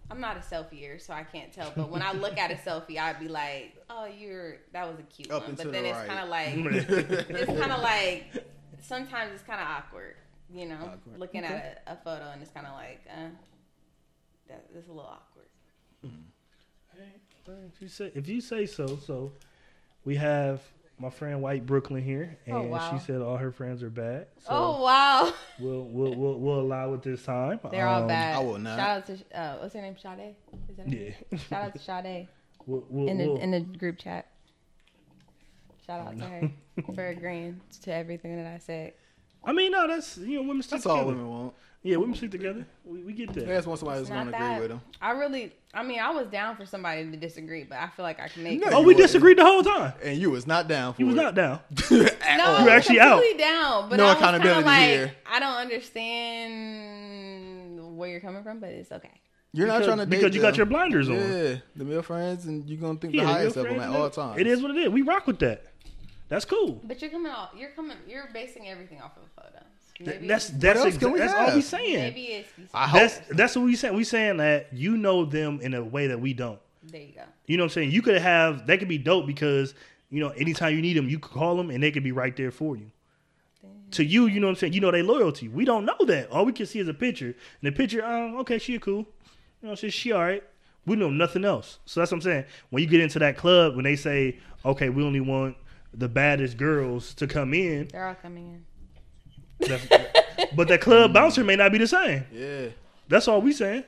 I'm 0.09 0.19
not 0.19 0.35
a 0.35 0.39
selfieer, 0.41 0.99
so 0.99 1.13
I 1.13 1.23
can't 1.23 1.53
tell. 1.53 1.71
But 1.75 1.89
when 1.89 2.01
I 2.01 2.11
look 2.11 2.37
at 2.37 2.51
a 2.51 2.55
selfie, 2.69 2.97
I'd 2.99 3.19
be 3.19 3.27
like, 3.29 3.77
"Oh, 3.89 4.05
you're 4.05 4.57
that 4.73 4.87
was 4.89 4.99
a 4.99 5.03
cute 5.03 5.31
Up 5.31 5.41
one." 5.43 5.49
and 5.51 5.57
to 5.59 5.63
But 5.65 5.71
the 5.71 5.77
then 5.77 5.85
it's 5.85 5.97
right. 5.99 6.07
kind 6.07 6.19
of 6.19 6.29
like 6.29 7.29
it's 7.29 7.59
kind 7.59 7.71
of 7.71 7.81
like 7.81 8.45
sometimes 8.81 9.31
it's 9.33 9.43
kind 9.43 9.61
of 9.61 9.67
awkward, 9.67 10.15
you 10.53 10.65
know, 10.67 10.75
Awkward. 10.93 11.19
looking 11.19 11.43
at 11.45 11.83
a, 11.87 11.93
a 11.93 11.95
photo 12.03 12.29
and 12.31 12.41
it's 12.41 12.51
kind 12.51 12.65
of 12.67 12.73
like, 12.73 13.01
uh, 13.09 13.29
that, 14.49 14.65
that's 14.73 14.87
a 14.87 14.91
little 14.91 15.05
awkward. 15.09 15.45
If 17.47 17.81
you 17.81 17.87
say 17.87 18.11
if 18.15 18.27
you 18.27 18.41
say 18.41 18.65
so, 18.65 18.97
so 18.97 19.31
we 20.05 20.15
have 20.15 20.61
my 20.99 21.09
friend 21.09 21.41
White 21.41 21.65
Brooklyn 21.65 22.03
here, 22.03 22.37
and 22.45 22.55
Oh, 22.55 22.61
wow. 22.63 22.91
she 22.91 23.03
said 23.03 23.21
all 23.21 23.37
her 23.37 23.51
friends 23.51 23.81
are 23.83 23.89
bad. 23.89 24.27
So 24.39 24.47
oh 24.51 24.81
wow, 24.83 25.33
we'll, 25.59 25.83
we'll 25.85 26.15
we'll 26.15 26.39
we'll 26.39 26.59
allow 26.61 26.93
it 26.93 27.01
this 27.01 27.23
time. 27.23 27.59
they're 27.71 27.87
all 27.87 28.03
Um, 28.03 28.07
bad. 28.07 28.35
I 28.35 28.39
will 28.39 28.59
not. 28.59 28.77
Shout 28.77 28.97
out 28.97 29.05
to 29.07 29.39
uh, 29.39 29.57
what's 29.57 29.73
her 29.73 29.81
name? 29.81 29.95
Sade. 29.97 30.35
Is 30.69 30.77
that 30.77 30.87
her? 30.87 30.95
Yeah, 30.95 31.37
Shout 31.49 31.63
out 31.63 31.73
to 31.73 31.79
Sade 31.79 32.27
we'll, 32.67 32.85
we'll, 32.89 33.07
in 33.07 33.17
the 33.17 33.25
we'll- 33.27 33.37
in 33.37 33.51
the 33.51 33.59
group 33.61 33.97
chat. 33.97 34.27
Shout 35.85 36.07
out 36.07 36.17
to 36.19 36.23
her 36.25 36.51
for 36.93 37.07
agreeing 37.07 37.59
to 37.83 37.93
everything 37.93 38.35
that 38.37 38.45
I 38.45 38.59
said. 38.59 38.93
I 39.43 39.51
mean, 39.53 39.71
no, 39.71 39.87
that's 39.87 40.17
you 40.19 40.35
know, 40.41 40.47
women 40.47 40.61
stick 40.61 40.77
That's 40.77 40.85
all 40.85 40.97
together. 40.99 41.15
women 41.17 41.29
want. 41.29 41.53
Yeah, 41.83 41.95
women 41.97 42.15
sleep 42.15 42.29
together. 42.29 42.63
We, 42.85 43.01
we 43.01 43.11
get 43.13 43.33
that. 43.33 43.47
They 43.47 43.55
just 43.55 43.65
want 43.67 43.79
somebody 43.79 44.01
who's 44.01 44.09
going 44.09 44.27
to 44.31 44.35
agree 44.37 44.59
with 44.59 44.69
them. 44.69 44.81
I 45.01 45.11
really, 45.11 45.51
I 45.73 45.81
mean, 45.81 45.99
I 45.99 46.11
was 46.11 46.27
down 46.27 46.55
for 46.55 46.63
somebody 46.63 47.09
to 47.09 47.17
disagree, 47.17 47.63
but 47.63 47.79
I 47.79 47.87
feel 47.87 48.03
like 48.03 48.19
I 48.19 48.27
can 48.27 48.43
make. 48.43 48.61
No, 48.61 48.67
it. 48.67 48.73
oh, 48.73 48.79
we 48.81 48.93
wasn't. 48.93 49.07
disagreed 49.07 49.39
the 49.39 49.45
whole 49.45 49.63
time. 49.63 49.93
And 50.03 50.15
you 50.19 50.29
was 50.29 50.45
not 50.45 50.67
down 50.67 50.93
for 50.93 50.97
He 50.97 51.03
was 51.05 51.15
it. 51.15 51.17
not 51.17 51.33
down. 51.33 51.59
At 52.21 52.37
No, 52.37 52.45
all. 52.45 52.59
You 52.59 52.65
was 52.65 52.73
actually 52.73 52.99
out. 52.99 53.13
completely 53.13 53.39
down, 53.39 53.89
but 53.89 53.95
No 53.97 54.05
I 54.05 54.09
was 54.09 54.17
accountability 54.17 54.63
like, 54.63 54.89
here. 54.89 55.11
I 55.25 55.39
don't 55.39 55.55
understand 55.55 57.97
where 57.97 58.09
you're 58.09 58.19
coming 58.19 58.43
from, 58.43 58.59
but 58.59 58.69
it's 58.69 58.91
okay. 58.91 59.09
You're 59.53 59.67
not 59.67 59.83
trying 59.83 59.97
to 59.97 60.05
date 60.05 60.19
because 60.21 60.35
you 60.35 60.41
got 60.41 60.55
your 60.57 60.65
blinders 60.67 61.09
on. 61.09 61.15
Yeah, 61.15 61.55
the 61.75 61.83
male 61.83 62.01
friends, 62.03 62.45
and 62.45 62.69
you're 62.69 62.79
gonna 62.79 62.99
think 62.99 63.13
Yeah, 63.13 63.25
the 63.25 63.33
highest 63.33 63.57
of 63.57 63.65
them 63.65 63.79
at 63.79 63.89
all 63.89 64.05
it- 64.05 64.13
times. 64.13 64.39
It 64.39 64.47
is 64.47 64.61
what 64.61 64.71
it 64.71 64.77
is. 64.77 64.89
We 64.89 65.01
rock 65.01 65.27
with 65.27 65.39
that. 65.39 65.65
That's 66.29 66.45
cool. 66.45 66.79
But 66.83 67.01
you're 67.01 67.11
coming 67.11 67.31
off, 67.31 67.49
you're 67.57 67.71
coming, 67.71 67.97
you're 68.07 68.29
basing 68.33 68.69
everything 68.69 69.01
off 69.01 69.11
of 69.17 69.23
a 69.23 69.51
Th- 69.51 69.63
Maybe, 70.05 70.27
That's 70.27 70.49
that's 70.49 70.79
else 70.79 70.95
exa- 70.95 70.99
can 70.99 71.11
we 71.11 71.19
that's 71.19 71.33
all 71.33 71.45
have? 71.45 71.55
we 71.55 71.61
saying. 71.61 71.93
maybe 71.95 72.21
it's. 72.21 72.49
I 72.73 72.87
hope. 72.87 72.99
That's 73.01 73.19
that's 73.29 73.55
what 73.55 73.65
we 73.65 73.75
saying. 73.75 73.95
We 73.95 74.03
saying 74.03 74.37
that 74.37 74.67
you 74.73 74.97
know 74.97 75.25
them 75.25 75.59
in 75.61 75.73
a 75.73 75.83
way 75.83 76.07
that 76.07 76.19
we 76.19 76.33
don't. 76.33 76.59
there 76.83 77.01
you 77.01 77.13
go. 77.15 77.21
You 77.47 77.57
know 77.57 77.63
what 77.63 77.71
I'm 77.71 77.73
saying? 77.73 77.91
You 77.91 78.01
could 78.01 78.17
have 78.21 78.65
they 78.67 78.77
could 78.77 78.87
be 78.87 78.97
dope 78.97 79.25
because 79.27 79.73
you 80.09 80.19
know 80.21 80.29
anytime 80.29 80.75
you 80.75 80.81
need 80.81 80.97
them, 80.97 81.09
you 81.09 81.19
could 81.19 81.31
call 81.31 81.55
them 81.55 81.69
and 81.69 81.81
they 81.83 81.91
could 81.91 82.03
be 82.03 82.11
right 82.11 82.35
there 82.35 82.51
for 82.51 82.75
you. 82.77 82.91
To 83.91 84.05
you, 84.05 84.27
you 84.27 84.39
know 84.39 84.47
what 84.47 84.51
I'm 84.51 84.55
saying? 84.55 84.71
You 84.73 84.79
know 84.79 84.89
they 84.89 85.01
loyalty. 85.01 85.49
We 85.49 85.65
don't 85.65 85.83
know 85.83 85.97
that. 86.05 86.31
All 86.31 86.45
we 86.45 86.53
can 86.53 86.65
see 86.65 86.79
is 86.79 86.87
a 86.87 86.93
picture. 86.93 87.25
And 87.27 87.35
the 87.63 87.71
picture, 87.73 88.05
um, 88.05 88.37
okay, 88.37 88.57
she 88.57 88.79
cool. 88.79 89.05
You 89.61 89.67
know, 89.69 89.75
she 89.75 89.89
she 89.89 90.13
all 90.13 90.21
right. 90.21 90.43
We 90.85 90.95
know 90.95 91.09
nothing 91.09 91.43
else. 91.43 91.79
So 91.85 91.99
that's 91.99 92.09
what 92.11 92.17
I'm 92.17 92.21
saying. 92.21 92.45
When 92.69 92.81
you 92.81 92.89
get 92.89 93.01
into 93.01 93.19
that 93.19 93.35
club, 93.37 93.75
when 93.75 93.83
they 93.83 93.97
say, 93.97 94.39
okay, 94.65 94.87
we 94.89 95.03
only 95.03 95.19
want 95.19 95.57
the 95.93 96.07
baddest 96.07 96.55
girls 96.55 97.13
to 97.15 97.27
come 97.27 97.53
in, 97.53 97.89
They're 97.91 98.07
all 98.07 98.15
coming 98.15 98.47
in. 98.47 98.65
But 100.55 100.67
that 100.67 100.81
club 100.81 101.13
bouncer 101.13 101.43
may 101.43 101.55
not 101.55 101.71
be 101.71 101.77
the 101.77 101.87
same. 101.87 102.25
Yeah. 102.31 102.67
That's 103.07 103.27
all 103.27 103.41
we 103.41 103.53
saying. 103.53 103.83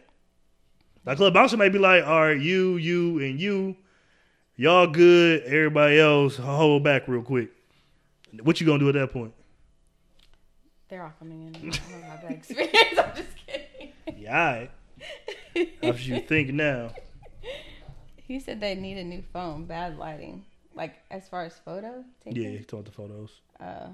That 1.05 1.17
club 1.17 1.33
bouncer 1.33 1.57
may 1.57 1.69
be 1.69 1.79
like, 1.79 2.05
all 2.05 2.21
right, 2.21 2.39
you, 2.39 2.77
you, 2.77 3.19
and 3.19 3.39
you, 3.39 3.75
y'all 4.55 4.87
good. 4.87 5.43
Everybody 5.43 5.99
else, 5.99 6.37
hold 6.37 6.83
back 6.83 7.07
real 7.07 7.21
quick. 7.21 7.51
What 8.41 8.59
you 8.59 8.67
gonna 8.67 8.79
do 8.79 8.89
at 8.89 8.95
that 8.95 9.11
point? 9.11 9.33
They're 10.89 11.03
all 11.03 11.13
coming 11.19 11.47
in. 11.47 11.55
I 11.55 11.75
don't 11.91 12.03
have 12.03 12.21
that 12.21 12.31
experience. 12.31 12.77
I'm 12.97 13.15
just 13.15 13.35
kidding. 13.47 13.93
Yeah, 14.17 14.67
right. 15.55 15.73
How 15.81 15.91
you 15.93 16.21
think 16.21 16.53
now? 16.53 16.91
He 18.15 18.39
said 18.39 18.61
they 18.61 18.75
need 18.75 18.97
a 18.97 19.03
new 19.03 19.23
phone. 19.33 19.65
Bad 19.65 19.97
lighting. 19.97 20.45
Like 20.75 20.95
as 21.11 21.27
far 21.27 21.43
as 21.43 21.57
photo 21.65 22.03
taking. 22.23 22.41
Yeah, 22.41 22.49
he 22.49 22.63
told 22.63 22.85
the 22.85 22.91
photos. 22.91 23.41
Uh, 23.59 23.87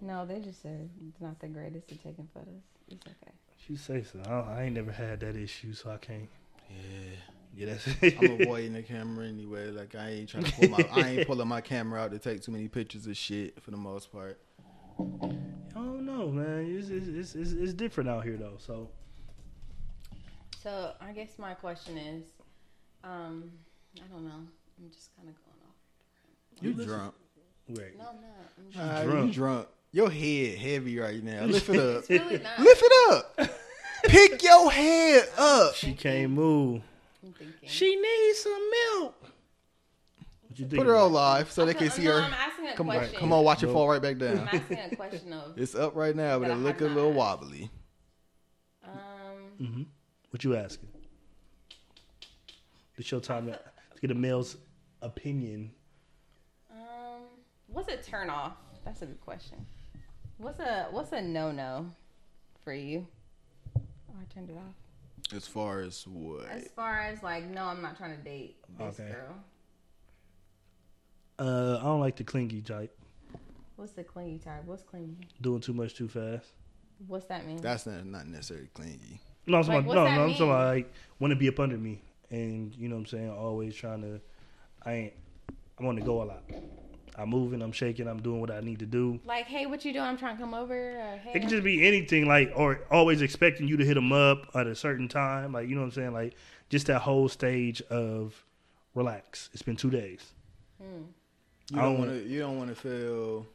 no, 0.00 0.26
they 0.26 0.40
just 0.40 0.62
said 0.62 0.88
it's 1.08 1.20
not 1.20 1.38
the 1.40 1.48
greatest 1.48 1.90
at 1.92 2.02
taking 2.02 2.28
photos. 2.32 2.62
It's 2.88 3.06
okay. 3.06 3.32
She 3.56 3.76
say 3.76 4.02
so. 4.02 4.20
I, 4.26 4.58
I 4.58 4.62
ain't 4.64 4.74
never 4.74 4.92
had 4.92 5.20
that 5.20 5.36
issue, 5.36 5.72
so 5.72 5.90
I 5.90 5.96
can't. 5.96 6.28
Yeah. 6.70 7.16
Yeah, 7.56 7.66
that's 7.66 8.18
I'm 8.18 8.40
avoiding 8.42 8.72
the 8.74 8.82
camera 8.82 9.26
anyway. 9.26 9.70
Like 9.70 9.94
I 9.94 10.10
ain't 10.10 10.28
trying 10.28 10.44
to 10.44 10.52
pull 10.52 10.68
my 10.68 10.84
I 10.90 11.10
ain't 11.10 11.26
pulling 11.26 11.46
my 11.46 11.60
camera 11.60 12.00
out 12.00 12.10
to 12.10 12.18
take 12.18 12.42
too 12.42 12.50
many 12.50 12.68
pictures 12.68 13.06
of 13.06 13.16
shit 13.16 13.62
for 13.62 13.70
the 13.70 13.76
most 13.76 14.12
part. 14.12 14.40
I 14.98 15.02
don't 15.74 16.04
know, 16.04 16.30
man. 16.30 16.66
It's, 16.68 16.88
it's, 16.88 17.06
it's, 17.06 17.34
it's, 17.34 17.52
it's 17.52 17.72
different 17.72 18.10
out 18.10 18.24
here 18.24 18.36
though. 18.36 18.56
So 18.58 18.88
So 20.62 20.94
I 21.00 21.12
guess 21.12 21.38
my 21.38 21.54
question 21.54 21.96
is, 21.96 22.24
um, 23.04 23.52
I 23.98 24.06
don't 24.12 24.24
know. 24.24 24.30
I'm 24.30 24.90
just 24.90 25.14
kind 25.16 25.28
of 25.28 25.34
going 25.44 25.60
off. 25.68 26.62
You 26.62 26.70
listen. 26.70 26.86
drunk. 26.86 27.14
Wait, 27.68 27.98
No, 27.98 28.04
I'm 28.08 28.20
not. 28.20 28.32
I'm 28.58 28.70
just, 28.72 29.04
drunk. 29.06 29.26
You 29.28 29.32
drunk. 29.32 29.68
Your 29.92 30.10
head 30.10 30.58
heavy 30.58 30.98
right 30.98 31.22
now. 31.22 31.44
Lift 31.46 31.68
it 31.68 31.78
up. 31.78 32.08
really. 32.08 32.38
Lift 32.38 32.82
it 32.84 33.12
up. 33.12 33.50
Pick 34.04 34.42
your 34.42 34.70
head 34.70 35.28
up. 35.38 35.74
she 35.74 35.92
can't 35.94 36.32
move. 36.32 36.82
She 37.66 37.94
needs 37.96 38.38
some 38.40 38.70
milk. 38.70 39.14
What 40.48 40.58
you 40.58 40.66
think? 40.66 40.78
Put 40.82 40.86
her 40.86 40.96
on 40.96 41.12
live 41.12 41.50
so 41.50 41.64
they 41.64 41.72
I'm 41.72 41.78
can 41.78 41.90
see 41.90 42.04
no, 42.04 42.12
her. 42.18 42.22
I'm 42.22 42.32
asking 42.34 42.66
a 42.68 42.74
Come 42.74 42.90
on, 42.90 43.06
come 43.08 43.32
on, 43.32 43.44
watch 43.44 43.62
it 43.62 43.68
fall 43.68 43.88
right 43.88 44.02
back 44.02 44.12
I'm 44.12 44.18
down. 44.18 44.48
asking 44.52 44.78
a 44.78 44.96
question 44.96 45.32
of, 45.32 45.56
It's 45.58 45.74
up 45.74 45.94
right 45.96 46.14
now, 46.14 46.38
but 46.38 46.50
it 46.50 46.52
I 46.52 46.56
look 46.56 46.80
a 46.80 46.84
little 46.84 47.10
not 47.10 47.16
wobbly. 47.16 47.70
um, 48.84 48.90
Mm-hmm. 49.60 49.82
What 50.30 50.44
you 50.44 50.56
asking? 50.56 50.88
It's 52.96 53.10
your 53.10 53.20
time 53.20 53.46
to 53.46 53.52
to 53.52 54.00
get 54.00 54.10
a 54.10 54.14
male's 54.14 54.56
opinion. 55.02 55.70
What's 57.68 57.88
a 57.88 57.96
turn 57.96 58.30
off? 58.30 58.52
That's 58.84 59.02
a 59.02 59.06
good 59.06 59.20
question. 59.20 59.64
What's 60.38 60.60
a 60.60 60.88
what's 60.90 61.12
a 61.12 61.22
no 61.22 61.52
no 61.52 61.86
for 62.62 62.74
you? 62.74 63.06
Oh, 63.76 64.14
I 64.20 64.32
turned 64.32 64.50
it 64.50 64.56
off. 64.56 65.34
As 65.34 65.46
far 65.46 65.80
as 65.80 66.06
what? 66.06 66.48
As 66.50 66.68
far 66.76 67.00
as 67.00 67.22
like, 67.22 67.44
no, 67.44 67.64
I'm 67.64 67.80
not 67.80 67.96
trying 67.96 68.16
to 68.16 68.22
date 68.22 68.56
this 68.78 69.00
Okay. 69.00 69.10
girl. 69.10 69.36
Uh, 71.38 71.78
I 71.80 71.82
don't 71.84 72.00
like 72.00 72.16
the 72.16 72.24
clingy 72.24 72.60
type. 72.62 72.96
What's 73.76 73.92
the 73.92 74.04
clingy 74.04 74.38
type? 74.38 74.64
What's 74.66 74.82
clingy? 74.82 75.16
Doing 75.40 75.60
too 75.60 75.72
much 75.72 75.94
too 75.94 76.08
fast. 76.08 76.52
What's 77.06 77.24
that 77.26 77.46
mean? 77.46 77.60
That's 77.60 77.86
not, 77.86 78.06
not 78.06 78.26
necessarily 78.26 78.68
clingy. 78.72 79.20
No, 79.46 79.58
I'm 79.58 79.64
talking 79.64 79.78
about, 79.80 79.94
no, 79.94 80.04
no, 80.04 80.22
I'm 80.24 80.30
talking 80.32 80.46
about 80.46 80.74
like 80.74 80.92
want 81.18 81.32
to 81.32 81.36
be 81.36 81.48
up 81.48 81.58
under 81.58 81.76
me, 81.76 82.00
and 82.30 82.74
you 82.76 82.88
know 82.88 82.94
what 82.94 83.00
I'm 83.00 83.06
saying. 83.06 83.30
Always 83.30 83.74
trying 83.74 84.02
to. 84.02 84.20
I 84.82 84.92
ain't. 84.92 85.12
I 85.80 85.84
want 85.84 85.98
to 85.98 86.04
go 86.04 86.22
a 86.22 86.24
lot. 86.24 86.44
I'm 87.16 87.28
moving. 87.30 87.62
I'm 87.62 87.72
shaking. 87.72 88.08
I'm 88.08 88.20
doing 88.20 88.40
what 88.40 88.50
I 88.50 88.60
need 88.60 88.80
to 88.80 88.86
do. 88.86 89.20
like, 89.24 89.46
hey, 89.46 89.66
what 89.66 89.84
you 89.84 89.92
doing? 89.92 90.04
I'm 90.04 90.16
trying 90.18 90.36
to 90.36 90.42
come 90.42 90.52
over. 90.54 90.74
Or, 90.74 91.16
hey, 91.22 91.32
It 91.34 91.40
can 91.40 91.48
just 91.48 91.62
be 91.64 91.86
anything, 91.86 92.26
like 92.26 92.52
or 92.56 92.80
always 92.90 93.22
expecting 93.22 93.68
you 93.68 93.76
to 93.76 93.84
hit 93.84 93.94
them 93.94 94.12
up 94.12 94.46
at 94.54 94.66
a 94.66 94.74
certain 94.74 95.08
time, 95.08 95.52
like 95.52 95.68
you 95.68 95.74
know 95.74 95.82
what 95.82 95.86
I'm 95.88 95.92
saying, 95.92 96.12
like 96.12 96.34
just 96.70 96.86
that 96.88 97.00
whole 97.00 97.28
stage 97.28 97.80
of 97.82 98.44
relax. 98.94 99.50
It's 99.52 99.62
been 99.62 99.76
two 99.76 99.90
days. 99.90 100.32
Hmm. 100.80 101.02
You 101.70 101.76
don't 101.76 101.82
don't- 101.84 101.98
want 101.98 102.10
to. 102.10 102.28
You 102.28 102.40
don't 102.40 102.58
want 102.58 102.70
to 102.70 102.74
feel 102.76 103.46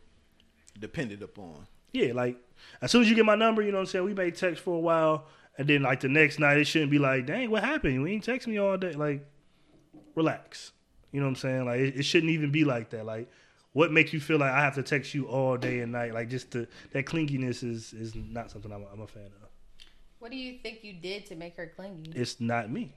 dependent 0.79 1.21
upon. 1.21 1.67
Yeah, 1.91 2.13
like 2.13 2.37
as 2.81 2.91
soon 2.91 3.01
as 3.01 3.09
you 3.09 3.15
get 3.15 3.25
my 3.25 3.35
number, 3.35 3.61
you 3.61 3.71
know 3.71 3.77
what 3.77 3.81
I'm 3.81 3.87
saying. 3.87 4.05
We 4.05 4.13
may 4.13 4.31
text 4.31 4.61
for 4.63 4.75
a 4.75 4.79
while, 4.79 5.25
and 5.57 5.67
then 5.67 5.81
like 5.81 5.99
the 5.99 6.07
next 6.09 6.39
night, 6.39 6.57
it 6.57 6.65
shouldn't 6.65 6.91
be 6.91 6.99
like, 6.99 7.25
dang, 7.25 7.49
what 7.51 7.63
happened? 7.63 8.01
We 8.03 8.13
ain't 8.13 8.23
text 8.23 8.47
me 8.47 8.57
all 8.57 8.77
day. 8.77 8.93
Like, 8.93 9.25
relax. 10.15 10.71
You 11.11 11.19
know 11.19 11.25
what 11.25 11.29
I'm 11.31 11.35
saying? 11.37 11.65
Like 11.65 11.79
it, 11.79 11.95
it 11.97 12.03
shouldn't 12.03 12.31
even 12.31 12.51
be 12.51 12.63
like 12.63 12.91
that. 12.91 13.05
Like, 13.05 13.29
what 13.79 13.93
makes 13.93 14.11
you 14.11 14.19
feel 14.19 14.37
like 14.37 14.51
I 14.51 14.59
have 14.59 14.75
to 14.75 14.83
text 14.83 15.13
you 15.13 15.25
all 15.29 15.55
day 15.55 15.79
and 15.79 15.93
night? 15.93 16.13
Like 16.13 16.27
just 16.27 16.51
the 16.51 16.67
that 16.91 17.05
clinginess 17.05 17.63
is 17.63 17.93
is 17.93 18.13
not 18.13 18.51
something 18.51 18.69
I'm, 18.73 18.83
I'm 18.91 18.99
a 18.99 19.07
fan 19.07 19.27
of. 19.41 19.47
What 20.19 20.31
do 20.31 20.37
you 20.37 20.57
think 20.61 20.83
you 20.83 20.91
did 20.91 21.25
to 21.27 21.37
make 21.37 21.55
her 21.55 21.71
clingy? 21.73 22.11
It's 22.13 22.41
not 22.41 22.69
me. 22.69 22.93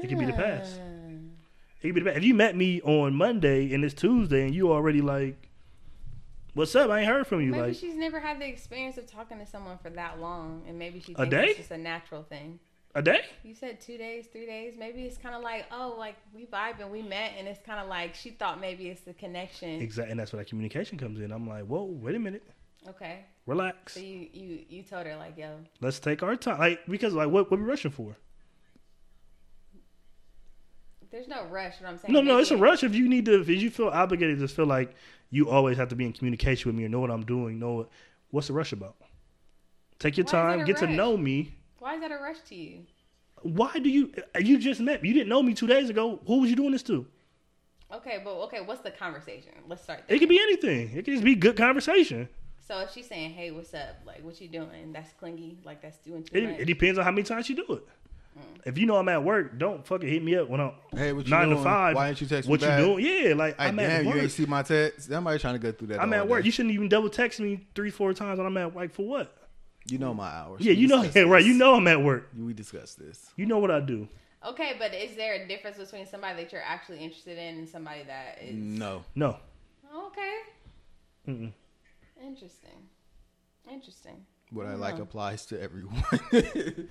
It 0.00 0.08
could 0.08 0.20
be 0.20 0.26
the 0.26 0.32
past. 0.32 0.78
Ah. 0.80 1.08
It 1.80 1.88
could 1.88 1.94
be 1.96 2.00
the 2.02 2.06
past. 2.06 2.18
If 2.18 2.22
you 2.22 2.34
met 2.34 2.54
me 2.54 2.80
on 2.82 3.16
Monday 3.16 3.74
and 3.74 3.84
it's 3.84 3.94
Tuesday 3.94 4.44
and 4.46 4.54
you 4.54 4.70
already 4.70 5.00
like, 5.00 5.48
what's 6.54 6.76
up? 6.76 6.88
I 6.88 7.00
ain't 7.00 7.08
heard 7.08 7.26
from 7.26 7.40
you. 7.40 7.50
Maybe 7.50 7.62
like 7.62 7.74
she's 7.74 7.96
never 7.96 8.20
had 8.20 8.40
the 8.40 8.46
experience 8.46 8.98
of 8.98 9.08
talking 9.08 9.40
to 9.40 9.46
someone 9.46 9.78
for 9.78 9.90
that 9.90 10.20
long, 10.20 10.62
and 10.68 10.78
maybe 10.78 11.00
she 11.00 11.16
A 11.18 11.26
day? 11.26 11.46
it's 11.46 11.58
just 11.58 11.72
a 11.72 11.78
natural 11.78 12.22
thing. 12.22 12.60
A 12.94 13.02
day. 13.02 13.24
You 13.42 13.54
said 13.54 13.80
two 13.80 13.96
days, 13.96 14.26
three 14.30 14.46
days. 14.46 14.74
Maybe 14.78 15.02
it's 15.02 15.16
kind 15.16 15.34
of 15.34 15.42
like, 15.42 15.66
oh, 15.72 15.94
like 15.98 16.16
we 16.34 16.46
vibe 16.46 16.80
and 16.80 16.90
we 16.90 17.02
met, 17.02 17.32
and 17.38 17.48
it's 17.48 17.60
kind 17.64 17.80
of 17.80 17.88
like 17.88 18.14
she 18.14 18.30
thought 18.30 18.60
maybe 18.60 18.88
it's 18.88 19.00
the 19.02 19.14
connection. 19.14 19.80
Exactly, 19.80 20.10
and 20.10 20.20
that's 20.20 20.32
where 20.32 20.42
that 20.42 20.48
communication 20.48 20.98
comes 20.98 21.20
in. 21.20 21.32
I'm 21.32 21.48
like, 21.48 21.64
whoa, 21.64 21.84
wait 21.84 22.14
a 22.14 22.18
minute, 22.18 22.42
Okay, 22.88 23.20
relax. 23.46 23.94
so 23.94 24.00
you 24.00 24.28
you 24.32 24.64
you 24.68 24.82
told 24.82 25.06
her 25.06 25.16
like, 25.16 25.38
yo, 25.38 25.58
Let's 25.80 25.98
take 26.00 26.22
our 26.22 26.36
time. 26.36 26.58
Like 26.58 26.80
because 26.86 27.14
like 27.14 27.28
what 27.28 27.50
what 27.50 27.60
we 27.60 27.66
rushing 27.66 27.90
for? 27.90 28.16
there's 31.10 31.28
no 31.28 31.44
rush. 31.44 31.74
What 31.80 31.90
I'm 31.90 31.98
saying. 31.98 32.12
No, 32.12 32.22
no, 32.22 32.38
it's 32.38 32.50
a 32.50 32.56
rush 32.56 32.82
if 32.82 32.94
you 32.94 33.06
need 33.08 33.26
to 33.26 33.40
if 33.40 33.48
you 33.48 33.70
feel 33.70 33.88
obligated 33.88 34.38
to 34.40 34.48
feel 34.48 34.66
like 34.66 34.94
you 35.30 35.48
always 35.48 35.76
have 35.76 35.88
to 35.88 35.94
be 35.94 36.04
in 36.06 36.12
communication 36.12 36.68
with 36.70 36.76
me 36.76 36.84
or 36.84 36.88
know 36.88 37.00
what 37.00 37.10
I'm 37.10 37.24
doing. 37.24 37.58
Know 37.58 37.72
what 37.74 37.88
what's 38.30 38.46
the 38.48 38.54
rush 38.54 38.72
about? 38.72 38.96
Take 39.98 40.16
your 40.16 40.24
Why 40.24 40.32
time, 40.32 40.64
get 40.64 40.78
to 40.78 40.86
know 40.86 41.16
me. 41.16 41.54
Why 41.82 41.96
is 41.96 42.00
that 42.02 42.12
a 42.12 42.16
rush 42.18 42.38
to 42.50 42.54
you? 42.54 42.82
Why 43.42 43.72
do 43.72 43.90
you 43.90 44.12
you 44.38 44.56
just 44.58 44.80
met 44.80 45.02
me? 45.02 45.08
You 45.08 45.14
didn't 45.14 45.28
know 45.28 45.42
me 45.42 45.52
two 45.52 45.66
days 45.66 45.90
ago. 45.90 46.20
Who 46.28 46.38
was 46.42 46.48
you 46.48 46.54
doing 46.54 46.70
this 46.70 46.84
to? 46.84 47.04
Okay, 47.92 48.20
but 48.24 48.30
okay, 48.44 48.60
what's 48.60 48.82
the 48.82 48.92
conversation? 48.92 49.50
Let's 49.66 49.82
start 49.82 50.04
there. 50.06 50.16
It 50.16 50.20
could 50.20 50.28
be 50.28 50.38
anything. 50.38 50.90
It 50.96 51.04
could 51.04 51.12
just 51.14 51.24
be 51.24 51.34
good 51.34 51.56
conversation. 51.56 52.28
So 52.68 52.78
if 52.78 52.92
she's 52.92 53.08
saying, 53.08 53.32
"Hey, 53.32 53.50
what's 53.50 53.74
up? 53.74 53.96
Like, 54.06 54.22
what 54.22 54.40
you 54.40 54.46
doing?" 54.46 54.92
That's 54.92 55.12
clingy. 55.14 55.58
Like 55.64 55.82
that's 55.82 55.98
doing 55.98 56.22
too 56.22 56.38
It, 56.38 56.50
much. 56.50 56.60
it 56.60 56.64
depends 56.66 57.00
on 57.00 57.04
how 57.04 57.10
many 57.10 57.24
times 57.24 57.48
you 57.48 57.56
do 57.56 57.64
it. 57.70 57.88
Mm. 58.38 58.42
If 58.64 58.78
you 58.78 58.86
know 58.86 58.94
I'm 58.96 59.08
at 59.08 59.24
work, 59.24 59.58
don't 59.58 59.84
fucking 59.84 60.08
hit 60.08 60.22
me 60.22 60.36
up 60.36 60.48
when 60.48 60.60
I'm 60.60 60.70
Hey, 60.94 61.12
what 61.12 61.24
you 61.26 61.30
nine 61.32 61.46
doing? 61.48 61.58
to 61.58 61.64
five. 61.64 61.96
Why 61.96 62.10
ain't 62.10 62.20
you 62.20 62.28
text 62.28 62.48
me 62.48 62.52
What 62.52 62.60
you 62.62 62.68
doing? 62.76 63.04
Yeah, 63.04 63.34
like 63.34 63.58
Hey, 63.58 63.66
I'm 63.66 63.78
at 63.80 64.04
work. 64.06 64.14
you 64.14 64.20
ain't 64.22 64.30
see 64.30 64.46
my 64.46 64.62
text. 64.62 65.08
Somebody 65.10 65.40
trying 65.40 65.54
to 65.54 65.58
go 65.58 65.72
through 65.72 65.88
that. 65.88 66.00
I'm 66.00 66.12
at 66.12 66.28
work. 66.28 66.42
day. 66.42 66.46
You 66.46 66.52
shouldn't 66.52 66.74
even 66.74 66.88
double 66.88 67.10
text 67.10 67.40
me 67.40 67.66
three, 67.74 67.90
four 67.90 68.14
times 68.14 68.38
when 68.38 68.46
I'm 68.46 68.56
at 68.56 68.76
like 68.76 68.92
for 68.92 69.02
what? 69.04 69.36
You 69.86 69.98
know 69.98 70.14
my 70.14 70.28
hours. 70.28 70.60
Yeah, 70.64 70.72
We 70.74 70.78
you 70.80 70.88
know, 70.88 70.98
discussed 71.02 71.16
yeah, 71.26 71.32
right. 71.32 71.44
You 71.44 71.54
know 71.54 71.74
I'm 71.74 71.86
at 71.88 72.02
work. 72.02 72.30
We 72.38 72.52
discussed 72.52 72.98
this. 72.98 73.30
You 73.36 73.46
know 73.46 73.58
what 73.58 73.70
I 73.70 73.80
do. 73.80 74.08
okay, 74.46 74.74
but 74.78 74.94
is 74.94 75.16
there 75.16 75.34
a 75.42 75.48
difference 75.48 75.76
between 75.78 76.06
somebody 76.06 76.42
that 76.42 76.52
you're 76.52 76.62
actually 76.62 76.98
interested 76.98 77.38
in 77.38 77.58
and 77.58 77.68
somebody 77.68 78.02
that 78.04 78.38
is? 78.42 78.54
No. 78.54 79.04
No. 79.14 79.38
Okay, 79.94 80.34
Mm-mm. 81.28 81.52
interesting, 82.22 82.88
interesting. 83.70 84.24
What 84.50 84.66
I 84.66 84.72
Oh. 84.74 84.76
like 84.76 84.98
applies 84.98 85.44
to 85.46 85.60
everyone. 85.60 86.02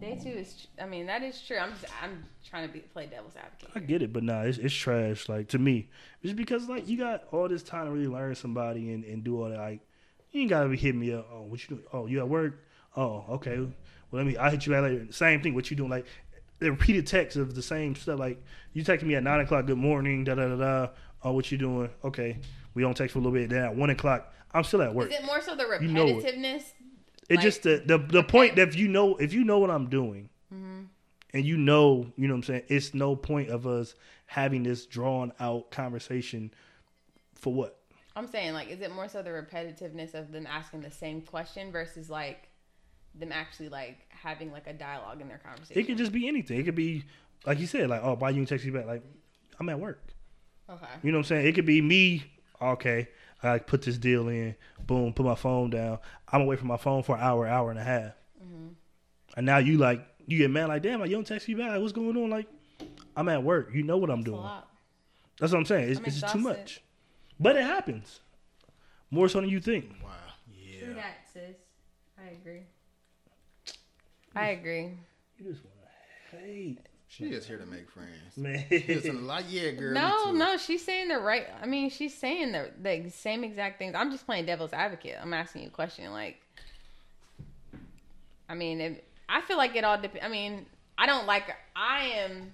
Day 0.00 0.18
two 0.22 0.30
is. 0.30 0.54
tr- 0.54 0.82
I 0.82 0.86
mean, 0.86 1.04
that 1.06 1.22
is 1.22 1.40
true. 1.42 1.58
I'm 1.58 1.72
just. 1.72 1.84
I'm 2.02 2.24
trying 2.48 2.66
to 2.66 2.72
be 2.72 2.80
play 2.80 3.06
devil's 3.06 3.34
advocate. 3.36 3.68
I 3.74 3.80
get 3.80 4.00
it, 4.00 4.10
but 4.12 4.22
nah, 4.22 4.42
it's, 4.42 4.56
it's 4.56 4.74
trash. 4.74 5.28
Like 5.28 5.48
to 5.48 5.58
me, 5.58 5.90
just 6.22 6.34
because 6.36 6.66
like 6.68 6.88
you 6.88 6.96
got 6.96 7.24
all 7.30 7.46
this 7.48 7.62
time 7.62 7.84
to 7.86 7.92
really 7.92 8.06
learn 8.06 8.34
somebody 8.34 8.92
and, 8.92 9.04
and 9.04 9.22
do 9.22 9.42
all 9.42 9.50
that. 9.50 9.58
Like 9.58 9.80
you 10.36 10.42
ain't 10.42 10.50
gotta 10.50 10.68
be 10.68 10.76
hitting 10.76 11.00
me 11.00 11.12
up. 11.12 11.28
Oh, 11.32 11.42
what 11.42 11.62
you 11.62 11.76
doing? 11.76 11.88
Oh, 11.92 12.06
you 12.06 12.18
at 12.18 12.28
work? 12.28 12.62
Oh, 12.96 13.24
okay. 13.30 13.58
Well, 13.58 13.70
let 14.12 14.26
me. 14.26 14.36
I 14.36 14.50
hit 14.50 14.66
you 14.66 14.72
back 14.72 14.82
later. 14.82 15.06
Same 15.10 15.42
thing. 15.42 15.54
What 15.54 15.70
you 15.70 15.76
doing? 15.76 15.90
Like 15.90 16.06
the 16.58 16.70
repeated 16.70 17.06
texts 17.06 17.36
of 17.36 17.54
the 17.54 17.62
same 17.62 17.94
stuff. 17.94 18.18
Like 18.18 18.42
you 18.72 18.84
texting 18.84 19.04
me 19.04 19.14
at 19.16 19.22
nine 19.22 19.40
o'clock. 19.40 19.66
Good 19.66 19.78
morning. 19.78 20.24
Da 20.24 20.34
da 20.34 20.48
da 20.48 20.56
da. 20.56 20.88
Oh, 21.24 21.32
what 21.32 21.50
you 21.50 21.58
doing? 21.58 21.90
Okay. 22.04 22.38
We 22.74 22.82
don't 22.82 22.96
text 22.96 23.14
for 23.14 23.18
a 23.18 23.22
little 23.22 23.36
bit. 23.36 23.50
Then 23.50 23.62
at 23.64 23.74
one 23.74 23.90
o'clock, 23.90 24.32
I'm 24.52 24.62
still 24.64 24.82
at 24.82 24.94
work. 24.94 25.10
Is 25.10 25.18
it 25.18 25.24
more 25.24 25.40
so 25.40 25.56
the 25.56 25.66
You 25.80 25.88
know 25.88 26.06
it. 26.06 26.24
repetitiveness? 26.24 26.62
It's 27.28 27.30
Like, 27.30 27.40
just 27.40 27.62
the 27.64 27.82
the, 27.84 27.98
the 27.98 28.18
okay. 28.18 28.28
point 28.28 28.56
that 28.56 28.68
if 28.68 28.76
you 28.76 28.88
know 28.88 29.16
if 29.16 29.32
you 29.32 29.44
know 29.44 29.58
what 29.58 29.70
I'm 29.70 29.88
doing, 29.88 30.28
Mm-hmm. 30.54 30.82
and 31.34 31.44
you 31.44 31.56
know 31.56 32.12
you 32.16 32.28
know 32.28 32.34
what 32.34 32.38
I'm 32.38 32.42
saying, 32.44 32.62
it's 32.68 32.94
no 32.94 33.16
point 33.16 33.48
of 33.50 33.66
us 33.66 33.94
having 34.26 34.62
this 34.62 34.86
drawn 34.86 35.32
out 35.40 35.70
conversation 35.72 36.52
for 37.34 37.52
what? 37.52 37.78
I'm 38.16 38.26
saying 38.26 38.54
like, 38.54 38.70
is 38.70 38.80
it 38.80 38.90
more 38.92 39.08
so 39.08 39.22
the 39.22 39.30
repetitiveness 39.30 40.14
of 40.14 40.32
them 40.32 40.46
asking 40.46 40.80
the 40.80 40.90
same 40.90 41.20
question 41.20 41.70
versus 41.70 42.08
like 42.08 42.48
them 43.14 43.30
actually 43.30 43.68
like 43.68 43.98
having 44.08 44.50
like 44.50 44.66
a 44.66 44.72
dialogue 44.72 45.20
in 45.20 45.28
their 45.28 45.38
conversation? 45.38 45.80
It 45.80 45.86
could 45.86 45.98
just 45.98 46.12
be 46.12 46.26
anything. 46.26 46.58
It 46.58 46.64
could 46.64 46.74
be 46.74 47.04
like 47.44 47.60
you 47.60 47.66
said, 47.66 47.90
like 47.90 48.00
oh, 48.02 48.16
why 48.18 48.30
you 48.30 48.36
didn't 48.36 48.48
text 48.48 48.64
me 48.64 48.72
back? 48.72 48.86
Like 48.86 49.02
I'm 49.60 49.68
at 49.68 49.78
work. 49.78 50.02
okay. 50.68 50.86
You 51.02 51.12
know 51.12 51.18
what 51.18 51.26
I'm 51.26 51.28
saying? 51.28 51.46
It 51.46 51.54
could 51.54 51.66
be 51.66 51.82
me. 51.82 52.24
Okay, 52.60 53.08
I 53.42 53.58
put 53.58 53.82
this 53.82 53.98
deal 53.98 54.28
in. 54.28 54.56
Boom, 54.86 55.12
put 55.12 55.26
my 55.26 55.34
phone 55.34 55.68
down. 55.68 55.98
I'm 56.32 56.40
away 56.40 56.56
from 56.56 56.68
my 56.68 56.78
phone 56.78 57.02
for 57.02 57.16
an 57.16 57.22
hour, 57.22 57.46
hour 57.46 57.70
and 57.70 57.78
a 57.78 57.84
half. 57.84 58.12
Mm-hmm. 58.42 58.68
And 59.36 59.46
now 59.46 59.58
you 59.58 59.76
like 59.76 60.06
you 60.26 60.38
get 60.38 60.50
mad 60.50 60.68
like 60.68 60.82
damn, 60.82 61.00
like 61.00 61.10
you 61.10 61.16
don't 61.16 61.26
text 61.26 61.46
me 61.48 61.54
back. 61.54 61.78
What's 61.78 61.92
going 61.92 62.16
on? 62.16 62.30
Like 62.30 62.46
I'm 63.14 63.28
at 63.28 63.42
work. 63.42 63.70
You 63.74 63.82
know 63.82 63.98
what 63.98 64.08
I'm 64.08 64.22
That's 64.22 64.30
doing. 64.30 64.50
That's 65.38 65.52
what 65.52 65.58
I'm 65.58 65.66
saying. 65.66 65.90
It's, 65.90 66.00
it's 66.00 66.20
just 66.20 66.32
too 66.32 66.38
much. 66.38 66.80
But 67.38 67.56
it 67.56 67.64
happens. 67.64 68.20
More 69.10 69.28
so 69.28 69.40
than 69.40 69.50
you 69.50 69.60
think. 69.60 69.90
wow. 70.02 70.10
True 70.78 70.88
Yeah. 70.88 70.94
that, 70.94 71.16
sis. 71.32 71.56
I 72.18 72.30
agree. 72.30 72.62
I 74.34 74.48
agree. 74.48 74.90
You 75.38 75.52
just 75.52 75.64
want 75.64 75.76
to 76.30 76.36
hate. 76.36 76.78
She 77.08 77.24
is 77.26 77.46
here 77.46 77.56
to 77.58 77.66
make 77.66 77.90
friends. 77.90 78.36
Man. 78.36 78.64
Listen, 78.70 79.26
like, 79.26 79.44
yeah, 79.48 79.70
girl. 79.70 79.94
No, 79.94 80.32
no, 80.32 80.56
she's 80.56 80.84
saying 80.84 81.08
the 81.08 81.18
right. 81.18 81.46
I 81.62 81.66
mean, 81.66 81.88
she's 81.88 82.16
saying 82.16 82.52
the 82.52 82.70
the 82.82 83.10
same 83.10 83.44
exact 83.44 83.78
things. 83.78 83.94
I'm 83.96 84.10
just 84.10 84.26
playing 84.26 84.46
devil's 84.46 84.72
advocate. 84.72 85.16
I'm 85.20 85.32
asking 85.32 85.62
you 85.62 85.68
a 85.68 85.70
question. 85.70 86.10
Like, 86.10 86.40
I 88.48 88.54
mean, 88.54 88.80
if, 88.80 88.98
I 89.28 89.40
feel 89.42 89.56
like 89.56 89.76
it 89.76 89.84
all 89.84 89.96
depends. 90.00 90.24
I 90.24 90.28
mean, 90.28 90.66
I 90.98 91.06
don't 91.06 91.26
like. 91.26 91.44
I 91.74 92.06
am 92.06 92.52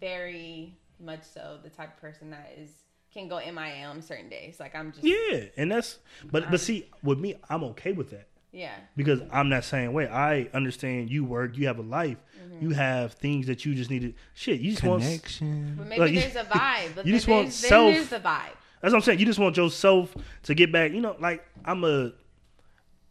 very 0.00 0.76
much 1.00 1.22
so 1.22 1.58
the 1.62 1.70
type 1.70 1.94
of 1.94 2.00
person 2.00 2.30
that 2.30 2.52
is 2.58 2.70
can 3.12 3.28
go 3.28 3.38
MIA 3.38 3.84
on 3.86 4.00
certain 4.02 4.28
days. 4.28 4.58
Like, 4.60 4.74
I'm 4.74 4.92
just 4.92 5.04
yeah, 5.04 5.44
and 5.56 5.70
that's 5.70 5.98
but 6.30 6.50
but 6.50 6.60
see, 6.60 6.88
with 7.02 7.18
me, 7.18 7.34
I'm 7.48 7.62
okay 7.64 7.92
with 7.92 8.10
that. 8.10 8.28
yeah. 8.52 8.74
because 8.96 9.20
I'm 9.30 9.50
that 9.50 9.64
same 9.64 9.92
way. 9.92 10.08
I 10.08 10.48
understand 10.54 11.10
you 11.10 11.24
work, 11.24 11.56
you 11.56 11.66
have 11.66 11.78
a 11.78 11.82
life, 11.82 12.18
Mm-hmm. 12.42 12.62
you 12.68 12.70
have 12.74 13.12
things 13.14 13.46
that 13.46 13.64
you 13.64 13.74
just 13.74 13.88
need 13.90 14.00
to 14.02 14.12
shit. 14.34 14.60
You 14.60 14.72
just 14.72 14.82
want. 14.82 15.02
That's 15.02 15.38
Connection. 15.38 15.74
But 15.78 15.86
maybe 15.88 16.00
Like, 16.00 16.12
you- 16.12 16.20
there's 16.20 16.36
a 16.36 16.44
vibe. 16.58 16.94
But 16.96 17.06
you 17.06 17.12
then 17.12 17.18
just 17.20 17.28
want 17.28 17.42
there's, 17.44 17.60
then 17.60 17.68
self- 17.68 17.94
there's 17.94 18.08
the 18.08 18.16
vibe. 18.18 18.56
That's 18.80 18.92
what 18.92 18.94
I'm 18.94 19.00
saying. 19.02 19.18
You 19.20 19.26
just 19.26 19.38
want 19.38 19.56
yourself 19.56 20.12
to 20.42 20.54
get 20.54 20.72
back. 20.72 20.90
You 20.92 21.00
know, 21.00 21.14
like 21.20 21.44
I'm 21.64 21.84
a. 21.84 22.12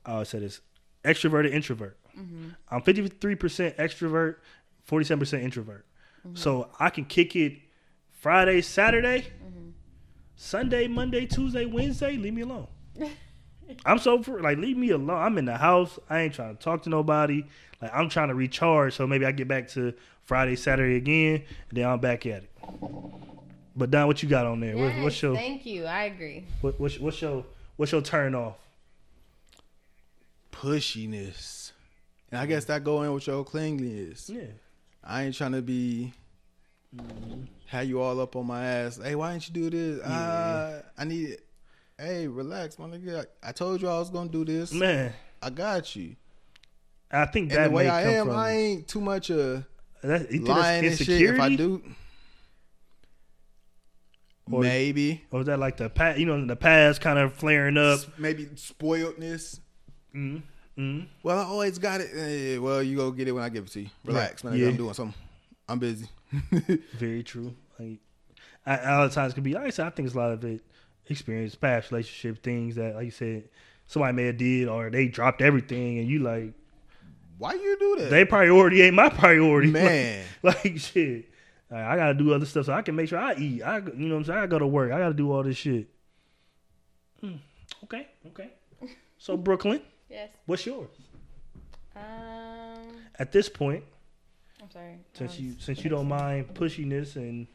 I 0.06 0.23
said 0.23 0.41
this 0.41 0.60
extroverted 1.06 1.52
introvert. 1.53 1.98
Mm-hmm. 2.18 2.49
I'm 2.69 2.82
53 2.82 3.36
percent 3.36 3.78
extrovert, 3.78 4.36
47 4.84 5.19
percent 5.19 5.44
introvert. 5.44 5.86
Mm-hmm. 6.28 6.36
So 6.36 6.69
I 6.80 6.90
can 6.90 7.06
kick 7.06 7.36
it 7.36 7.60
Friday, 8.10 8.61
Saturday, 8.61 9.22
Mm-hmm. 9.22 9.40
Sunday, 10.41 10.88
Monday, 10.88 11.27
Tuesday, 11.27 11.65
Wednesday. 11.65 12.18
Leave 12.18 12.34
me 12.34 12.41
alone. 12.41 12.68
I'm 13.85 13.99
so 13.99 14.23
for 14.23 14.41
like 14.41 14.57
leave 14.57 14.76
me 14.76 14.89
alone. 14.89 15.22
I'm 15.22 15.38
in 15.38 15.45
the 15.45 15.55
house. 15.55 15.99
I 16.09 16.22
ain't 16.22 16.34
trying 16.34 16.57
to 16.57 16.61
talk 16.61 16.81
to 16.84 16.89
nobody. 16.89 17.45
Like 17.80 17.91
I'm 17.93 18.09
trying 18.09 18.30
to 18.30 18.35
recharge, 18.35 18.95
so 18.95 19.05
maybe 19.05 19.23
I 19.23 19.34
get 19.34 19.47
back 19.47 19.68
to 19.69 19.93
Friday, 20.23 20.55
Saturday 20.55 20.95
again, 20.95 21.43
and 21.69 21.77
then 21.77 21.88
I'm 21.88 21.99
back 21.99 22.26
at 22.26 22.43
it. 22.43 22.49
But 23.76 23.91
Don, 23.91 24.07
what 24.07 24.23
you 24.23 24.30
got 24.30 24.47
on 24.47 24.59
there? 24.59 24.76
What, 24.76 25.03
what's 25.03 25.22
your 25.22 25.35
thank 25.35 25.65
you. 25.68 25.85
I 25.85 26.05
agree. 26.05 26.45
what, 26.61 26.80
what's, 26.80 26.99
what's 26.99 27.22
your 27.22 27.45
what's 27.77 27.91
your 27.91 28.01
turn 28.01 28.34
off? 28.34 28.57
Pushiness. 30.51 31.72
And 32.31 32.41
I 32.41 32.47
guess 32.47 32.65
that 32.65 32.84
go 32.84 33.03
in 33.03 33.13
with 33.13 33.27
your 33.27 33.45
clinginess. 33.45 34.27
Yeah, 34.27 34.41
I 35.03 35.23
ain't 35.23 35.35
trying 35.35 35.51
to 35.51 35.61
be 35.61 36.13
Have 37.68 37.88
you 37.88 38.01
all 38.01 38.19
up 38.19 38.35
on 38.35 38.47
my 38.47 38.65
ass? 38.65 38.99
Hey, 39.01 39.15
why 39.15 39.31
didn't 39.31 39.47
you 39.47 39.53
do 39.53 39.69
this? 39.69 40.03
Uh, 40.05 40.81
I 40.97 41.05
need 41.05 41.30
it. 41.30 41.45
Hey, 41.97 42.27
relax, 42.27 42.77
my 42.80 42.88
nigga. 42.88 43.26
I, 43.43 43.49
I 43.49 43.51
told 43.51 43.81
you 43.81 43.88
I 43.88 43.99
was 43.99 44.09
gonna 44.09 44.30
do 44.30 44.43
this. 44.43 44.73
Man, 44.73 45.13
I 45.41 45.49
got 45.51 45.95
you. 45.95 46.15
I 47.11 47.26
think 47.26 47.51
And 47.51 47.59
that 47.59 47.69
the 47.69 47.76
way 47.76 47.84
may 47.85 47.89
I 47.89 48.03
come 48.03 48.13
am, 48.13 48.26
from 48.27 48.35
I 48.35 48.51
ain't 48.51 48.88
too 48.88 49.01
much 49.01 49.30
uh 49.31 49.61
that, 50.01 50.31
you 50.31 50.41
lying 50.41 50.85
and 50.85 50.97
shit. 50.97 51.22
If 51.22 51.39
I 51.39 51.55
do, 51.55 51.81
Or- 54.51 54.61
maybe 54.61 55.22
or 55.31 55.41
is 55.41 55.45
that 55.45 55.59
like 55.59 55.77
the 55.77 55.89
past? 55.89 56.19
You 56.19 56.26
know, 56.26 56.45
the 56.45 56.55
past 56.55 56.99
kind 57.01 57.19
of 57.19 57.34
flaring 57.34 57.77
up. 57.77 57.99
Maybe 58.18 58.45
spoiledness. 58.47 59.59
mm 60.15 60.41
mm 60.77 61.07
Well, 61.23 61.38
I 61.39 61.43
always 61.43 61.77
got 61.77 62.01
it. 62.01 62.09
Eh, 62.15 62.57
well, 62.57 62.81
you 62.81 62.97
go 62.97 63.11
get 63.11 63.27
it 63.27 63.31
when 63.31 63.43
I 63.43 63.49
give 63.49 63.65
it 63.65 63.72
to 63.72 63.81
you. 63.81 63.89
Relax, 64.03 64.43
man. 64.43 64.57
Yeah. 64.57 64.69
I'm 64.69 64.77
doing 64.77 64.93
something. 64.93 65.22
I'm 65.69 65.80
busy. 65.80 66.07
Very 66.98 67.24
true. 67.24 67.53
Like, 67.80 67.99
I, 68.66 68.78
a 68.78 68.95
lot 68.98 69.06
of 69.06 69.14
times 69.14 69.34
could 69.34 69.44
be. 69.44 69.53
Like 69.53 69.66
I 69.66 69.70
said, 69.72 69.88
I 69.88 69.90
think 69.90 70.06
it's 70.08 70.16
a 70.16 70.20
lot 70.20 70.32
of 70.32 70.44
it 70.45 70.62
experience, 71.10 71.56
past 71.56 71.91
relationship 71.91 72.41
things 72.44 72.76
that, 72.76 72.95
like 72.95 73.06
you 73.06 73.12
said, 73.12 73.49
somebody 73.88 74.14
may 74.14 74.26
have 74.28 74.38
did, 74.38 74.68
or 74.68 74.90
they 74.90 75.08
dropped 75.08 75.41
everything, 75.41 75.99
and 75.99 76.08
you 76.08 76.20
like 76.20 76.53
Why 77.38 77.53
you 77.53 77.78
do 77.80 77.95
that, 78.03 78.10
they 78.10 78.24
priority 78.26 78.82
ain't 78.82 78.95
my 78.95 79.10
priority, 79.10 79.70
man? 79.72 80.24
Like, 80.44 80.64
like, 80.64 80.78
shit, 80.80 81.30
Like, 81.70 81.84
I 81.84 81.95
gotta 81.98 82.14
do 82.14 82.34
other 82.34 82.45
stuff 82.45 82.68
so 82.68 82.74
I 82.74 82.82
can 82.82 82.95
make 82.95 83.10
sure 83.10 83.20
I 83.20 83.34
eat. 83.36 83.62
I, 83.64 83.78
you 83.80 83.91
know, 84.08 84.16
what 84.16 84.20
I'm 84.20 84.26
saying 84.26 84.40
I 84.40 84.48
go 84.48 84.60
to 84.60 84.68
work. 84.68 84.91
I 84.91 84.99
gotta 84.99 85.14
do 85.14 85.32
all 85.32 85.44
this 85.44 85.58
shit. 85.58 85.88
Hmm. 87.20 87.36
Okay, 87.84 88.08
okay. 88.28 88.52
So 89.18 89.36
Brooklyn, 89.48 89.82
Yes. 90.10 90.30
what's 90.45 90.66
yours 90.66 90.90
Um. 91.95 92.95
at 93.20 93.32
this 93.32 93.49
point? 93.49 93.84
I'm 94.76 94.81
sorry. 94.81 94.98
Since 95.14 95.38
Um, 95.38 95.45
you 95.45 95.56
since 95.60 95.84
you 95.84 95.89
don't 95.89 96.07
mind 96.07 96.53
pushiness 96.53 97.15
and 97.15 97.48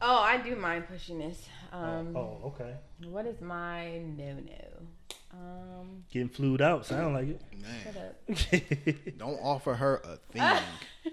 Oh, 0.00 0.18
I 0.18 0.36
do 0.38 0.56
mind 0.56 0.84
pushiness. 0.92 1.36
Um. 1.72 2.16
oh 2.16 2.40
okay, 2.46 2.74
What 3.08 3.26
is 3.26 3.40
my 3.40 3.98
no 3.98 4.34
no? 4.34 5.32
Um. 5.32 6.04
getting 6.10 6.28
flued 6.28 6.60
out 6.62 6.86
sound 6.86 7.14
like 7.14 7.26
Shut 7.28 7.94
Man, 7.94 8.06
up. 8.06 8.52
it. 8.52 9.18
don't 9.18 9.38
offer 9.42 9.74
her 9.74 10.02
a 10.04 10.16
thing. 10.32 11.12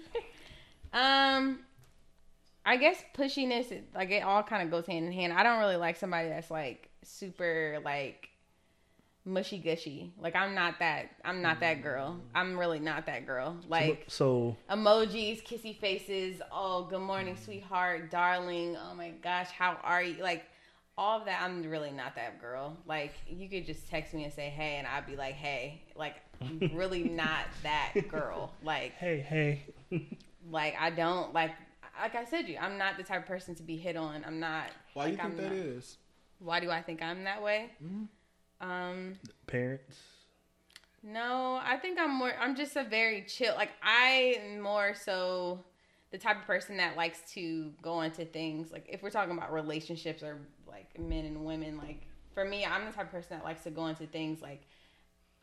Um, 0.94 1.60
I 2.66 2.76
guess 2.76 3.02
pushiness, 3.16 3.72
like 3.94 4.10
it 4.10 4.22
all 4.22 4.42
kind 4.42 4.62
of 4.62 4.70
goes 4.70 4.86
hand 4.86 5.06
in 5.06 5.12
hand. 5.12 5.32
I 5.32 5.42
don't 5.42 5.58
really 5.58 5.76
like 5.76 5.96
somebody 5.96 6.28
that's 6.28 6.50
like 6.50 6.90
super 7.02 7.80
like 7.82 8.28
mushy 9.24 9.58
gushy. 9.58 10.12
Like 10.18 10.34
I'm 10.36 10.54
not 10.54 10.78
that. 10.80 11.10
I'm 11.24 11.42
not 11.42 11.60
that 11.60 11.82
girl. 11.82 12.20
I'm 12.34 12.58
really 12.58 12.80
not 12.80 13.06
that 13.06 13.26
girl. 13.26 13.56
Like 13.68 14.04
so 14.08 14.56
emojis, 14.70 15.42
kissy 15.44 15.76
faces. 15.78 16.40
Oh, 16.50 16.84
good 16.84 17.00
morning, 17.02 17.36
sweetheart, 17.36 18.10
darling. 18.10 18.76
Oh 18.76 18.94
my 18.94 19.10
gosh, 19.22 19.50
how 19.50 19.78
are 19.82 20.02
you? 20.02 20.22
Like 20.22 20.44
all 20.98 21.20
of 21.20 21.26
that. 21.26 21.40
I'm 21.42 21.62
really 21.62 21.90
not 21.92 22.16
that 22.16 22.40
girl. 22.40 22.76
Like 22.86 23.14
you 23.28 23.48
could 23.48 23.64
just 23.66 23.88
text 23.88 24.12
me 24.14 24.24
and 24.24 24.32
say 24.32 24.48
hey, 24.50 24.76
and 24.76 24.86
I'd 24.86 25.06
be 25.06 25.16
like 25.16 25.34
hey. 25.34 25.82
Like 25.96 26.16
I'm 26.40 26.70
really 26.74 27.04
not 27.04 27.46
that 27.62 27.92
girl. 28.08 28.52
Like 28.64 28.92
hey 28.94 29.20
hey, 29.20 29.62
like 30.50 30.74
I 30.80 30.90
don't 30.90 31.32
like 31.32 31.52
like 32.00 32.14
I 32.14 32.24
said 32.24 32.48
you 32.48 32.56
I'm 32.60 32.78
not 32.78 32.96
the 32.96 33.02
type 33.04 33.20
of 33.22 33.26
person 33.28 33.54
to 33.56 33.62
be 33.62 33.76
hit 33.76 33.96
on. 33.96 34.24
I'm 34.26 34.40
not 34.40 34.66
Why 34.94 35.04
like, 35.04 35.12
you 35.12 35.16
think 35.18 35.28
I'm 35.30 35.36
that 35.36 35.42
not- 35.44 35.52
is? 35.52 35.98
Why 36.40 36.58
do 36.58 36.70
I 36.70 36.82
think 36.82 37.00
I'm 37.02 37.22
that 37.24 37.40
way? 37.40 37.70
Mhm. 37.84 38.08
Um 38.62 39.14
parents. 39.46 39.98
no, 41.02 41.60
I 41.62 41.76
think 41.76 41.98
I'm 42.00 42.14
more 42.14 42.32
I'm 42.40 42.54
just 42.54 42.76
a 42.76 42.84
very 42.84 43.24
chill 43.26 43.54
like 43.56 43.72
I 43.82 44.36
am 44.40 44.60
more 44.60 44.94
so 44.94 45.64
the 46.12 46.18
type 46.18 46.38
of 46.38 46.46
person 46.46 46.76
that 46.76 46.96
likes 46.96 47.32
to 47.32 47.72
go 47.82 48.02
into 48.02 48.24
things 48.24 48.70
like 48.70 48.86
if 48.88 49.02
we're 49.02 49.10
talking 49.10 49.36
about 49.36 49.52
relationships 49.52 50.22
or 50.22 50.38
like 50.68 50.98
men 50.98 51.24
and 51.24 51.44
women 51.44 51.76
like 51.76 52.06
for 52.34 52.44
me 52.44 52.64
I'm 52.64 52.84
the 52.84 52.92
type 52.92 53.06
of 53.06 53.10
person 53.10 53.36
that 53.36 53.44
likes 53.44 53.64
to 53.64 53.70
go 53.70 53.86
into 53.86 54.06
things 54.06 54.40
like 54.40 54.62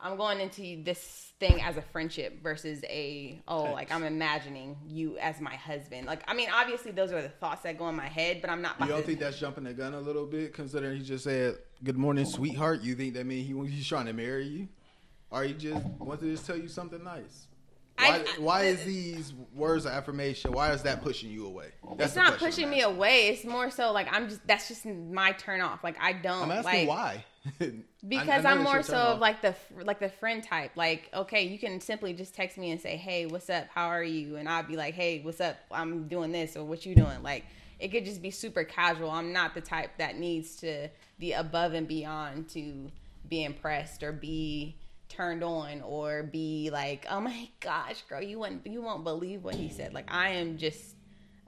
I'm 0.02 0.16
going 0.18 0.40
into 0.40 0.82
this 0.84 1.34
thing 1.40 1.62
as 1.62 1.78
a 1.78 1.82
friendship 1.82 2.42
versus 2.44 2.84
a 2.86 3.42
oh 3.48 3.64
Thanks. 3.64 3.76
like 3.76 3.92
I'm 3.92 4.04
imagining 4.04 4.78
you 4.88 5.18
as 5.18 5.40
my 5.42 5.56
husband. 5.56 6.08
Like 6.08 6.22
I 6.28 6.34
mean 6.34 6.50
obviously 6.54 6.92
those 6.92 7.12
are 7.12 7.22
the 7.22 7.30
thoughts 7.30 7.64
that 7.64 7.78
go 7.78 7.88
in 7.90 7.96
my 7.96 8.08
head, 8.08 8.42
but 8.42 8.50
I'm 8.50 8.62
not. 8.62 8.80
You 8.80 8.88
don't 8.88 9.06
think 9.06 9.20
that's 9.20 9.40
jumping 9.40 9.64
the 9.66 9.74
gun 9.74 9.94
a 9.94 10.00
little 10.00 10.26
bit, 10.26 10.54
considering 10.54 10.98
he 10.98 11.04
just 11.04 11.24
said 11.24 11.58
"Good 11.84 11.98
morning, 11.98 12.26
sweetheart"? 12.26 12.82
You 12.82 12.96
think 12.96 13.14
that 13.16 13.26
means 13.26 13.48
he 13.48 13.76
he's 13.76 13.88
trying 13.88 14.06
to 14.06 14.14
marry 14.14 14.46
you, 14.46 14.68
or 15.32 15.44
he 15.44 15.54
just 15.54 15.86
wanted 15.98 16.22
to 16.22 16.32
just 16.32 16.46
tell 16.46 16.58
you 16.58 16.68
something 16.68 17.04
nice? 17.04 17.48
Why, 17.98 18.08
I- 18.16 18.40
why 18.40 18.64
is 18.64 18.84
these 18.86 19.34
words 19.54 19.86
of 19.86 19.92
affirmation? 19.92 20.54
Why 20.54 20.72
is 20.72 20.84
that 20.84 21.02
pushing 21.02 21.32
you 21.32 21.46
away? 21.46 21.72
That's 21.98 22.12
it's 22.12 22.16
not 22.16 22.38
pushing 22.38 22.70
me 22.70 22.82
away. 22.82 23.28
It's 23.30 23.44
more 23.44 23.70
so 23.70 23.92
like 23.92 24.08
I'm 24.12 24.30
just 24.30 24.46
that's 24.48 24.70
just 24.70 24.86
my 24.86 25.34
turn 25.34 25.60
off. 25.60 25.84
Like 25.84 25.98
I 26.00 26.14
don't 26.14 26.44
I'm 26.44 26.52
asking 26.52 26.88
like 26.88 26.88
why. 26.88 27.26
because 28.07 28.45
I'm 28.45 28.64
more 28.64 28.84
so 28.84 28.98
of 28.98 29.20
like 29.20 29.41
the 29.41 29.56
like 29.84 29.99
the 29.99 30.10
friend 30.10 30.44
type. 30.44 30.72
Like 30.76 31.10
okay, 31.14 31.44
you 31.44 31.57
can 31.57 31.80
simply 31.80 32.14
just 32.14 32.34
text 32.34 32.57
me 32.57 32.72
and 32.72 32.80
say, 32.80 32.98
"Hey, 32.98 33.26
what's 33.26 33.49
up? 33.49 33.68
How 33.74 33.88
are 33.88 34.03
you?" 34.03 34.36
And 34.36 34.48
I'll 34.49 34.64
be 34.64 34.76
like, 34.76 34.94
"Hey, 34.94 35.22
what's 35.22 35.40
up? 35.40 35.57
I'm 35.72 36.07
doing 36.07 36.32
this 36.32 36.57
or 36.57 36.64
what 36.64 36.86
you 36.86 36.95
doing?" 36.95 37.24
Like 37.24 37.45
it 37.80 37.90
could 37.90 38.06
just 38.06 38.22
be 38.22 38.32
super 38.32 38.64
casual. 38.64 39.10
I'm 39.10 39.32
not 39.32 39.53
the 39.53 39.61
type 39.61 39.91
that 39.98 40.18
needs 40.18 40.57
to 40.57 40.90
be 41.18 41.32
above 41.34 41.74
and 41.74 41.88
beyond 41.88 42.49
to 42.49 42.91
be 43.30 43.44
impressed 43.44 44.03
or 44.03 44.11
be 44.11 44.76
turned 45.07 45.44
on 45.44 45.82
or 45.82 46.24
be 46.24 46.70
like, 46.72 47.06
"Oh 47.10 47.22
my 47.22 47.49
gosh, 47.61 48.02
girl, 48.10 48.22
you 48.22 48.40
wouldn't 48.40 48.68
you 48.68 48.82
won't 48.82 49.03
believe 49.03 49.44
what 49.44 49.56
he 49.56 49.70
said." 49.70 49.94
Like 49.94 50.11
I 50.14 50.30
am 50.32 50.57
just 50.57 50.95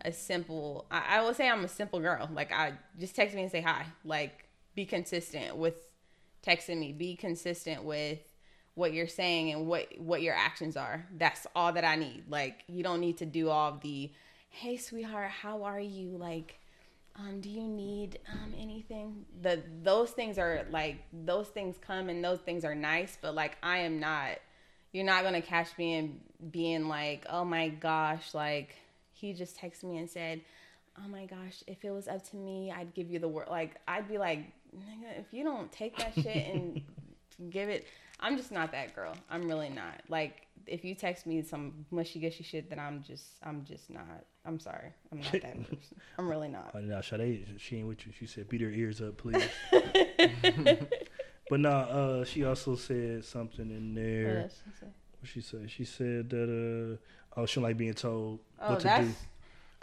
a 0.03 0.11
simple 0.11 0.85
I, 0.89 1.17
I 1.17 1.23
would 1.23 1.35
say 1.35 1.49
I'm 1.49 1.65
a 1.65 1.69
simple 1.69 1.99
girl. 1.99 2.29
Like 2.33 2.53
I 2.53 2.73
just 2.97 3.15
text 3.15 3.35
me 3.35 3.43
and 3.43 3.51
say 3.51 3.61
hi. 3.61 3.85
Like 4.05 4.47
be 4.75 4.85
consistent 4.85 5.57
with 5.57 5.75
texting 6.45 6.79
me. 6.79 6.93
Be 6.93 7.15
consistent 7.15 7.83
with 7.83 8.19
what 8.75 8.93
you're 8.93 9.07
saying 9.07 9.51
and 9.51 9.67
what 9.67 9.87
what 9.99 10.21
your 10.21 10.35
actions 10.35 10.77
are. 10.77 11.05
That's 11.17 11.45
all 11.55 11.73
that 11.73 11.83
I 11.83 11.95
need. 11.95 12.23
Like 12.29 12.63
you 12.67 12.83
don't 12.83 12.99
need 12.99 13.17
to 13.17 13.25
do 13.25 13.49
all 13.49 13.79
the 13.81 14.11
hey 14.49 14.77
sweetheart, 14.77 15.31
how 15.31 15.63
are 15.63 15.79
you? 15.79 16.09
Like 16.17 16.59
um 17.15 17.41
do 17.41 17.49
you 17.49 17.63
need 17.63 18.19
um 18.31 18.53
anything? 18.57 19.25
The 19.41 19.61
those 19.83 20.11
things 20.11 20.37
are 20.37 20.65
like 20.71 21.03
those 21.11 21.47
things 21.47 21.75
come 21.79 22.09
and 22.09 22.23
those 22.23 22.39
things 22.39 22.63
are 22.63 22.75
nice, 22.75 23.17
but 23.21 23.35
like 23.35 23.57
I 23.61 23.79
am 23.79 23.99
not 23.99 24.37
you're 24.91 25.05
not 25.05 25.21
to 25.21 25.41
catch 25.41 25.77
me 25.77 25.95
in 25.95 26.19
being 26.51 26.87
like, 26.87 27.25
"Oh 27.29 27.45
my 27.45 27.69
gosh, 27.69 28.33
like 28.33 28.75
he 29.13 29.33
just 29.33 29.57
texted 29.57 29.85
me 29.85 29.97
and 29.97 30.09
said, 30.09 30.41
"Oh 30.97 31.07
my 31.07 31.25
gosh, 31.25 31.63
if 31.67 31.85
it 31.85 31.91
was 31.91 32.07
up 32.07 32.27
to 32.31 32.35
me, 32.35 32.71
I'd 32.71 32.93
give 32.93 33.09
you 33.09 33.19
the 33.19 33.27
word." 33.27 33.47
Like 33.49 33.75
I'd 33.87 34.09
be 34.09 34.17
like, 34.17 34.51
"Nigga, 34.75 35.19
if 35.19 35.33
you 35.33 35.43
don't 35.43 35.71
take 35.71 35.97
that 35.97 36.13
shit 36.15 36.47
and 36.53 36.81
give 37.49 37.69
it, 37.69 37.85
I'm 38.19 38.37
just 38.37 38.51
not 38.51 38.71
that 38.71 38.95
girl. 38.95 39.13
I'm 39.29 39.47
really 39.47 39.69
not. 39.69 40.01
Like 40.09 40.47
if 40.67 40.85
you 40.85 40.93
text 40.95 41.25
me 41.25 41.41
some 41.41 41.85
mushy 41.91 42.19
gushy 42.19 42.43
shit, 42.43 42.69
then 42.69 42.79
I'm 42.79 43.01
just, 43.03 43.25
I'm 43.43 43.65
just 43.65 43.89
not. 43.89 44.25
I'm 44.45 44.59
sorry, 44.59 44.91
I'm 45.11 45.19
not 45.19 45.31
that 45.33 45.41
person. 45.69 45.97
I'm 46.17 46.27
really 46.29 46.47
not. 46.47 46.71
Oh, 46.75 46.79
no, 46.79 47.01
Sade, 47.01 47.47
she 47.57 47.77
ain't 47.77 47.87
with 47.87 48.05
you. 48.07 48.13
She 48.17 48.25
said, 48.25 48.47
"Beat 48.49 48.61
her 48.61 48.69
ears 48.69 49.01
up, 49.01 49.17
please." 49.17 49.43
but 51.49 51.59
nah, 51.59 51.69
uh, 51.81 52.25
she 52.25 52.43
also 52.45 52.75
said 52.75 53.25
something 53.25 53.69
in 53.69 53.93
What 53.93 54.01
there. 54.03 54.49
she 54.49 54.71
say? 54.79 54.87
What 55.19 55.29
she 55.29 55.41
said? 55.41 55.69
She 55.71 55.83
said 55.85 56.29
that 56.29 56.97
uh, 57.37 57.39
oh, 57.39 57.45
she 57.45 57.55
don't 57.55 57.63
like 57.63 57.77
being 57.77 57.93
told 57.93 58.39
Oh, 58.59 58.71
what 58.71 58.79
to 58.81 58.87
do. 59.01 59.11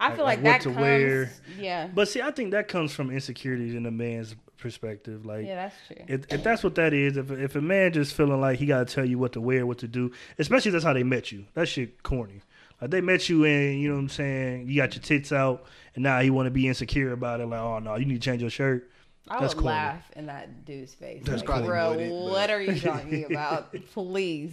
I 0.00 0.14
feel 0.14 0.24
Like- 0.24 0.38
like, 0.38 0.42
like 0.42 0.42
that 0.44 0.50
what 0.52 0.60
to 0.62 0.68
comes. 0.68 0.76
wear. 0.80 1.30
Yeah, 1.58 1.88
But 1.92 2.08
see, 2.08 2.22
I 2.22 2.30
think 2.30 2.52
that 2.52 2.68
comes 2.68 2.92
from 2.94 3.10
insecurities 3.10 3.74
in 3.74 3.84
a 3.86 3.90
man's 3.90 4.34
perspective. 4.58 5.24
Like, 5.24 5.46
yeah, 5.46 5.68
that's 5.68 5.76
true. 5.86 6.04
if, 6.08 6.32
if 6.32 6.42
that's 6.42 6.62
what 6.62 6.74
that 6.76 6.92
is, 6.92 7.16
if 7.16 7.30
if 7.30 7.54
a 7.56 7.60
man 7.60 7.92
just 7.92 8.14
feeling 8.14 8.40
like 8.40 8.58
he 8.58 8.66
got 8.66 8.86
to 8.86 8.94
tell 8.94 9.04
you 9.04 9.18
what 9.18 9.32
to 9.32 9.40
wear, 9.40 9.66
what 9.66 9.78
to 9.78 9.88
do, 9.88 10.12
especially 10.38 10.70
if 10.70 10.72
that's 10.74 10.84
how 10.84 10.92
they 10.92 11.02
met 11.04 11.32
you, 11.32 11.46
that 11.54 11.68
shit 11.68 12.02
corny. 12.02 12.42
Like 12.80 12.90
they 12.90 13.00
met 13.00 13.28
you 13.28 13.44
and 13.44 13.80
you 13.80 13.88
know 13.88 13.94
what 13.94 14.02
I'm 14.02 14.08
saying, 14.08 14.68
you 14.68 14.76
got 14.76 14.94
your 14.94 15.02
tits 15.02 15.32
out, 15.32 15.64
and 15.94 16.02
now 16.04 16.20
he 16.20 16.30
want 16.30 16.46
to 16.46 16.50
be 16.50 16.68
insecure 16.68 17.12
about 17.12 17.40
it. 17.40 17.46
Like, 17.46 17.60
oh 17.60 17.78
no, 17.80 17.96
you 17.96 18.04
need 18.04 18.20
to 18.22 18.30
change 18.30 18.40
your 18.42 18.50
shirt. 18.50 18.90
I 19.30 19.40
That's 19.40 19.54
would 19.54 19.62
corny. 19.62 19.76
laugh 19.76 20.10
in 20.16 20.26
that 20.26 20.64
dude's 20.64 20.94
face. 20.94 21.22
That's 21.24 21.38
like, 21.42 21.46
probably 21.46 21.66
bro, 21.68 21.90
wouldn't, 21.90 22.10
but- 22.10 22.30
what 22.30 22.50
are 22.50 22.62
you 22.62 22.80
talking 22.80 23.24
about? 23.30 23.74
Please 23.92 24.52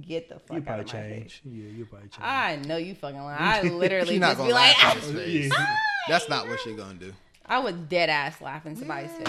get 0.00 0.28
the 0.28 0.38
fuck 0.40 0.50
You 0.50 0.56
out 0.58 0.64
probably 0.66 0.82
of 0.82 0.86
my 0.94 1.00
face. 1.02 1.20
change. 1.20 1.42
Yeah, 1.44 1.70
you 1.70 1.86
probably 1.86 2.08
change. 2.08 2.20
I 2.22 2.56
know 2.56 2.76
you 2.78 2.94
fucking 2.94 3.20
lying. 3.20 3.38
I 3.70 3.74
literally 3.74 4.14
She 4.14 4.18
not 4.18 4.36
just 4.36 4.38
gonna 4.38 4.48
be 4.48 4.54
like, 4.54 4.82
laugh 4.82 4.96
in 4.96 5.16
ah, 5.16 5.18
his 5.18 5.22
face. 5.24 5.52
Yeah. 5.56 5.76
That's 6.08 6.28
not 6.28 6.48
what 6.48 6.58
she 6.60 6.74
gonna 6.74 6.94
do. 6.94 7.12
I 7.48 7.58
would 7.58 7.88
dead 7.88 8.10
ass 8.10 8.40
laugh 8.40 8.66
in 8.66 8.76
somebody's 8.76 9.12
face. 9.12 9.28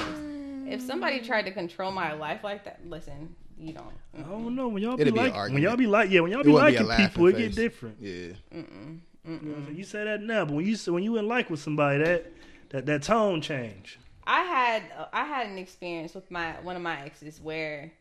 If 0.67 0.81
somebody 0.81 1.21
tried 1.21 1.43
to 1.43 1.51
control 1.51 1.91
my 1.91 2.13
life 2.13 2.43
like 2.43 2.65
that, 2.65 2.81
listen, 2.85 3.35
you 3.57 3.73
don't. 3.73 3.93
I 4.17 4.21
don't 4.21 4.55
know 4.55 4.67
when 4.67 4.83
y'all 4.83 4.95
be 4.97 5.01
It'll 5.01 5.13
be 5.13 5.19
like 5.19 5.33
when 5.51 5.61
y'all 5.61 5.75
be 5.77 5.87
like 5.87 6.09
yeah 6.11 6.19
when 6.21 6.31
y'all 6.31 6.43
be 6.43 6.51
wouldn't 6.51 6.71
be 6.77 6.83
a 6.83 6.83
liking 6.83 7.07
people 7.07 7.27
it 7.27 7.35
face. 7.35 7.47
get 7.47 7.55
different. 7.55 7.97
Yeah. 7.99 8.11
Mm-mm. 8.11 8.29
You, 8.53 8.55
know 8.55 8.63
what 8.63 9.25
I'm 9.25 9.39
Mm-mm. 9.39 9.65
saying? 9.65 9.77
You 9.77 9.83
say 9.83 10.03
that 10.05 10.21
now, 10.21 10.45
but 10.45 10.53
when 10.55 10.65
you 10.65 10.75
when 10.93 11.03
you 11.03 11.17
in 11.17 11.27
like 11.27 11.49
with 11.49 11.59
somebody 11.59 12.03
that 12.03 12.31
that 12.69 12.85
that 12.85 13.03
tone 13.03 13.41
change. 13.41 13.99
I 14.27 14.41
had 14.41 14.83
I 15.11 15.25
had 15.25 15.47
an 15.47 15.57
experience 15.57 16.13
with 16.13 16.29
my 16.29 16.51
one 16.61 16.75
of 16.75 16.81
my 16.81 17.01
exes 17.01 17.41
where 17.41 17.91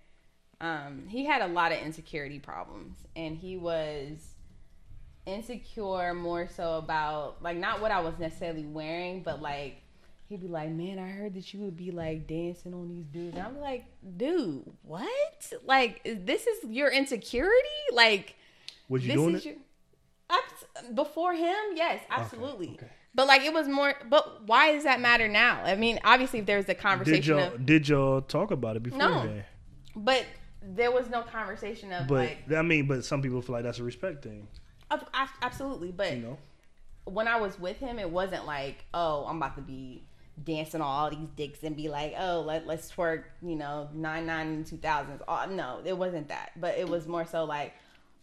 um, 0.60 1.04
he 1.08 1.24
had 1.24 1.40
a 1.40 1.46
lot 1.46 1.72
of 1.72 1.78
insecurity 1.78 2.38
problems, 2.38 2.96
and 3.16 3.36
he 3.36 3.56
was 3.56 4.34
insecure 5.26 6.14
more 6.14 6.48
so 6.48 6.78
about 6.78 7.42
like 7.42 7.56
not 7.56 7.80
what 7.80 7.90
I 7.92 8.00
was 8.00 8.18
necessarily 8.18 8.64
wearing, 8.64 9.22
but 9.22 9.40
like 9.40 9.82
he'd 10.28 10.40
be 10.40 10.48
like, 10.48 10.70
"Man, 10.70 10.98
I 10.98 11.08
heard 11.08 11.34
that 11.34 11.52
you 11.52 11.60
would 11.60 11.76
be 11.76 11.90
like 11.90 12.26
dancing 12.26 12.74
on 12.74 12.88
these 12.88 13.06
dudes." 13.06 13.36
And 13.36 13.46
I'm 13.46 13.60
like, 13.60 13.86
"Dude, 14.16 14.64
what? 14.82 15.52
Like, 15.64 16.00
this 16.04 16.46
is 16.46 16.64
your 16.70 16.90
insecurity? 16.90 17.52
Like, 17.92 18.36
Was 18.88 19.02
you 19.02 19.08
this 19.08 19.16
doing 19.16 19.34
is 19.36 19.46
it? 19.46 19.58
your 20.30 20.94
before 20.94 21.34
him? 21.34 21.56
Yes, 21.74 22.02
absolutely." 22.10 22.70
okay. 22.70 22.88
But 23.14 23.26
like, 23.26 23.42
it 23.42 23.52
was 23.52 23.66
more. 23.68 23.94
But 24.08 24.46
why 24.46 24.72
does 24.72 24.84
that 24.84 25.00
matter 25.00 25.26
now? 25.28 25.62
I 25.64 25.74
mean, 25.74 25.98
obviously, 26.04 26.40
if 26.40 26.46
there's 26.46 26.64
a 26.66 26.68
Did 26.68 26.78
conversation 26.78 27.36
y'all 27.38 27.54
of, 27.54 27.66
did 27.66 27.88
y'all 27.88 28.20
talk 28.20 28.50
about 28.50 28.76
it 28.76 28.82
beforehand? 28.82 29.44
but 29.96 30.24
there 30.62 30.92
was 30.92 31.08
no 31.08 31.22
conversation 31.22 31.92
of 31.92 32.06
But 32.06 32.30
like, 32.48 32.52
I 32.52 32.62
mean, 32.62 32.86
but 32.86 33.04
some 33.04 33.22
people 33.22 33.40
feel 33.42 33.54
like 33.54 33.64
that's 33.64 33.78
a 33.78 33.84
respect 33.84 34.22
thing. 34.22 34.46
of, 34.90 35.02
absolutely. 35.42 35.90
But 35.90 36.12
You 36.16 36.22
know, 36.22 36.38
when 37.04 37.26
I 37.26 37.40
was 37.40 37.58
with 37.58 37.78
him, 37.78 37.98
it 37.98 38.10
wasn't 38.10 38.46
like, 38.46 38.84
oh, 38.94 39.24
I'm 39.26 39.38
about 39.38 39.56
to 39.56 39.62
be 39.62 40.04
dancing 40.44 40.80
on 40.80 40.86
all 40.86 41.10
these 41.10 41.28
dicks 41.36 41.62
and 41.62 41.76
be 41.76 41.88
like, 41.88 42.14
oh, 42.18 42.40
let, 42.46 42.66
let's 42.66 42.90
twerk, 42.92 43.24
you 43.42 43.56
know, 43.56 43.88
nine 43.94 44.26
nine 44.26 44.64
two 44.64 44.76
thousands. 44.76 45.20
Oh, 45.28 45.46
no, 45.50 45.80
it 45.84 45.96
wasn't 45.96 46.28
that. 46.28 46.50
But 46.56 46.78
it 46.78 46.88
was 46.88 47.06
more 47.06 47.24
so 47.26 47.44
like, 47.44 47.74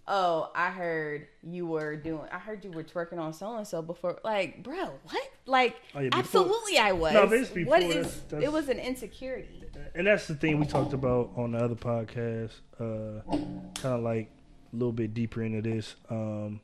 oh, 0.07 0.51
I 0.55 0.69
heard 0.69 1.27
you 1.43 1.65
were 1.65 1.95
doing, 1.95 2.27
I 2.31 2.37
heard 2.39 2.63
you 2.63 2.71
were 2.71 2.83
twerking 2.83 3.17
on 3.17 3.33
so 3.33 3.55
and 3.57 3.67
so 3.67 3.81
before. 3.81 4.19
Like, 4.23 4.61
bro, 4.63 4.91
what? 5.03 5.29
Like, 5.45 5.75
Oh, 5.95 5.99
yeah, 5.99 6.09
before- 6.09 6.19
absolutely, 6.19 6.77
I 6.77 6.91
was. 6.91 7.13
No, 7.13 7.23
it's 7.23 7.49
what 7.49 7.55
before, 7.55 7.77
is? 7.77 7.93
that's- 7.95 8.19
that's- 8.29 8.43
It 8.43 8.51
was 8.51 8.69
an 8.69 8.79
insecurity. 8.79 9.63
and 9.95 10.07
that's 10.07 10.27
the 10.27 10.35
thing 10.35 10.59
we 10.59 10.65
talked 10.65 10.93
about 10.93 11.31
on 11.35 11.51
the 11.53 11.57
other 11.57 11.75
podcast. 11.75 12.51
Uh, 12.79 13.21
kind 13.81 13.95
of 13.95 14.01
like 14.01 14.29
a 14.71 14.75
little 14.75 14.91
bit 14.93 15.13
deeper 15.13 15.41
into 15.43 15.61
this. 15.61 15.95
Um, 16.09 16.61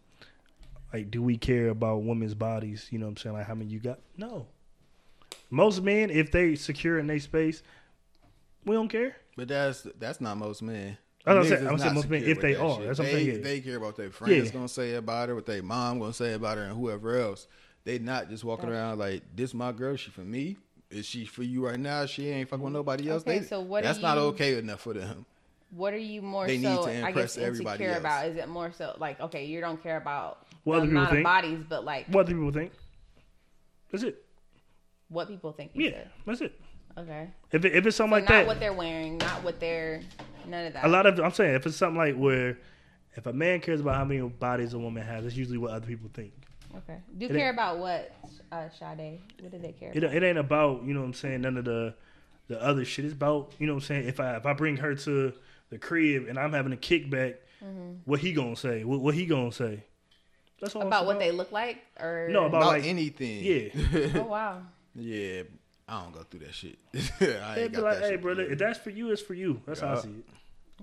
like, 0.94 1.10
do 1.10 1.22
we 1.24 1.38
care 1.38 1.70
about 1.70 2.04
women's 2.04 2.34
bodies? 2.36 2.88
You 2.92 3.00
know 3.00 3.06
what 3.06 3.12
I'm 3.12 3.18
saying? 3.18 3.36
Like, 3.38 3.48
how 3.48 3.56
many 3.56 3.70
you 3.72 3.80
got? 3.80 4.00
No. 4.18 4.48
Most 5.52 5.84
men, 5.84 6.10
if 6.10 6.32
they 6.32 6.56
secure 6.56 6.98
in 6.98 7.06
their 7.08 7.20
space, 7.20 7.62
we 8.66 8.74
don't 8.74 8.88
care. 8.88 9.16
But 9.36 9.50
that's 9.50 9.84
that's 10.00 10.20
not 10.22 10.38
most 10.38 10.62
men. 10.62 10.98
I 11.26 11.34
was 11.36 11.48
Niggas 11.48 11.50
gonna 11.50 11.60
say- 11.60 11.66
is 11.66 11.72
I'm 11.72 11.78
saying 11.78 11.94
most 11.94 12.10
men, 12.10 12.24
if 12.24 12.42
they 12.42 12.54
that 12.54 12.62
are. 12.62 12.76
shit. 12.78 12.88
That's 12.88 13.00
what 13.00 13.08
I'm 13.08 13.14
they, 13.14 13.24
saying, 13.26 13.36
yeah. 13.38 13.44
They 13.44 13.60
care 13.62 13.78
about 13.78 13.96
their 13.98 14.10
friends 14.12 14.48
Yeah. 14.48 14.52
gonna 14.54 14.68
say 14.68 14.96
about 14.96 15.30
her, 15.30 15.36
what 15.36 15.46
their 15.46 15.62
mom 15.62 16.00
gonna 16.00 16.14
say 16.14 16.34
about 16.34 16.58
her, 16.58 16.64
and 16.64 16.76
whoever 16.76 17.20
else. 17.20 17.48
They 17.84 18.00
not 18.00 18.30
just 18.30 18.44
walking 18.44 18.70
around 18.70 18.98
like 19.00 19.24
this. 19.36 19.54
My 19.54 19.72
girl, 19.72 19.96
she 19.96 20.10
for 20.10 20.22
me. 20.22 20.58
Is 20.90 21.06
she 21.06 21.26
for 21.26 21.44
you 21.44 21.66
right 21.66 21.80
now? 21.80 22.06
She 22.06 22.28
ain't 22.30 22.50
fucking 22.50 22.64
with 22.64 22.74
nobody 22.74 23.10
else. 23.10 23.22
Okay, 23.24 23.40
they, 23.40 23.46
so 23.46 23.62
what 23.62 23.84
are 23.84 23.88
That's 23.88 24.02
not 24.02 24.18
okay 24.18 24.58
enough 24.58 24.82
for 24.82 24.94
them. 24.94 25.26
What 25.72 25.94
are 25.94 25.98
you 25.98 26.22
more 26.22 26.46
They 26.48 26.58
need 26.58 26.64
so, 26.66 26.86
to 26.86 26.92
I 26.92 27.08
impress 27.08 27.36
guess, 27.36 27.38
everybody 27.38 27.84
insecure 27.86 27.92
else. 27.94 28.00
about? 28.02 28.26
Is 28.28 28.36
it 28.38 28.50
more 28.50 28.72
so 28.74 28.96
like, 29.00 29.20
okay, 29.22 29.46
you 29.46 29.62
don't 29.62 29.82
care 29.82 29.96
about 29.98 30.46
What 30.64 30.76
the 30.76 30.78
other 30.82 30.86
people 30.88 30.98
amount 30.98 31.10
of 31.12 31.16
think. 31.16 31.24
bodies, 31.24 31.60
but 31.70 31.86
like 31.86 32.08
What 32.08 32.26
do 32.28 32.34
people 32.34 32.52
think? 32.52 32.74
That's 33.92 34.04
it. 34.04 34.24
What 35.12 35.28
people 35.28 35.52
think 35.52 35.72
you 35.74 35.86
Yeah, 35.86 35.92
said? 35.92 36.10
that's 36.26 36.42
it. 36.42 36.60
Okay. 36.98 37.30
If 37.52 37.64
it, 37.66 37.74
if 37.76 37.86
it's 37.86 37.96
something 37.96 38.12
So 38.12 38.16
like 38.22 38.24
not 38.30 38.30
that, 38.36 38.48
what 38.48 38.60
they're 38.60 38.74
wearing, 38.74 39.18
not 39.18 39.44
what 39.44 39.60
they're 39.60 40.02
none 40.48 40.66
of 40.68 40.74
that. 40.74 40.86
a 40.86 40.88
lot 40.90 41.06
of 41.06 41.20
I'm 41.20 41.32
saying 41.32 41.56
if 41.56 41.66
it's 41.66 41.78
something 41.78 41.98
like 41.98 42.16
where 42.16 42.58
if 43.16 43.26
a 43.26 43.34
man 43.34 43.60
cares 43.62 43.80
about 43.82 43.96
how 43.96 44.06
many 44.06 44.22
bodies 44.22 44.74
a 44.74 44.80
woman 44.80 45.04
has, 45.06 45.24
that's 45.24 45.36
usually 45.36 45.58
what 45.58 45.72
other 45.72 45.86
people 45.88 46.10
think. 46.14 46.32
Okay. 46.78 46.98
Do 47.18 47.26
It 47.28 47.32
care 47.34 47.50
about 47.52 47.80
what, 47.80 48.14
uh, 48.52 48.70
Sade? 48.70 49.20
What 49.42 49.52
do 49.52 49.58
they 49.60 49.74
care? 49.74 49.92
It, 49.94 50.04
about? 50.04 50.16
it 50.16 50.24
ain't 50.24 50.38
about 50.38 50.84
you 50.86 50.94
know 50.94 51.02
what 51.02 51.08
I'm 51.08 51.14
saying 51.14 51.42
none 51.42 51.58
of 51.58 51.66
the 51.66 51.94
the 52.48 52.62
other 52.62 52.84
shit. 52.86 53.06
It's 53.06 53.14
about 53.14 53.54
you 53.60 53.68
know 53.68 53.74
what 53.74 53.84
I'm 53.84 53.88
saying 53.88 54.08
if 54.08 54.20
I 54.20 54.36
if 54.38 54.46
I 54.46 54.54
bring 54.54 54.78
her 54.78 54.96
to 54.96 55.34
the 55.70 55.78
crib 55.78 56.28
and 56.28 56.38
I'm 56.38 56.52
having 56.54 56.74
a 56.74 56.78
kickback, 56.78 57.36
what 58.06 58.20
he 58.20 58.34
gonna 58.34 58.56
say? 58.56 58.84
What, 58.84 59.00
what 59.02 59.14
he 59.16 59.26
gonna 59.26 59.52
say? 59.52 59.84
That's 60.60 60.76
all. 60.76 60.82
it's 60.84 60.88
About 60.88 61.06
what 61.06 61.20
they 61.20 61.32
look 61.32 61.52
like, 61.52 61.78
or 62.00 62.28
No, 62.30 62.46
about- 62.46 62.58
About 62.62 62.68
like- 62.74 62.86
anything. 62.86 63.44
Yeah. 63.44 64.22
Oh 64.22 64.24
wow. 64.24 64.62
Yeah. 64.96 65.44
I 65.88 66.04
don't 66.04 66.14
go 66.14 66.24
through 66.24 66.42
that 66.42 66.54
shit. 66.54 66.78
I 67.44 67.56
They'd 67.56 67.72
be 67.72 67.78
like, 67.80 67.96
that 67.96 68.04
hey, 68.04 68.10
shit 68.12 68.22
brother, 68.22 68.44
if 68.44 68.58
that's 68.58 68.80
for 68.80 68.92
you, 68.92 69.12
it's 69.12 69.22
for 69.22 69.34
you. 69.34 69.62
That's 69.66 69.82
how 69.82 69.94
I 69.94 70.00
see 70.00 70.10
it. 70.10 70.26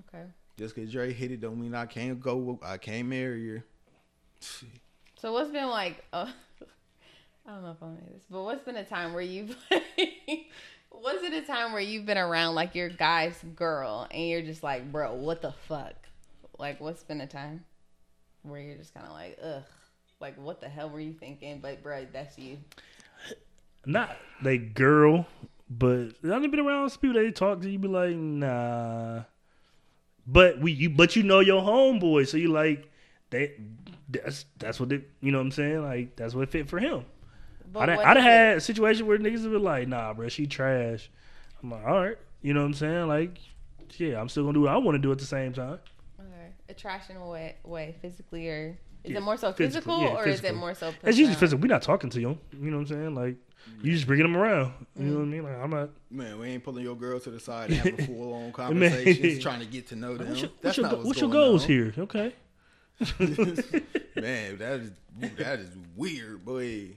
Okay. 0.07 0.23
Just 0.57 0.75
because 0.75 0.91
Dre 0.91 1.11
hit 1.11 1.31
it 1.31 1.41
don't 1.41 1.59
mean 1.59 1.73
I 1.73 1.85
can't 1.85 2.19
go. 2.19 2.59
I 2.61 2.77
can't 2.77 3.07
marry 3.07 3.49
her. 3.49 3.63
So 5.19 5.33
what's 5.33 5.49
been 5.51 5.67
like? 5.67 6.03
Uh, 6.13 6.27
I 7.47 7.51
don't 7.51 7.63
know 7.63 7.71
if 7.71 7.81
I 7.81 7.87
know 7.87 7.97
this, 8.13 8.23
but 8.29 8.43
what's 8.43 8.63
been 8.63 8.75
a 8.75 8.85
time 8.85 9.13
where 9.13 9.23
you've 9.23 9.55
what's 10.91 11.23
it 11.23 11.33
a 11.33 11.41
time 11.41 11.71
where 11.71 11.81
you've 11.81 12.05
been 12.05 12.17
around 12.17 12.55
like 12.55 12.75
your 12.75 12.89
guy's 12.89 13.41
girl 13.55 14.07
and 14.11 14.27
you're 14.27 14.41
just 14.41 14.61
like, 14.61 14.91
bro, 14.91 15.13
what 15.15 15.41
the 15.41 15.53
fuck? 15.67 15.95
Like, 16.57 16.79
what's 16.79 17.03
been 17.03 17.21
a 17.21 17.27
time 17.27 17.63
where 18.43 18.59
you're 18.59 18.77
just 18.77 18.93
kind 18.93 19.05
of 19.05 19.13
like, 19.13 19.39
ugh, 19.43 19.63
like 20.19 20.37
what 20.37 20.61
the 20.61 20.69
hell 20.69 20.89
were 20.89 20.99
you 20.99 21.13
thinking? 21.13 21.59
But 21.59 21.81
bro, 21.81 22.05
that's 22.11 22.37
you. 22.37 22.57
Not 23.89 24.15
they 24.43 24.59
girl, 24.59 25.25
but 25.67 26.09
I've 26.23 26.51
been 26.51 26.59
around 26.59 26.91
some 26.91 26.99
people 27.01 27.19
they 27.21 27.31
talk 27.31 27.61
to 27.61 27.69
you, 27.69 27.79
be 27.79 27.87
like, 27.87 28.15
nah. 28.15 29.23
But 30.27 30.59
we, 30.59 30.73
you, 30.73 30.91
but 30.91 31.15
you 31.15 31.23
know 31.23 31.39
your 31.39 31.61
homeboy, 31.63 32.27
so 32.27 32.37
you 32.37 32.49
like 32.49 32.89
that. 33.31 33.51
That's 34.07 34.45
that's 34.57 34.79
what 34.79 34.89
they, 34.89 35.01
you 35.21 35.31
know 35.31 35.39
what 35.39 35.45
I'm 35.45 35.51
saying. 35.51 35.81
Like 35.81 36.15
that's 36.15 36.35
what 36.35 36.49
fit 36.49 36.69
for 36.69 36.79
him. 36.79 37.05
But 37.71 37.81
I 37.81 37.85
done, 37.87 37.97
what 37.97 38.05
I 38.05 38.13
done 38.13 38.23
is 38.23 38.25
it? 38.25 38.29
had 38.29 38.57
a 38.57 38.61
situation 38.61 39.07
where 39.07 39.17
niggas 39.17 39.43
have 39.43 39.51
been 39.51 39.63
like, 39.63 39.87
nah, 39.87 40.13
bro, 40.13 40.29
she 40.29 40.45
trash. 40.45 41.09
I'm 41.61 41.71
like, 41.71 41.83
all 41.85 41.99
right, 41.99 42.17
you 42.41 42.53
know 42.53 42.61
what 42.61 42.67
I'm 42.67 42.73
saying? 42.75 43.07
Like, 43.07 43.39
yeah, 43.97 44.19
I'm 44.21 44.29
still 44.29 44.43
gonna 44.43 44.53
do 44.53 44.61
what 44.61 44.71
I 44.71 44.77
want 44.77 44.95
to 44.95 44.99
do 44.99 45.11
at 45.11 45.17
the 45.17 45.25
same 45.25 45.53
time. 45.53 45.79
Okay. 46.19 46.53
A 46.69 46.73
trash 46.75 47.09
in 47.09 47.17
a 47.17 47.27
way, 47.27 47.55
way 47.63 47.95
physically, 48.01 48.47
or 48.49 48.77
is 49.03 49.11
Yeah, 49.11 49.17
it 49.17 49.21
more 49.23 49.37
so 49.37 49.51
physically, 49.51 49.93
physical, 49.93 50.01
yeah, 50.01 50.15
or 50.15 50.27
is 50.27 50.39
it 50.39 50.41
physical. 50.41 50.59
more 50.59 50.73
so? 50.75 50.93
It's 51.03 51.17
usually 51.17 51.35
physical. 51.37 51.61
We're 51.61 51.67
not 51.67 51.81
talking 51.81 52.09
to 52.11 52.19
you. 52.19 52.37
You 52.51 52.71
know 52.71 52.77
what 52.77 52.81
I'm 52.81 52.87
saying? 52.87 53.15
Like, 53.15 53.35
you 53.81 53.91
just 53.93 54.07
bringing 54.07 54.25
them 54.25 54.35
around. 54.37 54.73
You 54.97 55.05
know 55.05 55.15
what 55.17 55.23
I 55.23 55.25
mean? 55.25 55.43
Like, 55.43 55.57
I'm 55.57 55.69
not. 55.69 55.89
Man, 56.11 56.39
we 56.39 56.47
ain't 56.49 56.63
pulling 56.63 56.83
your 56.83 56.95
girl 56.95 57.19
to 57.19 57.29
the 57.29 57.39
side 57.39 57.69
and 57.71 57.79
having 57.79 58.05
full 58.07 58.33
on 58.33 58.41
Man. 58.43 58.51
conversations, 58.53 59.39
trying 59.43 59.59
to 59.59 59.65
get 59.65 59.87
to 59.87 59.95
know 59.95 60.17
them. 60.17 60.29
What's 60.29 60.41
your, 60.41 60.51
That's 60.61 60.77
what's 60.77 60.77
your, 60.77 60.83
not 60.85 60.91
go- 60.91 60.97
what's, 60.97 61.07
what's 61.07 61.21
your 61.21 61.29
goals 61.29 61.63
on. 61.63 61.67
here? 61.69 61.93
Okay. 61.97 62.33
Man, 64.15 64.57
that 64.57 64.79
is 64.81 64.91
that 65.37 65.59
is 65.59 65.69
weird, 65.95 66.43
boy. 66.43 66.89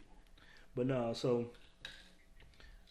But 0.75 0.87
no, 0.87 1.13
so 1.13 1.47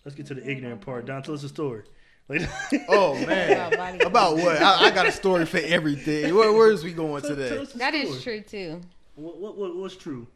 let's 0.05 0.15
get 0.15 0.27
to 0.27 0.33
the 0.35 0.49
ignorant 0.49 0.81
part. 0.81 1.05
Don, 1.05 1.21
tell 1.23 1.33
us 1.33 1.43
a 1.43 1.49
story. 1.49 1.83
Like, 2.29 2.47
Oh 2.87 3.15
man, 3.25 3.73
About 3.73 4.01
about 4.05 4.35
what? 4.37 4.61
I, 4.61 4.85
I 4.85 4.91
got 4.91 5.05
a 5.07 5.11
story 5.11 5.45
for 5.45 5.57
everything. 5.57 6.33
Where, 6.33 6.53
where's 6.53 6.83
we 6.83 6.93
going 6.93 7.21
tell- 7.21 7.35
tell 7.35 7.37
today? 7.37 7.57
us 7.57 7.75
a 7.75 7.77
That 7.79 7.93
story. 7.93 8.07
is 8.07 8.23
true 8.23 8.41
too. 8.41 8.81
What, 9.15 9.37
what, 9.39 9.57
what, 9.57 9.75
what's 9.75 9.95
true? 9.97 10.27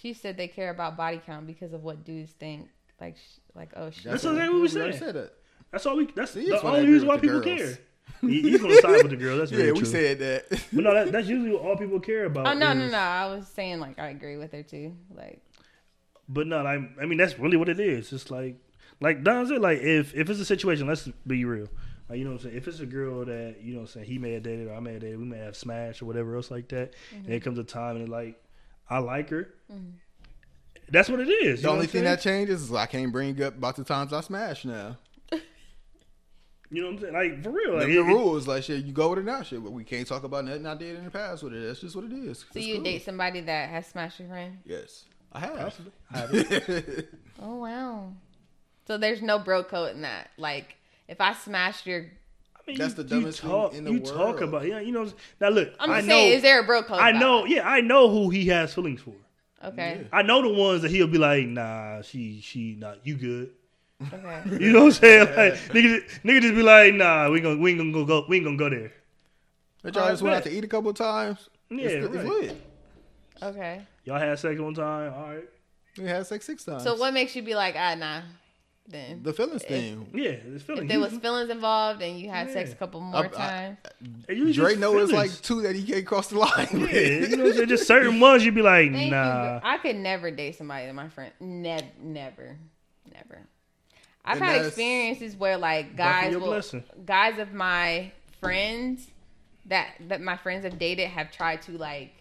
She 0.00 0.12
said 0.12 0.36
they 0.36 0.48
care 0.48 0.70
about 0.70 0.96
body 0.96 1.20
count 1.24 1.46
because 1.46 1.72
of 1.72 1.82
what 1.82 2.04
dudes 2.04 2.32
think. 2.32 2.68
Like, 3.00 3.16
sh- 3.16 3.40
like 3.54 3.70
oh 3.76 3.90
shit. 3.90 4.04
That's 4.04 4.24
exactly 4.24 4.48
what 4.50 4.62
we 4.62 4.68
said. 4.68 4.94
said 4.94 5.14
that. 5.14 5.32
That's 5.72 5.86
all 5.86 5.96
we. 5.96 6.06
That's 6.14 6.32
See, 6.32 6.46
the 6.46 6.54
it's 6.54 6.62
why 6.62 6.70
I 6.70 6.72
only 6.74 6.84
agree 6.84 6.94
reason 6.94 7.08
why 7.08 7.16
the 7.16 7.22
people 7.22 7.40
girls. 7.40 7.58
care. 7.58 7.78
He, 8.22 8.40
he's 8.40 8.60
gonna 8.60 8.74
side 8.80 9.02
with 9.02 9.10
the 9.10 9.16
girl. 9.16 9.36
That's 9.36 9.50
very 9.50 9.66
Yeah, 9.66 9.72
we 9.72 9.80
true. 9.80 9.86
said 9.86 10.18
that. 10.18 10.48
but 10.72 10.82
no, 10.82 10.94
that, 10.94 11.12
that's 11.12 11.28
usually 11.28 11.52
what 11.52 11.62
all 11.62 11.76
people 11.76 12.00
care 12.00 12.24
about. 12.24 12.48
Oh 12.48 12.54
no, 12.54 12.72
no, 12.72 12.86
is- 12.86 12.92
no! 12.92 12.98
I 12.98 13.26
was 13.26 13.46
saying 13.46 13.80
like 13.80 13.98
I 13.98 14.08
agree 14.08 14.36
with 14.36 14.50
her 14.52 14.62
too. 14.62 14.96
Like, 15.14 15.40
But 16.28 16.46
no, 16.46 16.64
I, 16.66 16.88
I 17.00 17.06
mean 17.06 17.18
that's 17.18 17.38
really 17.38 17.56
what 17.56 17.68
it 17.68 17.78
is. 17.78 18.12
It's 18.12 18.30
like, 18.30 18.56
like 19.00 19.22
Don 19.22 19.46
said, 19.46 19.60
like 19.60 19.80
if 19.80 20.14
if 20.16 20.30
it's 20.30 20.40
a 20.40 20.44
situation, 20.44 20.88
let's 20.88 21.08
be 21.26 21.44
real. 21.44 21.68
Like 22.08 22.18
you 22.18 22.24
know 22.24 22.30
what 22.30 22.40
I'm 22.40 22.44
saying. 22.44 22.56
If 22.56 22.66
it's 22.66 22.80
a 22.80 22.86
girl 22.86 23.24
that 23.26 23.56
you 23.62 23.74
know 23.74 23.80
what 23.80 23.90
I'm 23.90 23.92
saying 23.92 24.06
he 24.06 24.18
may 24.18 24.32
have 24.32 24.42
dated 24.42 24.66
or 24.66 24.74
I 24.74 24.80
may 24.80 24.94
have 24.94 25.02
dated, 25.02 25.18
we 25.18 25.26
may 25.26 25.38
have 25.38 25.56
smashed 25.56 26.02
or 26.02 26.06
whatever 26.06 26.34
else 26.34 26.50
like 26.50 26.68
that, 26.70 26.94
and 27.12 27.26
it 27.26 27.30
mm-hmm. 27.30 27.44
comes 27.44 27.58
a 27.58 27.64
time 27.64 27.96
and 27.96 28.08
it 28.08 28.10
like 28.10 28.42
I 28.90 28.98
like 28.98 29.30
her. 29.30 29.48
Mm-hmm. 29.72 29.90
That's 30.90 31.08
what 31.10 31.20
it 31.20 31.28
is. 31.28 31.62
the 31.62 31.68
only 31.68 31.86
thing 31.86 32.02
saying? 32.02 32.04
that 32.04 32.20
changes 32.22 32.62
is 32.62 32.72
I 32.72 32.86
can't 32.86 33.12
bring 33.12 33.40
up 33.42 33.56
about 33.56 33.76
the 33.76 33.84
times 33.84 34.12
I 34.12 34.22
smashed 34.22 34.64
now. 34.64 34.96
you 35.32 35.40
know 36.82 36.86
what 36.86 36.94
I'm 36.94 37.00
saying. 37.00 37.12
Like 37.14 37.42
for 37.42 37.50
real, 37.50 37.74
like 37.76 37.86
the 37.86 37.98
it- 37.98 38.04
rules, 38.04 38.48
like 38.48 38.62
shit, 38.62 38.84
you 38.84 38.92
go 38.92 39.10
with 39.10 39.18
it 39.18 39.24
now, 39.26 39.42
shit. 39.42 39.62
But 39.62 39.72
we 39.72 39.84
can't 39.84 40.06
talk 40.06 40.24
about 40.24 40.44
nothing 40.46 40.66
I 40.66 40.74
did 40.74 40.96
in 40.96 41.04
the 41.04 41.10
past 41.10 41.42
with 41.42 41.52
it. 41.54 41.66
That's 41.66 41.80
just 41.80 41.94
what 41.94 42.04
it 42.06 42.12
is. 42.12 42.38
so 42.40 42.46
It's 42.54 42.66
you 42.66 42.76
cool. 42.76 42.84
date 42.84 43.04
somebody 43.04 43.40
that 43.42 43.68
has 43.68 43.86
smashed 43.86 44.20
your 44.20 44.28
friend? 44.28 44.58
Yes, 44.64 45.04
I 45.32 45.40
have. 45.40 45.56
Possibly. 45.58 45.92
I 46.10 46.18
haven't. 46.18 47.06
Oh 47.42 47.56
wow! 47.56 48.12
So 48.86 48.96
there's 48.96 49.20
no 49.20 49.38
bro 49.38 49.64
code 49.64 49.94
in 49.94 50.00
that. 50.02 50.30
Like, 50.38 50.76
if 51.06 51.20
I 51.20 51.34
smashed 51.34 51.86
your, 51.86 52.00
I 52.00 52.06
mean, 52.68 52.78
That's 52.78 52.96
you- 52.96 53.02
the 53.02 53.14
you 53.14 53.20
dumbest 53.22 53.40
thing 53.40 53.50
talk, 53.50 53.74
in 53.74 53.84
the 53.84 53.92
You 53.92 54.00
talk 54.00 54.40
about 54.40 54.66
yeah. 54.66 54.80
You 54.80 54.92
know 54.92 55.10
now 55.40 55.48
look. 55.48 55.72
I'm 55.80 55.90
I 55.90 55.96
just 55.98 56.08
know. 56.08 56.14
saying, 56.14 56.32
is 56.34 56.42
there 56.42 56.60
a 56.60 56.64
bro 56.64 56.82
code? 56.82 56.98
I 56.98 57.10
about 57.10 57.20
know. 57.20 57.44
Yeah, 57.46 57.68
I 57.68 57.80
know 57.80 58.08
who 58.08 58.30
he 58.30 58.46
has 58.46 58.72
feelings 58.74 59.00
for. 59.00 59.10
it? 59.10 59.16
Okay. 59.64 60.06
I 60.12 60.22
know 60.22 60.40
the 60.42 60.52
ones 60.54 60.82
that 60.82 60.90
he'll 60.92 61.08
be 61.08 61.18
like, 61.18 61.46
nah, 61.46 62.00
she, 62.02 62.40
she, 62.40 62.76
not 62.78 63.04
you 63.04 63.16
good. 63.16 63.50
Okay. 64.12 64.42
You 64.64 64.72
know 64.72 64.84
what 64.84 64.86
I'm 64.86 64.92
saying? 64.92 65.26
Like, 65.36 65.54
nigga, 65.74 66.04
nigga 66.22 66.40
just 66.42 66.54
be 66.54 66.62
like, 66.62 66.94
nah, 66.94 67.28
we 67.28 67.40
gonna, 67.40 67.56
we 67.56 67.72
ain't 67.72 67.92
gonna 67.92 68.06
go, 68.06 68.24
we 68.28 68.36
ain't 68.36 68.44
gonna 68.44 68.56
go 68.56 68.70
there. 68.70 68.92
But 69.82 69.96
y'all 69.96 70.04
I 70.04 70.10
just 70.10 70.22
went 70.22 70.36
out 70.36 70.44
to 70.44 70.50
eat 70.56 70.62
a 70.62 70.68
couple 70.68 70.90
of 70.90 70.96
times. 70.96 71.48
Yeah, 71.70 71.88
it's, 71.88 72.14
it's 72.14 72.24
lit. 72.24 72.62
Okay. 73.42 73.82
Y'all 74.04 74.18
had 74.18 74.38
sex 74.38 74.60
one 74.60 74.74
time, 74.74 75.12
all 75.12 75.30
right. 75.30 75.48
We 75.96 76.04
had 76.04 76.26
sex 76.26 76.46
six 76.46 76.64
times. 76.64 76.84
So 76.84 76.94
what 76.94 77.12
makes 77.12 77.34
you 77.34 77.42
be 77.42 77.54
like, 77.56 77.74
ah, 77.76 77.94
nah? 77.96 78.20
Then 78.88 79.22
The 79.22 79.32
feelings 79.32 79.62
If- 79.62 79.68
thing. 79.68 80.10
Yeah, 80.14 80.30
it's 80.30 80.64
feeling. 80.64 80.84
if 80.84 80.88
there 80.88 80.98
was 81.00 81.12
feelings 81.18 81.50
involved 81.50 82.00
and 82.02 82.18
you 82.18 82.30
had 82.30 82.50
sex 82.50 82.72
a 82.72 82.74
couple 82.74 83.00
more 83.00 83.24
I- 83.24 83.26
I- 83.26 83.28
times, 83.28 83.78
it 84.28 84.36
usually 84.36 84.52
Dre 84.52 84.70
just 84.72 84.80
know 84.80 84.98
it's 84.98 85.12
like 85.12 85.30
two 85.42 85.62
that 85.62 85.76
he 85.76 85.82
can't 85.84 86.06
cross 86.06 86.28
the 86.28 86.38
line. 86.38 86.68
Yeah, 86.72 87.00
you 87.26 87.36
know 87.36 87.44
what 87.44 87.68
Just 87.68 87.86
certain 87.86 88.18
ones 88.26 88.44
you'd 88.44 88.54
be 88.54 88.62
like, 88.62 88.90
thank 88.92 89.10
nah. 89.10 89.54
you. 89.56 89.60
I 89.62 89.78
could 89.78 89.96
never 89.96 90.30
date 90.30 90.56
somebody 90.56 90.86
that 90.86 90.94
my 90.94 91.08
friend. 91.08 91.32
Never, 91.40 91.84
never, 92.00 92.56
never. 93.14 93.40
I've 94.24 94.36
And 94.40 94.44
had 94.44 94.66
experiences 94.66 95.36
where 95.36 95.56
like 95.58 95.96
guys 95.96 96.34
will, 96.34 96.46
blessing. 96.46 96.84
guys 97.04 97.38
of 97.38 97.52
my 97.52 98.12
friends 98.40 99.06
that 99.66 99.88
that 100.08 100.20
my 100.22 100.36
friends 100.36 100.64
have 100.64 100.78
dated 100.78 101.08
have 101.08 101.30
tried 101.30 101.62
to 101.62 101.72
like 101.72 102.14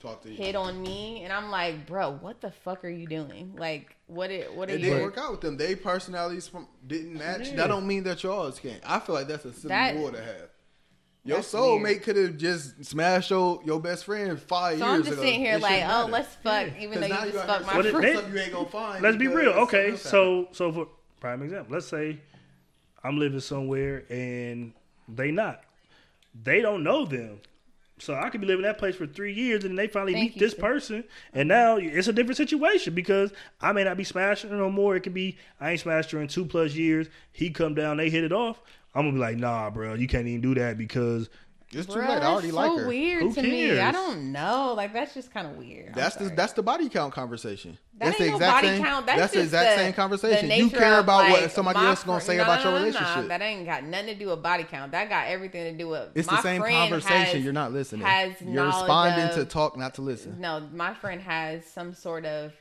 Talk 0.00 0.20
to 0.22 0.28
hit 0.28 0.54
on 0.54 0.82
me, 0.82 1.22
and 1.24 1.32
I'm 1.32 1.50
like, 1.50 1.86
bro, 1.86 2.10
what 2.12 2.42
the 2.42 2.50
fuck 2.50 2.84
are 2.84 2.90
you 2.90 3.06
doing? 3.06 3.54
Like, 3.56 3.96
what 4.06 4.30
it, 4.30 4.52
what 4.54 4.70
It 4.70 4.78
didn't 4.78 5.02
work 5.02 5.18
out 5.18 5.30
with 5.32 5.40
them. 5.40 5.56
They 5.56 5.74
personalities 5.76 6.46
from, 6.48 6.68
didn't 6.86 7.14
match. 7.14 7.48
Yeah. 7.48 7.56
That 7.56 7.66
don't 7.68 7.86
mean 7.86 8.04
that 8.04 8.22
yours 8.22 8.58
can't. 8.58 8.80
I 8.86 8.98
feel 9.00 9.14
like 9.14 9.28
that's 9.28 9.44
a 9.44 9.52
silly 9.52 9.68
That- 9.68 9.96
war 9.96 10.10
to 10.12 10.22
have. 10.22 10.48
Your 11.26 11.38
That's 11.38 11.54
soulmate 11.54 12.02
could 12.02 12.16
have 12.16 12.36
just 12.36 12.84
smashed 12.84 13.30
your, 13.30 13.58
your 13.64 13.80
best 13.80 14.04
friend 14.04 14.38
five 14.38 14.78
So 14.78 14.84
years 14.84 14.94
I'm 14.94 15.00
just 15.04 15.12
ago. 15.14 15.22
sitting 15.22 15.40
here 15.40 15.54
It 15.54 15.62
like, 15.62 15.82
oh, 15.86 16.06
let's 16.10 16.34
fuck, 16.34 16.66
Yeah. 16.66 16.82
even 16.82 17.00
'Cause 17.00 17.08
though 17.08 17.24
you 17.24 17.32
just 17.32 17.48
out 17.48 17.58
fuck 17.62 17.66
my 17.66 17.76
What 17.76 17.86
it- 17.86 17.92
searching 17.92 18.00
friend. 18.00 18.14
for 18.16 18.20
something 18.20 18.34
you 18.36 18.42
ain't 18.44 18.52
gonna 18.52 18.68
find. 18.68 19.02
Let's 19.02 19.16
be 19.16 19.28
real. 19.28 19.52
Okay, 19.52 19.96
so 19.96 20.48
so 20.52 20.70
for 20.70 20.88
prime 21.20 21.42
example, 21.42 21.72
let's 21.74 21.86
say 21.86 22.20
I'm 23.02 23.18
living 23.18 23.40
somewhere 23.40 24.04
and 24.10 24.74
they 25.08 25.30
not. 25.30 25.62
They 26.42 26.60
don't 26.60 26.82
know 26.84 27.06
them. 27.06 27.40
So 28.04 28.14
I 28.14 28.28
could 28.28 28.40
be 28.40 28.46
living 28.46 28.64
that 28.64 28.78
place 28.78 28.96
for 28.96 29.06
three 29.06 29.32
years 29.32 29.64
and 29.64 29.78
they 29.78 29.86
finally 29.86 30.12
Thank 30.12 30.34
meet 30.34 30.38
this 30.38 30.52
person 30.52 31.04
and 31.32 31.48
now 31.48 31.76
it's 31.76 32.06
a 32.06 32.12
different 32.12 32.36
situation 32.36 32.94
because 32.94 33.32
I 33.60 33.72
may 33.72 33.82
not 33.82 33.96
be 33.96 34.04
smashing 34.04 34.50
her 34.50 34.56
no 34.56 34.70
more. 34.70 34.94
It 34.94 35.00
could 35.00 35.14
be 35.14 35.38
I 35.60 35.72
ain't 35.72 35.80
smashed 35.80 36.10
her 36.10 36.20
in 36.20 36.28
two 36.28 36.44
plus 36.44 36.74
years. 36.74 37.08
He 37.32 37.50
come 37.50 37.74
down, 37.74 37.96
they 37.96 38.10
hit 38.10 38.22
it 38.24 38.32
off. 38.32 38.60
I'm 38.94 39.06
gonna 39.06 39.12
be 39.14 39.18
like, 39.18 39.36
nah, 39.38 39.70
bro, 39.70 39.94
you 39.94 40.06
can't 40.06 40.26
even 40.26 40.42
do 40.42 40.54
that 40.54 40.76
because 40.78 41.30
happened. 41.66 41.84
It's 41.84 41.92
too 41.94 42.00
Bruh, 42.00 42.08
late. 42.08 42.22
I 42.22 42.26
already 42.26 42.46
that's 42.48 42.56
like 42.56 42.70
so 42.70 42.78
her. 42.78 42.88
weird 42.88 43.22
Who 43.22 43.34
to 43.34 43.42
me. 43.42 43.80
I 43.80 43.92
don't 43.92 44.32
know. 44.32 44.74
Like 44.76 44.92
that's 44.92 45.14
just 45.14 45.32
kind 45.32 45.46
of 45.46 45.56
weird. 45.56 45.88
I'm 45.88 45.92
That's 45.94 46.16
the 46.16 46.28
that's 46.30 46.52
the 46.52 46.62
body 46.62 46.88
count 46.88 47.12
conversation. 47.14 47.78
That 47.98 48.06
that's 48.06 48.18
the 48.18 48.24
ain't 48.24 48.30
no 48.32 48.36
exact 48.36 48.56
body 48.56 48.68
same. 48.68 48.84
count. 48.84 49.06
That's, 49.06 49.20
the 49.32 49.38
just 49.38 49.44
exact 49.46 49.70
the- 49.78 49.84
same 49.84 49.92
conversation. 49.92 50.50
You 50.50 50.70
care 50.70 50.98
about 50.98 51.30
like, 51.30 51.32
what 51.42 51.52
somebody 51.52 51.78
else 51.80 51.98
is 52.00 52.04
gonna 52.04 52.20
fr- 52.20 52.26
say 52.26 52.36
no, 52.38 52.42
about 52.44 52.58
no, 52.64 52.70
your 52.70 52.72
no, 52.72 52.78
no, 52.78 52.84
relationship. 52.86 53.28
That 53.28 53.42
ain't 53.42 53.66
got 53.66 53.84
nothing 53.84 54.06
to 54.06 54.14
do 54.14 54.28
with 54.28 54.42
body 54.42 54.64
count. 54.64 54.92
That 54.92 55.08
got 55.08 55.26
everything 55.28 55.72
to 55.72 55.78
do 55.78 55.88
with. 55.88 56.08
it's 56.14 56.28
my 56.30 56.36
the 56.36 56.42
same 56.42 56.60
friend 56.60 56.90
conversation. 56.90 57.36
has- 57.36 57.44
You're 57.44 57.52
not 57.52 57.72
listening. 57.72 58.06
Has 58.06 58.34
You're 58.40 58.66
responding 58.66 59.24
of- 59.28 59.34
to 59.36 59.44
talk, 59.44 59.76
not 59.76 59.94
to 59.94 60.02
listen. 60.02 60.40
No, 60.40 60.60
my 60.72 60.94
friend 60.94 61.20
has 61.22 61.64
some 61.66 61.94
sort 61.94 62.24
of 62.26 62.52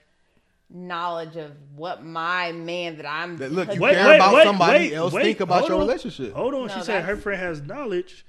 knowledge 0.69 1.35
of 1.35 1.51
what 1.75 2.03
my 2.03 2.51
man 2.51 2.97
that 2.97 3.05
I'm. 3.05 3.38
That- 3.38 3.51
look, 3.51 3.73
you 3.73 3.81
Wait, 3.81 3.93
care 3.95 4.07
wait, 4.07 4.15
about 4.15 4.34
wait, 4.34 4.43
somebody 4.43 4.80
wait, 4.89 4.93
else. 4.93 5.13
wait, 5.13 5.23
think 5.23 5.39
about 5.41 5.67
your 5.67 5.75
on. 5.80 5.88
relationship. 5.88 6.34
Hold 6.34 6.53
on, 6.55 6.67
No, 6.67 6.73
she 6.73 6.81
said 6.81 7.03
her 7.05 7.15
friend 7.15 7.39
has 7.41 7.61
knowledge, 7.61 8.25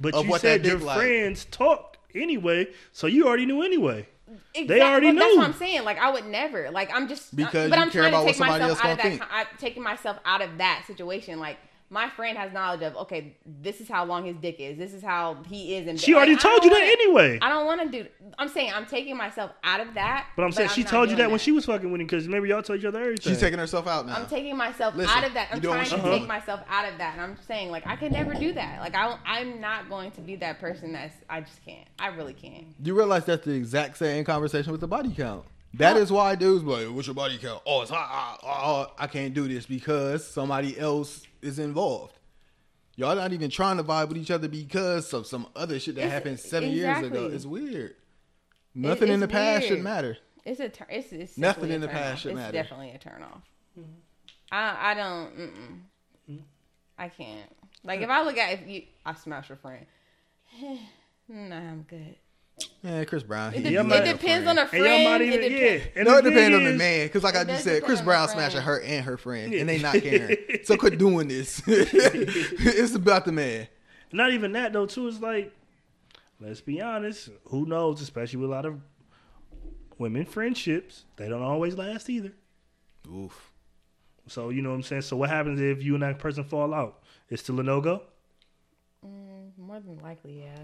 but 0.00 0.14
Of 0.14 0.24
you 0.24 0.30
what 0.30 0.40
said 0.40 0.64
your 0.64 0.76
dick 0.78 0.84
like. 0.86 0.98
friends 0.98 1.44
talk 1.46 1.98
anyway, 2.14 2.68
so 2.92 3.06
you 3.06 3.26
already 3.26 3.46
knew 3.46 3.62
anyway. 3.62 4.06
Exactly. 4.54 4.80
already 4.82 5.12
That's 5.12 5.32
knew. 5.32 5.36
what 5.38 5.46
I'm 5.48 5.52
saying. 5.54 5.84
Like 5.84 5.98
I 5.98 6.10
would 6.10 6.26
never. 6.26 6.70
Like 6.70 6.90
I'm 6.92 7.08
just 7.08 7.34
Because 7.36 7.70
But 7.70 7.76
you 7.78 7.82
I'm 7.84 7.90
care 7.90 8.02
trying 8.02 8.14
about 8.14 8.20
to 8.22 8.26
take 8.26 8.36
somebody 8.36 8.60
myself 8.62 8.70
else 8.70 8.84
out 8.84 8.90
of 8.92 8.96
that. 8.98 9.18
con- 9.18 9.28
I, 9.30 9.46
taking 9.58 9.82
myself 9.82 10.16
out 10.24 10.42
of 10.42 10.58
that 10.58 10.84
situation. 10.86 11.38
Like 11.38 11.58
my 11.94 12.10
friend 12.10 12.36
has 12.36 12.52
knowledge 12.52 12.82
of. 12.82 12.96
Okay, 12.96 13.36
this 13.46 13.80
is 13.80 13.88
how 13.88 14.04
long 14.04 14.24
his 14.26 14.36
dick 14.36 14.56
is. 14.58 14.76
This 14.76 14.92
is 14.92 15.02
how 15.02 15.36
he 15.48 15.76
is. 15.76 15.86
And 15.86 15.98
She 15.98 16.12
already 16.14 16.32
Like, 16.32 16.42
told 16.42 16.64
you 16.64 16.70
that 16.70 16.80
wanna- 16.80 16.92
anyway. 16.92 17.38
I 17.40 17.48
don't 17.48 17.64
want 17.66 17.80
to 17.82 18.02
do. 18.02 18.08
I'm 18.36 18.48
saying 18.48 18.72
I'm 18.74 18.84
taking 18.84 19.16
myself 19.16 19.52
out 19.62 19.80
of 19.80 19.94
that. 19.94 20.26
But 20.36 20.42
I'm 20.42 20.50
saying 20.52 20.70
she 20.70 20.82
not 20.82 20.90
told 20.90 21.08
you 21.10 21.16
doing 21.16 21.28
that, 21.28 21.30
when 21.30 21.38
she 21.38 21.52
was 21.52 21.64
fucking 21.66 21.90
with 21.90 22.00
him 22.00 22.06
because 22.08 22.26
maybe 22.26 22.48
y'all 22.48 22.62
told 22.62 22.80
each 22.80 22.84
other 22.84 23.00
everything. 23.00 23.32
She's 23.32 23.40
taking 23.40 23.58
herself 23.60 23.86
out 23.86 24.06
now. 24.06 24.16
I'm 24.16 24.26
taking 24.26 24.56
myself 24.56 24.96
Listen, 24.96 25.16
out 25.16 25.24
of 25.24 25.34
that. 25.34 25.48
I'm 25.52 25.60
trying 25.60 25.78
what 25.78 25.88
to 25.88 25.96
she 25.96 26.02
take 26.02 26.26
myself 26.26 26.60
out 26.68 26.90
of 26.90 26.98
that, 26.98 27.12
and 27.14 27.22
I'm 27.22 27.36
saying 27.46 27.70
like 27.70 27.86
I 27.86 27.94
can 27.94 28.12
never 28.12 28.34
do 28.34 28.52
that. 28.54 28.80
Like 28.80 28.96
I, 28.96 29.16
I'm 29.24 29.60
not 29.60 29.88
going 29.88 30.10
to 30.12 30.20
be 30.20 30.34
that 30.36 30.60
person. 30.60 30.92
That's 30.92 31.14
I 31.30 31.42
just 31.42 31.64
can't. 31.64 31.86
I 31.98 32.08
really 32.08 32.34
can't. 32.34 32.66
You 32.82 32.94
realize 32.96 33.24
that's 33.24 33.44
the 33.44 33.52
exact 33.52 33.96
same 33.98 34.24
conversation 34.24 34.72
with 34.72 34.80
the 34.80 34.88
body 34.88 35.14
count. 35.16 35.44
That 35.74 35.96
is 35.96 36.12
why 36.12 36.36
dudes 36.36 36.62
be 36.62 36.70
like, 36.70 36.86
"What's 36.94 37.08
your 37.08 37.14
body 37.14 37.36
count?" 37.36 37.60
Oh, 37.66 37.82
it's 37.82 37.90
hot. 37.90 38.38
ah, 38.44 38.90
I 38.98 39.06
can't 39.08 39.34
do 39.34 39.48
this 39.48 39.66
because 39.66 40.24
somebody 40.26 40.78
else 40.78 41.22
is 41.44 41.58
involved. 41.58 42.18
Y'all 42.96 43.16
not 43.16 43.32
even 43.32 43.50
trying 43.50 43.76
to 43.76 43.82
vibe 43.84 44.08
with 44.08 44.16
each 44.18 44.30
other 44.30 44.48
because 44.48 45.12
of 45.12 45.26
some 45.26 45.46
other 45.56 45.78
shit 45.80 45.94
that 45.96 46.02
It's- 46.02 46.12
happened 46.12 46.38
seven 46.40 46.70
years 46.70 47.04
ago. 47.04 47.26
It's 47.26 47.44
weird. 47.44 47.96
Nothing 48.74 49.08
in 49.08 49.14
it's 49.14 49.20
the 49.22 49.28
past 49.28 49.66
should 49.66 49.82
matter. 49.82 50.16
It's 50.44 50.60
a 50.60 50.68
tur- 50.68 50.86
it's, 50.90 51.12
it's 51.12 51.38
Nothing 51.38 51.70
in 51.70 51.80
the 51.80 51.88
past 51.88 52.12
off. 52.14 52.18
should 52.20 52.30
it's 52.32 52.36
matter. 52.36 52.52
definitely 52.52 52.90
a 52.90 52.98
turn 52.98 53.22
off. 53.22 53.42
I 54.52 54.90
I 54.90 54.94
don't. 54.94 55.38
Mm-mm. 55.38 56.40
I 56.98 57.08
can't. 57.08 57.50
Like 57.82 58.00
if 58.00 58.08
I 58.10 58.22
look 58.22 58.36
at 58.38 58.52
if 58.60 58.68
you, 58.68 58.82
I 59.04 59.14
smash 59.14 59.48
your 59.48 59.58
friend. 59.58 59.84
nah, 61.28 61.56
I'm 61.56 61.82
good. 61.88 62.16
Yeah, 62.82 63.04
Chris 63.04 63.22
Brown. 63.22 63.52
It, 63.54 63.56
he- 63.58 63.62
de- 63.64 63.70
Yeah, 63.72 63.80
it 63.80 63.86
like 63.86 64.04
man. 64.04 64.14
a 64.14 64.18
depends 64.18 64.44
friend. 64.44 64.48
on 64.48 64.58
a 64.58 64.60
and 64.62 64.70
friend. 64.70 64.84
y'all 64.84 65.04
might 65.04 65.20
it 65.22 65.26
even 65.28 65.40
depends. 65.40 65.84
yeah. 65.84 65.90
And 66.00 66.08
No, 66.08 66.18
it 66.18 66.22
depends 66.22 66.56
on 66.56 66.64
the 66.64 66.72
man. 66.74 67.06
Because 67.06 67.24
like 67.24 67.34
I 67.36 67.44
just 67.44 67.64
said, 67.64 67.82
Chris 67.82 67.98
depend 67.98 67.98
on 67.98 68.04
the 68.04 68.04
Brown 68.04 68.28
friend. 68.28 68.52
smashing 68.52 68.60
her 68.66 68.80
and 68.80 69.04
her 69.04 69.16
friend, 69.16 69.52
Yeah. 69.52 69.60
and 69.60 69.68
they 69.68 69.78
not 69.78 69.94
caring. 70.00 70.36
so 70.64 70.76
quit 70.76 70.98
doing 70.98 71.28
this. 71.28 71.62
it's 71.66 72.94
about 72.94 73.24
the 73.24 73.32
man. 73.32 73.66
Not 74.12 74.32
even 74.32 74.52
that 74.52 74.72
though. 74.72 74.86
Too 74.86 75.08
is 75.08 75.20
like, 75.20 75.52
let's 76.40 76.60
be 76.60 76.80
honest. 76.80 77.30
Who 77.46 77.66
knows? 77.66 78.00
Especially 78.00 78.38
with 78.38 78.50
a 78.50 78.52
lot 78.52 78.66
of 78.66 78.78
women 79.98 80.24
friendships, 80.26 81.04
they 81.16 81.28
don't 81.28 81.42
always 81.42 81.76
last 81.76 82.08
either. 82.10 82.32
Oof. 83.12 83.50
So 84.28 84.50
you 84.50 84.62
know 84.62 84.70
what 84.70 84.76
I'm 84.76 84.82
saying. 84.82 85.02
So 85.02 85.16
what 85.16 85.30
happens 85.30 85.60
if 85.60 85.82
you 85.82 85.94
and 85.94 86.02
that 86.02 86.18
person 86.18 86.44
fall 86.44 86.72
out? 86.72 87.02
It's 87.28 87.42
still 87.42 87.58
a 87.60 87.62
no 87.62 87.80
go. 87.80 88.02
Mm, 89.04 89.50
more 89.58 89.80
than 89.80 89.98
likely, 89.98 90.40
yeah. 90.40 90.56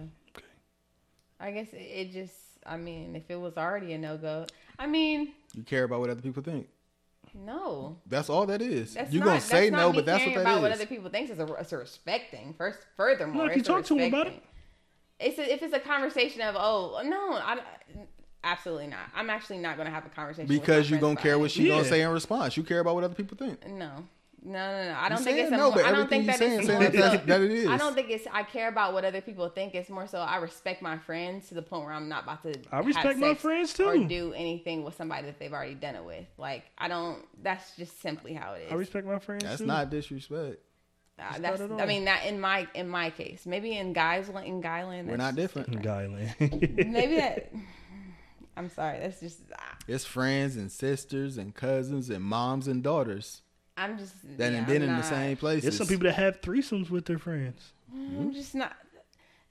Okay. 1.41 1.49
I 1.49 1.53
guess 1.53 1.73
it, 1.73 1.77
it 1.77 2.13
just. 2.13 2.35
I 2.67 2.77
mean, 2.77 3.17
if 3.17 3.31
it 3.31 3.37
was 3.41 3.57
already 3.57 3.95
a 3.95 3.99
no 3.99 4.19
go, 4.19 4.47
I 4.79 4.87
mean, 4.87 5.33
You 5.55 5.63
care 5.63 5.85
about 5.85 6.01
what 6.01 6.11
other 6.11 6.21
people 6.21 6.43
think. 6.43 6.69
no. 7.35 7.97
That's 8.07 8.29
all 8.29 8.45
that 8.47 8.61
is. 8.61 8.95
That's 8.95 9.13
You're 9.13 9.21
not, 9.25 9.29
gonna 9.31 9.41
say 9.41 9.71
no, 9.71 9.93
but 9.93 10.05
that's 10.05 10.25
what 10.25 10.33
caring 10.33 10.45
that 10.45 10.51
about 10.53 10.63
what 10.63 10.71
is. 10.73 10.77
other 10.81 10.87
people 10.87 11.09
think. 11.11 11.31
It's 11.31 11.41
a, 11.41 11.53
it's 11.55 11.73
a 11.73 11.79
respecting. 11.79 12.55
First, 12.59 12.81
furthermore, 12.97 13.47
Look, 13.47 13.57
you 13.57 13.63
talk 13.63 13.85
to 13.85 13.89
talk 13.89 13.99
to 13.99 14.05
'em 14.05 14.13
about 14.15 14.27
it. 14.27 14.43
It's 15.19 15.39
a, 15.39 15.53
if 15.53 15.63
it's 15.63 15.75
a 15.75 15.81
conversation 15.81 16.43
of 16.43 16.55
oh 16.59 17.01
no, 17.05 17.35
I 17.35 17.61
absolutely 18.45 18.87
not. 18.89 19.01
I'm 19.15 19.31
actually 19.31 19.59
not 19.59 19.77
going 19.77 19.87
to 19.87 19.93
have 19.95 20.05
a 20.07 20.09
conversation 20.11 20.49
because 20.49 20.91
my 20.91 20.97
you 20.97 21.01
gonna 21.01 21.15
friends 21.15 21.23
care 21.23 21.35
about 21.35 21.41
what 21.43 21.51
she 21.51 21.69
gonna 21.69 21.85
say 21.85 22.03
in 22.03 22.09
response. 22.11 22.57
You 22.57 22.63
care 22.63 22.81
about 22.81 22.95
what 22.95 23.05
other 23.05 23.15
people 23.15 23.37
think. 23.39 23.67
No, 23.69 24.07
no, 24.43 24.53
no, 24.53 24.93
no. 24.93 24.99
I 24.99 25.09
don't 25.09 25.19
You 25.19 25.25
think 25.25 25.39
it's 25.39 25.51
no, 25.51 25.59
more, 25.59 25.73
but 25.73 25.85
I 25.85 25.91
don't 25.93 26.01
everything 26.01 26.09
think 26.09 26.23
you 26.23 26.27
that 26.29 26.39
saying 26.39 26.59
it's 26.61 26.67
saying 26.67 26.79
more 26.81 26.91
that, 26.91 26.93
that's- 26.99 27.21
so- 27.21 27.27
that 27.27 27.41
it 27.43 27.51
is. 27.51 27.67
I 27.69 27.77
don't 27.77 27.95
think 27.95 28.11
it's. 28.11 28.27
I 28.33 28.43
care 28.43 28.69
about 28.69 28.93
what 28.95 29.05
other 29.05 29.21
people 29.21 29.49
think. 29.49 29.75
It's 29.75 29.91
more 29.91 30.07
so 30.07 30.19
I 30.19 30.37
respect 30.37 30.81
my 30.83 30.97
friends 30.99 31.49
to 31.49 31.55
the 31.55 31.63
point 31.63 31.85
where 31.85 31.93
I'm 31.93 32.09
not 32.09 32.23
about 32.25 32.43
to. 32.45 32.55
I 32.73 32.77
have 32.77 32.87
respect 32.87 33.19
my 33.19 33.29
sex 33.33 33.43
friends, 33.43 33.81
Or 33.81 33.95
too. 33.95 34.09
do 34.09 34.33
anything 34.33 34.83
with 34.85 34.95
somebody 34.97 35.27
that 35.27 35.39
they've 35.39 35.53
already 35.53 35.75
done 35.75 35.95
it 35.95 36.05
with. 36.05 36.27
Like 36.39 36.65
I 36.79 36.89
don't. 36.89 37.19
That's 37.43 37.77
just 37.77 38.01
simply 38.01 38.33
how 38.35 38.55
it 38.55 38.63
is. 38.67 38.73
I 38.73 38.77
respect 38.77 39.07
my 39.07 39.19
friends. 39.19 39.45
That's 39.45 39.59
too. 39.61 39.67
not 39.67 39.91
disrespect. 39.91 40.59
Uh, 41.19 41.39
that's. 41.39 41.61
I 41.61 41.85
mean, 41.85 42.07
that 42.07 42.25
in 42.25 42.41
my 42.41 42.67
in 42.75 42.89
my 42.89 43.11
case, 43.11 43.45
maybe 43.45 43.77
in 43.77 43.93
guys 43.93 44.31
in 44.31 44.63
Guyland, 44.63 45.07
We're 45.09 45.17
not 45.19 45.35
just 45.37 45.55
different. 45.55 45.83
Guyland. 45.83 46.35
Maybe 46.41 47.17
that. 47.17 47.53
I'm 48.57 48.69
sorry. 48.71 48.99
That's 49.01 49.21
just. 49.21 49.41
ah, 49.59 49.77
It's 49.87 50.05
friends 50.07 50.57
and 50.57 50.73
sisters 50.73 51.37
and 51.37 51.55
cousins 51.55 52.09
and 52.11 52.25
moms 52.25 52.67
and 52.69 52.83
daughters 52.83 53.43
I'm 53.81 53.99
just. 53.99 54.15
that 54.39 54.53
yeah, 54.53 54.59
have 54.59 54.67
been 54.67 54.83
I'm 54.83 54.91
in 54.91 54.97
the 54.97 55.03
same 55.03 55.37
places. 55.37 55.63
There's 55.63 55.77
some 55.79 55.87
people 55.87 56.05
that 56.05 56.15
have 56.15 56.41
threesomes 56.41 56.91
with 56.91 57.07
their 57.07 57.19
friends. 57.19 57.73
I'm 57.93 58.33
just 58.33 58.55
not. 58.55 58.77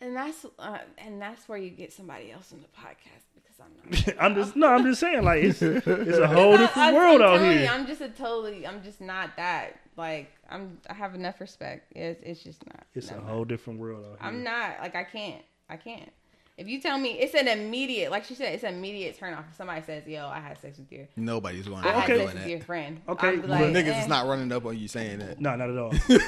And 0.01 0.15
that's 0.15 0.45
uh, 0.57 0.77
and 0.97 1.21
that's 1.21 1.49
where 1.49 1.57
you 1.57 1.69
get 1.71 1.91
somebody 1.91 2.31
else 2.31 2.53
on 2.53 2.61
the 2.61 2.67
podcast 2.67 3.25
because 3.35 3.59
I'm 3.59 4.15
not. 4.15 4.15
I'm 4.23 4.35
just 4.35 4.55
no, 4.55 4.67
I'm 4.73 4.83
just 4.85 5.01
saying 5.01 5.23
like 5.23 5.43
it's 5.43 5.61
it's 5.61 5.85
a 6.17 6.27
whole 6.35 6.51
No, 6.51 6.57
different 6.57 6.77
I'm- 6.77 6.93
world 6.95 7.21
I'm 7.21 7.27
out 7.27 7.37
telling 7.39 7.51
here. 7.51 7.61
You, 7.63 7.67
I'm 7.69 7.85
just 7.85 7.99
a 8.01 8.07
totally. 8.09 8.65
I'm 8.65 8.81
just 8.81 9.01
not 9.01 9.35
that. 9.35 9.77
Like 9.97 10.31
I'm. 10.49 10.77
I 10.89 10.93
have 10.93 11.15
enough 11.15 11.41
respect. 11.41 11.91
It's, 11.93 12.21
it's 12.23 12.41
just 12.43 12.65
not. 12.67 12.85
it's 12.95 13.11
no, 13.11 13.17
a 13.17 13.19
no. 13.19 13.25
whole 13.27 13.45
different 13.45 13.79
world 13.79 14.05
out 14.05 14.19
here. 14.21 14.27
I'm 14.29 14.43
not. 14.43 14.79
Like 14.81 14.95
I 14.95 15.03
can't. 15.03 15.43
I 15.69 15.75
can't. 15.75 16.11
If 16.59 16.67
you 16.67 16.81
tell 16.81 16.97
me 16.99 17.11
it's 17.11 17.33
an 17.35 17.47
immediate, 17.47 18.11
like 18.11 18.25
she 18.25 18.35
said, 18.35 18.53
it's 18.53 18.63
an 18.65 18.73
immediate 18.75 19.17
turn 19.17 19.33
off. 19.33 19.45
If 19.49 19.55
somebody 19.55 19.81
says, 19.81 20.05
"Yo, 20.05 20.27
I 20.27 20.41
had 20.41 20.59
sex 20.59 20.77
with 20.77 20.91
your, 20.91 21.07
Nobody's 21.15 21.65
going 21.69 21.79
I 21.79 21.83
to 21.83 21.91
had 21.93 22.03
Okay. 22.03 22.13
doing 22.15 22.27
sex 22.27 22.39
with 22.41 22.47
your 22.49 22.59
friend," 22.59 23.01
Okay, 23.07 23.27
I'd 23.29 23.41
be 23.41 23.47
well, 23.47 23.61
like, 23.61 23.73
Niggas 23.73 23.93
eh. 23.93 24.01
is 24.01 24.07
not 24.09 24.27
running 24.27 24.51
up 24.51 24.65
on 24.65 24.77
you 24.77 24.89
saying 24.89 25.19
that. 25.19 25.39
No, 25.39 25.55
not 25.55 25.69
at 25.69 25.77
all. 25.77 25.93
you 26.09 26.19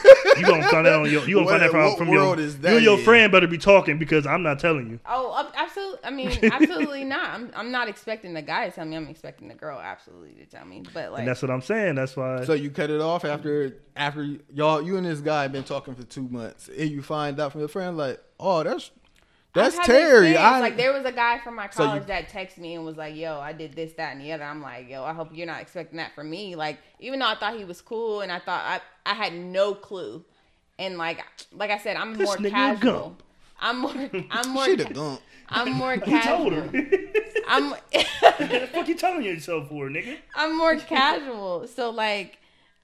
gonna 0.45 0.63
find 0.69 0.85
that 0.85 0.93
on 0.93 1.11
your. 1.11 1.27
You 1.27 1.35
gonna 1.35 1.45
What- 1.47 1.51
find 1.51 1.63
that 1.63 1.71
from, 1.71 1.83
what 1.83 1.97
from 1.97 2.07
world 2.07 2.37
your. 2.39 2.47
is 2.47 2.55
you 2.57 2.67
and 2.67 2.81
your 2.81 2.97
in? 2.97 3.03
friend 3.03 3.29
better 3.29 3.47
be 3.47 3.57
talking 3.57 3.97
because 3.97 4.25
I'm 4.25 4.41
not 4.41 4.59
telling 4.59 4.89
you. 4.89 5.01
Oh, 5.05 5.51
absolutely. 5.53 5.99
I 6.05 6.11
mean, 6.11 6.31
absolutely 6.51 7.03
not. 7.03 7.29
I'm. 7.31 7.51
I'm 7.53 7.71
not 7.71 7.89
expecting 7.89 8.33
the 8.33 8.41
guy 8.41 8.69
to 8.69 8.73
tell 8.73 8.85
me. 8.85 8.95
I'm 8.95 9.07
expecting 9.09 9.49
the 9.49 9.55
girl 9.55 9.79
absolutely 9.81 10.31
to 10.35 10.45
tell 10.45 10.63
me. 10.65 10.81
But 10.93 11.11
like, 11.11 11.19
And 11.19 11.27
that's 11.27 11.41
what 11.41 11.51
I'm 11.51 11.61
saying. 11.61 11.95
That's 11.95 12.15
why. 12.15 12.45
So 12.45 12.53
you 12.53 12.69
cut 12.71 12.89
it 12.89 13.01
off 13.01 13.25
after 13.25 13.75
after 13.97 14.23
y'all 14.53 14.81
you 14.81 14.95
and 14.95 15.05
this 15.05 15.19
guy 15.19 15.49
been 15.49 15.65
talking 15.65 15.93
for 15.93 16.03
two 16.03 16.29
months 16.29 16.69
and 16.69 16.89
you 16.89 17.01
find 17.01 17.37
out 17.37 17.51
from 17.51 17.59
your 17.59 17.67
friend 17.67 17.97
like, 17.97 18.21
oh, 18.39 18.63
that's 18.63 18.91
That's 19.53 19.77
I've 19.77 19.85
had 19.85 19.95
the 19.95 19.99
Terry. 19.99 20.37
I 20.37 20.59
like 20.61 20.77
there 20.77 20.93
was 20.93 21.03
a 21.05 21.11
guy 21.11 21.39
from 21.39 21.55
my 21.55 21.69
So 21.69 21.83
you- 21.83 21.89
college 21.89 22.05
that 22.07 22.29
texted 22.29 22.59
me 22.59 22.75
and 22.75 22.85
was 22.85 22.95
like, 22.97 23.15
"Yo, 23.15 23.39
I 23.39 23.51
did 23.53 23.73
this, 23.73 23.93
that, 23.93 24.13
and 24.13 24.21
the 24.21 24.31
other." 24.31 24.43
I'm 24.43 24.61
like, 24.61 24.89
"Yo, 24.89 25.03
I 25.03 25.13
hope 25.13 25.29
you're 25.33 25.47
not 25.47 25.61
expecting 25.61 25.97
that 25.97 26.15
from 26.15 26.29
me." 26.29 26.55
Like, 26.55 26.77
even 26.99 27.19
though 27.19 27.27
I 27.27 27.35
thought 27.35 27.57
he 27.57 27.65
was 27.65 27.81
cool 27.81 28.21
and 28.21 28.31
I 28.31 28.39
thought 28.39 28.63
I 29.05 29.11
I 29.11 29.13
had 29.13 29.33
no 29.33 29.73
clue, 29.73 30.23
and 30.79 30.97
like 30.97 31.19
like 31.51 31.69
I 31.71 31.77
said, 31.79 31.97
I'm 31.97 32.17
more 32.17 32.37
casual. 32.37 33.17
I'm 33.59 33.77
more 33.79 34.09
I'm 34.31 34.49
more 34.53 34.65
she 34.65 34.75
the 34.75 34.85
gump. 34.85 35.21
I'm 35.49 35.71
more 35.81 35.95
You 35.95 36.21
told 36.23 36.53
her. 36.53 36.69
I'm 37.47 37.71
what 37.71 37.81
the 38.39 38.69
fuck 38.71 38.87
you 38.87 38.95
telling 38.95 39.23
yourself 39.23 39.67
for, 39.67 39.89
nigga? 39.89 40.17
I'm 40.33 40.57
more 40.57 40.77
casual. 40.77 41.67
So 41.67 41.89
like 41.89 42.37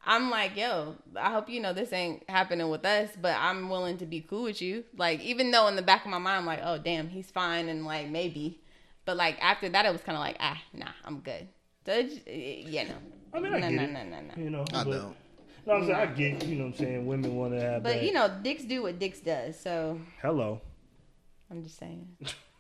I'm 0.10 0.32
like, 0.32 0.56
yo, 0.56 0.96
I 1.18 1.32
hope 1.32 1.50
you 1.50 1.60
know 1.60 1.74
this 1.74 1.92
ain't 1.92 2.28
happening 2.30 2.70
with 2.70 2.86
us, 2.86 3.10
but 3.22 3.36
I'm 3.38 3.70
willing 3.70 3.98
to 3.98 4.06
be 4.06 4.22
cool 4.22 4.44
with 4.44 4.62
you. 4.62 4.86
Like, 4.96 5.20
even 5.20 5.52
though 5.52 5.68
in 5.68 5.76
the 5.76 5.82
back 5.82 6.06
of 6.06 6.12
my 6.12 6.18
mind, 6.18 6.38
I'm 6.40 6.46
like, 6.46 6.62
oh 6.64 6.78
damn, 6.78 7.10
he's 7.10 7.30
fine 7.30 7.68
and 7.68 7.86
like 7.86 8.08
maybe. 8.08 8.62
But 9.04 9.18
like 9.18 9.38
after 9.42 9.68
that 9.68 9.86
it 9.86 9.92
was 9.92 10.02
kinda 10.02 10.22
like, 10.22 10.38
ah, 10.40 10.58
nah, 10.74 10.92
I'm 11.04 11.20
good. 11.20 11.50
So 11.86 11.92
it, 11.92 12.16
yeah, 12.26 12.84
no. 12.84 12.94
I 13.34 13.40
mean, 13.42 13.54
I 13.54 13.60
no, 13.60 13.70
get 13.70 13.76
no, 13.76 13.84
it. 13.84 13.92
no, 13.92 14.04
no, 14.04 14.22
no. 14.22 14.44
You 14.44 14.50
know, 14.50 14.66
I 14.74 14.84
but, 14.86 14.92
don't. 14.92 15.16
No, 15.66 15.74
I'm 15.74 15.86
saying 15.86 15.96
I 15.98 16.06
get. 16.06 16.46
You 16.46 16.56
know, 16.56 16.66
what 16.66 16.74
I'm 16.74 16.78
saying 16.78 17.06
women 17.06 17.36
want 17.36 17.54
to 17.54 17.60
have. 17.60 17.84
But 17.84 17.96
that. 17.96 18.04
you 18.04 18.14
know, 18.14 18.32
dicks 18.42 18.64
do 18.64 18.84
what 18.84 19.00
dicks 19.00 19.20
does, 19.20 19.60
so 19.60 20.00
hello, 20.22 20.62
I'm 21.52 21.64
just 21.64 21.78
saying. 21.78 22.08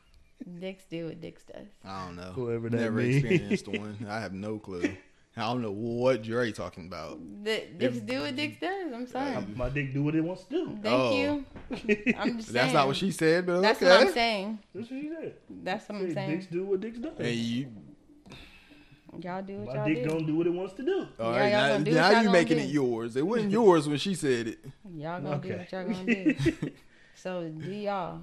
dicks 0.59 0.83
do 0.89 1.05
what 1.05 1.21
dicks 1.21 1.43
does. 1.43 1.67
I 1.85 2.05
don't 2.05 2.17
know. 2.17 2.33
Whoever 2.33 2.69
that 2.69 2.77
Never 2.77 2.97
means. 2.97 3.23
experienced 3.23 3.67
one. 3.69 4.05
I 4.09 4.19
have 4.19 4.33
no 4.33 4.59
clue. 4.59 4.97
I 5.37 5.41
don't 5.41 5.61
know 5.61 5.71
what 5.71 6.23
Dre 6.23 6.51
talking 6.51 6.87
about. 6.87 7.19
The, 7.43 7.63
dicks 7.77 7.99
do 7.99 8.21
what 8.21 8.35
dicks 8.35 8.59
does. 8.59 8.91
I'm 8.91 9.05
sorry. 9.07 9.45
my 9.55 9.69
dick 9.69 9.93
do 9.93 10.03
what 10.03 10.15
it 10.15 10.21
wants 10.21 10.43
to 10.45 10.49
do. 10.49 10.65
Thank 10.81 10.85
Oh. 10.87 11.15
you. 11.15 11.45
I'm 12.17 12.37
just 12.37 12.49
saying. 12.49 12.53
That's 12.53 12.73
not 12.73 12.87
what 12.87 12.95
she 12.95 13.11
said, 13.11 13.45
but 13.45 13.61
That's 13.61 13.81
okay. 13.81 13.91
what 13.91 14.07
I'm 14.07 14.13
saying. 14.13 14.59
That's 14.73 14.89
what 14.91 14.99
she 15.01 15.09
said. 15.09 15.33
That's 15.63 15.89
what 15.89 15.95
I'm 15.99 16.07
Hey, 16.07 16.13
saying. 16.15 16.29
Dicks 16.31 16.45
do 16.47 16.65
what 16.65 16.81
dicks 16.81 16.97
does. 16.99 17.19
And 17.19 17.29
you, 17.35 17.67
Y'all 19.21 19.41
do 19.41 19.57
what 19.59 19.67
my 19.67 19.73
y'all 19.75 19.85
do. 19.85 19.89
My 19.89 19.93
dick 19.95 20.03
do. 20.03 20.09
gonna 20.09 20.25
do 20.27 20.35
what 20.35 20.47
it 20.47 20.53
wants 20.53 20.73
to 20.73 20.83
do. 20.83 21.07
All 21.19 21.31
right, 21.31 21.37
Yeah, 21.37 21.41
right, 21.41 21.51
y'all 21.51 21.61
now, 21.61 21.71
gonna 21.73 21.83
do 21.85 21.91
now 21.93 22.09
y'all 22.11 22.23
you 22.23 22.29
making 22.29 22.57
do. 22.57 22.63
it 22.63 22.67
yours. 22.69 23.15
It 23.15 23.25
wasn't 23.25 23.51
yours 23.51 23.87
when 23.87 23.97
she 23.97 24.13
said 24.15 24.47
it. 24.47 24.59
Y'all 24.95 25.21
gonna 25.21 25.37
do 25.41 25.49
what 25.57 25.71
y'all 25.71 25.85
gonna 25.85 26.05
do. 26.05 26.35
So 27.15 27.49
do 27.49 27.71
y'all. 27.71 28.21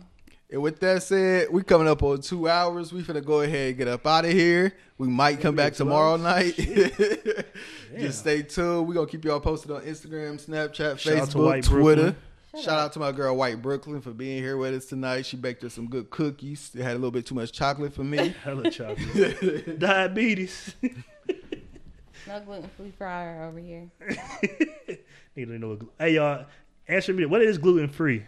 And 0.51 0.63
with 0.63 0.79
that 0.81 1.03
said, 1.03 1.49
we 1.51 1.63
coming 1.63 1.89
up 1.89 2.03
on 2.03 2.21
two 2.21 2.49
hours. 2.49 2.93
We 2.93 3.03
finna 3.03 3.25
go 3.25 3.41
ahead 3.41 3.69
and 3.71 3.77
get 3.79 3.89
up 3.89 4.07
out 4.07 4.25
of 4.25 4.31
here. 4.31 4.75
We 4.99 5.09
might 5.09 5.41
come 5.41 5.57
back 5.57 5.73
tomorrow 5.75 6.13
hours? 6.13 6.21
night. 6.23 6.57
Just 7.99 8.21
stay 8.21 8.43
tuned. 8.43 8.87
We're 8.87 8.95
gonna 8.95 9.07
keep 9.07 9.25
y'all 9.25 9.41
posted 9.41 9.71
on 9.71 9.83
Instagram, 9.83 10.45
Snapchat, 10.45 10.99
Shout 10.99 11.17
out 11.17 11.31
to 11.31 11.39
Facebook, 11.39 11.45
White 11.47 11.65
Twitter. 11.65 12.03
Brooklyn. 12.03 12.17
Shout 12.63 12.79
out 12.79 12.93
to 12.93 13.01
my 13.01 13.11
girl 13.11 13.37
White 13.37 13.61
Brooklyn 13.61 14.01
for 14.01 14.13
being 14.13 14.41
here 14.41 14.57
with 14.57 14.75
us 14.75 14.87
tonight. 14.87 15.27
She 15.27 15.37
baked 15.37 15.65
us 15.65 15.75
some 15.75 15.89
good 15.89 16.09
cookies. 16.11 16.71
They 16.71 16.85
had 16.85 16.93
a 16.93 16.95
little 16.95 17.11
bit 17.11 17.27
too 17.27 17.35
much 17.35 17.51
chocolate 17.51 17.93
for 17.93 18.05
me. 18.05 18.29
Hella 18.45 18.71
chocolate. 18.71 19.79
Diabetes. 19.81 20.77
No 22.29 22.41
gluten 22.41 22.71
free 22.77 22.93
fryer 22.97 23.45
over 23.45 23.59
here. 23.59 23.91
Need 25.35 25.47
to 25.47 25.59
know. 25.59 25.79
Hey 25.99 26.15
y'all, 26.15 26.47
answer 26.87 27.13
me. 27.13 27.27
What 27.27 27.43
is 27.43 27.59
gluten 27.59 27.89
free? 27.89 28.25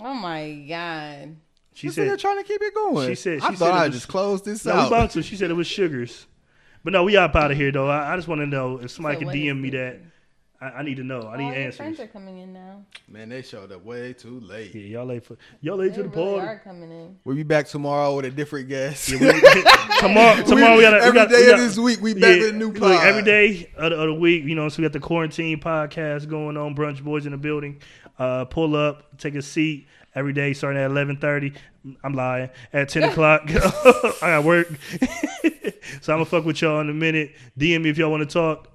Oh 0.00 0.14
my 0.14 0.64
god. 0.68 1.36
She 1.74 1.88
She 1.88 1.92
said, 1.94 2.08
said. 2.08 2.18
trying 2.18 2.38
to 2.38 2.44
keep 2.44 2.60
it 2.62 2.74
going. 2.74 3.08
she 3.08 3.14
said- 3.14 3.40
I 3.42 3.50
she 3.50 3.56
thought 3.56 3.66
said 3.66 3.68
it 3.68 3.72
I'd 3.78 3.86
was- 3.88 3.94
just 3.96 4.08
closed 4.08 4.44
this 4.44 4.64
No, 4.64 4.74
we 4.74 4.78
out. 4.80 4.86
about 4.88 5.10
to. 5.12 5.22
She 5.22 5.36
said 5.36 5.50
it 5.50 5.54
was 5.54 5.66
sugars. 5.66 6.26
But 6.84 6.92
no, 6.92 7.04
we 7.04 7.16
up 7.16 7.34
out 7.36 7.50
of 7.50 7.56
here 7.56 7.72
though. 7.72 7.88
I, 7.88 8.12
I 8.12 8.16
just 8.16 8.28
want 8.28 8.40
to 8.40 8.46
know 8.46 8.78
if 8.78 8.90
somebody 8.90 9.16
So 9.16 9.20
can 9.20 9.28
DM 9.30 9.60
me 9.60 9.70
that. 9.70 10.00
I, 10.58 10.66
I 10.66 10.82
need 10.84 10.96
to 10.96 11.04
know. 11.04 11.28
I 11.28 11.36
need 11.36 11.46
your 11.48 11.54
answers. 11.54 11.76
friends 11.76 12.00
are 12.00 12.06
coming 12.06 12.38
in 12.38 12.54
now. 12.54 12.82
Man, 13.08 13.28
they 13.28 13.42
showed 13.42 13.70
up 13.72 13.84
way 13.84 14.14
too 14.14 14.40
late. 14.40 14.74
Yeah, 14.74 14.80
y'all 15.00 15.04
late 15.04 15.22
for 15.26 15.36
y'all 15.60 15.76
late 15.76 15.90
They 15.90 15.96
to 15.96 16.02
the 16.04 16.08
really 16.08 16.32
party. 16.38 16.48
are 16.48 16.58
coming 16.64 16.90
in. 16.90 17.18
We'll 17.24 17.36
be 17.36 17.42
back 17.42 17.66
tomorrow 17.66 18.16
with 18.16 18.24
a 18.24 18.30
different 18.30 18.68
guest. 18.70 19.10
Yeah, 19.10 19.18
we- 19.34 19.98
tomorrow, 20.00 20.42
tomorrow 20.44 20.76
we, 20.76 20.82
got 20.82 20.94
every 20.94 21.10
we 21.10 21.14
got, 21.14 21.28
day 21.28 21.44
we 21.46 21.52
of 21.52 21.58
this 21.58 21.76
week. 21.76 22.00
We 22.00 22.14
back 22.14 22.40
with 22.40 22.54
a 22.54 22.56
new 22.56 22.68
look, 22.68 22.78
pod. 22.78 23.04
every 23.06 23.22
day 23.22 23.70
of 23.76 23.90
the, 23.90 23.96
of 24.00 24.06
the 24.06 24.14
week, 24.14 24.44
you 24.44 24.54
know. 24.54 24.70
So 24.70 24.78
we 24.80 24.84
got 24.88 24.94
the 24.94 25.00
quarantine 25.00 25.60
podcast 25.60 26.26
going 26.28 26.56
on. 26.56 26.74
Brunch 26.74 27.02
boys 27.04 27.26
in 27.26 27.32
the 27.32 27.38
building. 27.38 27.82
Uh, 28.18 28.44
pull 28.46 28.74
up, 28.76 29.16
take 29.18 29.34
a 29.34 29.42
seat 29.42 29.86
every 30.14 30.32
day, 30.32 30.52
starting 30.52 30.80
at 30.80 30.90
eleven 30.90 31.16
thirty. 31.16 31.52
I'm 32.02 32.14
lying. 32.14 32.50
At 32.72 32.88
ten 32.88 33.04
o'clock, 33.04 33.42
I 33.46 34.12
got 34.20 34.44
work. 34.44 34.68
so 36.00 36.12
I'm 36.12 36.18
gonna 36.18 36.24
fuck 36.24 36.44
with 36.44 36.60
y'all 36.62 36.80
in 36.80 36.88
a 36.90 36.94
minute. 36.94 37.32
DM 37.58 37.82
me 37.82 37.90
if 37.90 37.98
y'all 37.98 38.10
want 38.10 38.28
to 38.28 38.32
talk. 38.32 38.68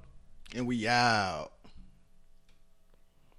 and 0.55 0.65
we 0.67 0.87
out. 0.87 1.50